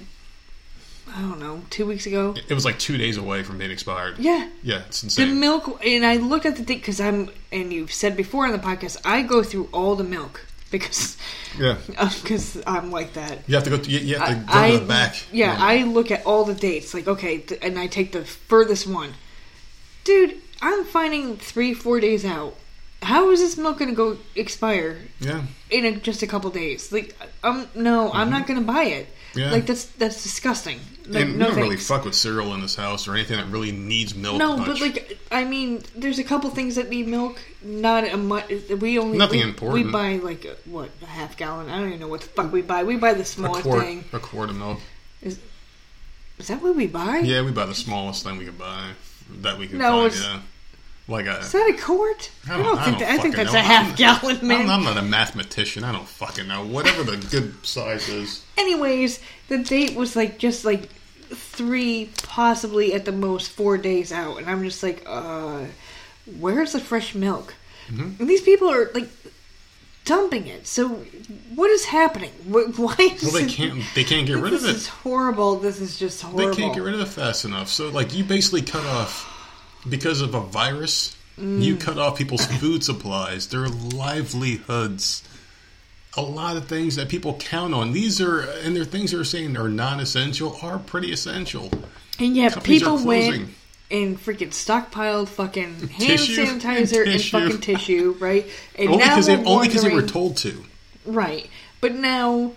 I 1.17 1.21
don't 1.23 1.39
know, 1.41 1.63
two 1.71 1.87
weeks 1.87 2.07
ago. 2.07 2.35
It 2.49 2.55
was 2.55 2.65
like 2.65 2.79
two 2.79 2.97
days 2.97 3.17
away 3.17 3.43
from 3.43 3.59
being 3.59 3.71
expired. 3.71 4.19
Yeah. 4.19 4.49
Yeah, 4.63 4.83
it's 4.87 5.03
The 5.17 5.27
milk, 5.27 5.81
and 5.85 6.05
I 6.05 6.17
looked 6.17 6.47
at 6.47 6.57
the 6.57 6.65
thing 6.65 6.79
because 6.79 7.01
I'm, 7.01 7.31
and 7.53 7.73
you've 7.73 7.93
said 7.93 8.17
before 8.17 8.47
on 8.47 8.53
the 8.53 8.59
podcast, 8.59 8.97
I 9.05 9.23
go 9.23 9.43
through 9.43 9.69
all 9.73 9.97
the 9.97 10.05
milk 10.05 10.47
because 10.71 11.17
yeah. 11.59 11.77
because 12.23 12.63
I'm 12.67 12.91
like 12.91 13.15
that. 13.15 13.41
You 13.49 13.55
have 13.57 13.65
to 13.65 13.71
go. 13.71 13.77
You, 13.83 13.99
you 13.99 14.19
have 14.19 14.29
to 14.29 14.35
go 14.35 14.59
I, 14.59 14.71
to 14.73 14.79
the 14.79 14.85
back. 14.87 15.17
Yeah. 15.33 15.57
I 15.59 15.83
look 15.83 16.11
at 16.11 16.25
all 16.25 16.45
the 16.45 16.55
dates, 16.55 16.95
like 16.95 17.09
okay, 17.09 17.39
th- 17.39 17.61
and 17.63 17.79
I 17.79 17.87
take 17.87 18.13
the 18.13 18.25
furthest 18.25 18.87
one. 18.87 19.15
Dude, 20.05 20.37
I'm 20.63 20.85
finding 20.85 21.37
three, 21.37 21.75
four 21.75 22.01
days 22.01 22.25
out. 22.25 22.55
How 23.03 23.31
is 23.31 23.41
this 23.41 23.57
milk 23.57 23.79
going 23.79 23.91
to 23.91 23.97
go 23.97 24.19
expire 24.35 24.99
Yeah. 25.21 25.43
in 25.71 25.87
a, 25.87 25.93
just 25.97 26.23
a 26.23 26.27
couple 26.27 26.51
days? 26.51 26.93
Like, 26.93 27.17
um, 27.43 27.67
no, 27.75 28.13
I'm 28.13 28.29
not 28.31 28.47
going 28.47 28.61
to 28.61 28.67
buy 28.67 28.85
it. 28.85 29.07
Mm-hmm. 29.07 29.39
Yeah. 29.39 29.51
Like 29.53 29.67
that's 29.67 29.85
that's 29.87 30.23
disgusting. 30.23 30.81
Like, 31.11 31.25
And 31.25 31.39
no 31.39 31.47
we 31.49 31.51
don't 31.55 31.61
really 31.63 31.77
fuck 31.77 32.05
with 32.05 32.15
cereal 32.15 32.55
in 32.55 32.61
this 32.61 32.77
house 32.77 33.09
or 33.09 33.15
anything 33.15 33.37
that 33.37 33.49
really 33.49 33.73
needs 33.73 34.15
milk. 34.15 34.37
No, 34.39 34.57
much. 34.57 34.67
but 34.69 34.81
like 34.81 35.19
I 35.33 35.43
mean, 35.45 35.83
there's 35.97 36.21
a 36.21 36.25
couple 36.25 36.49
things 36.51 36.77
that 36.77 36.89
need 36.89 37.09
milk. 37.09 37.41
Not 37.63 38.05
a 38.09 38.17
much. 38.17 38.49
We 38.79 38.97
only 38.99 39.19
Nothing 39.19 39.41
we, 39.41 39.45
important. 39.45 39.87
We 39.87 39.91
buy 39.93 40.17
like 40.17 40.45
a, 40.45 40.57
what 40.67 40.91
a 41.03 41.07
half 41.07 41.37
gallon. 41.37 41.69
I 41.69 41.79
don't 41.79 41.89
even 41.89 42.01
know 42.01 42.07
what 42.09 42.21
the 42.21 42.29
fuck 42.29 42.53
we 42.53 42.63
buy. 42.63 42.85
We 42.85 42.97
buy 42.97 43.15
the 43.15 43.23
a 43.23 43.25
smallest 43.25 43.63
quart, 43.63 43.83
thing. 43.83 44.05
a 44.13 44.21
quart 44.21 44.51
of 44.51 44.57
milk. 44.57 44.79
Is 45.21 45.41
is 46.39 46.47
that 46.47 46.63
what 46.63 46.77
we 46.77 46.87
buy? 46.87 47.19
Yeah, 47.19 47.43
we 47.43 47.51
buy 47.51 47.67
the 47.67 47.75
smallest 47.75 48.23
thing 48.23 48.39
we 48.39 48.45
could 48.45 48.59
buy 48.59 48.91
that 49.41 49.59
we 49.59 49.67
can 49.67 49.79
No, 49.79 50.09
find. 50.09 50.15
Yeah, 50.23 50.41
like 51.09 51.27
a. 51.27 51.39
Is 51.41 51.51
that 51.53 51.75
a 51.77 51.83
quart? 51.83 52.31
I 52.49 52.57
don't, 52.57 52.79
I 52.79 52.85
think 52.85 52.99
don't 52.99 53.09
that, 53.09 53.19
I 53.19 53.23
think 53.23 53.35
that's 53.37 53.53
know. 53.53 53.59
a 53.59 53.63
half 53.63 53.87
I'm- 53.87 53.95
gallon, 53.97 54.47
man. 54.47 54.61
I'm, 54.71 54.71
I'm 54.71 54.85
not 54.85 54.97
a 54.97 55.03
mathematician. 55.03 55.83
I 55.83 55.91
don't 55.91 56.07
fucking 56.07 56.47
know. 56.47 56.65
Whatever 56.65 57.03
the 57.03 57.17
good 57.17 57.67
size 57.67 58.09
is. 58.09 58.45
Anyways, 58.57 59.21
the 59.49 59.59
date 59.59 59.97
was 59.97 60.15
like 60.15 60.39
just 60.39 60.65
like 60.65 60.89
three, 61.33 62.11
possibly 62.23 62.95
at 62.95 63.05
the 63.05 63.13
most 63.13 63.51
four 63.51 63.79
days 63.79 64.13
out, 64.13 64.39
and 64.39 64.49
I'm 64.49 64.63
just 64.63 64.83
like, 64.83 65.03
uh, 65.07 65.65
where's 66.39 66.73
the 66.73 66.81
fresh 66.81 67.15
milk? 67.15 67.55
Mm-hmm. 67.89 68.21
And 68.21 68.29
these 68.31 68.43
people 68.43 68.71
are 68.71 68.91
like 68.95 69.09
dumping 70.05 70.47
it. 70.47 70.67
So 70.67 70.89
what 71.55 71.71
is 71.71 71.85
happening? 71.85 72.31
Why 72.47 72.95
is 72.99 73.23
Well, 73.23 73.33
they 73.33 73.45
it- 73.45 73.51
can't. 73.51 73.83
They 73.95 74.05
can't 74.05 74.27
get 74.27 74.35
rid 74.39 74.53
of 74.53 74.61
it. 74.61 74.67
this 74.67 74.77
is 74.77 74.89
horrible. 74.89 75.57
This 75.57 75.81
is 75.81 75.99
just 75.99 76.23
horrible. 76.23 76.51
They 76.51 76.57
can't 76.57 76.75
get 76.75 76.83
rid 76.83 76.95
of 76.95 77.01
it 77.01 77.07
fast 77.09 77.45
enough. 77.45 77.69
So, 77.69 77.89
like, 77.89 78.15
you 78.15 78.25
basically 78.25 78.63
cut 78.63 78.85
off 78.87 79.27
because 79.89 80.21
of 80.21 80.35
a 80.35 80.41
virus. 80.41 81.17
You 81.39 81.77
Mm. 81.77 81.81
cut 81.81 81.97
off 81.97 82.19
people's 82.19 82.45
food 82.45 82.85
supplies, 82.85 83.47
their 83.49 83.67
livelihoods. 83.69 85.23
A 86.17 86.23
lot 86.23 86.57
of 86.57 86.67
things 86.67 86.97
that 86.97 87.09
people 87.09 87.35
count 87.35 87.73
on. 87.73 87.93
These 87.93 88.21
are, 88.21 88.41
and 88.41 88.75
they're 88.75 88.85
things 88.85 89.13
they're 89.13 89.25
saying 89.25 89.57
are 89.57 89.69
non-essential 89.69 90.59
are 90.63 90.79
pretty 90.79 91.13
essential. 91.13 91.71
And 92.19 92.37
yet 92.37 92.55
Companies 92.55 92.81
people 92.81 92.99
are 92.99 93.07
went 93.07 93.51
and 93.91 94.19
freaking 94.19 94.51
stockpiled 94.51 95.29
fucking 95.29 95.89
hand 95.89 95.91
Tissue 95.91 96.45
sanitizer 96.45 97.03
and 97.03 97.13
and, 97.13 97.23
fucking 97.23 97.61
tissue, 97.61 98.17
right? 98.19 98.47
And 98.79 98.89
Only 98.89 98.99
because 99.05 99.27
they, 99.27 99.37
we're 99.37 99.69
they 99.83 99.95
were 99.95 100.03
told 100.03 100.37
to. 100.39 100.65
Right. 101.05 101.49
But 101.81 101.95
now 101.95 102.53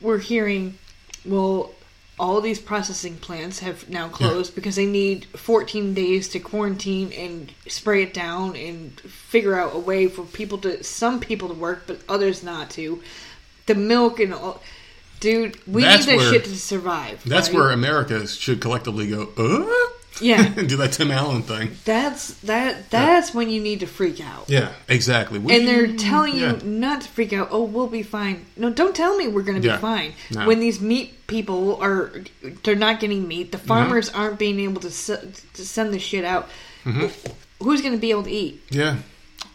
we're 0.00 0.18
hearing, 0.18 0.78
well, 1.24 1.72
all 2.18 2.40
these 2.40 2.60
processing 2.60 3.16
plants 3.16 3.60
have 3.60 3.88
now 3.88 4.08
closed 4.08 4.54
because 4.54 4.76
they 4.76 4.86
need 4.86 5.24
14 5.34 5.94
days 5.94 6.28
to 6.28 6.38
quarantine 6.38 7.12
and 7.12 7.52
spray 7.66 8.02
it 8.02 8.14
down 8.14 8.54
and 8.54 9.00
figure 9.00 9.54
out 9.54 9.74
a 9.74 9.78
way 9.78 10.06
for 10.08 10.24
people 10.24 10.58
to, 10.58 10.84
some 10.84 11.18
people 11.20 11.48
to 11.48 11.54
work, 11.54 11.84
but 11.86 12.00
others 12.08 12.42
not 12.42 12.70
to. 12.70 13.02
The 13.66 13.74
milk 13.74 14.20
and 14.20 14.34
all. 14.34 14.62
Dude, 15.20 15.56
we 15.66 15.82
That's 15.82 16.06
need 16.06 16.12
that 16.14 16.18
where- 16.18 16.32
shit 16.32 16.44
to 16.44 16.56
survive. 16.58 17.22
That's 17.24 17.48
right? 17.48 17.56
where 17.56 17.70
America 17.70 18.26
should 18.26 18.60
collectively 18.60 19.08
go. 19.08 19.28
Uh? 19.36 19.92
Yeah. 20.20 20.52
and 20.56 20.68
do 20.68 20.76
that 20.76 20.92
Tim 20.92 21.10
Allen 21.10 21.42
thing. 21.42 21.70
That's 21.84 22.34
that. 22.40 22.90
That's 22.90 23.32
when 23.34 23.48
you 23.50 23.60
need 23.60 23.80
to 23.80 23.86
freak 23.86 24.20
out. 24.20 24.48
Yeah, 24.48 24.72
exactly. 24.88 25.38
And 25.38 25.66
they're 25.66 25.96
telling 25.96 26.34
you 26.34 26.40
yeah. 26.46 26.58
not 26.62 27.02
to 27.02 27.08
freak 27.08 27.32
out. 27.32 27.48
Oh, 27.50 27.64
we'll 27.64 27.86
be 27.88 28.02
fine. 28.02 28.44
No, 28.56 28.70
don't 28.70 28.94
tell 28.94 29.16
me 29.16 29.28
we're 29.28 29.42
going 29.42 29.60
to 29.60 29.66
Yeah. 29.66 29.76
be 29.76 29.80
fine. 29.82 30.12
No. 30.30 30.46
When 30.46 30.60
these 30.60 30.80
meat 30.80 31.26
people 31.26 31.76
are, 31.82 32.12
they're 32.62 32.76
not 32.76 33.00
getting 33.00 33.26
meat. 33.26 33.52
The 33.52 33.58
Mm-hmm. 33.58 33.66
farmers 33.68 34.10
aren't 34.10 34.38
being 34.38 34.60
able 34.60 34.80
to, 34.82 34.88
to 34.90 35.64
send 35.64 35.94
the 35.94 35.98
shit 35.98 36.24
out. 36.24 36.48
Mm-hmm. 36.84 37.32
Who's 37.64 37.80
going 37.80 37.94
to 37.94 38.00
be 38.00 38.10
able 38.10 38.24
to 38.24 38.30
eat? 38.30 38.62
Yeah. 38.70 38.96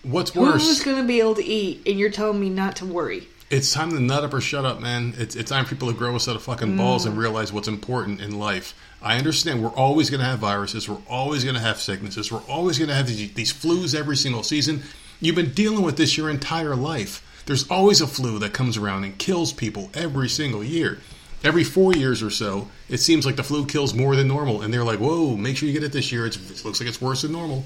What's 0.04 0.34
worse? 0.34 0.66
Who's 0.66 0.84
going 0.84 0.98
to 1.02 1.08
be 1.08 1.20
able 1.20 1.36
to 1.36 1.44
eat? 1.44 1.84
And 1.86 2.00
you're 2.00 2.10
telling 2.10 2.40
me 2.40 2.50
not 2.50 2.78
to 2.78 2.86
worry. 2.86 3.28
It's 3.50 3.72
time 3.72 3.92
to 3.92 4.00
nut 4.00 4.24
up 4.24 4.34
or 4.34 4.42
shut 4.42 4.66
up, 4.66 4.80
man. 4.82 5.14
It's, 5.18 5.36
it's 5.36 5.50
time 5.50 5.66
for 5.66 5.76
people 5.76 5.90
to 5.92 5.98
grow 5.98 6.16
a 6.16 6.20
set 6.20 6.36
of 6.36 6.44
fucking 6.44 6.76
balls 6.78 7.06
Mm. 7.06 7.10
and 7.10 7.18
realize 7.18 7.54
what's 7.54 7.68
important 7.68 8.22
in 8.22 8.38
life. 8.40 8.74
I 9.02 9.18
understand 9.18 9.64
we're 9.64 9.70
always 9.76 10.10
going 10.10 10.22
to 10.22 10.26
have 10.26 10.40
viruses. 10.40 10.90
We're 10.90 10.98
always 11.10 11.44
going 11.44 11.56
to 11.56 11.62
have 11.62 11.80
sicknesses. 11.80 12.32
We're 12.32 12.42
always 12.50 12.78
going 12.80 12.90
to 12.90 12.96
have 12.96 13.08
these, 13.08 13.32
these 13.34 13.54
flus 13.54 13.94
every 13.94 14.18
single 14.18 14.44
season. 14.44 14.82
You've 15.22 15.36
been 15.36 15.52
dealing 15.54 15.84
with 15.84 15.98
this 15.98 16.18
your 16.18 16.30
entire 16.30 16.76
life. 16.76 17.24
There's 17.46 17.70
always 17.70 18.02
a 18.02 18.08
flu 18.08 18.40
that 18.40 18.54
comes 18.54 18.76
around 18.76 19.04
and 19.04 19.18
kills 19.18 19.54
people 19.54 19.90
every 19.94 20.28
single 20.30 20.64
year. 20.64 21.00
Every 21.44 21.64
four 21.64 21.94
years 21.94 22.24
or 22.24 22.30
so, 22.32 22.70
it 22.90 22.98
seems 22.98 23.26
like 23.26 23.36
the 23.36 23.44
flu 23.44 23.66
kills 23.66 23.94
more 23.94 24.16
than 24.16 24.28
normal. 24.28 24.62
And 24.64 24.74
they're 24.74 24.84
like, 24.84 25.00
whoa, 25.00 25.38
make 25.38 25.58
sure 25.58 25.68
you 25.68 25.74
get 25.74 25.84
it 25.84 25.92
this 25.92 26.12
year. 26.12 26.26
It's, 26.26 26.36
it 26.38 26.66
looks 26.66 26.80
like 26.82 26.90
it's 26.90 27.00
worse 27.00 27.22
than 27.22 27.32
normal. 27.32 27.64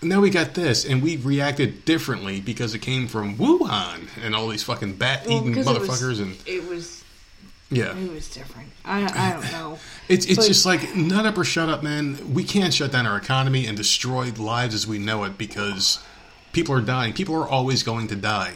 Now 0.00 0.20
we 0.20 0.30
got 0.30 0.54
this, 0.54 0.84
and 0.84 1.02
we 1.02 1.16
reacted 1.16 1.84
differently 1.84 2.40
because 2.40 2.74
it 2.74 2.80
came 2.80 3.08
from 3.08 3.36
Wuhan 3.36 4.08
and 4.22 4.34
all 4.34 4.48
these 4.48 4.62
fucking 4.62 4.94
bat 4.96 5.26
Well, 5.26 5.38
eating 5.38 5.52
it 5.52 5.56
was- 5.58 5.66
motherfuckers. 5.66 6.20
and 6.22 6.36
it 6.46 6.68
was 6.68 7.03
yeah, 7.74 7.96
it 7.96 8.10
was 8.12 8.28
different. 8.30 8.68
I 8.84 9.02
I 9.04 9.32
don't 9.32 9.52
know. 9.52 9.78
it's 10.08 10.26
it's 10.26 10.36
But- 10.36 10.46
just 10.46 10.66
like 10.66 10.94
nut 10.96 11.26
up 11.26 11.36
or 11.38 11.44
shut 11.44 11.68
up, 11.68 11.82
man. 11.82 12.34
We 12.34 12.44
can't 12.44 12.72
shut 12.74 12.92
down 12.92 13.06
our 13.06 13.16
economy 13.16 13.66
and 13.66 13.76
destroy 13.76 14.30
lives 14.32 14.74
as 14.74 14.86
we 14.86 14.98
know 14.98 15.24
it 15.24 15.36
because 15.38 15.98
people 16.52 16.74
are 16.74 16.80
dying. 16.80 17.12
People 17.12 17.34
are 17.36 17.48
always 17.48 17.82
going 17.82 18.08
to 18.08 18.16
die. 18.16 18.54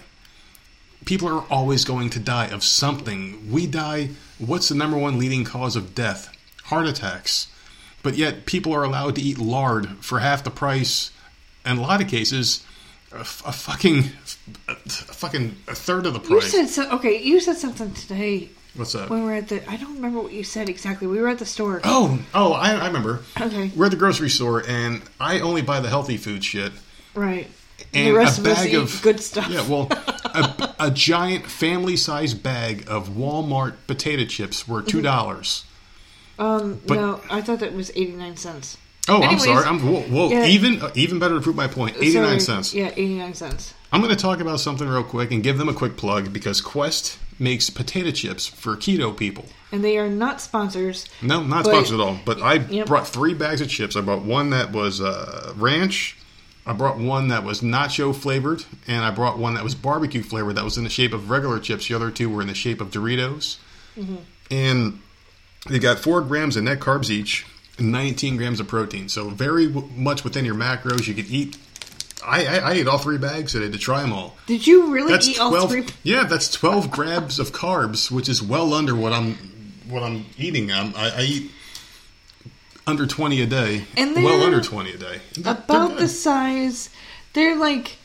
People 1.04 1.28
are 1.28 1.44
always 1.50 1.84
going 1.84 2.10
to 2.10 2.18
die 2.18 2.48
of 2.48 2.62
something. 2.64 3.50
We 3.50 3.66
die. 3.66 4.10
What's 4.38 4.68
the 4.68 4.74
number 4.74 4.98
one 4.98 5.18
leading 5.18 5.44
cause 5.44 5.76
of 5.76 5.94
death? 5.94 6.30
Heart 6.64 6.86
attacks. 6.86 7.46
But 8.02 8.16
yet 8.16 8.46
people 8.46 8.72
are 8.74 8.84
allowed 8.84 9.14
to 9.16 9.22
eat 9.22 9.38
lard 9.38 10.04
for 10.04 10.18
half 10.20 10.44
the 10.44 10.50
price. 10.50 11.10
and 11.64 11.78
a 11.78 11.82
lot 11.82 12.00
of 12.02 12.08
cases, 12.08 12.62
a, 13.12 13.20
f- 13.20 13.42
a 13.46 13.52
fucking, 13.52 14.04
a, 14.90 15.14
fucking 15.14 15.56
a 15.68 15.74
third 15.74 16.06
of 16.06 16.12
the 16.12 16.20
price. 16.20 16.52
You 16.52 16.66
said 16.66 16.68
so. 16.68 16.90
Okay, 16.96 17.22
you 17.22 17.40
said 17.40 17.56
something 17.56 17.92
today 17.94 18.50
What's 18.74 18.92
that? 18.92 19.10
when 19.10 19.20
we 19.20 19.26
were 19.26 19.34
at 19.34 19.48
the. 19.48 19.68
I 19.70 19.76
don't 19.76 19.94
remember 19.94 20.20
what 20.20 20.32
you 20.32 20.44
said 20.44 20.68
exactly. 20.68 21.06
We 21.06 21.20
were 21.20 21.28
at 21.28 21.38
the 21.38 21.46
store. 21.46 21.80
Oh, 21.84 22.18
oh, 22.34 22.52
I, 22.52 22.72
I 22.72 22.86
remember. 22.86 23.20
Okay. 23.40 23.70
We're 23.74 23.86
at 23.86 23.90
the 23.90 23.96
grocery 23.96 24.30
store, 24.30 24.62
and 24.66 25.02
I 25.20 25.40
only 25.40 25.62
buy 25.62 25.80
the 25.80 25.88
healthy 25.88 26.16
food 26.16 26.44
shit. 26.44 26.72
Right. 27.14 27.48
And 27.94 28.08
the 28.08 28.12
rest 28.12 28.38
a 28.38 28.40
of 28.42 28.46
us 28.48 28.58
bag 28.58 28.72
eat 28.72 28.76
of 28.76 29.00
good 29.02 29.20
stuff. 29.20 29.48
Yeah, 29.48 29.66
well, 29.68 29.88
a, 29.90 30.74
a 30.80 30.90
giant 30.90 31.46
family-sized 31.46 32.42
bag 32.42 32.84
of 32.88 33.10
Walmart 33.10 33.74
potato 33.86 34.24
chips 34.24 34.66
were 34.66 34.82
two 34.82 35.00
dollars. 35.00 35.64
Um, 36.38 36.80
But- 36.86 36.94
no, 36.96 37.20
I 37.30 37.40
thought 37.40 37.60
that 37.60 37.72
was 37.72 37.90
eighty 37.90 38.12
nine 38.12 38.36
cents. 38.36 38.76
Oh, 39.08 39.22
Anyways, 39.22 39.46
I'm 39.46 39.54
sorry. 39.54 39.64
I'm 39.66 39.80
whoa, 39.80 40.00
whoa 40.02 40.28
yeah. 40.28 40.44
even 40.46 40.82
uh, 40.82 40.90
even 40.94 41.18
better 41.18 41.34
to 41.36 41.40
prove 41.40 41.56
my 41.56 41.66
point. 41.66 41.96
Eighty-nine 41.96 42.40
cents. 42.40 42.74
Yeah, 42.74 42.90
eighty 42.92 43.14
nine 43.16 43.32
cents. 43.32 43.72
I'm 43.92 44.00
going 44.02 44.14
to 44.14 44.20
talk 44.20 44.40
about 44.40 44.60
something 44.60 44.86
real 44.86 45.02
quick 45.04 45.30
and 45.32 45.42
give 45.42 45.56
them 45.58 45.68
a 45.68 45.74
quick 45.74 45.96
plug 45.96 46.32
because 46.32 46.60
Quest 46.60 47.18
makes 47.38 47.70
potato 47.70 48.10
chips 48.10 48.46
for 48.46 48.76
keto 48.76 49.16
people. 49.16 49.46
And 49.72 49.82
they 49.82 49.96
are 49.96 50.08
not 50.10 50.40
sponsors. 50.40 51.06
No, 51.22 51.42
not 51.42 51.64
But- 51.64 51.70
sponsored 51.70 52.00
at 52.00 52.06
all. 52.06 52.18
But 52.24 52.42
I 52.42 52.54
Yep. 52.54 52.86
brought 52.86 53.08
three 53.08 53.32
bags 53.34 53.60
of 53.60 53.68
chips. 53.68 53.96
I 53.96 54.00
brought 54.02 54.22
one 54.22 54.50
that 54.50 54.72
was 54.72 55.00
uh, 55.00 55.52
ranch. 55.56 56.16
I 56.66 56.74
brought 56.74 56.98
one 56.98 57.28
that 57.28 57.44
was 57.44 57.62
nacho 57.62 58.14
flavored, 58.14 58.64
and 58.86 59.02
I 59.02 59.10
brought 59.10 59.38
one 59.38 59.54
that 59.54 59.64
was 59.64 59.74
barbecue 59.74 60.22
flavored. 60.22 60.56
That 60.56 60.64
was 60.64 60.76
in 60.76 60.84
the 60.84 60.90
shape 60.90 61.14
of 61.14 61.30
regular 61.30 61.58
chips. 61.58 61.88
The 61.88 61.94
other 61.94 62.10
two 62.10 62.28
were 62.28 62.42
in 62.42 62.48
the 62.48 62.54
shape 62.54 62.82
of 62.82 62.90
Doritos. 62.90 63.56
And 64.50 65.00
they 65.68 65.78
got 65.78 65.98
four 65.98 66.20
grams 66.20 66.56
of 66.56 66.64
net 66.64 66.80
carbs 66.80 67.08
each, 67.10 67.46
and 67.78 67.90
19 67.90 68.36
grams 68.36 68.60
of 68.60 68.68
protein. 68.68 69.08
So 69.08 69.30
very 69.30 69.66
w- 69.66 69.88
much 69.96 70.24
within 70.24 70.44
your 70.44 70.54
macros. 70.54 71.06
You 71.06 71.14
could 71.14 71.30
eat. 71.30 71.56
I, 72.26 72.46
I, 72.46 72.56
I 72.58 72.72
ate 72.72 72.86
all 72.88 72.98
three 72.98 73.18
bags 73.18 73.52
today 73.52 73.70
to 73.70 73.78
try 73.78 74.00
them 74.02 74.12
all. 74.12 74.36
Did 74.46 74.66
you 74.66 74.92
really 74.92 75.12
That's 75.12 75.28
eat 75.28 75.38
all 75.38 75.68
three? 75.68 75.86
Yeah, 76.02 76.24
that's 76.24 76.50
twelve 76.50 76.90
grams 76.90 77.38
of 77.38 77.52
carbs, 77.52 78.10
which 78.10 78.28
is 78.28 78.42
well 78.42 78.74
under 78.74 78.94
what 78.94 79.12
I'm 79.12 79.34
what 79.88 80.02
I'm 80.02 80.26
eating. 80.36 80.70
I'm, 80.72 80.94
I, 80.96 81.10
I 81.16 81.22
eat 81.22 81.50
under 82.86 83.06
twenty 83.06 83.40
a 83.42 83.46
day. 83.46 83.84
And 83.96 84.14
well 84.16 84.38
they're 84.38 84.46
under 84.46 84.60
twenty 84.60 84.92
a 84.92 84.96
day. 84.98 85.20
They're- 85.34 85.42
they're 85.44 85.52
About 85.54 85.98
the 85.98 86.08
size. 86.08 86.90
They're 87.34 87.56
like 87.56 87.96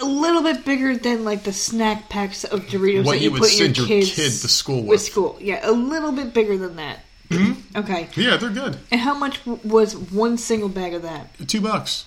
a 0.00 0.04
little 0.04 0.42
bit 0.42 0.64
bigger 0.64 0.96
than 0.96 1.24
like 1.24 1.44
the 1.44 1.52
snack 1.52 2.08
packs 2.10 2.44
of 2.44 2.66
Doritos 2.66 3.04
What 3.06 3.12
that 3.12 3.18
you 3.18 3.24
you, 3.24 3.30
would 3.32 3.40
put 3.42 3.58
your 3.58 3.68
your 3.68 3.86
kids 3.86 4.14
kid 4.14 4.30
to 4.30 4.48
school 4.48 4.80
with 4.82 4.88
with. 4.88 5.00
school. 5.00 5.38
Yeah, 5.40 5.60
a 5.62 5.72
little 5.72 6.12
bit 6.12 6.34
bigger 6.34 6.58
than 6.58 6.76
that. 6.76 7.00
Mm-hmm. 7.30 7.78
Okay. 7.78 8.08
Yeah, 8.14 8.36
they're 8.36 8.50
good. 8.50 8.78
And 8.90 9.00
how 9.00 9.14
much 9.14 9.44
was 9.46 9.96
one 9.96 10.36
single 10.38 10.68
bag 10.68 10.92
of 10.94 11.02
that? 11.02 11.30
Two 11.48 11.60
bucks 11.60 12.04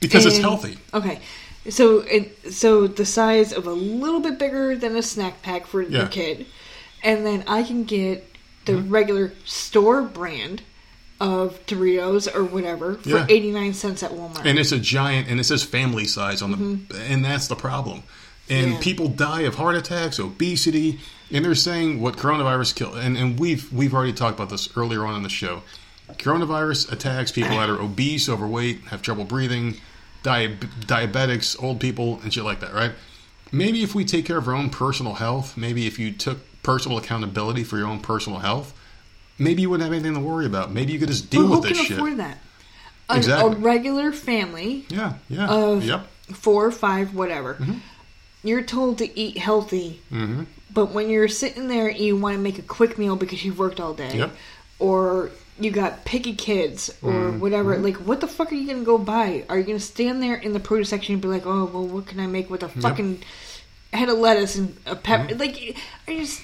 because 0.00 0.26
it's 0.26 0.38
healthy. 0.38 0.78
Okay, 0.94 1.20
so 1.68 1.98
it 2.00 2.52
so 2.52 2.86
the 2.86 3.04
size 3.06 3.52
of 3.52 3.66
a 3.66 3.72
little 3.72 4.20
bit 4.20 4.38
bigger 4.38 4.76
than 4.76 4.96
a 4.96 5.02
snack 5.02 5.42
pack 5.42 5.66
for 5.66 5.82
Yeah. 5.82 5.98
your 6.00 6.06
kid, 6.08 6.46
and 7.02 7.24
then 7.26 7.44
I 7.46 7.62
can 7.62 7.84
get 7.84 8.26
the 8.64 8.76
regular 8.76 9.32
store 9.44 10.02
brand 10.02 10.62
of 11.20 11.58
Doritos 11.66 12.34
or 12.34 12.44
whatever 12.44 12.94
for 12.94 13.08
Yeah. 13.10 13.26
89 13.28 13.74
cents 13.74 14.02
at 14.02 14.10
Walmart. 14.10 14.44
and 14.46 14.58
it's 14.58 14.72
a 14.72 14.78
giant 14.78 15.28
and 15.28 15.38
it 15.38 15.44
says 15.44 15.62
family 15.62 16.06
size 16.06 16.40
on 16.40 16.50
the 16.88 16.96
and 16.98 17.22
that's 17.24 17.46
the 17.46 17.56
problem 17.56 18.02
and 18.48 18.64
Mm-hmm. 18.66 18.72
Yeah. 18.74 18.80
people 18.80 19.08
die 19.08 19.42
of 19.42 19.56
heart 19.56 19.74
attacks 19.76 20.18
obesity 20.18 20.98
and 21.30 21.44
they're 21.44 21.54
saying 21.54 22.00
what 22.00 22.16
coronavirus 22.16 22.74
killed 22.74 22.96
and, 22.96 23.18
and 23.18 23.38
we've 23.38 23.70
we've 23.70 23.92
already 23.92 24.14
talked 24.14 24.34
about 24.38 24.48
this 24.48 24.68
earlier 24.76 25.04
on 25.04 25.14
in 25.14 25.22
the 25.22 25.28
show 25.28 25.62
coronavirus 26.18 26.90
attacks 26.90 27.30
people 27.32 27.56
that 27.56 27.68
are 27.68 27.80
obese 27.80 28.28
overweight 28.28 28.80
have 28.88 29.02
trouble 29.02 29.24
breathing 29.24 29.76
dia- 30.22 30.56
diabetics 30.86 31.60
old 31.62 31.80
people 31.80 32.20
and 32.22 32.32
shit 32.32 32.44
like 32.44 32.60
that 32.60 32.72
right 32.74 32.92
maybe 33.52 33.82
if 33.82 33.94
we 33.94 34.04
take 34.04 34.24
care 34.24 34.38
of 34.38 34.46
our 34.48 34.54
own 34.54 34.70
personal 34.70 35.14
health 35.14 35.56
maybe 35.56 35.86
if 35.86 35.98
you 35.98 36.12
took 36.12 36.38
personal 36.62 36.98
accountability 36.98 37.64
for 37.64 37.78
your 37.78 37.86
own 37.86 38.00
personal 38.00 38.38
health 38.40 38.72
maybe 39.38 39.62
you 39.62 39.70
wouldn't 39.70 39.84
have 39.84 39.92
anything 39.92 40.14
to 40.14 40.20
worry 40.20 40.46
about 40.46 40.70
maybe 40.72 40.92
you 40.92 40.98
could 40.98 41.08
just 41.08 41.30
deal 41.30 41.46
who 41.46 41.60
with 41.60 41.62
this 41.68 41.86
can 41.86 41.96
afford 41.96 42.16
that? 42.18 42.38
A, 43.08 43.16
Exactly. 43.16 43.52
a 43.52 43.56
regular 43.56 44.12
family 44.12 44.84
yeah 44.88 45.14
yeah 45.28 45.48
of 45.48 45.84
yep 45.84 46.06
four 46.32 46.64
or 46.66 46.70
five, 46.70 47.12
whatever. 47.14 47.54
Mm-hmm. 47.54 47.78
You're 48.42 48.62
told 48.62 48.98
to 48.98 49.18
eat 49.18 49.36
healthy, 49.36 50.00
mm-hmm. 50.10 50.44
but 50.72 50.92
when 50.92 51.10
you're 51.10 51.28
sitting 51.28 51.68
there, 51.68 51.90
you 51.90 52.16
want 52.16 52.36
to 52.36 52.40
make 52.40 52.58
a 52.58 52.62
quick 52.62 52.98
meal 52.98 53.16
because 53.16 53.44
you've 53.44 53.58
worked 53.58 53.80
all 53.80 53.92
day, 53.94 54.16
Yep. 54.16 54.30
or 54.78 55.30
you 55.62 55.70
got 55.70 56.04
picky 56.04 56.34
kids, 56.34 56.90
or 57.02 57.12
Mm-hmm. 57.12 57.40
whatever. 57.40 57.76
Like, 57.78 57.96
what 57.96 58.20
the 58.20 58.26
fuck 58.28 58.50
are 58.52 58.54
you 58.54 58.66
gonna 58.66 58.84
go 58.84 58.98
buy? 58.98 59.44
Are 59.48 59.58
you 59.58 59.64
gonna 59.64 59.80
stand 59.80 60.22
there 60.22 60.34
in 60.36 60.52
the 60.52 60.60
produce 60.60 60.88
section 60.90 61.14
and 61.14 61.22
be 61.22 61.28
like, 61.28 61.46
"Oh, 61.46 61.64
well, 61.66 61.86
what 61.86 62.06
can 62.06 62.20
I 62.20 62.26
make 62.26 62.48
with 62.50 62.62
a 62.62 62.68
fucking 62.68 63.22
head 63.92 64.08
of 64.08 64.18
lettuce 64.18 64.56
and 64.56 64.76
a 64.86 64.96
pepper?" 64.96 65.34
Mm-hmm. 65.34 65.40
Like, 65.40 65.76
I 66.08 66.16
just. 66.18 66.42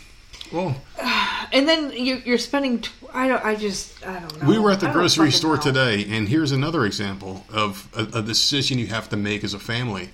well 0.53 0.77
And 1.53 1.69
then 1.69 1.93
you, 1.93 2.21
you're 2.25 2.39
spending. 2.39 2.81
Tw- 2.81 2.91
I 3.15 3.29
don't. 3.29 3.45
I 3.45 3.55
just. 3.55 4.05
I 4.07 4.19
don't 4.21 4.43
know. 4.43 4.49
We 4.49 4.59
were 4.59 4.71
at 4.73 4.81
the 4.81 4.91
grocery 4.91 5.31
store 5.31 5.57
know. 5.57 5.63
today, 5.63 6.05
and 6.09 6.29
here's 6.29 6.53
another 6.53 6.85
example 6.85 7.45
of 7.53 7.89
a, 7.97 8.19
a 8.19 8.23
decision 8.23 8.79
you 8.79 8.89
have 8.89 9.09
to 9.11 9.17
make 9.17 9.45
as 9.45 9.55
a 9.55 9.59
family. 9.61 10.11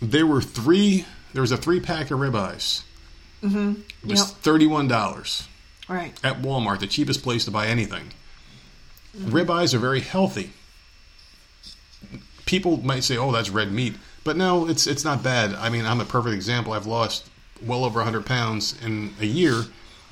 There 0.00 0.26
were 0.26 0.40
three. 0.42 1.04
There 1.32 1.42
was 1.42 1.52
a 1.52 1.56
three 1.56 1.80
pack 1.80 2.10
of 2.10 2.18
ribeyes. 2.18 2.82
Mm-hmm. 3.42 3.80
It 4.04 4.08
was 4.10 4.18
Yep. 4.20 4.28
thirty 4.42 4.66
one 4.66 4.88
dollars 4.88 5.48
Right. 5.92 6.18
at 6.24 6.42
Walmart, 6.42 6.80
the 6.80 6.86
cheapest 6.86 7.22
place 7.22 7.44
to 7.44 7.50
buy 7.50 7.66
anything. 7.66 8.12
Ribeyes 9.16 9.74
are 9.74 9.78
very 9.78 10.00
healthy. 10.00 10.52
People 12.46 12.78
might 12.78 13.04
say, 13.04 13.16
"Oh, 13.16 13.30
that's 13.30 13.50
red 13.50 13.70
meat," 13.72 13.94
but 14.24 14.36
no, 14.36 14.66
it's 14.68 14.86
it's 14.86 15.04
not 15.04 15.22
bad. 15.22 15.54
I 15.54 15.68
mean, 15.68 15.86
I'm 15.86 16.00
a 16.00 16.04
perfect 16.04 16.34
example. 16.34 16.72
I've 16.72 16.86
lost 16.86 17.28
well 17.62 17.84
over 17.84 18.00
100 18.00 18.26
pounds 18.26 18.74
in 18.82 19.14
a 19.20 19.26
year 19.26 19.64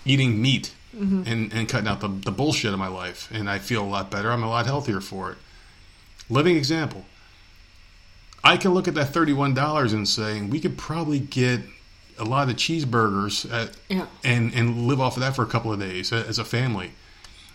eating 0.05 0.41
meat 0.41 0.73
mm-hmm. 0.97 1.23
and, 1.27 1.53
and 1.53 1.69
cutting 1.69 1.89
out 1.89 2.01
the, 2.01 2.09
the 2.09 2.31
bullshit 2.31 2.73
of 2.73 2.79
my 2.79 2.89
life, 2.89 3.29
and 3.33 3.51
I 3.51 3.59
feel 3.59 3.83
a 3.83 3.87
lot 3.87 4.11
better. 4.11 4.31
I'm 4.31 4.43
a 4.43 4.49
lot 4.49 4.67
healthier 4.67 5.01
for 5.01 5.33
it. 5.33 5.39
Living 6.29 6.57
example. 6.57 7.05
I 8.43 8.57
can 8.57 8.73
look 8.73 8.89
at 8.89 8.95
that 8.95 9.13
$31 9.13 9.93
and 9.93 10.09
say, 10.09 10.41
we 10.41 10.61
could 10.61 10.79
probably 10.79 11.19
get 11.19 11.61
a 12.21 12.25
lot 12.25 12.49
of 12.49 12.57
cheeseburgers 12.57 13.51
at, 13.53 13.77
Yeah. 13.89 14.07
and, 14.25 14.55
and 14.55 14.87
live 14.87 15.01
off 15.01 15.17
of 15.17 15.23
that 15.23 15.35
for 15.35 15.43
a 15.43 15.47
couple 15.47 15.73
of 15.73 15.81
days 15.81 16.13
uh, 16.13 16.25
as 16.29 16.39
a 16.39 16.45
family. 16.45 16.93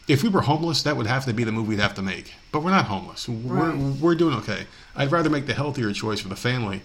If 0.08 0.22
we 0.22 0.30
were 0.30 0.42
homeless, 0.42 0.84
that 0.84 0.98
would 0.98 1.08
have 1.08 1.26
to 1.26 1.34
be 1.34 1.44
the 1.44 1.52
move 1.52 1.68
we'd 1.68 1.80
have 1.80 1.96
to 1.96 2.02
make. 2.02 2.34
But 2.52 2.62
we're 2.64 2.72
not 2.72 2.86
homeless. 2.86 3.28
We're, 3.28 3.76
we're 3.76 4.16
doing 4.16 4.36
okay. 4.38 4.68
I'd 4.96 5.12
rather 5.12 5.30
make 5.32 5.48
the 5.48 5.54
healthier 5.56 5.92
choice 5.94 6.20
for 6.20 6.28
the 6.30 6.36
family 6.36 6.82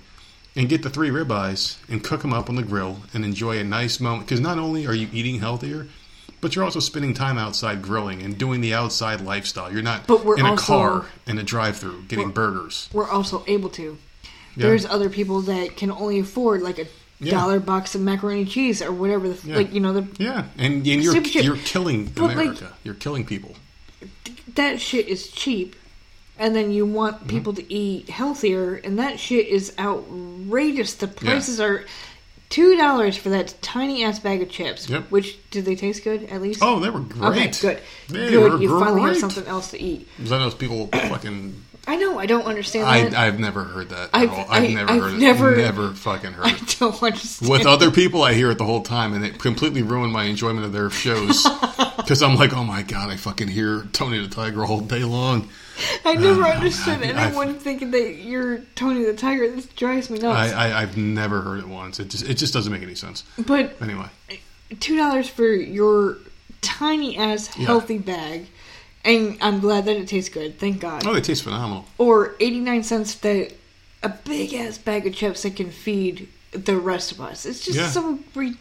and 0.56 0.68
get 0.68 0.82
the 0.82 0.90
three 0.90 1.10
ribeyes 1.10 1.76
and 1.88 2.02
cook 2.02 2.22
them 2.22 2.32
up 2.32 2.48
on 2.48 2.56
the 2.56 2.62
grill 2.62 3.00
and 3.12 3.24
enjoy 3.24 3.58
a 3.58 3.64
nice 3.64 4.00
moment. 4.00 4.26
Because 4.26 4.40
not 4.40 4.58
only 4.58 4.86
are 4.86 4.94
you 4.94 5.08
eating 5.12 5.38
healthier, 5.40 5.86
but 6.40 6.56
you're 6.56 6.64
also 6.64 6.80
spending 6.80 7.12
time 7.12 7.36
outside 7.36 7.82
grilling 7.82 8.22
and 8.22 8.38
doing 8.38 8.62
the 8.62 8.72
outside 8.72 9.20
lifestyle. 9.20 9.70
You're 9.70 9.82
not 9.82 10.06
But 10.06 10.24
we're 10.24 10.38
in 10.38 10.46
a 10.46 10.50
also- 10.52 10.64
car 10.64 11.06
in 11.26 11.38
a 11.38 11.42
drive-through 11.42 12.04
getting 12.08 12.30
burgers. 12.30 12.88
we're 12.92 13.08
also 13.10 13.44
able 13.46 13.68
to. 13.70 13.98
Yeah. 14.56 14.66
There's 14.66 14.86
other 14.86 15.10
people 15.10 15.42
that 15.42 15.76
can 15.76 15.90
only 15.92 16.18
afford 16.18 16.62
like 16.62 16.78
a 16.78 16.86
Yeah. 17.20 17.32
dollar 17.32 17.60
box 17.60 17.94
of 17.94 18.00
macaroni 18.00 18.40
and 18.42 18.50
cheese 18.50 18.80
or 18.80 18.92
whatever 18.92 19.28
the 19.28 19.48
Yeah. 19.48 19.56
like 19.56 19.72
you 19.74 19.80
know 19.80 19.92
the 19.92 20.06
Yeah, 20.18 20.44
and, 20.56 20.86
and 20.86 20.86
you're 20.86 21.16
you're 21.18 21.56
killing 21.58 22.06
But, 22.06 22.22
like- 22.22 22.32
America. 22.36 22.72
you're 22.82 22.94
killing 22.94 23.24
people. 23.26 23.54
that 24.54 24.80
shit 24.80 25.06
is 25.06 25.28
cheap, 25.28 25.76
and 26.38 26.56
then 26.56 26.70
you 26.70 26.86
want 26.86 27.16
Mm-hmm. 27.18 27.26
people 27.28 27.52
to 27.54 27.72
eat 27.72 28.08
healthier, 28.08 28.74
and 28.76 28.98
that 28.98 29.20
shit 29.20 29.46
is 29.48 29.72
outrageous. 29.78 30.94
The 30.94 31.08
prices 31.08 31.60
are 31.60 31.84
two 32.48 32.76
dollars 32.76 33.16
for 33.16 33.28
that 33.30 33.54
tiny 33.62 34.02
ass 34.02 34.18
bag 34.18 34.42
of 34.42 34.48
chips. 34.50 34.88
Yep. 34.88 35.10
Which 35.10 35.38
did 35.50 35.64
they 35.66 35.76
taste 35.76 36.02
good 36.02 36.24
at 36.24 36.40
least? 36.42 36.60
Oh, 36.62 36.80
they 36.80 36.90
were 36.90 37.00
great. 37.00 37.30
Okay, 37.30 37.46
good. 37.60 37.78
They 38.08 38.30
good. 38.30 38.60
You 38.62 38.80
finally 38.80 39.02
have 39.02 39.18
something 39.18 39.46
else 39.46 39.70
to 39.72 39.80
eat. 39.80 40.08
I 40.18 40.28
know 40.30 40.50
people 40.50 40.86
fucking. 40.92 41.54
I 41.88 41.96
know. 41.96 42.18
I 42.18 42.26
don't 42.26 42.44
understand 42.44 42.86
I, 42.86 43.02
that. 43.08 43.14
I've 43.18 43.40
never 43.40 43.64
heard 43.64 43.88
that 43.88 44.10
at 44.12 44.14
I've- 44.14 44.32
all. 44.32 44.46
I've 44.48 44.64
I- 44.64 44.66
never 44.68 44.90
I've 44.92 45.00
heard 45.02 45.18
never- 45.18 45.54
it. 45.54 45.58
Never 45.62 45.90
fucking 45.92 46.32
heard 46.32 46.46
I 46.46 46.58
don't 46.78 47.02
understand. 47.02 47.50
With 47.50 47.66
other 47.66 47.90
people, 47.90 48.22
I 48.22 48.34
hear 48.34 48.50
it 48.50 48.58
the 48.58 48.64
whole 48.64 48.82
time, 48.82 49.12
and 49.14 49.24
it 49.24 49.38
completely 49.38 49.82
ruined 49.82 50.12
my 50.12 50.24
enjoyment 50.24 50.64
of 50.66 50.72
their 50.72 50.90
shows. 50.90 51.46
Because 52.00 52.22
I'm 52.22 52.34
like, 52.34 52.52
oh 52.54 52.64
my 52.64 52.82
god, 52.82 53.10
I 53.10 53.16
fucking 53.16 53.46
hear 53.48 53.82
Tony 53.92 54.18
the 54.18 54.26
Tiger 54.26 54.64
all 54.64 54.80
day 54.80 55.04
long. 55.04 55.48
I 56.04 56.14
never 56.14 56.42
um, 56.44 56.50
understood 56.56 57.02
I've- 57.02 57.12
anyone 57.12 57.54
thinking 57.54 57.92
that 57.92 58.14
you're 58.16 58.58
Tony 58.74 59.04
the 59.04 59.14
Tiger. 59.14 59.48
This 59.48 59.66
drives 59.66 60.10
me 60.10 60.18
nuts. 60.18 60.52
I, 60.52 60.70
I, 60.70 60.82
I've 60.82 60.96
never 60.96 61.42
heard 61.42 61.60
it 61.60 61.68
once. 61.68 62.00
It 62.00 62.08
just, 62.08 62.28
it 62.28 62.34
just 62.34 62.52
doesn't 62.52 62.72
make 62.72 62.82
any 62.82 62.96
sense. 62.96 63.22
but 63.46 63.80
Anyway, 63.80 64.06
two 64.80 64.96
dollars 64.96 65.28
for 65.28 65.46
your 65.46 66.16
tiny 66.62 67.16
ass 67.16 67.46
healthy 67.48 67.98
bag, 67.98 68.46
and 69.04 69.38
I'm 69.40 69.60
glad 69.60 69.84
that 69.86 69.96
it 69.96 70.08
tastes 70.08 70.30
good. 70.30 70.58
Thank 70.58 70.80
God. 70.80 71.06
oh, 71.06 71.14
they 71.14 71.20
taste 71.20 71.42
phenomenal. 71.44 71.86
Or 71.98 72.34
eighty 72.40 72.60
nine 72.60 72.82
cents 72.82 73.14
that 73.16 73.52
a 74.02 74.08
big 74.08 74.54
ass 74.54 74.78
bag 74.78 75.06
of 75.06 75.14
chips 75.14 75.42
that 75.42 75.56
can 75.56 75.70
feed 75.70 76.28
the 76.52 76.76
rest 76.76 77.12
of 77.12 77.20
us. 77.20 77.46
It's 77.46 77.64
just 77.64 77.78
Yeah. 77.78 77.90
so. 77.90 78.18
Re- 78.34 78.56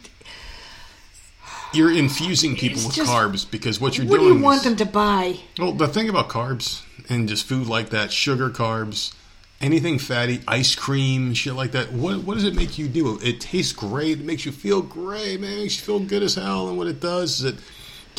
You're 1.72 1.92
infusing 1.92 2.56
people 2.56 2.78
It's 2.78 2.86
with 2.86 2.96
just- 2.96 3.10
carbs 3.10 3.48
because 3.48 3.80
what 3.80 3.96
you're 3.96 4.06
what 4.06 4.18
do 4.18 4.26
doing. 4.26 4.38
you 4.38 4.44
want 4.44 4.58
is- 4.58 4.64
them 4.64 4.76
to 4.76 4.84
buy? 4.86 5.38
Well, 5.58 5.72
the 5.72 5.86
thing 5.88 6.08
about 6.08 6.28
carbs 6.28 6.80
and 7.08 7.28
just 7.28 7.44
food 7.46 7.68
like 7.68 7.90
that, 7.90 8.12
sugar 8.12 8.50
carbs, 8.50 9.12
anything 9.60 9.98
fatty, 10.00 10.40
ice 10.48 10.74
cream, 10.74 11.32
shit 11.32 11.54
like 11.54 11.70
that, 11.72 11.92
what 11.92 12.24
what 12.24 12.34
does 12.34 12.44
it 12.44 12.54
make 12.56 12.76
you 12.76 12.88
do? 12.88 13.20
It 13.22 13.40
tastes 13.40 13.72
great. 13.72 14.18
It 14.18 14.24
makes 14.24 14.44
you 14.44 14.50
feel 14.52 14.82
great, 14.82 15.40
man. 15.40 15.52
It 15.52 15.60
makes 15.62 15.76
you 15.78 15.82
feel 15.84 16.00
good 16.00 16.22
as 16.24 16.34
hell. 16.34 16.68
And 16.68 16.76
what 16.76 16.88
it 16.88 17.00
does 17.00 17.38
is 17.40 17.44
it 17.44 17.54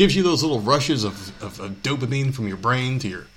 gives 0.02 0.16
you 0.16 0.24
those 0.24 0.42
little 0.42 0.60
rushes 0.62 1.04
of, 1.04 1.14
of, 1.44 1.60
of 1.60 1.72
dopamine 1.84 2.34
from 2.34 2.48
your 2.48 2.58
brain 2.58 2.98
to 2.98 3.08
your 3.08 3.28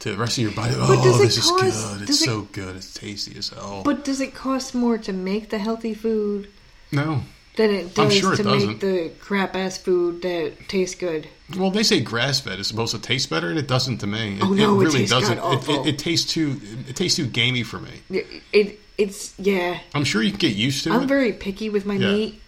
to 0.00 0.10
the 0.12 0.18
rest 0.18 0.36
of 0.36 0.42
your 0.44 0.52
body. 0.52 0.74
oh, 0.76 0.92
it 0.92 1.18
this 1.22 1.38
is 1.38 1.50
good. 1.50 2.02
It's 2.02 2.10
it- 2.20 2.24
so 2.24 2.42
good. 2.52 2.76
It's 2.76 2.92
tasty 2.92 3.38
as 3.38 3.48
hell. 3.48 3.80
But 3.84 4.04
does 4.04 4.20
it 4.20 4.34
cost 4.34 4.74
more 4.74 4.98
to 4.98 5.12
make 5.14 5.48
the 5.48 5.58
healthy 5.58 5.94
food 5.94 6.48
no. 6.92 7.22
than 7.56 7.70
it 7.70 7.98
I'm 7.98 8.08
does 8.08 8.14
sure 8.18 8.34
it 8.34 8.36
to 8.38 8.42
doesn't. 8.42 8.68
make 8.68 8.80
the 8.80 9.12
crap 9.18 9.56
ass 9.56 9.78
food 9.78 10.20
that 10.22 10.68
tastes 10.68 10.94
good? 10.94 11.26
Well, 11.56 11.70
they 11.70 11.82
say 11.82 12.00
grass 12.02 12.38
fed 12.40 12.58
is 12.60 12.66
supposed 12.66 12.94
to 12.94 13.00
taste 13.00 13.30
better, 13.30 13.48
and 13.48 13.58
it 13.58 13.66
doesn't 13.66 13.98
to 13.98 14.06
me. 14.06 14.36
It, 14.36 14.42
Oh, 14.42 14.52
no, 14.52 14.78
it 14.80 14.84
really 14.84 15.06
doesn't. 15.06 15.38
It, 15.38 15.68
it, 15.68 15.86
it 15.94 15.98
tastes 15.98 16.30
too. 16.30 16.60
It 16.86 16.96
tastes 16.96 17.16
too 17.16 17.26
gamey 17.26 17.62
for 17.62 17.78
me. 17.80 17.92
It, 18.10 18.26
it 18.52 18.80
it's 18.98 19.34
yeah. 19.38 19.80
I'm 19.94 20.04
sure 20.04 20.22
you 20.22 20.30
can 20.30 20.38
get 20.38 20.54
used 20.54 20.84
to 20.84 20.92
I'm 20.92 21.02
it. 21.04 21.06
very 21.06 21.32
picky 21.32 21.68
with 21.70 21.84
my 21.86 21.94
Yeah. 21.94 22.12
meat, 22.12 22.42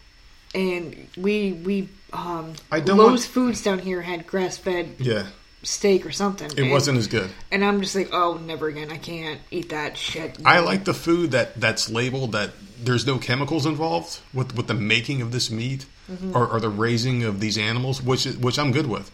and 0.55 1.09
we 1.17 1.53
we 1.53 1.89
um 2.13 2.55
I 2.71 2.81
don't 2.81 2.97
Lowe's 2.99 3.09
want- 3.11 3.21
Foods 3.23 3.63
down 3.63 3.79
here 3.79 4.03
had 4.03 4.27
grass 4.27 4.59
fed 4.59 4.97
yeah, 4.99 5.27
steak 5.63 6.05
or 6.07 6.11
something. 6.13 6.51
it 6.51 6.59
and, 6.59 6.71
wasn't 6.71 6.99
as 6.99 7.07
good. 7.07 7.31
and 7.51 7.65
I'm 7.65 7.81
just 7.81 7.95
like, 7.95 8.11
oh, 8.13 8.35
never 8.45 8.69
again. 8.69 8.91
I 8.91 8.99
can't 8.99 9.41
eat 9.51 9.69
that 9.71 9.97
shit. 9.97 10.39
I 10.45 10.61
like 10.61 10.85
the 10.85 10.95
food 10.95 11.31
that 11.33 11.61
that's 11.61 11.89
labeled 11.91 12.33
that 12.33 12.51
there's 12.83 13.07
no 13.07 13.19
chemicals 13.19 13.65
involved 13.67 14.21
with 14.35 14.57
with 14.57 14.67
the 14.67 14.75
making 14.75 15.23
of 15.23 15.33
this 15.33 15.51
meat 15.51 15.87
Mm-hmm. 16.11 16.37
or, 16.37 16.49
or 16.49 16.59
the 16.59 16.69
raising 16.69 17.23
of 17.23 17.39
these 17.39 17.57
animals, 17.57 18.03
which 18.03 18.25
which 18.25 18.59
I'm 18.59 18.73
good 18.73 18.89
with. 18.89 19.11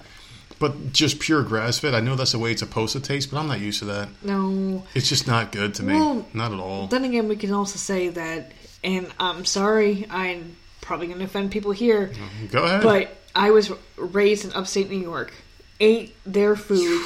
But 0.59 0.91
just 0.93 1.21
pure 1.21 1.43
grass 1.43 1.79
fed, 1.79 1.95
I 1.95 2.01
know 2.01 2.17
that's 2.17 2.33
the 2.33 2.39
way 2.39 2.51
it's 2.53 2.61
supposed 2.63 2.95
to 2.95 3.01
taste, 3.01 3.31
but 3.31 3.39
I'm 3.39 3.47
not 3.47 3.61
used 3.61 3.81
to 3.81 3.85
that. 3.85 4.09
no. 4.23 4.85
It's 4.95 5.07
just 5.09 5.27
not 5.29 5.53
good 5.53 5.75
to 5.75 5.83
me. 5.83 5.93
Well, 5.95 6.27
not 6.33 6.51
at 6.51 6.59
all. 6.59 6.87
Then 6.87 7.05
again, 7.05 7.29
we 7.29 7.37
can 7.37 7.53
also 7.53 7.77
say 7.77 8.09
that, 8.09 8.53
and 8.83 9.07
I'm 9.21 9.45
sorry, 9.45 10.07
I'm 10.11 10.57
probably 10.89 11.07
going 11.07 11.19
to 11.21 11.25
offend 11.27 11.51
people 11.53 11.71
here, 11.71 12.11
Go 12.51 12.65
ahead. 12.65 12.83
but 12.83 13.17
I 13.35 13.51
was 13.53 13.71
raised 13.97 14.45
in 14.47 14.53
upstate 14.55 14.91
New 14.91 14.99
York, 15.13 15.33
ate 15.79 16.17
their 16.25 16.57
food 16.57 17.01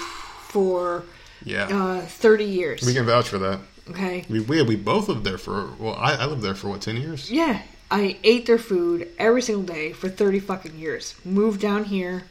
for 0.49 1.03
yeah, 1.45 1.67
uh, 1.67 2.01
30 2.01 2.45
years. 2.45 2.83
we 2.87 2.95
can 2.95 3.05
vouch 3.05 3.29
for 3.29 3.39
that. 3.39 3.59
okay. 3.91 4.25
We 4.31 4.41
we, 4.41 4.63
we 4.63 4.77
both 4.77 5.09
lived 5.09 5.25
there 5.25 5.37
for 5.39 5.73
well, 5.79 5.95
I, 5.97 6.15
I 6.15 6.27
lived 6.27 6.43
there 6.43 6.55
for 6.55 6.69
what 6.69 6.81
ten 6.81 6.97
years. 6.97 7.31
Yeah, 7.31 7.61
I 7.91 8.17
ate 8.23 8.47
their 8.47 8.59
food 8.59 9.09
every 9.19 9.43
single 9.43 9.65
day 9.65 9.93
for 9.93 10.09
30 10.09 10.39
fucking 10.41 10.79
years. 10.79 11.15
Moved 11.25 11.61
down 11.61 11.85
here, 11.85 12.23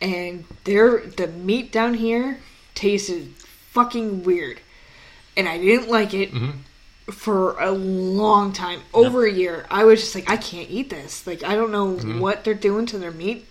and 0.00 0.44
their 0.64 1.00
the 1.00 1.26
meat 1.26 1.72
down 1.72 1.94
here 1.94 2.38
tasted 2.74 3.34
fucking 3.74 4.22
weird. 4.22 4.60
And 5.36 5.48
I 5.48 5.58
didn't 5.58 5.88
like 5.90 6.14
it 6.14 6.30
for 7.10 7.58
a 7.60 7.70
long 7.70 8.52
time. 8.52 8.80
Over 8.94 9.26
a 9.26 9.32
year. 9.32 9.66
I 9.70 9.84
was 9.84 10.00
just 10.00 10.14
like, 10.14 10.30
I 10.30 10.36
can't 10.36 10.70
eat 10.70 10.90
this. 10.90 11.26
Like, 11.26 11.42
I 11.42 11.54
don't 11.54 11.72
know 11.72 11.94
mm-hmm. 11.94 12.20
what 12.20 12.44
they're 12.44 12.54
doing 12.54 12.86
to 12.86 12.98
their 12.98 13.10
meat. 13.10 13.46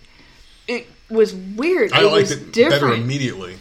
it 0.66 0.86
was 1.10 1.34
weird. 1.34 1.92
I 1.92 2.02
it 2.02 2.04
liked 2.04 2.14
was 2.14 2.30
it 2.32 2.52
different. 2.52 2.82
better 2.82 2.94
immediately. 2.94 3.56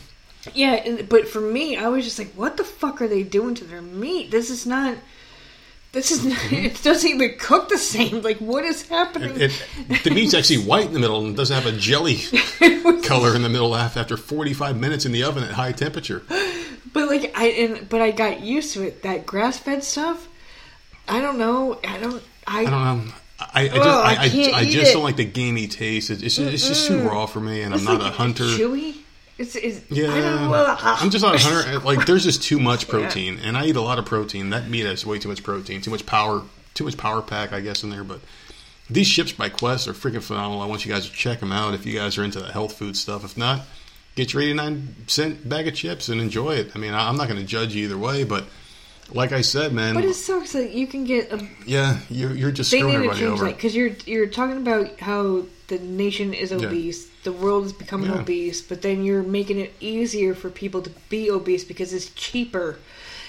Yeah, 0.54 0.74
and, 0.74 1.08
but 1.08 1.28
for 1.28 1.42
me, 1.42 1.78
I 1.78 1.90
was 1.90 2.04
just 2.04 2.18
like, 2.18 2.32
"What 2.34 2.58
the 2.58 2.64
fuck 2.64 3.02
are 3.02 3.08
they 3.08 3.22
doing 3.22 3.54
to 3.56 3.64
their 3.64 3.82
meat? 3.82 4.32
This 4.32 4.50
is 4.50 4.66
not. 4.66 4.98
This 5.92 6.12
is 6.12 6.26
not. 6.26 6.38
Mm-hmm. 6.52 6.66
It 6.66 6.84
doesn't 6.84 7.10
even 7.10 7.38
cook 7.38 7.70
the 7.70 7.78
same. 7.78 8.22
Like, 8.22 8.38
what 8.38 8.66
is 8.66 8.88
happening?" 8.88 9.40
It, 9.40 9.64
the 10.04 10.12
meat's 10.12 10.34
actually 10.34 10.64
white 10.64 10.88
in 10.88 10.94
the 10.94 11.00
middle 11.00 11.24
and 11.24 11.36
doesn't 11.36 11.56
have 11.56 11.72
a 11.72 11.78
jelly 11.78 12.18
color 13.04 13.36
in 13.36 13.42
the 13.42 13.50
middle 13.50 13.76
after 13.76 14.18
45 14.18 14.78
minutes 14.78 15.06
in 15.06 15.12
the 15.12 15.24
oven 15.24 15.44
at 15.44 15.52
high 15.52 15.72
temperature. 15.72 16.24
but 16.94 17.08
like, 17.08 17.32
I 17.38 17.48
and 17.48 17.90
but 17.90 18.02
I 18.02 18.12
got 18.12 18.42
used 18.42 18.74
to 18.74 18.84
it. 18.84 19.04
That 19.04 19.26
grass 19.26 19.60
fed 19.60 19.84
stuff. 19.84 20.28
I 21.08 21.22
don't 21.22 21.38
know. 21.38 21.80
I 21.88 21.98
don't. 22.00 22.24
I, 22.48 22.62
I 22.62 22.64
don't 22.64 22.72
know. 22.72 23.14
I, 23.40 23.46
I 23.66 23.70
oh, 23.70 23.76
just, 23.76 23.88
Ugh, 23.88 24.06
I 24.06 24.10
I, 24.10 24.24
I, 24.24 24.30
can't 24.30 24.54
I 24.54 24.62
eat 24.64 24.72
just 24.72 24.92
it. 24.92 24.94
don't 24.94 25.04
like 25.04 25.16
the 25.16 25.26
gamey 25.26 25.68
taste. 25.68 26.10
It's, 26.10 26.22
it's, 26.22 26.36
just, 26.36 26.54
it's 26.54 26.68
just 26.68 26.88
too 26.88 27.02
raw 27.02 27.26
for 27.26 27.40
me, 27.40 27.62
and 27.62 27.74
I'm 27.74 27.84
not 27.84 28.02
like 28.02 28.14
a 28.14 28.16
hunter. 28.16 28.44
Chewy. 28.44 29.01
It's, 29.42 29.56
it's 29.56 29.82
Yeah, 29.90 30.12
I 30.12 30.20
don't 30.22 30.52
know. 30.52 30.76
I'm 30.80 31.10
just 31.10 31.24
not 31.24 31.36
a 31.36 31.40
hunter. 31.40 31.80
Like, 31.86 32.06
there's 32.06 32.24
just 32.24 32.44
too 32.44 32.60
much 32.60 32.88
protein, 32.88 33.40
and 33.44 33.58
I 33.58 33.66
eat 33.66 33.76
a 33.76 33.82
lot 33.82 33.98
of 33.98 34.06
protein. 34.06 34.52
That 34.52 34.70
meat 34.70 34.86
has 34.86 35.06
way 35.06 35.18
too 35.20 35.30
much 35.30 35.42
protein, 35.42 35.82
too 35.82 35.92
much 35.92 36.06
power, 36.06 36.44
too 36.74 36.84
much 36.84 36.98
power 36.98 37.22
pack, 37.22 37.52
I 37.54 37.60
guess, 37.60 37.84
in 37.84 37.90
there. 37.90 38.04
But 38.04 38.20
these 38.90 39.10
chips 39.10 39.32
by 39.32 39.50
Quest 39.50 39.88
are 39.88 39.94
freaking 39.94 40.22
phenomenal. 40.22 40.62
I 40.62 40.68
want 40.68 40.86
you 40.86 40.92
guys 40.92 41.08
to 41.10 41.12
check 41.14 41.40
them 41.40 41.52
out 41.52 41.74
if 41.74 41.86
you 41.86 41.98
guys 41.98 42.18
are 42.18 42.24
into 42.24 42.40
the 42.40 42.52
health 42.52 42.74
food 42.78 42.96
stuff. 42.96 43.24
If 43.24 43.38
not, 43.38 43.62
get 44.16 44.34
your 44.34 44.44
89 44.44 44.96
cent 45.08 45.50
bag 45.50 45.68
of 45.68 45.74
chips 45.74 46.10
and 46.10 46.22
enjoy 46.22 46.56
it. 46.56 46.72
I 46.76 46.80
mean, 46.80 46.94
I'm 46.94 47.18
not 47.18 47.28
going 47.28 47.40
to 47.40 47.46
judge 47.46 47.74
you 47.74 47.86
either 47.86 47.98
way, 47.98 48.24
but 48.24 48.46
like 49.14 49.32
I 49.32 49.42
said, 49.42 49.74
man, 49.74 49.96
But 49.96 50.06
it 50.06 50.14
sucks 50.14 50.54
that 50.54 50.72
you 50.72 50.88
can 50.88 51.04
get 51.04 51.32
a 51.32 51.48
yeah, 51.66 52.00
you're, 52.10 52.34
you're 52.34 52.52
just 52.52 52.72
they 52.72 52.80
screwing 52.80 53.02
need 53.02 53.08
to 53.08 53.12
everybody 53.12 53.20
change 53.20 53.42
over. 53.42 53.52
because 53.52 53.76
you're 53.76 53.92
you're 54.06 54.28
talking 54.28 54.58
about 54.58 55.00
how 55.00 55.46
the 55.72 55.80
nation 55.80 56.34
is 56.34 56.52
obese, 56.52 57.08
the 57.24 57.32
world 57.32 57.66
is 57.66 57.74
becoming 57.74 58.12
Yeah. 58.12 58.20
obese, 58.20 58.62
but 58.62 58.82
then 58.82 59.04
you're 59.06 59.24
making 59.24 59.58
it 59.60 59.74
easier 59.80 60.36
for 60.36 60.50
people 60.50 60.82
to 60.82 60.92
be 61.10 61.32
obese 61.32 61.64
because 61.64 61.94
it's 61.94 62.10
cheaper, 62.16 62.78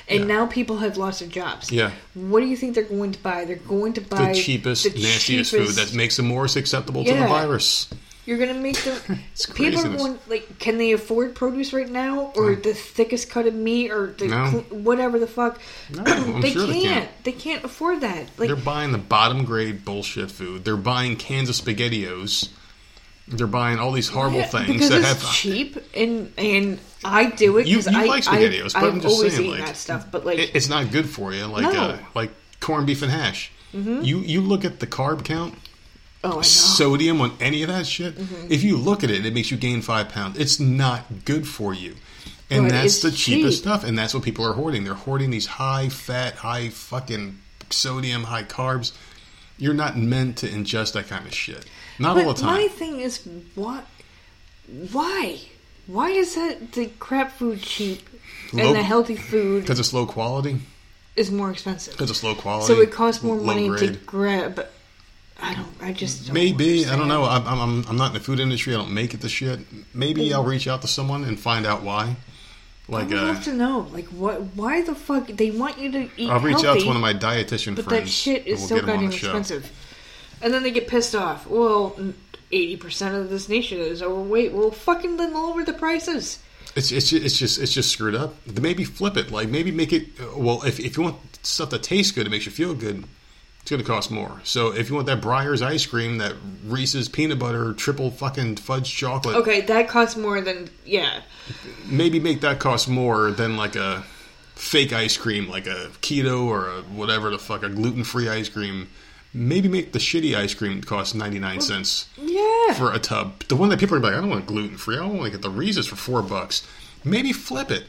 and 0.09 0.21
Yeah. 0.21 0.27
now 0.35 0.47
people 0.47 0.79
have 0.79 0.97
lost 0.97 1.21
their 1.21 1.29
jobs. 1.29 1.71
Yeah. 1.71 1.93
what 2.15 2.41
do 2.41 2.47
you 2.47 2.57
think 2.57 2.75
they're 2.75 2.83
going 2.99 3.13
to 3.13 3.19
buy? 3.23 3.45
They're 3.45 3.57
going 3.79 3.93
to 3.95 4.01
buy 4.01 4.33
the 4.33 4.43
cheapest, 4.43 4.83
the 4.85 4.91
nastiest 4.91 5.25
cheapest- 5.27 5.51
food 5.53 5.69
that 5.81 5.95
makes 5.95 6.17
them 6.17 6.27
more 6.27 6.45
acceptable 6.45 7.05
to 7.05 7.15
the 7.15 7.27
virus. 7.39 7.87
You're 8.25 8.39
gonna 8.39 8.55
make 8.55 8.81
them. 8.83 9.19
People 9.55 9.81
are 9.85 9.97
going 9.97 10.19
like, 10.29 10.59
can 10.61 10.79
they 10.79 10.93
afford 10.93 11.35
produce 11.35 11.73
right 11.73 11.89
now, 11.89 12.33
or 12.37 12.55
the 12.55 12.73
thickest 12.73 13.31
cut 13.31 13.47
of 13.47 13.55
meat, 13.55 13.91
or 13.91 14.13
the 14.13 14.29
No. 14.29 14.49
cl- 14.51 14.63
whatever 14.83 15.19
the 15.19 15.27
fuck? 15.27 15.61
No, 15.91 16.05
they 16.41 16.51
sure 16.53 16.67
can't. 16.67 16.73
they 16.73 16.83
can't. 16.83 17.11
They 17.25 17.33
can't 17.33 17.65
afford 17.65 18.01
that. 18.03 18.29
Like 18.39 18.47
They're 18.47 18.55
buying 18.57 18.93
the 18.93 18.99
bottom 18.99 19.45
grade 19.45 19.85
bullshit 19.85 20.31
food. 20.31 20.65
They're 20.65 20.77
buying 20.77 21.17
cans 21.17 21.49
of 21.49 21.57
SpaghettiOs. 21.57 22.51
They're 23.29 23.47
buying 23.49 23.79
all 23.79 23.93
these 23.93 24.09
horrible 24.09 24.39
Yeah, 24.39 24.47
things 24.47 24.67
because 24.73 24.89
that 24.91 24.99
it's 25.01 25.23
have 25.23 25.33
cheap, 25.33 25.77
and 25.95 26.33
and 26.39 26.79
I 27.05 27.31
do 27.31 27.59
it 27.59 27.67
You- 27.67 27.79
because 27.79 27.93
you 27.93 27.99
I 27.99 28.05
like 28.05 28.25
SpaghettiOs, 28.25 28.77
I, 28.77 28.81
but 28.83 28.89
I'm 28.91 28.97
I've 28.97 29.03
just 29.03 29.15
always 29.17 29.35
saying, 29.37 29.51
like, 29.51 29.65
that 29.67 29.77
stuff. 29.77 30.07
But 30.13 30.25
like, 30.25 30.39
it- 30.39 30.51
it's 30.55 30.69
not 30.69 30.91
good 30.93 31.09
for 31.09 31.33
you. 31.33 31.47
Like 31.47 31.63
No. 31.63 31.71
Mm-hmm. 31.71 32.05
uh, 32.05 32.09
like 32.15 32.31
corned 32.61 32.87
beef 32.87 33.03
and 33.03 33.11
hash. 33.11 33.51
You 33.73 34.19
you 34.19 34.43
look 34.43 34.65
at 34.65 34.81
the 34.81 34.87
carb 34.87 35.25
count, 35.25 35.55
oh. 36.25 36.31
Mm-hmm. 36.31 36.43
sodium 36.43 37.21
on 37.21 37.33
any 37.41 37.63
of 37.63 37.69
that 37.69 37.87
shit. 37.87 38.15
If 38.49 38.63
you 38.63 38.77
look 38.77 39.03
at 39.05 39.11
it, 39.11 39.25
it 39.27 39.35
makes 39.35 39.51
you 39.51 39.57
gain 39.57 39.83
five 39.83 40.09
pounds. 40.09 40.39
It's 40.39 40.59
not 40.61 41.25
good 41.25 41.47
for 41.47 41.75
you. 41.75 41.97
And 42.51 42.71
that's 42.71 43.01
the 43.01 43.11
cheapest 43.11 43.59
cheap. 43.59 43.63
stuff, 43.63 43.83
and 43.85 43.97
that's 43.99 44.13
what 44.13 44.23
people 44.23 44.45
are 44.47 44.53
hoarding. 44.53 44.85
They're 44.85 44.93
hoarding 44.95 45.31
these 45.31 45.47
high 45.47 45.89
fat, 45.89 46.35
high 46.35 46.69
fucking 46.69 47.39
sodium, 47.71 48.25
high 48.25 48.43
carbs. 48.45 48.93
You're 49.57 49.73
not 49.75 49.97
meant 49.97 50.39
to 50.39 50.49
ingest 50.49 50.93
that 50.93 51.09
kind 51.09 51.27
of 51.27 51.33
shit. 51.35 51.65
Not 51.99 52.17
but 52.17 52.27
all 52.27 52.35
the 52.35 52.41
time. 52.43 52.55
my 52.61 52.69
thing 52.69 53.01
is, 53.01 53.27
what? 53.55 53.87
Why? 54.93 55.39
Why 55.87 56.11
is 56.11 56.35
that 56.35 56.73
the 56.73 56.87
crap 56.99 57.33
food 57.33 57.63
cheap 57.63 58.09
Low- 58.53 58.67
and 58.67 58.77
the 58.77 58.83
healthy 58.83 59.17
food 59.17 59.63
Because 59.63 59.81
it's 59.81 59.93
low 59.93 60.07
quality. 60.07 60.61
is 61.17 61.31
more 61.31 61.51
expensive? 61.51 61.95
Because 61.95 62.11
it's 62.11 62.23
low 62.23 62.35
quality. 62.35 62.73
So 62.73 62.81
it 62.81 62.93
costs 62.93 63.23
more 63.23 63.37
money 63.37 63.69
to 63.69 63.77
grade. 63.77 64.07
grab. 64.07 64.67
I 65.43 65.55
don't. 65.55 65.67
I 65.81 65.93
just 65.93 66.27
don't 66.27 66.35
Maybe 66.35 66.87
I 66.87 66.97
don't 66.97 67.09
know. 67.09 67.25
I'm, 67.25 67.47
I'm 67.47 67.85
I'm 67.89 67.97
not 67.97 68.09
in 68.09 68.13
the 68.15 68.21
food 68.21 68.39
industry. 68.39 68.75
I 68.75 68.79
don't 68.79 68.95
make 68.95 69.13
it 69.13 69.21
the 69.21 69.29
shit. 69.29 69.61
Maybe 69.93 70.33
I'll 70.33 70.45
reach 70.45 70.69
out 70.69 70.83
to 70.83 70.89
someone 70.89 71.25
and 71.25 71.39
find 71.39 71.67
out 71.67 71.83
why. 71.83 72.17
I 72.89 72.93
Like 72.93 73.09
would 73.09 73.19
uh, 73.19 73.23
love 73.27 73.45
to 73.45 73.53
know, 73.53 73.89
like, 73.93 74.07
what? 74.07 74.41
Why 74.55 74.83
the 74.83 74.95
fuck 74.95 75.27
they 75.27 75.51
want 75.51 75.79
you 75.79 75.91
to 75.93 76.11
eat 76.17 76.31
I'll 76.31 76.41
reach 76.41 76.63
healthy, 76.63 76.69
out 76.69 76.81
to 76.81 76.87
one 76.87 76.97
of 76.97 77.03
my 77.03 77.15
dietitian 77.15 77.75
but 77.77 77.87
friends. 77.87 78.05
that 78.05 78.09
shit 78.09 78.47
is 78.47 78.61
we'll 78.61 78.69
so 78.69 78.75
get 78.77 78.85
'em 78.85 78.91
on 78.91 78.97
goddamn 78.97 79.13
expensive. 79.13 79.73
And 80.41 80.53
then 80.53 80.63
they 80.63 80.71
get 80.71 80.89
pissed 80.89 81.15
off. 81.15 81.47
Well, 81.47 81.97
eighty 82.53 82.77
percent 82.77 83.15
of 83.17 83.31
this 83.31 83.49
nation 83.49 83.79
is 83.79 84.03
overweight. 84.03 84.53
Well, 84.53 84.71
fucking 84.71 85.17
then 85.17 85.35
lower 85.35 85.65
the 85.65 85.73
prices. 85.73 86.39
It's 86.77 86.93
it's 86.93 87.11
just, 87.11 87.25
it's 87.25 87.39
just 87.39 87.59
it's 87.61 87.73
just 87.73 87.91
screwed 87.91 88.15
up. 88.15 88.35
Maybe 88.61 88.85
flip 88.85 89.17
it. 89.17 89.31
Like 89.33 89.49
maybe 89.49 89.71
make 89.71 89.93
it. 89.93 90.07
Well, 90.37 90.63
if 90.63 90.79
if 90.79 90.97
you 90.97 91.03
want 91.03 91.17
stuff 91.45 91.71
that 91.71 91.83
tastes 91.83 92.13
good, 92.13 92.27
it 92.27 92.31
makes 92.31 92.47
you 92.47 92.53
feel 92.53 92.75
good. 92.75 93.05
It's 93.63 93.71
going 93.71 93.81
to 93.81 93.87
cost 93.87 94.11
more. 94.11 94.41
So 94.43 94.75
if 94.75 94.89
you 94.89 94.97
want 94.97 95.07
that 95.07 95.21
Breyer's 95.21 95.63
ice 95.63 95.87
cream, 95.87 96.19
that 96.19 96.35
Reese's 96.67 97.09
peanut 97.09 97.39
butter, 97.39 97.73
triple 97.75 98.11
fucking 98.11 98.57
fudge 98.57 98.93
chocolate, 98.93 99.37
Okay, 99.37 99.61
that 99.63 99.89
costs 99.89 100.17
more 100.17 100.41
than 100.41 100.69
yeah. 100.85 101.21
maybe 101.87 102.19
make 102.19 102.41
that 102.41 102.59
cost 102.59 102.89
more 102.89 103.31
than 103.31 103.57
like 103.57 103.77
a 103.77 104.03
fake 104.57 104.93
ice 104.93 105.17
cream, 105.17 105.49
like 105.49 105.67
a 105.69 105.91
keto 106.01 106.45
or 106.45 106.69
a 106.69 106.83
whatever 106.83 107.31
the 107.31 107.39
fuck, 107.39 107.63
a 107.63 107.69
gluten 107.69 108.03
free 108.03 108.29
ice 108.29 108.49
cream. 108.49 108.89
Maybe 109.35 109.67
make 109.69 109.93
the 109.93 109.99
shitty 110.01 110.35
ice 110.37 110.53
cream 110.55 110.83
cost 110.83 111.15
ninety 111.15 111.39
nine 111.39 111.61
cents 111.61 112.09
Yeah. 112.19 112.75
for 112.75 112.93
a 112.93 112.99
tub. 112.99 113.45
The 113.45 113.57
one 113.57 113.69
that 113.71 113.79
people 113.81 113.97
are 113.97 114.01
like, 114.01 114.13
I 114.13 114.17
don't 114.21 114.29
want 114.29 114.45
gluten 114.47 114.77
free. 114.77 114.97
I 114.97 114.99
don't 114.99 115.17
want 115.17 115.27
to 115.27 115.31
get 115.31 115.41
the 115.41 115.49
Reese's 115.51 115.87
for 115.87 115.97
four 115.97 116.21
bucks. 116.23 116.67
Maybe 117.05 117.33
flip 117.33 117.71
it. 117.71 117.85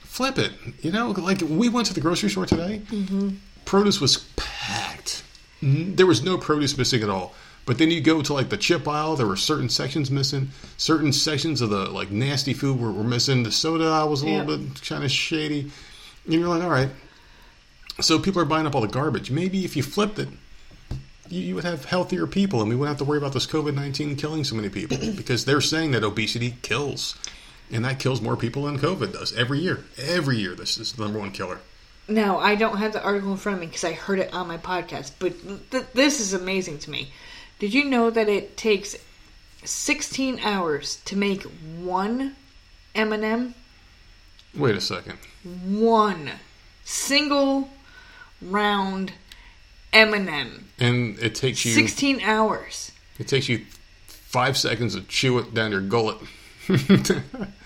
Flip 0.00 0.36
it. 0.38 0.52
You 0.80 0.90
know, 0.90 1.10
like 1.10 1.42
we 1.42 1.68
went 1.68 1.86
to 1.88 1.94
the 1.94 2.00
grocery 2.00 2.28
store 2.30 2.46
today. 2.46 2.80
Mm-hmm. 2.90 3.28
Produce 3.68 4.00
was 4.00 4.16
packed. 4.34 5.22
Mm-hmm. 5.62 5.96
There 5.96 6.06
was 6.06 6.22
no 6.22 6.38
produce 6.38 6.78
missing 6.78 7.02
at 7.02 7.10
all. 7.10 7.34
But 7.66 7.76
then 7.76 7.90
you 7.90 8.00
go 8.00 8.22
to 8.22 8.32
like 8.32 8.48
the 8.48 8.56
chip 8.56 8.88
aisle, 8.88 9.14
there 9.14 9.26
were 9.26 9.36
certain 9.36 9.68
sections 9.68 10.10
missing. 10.10 10.48
Certain 10.78 11.12
sections 11.12 11.60
of 11.60 11.68
the 11.68 11.90
like 11.90 12.10
nasty 12.10 12.54
food 12.54 12.80
were, 12.80 12.90
were 12.90 13.04
missing. 13.04 13.42
The 13.42 13.52
soda 13.52 13.84
aisle 13.84 14.08
was 14.08 14.22
a 14.22 14.26
little 14.26 14.56
bit 14.56 14.80
kind 14.88 15.04
of 15.04 15.10
shady. 15.10 15.70
And 16.24 16.32
you're 16.32 16.48
like, 16.48 16.62
all 16.62 16.70
right. 16.70 16.88
So 18.00 18.18
people 18.18 18.40
are 18.40 18.46
buying 18.46 18.66
up 18.66 18.74
all 18.74 18.80
the 18.80 18.88
garbage. 18.88 19.30
Maybe 19.30 19.66
if 19.66 19.76
you 19.76 19.82
flipped 19.82 20.18
it, 20.18 20.30
you, 21.28 21.42
you 21.42 21.54
would 21.54 21.64
have 21.64 21.84
healthier 21.84 22.26
people 22.26 22.62
and 22.62 22.70
we 22.70 22.74
wouldn't 22.74 22.98
have 22.98 23.06
to 23.06 23.10
worry 23.10 23.18
about 23.18 23.34
this 23.34 23.46
COVID 23.46 23.74
19 23.74 24.16
killing 24.16 24.44
so 24.44 24.56
many 24.56 24.70
people 24.70 24.96
because 25.16 25.44
they're 25.44 25.60
saying 25.60 25.90
that 25.90 26.02
obesity 26.02 26.56
kills. 26.62 27.18
And 27.70 27.84
that 27.84 27.98
kills 27.98 28.22
more 28.22 28.38
people 28.38 28.62
than 28.62 28.78
COVID 28.78 29.12
does 29.12 29.36
every 29.36 29.58
year. 29.58 29.84
Every 29.98 30.38
year, 30.38 30.54
this 30.54 30.78
is 30.78 30.94
the 30.94 31.02
number 31.02 31.18
one 31.18 31.32
killer. 31.32 31.60
Now 32.08 32.38
I 32.38 32.54
don't 32.54 32.78
have 32.78 32.92
the 32.92 33.02
article 33.02 33.32
in 33.32 33.36
front 33.36 33.56
of 33.56 33.60
me 33.60 33.66
because 33.66 33.84
I 33.84 33.92
heard 33.92 34.18
it 34.18 34.32
on 34.32 34.48
my 34.48 34.56
podcast. 34.58 35.12
But 35.18 35.34
th- 35.70 35.84
this 35.92 36.20
is 36.20 36.32
amazing 36.32 36.78
to 36.80 36.90
me. 36.90 37.12
Did 37.58 37.74
you 37.74 37.84
know 37.84 38.08
that 38.10 38.28
it 38.28 38.56
takes 38.56 38.96
16 39.64 40.40
hours 40.40 40.96
to 41.04 41.16
make 41.16 41.42
one 41.42 42.36
M&M? 42.94 43.54
Wait 44.56 44.74
a 44.76 44.80
second. 44.80 45.18
One 45.66 46.30
single 46.84 47.68
round 48.40 49.12
M&M. 49.92 50.68
And 50.78 51.18
it 51.18 51.34
takes 51.34 51.64
you 51.64 51.72
16 51.72 52.20
hours. 52.22 52.92
it 53.18 53.28
takes 53.28 53.48
you 53.48 53.64
five 54.06 54.56
seconds 54.56 54.94
to 54.94 55.02
chew 55.02 55.38
it 55.38 55.52
down 55.54 55.72
your 55.72 55.80
gullet. 55.80 56.18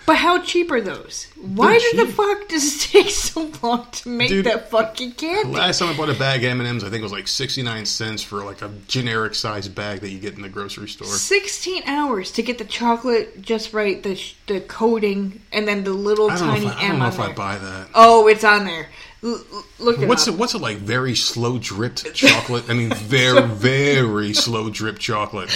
But 0.04 0.16
how 0.16 0.40
cheap 0.42 0.70
are 0.72 0.80
those? 0.80 1.28
Why 1.40 1.78
did 1.78 1.96
the 2.06 2.12
fuck 2.12 2.48
does 2.48 2.76
it 2.76 2.80
take 2.90 3.10
so 3.10 3.50
long 3.62 3.86
to 3.92 4.08
make 4.08 4.28
Dude, 4.28 4.46
that 4.46 4.68
fucking 4.70 5.12
candy? 5.12 5.52
Last 5.52 5.78
time 5.78 5.88
I 5.94 5.96
bought 5.96 6.10
a 6.10 6.14
bag 6.14 6.42
of 6.44 6.50
M&Ms, 6.50 6.82
I 6.82 6.88
think 6.90 7.00
it 7.00 7.02
was 7.04 7.12
like 7.12 7.28
69 7.28 7.86
cents 7.86 8.22
for 8.22 8.44
like 8.44 8.62
a 8.62 8.70
generic 8.88 9.34
size 9.34 9.68
bag 9.68 10.00
that 10.00 10.10
you 10.10 10.18
get 10.18 10.34
in 10.34 10.42
the 10.42 10.48
grocery 10.48 10.88
store. 10.88 11.06
16 11.06 11.84
hours 11.86 12.32
to 12.32 12.42
get 12.42 12.58
the 12.58 12.64
chocolate 12.64 13.40
just 13.42 13.72
right, 13.72 14.02
the 14.02 14.16
sh- 14.16 14.34
the 14.46 14.60
coating, 14.60 15.40
and 15.52 15.68
then 15.68 15.84
the 15.84 15.92
little 15.92 16.30
I 16.30 16.36
don't 16.36 16.46
know 16.48 16.54
tiny 16.54 16.66
if 16.66 16.72
I, 16.72 16.80
I 16.80 16.82
M 16.84 16.90
don't 16.90 16.98
know 16.98 17.04
on 17.04 17.10
if 17.12 17.16
there. 17.18 17.26
I 17.28 17.32
buy 17.32 17.58
that. 17.58 17.88
Oh, 17.94 18.26
it's 18.28 18.44
on 18.44 18.64
there. 18.64 18.88
Look 19.22 19.98
it 20.00 20.08
What's 20.08 20.26
up. 20.26 20.34
it, 20.34 20.38
what's 20.40 20.54
it 20.54 20.60
like? 20.60 20.78
Very 20.78 21.14
slow 21.14 21.58
dripped 21.58 22.12
chocolate. 22.14 22.68
I 22.68 22.74
mean, 22.74 22.90
very 22.94 23.42
very 23.42 24.32
slow 24.34 24.68
drip 24.68 24.98
chocolate. 24.98 25.48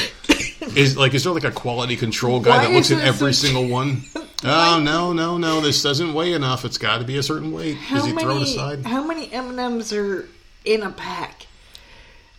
Is 0.76 0.96
like 0.96 1.14
is 1.14 1.24
there 1.24 1.32
like 1.32 1.44
a 1.44 1.50
quality 1.50 1.96
control 1.96 2.38
guy 2.40 2.58
Why 2.58 2.64
that 2.66 2.72
looks 2.72 2.90
at 2.92 3.00
every 3.02 3.32
so 3.32 3.46
single 3.46 3.68
one? 3.68 4.02
Oh 4.44 4.78
no 4.78 5.14
no 5.14 5.38
no! 5.38 5.60
This 5.62 5.82
doesn't 5.82 6.12
weigh 6.12 6.34
enough. 6.34 6.66
It's 6.66 6.76
got 6.76 6.98
to 6.98 7.04
be 7.04 7.16
a 7.16 7.22
certain 7.22 7.52
weight. 7.52 7.78
how 7.78 7.96
Does 7.96 8.04
he 8.04 8.12
throw 8.12 8.20
it 8.20 8.34
many 8.40 8.42
aside? 8.52 8.84
how 8.84 9.02
many 9.04 9.32
M 9.32 9.48
and 9.48 9.58
M's 9.58 9.92
are 9.94 10.28
in 10.64 10.82
a 10.82 10.90
pack? 10.90 11.46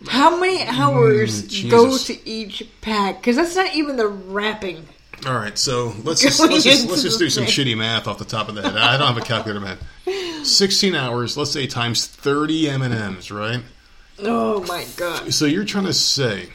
How 0.06 0.38
many 0.38 0.62
hours 0.64 1.42
Mm, 1.48 1.70
go 1.70 1.98
to 1.98 2.28
each 2.28 2.62
pack? 2.82 3.16
Because 3.20 3.34
that's 3.34 3.56
not 3.56 3.74
even 3.74 3.96
the 3.96 4.06
wrapping. 4.06 4.86
All 5.26 5.34
right, 5.34 5.58
so 5.58 5.94
let's 6.04 6.20
just, 6.22 6.40
let's 6.40 6.64
just, 6.64 6.88
let's 6.88 7.02
just 7.02 7.18
do 7.18 7.28
some 7.28 7.44
shitty 7.44 7.76
math 7.76 8.06
off 8.06 8.18
the 8.18 8.24
top 8.24 8.48
of 8.48 8.54
the 8.54 8.62
head. 8.62 8.76
I 8.76 8.96
don't 8.96 9.08
have 9.08 9.16
a 9.16 9.20
calculator, 9.20 9.60
man. 9.60 9.78
Sixteen 10.44 10.94
hours. 10.94 11.36
Let's 11.36 11.50
say 11.50 11.66
times 11.66 12.06
thirty 12.06 12.68
M 12.68 12.82
and 12.82 12.94
M's, 12.94 13.30
right? 13.30 13.60
Oh 14.20 14.64
my 14.64 14.86
god! 14.96 15.32
So 15.34 15.44
you're 15.44 15.64
trying 15.64 15.86
to 15.86 15.92
say 15.92 16.50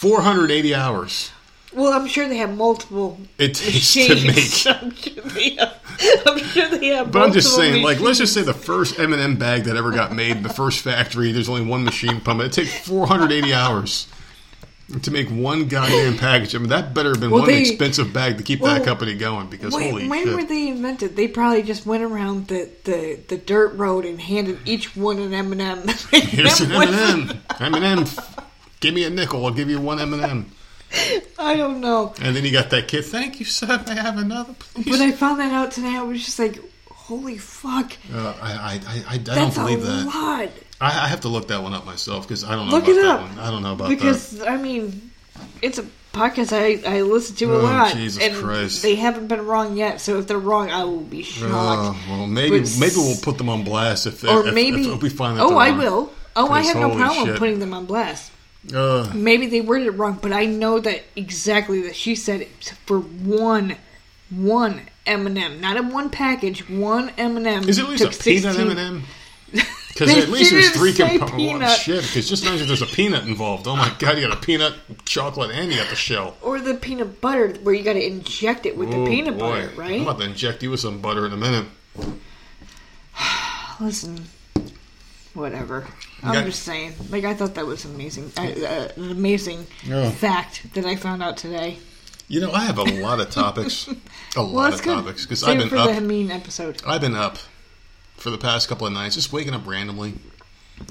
480 0.00 0.74
hours 0.74 1.30
Well, 1.74 1.92
I'm 1.92 2.06
sure 2.06 2.26
they 2.26 2.38
have 2.38 2.56
multiple. 2.56 3.20
It 3.38 3.54
takes 3.54 3.92
to 3.92 4.14
make. 4.26 4.66
I'm 4.82 4.94
sure 4.94 5.22
they 5.22 5.50
have. 5.56 5.78
I'm 6.26 6.38
sure 6.38 6.68
they 6.70 6.86
have. 6.88 7.12
But 7.12 7.22
I'm 7.22 7.32
just 7.32 7.54
saying, 7.54 7.82
like, 7.84 8.00
let's 8.00 8.18
just 8.18 8.32
say 8.32 8.42
the 8.42 8.54
first 8.54 8.98
M&M 8.98 9.36
bag 9.36 9.64
that 9.64 9.76
ever 9.76 9.90
got 9.90 10.14
made, 10.14 10.42
the 10.42 10.48
first 10.48 10.80
factory, 10.80 11.32
there's 11.32 11.48
only 11.48 11.64
one 11.64 11.84
machine 11.84 12.20
pumping. 12.20 12.46
It 12.46 12.52
takes 12.52 12.74
480 12.88 13.52
hours 13.52 14.06
to 15.02 15.10
make 15.10 15.28
one 15.28 15.68
goddamn 15.68 16.16
package. 16.18 16.54
I 16.54 16.58
mean, 16.58 16.68
that 16.70 16.92
better 16.94 17.10
have 17.10 17.20
been 17.20 17.30
Well, 17.30 17.42
one 17.42 17.50
they- 17.50 17.60
expensive 17.62 18.12
bag 18.12 18.38
to 18.38 18.42
keep 18.42 18.60
well, 18.60 18.74
that 18.74 18.84
company 18.84 19.14
going 19.14 19.48
because 19.48 19.74
Wait, 19.74 19.90
holy 19.90 20.08
when 20.08 20.24
shit. 20.24 20.34
were 20.34 20.44
they 20.44 20.68
invented? 20.68 21.16
They 21.16 21.28
probably 21.28 21.62
just 21.62 21.86
went 21.86 22.02
around 22.02 22.48
the, 22.48 22.68
the, 22.84 23.20
the 23.28 23.36
dirt 23.36 23.74
road 23.76 24.04
and 24.04 24.20
handed 24.20 24.58
each 24.66 24.96
one 24.96 25.18
an 25.18 25.32
M 25.32 25.52
and 25.52 25.60
M. 25.60 25.88
Here's 26.12 26.60
an 26.60 26.72
M&M. 26.72 27.40
M&M. 27.60 28.04
Give 28.80 28.94
me 28.94 29.04
a 29.04 29.10
nickel. 29.10 29.44
I'll 29.46 29.52
give 29.52 29.68
you 29.70 29.80
one 29.80 30.00
M&M. 30.00 30.50
I 31.38 31.56
don't 31.56 31.80
know, 31.80 32.14
And 32.20 32.34
then 32.34 32.44
you 32.44 32.50
got 32.50 32.70
that 32.70 32.88
kid. 32.88 33.04
Thank 33.04 33.38
you, 33.38 33.44
sir. 33.46 33.66
May 33.86 33.92
I 33.92 34.02
have 34.02 34.18
another, 34.18 34.54
please? 34.58 34.88
but 34.90 35.00
I 35.00 35.12
found 35.12 35.38
that 35.38 35.52
out 35.52 35.70
today. 35.70 35.94
I 35.96 36.02
was 36.02 36.24
just 36.24 36.38
like, 36.40 36.58
holy 36.90 37.38
fuck, 37.38 37.92
Uh, 38.12 38.34
I, 38.42 38.50
I, 38.52 38.80
I, 38.86 39.04
I, 39.08 39.14
I 39.14 39.18
don't 39.18 39.54
believe 39.54 39.82
that. 39.84 40.06
lot. 40.06 40.48
I, 40.80 40.86
I 41.04 41.08
have 41.08 41.20
to 41.20 41.28
look 41.28 41.48
that 41.48 41.62
one 41.62 41.74
up 41.74 41.84
myself 41.86 42.26
because 42.26 42.42
I 42.44 42.54
don't 42.56 42.66
know 42.68 42.72
Look 42.76 42.84
about 42.84 42.92
it 42.96 43.02
that 43.02 43.06
up. 43.10 43.20
one. 43.28 43.38
I 43.38 43.50
don't 43.50 43.62
know 43.62 43.72
about 43.74 43.88
that. 43.88 43.96
because 43.96 44.42
I 44.42 44.56
mean, 44.56 45.10
it's 45.62 45.78
a 45.78 45.84
podcast 46.12 46.52
I, 46.52 46.96
I 46.96 47.02
listen 47.02 47.36
to 47.36 47.52
a 47.52 47.58
Oh, 47.58 47.62
lot, 47.62 47.92
Jesus 47.94 48.22
and 48.22 48.34
Christ. 48.34 48.82
they 48.82 48.94
haven't 48.96 49.28
been 49.28 49.44
wrong 49.46 49.76
yet. 49.76 50.00
So 50.00 50.18
if 50.18 50.26
they're 50.26 50.38
wrong, 50.38 50.70
I 50.70 50.84
will 50.84 51.00
be 51.02 51.22
shocked. 51.22 51.52
Oh, 51.52 51.96
well, 52.08 52.26
maybe 52.26 52.60
But 52.60 52.76
maybe 52.80 52.94
we'll 52.96 53.16
put 53.22 53.36
them 53.38 53.48
on 53.48 53.62
blast 53.64 54.06
if 54.06 54.24
or 54.24 54.46
if, 54.48 54.54
maybe 54.54 54.86
if, 54.86 54.94
if 54.94 55.02
we 55.02 55.08
find 55.10 55.38
that. 55.38 55.42
oh 55.44 55.56
I 55.58 55.70
will. 55.70 56.12
Oh, 56.36 56.50
I 56.50 56.62
have 56.62 56.76
no 56.76 56.94
problem 56.94 57.26
shit. 57.26 57.36
putting 57.38 57.58
them 57.58 57.74
on 57.74 57.86
blast. 57.86 58.32
Uh, 58.74 59.10
Maybe 59.14 59.46
they 59.46 59.62
worded 59.62 59.86
it 59.88 59.92
wrong, 59.92 60.18
but 60.20 60.32
I 60.32 60.44
know 60.44 60.78
that 60.80 61.02
exactly 61.16 61.80
that 61.82 61.96
she 61.96 62.14
said 62.14 62.42
it 62.42 62.74
for 62.86 62.98
one, 63.00 63.76
one 64.30 64.82
M 65.06 65.26
and 65.26 65.36
m 65.38 65.60
not 65.60 65.76
in 65.78 65.90
one 65.90 66.10
package, 66.10 66.68
one 66.68 67.10
M 67.16 67.36
and 67.38 67.46
m 67.46 67.68
is 67.68 67.78
it 67.78 67.84
at 67.84 67.88
least 67.90 68.04
a 68.04 68.22
peanut 68.22 68.58
M 68.58 68.70
and 68.70 68.78
M? 68.78 69.02
Because 69.92 70.14
at 70.16 70.28
least 70.28 70.52
there's 70.52 70.70
three 70.70 70.92
components. 70.92 71.30
Well, 71.32 71.38
peanut. 71.38 71.70
shit, 71.78 72.02
because 72.02 72.28
just 72.28 72.44
imagine 72.46 72.66
there's 72.68 72.80
a 72.82 72.86
peanut 72.86 73.26
involved. 73.26 73.66
Oh 73.66 73.76
my 73.76 73.92
god, 73.98 74.16
you 74.18 74.26
got 74.26 74.36
a 74.36 74.40
peanut, 74.40 74.74
chocolate, 75.04 75.50
and 75.50 75.70
you 75.70 75.76
got 75.78 75.90
the 75.90 75.96
shell. 75.96 76.36
or 76.42 76.60
the 76.60 76.74
peanut 76.74 77.20
butter 77.20 77.54
where 77.62 77.74
you 77.74 77.82
got 77.82 77.94
to 77.94 78.04
inject 78.06 78.66
it 78.66 78.76
with 78.76 78.88
Oh, 78.94 79.04
the 79.04 79.10
peanut 79.10 79.36
boy. 79.38 79.66
butter, 79.66 79.72
right? 79.76 79.96
I'm 79.96 80.02
about 80.02 80.18
to 80.20 80.24
inject 80.26 80.62
you 80.62 80.70
with 80.70 80.80
some 80.80 81.00
butter 81.00 81.26
in 81.26 81.32
a 81.32 81.36
minute. 81.36 81.66
Listen, 83.80 84.26
whatever. 85.34 85.86
I'm 86.22 86.34
got- 86.34 86.44
just 86.46 86.62
saying. 86.62 86.92
Like 87.10 87.24
I 87.24 87.34
thought 87.34 87.54
that 87.54 87.66
was 87.66 87.84
amazing, 87.84 88.30
uh, 88.36 88.42
uh, 88.42 88.88
an 88.96 89.10
amazing 89.10 89.66
Yeah. 89.84 90.10
fact 90.10 90.72
that 90.74 90.84
I 90.84 90.96
found 90.96 91.22
out 91.22 91.36
today. 91.36 91.78
You 92.28 92.40
know, 92.40 92.52
I 92.52 92.60
have 92.60 92.78
a 92.78 92.84
lot 92.84 93.18
of 93.20 93.30
topics, 93.30 93.88
a 94.36 94.42
lot 94.42 94.70
that's 94.70 94.78
of 94.80 94.84
good. 94.84 94.94
topics 94.94 95.24
because 95.26 95.42
I've 95.42 95.58
been 95.58 95.68
for 95.68 95.76
up. 95.78 95.88
the 95.88 95.94
Hameen 95.94 96.30
episode. 96.30 96.80
I've 96.86 97.00
been 97.00 97.16
up 97.16 97.38
for 98.20 98.30
the 98.30 98.38
past 98.38 98.68
couple 98.68 98.86
of 98.86 98.92
nights, 98.92 99.14
just 99.16 99.32
waking 99.32 99.54
up 99.54 99.66
randomly, 99.66 100.14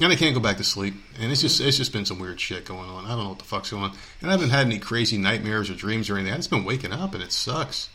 and 0.01 0.11
I 0.11 0.15
can't 0.15 0.33
go 0.33 0.41
back 0.41 0.57
to 0.57 0.63
sleep. 0.63 0.95
And 1.19 1.31
it's 1.31 1.41
just 1.41 1.61
it's 1.61 1.77
just 1.77 1.93
been 1.93 2.05
some 2.05 2.19
weird 2.19 2.39
shit 2.39 2.65
going 2.65 2.89
on. 2.89 3.05
I 3.05 3.09
don't 3.09 3.23
know 3.23 3.29
what 3.29 3.39
the 3.39 3.45
fuck's 3.45 3.71
going 3.71 3.83
on, 3.83 3.91
and 4.21 4.29
I 4.29 4.33
haven't 4.33 4.49
had 4.49 4.65
any 4.65 4.79
crazy 4.79 5.17
nightmares 5.17 5.69
or 5.69 5.75
dreams 5.75 6.09
or 6.09 6.15
anything. 6.15 6.33
I've 6.33 6.39
just 6.39 6.49
been 6.49 6.65
waking 6.65 6.91
up, 6.91 7.13
and 7.13 7.23
it 7.23 7.31
sucks. 7.31 7.89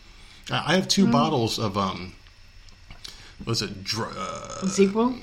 I 0.51 0.73
I 0.73 0.77
have 0.77 0.89
two 0.89 1.11
bottles 1.11 1.59
of 1.59 1.77
um, 1.77 2.15
what's 3.43 3.61
it? 3.63 3.85
Dr- 3.85 4.15
uh, 4.17 4.63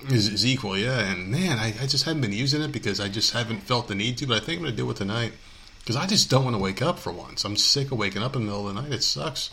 ZzzQuil, 0.07 0.81
yeah. 0.81 0.99
And 1.11 1.29
man, 1.29 1.57
I, 1.57 1.73
I 1.81 1.87
just 1.87 2.03
haven't 2.03 2.21
been 2.21 2.33
using 2.33 2.61
it 2.61 2.71
because 2.71 2.99
I 2.99 3.07
just 3.07 3.33
haven't 3.33 3.61
felt 3.61 3.87
the 3.87 3.95
need 3.95 4.17
to. 4.17 4.27
But 4.27 4.41
I 4.41 4.45
think 4.45 4.59
I'm 4.59 4.65
gonna 4.65 4.75
do 4.75 4.89
it 4.91 4.97
tonight 4.97 5.33
because 5.79 5.95
I 5.95 6.05
just 6.05 6.29
don't 6.29 6.43
want 6.43 6.55
to 6.55 6.61
wake 6.61 6.81
up 6.81 6.99
for 6.99 7.11
once. 7.11 7.45
I'm 7.45 7.55
sick 7.57 7.91
of 7.91 7.97
waking 7.97 8.23
up 8.23 8.35
in 8.35 8.41
the 8.41 8.45
middle 8.47 8.67
of 8.67 8.75
the 8.75 8.81
night. 8.81 8.91
It 8.91 9.03
sucks. 9.03 9.51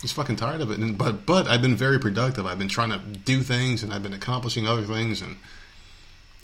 Just 0.00 0.14
fucking 0.14 0.36
tired 0.36 0.60
of 0.60 0.70
it. 0.70 0.78
And 0.78 0.96
but 0.96 1.26
but 1.26 1.46
I've 1.48 1.62
been 1.62 1.76
very 1.76 1.98
productive. 1.98 2.46
I've 2.46 2.58
been 2.58 2.68
trying 2.68 2.90
to 2.90 2.98
do 2.98 3.42
things 3.42 3.82
and 3.82 3.92
I've 3.92 4.02
been 4.02 4.14
accomplishing 4.14 4.66
other 4.66 4.82
things 4.82 5.22
and. 5.22 5.36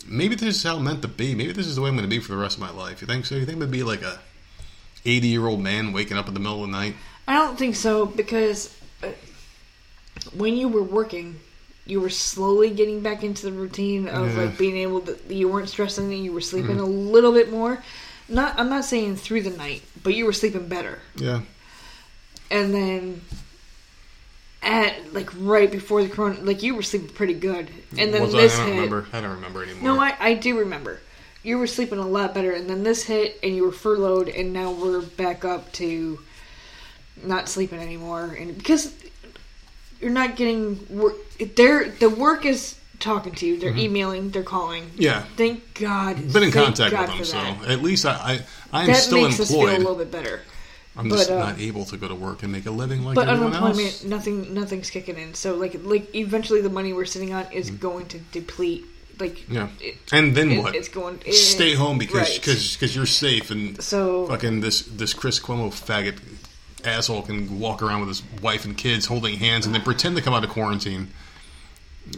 Maybe 0.05 0.35
this 0.35 0.57
is 0.57 0.63
how 0.65 0.79
I'm 0.79 0.83
meant 0.83 1.01
to 1.03 1.07
be. 1.09 1.33
Maybe 1.37 1.53
this 1.53 1.69
is 1.69 1.77
the 1.77 1.81
way 1.81 1.89
I'm 1.89 1.95
going 1.95 2.03
to 2.03 2.11
be 2.11 2.19
for 2.19 2.33
the 2.33 2.37
rest 2.37 2.57
of 2.57 2.61
my 2.61 2.73
life. 2.73 3.01
You 3.01 3.07
think 3.07 3.25
so? 3.25 3.37
You 3.37 3.45
think 3.47 3.55
I'm 3.55 3.61
going 3.61 3.71
to 3.71 3.79
be 3.79 3.85
like 3.85 4.03
a 4.03 4.19
80 5.05 5.29
year 5.29 5.47
old 5.47 5.61
man 5.61 5.93
waking 5.93 6.17
up 6.17 6.29
in 6.29 6.35
the 6.35 6.41
middle 6.41 6.65
of 6.65 6.71
the 6.71 6.77
night? 6.77 6.97
I 7.29 7.35
don't 7.35 7.57
think 7.57 7.77
so 7.77 8.07
because 8.07 8.77
uh, 9.03 9.09
when 10.37 10.57
you 10.57 10.69
were 10.69 10.83
working, 10.83 11.39
you 11.87 12.01
were 12.01 12.11
slowly 12.11 12.71
getting 12.71 13.01
back 13.01 13.23
into 13.23 13.47
the 13.47 13.53
routine 13.53 14.09
of 14.09 14.37
Yeah. 14.37 14.45
Like 14.45 14.59
being 14.59 14.77
able 14.77 15.01
to. 15.03 15.17
You 15.29 15.49
weren't 15.49 15.69
stressing 15.69 16.13
and 16.13 16.25
you 16.25 16.33
were 16.33 16.41
sleeping 16.41 16.79
a 16.79 16.85
little 16.85 17.33
bit 17.33 17.51
more. 17.51 17.83
Not, 18.29 18.59
I'm 18.59 18.69
not 18.69 18.85
saying 18.85 19.17
through 19.17 19.43
the 19.43 19.57
night, 19.57 19.83
but 20.03 20.15
you 20.15 20.25
were 20.25 20.33
sleeping 20.33 20.69
better. 20.69 21.01
Yeah. 21.17 21.43
And 22.51 22.73
then 22.73 23.21
at 24.63 25.13
like 25.13 25.31
right 25.39 25.71
before 25.71 26.03
the 26.03 26.09
corona, 26.09 26.41
like 26.43 26.63
you 26.63 26.75
were 26.75 26.83
sleeping 26.83 27.09
pretty 27.09 27.35
good. 27.35 27.69
And 27.99 28.15
then 28.15 28.23
Was 28.23 28.33
this 28.33 28.55
I 28.55 28.59
don't 28.59 28.67
hit. 28.67 28.75
remember. 28.77 29.07
I 29.13 29.21
don't 29.21 29.31
remember 29.33 29.63
anymore. 29.63 29.83
No, 29.83 30.01
I, 30.01 30.17
I 30.19 30.35
do 30.35 30.59
remember. 30.59 31.01
You 31.43 31.59
were 31.59 31.67
sleeping 31.67 31.99
a 31.99 32.07
lot 32.07 32.35
better, 32.35 32.53
and 32.53 32.71
then 32.71 32.85
this 32.85 33.03
hit, 33.03 33.41
and 33.43 33.57
you 33.57 33.65
were 33.65 33.73
furloughed, 33.73 34.29
and 34.29 34.53
now 34.53 34.71
we're 34.71 35.03
back 35.03 35.45
up 35.45 35.73
to 35.73 36.21
not 37.25 37.49
sleeping 37.49 37.81
anymore. 37.81 38.37
And 38.39 38.57
because 38.57 38.95
you're 40.01 40.11
not 40.13 40.37
getting 40.37 40.87
work, 40.89 41.17
they're 41.57 41.89
the 41.89 42.11
work 42.11 42.47
is 42.47 42.79
talking 43.01 43.35
to 43.35 43.47
you. 43.47 43.59
They're 43.59 43.77
emailing. 43.77 44.31
They're 44.31 44.45
calling. 44.45 44.85
Mm-hmm. 44.85 45.03
Yeah. 45.03 45.25
Thank 45.37 45.75
God. 45.81 46.33
been 46.33 46.45
in 46.45 46.53
contact 46.53 46.93
God 46.93 47.19
with 47.19 47.33
them, 47.33 47.61
so 47.61 47.69
at 47.69 47.83
least 47.83 48.07
I, 48.07 48.13
I 48.73 48.83
I'm 48.83 48.87
that 48.87 48.97
still 48.97 49.23
makes 49.23 49.41
us 49.41 49.51
feel 49.51 49.69
a 49.69 49.77
little 49.77 49.97
bit 49.97 50.13
better. 50.13 50.43
I'm 50.97 51.09
but, 51.09 51.17
just 51.17 51.31
uh, 51.31 51.39
not 51.39 51.59
able 51.59 51.85
to 51.87 51.97
go 51.97 52.07
to 52.09 52.15
work 52.15 52.43
and 52.43 52.53
make 52.53 52.67
a 52.67 52.71
living 52.71 53.03
like 53.03 53.15
But 53.15 53.29
everyone 53.29 53.55
unemployment, 53.55 53.87
else. 53.95 54.05
nothing, 54.05 54.53
nothing's 54.53 54.91
kicking 54.91 55.17
in. 55.17 55.33
So 55.35 55.55
like, 55.57 55.75
like 55.83 56.15
eventually, 56.15 56.61
the 56.61 56.69
money 56.71 56.93
we're 56.93 57.07
sitting 57.07 57.33
on 57.33 57.51
is 57.51 57.71
going 57.71 58.07
to 58.09 58.19
deplete. 58.19 58.85
Like, 59.19 59.37
Mm-hmm. 59.37 59.55
Yeah, 59.55 59.69
it- 59.81 59.97
and 60.13 60.35
then 60.35 60.53
it- 60.53 60.59
what? 60.63 60.75
It's 60.75 60.89
going. 60.89 61.21
Stay 61.31 61.75
home 61.75 61.97
because 61.99 62.29
Right. 62.29 62.35
because 62.41 62.75
because 62.75 62.95
you're 62.97 63.07
safe 63.07 63.51
and 63.51 63.81
So- 63.83 64.27
fucking 64.27 64.61
this 64.61 64.83
this 64.83 65.15
Chris 65.15 65.39
Cuomo 65.41 65.71
faggot 65.71 66.17
asshole 66.85 67.23
can 67.23 67.59
walk 67.61 67.81
around 67.83 68.01
with 68.01 68.09
his 68.09 68.23
wife 68.43 68.65
and 68.65 68.77
kids 68.77 69.07
holding 69.07 69.37
hands 69.37 69.65
and 69.67 69.75
then 69.75 69.83
pretend 69.83 70.17
to 70.17 70.23
come 70.23 70.35
out 70.35 70.43
of 70.45 70.51
quarantine 70.51 71.09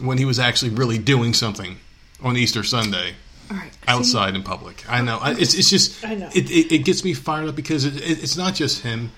when 0.01 0.17
he 0.17 0.25
was 0.25 0.39
actually 0.39 0.71
really 0.71 0.97
doing 0.97 1.33
something 1.33 1.77
on 2.23 2.35
Easter 2.35 2.63
Sunday 2.63 3.13
right. 3.49 3.71
outside 3.87 4.35
in 4.35 4.43
public. 4.43 4.83
I 4.89 5.01
know. 5.01 5.17
I, 5.19 5.31
it's 5.31 5.53
it's 5.53 5.69
just 5.69 6.03
I 6.05 6.15
know. 6.15 6.29
It, 6.33 6.49
it, 6.49 6.71
it 6.73 6.77
gets 6.85 7.03
me 7.03 7.13
fired 7.13 7.47
up 7.47 7.55
because 7.55 7.85
it, 7.85 7.95
it, 7.97 8.23
it's 8.23 8.37
not 8.37 8.55
just 8.55 8.81
him. 8.81 9.11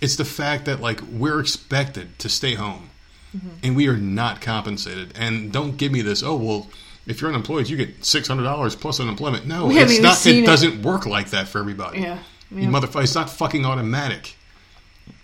It's 0.00 0.16
the 0.16 0.24
fact 0.24 0.64
that 0.66 0.80
like 0.80 1.00
we're 1.02 1.40
expected 1.40 2.18
to 2.20 2.28
stay 2.28 2.54
home, 2.54 2.90
Mm-hmm. 3.36 3.48
and 3.62 3.76
we 3.76 3.88
are 3.88 3.96
not 3.96 4.42
compensated. 4.42 5.14
And 5.16 5.50
don't 5.50 5.78
give 5.78 5.90
me 5.90 6.02
this. 6.02 6.22
Oh 6.22 6.36
well, 6.36 6.68
if 7.06 7.20
you're 7.20 7.30
unemployed, 7.30 7.68
you 7.68 7.78
get 7.78 8.04
six 8.04 8.28
hundred 8.28 8.42
dollars 8.42 8.76
plus 8.76 9.00
unemployment. 9.00 9.46
No, 9.46 9.66
We 9.68 9.78
it's 9.78 10.00
not. 10.00 10.24
It 10.26 10.44
doesn't 10.44 10.82
work 10.82 11.06
like 11.06 11.30
that 11.30 11.48
for 11.48 11.58
everybody. 11.58 12.00
Yeah. 12.00 12.18
You 12.50 12.62
yeah. 12.62 12.68
motherfucker, 12.68 13.04
it's 13.04 13.14
not 13.14 13.30
fucking 13.30 13.64
automatic. 13.64 14.36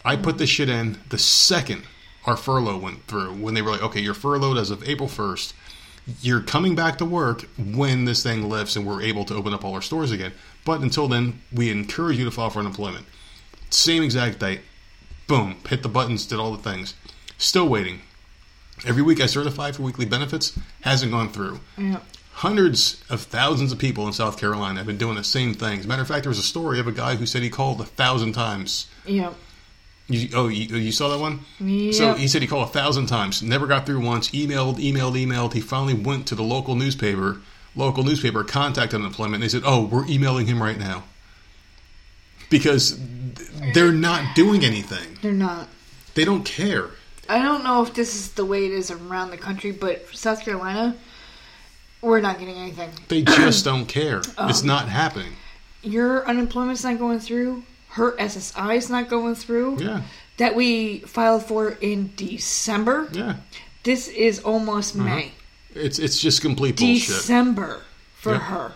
I 0.04 0.16
put 0.16 0.38
this 0.38 0.48
shit 0.48 0.70
in 0.70 0.98
the 1.10 1.18
second 1.18 1.82
our 2.28 2.36
furlough 2.36 2.78
went 2.78 3.04
through 3.06 3.32
when 3.34 3.54
they 3.54 3.62
were 3.62 3.70
like, 3.70 3.82
okay, 3.82 4.00
you're 4.00 4.14
furloughed 4.14 4.58
as 4.58 4.70
of 4.70 4.86
April 4.86 5.08
1st. 5.08 5.52
You're 6.20 6.40
coming 6.40 6.74
back 6.74 6.98
to 6.98 7.04
work 7.04 7.42
when 7.58 8.04
this 8.04 8.22
thing 8.22 8.48
lifts 8.48 8.76
and 8.76 8.86
we're 8.86 9.02
able 9.02 9.24
to 9.26 9.34
open 9.34 9.52
up 9.52 9.64
all 9.64 9.74
our 9.74 9.82
stores 9.82 10.10
again. 10.10 10.32
But 10.64 10.80
until 10.80 11.08
then, 11.08 11.42
we 11.52 11.70
encourage 11.70 12.18
you 12.18 12.24
to 12.24 12.30
file 12.30 12.50
for 12.50 12.60
unemployment. 12.60 13.06
Same 13.70 14.02
exact 14.02 14.38
date. 14.38 14.60
Boom. 15.26 15.56
Hit 15.68 15.82
the 15.82 15.88
buttons, 15.88 16.26
did 16.26 16.38
all 16.38 16.52
the 16.52 16.62
things. 16.62 16.94
Still 17.36 17.68
waiting. 17.68 18.00
Every 18.86 19.02
week 19.02 19.20
I 19.20 19.26
certify 19.26 19.72
for 19.72 19.82
weekly 19.82 20.06
benefits. 20.06 20.58
Hasn't 20.80 21.12
gone 21.12 21.28
through. 21.28 21.60
Yeah. 21.76 22.00
Hundreds 22.32 23.02
of 23.10 23.22
thousands 23.22 23.72
of 23.72 23.78
people 23.78 24.06
in 24.06 24.12
South 24.12 24.38
Carolina 24.38 24.78
have 24.78 24.86
been 24.86 24.96
doing 24.96 25.16
the 25.16 25.24
same 25.24 25.54
thing. 25.54 25.80
As 25.80 25.84
a 25.84 25.88
matter 25.88 26.02
of 26.02 26.08
fact, 26.08 26.22
there 26.22 26.30
was 26.30 26.38
a 26.38 26.42
story 26.42 26.78
of 26.78 26.86
a 26.86 26.92
guy 26.92 27.16
who 27.16 27.26
said 27.26 27.42
he 27.42 27.50
called 27.50 27.80
a 27.80 27.84
thousand 27.84 28.32
times. 28.32 28.86
Yeah. 29.04 29.32
You, 30.08 30.28
oh, 30.34 30.48
you, 30.48 30.76
you 30.76 30.92
saw 30.92 31.08
that 31.10 31.18
one? 31.18 31.40
Yeah. 31.60 31.92
So 31.92 32.14
he 32.14 32.28
said 32.28 32.40
he 32.40 32.48
called 32.48 32.68
a 32.68 32.72
thousand 32.72 33.06
times, 33.06 33.42
never 33.42 33.66
got 33.66 33.84
through 33.84 34.00
once. 34.00 34.30
Emailed, 34.30 34.76
emailed, 34.76 35.22
emailed. 35.22 35.52
He 35.52 35.60
finally 35.60 35.94
went 35.94 36.26
to 36.28 36.34
the 36.34 36.42
local 36.42 36.74
newspaper. 36.74 37.40
Local 37.76 38.02
newspaper 38.02 38.42
contacted 38.42 38.98
unemployment. 38.98 39.42
They 39.42 39.48
said, 39.48 39.62
"Oh, 39.64 39.84
we're 39.84 40.06
emailing 40.06 40.46
him 40.46 40.60
right 40.62 40.78
now," 40.78 41.04
because 42.48 42.98
they're 43.74 43.92
not 43.92 44.34
doing 44.34 44.64
anything. 44.64 45.18
They're 45.22 45.32
not. 45.32 45.68
They 46.14 46.24
don't 46.24 46.44
care. 46.44 46.90
I 47.28 47.42
don't 47.42 47.62
know 47.62 47.82
if 47.82 47.94
this 47.94 48.14
is 48.14 48.32
the 48.32 48.44
way 48.44 48.64
it 48.64 48.72
is 48.72 48.90
around 48.90 49.30
the 49.30 49.36
country, 49.36 49.70
but 49.70 50.08
South 50.16 50.42
Carolina, 50.42 50.96
we're 52.00 52.20
not 52.20 52.38
getting 52.38 52.56
anything. 52.56 52.90
They 53.08 53.22
just 53.22 53.64
don't 53.64 53.86
care. 53.86 54.22
Oh. 54.38 54.48
It's 54.48 54.62
um, 54.62 54.66
not 54.66 54.88
happening. 54.88 55.32
Your 55.82 56.26
unemployment's 56.26 56.82
not 56.82 56.98
going 56.98 57.20
through. 57.20 57.62
Her 57.98 58.12
SSI 58.16 58.76
is 58.76 58.88
not 58.88 59.08
going 59.08 59.34
through. 59.34 59.78
Yeah, 59.80 60.02
That 60.38 60.54
we 60.54 61.00
filed 61.00 61.44
for 61.44 61.70
in 61.80 62.10
December. 62.16 63.08
yeah. 63.12 63.34
This 63.84 64.08
is 64.08 64.40
almost 64.40 64.94
May. 64.96 65.32
It's 65.74 65.98
it's 65.98 66.20
just 66.20 66.40
complete 66.40 66.74
Uh-huh. 66.80 66.86
bullshit. 66.86 67.08
December 67.08 67.82
for 68.14 68.34
her. 68.38 68.72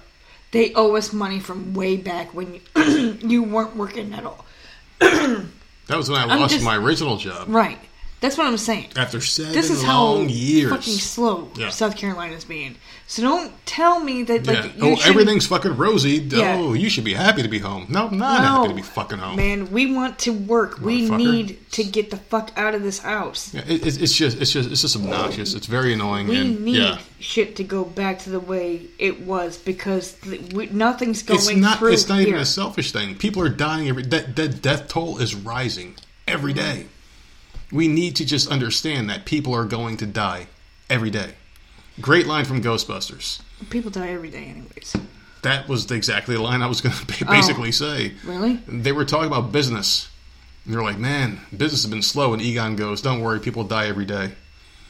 They 0.53 0.73
owe 0.74 0.94
us 0.97 1.12
money 1.12 1.40
from 1.40 1.73
way 1.74 1.97
back 1.97 2.35
when 2.35 2.61
you, 2.77 3.19
you 3.32 3.43
weren't 3.43 3.74
working 3.77 4.12
at 4.12 4.24
all. 4.27 4.44
that 5.01 5.97
was 5.97 6.09
when 6.11 6.19
I 6.20 6.24
I'm 6.32 6.40
lost 6.40 6.53
just- 6.55 6.65
my 6.65 6.77
original 6.77 7.16
job 7.16 7.47
Right. 7.49 7.78
That's 8.20 8.39
what 8.39 8.47
I'm 8.47 8.57
saying. 8.57 8.90
after 8.94 9.20
seven 9.20 9.53
This 9.53 9.69
is 9.69 9.82
how 9.82 10.05
long 10.05 10.28
years. 10.28 10.70
fucking 10.70 10.94
slow 10.94 11.51
Yeah. 11.57 11.70
South 11.70 11.97
Carolina's 11.97 12.44
being. 12.44 12.77
So 13.13 13.21
don't 13.21 13.53
tell 13.67 14.01
me 14.01 14.23
that 14.23 14.47
like 14.47 14.65
yeah. 14.65 14.71
Oh, 14.81 14.97
everything's 15.05 15.47
fucking 15.47 15.77
rosy. 15.77 16.13
Yeah. 16.13 16.57
Oh, 16.59 16.73
you 16.73 16.89
should 16.89 17.05
be 17.05 17.13
happy 17.13 17.43
to 17.43 17.49
be 17.49 17.59
home. 17.59 17.85
No, 17.91 18.09
I'm 18.09 18.17
not 18.17 18.41
No, 18.41 18.49
happy 18.63 18.69
to 18.69 18.75
be 18.75 18.81
fucking 18.81 19.19
home. 19.19 19.37
Man, 19.37 19.71
we 19.71 19.93
want 19.93 20.19
to 20.21 20.33
work. 20.33 20.81
We 20.81 21.11
need 21.11 21.71
to 21.73 21.85
get 21.85 22.11
the 22.11 22.17
fuck 22.17 22.53
out 22.57 22.75
of 22.75 22.83
this 22.83 23.01
house. 23.01 23.53
Yeah, 23.53 23.65
it, 23.67 23.87
it's- 23.87 23.97
it's 23.99 24.17
just, 24.17 24.41
it's 24.41 24.51
just, 24.51 24.71
it's 24.71 24.81
just 24.81 24.97
obnoxious. 24.97 25.53
It's 25.53 25.67
very 25.67 25.93
annoying. 25.93 26.27
We 26.27 26.41
and, 26.41 26.65
need 26.65 26.77
yeah. 26.79 27.01
shit 27.21 27.55
to 27.57 27.65
go 27.65 27.85
back 27.85 28.21
to 28.21 28.31
the 28.31 28.41
way 28.41 28.87
it 28.99 29.21
was 29.21 29.59
because 29.59 30.15
th- 30.15 30.51
we, 30.55 30.69
nothing's 30.69 31.23
going 31.23 31.39
It's 31.39 31.55
not. 31.55 31.83
It's 31.83 32.09
not 32.09 32.21
here. 32.21 32.29
even 32.29 32.41
a 32.41 32.47
selfish 32.47 32.93
thing. 32.93 33.17
People 33.17 33.43
are 33.43 33.51
dying 33.51 33.91
every. 33.91 34.05
That 34.05 34.37
that 34.37 34.63
death 34.63 34.89
toll 34.89 35.19
is 35.19 35.35
rising 35.35 35.97
every 36.27 36.55
day. 36.55 36.87
We 37.71 37.89
need 37.89 38.17
to 38.17 38.25
just 38.25 38.51
understand 38.51 39.11
that 39.11 39.27
people 39.27 39.55
are 39.55 39.67
going 39.67 39.99
to 39.99 40.07
die 40.07 40.47
every 40.89 41.11
day. 41.11 41.35
Great 42.03 42.27
line 42.27 42.45
from 42.45 42.61
Ghostbusters. 42.62 43.41
People 43.70 43.91
die 43.91 44.11
every 44.11 44.29
day, 44.31 44.45
anyways. 44.45 44.95
That 45.43 45.69
was 45.69 45.91
exactly 45.91 46.35
the 46.35 46.43
line 46.43 46.61
I 46.62 46.66
was 46.66 46.81
going 46.81 46.95
to 47.07 47.24
Oh. 47.27 47.31
basically 47.31 47.73
say. 47.73 48.12
Really? 48.24 48.57
They 48.69 48.93
were 48.93 49.05
talking 49.05 49.29
about 49.29 49.53
business. 49.53 50.09
And 50.65 50.74
they're 50.74 50.83
like, 50.83 50.99
man, 50.99 51.41
business 51.51 51.83
has 51.83 51.91
been 51.91 52.03
slow. 52.03 52.33
And 52.35 52.43
Egon 52.43 52.77
goes, 52.77 53.03
don't 53.03 53.20
worry, 53.20 53.41
people 53.41 53.65
die 53.65 53.87
every 53.87 54.05
day. 54.05 54.33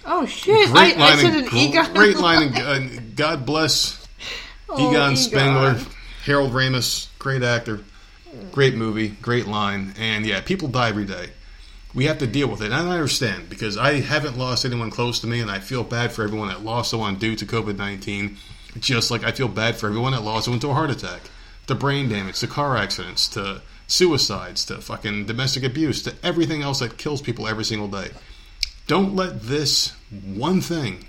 Oh 0.04 0.26
shit! 0.26 0.68
Great 0.70 0.96
I, 0.96 1.00
line. 1.00 1.18
I 1.18 1.22
said 1.22 1.34
an 1.36 1.56
Egon. 1.56 1.94
Great 1.94 2.16
line. 2.18 2.52
And, 2.56 3.14
God 3.16 3.46
bless 3.46 4.04
Oh, 4.68 4.90
Egon 4.90 5.16
Spengler, 5.16 5.78
Harold 6.24 6.50
Ramis, 6.52 7.06
great 7.20 7.42
actor, 7.44 7.80
great 8.50 8.74
movie, 8.74 9.08
great 9.08 9.46
line, 9.46 9.94
and 9.98 10.26
yeah, 10.26 10.40
people 10.40 10.66
die 10.68 10.88
every 10.88 11.04
day. 11.04 11.28
We 11.94 12.06
have 12.06 12.18
to 12.18 12.26
deal 12.26 12.48
with 12.48 12.62
it, 12.62 12.72
and 12.72 12.74
I 12.74 12.94
understand 12.94 13.50
because 13.50 13.76
I 13.76 14.00
haven't 14.00 14.38
lost 14.38 14.64
anyone 14.64 14.90
close 14.90 15.20
to 15.20 15.26
me, 15.26 15.40
and 15.40 15.50
I 15.50 15.58
feel 15.58 15.84
bad 15.84 16.12
for 16.12 16.22
everyone 16.22 16.48
that 16.48 16.64
lost 16.64 16.90
someone 16.90 17.16
due 17.16 17.36
to 17.36 17.44
COVID 17.44 17.76
nineteen. 17.76 18.38
Just 18.78 19.10
like 19.10 19.22
I 19.22 19.32
feel 19.32 19.48
bad 19.48 19.76
for 19.76 19.88
everyone 19.88 20.12
that 20.12 20.22
lost 20.22 20.46
someone 20.46 20.60
to 20.60 20.70
a 20.70 20.74
heart 20.74 20.90
attack, 20.90 21.20
to 21.66 21.74
brain 21.74 22.08
damage, 22.08 22.40
to 22.40 22.46
car 22.46 22.78
accidents, 22.78 23.28
to 23.28 23.60
suicides, 23.86 24.64
to 24.64 24.78
fucking 24.78 25.26
domestic 25.26 25.62
abuse, 25.62 26.02
to 26.04 26.14
everything 26.22 26.62
else 26.62 26.78
that 26.78 26.96
kills 26.96 27.20
people 27.20 27.46
every 27.46 27.64
single 27.64 27.88
day. 27.88 28.08
Don't 28.86 29.14
let 29.14 29.42
this 29.42 29.90
one 30.10 30.62
thing 30.62 31.04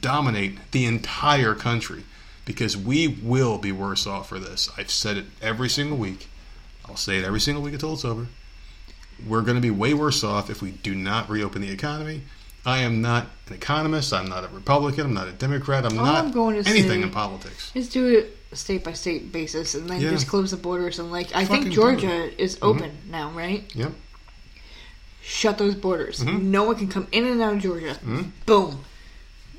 dominate 0.00 0.58
the 0.72 0.84
entire 0.84 1.54
country 1.54 2.02
because 2.44 2.76
we 2.76 3.06
will 3.06 3.58
be 3.58 3.70
worse 3.70 4.08
off 4.08 4.28
for 4.28 4.40
this. 4.40 4.68
I've 4.76 4.90
said 4.90 5.16
it 5.16 5.26
every 5.40 5.68
single 5.68 5.96
week. 5.96 6.28
I'll 6.86 6.96
say 6.96 7.18
it 7.18 7.24
every 7.24 7.40
single 7.40 7.62
week 7.62 7.74
until 7.74 7.92
it's 7.92 8.04
over. 8.04 8.26
We're 9.26 9.42
going 9.42 9.56
to 9.56 9.60
be 9.60 9.70
way 9.70 9.94
worse 9.94 10.24
off 10.24 10.50
if 10.50 10.62
we 10.62 10.70
do 10.70 10.94
not 10.94 11.28
reopen 11.28 11.62
the 11.62 11.70
economy. 11.70 12.22
I 12.64 12.78
am 12.80 13.00
not 13.00 13.26
an 13.48 13.54
economist. 13.54 14.12
I'm 14.12 14.28
not 14.28 14.44
a 14.44 14.48
Republican. 14.48 15.06
I'm 15.06 15.14
not 15.14 15.28
a 15.28 15.32
Democrat. 15.32 15.84
I'm 15.86 15.98
All 15.98 16.04
not 16.04 16.24
I'm 16.24 16.30
going 16.30 16.62
to 16.62 16.68
anything 16.68 17.02
in 17.02 17.10
politics. 17.10 17.70
Just 17.72 17.92
do 17.92 18.06
it 18.06 18.36
state 18.52 18.84
by 18.84 18.92
state 18.92 19.32
basis, 19.32 19.74
and 19.74 19.88
then 19.88 20.00
Yeah. 20.00 20.10
just 20.10 20.28
close 20.28 20.50
the 20.50 20.56
borders. 20.56 20.98
And 20.98 21.10
like, 21.10 21.34
I 21.34 21.44
Fucking 21.44 21.64
think 21.64 21.74
Georgia 21.74 22.26
it. 22.26 22.34
is 22.38 22.56
mm-hmm. 22.56 22.64
open 22.66 22.90
now, 23.08 23.30
right? 23.30 23.64
Yep. 23.74 23.92
Shut 25.22 25.58
those 25.58 25.74
borders. 25.74 26.20
Mm-hmm. 26.20 26.50
No 26.50 26.64
one 26.64 26.76
can 26.76 26.88
come 26.88 27.06
in 27.12 27.26
and 27.26 27.40
out 27.40 27.54
of 27.54 27.60
Georgia. 27.60 27.94
Mm-hmm. 27.94 28.22
Boom. 28.46 28.84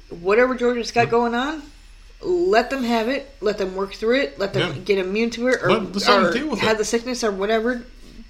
Whatever 0.10 0.56
Georgia's 0.56 0.92
got 0.92 1.04
mm-hmm. 1.04 1.12
going 1.12 1.36
on, 1.36 1.64
let 2.22 2.70
them 2.70 2.84
have 2.84 3.08
it. 3.08 3.34
Let 3.42 3.58
them 3.58 3.76
work 3.76 3.94
through 3.94 4.20
it. 4.20 4.38
Let 4.40 4.54
them 4.54 4.74
Yeah. 4.76 4.80
get 4.80 4.98
immune 5.00 5.30
to 5.32 5.48
it, 5.48 5.64
or, 5.64 5.72
let 5.72 6.08
or 6.08 6.58
have 6.58 6.76
it. 6.76 6.78
the 6.78 6.86
sickness 6.86 7.24
or 7.24 7.32
whatever. 7.32 7.84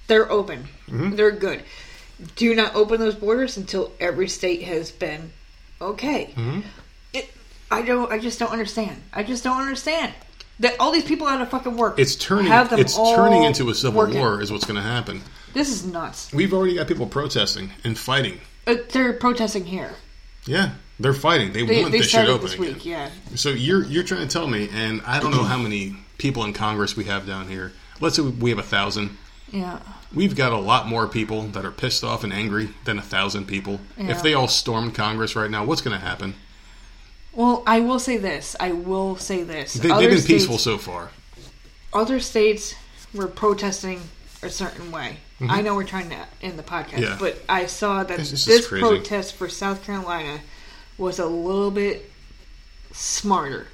They're 0.07 0.29
open. 0.31 0.65
Mm-hmm. 0.87 1.15
They're 1.15 1.31
good. 1.31 1.63
Do 2.35 2.53
not 2.53 2.75
open 2.75 2.99
those 2.99 3.15
borders 3.15 3.57
until 3.57 3.91
every 3.99 4.27
state 4.27 4.63
has 4.63 4.91
been 4.91 5.31
okay. 5.81 6.31
Mm-hmm. 6.35 6.61
It, 7.13 7.29
I 7.71 7.81
don't. 7.81 8.11
I 8.11 8.19
just 8.19 8.37
don't 8.39 8.51
understand. 8.51 9.01
I 9.13 9.23
just 9.23 9.43
don't 9.43 9.59
understand 9.59 10.13
that 10.59 10.75
all 10.79 10.91
these 10.91 11.03
people 11.05 11.25
out 11.27 11.41
of 11.41 11.49
fucking 11.49 11.77
work. 11.77 11.97
It's 11.97 12.15
turning. 12.15 12.45
Have 12.47 12.69
them 12.69 12.79
It's 12.79 12.95
turning 12.95 13.43
into 13.43 13.69
a 13.69 13.73
civil 13.75 13.97
working. 13.97 14.19
war. 14.19 14.41
Is 14.41 14.51
what's 14.51 14.65
going 14.65 14.75
to 14.75 14.81
happen. 14.83 15.21
This 15.53 15.69
is 15.69 15.85
nuts. 15.85 16.31
We've 16.33 16.53
already 16.53 16.75
got 16.75 16.87
people 16.87 17.07
protesting 17.07 17.71
and 17.83 17.97
fighting. 17.97 18.39
Uh, 18.67 18.75
they're 18.91 19.13
protesting 19.13 19.65
here. 19.65 19.91
Yeah, 20.45 20.71
they're 20.99 21.13
fighting. 21.13 21.51
They, 21.53 21.65
They, 21.65 21.81
want 21.81 21.91
they 21.91 21.99
this 21.99 22.09
shit 22.09 22.27
open 22.29 22.45
this 22.45 22.53
again. 22.55 22.73
week. 22.75 22.85
Yeah. 22.85 23.09
So 23.35 23.49
you're 23.49 23.83
you're 23.85 24.03
trying 24.03 24.27
to 24.27 24.31
tell 24.31 24.47
me, 24.47 24.69
and 24.71 25.01
I 25.07 25.19
don't 25.19 25.31
know 25.31 25.43
how 25.43 25.57
many 25.57 25.95
people 26.19 26.43
in 26.43 26.53
Congress 26.53 26.95
we 26.95 27.05
have 27.05 27.25
down 27.25 27.47
here. 27.47 27.71
Let's 27.99 28.15
say 28.17 28.21
we 28.21 28.51
have 28.51 28.59
a 28.59 28.63
thousand. 28.63 29.17
Yeah. 29.51 29.79
We've 30.13 30.35
got 30.35 30.51
a 30.51 30.57
lot 30.57 30.87
more 30.87 31.07
people 31.07 31.43
that 31.43 31.65
are 31.65 31.71
pissed 31.71 32.03
off 32.03 32.23
and 32.23 32.33
angry 32.33 32.69
than 32.85 32.97
a 32.97 33.01
thousand 33.01 33.45
people. 33.47 33.79
Yeah. 33.97 34.11
If 34.11 34.23
they 34.23 34.33
all 34.33 34.47
stormed 34.47 34.95
Congress 34.95 35.35
right 35.35 35.49
now, 35.51 35.63
what's 35.65 35.81
going 35.81 35.97
to 35.97 36.05
happen? 36.05 36.35
Well, 37.33 37.63
I 37.65 37.79
will 37.79 37.99
say 37.99 38.17
this. 38.17 38.55
I 38.59 38.71
will 38.73 39.15
say 39.15 39.43
this. 39.43 39.73
They, 39.73 39.87
they've 39.89 40.09
been 40.09 40.17
states- 40.19 40.27
peaceful 40.27 40.57
so 40.57 40.77
far. 40.77 41.11
Other 41.93 42.19
states 42.19 42.75
were 43.13 43.27
protesting 43.27 44.01
a 44.43 44.49
certain 44.49 44.91
way. 44.91 45.17
I 45.49 45.61
know 45.63 45.73
we're 45.75 45.85
trying 45.85 46.09
to 46.11 46.17
end 46.43 46.59
the 46.59 46.63
podcast, 46.63 46.99
Mm-hmm. 46.99 47.03
Yeah. 47.03 47.17
but 47.19 47.41
I 47.49 47.65
saw 47.65 48.03
that 48.03 48.17
This- 48.17 48.29
this 48.31 48.45
this 48.45 48.67
protest 48.67 49.33
for 49.35 49.49
South 49.49 49.83
Carolina 49.83 50.41
was 50.97 51.19
a 51.19 51.25
little 51.25 51.71
bit 51.71 52.11
smarter. 52.91 53.67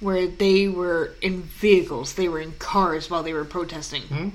Where 0.00 0.26
they 0.26 0.68
were 0.68 1.14
in 1.22 1.42
vehicles, 1.42 2.14
they 2.14 2.28
were 2.28 2.38
in 2.40 2.52
cars 2.52 3.08
while 3.10 3.22
they 3.22 3.32
were 3.32 3.44
protesting. 3.46 4.02
Hmm? 4.02 4.28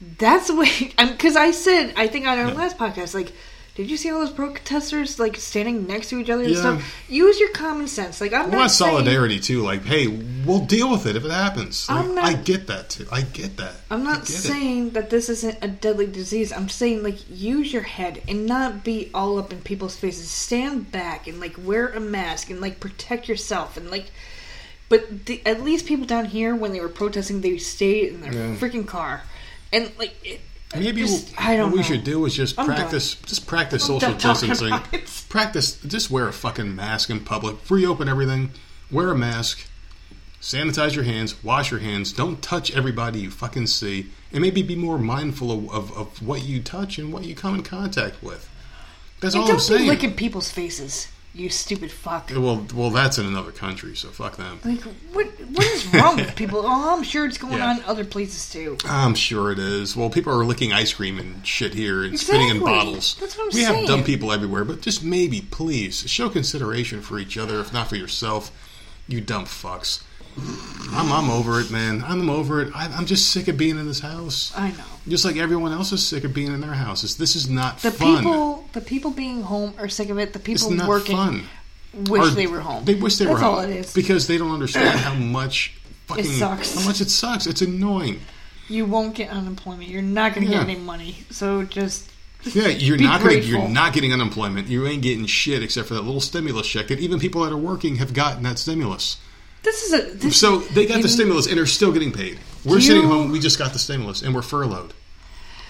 That's 0.00 0.46
the 0.48 0.54
way. 0.60 0.92
Because 0.96 1.36
I 1.36 1.50
said, 1.50 1.94
I 1.96 2.06
think 2.06 2.26
on 2.26 2.38
our 2.38 2.52
last 2.52 2.78
podcast, 2.78 3.14
like, 3.14 3.32
did 3.74 3.88
you 3.88 3.96
see 3.96 4.10
all 4.10 4.18
those 4.18 4.32
protesters 4.32 5.20
like 5.20 5.36
standing 5.36 5.86
next 5.86 6.08
to 6.10 6.18
each 6.18 6.28
other 6.28 6.42
and 6.42 6.52
Yeah. 6.52 6.58
stuff? 6.58 6.94
Use 7.08 7.38
your 7.38 7.50
common 7.50 7.86
sense. 7.86 8.20
Like, 8.20 8.32
I'm 8.32 8.50
not 8.50 8.58
want 8.58 8.70
saying- 8.72 8.90
solidarity 8.90 9.38
too. 9.38 9.62
Like, 9.62 9.84
hey, 9.84 10.08
we'll 10.08 10.64
deal 10.66 10.90
with 10.90 11.06
it 11.06 11.14
if 11.14 11.24
it 11.24 11.30
happens. 11.30 11.88
Like, 11.88 12.10
not- 12.10 12.24
I 12.24 12.32
get 12.32 12.66
that 12.66 12.90
too. 12.90 13.06
I 13.12 13.20
get 13.22 13.56
that. 13.58 13.74
I'm 13.88 14.02
not 14.02 14.22
get 14.22 14.30
it. 14.30 14.32
saying 14.32 14.90
that 14.90 15.10
this 15.10 15.28
isn't 15.28 15.58
a 15.62 15.68
deadly 15.68 16.06
disease. 16.06 16.52
I'm 16.52 16.68
saying 16.68 17.04
like 17.04 17.18
use 17.30 17.72
your 17.72 17.82
head 17.82 18.20
and 18.26 18.46
not 18.46 18.82
be 18.82 19.10
all 19.14 19.38
up 19.38 19.52
in 19.52 19.60
people's 19.60 19.94
faces. 19.94 20.28
Stand 20.28 20.90
back 20.90 21.28
and 21.28 21.38
like 21.38 21.54
wear 21.62 21.86
a 21.88 22.00
mask 22.00 22.50
and 22.50 22.60
like 22.60 22.80
protect 22.80 23.28
yourself 23.28 23.76
and 23.76 23.90
like. 23.92 24.06
But 24.88 25.26
the, 25.26 25.40
at 25.46 25.62
least 25.62 25.86
people 25.86 26.06
down 26.06 26.24
here, 26.24 26.56
when 26.56 26.72
they 26.72 26.80
were 26.80 26.88
protesting, 26.88 27.42
they 27.42 27.58
stayed 27.58 28.08
in 28.14 28.22
their 28.22 28.32
Yeah. 28.32 28.56
freaking 28.56 28.86
car, 28.86 29.22
and 29.72 29.90
like 29.98 30.14
it, 30.24 30.40
Maybe 30.74 31.00
just- 31.02 31.30
what, 31.30 31.40
I 31.40 31.56
don't 31.56 31.70
what 31.70 31.78
we 31.78 31.82
should 31.82 32.04
do 32.04 32.24
is 32.26 32.34
just 32.34 32.58
I'm 32.58 32.66
done. 32.66 32.76
practice, 32.76 33.14
just 33.14 33.46
practice 33.46 33.88
I'm 33.88 34.00
social 34.00 34.14
distancing. 34.32 34.74
Practice, 35.28 35.80
just 35.86 36.10
wear 36.10 36.28
a 36.28 36.32
fucking 36.32 36.74
mask 36.76 37.08
in 37.10 37.20
public. 37.20 37.56
Reopen 37.70 38.08
everything. 38.08 38.50
Wear 38.90 39.10
a 39.10 39.16
mask. 39.16 39.60
Sanitize 40.40 40.94
your 40.94 41.04
hands. 41.04 41.42
Wash 41.42 41.70
your 41.70 41.80
hands. 41.80 42.12
Don't 42.12 42.40
touch 42.42 42.70
everybody 42.76 43.20
you 43.20 43.30
fucking 43.30 43.66
see, 43.66 44.10
and 44.32 44.40
maybe 44.40 44.62
be 44.62 44.76
more 44.76 44.98
mindful 44.98 45.50
of, 45.50 45.70
of, 45.70 45.96
of 45.96 46.22
what 46.26 46.42
you 46.44 46.62
touch 46.62 46.98
and 46.98 47.12
what 47.12 47.24
you 47.24 47.34
come 47.34 47.54
in 47.56 47.62
contact 47.62 48.22
with. 48.22 48.48
That's 49.20 49.34
and 49.34 49.42
all 49.42 49.50
I'm 49.50 49.56
don't 49.58 49.78
be 49.78 49.86
licking 49.86 50.14
people's 50.14 50.50
faces. 50.50 51.08
You 51.34 51.50
stupid 51.50 51.92
fuck. 51.92 52.30
well, 52.34 52.66
well, 52.74 52.90
that's 52.90 53.18
in 53.18 53.26
another 53.26 53.52
country, 53.52 53.94
so 53.94 54.08
fuck 54.08 54.36
them. 54.36 54.58
Like 54.64 54.80
what? 55.12 55.26
What 55.26 55.64
is 55.66 55.86
wrong 55.94 56.16
with 56.16 56.34
people? 56.34 56.62
Oh, 56.64 56.96
I'm 56.96 57.02
sure 57.04 57.26
it's 57.26 57.38
going 57.38 57.58
Yeah. 57.58 57.70
on 57.70 57.82
other 57.84 58.04
places 58.04 58.50
too. 58.50 58.76
I'm 58.84 59.14
sure 59.14 59.52
it 59.52 59.58
is. 59.58 59.94
Well, 59.94 60.10
people 60.10 60.32
are 60.32 60.44
licking 60.44 60.72
ice 60.72 60.92
cream 60.92 61.18
and 61.18 61.46
shit 61.46 61.74
here 61.74 62.02
and 62.02 62.18
spitting 62.18 62.48
in 62.48 62.60
bottles. 62.60 63.16
That's 63.20 63.36
what 63.38 63.52
I'm 63.52 63.56
we 63.56 63.62
have 63.62 63.86
dumb 63.86 64.04
people 64.04 64.32
everywhere, 64.32 64.64
but 64.64 64.80
just 64.80 65.04
maybe, 65.04 65.40
please, 65.42 66.08
show 66.10 66.28
consideration 66.28 67.02
for 67.02 67.18
each 67.18 67.36
other, 67.38 67.60
if 67.60 67.72
not 67.72 67.88
for 67.88 67.96
yourself. 67.96 68.50
You 69.06 69.20
dumb 69.20 69.44
fucks. 69.44 70.02
I'm, 70.90 71.12
I'm 71.12 71.30
over 71.30 71.60
it, 71.60 71.70
man. 71.70 72.02
I'm 72.04 72.30
over 72.30 72.62
it. 72.62 72.72
I, 72.74 72.86
I'm 72.86 73.04
just 73.06 73.30
sick 73.30 73.48
of 73.48 73.56
being 73.56 73.78
in 73.78 73.86
this 73.86 74.00
house. 74.00 74.52
I 74.56 74.70
know. 74.70 74.84
Just 75.06 75.24
like 75.24 75.36
everyone 75.36 75.72
else 75.72 75.92
is 75.92 76.06
sick 76.06 76.24
of 76.24 76.32
being 76.34 76.52
in 76.52 76.60
their 76.60 76.72
houses. 76.72 77.16
This 77.16 77.36
is 77.36 77.48
not 77.48 77.78
The 77.80 77.90
fun. 77.90 78.16
people, 78.18 78.68
the 78.72 78.80
people 78.80 79.10
being 79.10 79.42
home 79.42 79.74
are 79.78 79.88
sick 79.88 80.08
of 80.10 80.18
it. 80.18 80.32
The 80.32 80.38
people 80.38 80.70
working 80.86 81.16
fun. 81.16 81.44
wish 82.06 82.22
Or 82.22 82.30
they 82.30 82.46
were 82.46 82.60
home. 82.60 82.84
They 82.84 82.94
wish 82.94 83.16
they 83.16 83.26
That's 83.26 83.34
were 83.34 83.44
home 83.44 83.54
all 83.56 83.60
it 83.60 83.70
is. 83.70 83.92
because 83.94 84.26
they 84.26 84.38
don't 84.38 84.52
understand 84.52 84.98
how 85.00 85.14
much 85.14 85.74
fucking 86.06 86.24
sucks. 86.24 86.74
how 86.74 86.86
much 86.88 87.00
it 87.00 87.10
sucks. 87.10 87.46
It's 87.46 87.60
annoying. 87.62 88.20
you 88.68 88.86
won't 88.86 89.14
get 89.14 89.30
unemployment. 89.30 89.88
You're 89.90 90.02
not 90.02 90.34
going 90.34 90.46
to 90.46 90.52
Yeah. 90.52 90.60
get 90.64 90.70
any 90.70 90.80
money. 90.80 91.18
So 91.30 91.64
just 91.64 92.10
Yeah, 92.44 92.68
you're 92.68 92.96
not 92.98 93.20
gonna, 93.20 93.34
you're 93.34 93.68
not 93.68 93.92
getting 93.92 94.12
unemployment. 94.12 94.68
You 94.68 94.86
ain't 94.86 95.02
getting 95.02 95.26
shit 95.26 95.62
except 95.62 95.88
for 95.88 95.94
that 95.94 96.02
little 96.02 96.20
stimulus 96.20 96.66
check 96.68 96.88
that 96.88 96.98
even 97.00 97.18
people 97.18 97.42
that 97.42 97.52
are 97.52 97.56
working 97.58 97.96
have 97.96 98.14
gotten 98.14 98.42
that 98.44 98.58
stimulus. 98.58 99.16
This 99.62 99.82
is 99.84 99.92
a 99.92 100.14
this, 100.14 100.38
So 100.38 100.58
they 100.58 100.86
got 100.86 101.02
the 101.02 101.08
stimulus 101.08 101.46
and 101.46 101.56
they're 101.56 101.66
still 101.66 101.92
getting 101.92 102.12
paid. 102.12 102.38
We're 102.64 102.76
Do 102.76 102.80
sitting 102.82 103.02
you- 103.02 103.08
home. 103.08 103.30
We 103.30 103.40
just 103.40 103.58
got 103.58 103.72
the 103.72 103.78
stimulus 103.78 104.22
and 104.22 104.34
we're 104.34 104.42
furloughed. 104.42 104.94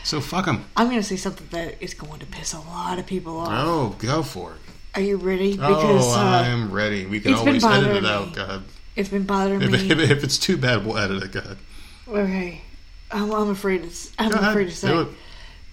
So 0.05 0.20
fuck 0.20 0.47
them. 0.47 0.65
I'm 0.77 0.86
going 0.86 1.01
to 1.01 1.06
say 1.06 1.16
something 1.16 1.47
that 1.51 1.82
is 1.82 1.93
going 1.93 2.20
to 2.20 2.27
piss 2.27 2.55
a 2.55 2.60
lot 2.60 2.98
of 2.98 3.06
people 3.06 3.36
off. 3.39 3.48
Oh, 3.51 3.97
go 3.98 4.23
for 4.23 4.52
it. 4.52 4.59
Are 4.94 5.02
you 5.02 5.16
ready? 5.16 5.52
Because 5.52 6.16
oh, 6.16 6.19
uh, 6.19 6.43
I'm 6.43 6.73
ready. 6.73 7.05
We 7.05 7.20
can 7.20 7.35
always 7.35 7.62
edit 7.62 7.97
it 7.97 8.06
out. 8.06 8.28
me. 8.28 8.35
God, 8.35 8.65
it's 8.97 9.10
been 9.10 9.24
bothering 9.24 9.60
if, 9.62 9.70
me. 9.70 9.90
if, 9.90 9.98
if 10.10 10.24
it's 10.24 10.39
too 10.39 10.56
bad, 10.56 10.86
we'll 10.86 10.97
edit 10.97 11.23
it. 11.23 11.32
God. 11.32 11.59
okay, 12.09 12.62
I'm, 13.10 13.31
I'm 13.31 13.51
afraid 13.51 13.85
it's. 13.85 14.10
I'm 14.19 14.32
afraid 14.32 14.70
to 14.70 14.74
say. 14.74 15.06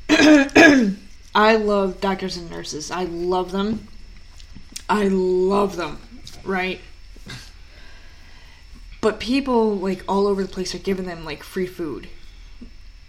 I 1.33 1.55
love 1.55 2.01
doctors 2.01 2.37
and 2.37 2.49
nurses. 2.51 2.91
I 2.91 3.05
love 3.05 3.51
them. 3.51 3.87
I 4.89 5.07
love 5.07 5.75
them, 5.75 5.99
right? 6.43 6.79
But 9.05 9.19
people 9.19 9.75
like 9.75 10.03
all 10.07 10.25
over 10.25 10.41
the 10.41 10.49
place 10.49 10.73
are 10.73 10.79
giving 10.79 11.05
them 11.05 11.23
like 11.25 11.43
free 11.43 11.67
food. 11.67 12.07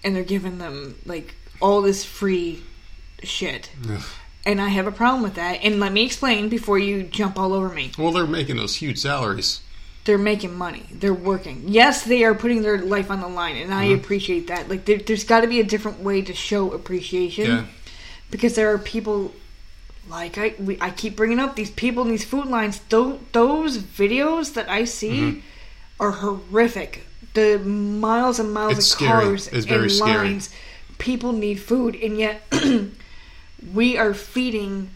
And 0.05 0.14
they're 0.14 0.24
giving 0.24 0.59
them 0.59 0.97
like 1.06 1.35
all 1.59 1.81
this 1.81 2.05
free 2.05 2.62
shit. 3.23 3.70
And 4.44 4.60
I 4.60 4.68
have 4.68 4.86
a 4.86 4.93
problem 4.93 5.23
with 5.23 5.36
that. 5.36 5.60
And 5.62 5.81
let 5.81 5.94
me 5.94 6.05
explain 6.05 6.51
before 6.51 6.78
you 6.78 7.02
jump 7.02 7.39
all 7.39 7.55
over 7.55 7.70
me. 7.70 7.93
Well, 7.98 8.12
they're 8.12 8.27
making 8.27 8.59
those 8.59 8.77
huge 8.77 8.98
salaries. 8.98 9.62
They're 10.05 10.18
making 10.18 10.55
money. 10.55 10.82
They're 10.93 11.14
working. 11.14 11.62
Yes, 11.66 12.05
they 12.05 12.24
are 12.24 12.35
putting 12.35 12.60
their 12.60 12.77
life 12.77 13.10
on 13.10 13.23
the 13.23 13.28
line, 13.28 13.56
and 13.56 13.73
I 13.73 13.85
appreciate 13.85 14.48
that. 14.48 14.68
Like, 14.68 14.85
there, 14.85 14.98
there's 14.98 15.24
got 15.24 15.40
to 15.40 15.47
be 15.47 15.60
a 15.60 15.64
different 15.64 16.01
way 16.01 16.20
to 16.20 16.35
show 16.35 16.73
appreciation 16.73 17.47
Yeah. 17.47 17.64
because 18.31 18.55
there 18.55 18.70
are 18.70 18.78
people 18.78 19.32
like 20.10 20.36
I 20.36 20.55
we, 20.59 20.77
I 20.78 20.90
keep 20.90 21.16
bringing 21.16 21.39
up 21.40 21.56
these 21.56 21.70
people 21.70 22.05
in 22.05 22.10
these 22.10 22.24
food 22.24 22.48
lines. 22.48 22.81
Those, 22.90 23.18
those 23.32 23.78
videos 23.78 24.52
that 24.52 24.68
I 24.68 24.85
see 24.85 25.20
Mm-hmm. 25.20 25.40
Are 26.01 26.10
horrific. 26.12 27.02
The 27.35 27.59
miles 27.59 28.39
and 28.39 28.52
miles 28.52 28.78
It's 28.78 28.93
of 28.93 28.98
scary. 28.98 29.24
cars 29.24 29.48
It's 29.48 29.66
very 29.66 29.85
and 29.85 29.93
scary. 29.93 30.28
lines. 30.31 30.51
People 30.98 31.32
need 31.32 31.56
food, 31.60 31.94
and 31.94 32.16
yet 32.18 32.43
we 33.74 33.97
are 33.98 34.14
feeding 34.14 34.90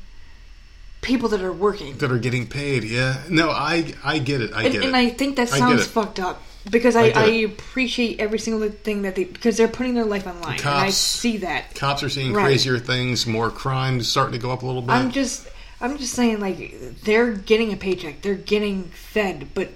people 1.02 1.28
that 1.30 1.40
are 1.42 1.52
working. 1.52 1.96
that 1.98 2.10
are 2.10 2.18
getting 2.18 2.46
paid. 2.46 2.84
Yeah, 2.84 3.22
no, 3.28 3.50
I 3.50 3.92
I 4.04 4.18
get 4.18 4.40
it. 4.40 4.52
I 4.54 4.64
And, 4.64 4.72
get 4.72 4.74
and 4.76 4.84
it. 4.84 4.86
And 4.88 4.96
I 4.96 5.08
think 5.10 5.36
that 5.36 5.48
sounds 5.48 5.86
fucked 5.86 6.18
up 6.20 6.42
because 6.70 6.96
I, 6.96 7.08
I 7.08 7.12
I, 7.24 7.26
appreciate 7.44 8.20
every 8.20 8.38
single 8.38 8.68
thing 8.70 9.02
that 9.02 9.14
they 9.16 9.24
because 9.24 9.56
they're 9.56 9.68
putting 9.68 9.94
their 9.94 10.04
life 10.04 10.26
on 10.26 10.40
line, 10.40 10.58
and 10.60 10.68
I 10.68 10.90
see 10.90 11.38
that. 11.38 11.74
Cops 11.74 12.02
are 12.02 12.08
seeing 12.08 12.32
Right. 12.32 12.44
crazier 12.44 12.78
things. 12.78 13.26
More 13.26 13.50
crime 13.50 14.00
starting 14.02 14.32
to 14.32 14.38
go 14.38 14.50
up 14.50 14.62
a 14.62 14.66
little 14.66 14.82
bit. 14.82 14.92
I'm 14.92 15.10
just 15.10 15.46
I'm 15.80 15.98
just 15.98 16.14
saying 16.14 16.40
like 16.40 17.02
they're 17.04 17.32
getting 17.32 17.72
a 17.72 17.76
paycheck, 17.76 18.22
they're 18.22 18.34
getting 18.34 18.84
fed, 18.84 19.48
but 19.54 19.68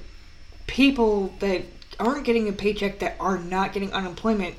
people 0.66 1.32
that 1.40 1.62
aren't 2.00 2.24
getting 2.24 2.48
a 2.48 2.52
paycheck 2.52 2.98
that 3.00 3.16
are 3.20 3.38
not 3.38 3.72
getting 3.72 3.92
unemployment 3.92 4.56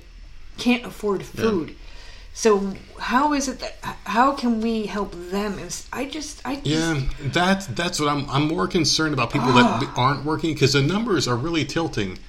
can't 0.57 0.86
afford 0.86 1.23
food. 1.23 1.76
So 2.34 2.73
how 2.99 3.34
is 3.34 3.48
it 3.48 3.60
that 3.60 3.77
how 4.03 4.34
can 4.34 4.60
we 4.60 4.88
help 4.88 5.14
them? 5.32 5.57
I 5.94 6.06
just 6.06 6.45
I 6.45 6.56
just, 6.56 6.65
yeah, 6.65 7.02
that's 7.22 7.65
that's 7.68 7.99
what 7.99 8.10
I'm. 8.10 8.30
I'm 8.30 8.48
more 8.48 8.68
concerned 8.68 9.14
about 9.14 9.32
people 9.32 9.53
that 9.53 9.65
Ah. 9.65 9.94
aren't 9.95 10.26
working 10.26 10.53
because 10.53 10.73
the 10.73 10.82
numbers 10.82 11.27
are 11.30 11.38
really 11.38 11.64
tilting. 11.64 12.19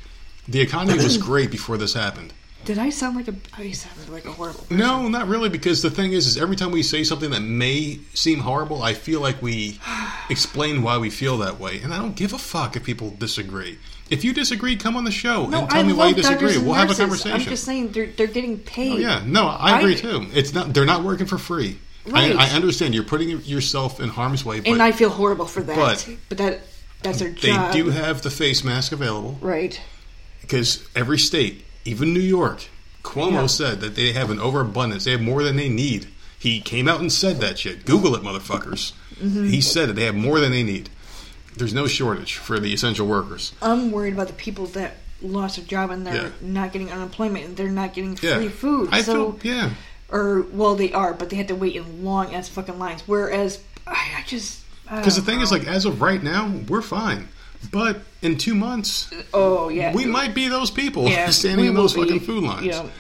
The 0.47 0.61
economy 0.61 1.03
was 1.03 1.19
great 1.31 1.51
before 1.51 1.77
this 1.77 1.95
happened. 1.95 2.33
Did 2.67 2.79
I 2.79 2.91
sound 2.91 3.17
like 3.17 3.29
a 3.29 3.35
I 3.57 3.71
sounded 3.71 4.11
like 4.11 4.25
a 4.27 4.33
horrible 4.33 4.61
person. 4.61 4.77
No, 4.77 5.09
not 5.09 5.29
really, 5.29 5.49
because 5.49 5.81
the 5.83 5.91
thing 5.91 6.13
is, 6.13 6.27
is 6.27 6.37
every 6.37 6.57
time 6.57 6.71
we 6.73 6.83
say 6.83 7.05
something 7.05 7.31
that 7.31 7.41
may 7.41 8.01
seem 8.13 8.41
horrible, 8.41 8.83
I 8.83 8.93
feel 8.93 9.21
like 9.21 9.41
we 9.41 9.81
explain 10.31 10.83
why 10.83 10.99
we 10.99 11.09
feel 11.09 11.39
that 11.39 11.59
way, 11.59 11.81
and 11.81 11.95
I 11.95 11.99
don't 11.99 12.15
give 12.17 12.33
a 12.35 12.39
fuck 12.39 12.77
if 12.77 12.85
people 12.85 13.11
disagree. 13.11 13.79
If 14.11 14.23
you 14.25 14.33
disagree, 14.33 14.77
come 14.77 14.97
on 14.97 15.05
the 15.05 15.11
show 15.11 15.47
No, 15.47 15.61
and 15.63 15.71
tell 15.71 15.81
I 15.81 15.83
me 15.83 15.93
why 15.93 16.09
you 16.09 16.15
disagree. 16.15 16.59
We'll 16.59 16.75
have 16.75 16.91
a 16.91 16.95
conversation. 16.95 17.33
I'm 17.33 17.41
just 17.41 17.65
saying 17.65 17.93
they're 17.93 18.07
they're 18.07 18.27
getting 18.27 18.59
paid. 18.59 18.93
Oh, 18.93 18.97
yeah, 18.97 19.23
no, 19.27 19.47
I 19.47 19.79
agree 19.81 19.95
I- 19.95 19.97
too. 19.97 20.27
It's 20.35 20.53
not 20.53 20.75
they're 20.75 20.85
not 20.85 21.03
working 21.03 21.27
for 21.27 21.39
free. 21.39 21.79
Right. 22.07 22.37
I, 22.37 22.47
I 22.47 22.51
understand 22.51 22.95
you're 22.95 23.03
putting 23.03 23.29
yourself 23.41 23.99
in 23.99 24.09
harm's 24.09 24.45
way, 24.45 24.61
but 24.61 24.69
and 24.71 24.83
I 24.83 24.93
feel 24.93 25.11
horrible 25.11 25.47
for 25.47 25.61
that. 25.63 25.77
but- 25.77 26.09
But, 26.29 26.39
that 26.39 26.61
that's 27.03 27.19
their 27.19 27.31
they 27.31 27.49
job. 27.49 27.73
They 27.73 27.79
do 27.83 27.91
have 27.91 28.23
the 28.23 28.31
face 28.31 28.63
mask 28.65 28.93
available 28.93 29.37
right. 29.41 29.81
because 30.41 30.87
every 30.95 31.19
state, 31.19 31.65
even 31.87 32.13
New 32.13 32.21
York, 32.21 32.65
Cuomo 33.03 33.33
Yeah. 33.33 33.47
said 33.47 33.81
that 33.81 33.95
they 33.95 34.13
have 34.13 34.31
an 34.31 34.41
overabundance. 34.41 35.05
They 35.05 35.13
have 35.13 35.21
more 35.23 35.43
than 35.43 35.57
they 35.57 35.69
need. 35.69 36.09
He 36.39 36.61
came 36.61 36.89
out 36.89 37.01
and 37.01 37.13
said 37.13 37.41
that 37.41 37.59
shit. 37.59 37.85
Google 37.87 38.15
it, 38.15 38.23
motherfuckers. 38.23 38.93
Mm-hmm. 39.23 39.49
He 39.49 39.61
said 39.61 39.89
that 39.89 39.95
they 39.95 40.05
have 40.05 40.15
more 40.15 40.41
than 40.41 40.53
they 40.53 40.63
need. 40.63 40.91
There's 41.57 41.73
no 41.73 41.87
shortage 41.87 42.35
for 42.35 42.61
the 42.61 42.73
essential 42.75 43.07
workers. 43.07 43.53
I'm 43.63 43.91
worried 43.91 44.13
about 44.13 44.27
the 44.27 44.35
people 44.35 44.67
that 44.69 44.97
lost 45.23 45.57
their 45.57 45.65
job 45.65 45.91
and 45.91 46.07
they're 46.07 46.15
Yeah. 46.15 46.29
not 46.43 46.73
getting 46.73 46.93
unemployment 46.93 47.45
and 47.47 47.57
they're 47.57 47.71
not 47.71 47.95
getting 47.95 48.19
Yeah, 48.21 48.37
free 48.37 48.49
food. 48.49 48.91
I 48.93 49.01
so 49.01 49.33
feel 49.33 49.53
yeah. 49.55 49.71
or 50.11 50.43
well 50.53 50.75
they 50.75 50.93
are, 50.93 51.15
but 51.15 51.31
they 51.31 51.37
had 51.37 51.49
to 51.49 51.55
wait 51.57 51.75
in 51.77 52.05
long 52.05 52.35
ass 52.35 52.49
fucking 52.49 52.79
lines. 52.79 53.03
Whereas 53.07 53.61
I, 53.87 53.93
I 54.19 54.25
just 54.27 54.61
Because 54.85 55.17
the 55.17 55.23
thing 55.23 55.41
is, 55.41 55.51
like, 55.51 55.67
as 55.67 55.85
of 55.87 56.03
right 56.03 56.23
now, 56.23 56.53
we're 56.69 56.83
fine. 56.83 57.29
But 57.71 58.01
in 58.23 58.37
two 58.39 58.55
months, 58.55 59.11
oh 59.35 59.69
yeah, 59.69 59.93
we 59.95 60.07
might 60.07 60.35
be 60.35 60.49
those 60.49 60.71
people 60.71 61.09
yeah, 61.09 61.31
standing 61.31 61.67
in 61.67 61.75
those 61.75 61.95
be, 61.95 62.03
fucking 62.03 62.21
food 62.21 62.45
lines. 62.45 62.67
Know, 62.67 62.91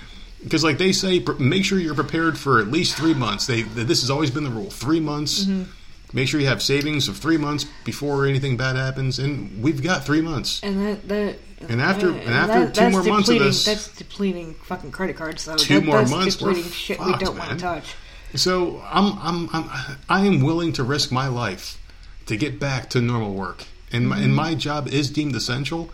Because, 0.43 0.62
like 0.64 0.78
they 0.78 0.93
say, 0.93 1.24
make 1.38 1.64
sure 1.64 1.78
you're 1.78 1.94
prepared 1.94 2.38
for 2.38 2.60
at 2.60 2.68
least 2.68 2.97
three 2.97 3.14
months. 3.14 3.47
They 3.47 3.62
this 3.62 4.01
has 4.02 4.10
always 4.10 4.30
been 4.30 4.44
the 4.44 4.51
rule: 4.51 4.70
three 4.70 5.01
months. 5.01 5.44
Mm-hmm. 5.44 5.70
Make 6.12 6.28
sure 6.28 6.40
you 6.40 6.47
have 6.47 6.62
savings 6.62 7.09
of 7.09 7.16
three 7.16 7.36
months 7.36 7.66
before 7.84 8.26
anything 8.26 8.56
bad 8.56 8.76
happens, 8.76 9.18
and 9.18 9.62
we've 9.62 9.82
got 9.82 10.05
three 10.06 10.20
months. 10.20 10.62
and 10.62 10.80
that 10.86 11.09
that 11.09 11.38
And 11.68 11.80
after- 11.82 12.10
uh, 12.10 12.14
and 12.14 12.34
after 12.34 12.70
two 12.70 12.90
more 12.90 13.02
months 13.02 13.28
of 13.28 13.38
this- 13.40 13.64
that's 13.64 13.88
depleting 13.88 14.55
fucking 14.62 14.93
credit 14.93 15.16
cards. 15.16 15.44
Though 15.44 15.56
Two 15.56 15.80
That- 15.80 15.84
more 15.84 15.98
that's 15.98 16.10
months, 16.10 16.40
we're 16.40 16.51
depleting 16.51 16.72
shit 16.72 17.01
we 17.01 17.12
don't 17.16 17.36
want 17.36 17.51
to 17.51 17.56
touch. 17.56 17.94
So 18.36 18.82
I'm 18.90 19.18
I'm, 19.18 19.48
I'm 19.52 19.70
I 20.09 20.26
am 20.26 20.40
willing 20.40 20.72
to 20.74 20.84
risk 20.84 21.10
my 21.10 21.26
life 21.28 21.78
to 22.26 22.36
get 22.36 22.60
back 22.60 22.88
to 22.90 23.01
normal 23.01 23.34
work, 23.34 23.64
and 23.92 24.08
my, 24.08 24.18
and 24.18 24.34
my 24.34 24.54
job 24.54 24.88
is 24.88 25.10
deemed 25.10 25.34
essential. 25.34 25.90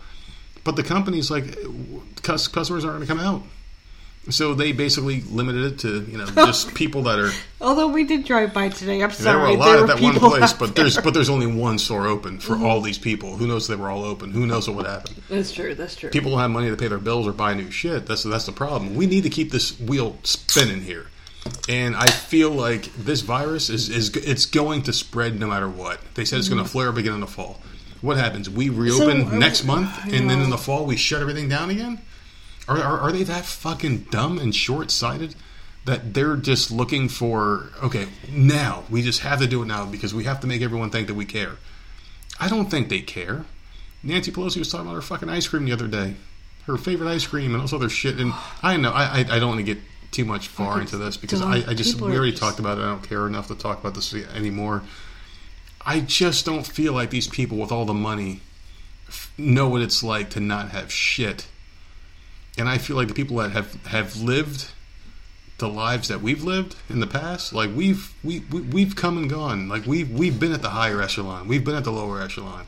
But 0.63 0.75
the 0.77 0.83
company's 0.83 1.29
like, 1.29 1.57
customers 2.21 2.85
aren't 2.85 2.97
going 2.97 3.01
to 3.01 3.05
come 3.07 3.19
out, 3.19 3.43
so 4.29 4.53
they 4.53 4.71
basically 4.71 5.21
limited 5.21 5.73
it 5.73 5.79
to 5.79 6.05
you 6.05 6.17
know 6.17 6.25
just 6.35 6.73
people 6.73 7.03
that 7.03 7.19
are. 7.19 7.31
Although 7.59 7.89
we 7.89 8.05
did 8.05 8.23
drive 8.23 8.53
by 8.53 8.69
today, 8.69 9.03
I'm 9.03 9.11
sorry. 9.11 9.37
There 9.37 9.39
were 9.39 9.47
a 9.47 9.59
lot 9.59 9.79
at 9.79 9.87
that 9.87 10.01
one 10.01 10.15
place, 10.15 10.53
but 10.53 10.75
there's 10.75 10.95
there. 10.95 11.01
Mm-hmm. 11.01 11.07
but 11.07 11.13
there's 11.13 11.29
only 11.29 11.47
one 11.47 11.77
store 11.77 12.07
open 12.07 12.39
for 12.39 12.55
all 12.55 12.79
these 12.79 12.97
people. 12.97 13.35
Who 13.35 13.47
knows 13.47 13.69
if 13.69 13.75
they 13.75 13.81
were 13.81 13.89
all 13.89 14.03
open? 14.03 14.31
Who 14.31 14.45
knows 14.45 14.67
what 14.67 14.77
would 14.77 14.85
happen? 14.85 15.15
that's 15.29 15.51
true. 15.51 15.75
That's 15.75 15.95
true. 15.95 16.09
People 16.09 16.31
don't 16.31 16.39
have 16.39 16.51
money 16.51 16.69
to 16.69 16.77
pay 16.77 16.87
their 16.87 16.99
bills 16.99 17.27
or 17.27 17.33
buy 17.33 17.53
new 17.53 17.69
shit. 17.69 18.05
That's 18.05 18.23
that's 18.23 18.45
the 18.45 18.53
problem. 18.53 18.95
We 18.95 19.05
need 19.05 19.23
to 19.23 19.29
keep 19.29 19.51
this 19.51 19.77
wheel 19.79 20.17
spinning 20.23 20.81
here, 20.81 21.07
and 21.67 21.93
I 21.95 22.07
feel 22.07 22.51
like 22.51 22.93
this 22.95 23.19
virus 23.19 23.69
is 23.69 23.89
is 23.89 24.15
it's 24.15 24.45
going 24.45 24.83
to 24.83 24.93
spread 24.93 25.37
no 25.37 25.47
matter 25.47 25.67
what. 25.67 25.99
They 26.13 26.23
said 26.23 26.39
it's 26.39 26.49
going 26.49 26.63
to 26.63 26.69
flare 26.69 26.87
up 26.87 26.95
again 26.95 27.13
in 27.13 27.19
the 27.19 27.27
fall. 27.27 27.59
What 28.03 28.17
happens? 28.17 28.49
We 28.49 28.67
reopen 28.67 29.29
So, 29.29 29.37
next 29.37 29.63
month, 29.63 29.89
I 30.03 30.09
and 30.09 30.29
then 30.29 30.41
in 30.41 30.49
the 30.49 30.57
fall 30.57 30.85
we 30.85 30.97
shut 30.97 31.21
everything 31.21 31.47
down 31.47 31.69
again. 31.69 32.01
Are, 32.67 32.77
are 32.77 32.99
are 32.99 33.11
they 33.13 33.23
that 33.23 33.45
fucking 33.45 34.07
dumb 34.11 34.37
and 34.39 34.53
short 34.53 34.91
sighted? 34.91 35.35
That 35.85 36.13
they're 36.13 36.35
just 36.35 36.69
looking 36.69 37.07
for 37.07 37.69
okay 37.81 38.07
now 38.29 38.83
we 38.89 39.01
just 39.01 39.21
have 39.21 39.39
to 39.39 39.47
do 39.47 39.61
it 39.63 39.67
now 39.67 39.85
because 39.85 40.13
we 40.13 40.25
have 40.25 40.41
to 40.41 40.47
make 40.47 40.61
everyone 40.61 40.89
think 40.89 41.07
that 41.07 41.13
we 41.13 41.23
care. 41.25 41.53
I 42.41 42.49
don't 42.49 42.69
think 42.69 42.89
they 42.89 42.99
care. 42.99 43.45
Nancy 44.03 44.31
Pelosi 44.33 44.57
was 44.59 44.69
talking 44.69 44.85
about 44.87 44.95
her 44.95 45.01
fucking 45.01 45.29
ice 45.29 45.47
cream 45.47 45.63
the 45.63 45.71
other 45.71 45.87
day, 45.87 46.15
her 46.67 46.77
favorite 46.77 47.09
ice 47.09 47.25
cream, 47.25 47.51
and 47.53 47.55
all 47.55 47.61
this 47.61 47.73
other 47.73 47.89
shit. 47.89 48.17
And 48.19 48.33
I 48.61 48.75
know 48.75 48.91
I 48.91 49.03
I, 49.03 49.19
I 49.19 49.39
don't 49.39 49.47
want 49.47 49.59
to 49.59 49.73
get 49.73 49.79
too 50.11 50.25
much 50.25 50.49
far 50.49 50.81
into 50.81 50.97
this 50.97 51.15
because 51.15 51.41
I, 51.41 51.63
I 51.69 51.73
just 51.73 52.01
we 52.01 52.15
already 52.15 52.31
just- 52.31 52.43
talked 52.43 52.59
about 52.59 52.77
it. 52.79 52.81
I 52.81 52.89
don't 52.89 53.07
care 53.07 53.27
enough 53.27 53.47
to 53.47 53.55
talk 53.55 53.79
about 53.79 53.95
this 53.95 54.13
anymore. 54.13 54.83
I 55.85 55.99
just 55.99 56.45
don't 56.45 56.65
feel 56.65 56.93
like 56.93 57.09
these 57.09 57.27
people 57.27 57.57
with 57.57 57.71
all 57.71 57.85
the 57.85 57.93
money 57.93 58.41
f- 59.07 59.31
know 59.37 59.67
what 59.69 59.81
it's 59.81 60.03
like 60.03 60.29
to 60.31 60.39
not 60.39 60.69
have 60.69 60.91
shit. 60.91 61.47
And 62.57 62.69
I 62.69 62.77
feel 62.77 62.95
like 62.95 63.07
the 63.07 63.13
people 63.13 63.37
that 63.37 63.51
have 63.51 63.73
have 63.87 64.15
lived 64.17 64.69
the 65.59 65.67
lives 65.69 66.07
that 66.07 66.21
we've 66.21 66.43
lived 66.43 66.75
in 66.89 66.99
the 66.99 67.07
past, 67.07 67.53
like 67.53 67.69
we've 67.75 68.13
we, 68.23 68.41
we 68.51 68.61
we've 68.61 68.95
come 68.95 69.17
and 69.17 69.29
gone. 69.29 69.67
Like 69.69 69.85
we've 69.85 70.09
we've 70.09 70.39
been 70.39 70.51
at 70.51 70.61
the 70.61 70.69
higher 70.69 71.01
echelon, 71.01 71.47
we've 71.47 71.63
been 71.63 71.75
at 71.75 71.83
the 71.83 71.91
lower 71.91 72.21
echelon. 72.21 72.65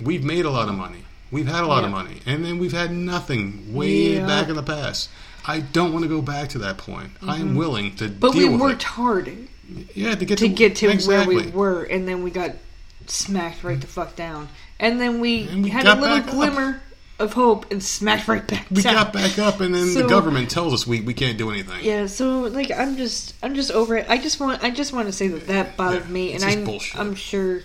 We've 0.00 0.24
made 0.24 0.44
a 0.44 0.50
lot 0.50 0.68
of 0.68 0.74
money. 0.74 1.04
We've 1.30 1.46
had 1.46 1.62
a 1.62 1.66
lot 1.66 1.84
of 1.84 1.90
Mm-hmm. 1.90 2.08
Money, 2.08 2.20
and 2.26 2.44
then 2.44 2.58
we've 2.58 2.72
had 2.72 2.90
nothing 2.92 3.72
way 3.72 4.14
Yeah. 4.16 4.26
back 4.26 4.48
in 4.48 4.56
the 4.56 4.62
past. 4.64 5.08
I 5.46 5.60
don't 5.60 5.92
want 5.92 6.02
to 6.02 6.08
go 6.08 6.20
back 6.20 6.48
to 6.50 6.58
that 6.58 6.76
point. 6.78 7.12
I 7.22 7.36
am 7.38 7.54
willing 7.54 7.94
to 7.96 8.04
Mm-hmm. 8.08 8.18
but 8.18 8.34
we 8.34 8.48
worked 8.48 8.82
hard 8.82 9.28
Yeah, 9.94 10.14
to 10.14 10.24
get 10.24 10.38
to 10.38 10.48
get 10.48 10.76
to 10.76 10.88
exactly. 10.88 11.36
where 11.36 11.44
we 11.44 11.50
were, 11.50 11.82
and 11.84 12.06
then 12.08 12.22
we 12.22 12.30
got 12.30 12.52
smacked 13.06 13.64
right 13.64 13.80
the 13.80 13.86
mm. 13.86 13.90
fuck 13.90 14.16
down. 14.16 14.48
And 14.78 15.00
then 15.00 15.20
we, 15.20 15.46
And 15.48 15.62
we 15.62 15.70
had 15.70 15.86
a 15.86 15.94
little 15.94 16.18
back 16.18 16.28
up. 16.28 16.30
glimmer 16.34 16.80
of 17.18 17.34
hope 17.34 17.70
and 17.70 17.82
smacked 17.82 18.28
right 18.28 18.46
back 18.46 18.66
We 18.70 18.80
down. 18.82 18.94
got 18.94 19.12
back 19.12 19.38
up, 19.38 19.60
and 19.60 19.74
then 19.74 19.92
the 19.92 20.06
government 20.08 20.50
tells 20.50 20.72
us 20.72 20.86
we, 20.86 21.02
we 21.02 21.12
can't 21.12 21.36
do 21.36 21.50
anything. 21.50 21.84
Yeah, 21.84 22.06
so 22.06 22.40
like 22.42 22.70
I'm 22.70 22.96
just 22.96 23.34
I'm 23.42 23.54
just 23.54 23.70
over 23.70 23.96
it. 23.96 24.06
I 24.08 24.16
just 24.18 24.40
want 24.40 24.62
I 24.64 24.70
just 24.70 24.92
want 24.92 25.06
to 25.08 25.12
say 25.12 25.28
that 25.28 25.46
that 25.48 25.76
bothered 25.76 26.06
Yeah, 26.06 26.10
me, 26.12 26.32
and 26.34 26.42
I'm 26.42 26.64
bullshit. 26.64 26.98
I'm 26.98 27.14
sure 27.14 27.62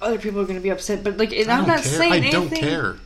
other 0.00 0.18
people 0.18 0.40
are 0.40 0.44
going 0.44 0.58
to 0.58 0.62
be 0.62 0.70
upset. 0.70 1.02
But 1.02 1.16
like, 1.16 1.32
and 1.32 1.50
I'm 1.50 1.66
not 1.66 1.82
care. 1.82 1.92
saying 1.92 2.12
I 2.12 2.16
anything. 2.16 2.48
don't 2.48 2.54
care. 2.54 2.96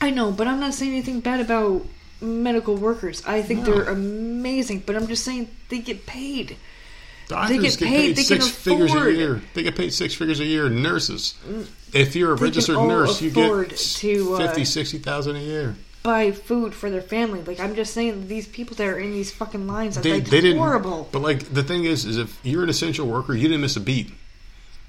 I 0.00 0.10
know, 0.10 0.30
but 0.32 0.46
I'm 0.46 0.60
not 0.60 0.72
saying 0.74 0.92
anything 0.92 1.20
bad 1.20 1.40
about 1.40 1.84
medical 2.20 2.76
workers. 2.76 3.22
I 3.26 3.42
think 3.42 3.66
No. 3.66 3.74
they're 3.74 3.84
amazing, 3.90 4.84
but 4.86 4.96
I'm 4.96 5.06
just 5.06 5.24
saying 5.24 5.50
they 5.68 5.80
get 5.80 6.06
paid. 6.06 6.56
Doctors 7.28 7.76
get 7.76 7.78
get, 7.78 7.88
paid, 7.88 8.16
paid, 8.16 8.22
six 8.24 8.48
figures 8.48 8.94
a 8.94 9.12
year. 9.12 9.42
They 9.54 9.62
get 9.62 9.76
paid 9.76 9.92
six 9.92 10.14
figures 10.14 10.40
a 10.40 10.44
year. 10.44 10.68
Nurses, 10.68 11.34
if 11.92 12.16
you're 12.16 12.32
a 12.32 12.36
They 12.36 12.44
registered 12.44 12.76
nurse, 12.78 13.20
you 13.20 13.30
get 13.30 13.76
to, 13.76 14.34
uh, 14.34 14.38
fifty, 14.38 14.64
sixty 14.64 14.98
thousand 14.98 15.36
a 15.36 15.40
year. 15.40 15.76
buy 16.02 16.30
food 16.32 16.74
for 16.74 16.88
their 16.90 17.02
family. 17.02 17.42
Like 17.42 17.60
I'm 17.60 17.74
just 17.74 17.92
saying, 17.92 18.28
these 18.28 18.46
people 18.48 18.76
that 18.76 18.86
are 18.86 18.98
in 18.98 19.12
these 19.12 19.30
fucking 19.32 19.66
lines, 19.66 20.00
They, 20.00 20.14
like 20.14 20.24
they 20.24 20.40
didn't. 20.40 20.58
horrible. 20.58 21.08
But 21.12 21.20
like 21.20 21.52
the 21.52 21.62
thing 21.62 21.84
is, 21.84 22.04
is 22.06 22.16
if 22.16 22.38
you're 22.42 22.62
an 22.62 22.70
essential 22.70 23.06
worker, 23.06 23.34
you 23.34 23.42
didn't 23.48 23.60
miss 23.60 23.76
a 23.76 23.80
beat. 23.80 24.10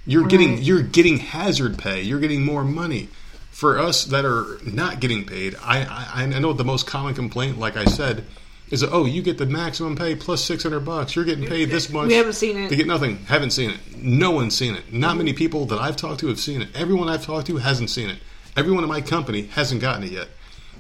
You're 0.06 0.28
getting 0.28 0.62
you're 0.62 0.82
getting 0.82 1.18
hazard 1.18 1.78
pay. 1.78 2.02
You're 2.02 2.20
getting 2.22 2.44
more 2.46 2.64
money. 2.64 3.10
For 3.52 3.78
us 3.78 4.06
that 4.06 4.24
are 4.24 4.58
not 4.64 5.02
getting 5.02 5.26
paid, 5.26 5.56
I 5.62 5.82
I, 5.84 6.24
I 6.24 6.40
know 6.40 6.54
the 6.54 6.64
most 6.64 6.88
common 6.88 7.14
complaint, 7.14 7.60
like 7.60 7.76
I 7.76 7.84
said, 7.84 8.24
is 8.72 8.82
that, 8.82 8.92
oh 8.92 9.06
you 9.06 9.22
get 9.22 9.38
the 9.38 9.46
maximum 9.46 9.96
pay 9.96 10.16
plus 10.16 10.44
six 10.44 10.64
hundred 10.64 10.82
bucks. 10.82 11.16
You're 11.16 11.26
getting 11.26 11.48
paid 11.48 11.70
this 11.70 11.90
much. 11.90 12.08
We 12.08 12.14
haven't 12.16 12.34
seen 12.34 12.58
it. 12.58 12.70
They 12.70 12.76
get 12.76 12.88
nothing. 12.88 13.18
Haven't 13.26 13.52
seen 13.52 13.72
it. 13.72 13.78
No 13.96 14.32
one's 14.32 14.56
seen 14.56 14.76
it. 14.76 14.94
Not 14.94 15.18
many 15.18 15.34
people 15.34 15.66
that 15.68 15.80
I've 15.80 15.96
talked 15.98 16.20
to 16.22 16.28
have 16.28 16.40
seen 16.40 16.62
it. 16.62 16.70
Everyone 16.76 17.10
I've 17.10 17.26
talked 17.26 17.48
to 17.48 17.58
hasn't 17.58 17.90
seen 17.90 18.10
it. 18.10 18.20
Everyone 18.56 18.84
in 18.84 18.90
my 18.90 19.02
company 19.02 19.44
hasn't 19.48 19.82
gotten 19.82 20.04
it 20.04 20.12
yet. 20.12 20.28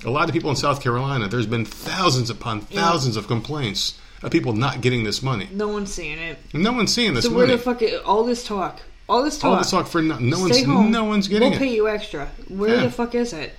A 0.05 0.09
lot 0.09 0.29
of 0.29 0.33
people 0.33 0.49
in 0.49 0.55
South 0.55 0.81
Carolina, 0.81 1.27
there's 1.27 1.45
been 1.45 1.65
thousands 1.65 2.29
upon 2.29 2.61
thousands 2.61 3.17
of 3.17 3.27
complaints 3.27 3.99
of 4.23 4.31
people 4.31 4.53
not 4.53 4.81
getting 4.81 5.03
this 5.03 5.21
money. 5.21 5.49
No 5.51 5.67
one's 5.67 5.93
seeing 5.93 6.17
it. 6.19 6.37
No 6.53 6.71
one's 6.73 6.93
seeing 6.93 7.13
this 7.13 7.25
So 7.25 7.31
where 7.33 7.45
money. 7.47 7.57
the 7.57 7.61
fuck? 7.63 7.81
Is, 7.81 7.99
all 8.01 8.23
this 8.23 8.45
talk, 8.45 8.79
all 9.09 9.23
this 9.23 9.37
talk, 9.37 9.51
All 9.51 9.57
this 9.57 9.71
talk 9.71 9.87
for 9.87 10.01
no, 10.01 10.17
no 10.19 10.35
Stay 10.37 10.43
one's 10.43 10.63
home. 10.65 10.91
no 10.91 11.03
one's 11.05 11.27
getting 11.27 11.47
it. 11.47 11.51
we'll 11.51 11.59
pay 11.59 11.73
you 11.75 11.87
extra. 11.89 12.27
Where 12.47 12.75
Yeah. 12.75 12.83
the 12.83 12.91
fuck 12.91 13.13
is 13.15 13.33
it? 13.33 13.53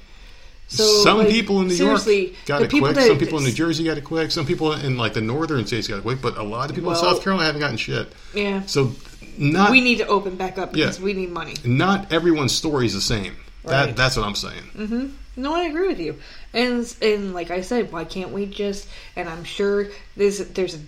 So 0.71 0.85
some 1.03 1.19
like, 1.19 1.29
people 1.29 1.61
in 1.61 1.67
New 1.69 1.75
York 1.75 2.01
got 2.47 2.63
it 2.63 2.71
quick. 2.71 2.95
that- 2.95 3.07
Some 3.09 3.19
people 3.19 3.39
in 3.39 3.45
New 3.45 3.53
Jersey 3.53 3.85
got 3.85 3.99
it 3.99 4.05
quick. 4.05 4.31
Some 4.31 4.47
people 4.47 4.73
in 4.73 4.97
like 4.97 5.15
the 5.15 5.21
northern 5.21 5.67
states 5.67 5.89
got 5.89 5.99
it 5.99 6.03
quick. 6.03 6.23
But 6.23 6.39
a 6.39 6.43
lot 6.45 6.71
of 6.71 6.77
people 6.77 6.93
Well- 6.93 6.99
in 6.99 7.05
South 7.15 7.23
Carolina 7.25 7.47
haven't 7.47 7.61
gotten 7.61 7.77
shit. 7.77 8.13
Yeah, 8.35 8.63
So 8.67 8.95
not 9.37 9.73
we 9.73 9.81
need 9.81 9.99
to 9.99 10.07
open 10.07 10.37
back 10.37 10.59
up 10.59 10.73
because 10.73 10.99
Yeah. 10.99 11.05
we 11.05 11.13
need 11.13 11.31
money. 11.31 11.55
not 11.65 12.13
everyone's 12.13 12.53
story 12.53 12.87
is 12.87 12.95
the 12.95 13.01
same. 13.01 13.37
That 13.65 13.97
that's 13.97 14.17
what 14.17 14.25
I'm 14.25 14.35
saying. 14.37 14.63
Mm-hmm. 14.79 15.07
No, 15.37 15.55
I 15.55 15.65
agree 15.65 15.89
with 15.89 16.01
you. 16.01 16.17
And 16.55 16.93
and 17.03 17.35
like 17.35 17.51
I 17.51 17.61
said, 17.63 17.93
why 17.93 18.05
can't 18.05 18.31
we 18.31 18.47
just? 18.47 18.87
And 19.17 19.29
I'm 19.29 19.45
sure 19.45 19.89
there's 20.17 20.39
there's 20.39 20.75
a 20.77 20.79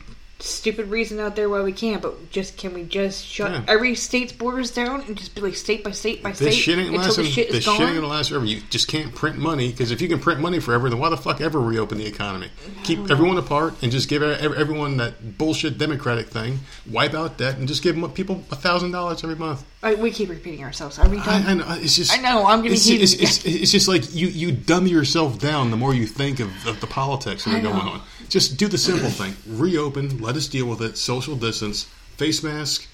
stupid 0.44 0.88
reason 0.88 1.20
out 1.20 1.36
there 1.36 1.48
why 1.48 1.60
we 1.62 1.72
can't, 1.72 2.02
but 2.02 2.30
just 2.30 2.56
can 2.56 2.74
we 2.74 2.82
just 2.84 3.24
shut 3.24 3.52
Yeah. 3.52 3.62
every 3.68 3.94
state's 3.94 4.32
borders 4.32 4.70
down 4.70 5.02
and 5.02 5.16
just 5.16 5.34
be 5.34 5.40
like 5.40 5.54
state 5.56 5.84
by 5.84 5.90
state 5.92 6.22
by 6.22 6.30
This 6.30 6.38
state 6.38 6.54
shit 6.54 6.78
ain't 6.78 6.88
until 6.88 7.02
lasting. 7.02 7.24
the 7.24 7.30
shit 7.30 7.46
is 7.48 7.52
This 7.54 7.64
gone? 7.66 7.76
shit 7.78 7.86
ain't 7.88 7.96
gonna 7.96 8.06
last 8.08 8.28
forever. 8.30 8.44
You 8.44 8.60
just 8.70 8.88
can't 8.88 9.14
print 9.14 9.38
money 9.38 9.70
because 9.70 9.90
if 9.90 10.00
you 10.00 10.08
can 10.08 10.18
print 10.18 10.40
money 10.40 10.58
forever, 10.60 10.90
then 10.90 10.98
why 10.98 11.08
the 11.10 11.16
fuck 11.16 11.40
ever 11.40 11.60
reopen 11.60 11.98
the 11.98 12.06
economy? 12.06 12.48
Keep 12.84 13.10
everyone 13.10 13.38
apart 13.38 13.74
and 13.82 13.92
just 13.92 14.08
give 14.08 14.22
everyone 14.22 14.96
that 14.98 15.38
bullshit 15.38 15.78
democratic 15.78 16.28
thing. 16.28 16.60
Wipe 16.90 17.14
out 17.14 17.38
debt 17.38 17.58
and 17.58 17.68
just 17.68 17.82
give 17.82 17.96
people 18.14 18.42
a 18.50 18.56
thousand 18.56 18.90
dollars 18.92 19.22
every 19.24 19.36
month. 19.36 19.64
I, 19.84 19.94
we 19.94 20.10
keep 20.12 20.28
repeating 20.28 20.62
ourselves 20.64 20.98
every 20.98 21.18
time. 21.18 21.44
I, 21.46 21.50
I 21.50 21.54
know 21.54 21.64
it's 21.82 21.96
just. 21.96 22.16
I 22.16 22.20
know, 22.22 22.46
I'm 22.46 22.62
getting 22.62 22.74
it's, 22.76 22.84
heated. 22.86 23.02
it's, 23.02 23.14
it's, 23.14 23.44
it's 23.44 23.72
just 23.72 23.88
like 23.88 24.14
you 24.14 24.28
you 24.28 24.52
dumb 24.52 24.86
yourself 24.86 25.38
down 25.38 25.70
the 25.70 25.76
more 25.76 25.92
you 25.94 26.06
think 26.06 26.38
of, 26.40 26.50
of 26.66 26.80
the 26.80 26.86
politics 26.86 27.44
that 27.44 27.54
are 27.54 27.60
going 27.60 27.74
on. 27.74 28.00
Just 28.32 28.56
do 28.56 28.66
the 28.66 28.78
simple 28.78 29.10
thing: 29.10 29.36
reopen, 29.46 30.16
let 30.16 30.36
us 30.36 30.48
deal 30.48 30.64
with 30.64 30.80
it. 30.80 30.96
Social 30.96 31.36
distance, 31.36 31.84
face 32.16 32.42
mask, 32.42 32.88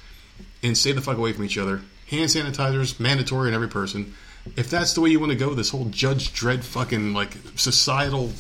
and 0.65 0.77
stay 0.77 0.91
the 0.91 1.01
fuck 1.01 1.17
away 1.17 1.33
from 1.33 1.45
each 1.45 1.57
other. 1.57 1.83
Hand 2.09 2.29
sanitizers 2.29 2.99
mandatory 2.99 3.47
in 3.47 3.55
every 3.55 3.69
person. 3.69 4.15
If 4.57 4.69
that's 4.69 4.95
the 4.95 5.01
way 5.01 5.11
you 5.11 5.21
want 5.21 5.31
to 5.31 5.39
go, 5.39 5.55
this 5.55 5.71
whole 5.71 5.85
Judge 5.85 6.33
Dredd 6.33 6.65
fucking 6.65 7.15
like 7.15 7.37
societal 7.55 8.33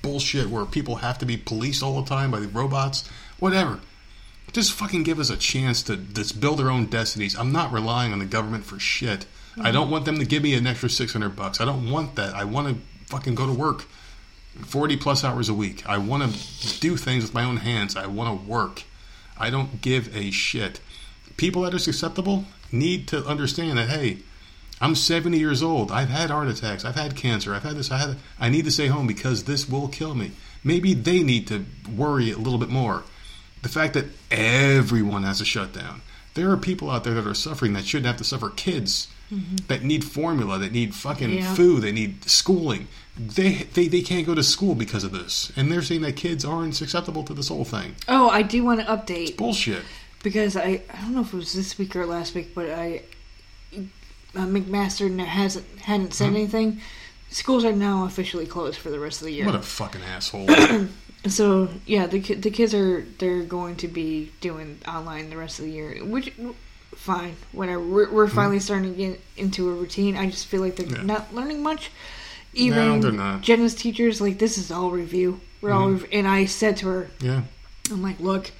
bullshit 0.00 0.48
where 0.48 0.64
people 0.64 0.96
have 0.96 1.18
to 1.18 1.26
be 1.26 1.36
policed 1.36 1.82
all 1.82 2.00
the 2.00 2.08
time 2.08 2.30
by 2.30 2.40
the 2.40 2.48
robots, 2.48 3.06
whatever. 3.38 3.80
Just 4.50 4.72
fucking 4.72 5.02
give 5.02 5.18
us 5.18 5.28
a 5.28 5.36
chance 5.36 5.82
to 5.82 5.96
just 5.98 6.40
build 6.40 6.58
our 6.58 6.70
own 6.70 6.86
destinies. 6.86 7.36
I'm 7.36 7.52
not 7.52 7.70
relying 7.70 8.14
on 8.14 8.18
the 8.20 8.24
government 8.24 8.64
for 8.64 8.78
shit. 8.78 9.26
I 9.60 9.70
don't 9.70 9.84
mm-hmm. 9.84 9.92
want 9.92 10.04
them 10.06 10.18
to 10.20 10.24
give 10.24 10.42
me 10.42 10.54
an 10.54 10.66
extra 10.66 10.88
600 10.88 11.36
bucks. 11.36 11.60
I 11.60 11.66
don't 11.66 11.90
want 11.90 12.14
that. 12.14 12.34
I 12.34 12.44
want 12.44 12.68
to 12.68 12.82
fucking 13.10 13.34
go 13.34 13.46
to 13.46 13.52
work 13.52 13.84
40 14.60 14.96
plus 14.96 15.24
hours 15.24 15.48
a 15.48 15.54
week. 15.54 15.86
I 15.88 15.98
want 15.98 16.32
to 16.32 16.80
do 16.80 16.96
things 16.96 17.24
with 17.24 17.34
my 17.34 17.44
own 17.44 17.58
hands. 17.58 17.96
I 17.96 18.06
want 18.06 18.40
to 18.40 18.48
work. 18.48 18.84
I 19.38 19.50
don't 19.50 19.80
give 19.80 20.14
a 20.14 20.30
shit. 20.30 20.80
People 21.36 21.62
that 21.62 21.74
are 21.74 21.78
susceptible 21.78 22.44
need 22.70 23.08
to 23.08 23.24
understand 23.26 23.78
that, 23.78 23.88
hey, 23.88 24.18
I'm 24.80 24.94
70 24.94 25.38
years 25.38 25.62
old. 25.62 25.90
I've 25.90 26.08
had 26.08 26.30
heart 26.30 26.48
attacks. 26.48 26.84
I've 26.84 26.94
had 26.94 27.16
cancer. 27.16 27.54
I've 27.54 27.62
had 27.62 27.76
this. 27.76 27.90
I 27.90 27.98
had. 27.98 28.16
I 28.38 28.48
need 28.48 28.64
to 28.64 28.70
stay 28.70 28.88
home 28.88 29.06
because 29.06 29.44
this 29.44 29.68
will 29.68 29.88
kill 29.88 30.14
me. 30.14 30.32
Maybe 30.62 30.94
they 30.94 31.22
need 31.22 31.46
to 31.48 31.64
worry 31.94 32.30
a 32.30 32.38
little 32.38 32.58
bit 32.58 32.68
more. 32.68 33.04
The 33.62 33.68
fact 33.68 33.94
that 33.94 34.06
everyone 34.30 35.22
has 35.22 35.40
a 35.40 35.44
shutdown. 35.44 36.02
There 36.34 36.50
are 36.50 36.56
people 36.56 36.90
out 36.90 37.04
there 37.04 37.14
that 37.14 37.26
are 37.26 37.34
suffering 37.34 37.72
that 37.74 37.84
shouldn't 37.84 38.06
have 38.06 38.16
to 38.16 38.24
suffer. 38.24 38.50
Kids 38.50 39.08
mm-hmm. 39.30 39.56
that 39.68 39.84
need 39.84 40.04
formula, 40.04 40.58
that 40.58 40.72
need 40.72 40.94
fucking 40.94 41.30
Yeah. 41.30 41.54
food, 41.54 41.82
they 41.82 41.92
need 41.92 42.28
schooling. 42.28 42.88
They, 43.16 43.52
they 43.74 43.86
they 43.88 44.00
can't 44.02 44.26
go 44.26 44.34
to 44.34 44.42
school 44.42 44.74
because 44.74 45.04
of 45.04 45.12
this, 45.12 45.52
and 45.56 45.70
they're 45.70 45.82
saying 45.82 46.00
that 46.00 46.16
kids 46.16 46.44
aren't 46.44 46.74
susceptible 46.74 47.22
to 47.24 47.34
this 47.34 47.48
whole 47.48 47.64
thing. 47.64 47.94
oh, 48.08 48.28
I 48.28 48.42
do 48.42 48.64
want 48.64 48.80
to 48.80 48.86
update 48.86 49.36
Bullshit. 49.36 49.82
because 50.22 50.56
I 50.56 50.82
I 50.92 51.00
don't 51.02 51.14
know 51.14 51.20
if 51.20 51.32
it 51.32 51.36
was 51.36 51.52
this 51.52 51.78
week 51.78 51.94
or 51.94 52.06
last 52.06 52.34
week, 52.34 52.54
but 52.56 52.68
I 52.70 53.02
uh, 53.76 54.46
McMaster 54.46 55.16
hasn't 55.24 55.64
hadn't 55.80 56.12
said 56.14 56.28
anything. 56.30 56.80
Schools 57.30 57.64
are 57.64 57.72
now 57.72 58.04
officially 58.04 58.46
closed 58.46 58.78
for 58.78 58.90
the 58.90 58.98
rest 58.98 59.20
of 59.20 59.26
the 59.26 59.32
year. 59.32 59.46
What 59.46 59.54
a 59.54 59.62
fucking 59.62 60.02
asshole. 60.02 60.48
So 61.26 61.70
yeah, 61.86 62.06
the 62.06 62.20
the 62.20 62.50
kids 62.50 62.74
are 62.74 63.00
they're 63.18 63.44
going 63.44 63.76
to 63.76 63.88
be 63.88 64.30
doing 64.42 64.78
online 64.86 65.30
the 65.30 65.38
rest 65.38 65.58
of 65.58 65.64
the 65.64 65.70
year, 65.70 66.04
which 66.04 66.30
fine, 66.94 67.36
whatever. 67.52 67.80
We're, 67.80 68.10
we're 68.12 68.28
finally 68.28 68.60
starting 68.60 68.92
to 68.92 68.96
get 68.98 69.20
into 69.38 69.70
a 69.70 69.72
routine. 69.72 70.18
I 70.18 70.28
just 70.28 70.46
feel 70.48 70.60
like 70.60 70.76
they're 70.76 70.86
Yeah. 70.86 71.02
not 71.02 71.34
learning 71.34 71.62
much. 71.62 71.90
Even 72.54 73.16
not. 73.16 73.42
Jenna's 73.42 73.74
teachers 73.74 74.20
like 74.20 74.38
this 74.38 74.58
is 74.58 74.70
all 74.70 74.90
review. 74.90 75.40
We're 75.60 75.72
all 75.72 75.90
rev- 75.90 76.08
and 76.12 76.26
I 76.28 76.44
said 76.46 76.76
to 76.78 76.88
her, 76.88 77.10
yeah. 77.20 77.42
I'm 77.90 78.02
like, 78.02 78.20
look, 78.20 78.50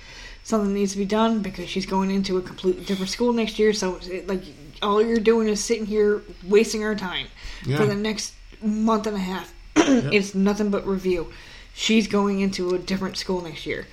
something 0.42 0.72
needs 0.74 0.92
to 0.92 0.98
be 0.98 1.04
done 1.04 1.40
because 1.42 1.68
she's 1.68 1.86
going 1.86 2.10
into 2.10 2.36
a 2.38 2.42
completely 2.42 2.84
different 2.84 3.10
school 3.10 3.32
next 3.32 3.58
year. 3.58 3.72
So 3.72 3.98
it, 4.02 4.26
like 4.26 4.42
all 4.82 5.02
you're 5.02 5.18
doing 5.20 5.48
is 5.48 5.62
sitting 5.62 5.86
here 5.86 6.22
wasting 6.46 6.82
our 6.84 6.94
time 6.94 7.26
Yeah. 7.64 7.76
for 7.78 7.86
the 7.86 7.94
next 7.94 8.34
month 8.62 9.06
and 9.06 9.16
a 9.16 9.20
half. 9.20 9.52
It's 9.76 10.34
nothing 10.34 10.70
but 10.70 10.86
review. 10.86 11.32
She's 11.74 12.06
going 12.08 12.40
into 12.40 12.74
a 12.74 12.78
different 12.78 13.16
school 13.16 13.40
next 13.42 13.66
year, 13.66 13.86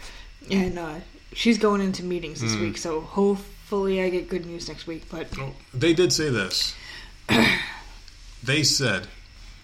and 0.51 0.77
uh, 0.77 0.95
she's 1.33 1.57
going 1.57 1.81
into 1.81 2.03
meetings 2.03 2.39
this 2.41 2.53
Hmm. 2.53 2.61
week. 2.61 2.77
So 2.77 3.01
hopefully, 3.01 4.01
I 4.01 4.09
get 4.09 4.29
good 4.29 4.45
news 4.45 4.67
next 4.69 4.85
week. 4.87 5.03
But 5.09 5.35
Well, 5.37 5.55
they 5.73 5.93
did 5.93 6.13
say 6.13 6.29
this. 6.29 6.75
they 8.43 8.63
said 8.63 9.07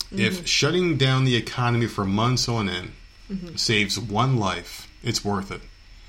Mm-hmm. 0.07 0.19
if 0.19 0.47
shutting 0.47 0.97
down 0.97 1.25
the 1.25 1.35
economy 1.35 1.85
for 1.87 2.05
months 2.05 2.47
on 2.49 2.69
end 2.69 2.91
Mm-hmm. 3.31 3.57
saves 3.57 3.99
one 3.99 4.37
life, 4.37 4.89
it's 5.03 5.25
worth 5.25 5.51
it. 5.51 5.59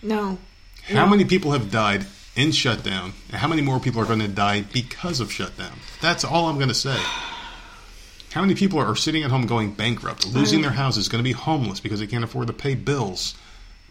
no, 0.05 0.39
How 0.87 1.05
many 1.05 1.25
people 1.25 1.51
have 1.51 1.69
died 1.69 2.07
in 2.37 2.53
shutdown, 2.53 3.13
and 3.29 3.39
how 3.39 3.49
many 3.49 3.61
more 3.61 3.81
people 3.81 4.01
are 4.01 4.05
going 4.07 4.21
to 4.21 4.29
die 4.29 4.61
because 4.73 5.19
of 5.19 5.33
shutdown? 5.33 5.73
That's 6.01 6.23
all 6.25 6.47
I'm 6.47 6.57
going 6.59 6.69
to 6.69 6.75
say. 6.75 6.97
How 8.33 8.43
many 8.43 8.55
people 8.55 8.79
are 8.79 8.95
sitting 8.95 9.25
at 9.25 9.31
home 9.31 9.47
going 9.47 9.73
bankrupt, 9.73 10.29
losing 10.29 10.61
their 10.61 10.71
houses, 10.71 11.09
going 11.09 11.19
to 11.19 11.25
be 11.29 11.33
homeless 11.33 11.81
because 11.81 11.99
they 11.99 12.07
can't 12.07 12.23
afford 12.23 12.47
to 12.49 12.53
pay 12.53 12.75
bills, 12.77 13.35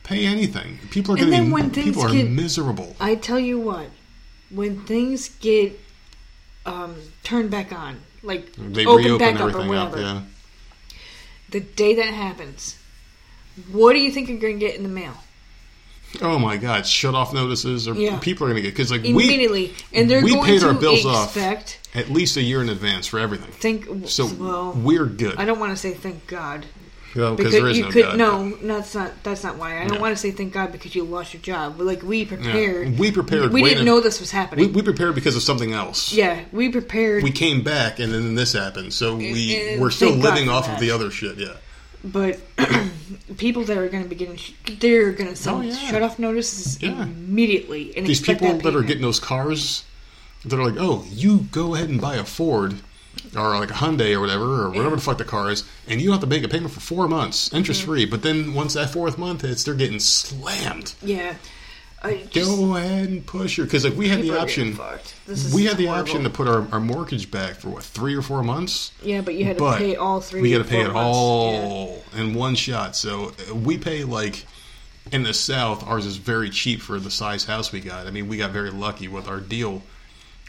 pay 0.04 0.26
anything? 0.26 0.78
People 0.92 1.16
are 1.16 1.18
going 1.18 1.32
to 1.32 1.44
be 1.44 1.52
when 1.52 1.70
things 1.72 1.86
people 1.88 2.04
are 2.04 2.12
get- 2.14 2.30
miserable. 2.30 2.96
I 3.00 3.16
tell 3.16 3.40
you 3.40 3.60
what, 3.60 3.90
when 4.52 4.86
things 4.86 5.28
get 5.42 5.78
um, 6.66 6.96
turned 7.24 7.50
back 7.52 7.74
on, 7.74 8.00
like 8.28 8.54
They 8.56 8.86
open 8.86 9.06
reopen 9.06 9.18
back 9.18 9.36
up 9.36 9.42
or 9.42 9.50
everything 9.50 9.74
up. 9.76 9.92
whatever, 9.92 10.02
Yeah. 10.02 10.22
the 11.50 11.60
day 11.62 11.96
that 11.96 12.14
happens, 12.14 12.76
what 13.72 13.94
do 13.94 14.00
you 14.00 14.12
think 14.12 14.30
you're 14.30 14.40
going 14.40 14.60
to 14.60 14.66
get 14.66 14.76
in 14.76 14.84
the 14.84 14.90
mail? 14.90 15.14
Oh 16.22 16.40
my 16.40 16.56
God! 16.58 16.86
Shut 16.86 17.16
off 17.16 17.34
notices, 17.34 17.88
or 17.88 17.94
Yeah. 17.96 18.18
people 18.20 18.46
are 18.48 18.50
going 18.52 18.58
to 18.58 18.62
get 18.62 18.74
because 18.74 18.92
like 18.92 19.04
we 19.04 19.10
Immediately, 19.10 19.74
and 19.94 20.10
they're 20.10 20.24
we 20.24 20.32
going 20.32 20.46
paid 20.46 20.62
to 20.62 20.68
our 20.68 20.74
bills 20.74 21.06
off. 21.06 21.36
at 21.38 22.10
least 22.10 22.38
a 22.38 22.42
year 22.42 22.62
in 22.62 22.70
advance 22.70 23.08
for 23.08 23.20
everything. 23.20 23.52
Think 23.52 24.08
So 24.08 24.26
well. 24.26 24.72
we're 24.72 25.06
good. 25.06 25.36
I 25.38 25.44
don't 25.46 25.60
want 25.60 25.72
to 25.74 25.78
say 25.78 25.94
thank 25.94 26.26
God 26.28 26.66
Well, 27.18 27.36
because 27.36 27.52
there 27.54 27.68
is 27.68 27.78
you 27.78 27.84
no 27.86 27.92
could 27.92 28.04
God, 28.04 28.18
no, 28.18 28.56
that's 28.62 28.94
not 28.96 29.12
that's 29.24 29.44
not 29.44 29.58
why. 29.58 29.78
I 29.82 29.88
don't 29.88 29.96
No. 29.96 30.02
want 30.02 30.16
to 30.16 30.22
say 30.22 30.32
thank 30.32 30.54
God 30.54 30.72
because 30.72 30.94
you 30.96 31.04
lost 31.04 31.34
your 31.34 31.42
job. 31.42 31.76
But 31.78 31.86
like 31.88 32.04
we 32.04 32.26
prepared, 32.26 32.90
Yeah. 32.94 33.00
We 33.00 33.12
prepared. 33.12 33.52
We 33.52 33.64
didn't 33.64 33.86
know 33.86 34.00
this 34.00 34.20
was 34.20 34.32
happening. 34.32 34.72
we 34.72 34.82
prepared 34.84 35.16
because 35.16 35.36
of 35.36 35.42
something 35.44 35.74
else. 35.74 36.14
yeah, 36.14 36.42
we 36.52 36.70
prepared. 36.70 37.24
We 37.24 37.32
came 37.32 37.64
back, 37.64 38.00
and 38.00 38.14
then 38.14 38.36
this 38.36 38.54
happened. 38.54 38.94
So 38.94 39.16
we 39.16 39.56
and 39.74 39.82
we're 39.82 39.90
still 39.92 40.12
living 40.14 40.48
off 40.48 40.68
that. 40.68 40.76
of 40.76 40.80
the 40.80 40.92
other 40.92 41.10
shit. 41.12 41.38
Yeah. 41.38 41.54
But 42.04 42.40
people 43.38 43.64
that 43.66 43.78
are 43.78 43.90
going 43.90 44.04
to 44.04 44.10
be 44.10 44.16
getting, 44.16 44.40
they're 44.80 45.12
going 45.12 45.30
to 45.32 45.36
send 45.36 45.58
Oh, 45.58 45.62
yeah. 45.62 45.74
shut 45.76 46.02
off 46.04 46.20
notices 46.20 46.82
Yeah. 46.82 47.04
immediately. 47.04 47.98
And 47.98 48.06
These 48.06 48.22
people 48.22 48.54
that, 48.60 48.76
are 48.76 48.84
getting 48.84 49.02
those 49.02 49.20
cars, 49.20 49.84
they're 50.46 50.64
like, 50.64 50.76
oh, 50.78 51.06
you 51.12 51.48
go 51.52 51.74
ahead 51.76 51.90
and 51.90 52.00
buy 52.00 52.16
a 52.16 52.24
Ford. 52.24 52.76
Or 53.36 53.58
like 53.60 53.72
a 53.72 53.74
Hyundai 53.74 54.14
or 54.16 54.20
whatever, 54.22 54.64
or 54.64 54.70
whatever 54.70 54.96
the 54.96 55.02
fuck 55.02 55.18
the 55.18 55.26
car 55.26 55.50
is, 55.52 55.64
and 55.88 56.00
you 56.00 56.08
don't 56.08 56.14
have 56.20 56.22
to 56.22 56.28
make 56.28 56.44
a 56.44 56.48
payment 56.48 56.72
for 56.72 56.80
four 56.80 57.08
months, 57.08 57.52
interest 57.54 57.84
free. 57.84 58.06
But 58.06 58.22
then 58.24 58.54
once 58.54 58.74
that 58.76 58.90
fourth 58.92 59.18
month 59.18 59.42
hits, 59.42 59.64
they're 59.64 59.74
getting 59.74 60.00
slammed. 60.00 60.94
Yeah. 61.02 61.36
Just, 62.30 62.50
Go 62.50 62.76
ahead 62.78 63.10
and 63.10 63.26
push 63.26 63.58
her 63.58 63.64
because 63.64 63.84
like 63.84 63.96
we 63.96 64.08
had 64.08 64.20
the 64.20 64.24
people 64.24 64.38
are 64.38 64.46
getting 64.46 64.80
option. 64.80 65.08
This 65.26 65.46
is 65.46 65.54
We 65.54 65.66
had 65.66 65.78
the 65.78 65.88
horrible. 65.88 66.04
option 66.10 66.24
to 66.24 66.30
put 66.30 66.48
our, 66.48 66.66
our 66.72 66.80
mortgage 66.80 67.30
back 67.32 67.56
for 67.56 67.70
what 67.70 67.84
three 67.84 68.16
or 68.16 68.22
four 68.22 68.44
months. 68.44 68.92
Yeah, 69.04 69.22
but 69.22 69.34
you 69.34 69.44
had 69.46 69.58
to 69.58 69.74
pay 69.78 69.96
all 69.98 70.22
three. 70.22 70.42
We 70.42 70.52
got 70.52 70.60
to 70.60 70.64
pay 70.64 70.82
it 70.82 70.94
months. 70.94 70.98
all 71.18 72.04
in 72.16 72.34
one 72.36 72.56
shot. 72.56 72.96
So 72.96 73.34
uh, 73.52 73.56
we 73.56 73.78
pay 73.78 74.04
like 74.06 74.46
in 75.12 75.24
the 75.24 75.34
south. 75.34 75.86
Ours 75.86 76.06
is 76.06 76.16
very 76.18 76.50
cheap 76.50 76.82
for 76.82 77.00
the 77.00 77.12
size 77.12 77.44
house 77.44 77.72
we 77.74 77.82
got. 77.82 78.08
I 78.08 78.12
mean, 78.12 78.28
we 78.30 78.38
got 78.38 78.52
very 78.52 78.70
lucky 78.72 79.08
with 79.10 79.28
our 79.28 79.40
deal. 79.42 79.82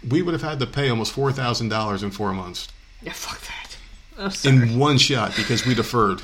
We 0.07 0.23
would 0.23 0.33
have 0.35 0.43
had 0.43 0.61
to 0.61 0.67
pay 0.67 0.89
almost 0.91 1.13
four 1.13 1.33
thousand 1.33 1.69
dollars 1.71 2.03
in 2.03 2.11
four 2.11 2.33
months 2.33 2.69
Yeah, 3.03 3.13
fuck 3.13 3.41
that. 3.41 3.77
I'm 4.19 4.31
sorry. 4.31 4.57
Mm-hmm. 4.57 4.73
in 4.75 4.79
one 4.79 4.99
shot 4.99 5.35
because 5.37 5.65
we 5.67 5.75
deferred. 5.75 6.21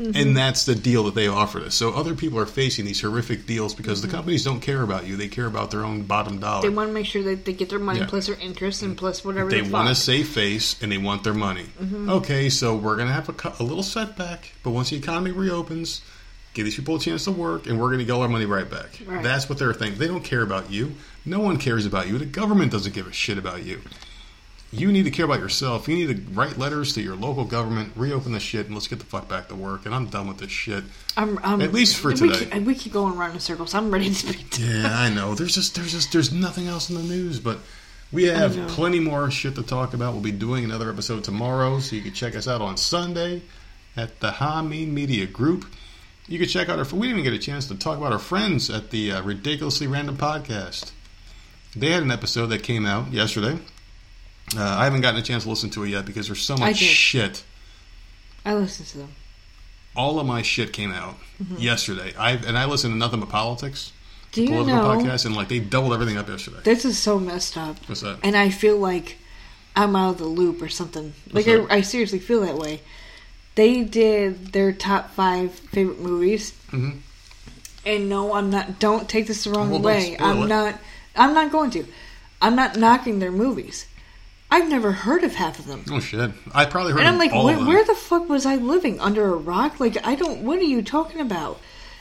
And 0.00 0.36
that's 0.36 0.64
the 0.64 0.76
deal 0.76 1.02
that 1.06 1.16
they 1.16 1.26
offered 1.26 1.64
us. 1.64 1.74
So 1.74 1.92
other 1.92 2.14
people 2.14 2.38
are 2.38 2.46
facing 2.46 2.84
these 2.84 3.00
horrific 3.00 3.46
deals 3.46 3.74
because 3.74 4.00
the 4.00 4.06
companies 4.06 4.44
don't 4.44 4.60
care 4.60 4.82
about 4.82 5.08
you; 5.08 5.16
they 5.16 5.26
care 5.26 5.46
about 5.46 5.72
their 5.72 5.84
own 5.84 6.02
bottom 6.04 6.38
dollar. 6.38 6.60
Mm-hmm. 6.62 6.70
they 6.70 6.76
want 6.76 6.90
to 6.90 6.94
make 6.94 7.06
sure 7.06 7.24
that 7.24 7.44
they 7.44 7.52
get 7.52 7.68
their 7.68 7.80
money 7.80 7.98
Yeah. 7.98 8.06
plus 8.06 8.28
their 8.28 8.36
interest 8.36 8.82
and 8.82 8.96
plus 8.96 9.24
whatever 9.24 9.50
they 9.50 9.60
the 9.62 9.72
want 9.72 9.88
a 9.88 9.94
fuck. 9.94 9.96
safe 9.96 10.28
face 10.28 10.80
and 10.80 10.92
they 10.92 10.98
want 10.98 11.24
their 11.24 11.34
money. 11.34 11.66
Mm-hmm. 11.82 12.10
Okay, 12.10 12.48
so 12.48 12.76
we're 12.76 12.94
going 12.94 13.08
to 13.08 13.12
have 13.12 13.28
a, 13.28 13.54
a 13.60 13.64
little 13.64 13.82
setback, 13.82 14.52
but 14.62 14.70
once 14.70 14.90
the 14.90 14.96
economy 14.96 15.32
reopens, 15.32 16.00
give 16.54 16.64
these 16.64 16.76
people 16.76 16.94
a 16.94 17.00
chance 17.00 17.24
to 17.24 17.32
work, 17.32 17.66
and 17.66 17.80
we're 17.80 17.88
going 17.88 17.98
to 17.98 18.04
get 18.04 18.12
all 18.12 18.22
our 18.22 18.28
money 18.28 18.46
right 18.46 18.70
back. 18.70 19.00
Right. 19.04 19.20
That's 19.24 19.48
what 19.48 19.58
they're 19.58 19.74
thinking. 19.74 19.98
They 19.98 20.06
don't 20.06 20.22
care 20.22 20.42
about 20.42 20.70
you. 20.70 20.92
No 21.28 21.40
one 21.40 21.58
cares 21.58 21.86
about 21.86 22.08
you. 22.08 22.18
The 22.18 22.24
government 22.24 22.72
doesn't 22.72 22.94
give 22.94 23.06
a 23.06 23.12
shit 23.12 23.38
about 23.38 23.62
you. 23.62 23.82
You 24.70 24.92
need 24.92 25.04
to 25.04 25.10
care 25.10 25.24
about 25.24 25.40
yourself. 25.40 25.88
You 25.88 25.96
need 25.96 26.14
to 26.14 26.32
write 26.32 26.58
letters 26.58 26.92
to 26.94 27.00
your 27.00 27.16
local 27.16 27.44
government, 27.44 27.92
reopen 27.96 28.32
the 28.32 28.40
shit, 28.40 28.66
and 28.66 28.74
let's 28.74 28.86
get 28.86 28.98
the 28.98 29.06
fuck 29.06 29.26
back 29.26 29.48
to 29.48 29.54
work. 29.54 29.86
And 29.86 29.94
I'm 29.94 30.06
done 30.06 30.28
with 30.28 30.38
this 30.38 30.50
shit. 30.50 30.84
I'm, 31.16 31.38
I'm, 31.42 31.62
At 31.62 31.72
least 31.72 31.96
for 31.96 32.08
we 32.08 32.16
today. 32.16 32.44
Keep, 32.46 32.62
we 32.64 32.74
keep 32.74 32.92
going 32.92 33.16
around 33.16 33.32
in 33.32 33.40
circles. 33.40 33.74
I'm 33.74 33.90
ready 33.90 34.08
to 34.08 34.14
speak 34.14 34.50
to 34.50 34.62
Yeah, 34.62 34.98
I 34.98 35.08
know. 35.08 35.34
There's 35.34 35.54
just 35.54 35.74
there's 35.74 35.92
just 35.92 36.12
there's 36.12 36.32
nothing 36.32 36.66
else 36.66 36.90
in 36.90 36.96
the 36.96 37.02
news, 37.02 37.40
but 37.40 37.58
we 38.12 38.24
have 38.24 38.56
plenty 38.68 39.00
more 39.00 39.30
shit 39.30 39.54
to 39.54 39.62
talk 39.62 39.94
about. 39.94 40.12
We'll 40.12 40.22
be 40.22 40.32
doing 40.32 40.64
another 40.64 40.90
episode 40.90 41.24
tomorrow, 41.24 41.80
so 41.80 41.96
you 41.96 42.02
can 42.02 42.12
check 42.12 42.36
us 42.36 42.46
out 42.46 42.60
on 42.60 42.76
Sunday 42.76 43.42
at 43.96 44.20
the 44.20 44.32
Hameen 44.32 44.88
Media 44.88 45.26
Group. 45.26 45.66
You 46.26 46.38
can 46.38 46.48
check 46.48 46.68
out 46.68 46.78
our. 46.78 46.84
We 46.84 47.06
didn't 47.06 47.20
even 47.20 47.24
get 47.24 47.32
a 47.32 47.38
chance 47.38 47.68
to 47.68 47.74
talk 47.74 47.96
about 47.96 48.12
our 48.12 48.18
friends 48.18 48.68
at 48.68 48.90
the 48.90 49.12
uh, 49.12 49.22
Ridiculously 49.22 49.86
Random 49.86 50.18
Podcast. 50.18 50.92
They 51.76 51.90
had 51.90 52.02
an 52.02 52.10
episode 52.10 52.46
that 52.46 52.62
came 52.62 52.86
out 52.86 53.12
yesterday. 53.12 53.58
Uh, 54.56 54.62
I 54.62 54.84
haven't 54.84 55.02
gotten 55.02 55.20
a 55.20 55.22
chance 55.22 55.42
to 55.44 55.50
listen 55.50 55.70
to 55.70 55.84
it 55.84 55.90
yet 55.90 56.06
because 56.06 56.26
there's 56.26 56.40
so 56.40 56.56
much 56.56 56.78
did. 56.78 56.88
shit. 56.88 57.44
I 58.44 58.54
listen 58.54 58.86
to 58.86 58.98
them. 58.98 59.12
All 59.94 60.18
of 60.18 60.26
my 60.26 60.42
shit 60.42 60.72
came 60.72 60.92
out 60.92 61.16
yesterday. 61.58 62.14
I 62.16 62.32
and 62.32 62.56
I 62.56 62.64
listened 62.66 62.92
to 62.94 62.98
nothing 62.98 63.20
but 63.20 63.28
politics, 63.28 63.92
Mm-hmm. 63.92 64.30
Do 64.32 64.42
you 64.42 64.48
political 64.48 64.76
know 64.82 64.88
podcasts, 65.10 65.24
and 65.26 65.34
like 65.34 65.48
they 65.48 65.58
doubled 65.58 65.92
everything 65.94 66.16
up 66.18 66.28
yesterday. 66.28 66.58
this 66.62 66.84
is 66.84 66.98
so 66.98 67.18
messed 67.18 67.56
up? 67.56 67.76
What's 67.86 68.02
that? 68.02 68.18
And 68.22 68.36
I 68.36 68.50
feel 68.50 68.76
like 68.78 69.16
I'm 69.74 69.96
out 69.96 70.10
of 70.12 70.18
the 70.18 70.26
loop 70.26 70.60
or 70.62 70.68
something. 70.68 71.14
Like 71.32 71.48
I. 71.48 71.64
I 71.70 71.80
seriously 71.80 72.18
feel 72.18 72.42
that 72.42 72.56
way. 72.56 72.80
They 73.54 73.82
did 73.82 74.52
their 74.52 74.72
top 74.72 75.10
five 75.14 75.52
favorite 75.52 75.98
movies, 76.00 76.52
Mhm. 76.70 77.00
and 77.86 78.08
no, 78.08 78.34
I'm 78.34 78.50
not. 78.50 78.78
Don't 78.78 79.08
take 79.08 79.26
this 79.26 79.44
the 79.44 79.50
wrong 79.50 79.70
Well, 79.70 79.80
way. 79.80 80.16
I'm 80.20 80.46
not. 80.46 80.78
I'm 81.18 81.34
not 81.34 81.52
going 81.52 81.70
to. 81.72 81.84
I'm 82.40 82.54
not 82.56 82.76
knocking 82.76 83.18
their 83.18 83.32
movies. 83.32 83.86
I've 84.50 84.68
never 84.70 84.92
heard 84.92 85.24
of 85.24 85.34
half 85.34 85.58
of 85.58 85.66
them. 85.66 85.84
Oh 85.90 86.00
shit! 86.00 86.30
I 86.54 86.64
probably 86.64 86.92
heard 86.92 87.00
And 87.00 87.08
I'm 87.08 87.18
like, 87.18 87.32
all 87.32 87.44
where, 87.44 87.54
of 87.54 87.60
them. 87.60 87.68
where 87.68 87.84
the 87.84 87.94
fuck 87.94 88.28
was 88.28 88.46
I 88.46 88.54
living 88.56 88.98
under 89.00 89.26
a 89.26 89.36
rock? 89.36 89.78
Like, 89.80 89.98
I 90.06 90.14
don't. 90.14 90.42
What 90.42 90.58
are 90.58 90.62
you 90.62 90.80
talking 90.82 91.20
about? 91.20 91.60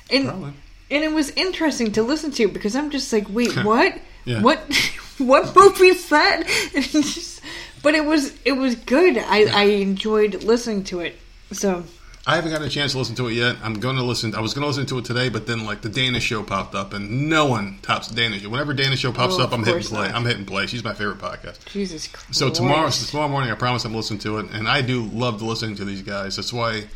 And 0.10 0.26
Probably. 0.30 0.54
and 0.92 1.04
it 1.04 1.12
was 1.12 1.32
interesting 1.32 1.92
to 1.94 2.04
listen 2.04 2.32
to 2.32 2.48
because 2.48 2.76
I'm 2.76 2.90
just 2.90 3.12
like, 3.12 3.26
wait, 3.30 3.52
what? 3.66 4.00
Yeah. 4.24 4.42
What? 4.42 4.60
what 5.18 5.54
movie 5.56 5.88
is 5.88 6.08
that? 6.10 6.44
Just- 6.74 7.42
but 7.84 7.94
it 7.96 8.06
was 8.06 8.34
it 8.46 8.54
was 8.54 8.76
good. 8.76 9.18
I 9.18 9.46
I 9.54 9.64
enjoyed 9.64 10.44
listening 10.44 10.84
to 10.86 11.00
it. 11.02 11.16
So 11.52 11.84
I 12.30 12.36
haven't 12.36 12.52
gotten 12.52 12.68
a 12.68 12.70
chance 12.70 12.92
to 12.92 12.98
listen 12.98 13.16
to 13.16 13.28
it 13.30 13.34
yet. 13.36 13.56
I'm 13.64 13.76
going 13.80 13.96
to 13.96 14.04
listen. 14.04 14.36
I 14.36 14.42
was 14.42 14.54
going 14.54 14.64
to 14.64 14.68
listen 14.68 14.86
to 14.88 14.98
it 14.98 15.06
today, 15.06 15.30
but 15.30 15.48
then 15.48 15.66
like 15.66 15.82
the 15.82 15.88
Dana 15.88 16.20
show 16.20 16.44
popped 16.44 16.76
up, 16.76 16.94
and 16.94 17.30
no 17.30 17.46
one 17.46 17.80
tops 17.82 18.10
Dana 18.10 18.38
show. 18.38 18.50
Whenever 18.50 18.74
Dana 18.74 18.98
show 18.98 19.14
pops 19.14 19.36
Oh, 19.36 19.44
up, 19.44 19.54
I'm 19.54 19.64
hitting 19.64 19.82
play. 19.84 20.08
not. 20.08 20.16
I'm 20.16 20.26
hitting 20.26 20.44
play. 20.46 20.68
She's 20.68 20.84
my 20.84 20.94
favorite 20.94 21.20
podcast. 21.20 21.66
Jesus 21.68 22.08
Christ. 22.10 22.36
So 22.36 22.50
tomorrow, 22.50 22.90
tomorrow 22.90 23.30
morning, 23.30 23.50
I 23.50 23.56
promise 23.56 23.86
I'm 23.86 23.96
listening 23.96 24.20
to 24.20 24.40
it, 24.40 24.52
and 24.52 24.68
I 24.68 24.82
do 24.82 25.04
love 25.04 25.40
to 25.40 25.46
listen 25.46 25.74
to 25.78 25.86
these 25.86 26.02
guys. 26.02 26.36
That's 26.36 26.52
why 26.52 26.88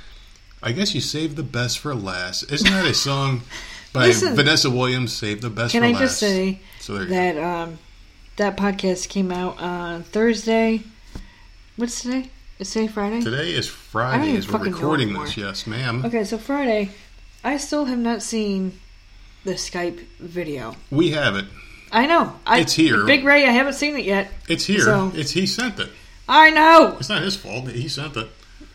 I 0.61 0.73
guess 0.73 0.93
you 0.93 0.99
save 0.99 1.37
the 1.37 1.43
best 1.43 1.79
for 1.79 1.95
last. 1.95 2.51
Isn't 2.51 2.69
that 2.69 2.85
a 2.85 2.93
song 2.93 3.41
by 3.93 4.07
Listen. 4.07 4.35
Vanessa 4.35 4.69
Williams? 4.69 5.13
Save 5.13 5.39
the 5.41 5.49
best 5.49 5.71
Can 5.71 5.83
I 5.83 5.91
last. 5.91 5.99
just 6.01 6.19
say 6.19 6.59
so 6.81 7.05
that 7.05 7.37
um 7.37 7.79
that 8.35 8.57
podcast 8.57 9.07
came 9.07 9.31
out 9.31 9.61
on 9.61 10.03
Thursday. 10.03 10.81
What's 11.77 12.01
today? 12.01 12.29
Is 12.61 12.69
today 12.73 12.87
Friday? 12.87 13.21
Today 13.21 13.53
is 13.53 13.65
Friday 13.65 14.37
as 14.37 14.47
we're 14.47 14.59
recording 14.59 15.13
this. 15.13 15.35
Yes, 15.35 15.65
ma'am. 15.65 16.05
Okay, 16.05 16.23
so 16.23 16.37
Friday, 16.37 16.91
I 17.43 17.57
still 17.57 17.85
have 17.85 17.97
not 17.97 18.21
seen 18.21 18.79
the 19.43 19.53
Skype 19.53 19.99
video. 20.19 20.75
We 20.91 21.09
have 21.09 21.35
it. 21.35 21.45
I 21.91 22.05
know. 22.05 22.35
I, 22.45 22.59
It's 22.59 22.73
here. 22.73 23.03
Big 23.07 23.23
Ray, 23.23 23.47
I 23.47 23.49
haven't 23.51 23.73
seen 23.73 23.95
it 23.97 24.05
yet. 24.05 24.31
It's 24.47 24.63
here. 24.65 24.81
So- 24.81 25.11
It's 25.15 25.31
he 25.31 25.47
sent 25.47 25.79
it. 25.79 25.89
I 26.29 26.51
know. 26.51 26.97
It's 26.99 27.09
not 27.09 27.23
his 27.23 27.35
fault. 27.35 27.67
He 27.67 27.87
sent 27.87 28.15
it. 28.15 28.27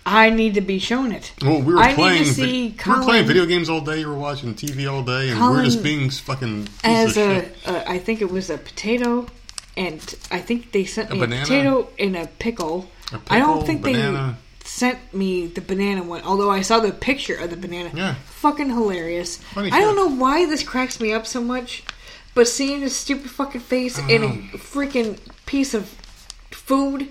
I 0.05 0.31
need 0.31 0.55
to 0.55 0.61
be 0.61 0.81
shown 0.81 1.13
it. 1.13 1.33
Well, 1.41 1.63
we 1.63 1.73
were 1.73 1.79
I 1.81 1.95
playing. 1.95 2.25
see 2.25 2.75
we 2.85 2.93
were 2.93 3.05
playing 3.05 3.27
video 3.29 3.47
games 3.47 3.69
all 3.69 3.83
day. 3.83 4.01
You 4.01 4.09
were 4.09 4.19
watching 4.19 4.53
TV 4.57 4.93
all 4.93 5.05
day, 5.05 5.31
and 5.31 5.39
we're 5.41 5.65
just 5.65 5.85
being 5.85 6.11
fucking 6.11 6.67
As 6.83 7.17
a, 7.17 7.49
I 7.89 8.01
think 8.01 8.21
it 8.21 8.33
was 8.33 8.51
a 8.51 8.59
potato, 8.59 9.29
and 9.77 10.01
I 10.33 10.41
think 10.41 10.73
they 10.73 10.85
sent 10.87 11.13
A 11.13 11.15
me 11.15 11.23
a, 11.23 11.27
potato 11.29 11.89
and 12.01 12.17
a 12.17 12.27
pickle. 12.27 12.91
A 13.13 13.21
I 13.31 13.39
don't 13.39 13.65
think 13.65 13.83
banana. 13.83 14.37
they 14.59 14.67
sent 14.67 15.15
me 15.15 15.47
the 15.47 15.61
banana 15.61 16.03
one, 16.03 16.23
although 16.23 16.51
I 16.51 16.63
saw 16.63 16.81
the 16.81 16.93
picture 16.93 17.37
of 17.37 17.51
the 17.51 17.57
banana. 17.57 17.91
Yeah. 17.95 18.15
Fucking 18.15 18.71
hilarious. 18.71 19.37
Funny 19.37 19.71
I 19.71 19.81
don't 19.81 19.97
know 19.97 20.09
why 20.09 20.47
this 20.47 20.63
cracks 20.63 21.01
me 21.01 21.13
up 21.13 21.27
so 21.27 21.41
much, 21.41 21.85
but 22.35 22.49
seeing 22.49 22.81
his 22.81 22.97
stupid 22.97 23.31
fucking 23.31 23.61
face 23.61 23.99
in 23.99 24.23
a 24.23 24.27
oh. 24.27 24.59
freaking 24.59 25.19
piece 25.47 25.73
of 25.73 25.89
food 26.51 27.09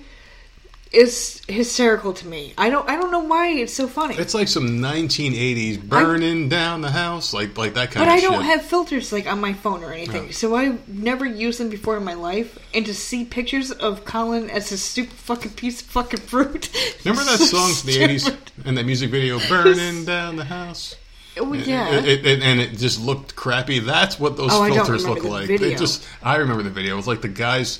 is 0.91 1.41
hysterical 1.47 2.13
to 2.13 2.27
me. 2.27 2.53
I 2.57 2.69
don't 2.69 2.87
I 2.89 2.95
don't 2.95 3.11
know 3.11 3.19
why 3.19 3.49
it's 3.49 3.73
so 3.73 3.87
funny. 3.87 4.15
It's 4.15 4.33
like 4.33 4.47
some 4.47 4.79
1980s 4.79 5.81
burning 5.81 6.47
down 6.49 6.81
the 6.81 6.91
house, 6.91 7.33
like 7.33 7.57
like 7.57 7.73
that 7.73 7.91
kind 7.91 8.05
But 8.05 8.11
of 8.11 8.13
I 8.17 8.19
shit. 8.21 8.29
don't 8.31 8.43
have 8.43 8.61
filters 8.61 9.11
like 9.11 9.27
on 9.27 9.41
my 9.41 9.53
phone 9.53 9.83
or 9.83 9.91
anything, 9.91 10.25
No. 10.27 10.31
so 10.31 10.55
I've 10.55 10.87
never 10.87 11.25
used 11.25 11.59
them 11.59 11.69
before 11.69 11.97
in 11.97 12.03
my 12.03 12.13
life. 12.13 12.57
And 12.73 12.85
to 12.85 12.93
see 12.93 13.25
pictures 13.25 13.71
of 13.71 14.05
Colin 14.05 14.49
as 14.49 14.71
a 14.71 14.77
stupid 14.77 15.13
fucking 15.13 15.51
piece 15.51 15.81
of 15.81 15.87
fucking 15.87 16.21
fruit. 16.21 16.69
Remember 17.05 17.23
that 17.29 17.39
so 17.39 17.45
song 17.45 17.73
from 17.73 17.87
the 17.87 18.17
stupid. 18.17 18.39
80s 18.55 18.65
and 18.65 18.77
that 18.77 18.85
music 18.85 19.09
video, 19.11 19.39
"Burning 19.49 20.05
Down 20.13 20.35
the 20.37 20.45
House." 20.45 20.95
Oh, 21.37 21.51
It- 21.53 21.67
yeah. 21.67 21.93
it- 21.99 22.25
it- 22.25 22.41
and 22.41 22.61
it 22.61 22.77
just 22.77 23.01
looked 23.01 23.35
crappy. 23.35 23.79
That's 23.79 24.17
what 24.17 24.37
those 24.37 24.51
Oh, 24.53 24.61
I 24.63 24.71
filters 24.71 25.05
look 25.05 25.25
like. 25.25 25.47
video. 25.47 25.67
It 25.67 25.77
just, 25.77 26.01
I 26.23 26.37
remember 26.37 26.63
the 26.63 26.69
video. 26.69 26.93
It 26.93 26.97
was 26.97 27.07
like 27.07 27.21
the 27.21 27.27
guys 27.27 27.79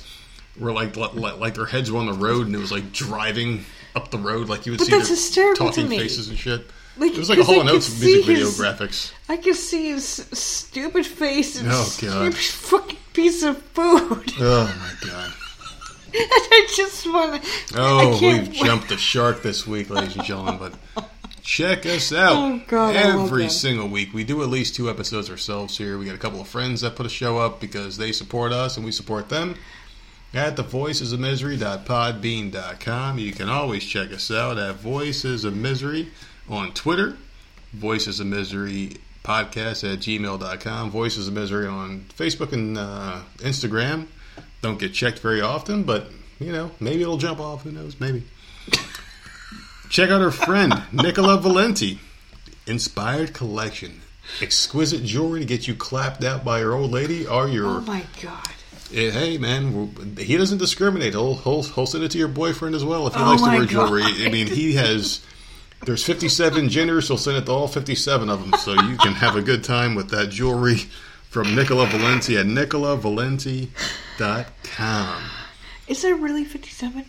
were 0.58 0.72
like, 0.72 0.96
like, 0.96 1.14
like 1.14 1.54
their 1.54 1.66
heads 1.66 1.90
were 1.90 1.98
on 1.98 2.06
the 2.06 2.12
road, 2.12 2.46
and 2.46 2.54
it 2.54 2.58
was 2.58 2.72
like 2.72 2.92
driving 2.92 3.64
up 3.94 4.10
the 4.10 4.18
road, 4.18 4.48
like 4.48 4.66
you 4.66 4.72
would 4.72 4.78
But 4.78 4.86
see 4.86 4.92
that's 4.96 5.34
their 5.34 5.54
talking 5.54 5.88
faces 5.88 6.28
and 6.28 6.38
shit. 6.38 6.66
Like, 6.98 7.12
it 7.12 7.18
was 7.18 7.28
like 7.28 7.38
a 7.38 7.44
whole 7.44 7.56
could 7.56 7.66
notes 7.66 7.86
see 7.86 8.06
music 8.06 8.24
video 8.26 8.46
his- 8.46 8.58
graphics. 8.58 9.12
I 9.28 9.36
can 9.36 9.52
see 9.54 9.88
his 9.90 10.06
stupid 10.06 11.04
face 11.04 11.58
and 11.60 11.68
Oh, 11.68 11.72
God. 12.00 12.32
stupid 12.32 12.34
fucking 12.36 12.98
piece 13.12 13.42
of 13.42 13.60
food. 13.62 14.32
Oh 14.40 14.74
my 15.02 15.08
god. 15.08 15.32
I 16.14 16.66
just 16.74 17.06
want 17.06 17.42
to. 17.42 17.48
Oh, 17.76 18.18
we've 18.22 18.50
jumped 18.50 18.88
the 18.88 18.96
shark 18.96 19.42
this 19.42 19.66
week, 19.66 19.90
ladies 19.90 20.16
and 20.16 20.24
gentlemen. 20.24 20.58
But 20.94 21.10
check 21.42 21.84
us 21.84 22.12
out 22.12 22.36
Oh, 22.36 22.62
God, 22.66 22.96
every 22.96 23.50
single 23.50 23.88
week. 23.88 24.14
We 24.14 24.24
do 24.24 24.42
at 24.42 24.48
least 24.48 24.74
two 24.74 24.88
episodes 24.88 25.28
ourselves 25.28 25.76
here. 25.76 25.98
We 25.98 26.06
got 26.06 26.14
a 26.14 26.18
couple 26.18 26.40
of 26.40 26.48
friends 26.48 26.80
that 26.80 26.96
put 26.96 27.04
a 27.04 27.10
show 27.10 27.36
up 27.38 27.60
because 27.60 27.98
they 27.98 28.12
support 28.12 28.52
us 28.52 28.76
and 28.76 28.86
we 28.86 28.92
support 28.92 29.28
them. 29.28 29.56
At 30.36 30.54
the 30.56 30.62
voices 30.62 31.12
of 31.14 31.20
misery.podbean.com. 31.20 33.18
You 33.18 33.32
can 33.32 33.48
always 33.48 33.86
check 33.86 34.12
us 34.12 34.30
out 34.30 34.58
at 34.58 34.74
Voices 34.74 35.44
of 35.44 35.56
Misery 35.56 36.10
on 36.46 36.72
Twitter, 36.74 37.16
Voices 37.72 38.20
of 38.20 38.26
Misery 38.26 38.96
podcast 39.24 39.90
at 39.90 40.00
gmail.com, 40.00 40.90
Voices 40.90 41.26
of 41.28 41.32
Misery 41.32 41.66
on 41.66 42.04
Facebook 42.14 42.52
and 42.52 42.76
uh, 42.76 43.20
Instagram. 43.38 44.08
Don't 44.60 44.78
get 44.78 44.92
checked 44.92 45.20
very 45.20 45.40
often, 45.40 45.84
but 45.84 46.10
you 46.38 46.52
know, 46.52 46.70
maybe 46.80 47.00
it'll 47.00 47.16
jump 47.16 47.40
off. 47.40 47.62
Who 47.62 47.72
knows? 47.72 47.98
Maybe. 47.98 48.22
Check 49.88 50.10
out 50.10 50.20
our 50.20 50.30
friend 50.30 50.82
Nikola 50.92 51.40
Valenti. 51.40 51.98
Inspired 52.66 53.32
collection. 53.32 54.02
Exquisite 54.42 55.02
jewelry 55.02 55.40
to 55.40 55.46
get 55.46 55.66
you 55.66 55.74
clapped 55.74 56.22
out 56.22 56.44
by 56.44 56.58
your 56.58 56.74
old 56.74 56.90
lady 56.90 57.26
or 57.26 57.48
your 57.48 57.66
Oh 57.66 57.80
my 57.80 58.04
god. 58.20 58.50
Eh, 58.94 59.10
hey 59.10 59.38
man, 59.38 60.16
he 60.18 60.36
doesn't 60.36 60.58
discriminate. 60.58 61.12
He'll, 61.12 61.36
he'll, 61.36 61.62
he'll 61.62 61.86
send 61.86 62.04
it 62.04 62.10
to 62.12 62.18
your 62.18 62.28
boyfriend 62.28 62.74
as 62.74 62.84
well 62.84 63.06
if 63.06 63.14
he 63.14 63.20
Oh 63.20 63.30
likes 63.30 63.42
to 63.42 63.48
wear 63.48 63.64
jewelry. 63.64 64.02
I 64.04 64.28
mean, 64.30 64.46
he 64.46 64.74
has. 64.74 65.20
There's 65.84 66.04
57 66.04 66.68
genders. 66.68 67.08
He'll 67.08 67.18
send 67.18 67.36
it 67.36 67.46
to 67.46 67.52
all 67.52 67.68
57 67.68 68.30
of 68.30 68.40
them, 68.40 68.52
so 68.58 68.72
you 68.72 68.96
can 68.96 69.12
have 69.12 69.36
a 69.36 69.42
good 69.42 69.62
time 69.64 69.94
with 69.94 70.10
that 70.10 70.30
jewelry 70.30 70.76
from 71.28 71.54
Nikola 71.54 71.86
Valenti 71.86 72.36
at 72.38 72.46
nikolavalenti.com. 72.46 75.22
Is 75.88 76.02
there 76.02 76.16
really 76.16 76.44
57? 76.44 77.04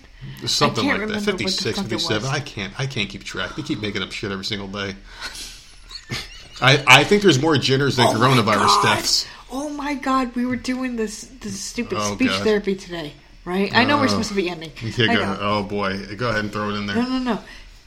Something 0.45 0.85
like 0.85 0.97
that. 0.97 1.01
remember 1.01 1.15
what 1.15 1.25
the 1.25 1.31
56, 1.31 1.79
57. 1.79 2.29
I 2.29 2.39
can't. 2.39 2.73
I 2.79 2.85
can't 2.85 3.09
keep 3.09 3.23
track. 3.23 3.55
They 3.55 3.61
keep 3.61 3.81
making 3.81 4.03
up 4.03 4.11
shit 4.11 4.31
every 4.31 4.45
single 4.45 4.67
day. 4.67 4.95
I, 6.61 6.83
I 6.87 7.03
think 7.03 7.21
there's 7.21 7.41
more 7.41 7.57
genders 7.57 7.97
than 7.97 8.07
Oh 8.07 8.13
coronavirus 8.13 8.83
deaths. 8.83 9.27
Oh 9.51 9.69
my 9.69 9.93
god, 9.95 10.35
we 10.35 10.45
were 10.45 10.55
doing 10.57 10.95
this 10.95 11.21
this 11.41 11.59
stupid 11.59 11.97
Oh, 11.99 12.15
speech 12.15 12.29
God. 12.29 12.43
therapy 12.43 12.75
today, 12.75 13.13
right? 13.45 13.73
I 13.75 13.85
know 13.85 13.97
we're 13.97 14.05
Oh. 14.05 14.07
supposed 14.07 14.29
to 14.29 14.35
be 14.35 14.49
ending. 14.49 14.71
Yeah, 14.81 15.15
go, 15.15 15.37
oh 15.39 15.63
boy, 15.63 16.15
go 16.15 16.29
ahead 16.29 16.41
and 16.41 16.51
throw 16.51 16.69
it 16.69 16.73
in 16.75 16.85
there. 16.87 16.95
no, 16.97 17.03
no. 17.07 17.19
No. 17.19 17.39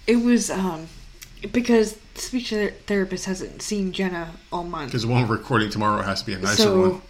It 0.06 0.16
was 0.16 0.50
um 0.50 0.88
because 1.52 1.96
the 2.14 2.20
speech 2.20 2.54
therapist 2.86 3.24
hasn't 3.26 3.62
seen 3.62 3.92
Jenna 3.92 4.32
all 4.52 4.64
month. 4.64 4.88
Because 4.90 5.02
the 5.02 5.08
one 5.08 5.28
we're 5.28 5.36
recording 5.36 5.70
tomorrow 5.70 6.02
has 6.02 6.20
to 6.20 6.26
be 6.26 6.34
a 6.34 6.38
nicer 6.38 6.62
so 6.62 6.80
one. 6.80 7.02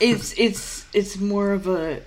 it's 0.00 0.32
it's 0.38 0.86
it's 0.92 1.18
more 1.18 1.52
of 1.52 1.66
a 1.68 2.00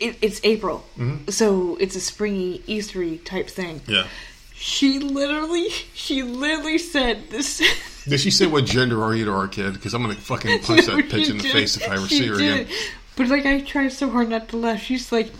it, 0.00 0.16
it's 0.22 0.40
April, 0.44 0.84
so 1.28 1.76
it's 1.80 1.96
a 1.96 2.00
springy 2.00 2.62
Eastery 2.68 3.24
type 3.24 3.48
thing. 3.48 3.80
Mm-hmm. 3.80 3.92
Yeah. 3.92 4.06
She 4.54 4.98
literally, 5.00 5.70
she 5.94 6.22
literally 6.24 6.78
said 6.78 7.30
this. 7.30 7.60
Did 8.08 8.20
she 8.20 8.30
say 8.30 8.46
what 8.46 8.64
gender 8.64 9.02
are 9.02 9.14
you 9.14 9.24
to 9.26 9.32
our 9.32 9.48
kid? 9.48 9.74
Because 9.74 9.94
I'm 9.94 10.02
gonna 10.02 10.14
fucking 10.14 10.58
punch 10.62 10.86
No, 10.88 10.96
that 10.96 11.08
bitch 11.08 11.30
in 11.30 11.38
the 11.38 11.44
face 11.48 11.76
if 11.76 11.88
I 11.88 11.94
ever 11.94 12.06
She 12.08 12.18
see 12.18 12.26
her 12.28 12.34
again. 12.34 12.56
didn't. 12.58 12.70
But 13.16 13.28
like, 13.28 13.46
I 13.46 13.60
try 13.60 13.88
so 13.88 14.08
hard 14.10 14.28
not 14.28 14.48
to 14.50 14.56
laugh. 14.56 14.80
She's 14.80 15.10
like, 15.10 15.32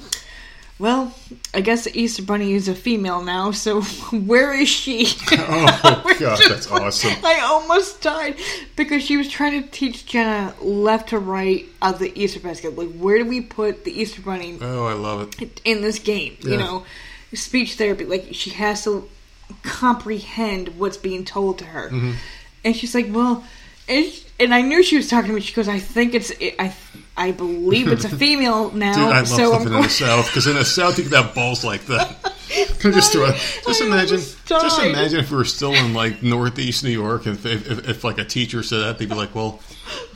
"Well, 0.81 1.15
I 1.55 1.61
guess 1.61 1.85
the 1.85 1.97
Easter 1.97 2.23
Bunny 2.23 2.53
is 2.53 2.67
a 2.69 2.75
female 2.75 3.23
now. 3.23 3.53
So 3.53 3.83
where 4.13 4.53
is 4.53 4.69
she?" 4.69 5.07
Oh 5.33 6.17
god, 6.19 6.41
that's 6.49 6.69
awesome. 6.71 7.15
I 7.25 7.41
almost 7.41 8.01
died 8.03 8.35
because 8.75 9.03
she 9.05 9.17
was 9.17 9.29
trying 9.29 9.63
to 9.63 9.69
teach 9.71 10.07
Jenna 10.07 10.55
left 10.61 11.11
to 11.11 11.19
right 11.21 11.67
of 11.81 12.01
the 12.01 12.13
Easter 12.21 12.41
basket. 12.41 12.77
Like, 12.77 12.93
where 12.95 13.19
do 13.19 13.25
we 13.27 13.41
put 13.41 13.85
the 13.85 13.93
Easter 13.93 14.23
Bunny 14.23 14.59
Oh, 14.61 14.87
I 14.87 14.95
love 14.95 15.33
it. 15.41 15.61
in 15.65 15.81
this 15.81 16.01
game? 16.01 16.37
You 16.41 16.57
know, 16.57 16.85
speech 17.33 17.75
therapy. 17.77 18.05
Like, 18.07 18.29
she 18.33 18.51
has 18.51 18.83
to 18.85 19.09
comprehend 19.63 20.77
what's 20.79 20.97
being 20.97 21.25
told 21.25 21.59
to 21.59 21.65
her. 21.67 21.89
Mm-hmm. 21.91 22.13
And 22.65 22.75
she's 22.77 22.95
like, 22.95 23.07
well, 23.11 23.45
and, 23.89 24.07
and 24.41 24.55
I 24.55 24.62
knew 24.62 24.83
she 24.83 24.97
was 24.97 25.09
talking 25.09 25.28
to 25.28 25.35
me. 25.35 25.41
She 25.41 25.55
goes, 25.55 25.69
I 25.69 25.78
think 25.78 26.15
it's, 26.15 26.33
I, 26.59 26.75
I 27.17 27.33
believe 27.33 27.89
it's 27.89 28.05
a 28.05 28.09
female 28.17 28.70
now. 28.73 28.93
Dude, 28.95 29.03
I 29.05 29.19
love 29.19 29.28
so 29.28 29.45
I'm 29.45 29.51
living 29.51 29.67
in 29.67 29.73
going- 29.73 29.83
the 29.85 29.89
South 29.91 30.27
because 30.27 30.47
in 30.47 30.55
the 30.57 30.65
South 30.65 30.99
you 30.99 31.05
can 31.05 31.12
have 31.12 31.35
balls 31.35 31.65
like 31.65 31.87
that. 31.87 32.35
just 32.81 33.12
throw, 33.12 33.31
just 33.31 33.81
imagine, 33.81 34.20
just 34.47 34.83
imagine 34.83 35.20
if 35.20 35.31
we 35.31 35.36
were 35.36 35.44
still 35.44 35.75
in 35.75 35.94
like 35.94 36.23
Northeast 36.23 36.83
New 36.85 36.91
York, 36.91 37.27
and 37.27 37.36
if, 37.44 37.70
if, 37.70 37.89
if 37.89 38.05
like 38.05 38.18
a 38.18 38.25
teacher 38.25 38.62
said 38.62 38.81
that, 38.81 38.99
they'd 38.99 39.09
be 39.09 39.15
like, 39.15 39.35
"Well, 39.35 39.60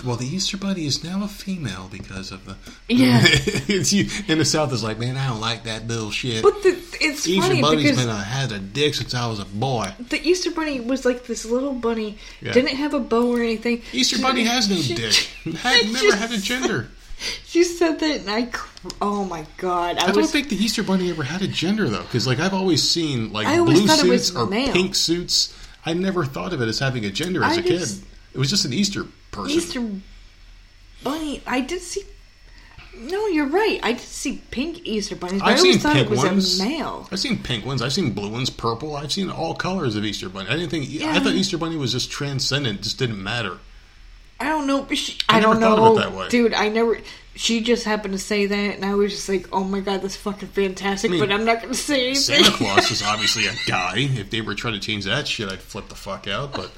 well, 0.05 0.17
the 0.17 0.27
Easter 0.27 0.57
Bunny 0.57 0.87
is 0.87 1.05
now 1.05 1.23
a 1.23 1.29
female 1.29 1.89
because 1.91 2.33
of 2.33 2.45
the." 2.45 2.57
Yeah. 2.89 3.21
in 4.29 4.39
the 4.39 4.45
South 4.45 4.71
is 4.73 4.83
like, 4.83 4.99
man, 4.99 5.17
I 5.17 5.29
don't 5.29 5.41
like 5.41 5.65
that 5.65 5.89
bullshit. 5.89 6.43
But 6.43 6.63
the, 6.63 6.71
it's 7.01 7.27
Easter 7.27 7.49
funny 7.49 7.63
Bunny's 7.63 7.91
because 7.91 8.05
been 8.05 8.15
a, 8.15 8.23
had 8.23 8.53
a 8.53 8.59
dick 8.59 8.95
since 8.95 9.15
I 9.15 9.27
was 9.29 9.41
a 9.41 9.47
boy. 9.47 9.93
the 10.11 10.21
Easter 10.21 10.51
Bunny 10.51 10.79
was 10.81 11.07
like 11.07 11.25
this 11.25 11.47
little 11.47 11.73
bunny, 11.73 12.19
Yeah. 12.43 12.53
didn't 12.53 12.77
have 12.77 12.93
a 12.93 13.01
bow 13.01 13.31
or 13.33 13.41
anything. 13.41 13.81
Easter 13.93 14.21
Bunny 14.21 14.45
has 14.45 14.69
no 14.69 14.77
dick. 14.77 15.15
Had, 15.61 15.91
never 15.91 16.17
had 16.17 16.33
a 16.33 16.39
gender. 16.39 16.89
She 17.45 17.65
said 17.65 18.01
that, 18.01 18.21
and 18.21 18.31
I, 18.31 18.43
cr- 18.45 18.89
oh 19.01 19.25
my 19.25 19.47
god, 19.59 19.99
I, 19.99 20.09
I 20.09 20.13
don't 20.13 20.27
think 20.27 20.49
the 20.49 20.57
Easter 20.57 20.83
Bunny 20.83 21.11
ever 21.11 21.23
had 21.23 21.43
a 21.43 21.49
gender 21.49 21.89
though, 21.89 22.03
because 22.03 22.27
like 22.27 22.41
I've 22.41 22.55
always 22.55 22.89
seen 22.89 23.33
like 23.33 23.47
I 23.47 23.59
always 23.59 23.81
blue 23.81 23.89
was 24.11 24.27
suits 24.27 24.37
or 24.37 24.47
male. 24.47 24.73
pink 24.73 24.95
suits. 24.95 25.57
I 25.85 25.95
never 25.95 26.25
thought 26.25 26.53
of 26.53 26.61
it 26.63 26.69
as 26.69 26.79
having 26.79 27.05
a 27.05 27.11
gender 27.11 27.43
as 27.45 27.57
I 27.59 27.61
a 27.61 27.63
kid. 27.63 27.89
It 28.35 28.39
was 28.39 28.51
just 28.51 28.65
an 28.65 28.73
Easter 28.73 29.05
person. 29.31 29.57
Easter 29.57 29.89
Bunny. 31.05 31.43
I 31.47 31.61
did 31.61 31.81
see. 31.83 32.03
No, 32.97 33.27
you're 33.27 33.49
right. 33.49 33.81
I 33.83 33.93
did 33.93 34.01
see 34.03 34.43
pink 34.51 34.81
Easter 34.85 35.17
bunnies, 35.17 35.41
but 35.41 35.49
I 35.49 35.53
I've 35.53 35.59
always 35.59 35.73
seen 35.75 35.81
thought 35.81 35.95
pink 35.95 36.07
it 36.07 36.11
was 36.11 36.19
ones. 36.25 36.61
a 36.61 36.65
male. 36.65 37.09
I've 37.11 37.19
seen 37.21 37.39
pink 37.43 37.65
ones. 37.65 37.83
I've 37.83 37.93
seen 37.93 38.13
blue 38.13 38.31
ones, 38.31 38.51
purple. 38.51 38.97
I've 38.97 39.13
seen 39.13 39.31
all 39.31 39.55
colors 39.55 39.97
of 39.97 40.05
Easter 40.05 40.29
Bunny. 40.29 40.49
I 40.49 40.57
didn't 40.57 40.71
think. 40.71 40.89
I 41.03 41.19
thought 41.19 41.33
Easter 41.35 41.59
Bunny 41.59 41.77
was 41.77 41.93
just 41.93 42.11
transcendent. 42.11 42.83
Just 42.83 42.99
didn't 42.99 43.23
matter. 43.23 43.59
I 44.43 44.49
don't 44.51 44.67
know. 44.67 44.83
but 44.83 44.97
She, 44.99 45.19
I 45.29 45.39
I, 45.39 45.41
don't 45.41 45.61
never 45.61 45.77
thought 45.77 45.83
know, 45.83 45.93
of 45.93 45.99
it 45.99 46.01
that 46.11 46.13
way. 46.19 46.29
dude. 46.29 46.55
I 46.55 46.69
never. 46.69 46.99
She 47.35 47.63
just 47.63 47.85
happened 47.85 48.13
to 48.13 48.19
say 48.19 48.45
that, 48.45 48.75
and 48.75 48.85
I 48.85 48.95
was 48.95 49.13
just 49.13 49.29
like, 49.29 49.49
"Oh 49.55 49.65
my 49.65 49.81
god, 49.81 50.03
that's 50.03 50.17
fucking 50.17 50.49
fantastic!" 50.49 51.11
mean, 51.11 51.21
but 51.21 51.33
I'm 51.33 51.47
not 51.47 51.63
going 51.63 51.73
to 51.73 51.79
say 51.79 52.09
anything. 52.09 52.45
Santa 52.45 52.51
Claus 52.57 52.91
is 52.91 53.03
obviously 53.03 53.47
a 53.47 53.55
guy. 53.67 53.95
If 53.97 54.29
they 54.31 54.43
were 54.43 54.55
trying 54.55 54.75
to 54.75 54.81
change 54.81 55.05
that 55.07 55.27
shit, 55.27 55.51
I'd 55.51 55.61
flip 55.61 55.89
the 55.89 55.95
fuck 55.95 56.29
out. 56.29 56.53
But 56.53 56.71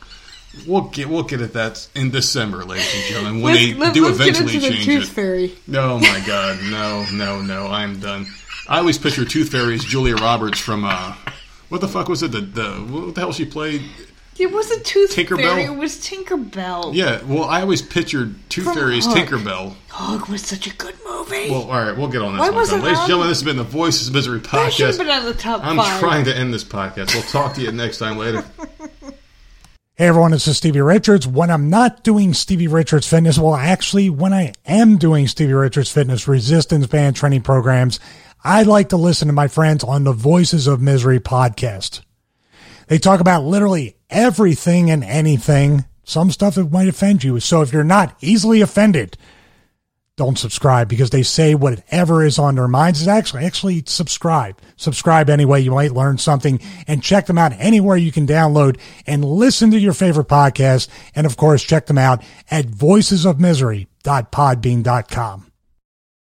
we'll 0.66 0.82
get 0.82 1.08
we'll 1.08 1.24
get 1.24 1.40
at 1.40 1.54
that 1.54 1.88
in 1.96 2.10
December, 2.10 2.64
ladies 2.64 2.94
and 2.94 3.04
gentlemen, 3.04 3.42
when 3.42 3.54
let's, 3.54 3.66
they 3.66 3.74
let, 3.74 3.94
do 3.94 4.08
eventually 4.08 4.60
change 4.60 4.84
tooth 4.84 5.02
it. 5.04 5.12
fairy. 5.12 5.54
No, 5.66 5.98
my 5.98 6.22
God, 6.24 6.60
no, 6.70 7.04
no, 7.12 7.42
no! 7.42 7.66
I'm 7.66 7.98
done. 7.98 8.26
I 8.68 8.78
always 8.78 8.96
picture 8.96 9.24
Tooth 9.24 9.50
Fairy 9.50 9.74
as 9.74 9.84
Julia 9.84 10.14
Roberts 10.14 10.58
from 10.60 10.84
uh, 10.84 11.16
what 11.68 11.80
the 11.80 11.88
fuck 11.88 12.08
was 12.08 12.22
it? 12.22 12.30
The 12.30 12.40
the 12.42 12.70
what 12.76 13.14
the 13.16 13.20
hell 13.22 13.32
she 13.32 13.44
played? 13.44 13.82
It 14.38 14.52
wasn't 14.52 14.84
Tooth 14.84 15.14
Tinkerbell? 15.14 15.36
Fairy. 15.36 15.64
It 15.64 15.76
was 15.76 15.96
Tinkerbell. 15.96 16.92
Yeah, 16.94 17.22
well, 17.24 17.44
I 17.44 17.60
always 17.60 17.82
pictured 17.82 18.34
Tooth 18.48 18.64
From 18.64 18.74
Fairy 18.74 18.98
as 18.98 19.06
Hook. 19.06 19.16
Tinkerbell. 19.16 19.74
Hook 19.90 20.28
was 20.28 20.42
such 20.42 20.66
a 20.66 20.74
good 20.74 20.96
movie. 21.06 21.50
Well, 21.50 21.62
all 21.70 21.80
right, 21.84 21.96
we'll 21.96 22.08
get 22.08 22.20
on 22.22 22.32
this 22.32 22.40
Why 22.40 22.46
one. 22.48 22.56
wasn't 22.56 22.82
Ladies 22.82 22.98
and 22.98 23.02
on- 23.02 23.08
gentlemen, 23.08 23.28
this 23.28 23.38
has 23.40 23.44
been 23.44 23.56
the 23.56 23.62
Voices 23.62 24.08
of 24.08 24.14
Misery 24.14 24.40
that 24.40 24.72
should 24.72 24.86
have 24.86 24.94
podcast. 24.96 24.98
been 24.98 25.08
on 25.08 25.24
the 25.24 25.34
top 25.34 25.60
I'm 25.64 25.76
five. 25.76 26.00
trying 26.00 26.24
to 26.24 26.36
end 26.36 26.52
this 26.52 26.64
podcast. 26.64 27.14
We'll 27.14 27.22
talk 27.24 27.54
to 27.54 27.62
you 27.62 27.70
next 27.72 27.98
time 27.98 28.16
later. 28.18 28.44
Hey 29.96 30.08
everyone, 30.08 30.32
this 30.32 30.48
is 30.48 30.56
Stevie 30.56 30.80
Richards. 30.80 31.24
When 31.24 31.50
I'm 31.52 31.70
not 31.70 32.02
doing 32.02 32.34
Stevie 32.34 32.66
Richards 32.66 33.06
Fitness, 33.06 33.38
well, 33.38 33.54
actually, 33.54 34.10
when 34.10 34.32
I 34.32 34.52
am 34.66 34.96
doing 34.98 35.28
Stevie 35.28 35.52
Richards 35.52 35.88
Fitness 35.88 36.26
resistance 36.26 36.88
band 36.88 37.14
training 37.14 37.42
programs, 37.42 38.00
I 38.42 38.64
like 38.64 38.88
to 38.88 38.96
listen 38.96 39.28
to 39.28 39.32
my 39.32 39.46
friends 39.46 39.84
on 39.84 40.02
the 40.02 40.12
Voices 40.12 40.66
of 40.66 40.80
Misery 40.82 41.20
podcast. 41.20 42.00
They 42.88 42.98
talk 42.98 43.20
about 43.20 43.44
literally 43.44 43.96
everything 44.10 44.90
and 44.90 45.04
anything, 45.04 45.84
some 46.04 46.30
stuff 46.30 46.56
that 46.56 46.70
might 46.70 46.88
offend 46.88 47.24
you. 47.24 47.40
So 47.40 47.62
if 47.62 47.72
you're 47.72 47.84
not 47.84 48.14
easily 48.20 48.60
offended, 48.60 49.16
don't 50.16 50.38
subscribe 50.38 50.88
because 50.88 51.10
they 51.10 51.24
say 51.24 51.56
whatever 51.56 52.24
is 52.24 52.38
on 52.38 52.54
their 52.54 52.68
minds 52.68 53.00
is 53.00 53.08
actually 53.08 53.44
actually 53.44 53.82
subscribe. 53.86 54.60
Subscribe 54.76 55.28
anyway 55.28 55.60
you 55.60 55.72
might 55.72 55.90
learn 55.90 56.18
something 56.18 56.60
and 56.86 57.02
check 57.02 57.26
them 57.26 57.38
out 57.38 57.52
anywhere 57.54 57.96
you 57.96 58.12
can 58.12 58.26
download 58.26 58.78
and 59.08 59.24
listen 59.24 59.72
to 59.72 59.78
your 59.78 59.92
favorite 59.92 60.28
podcast. 60.28 60.86
And 61.16 61.26
of 61.26 61.36
course 61.36 61.64
check 61.64 61.86
them 61.86 61.98
out 61.98 62.22
at 62.48 62.66
voicesofmisery.podbean.com 62.66 65.43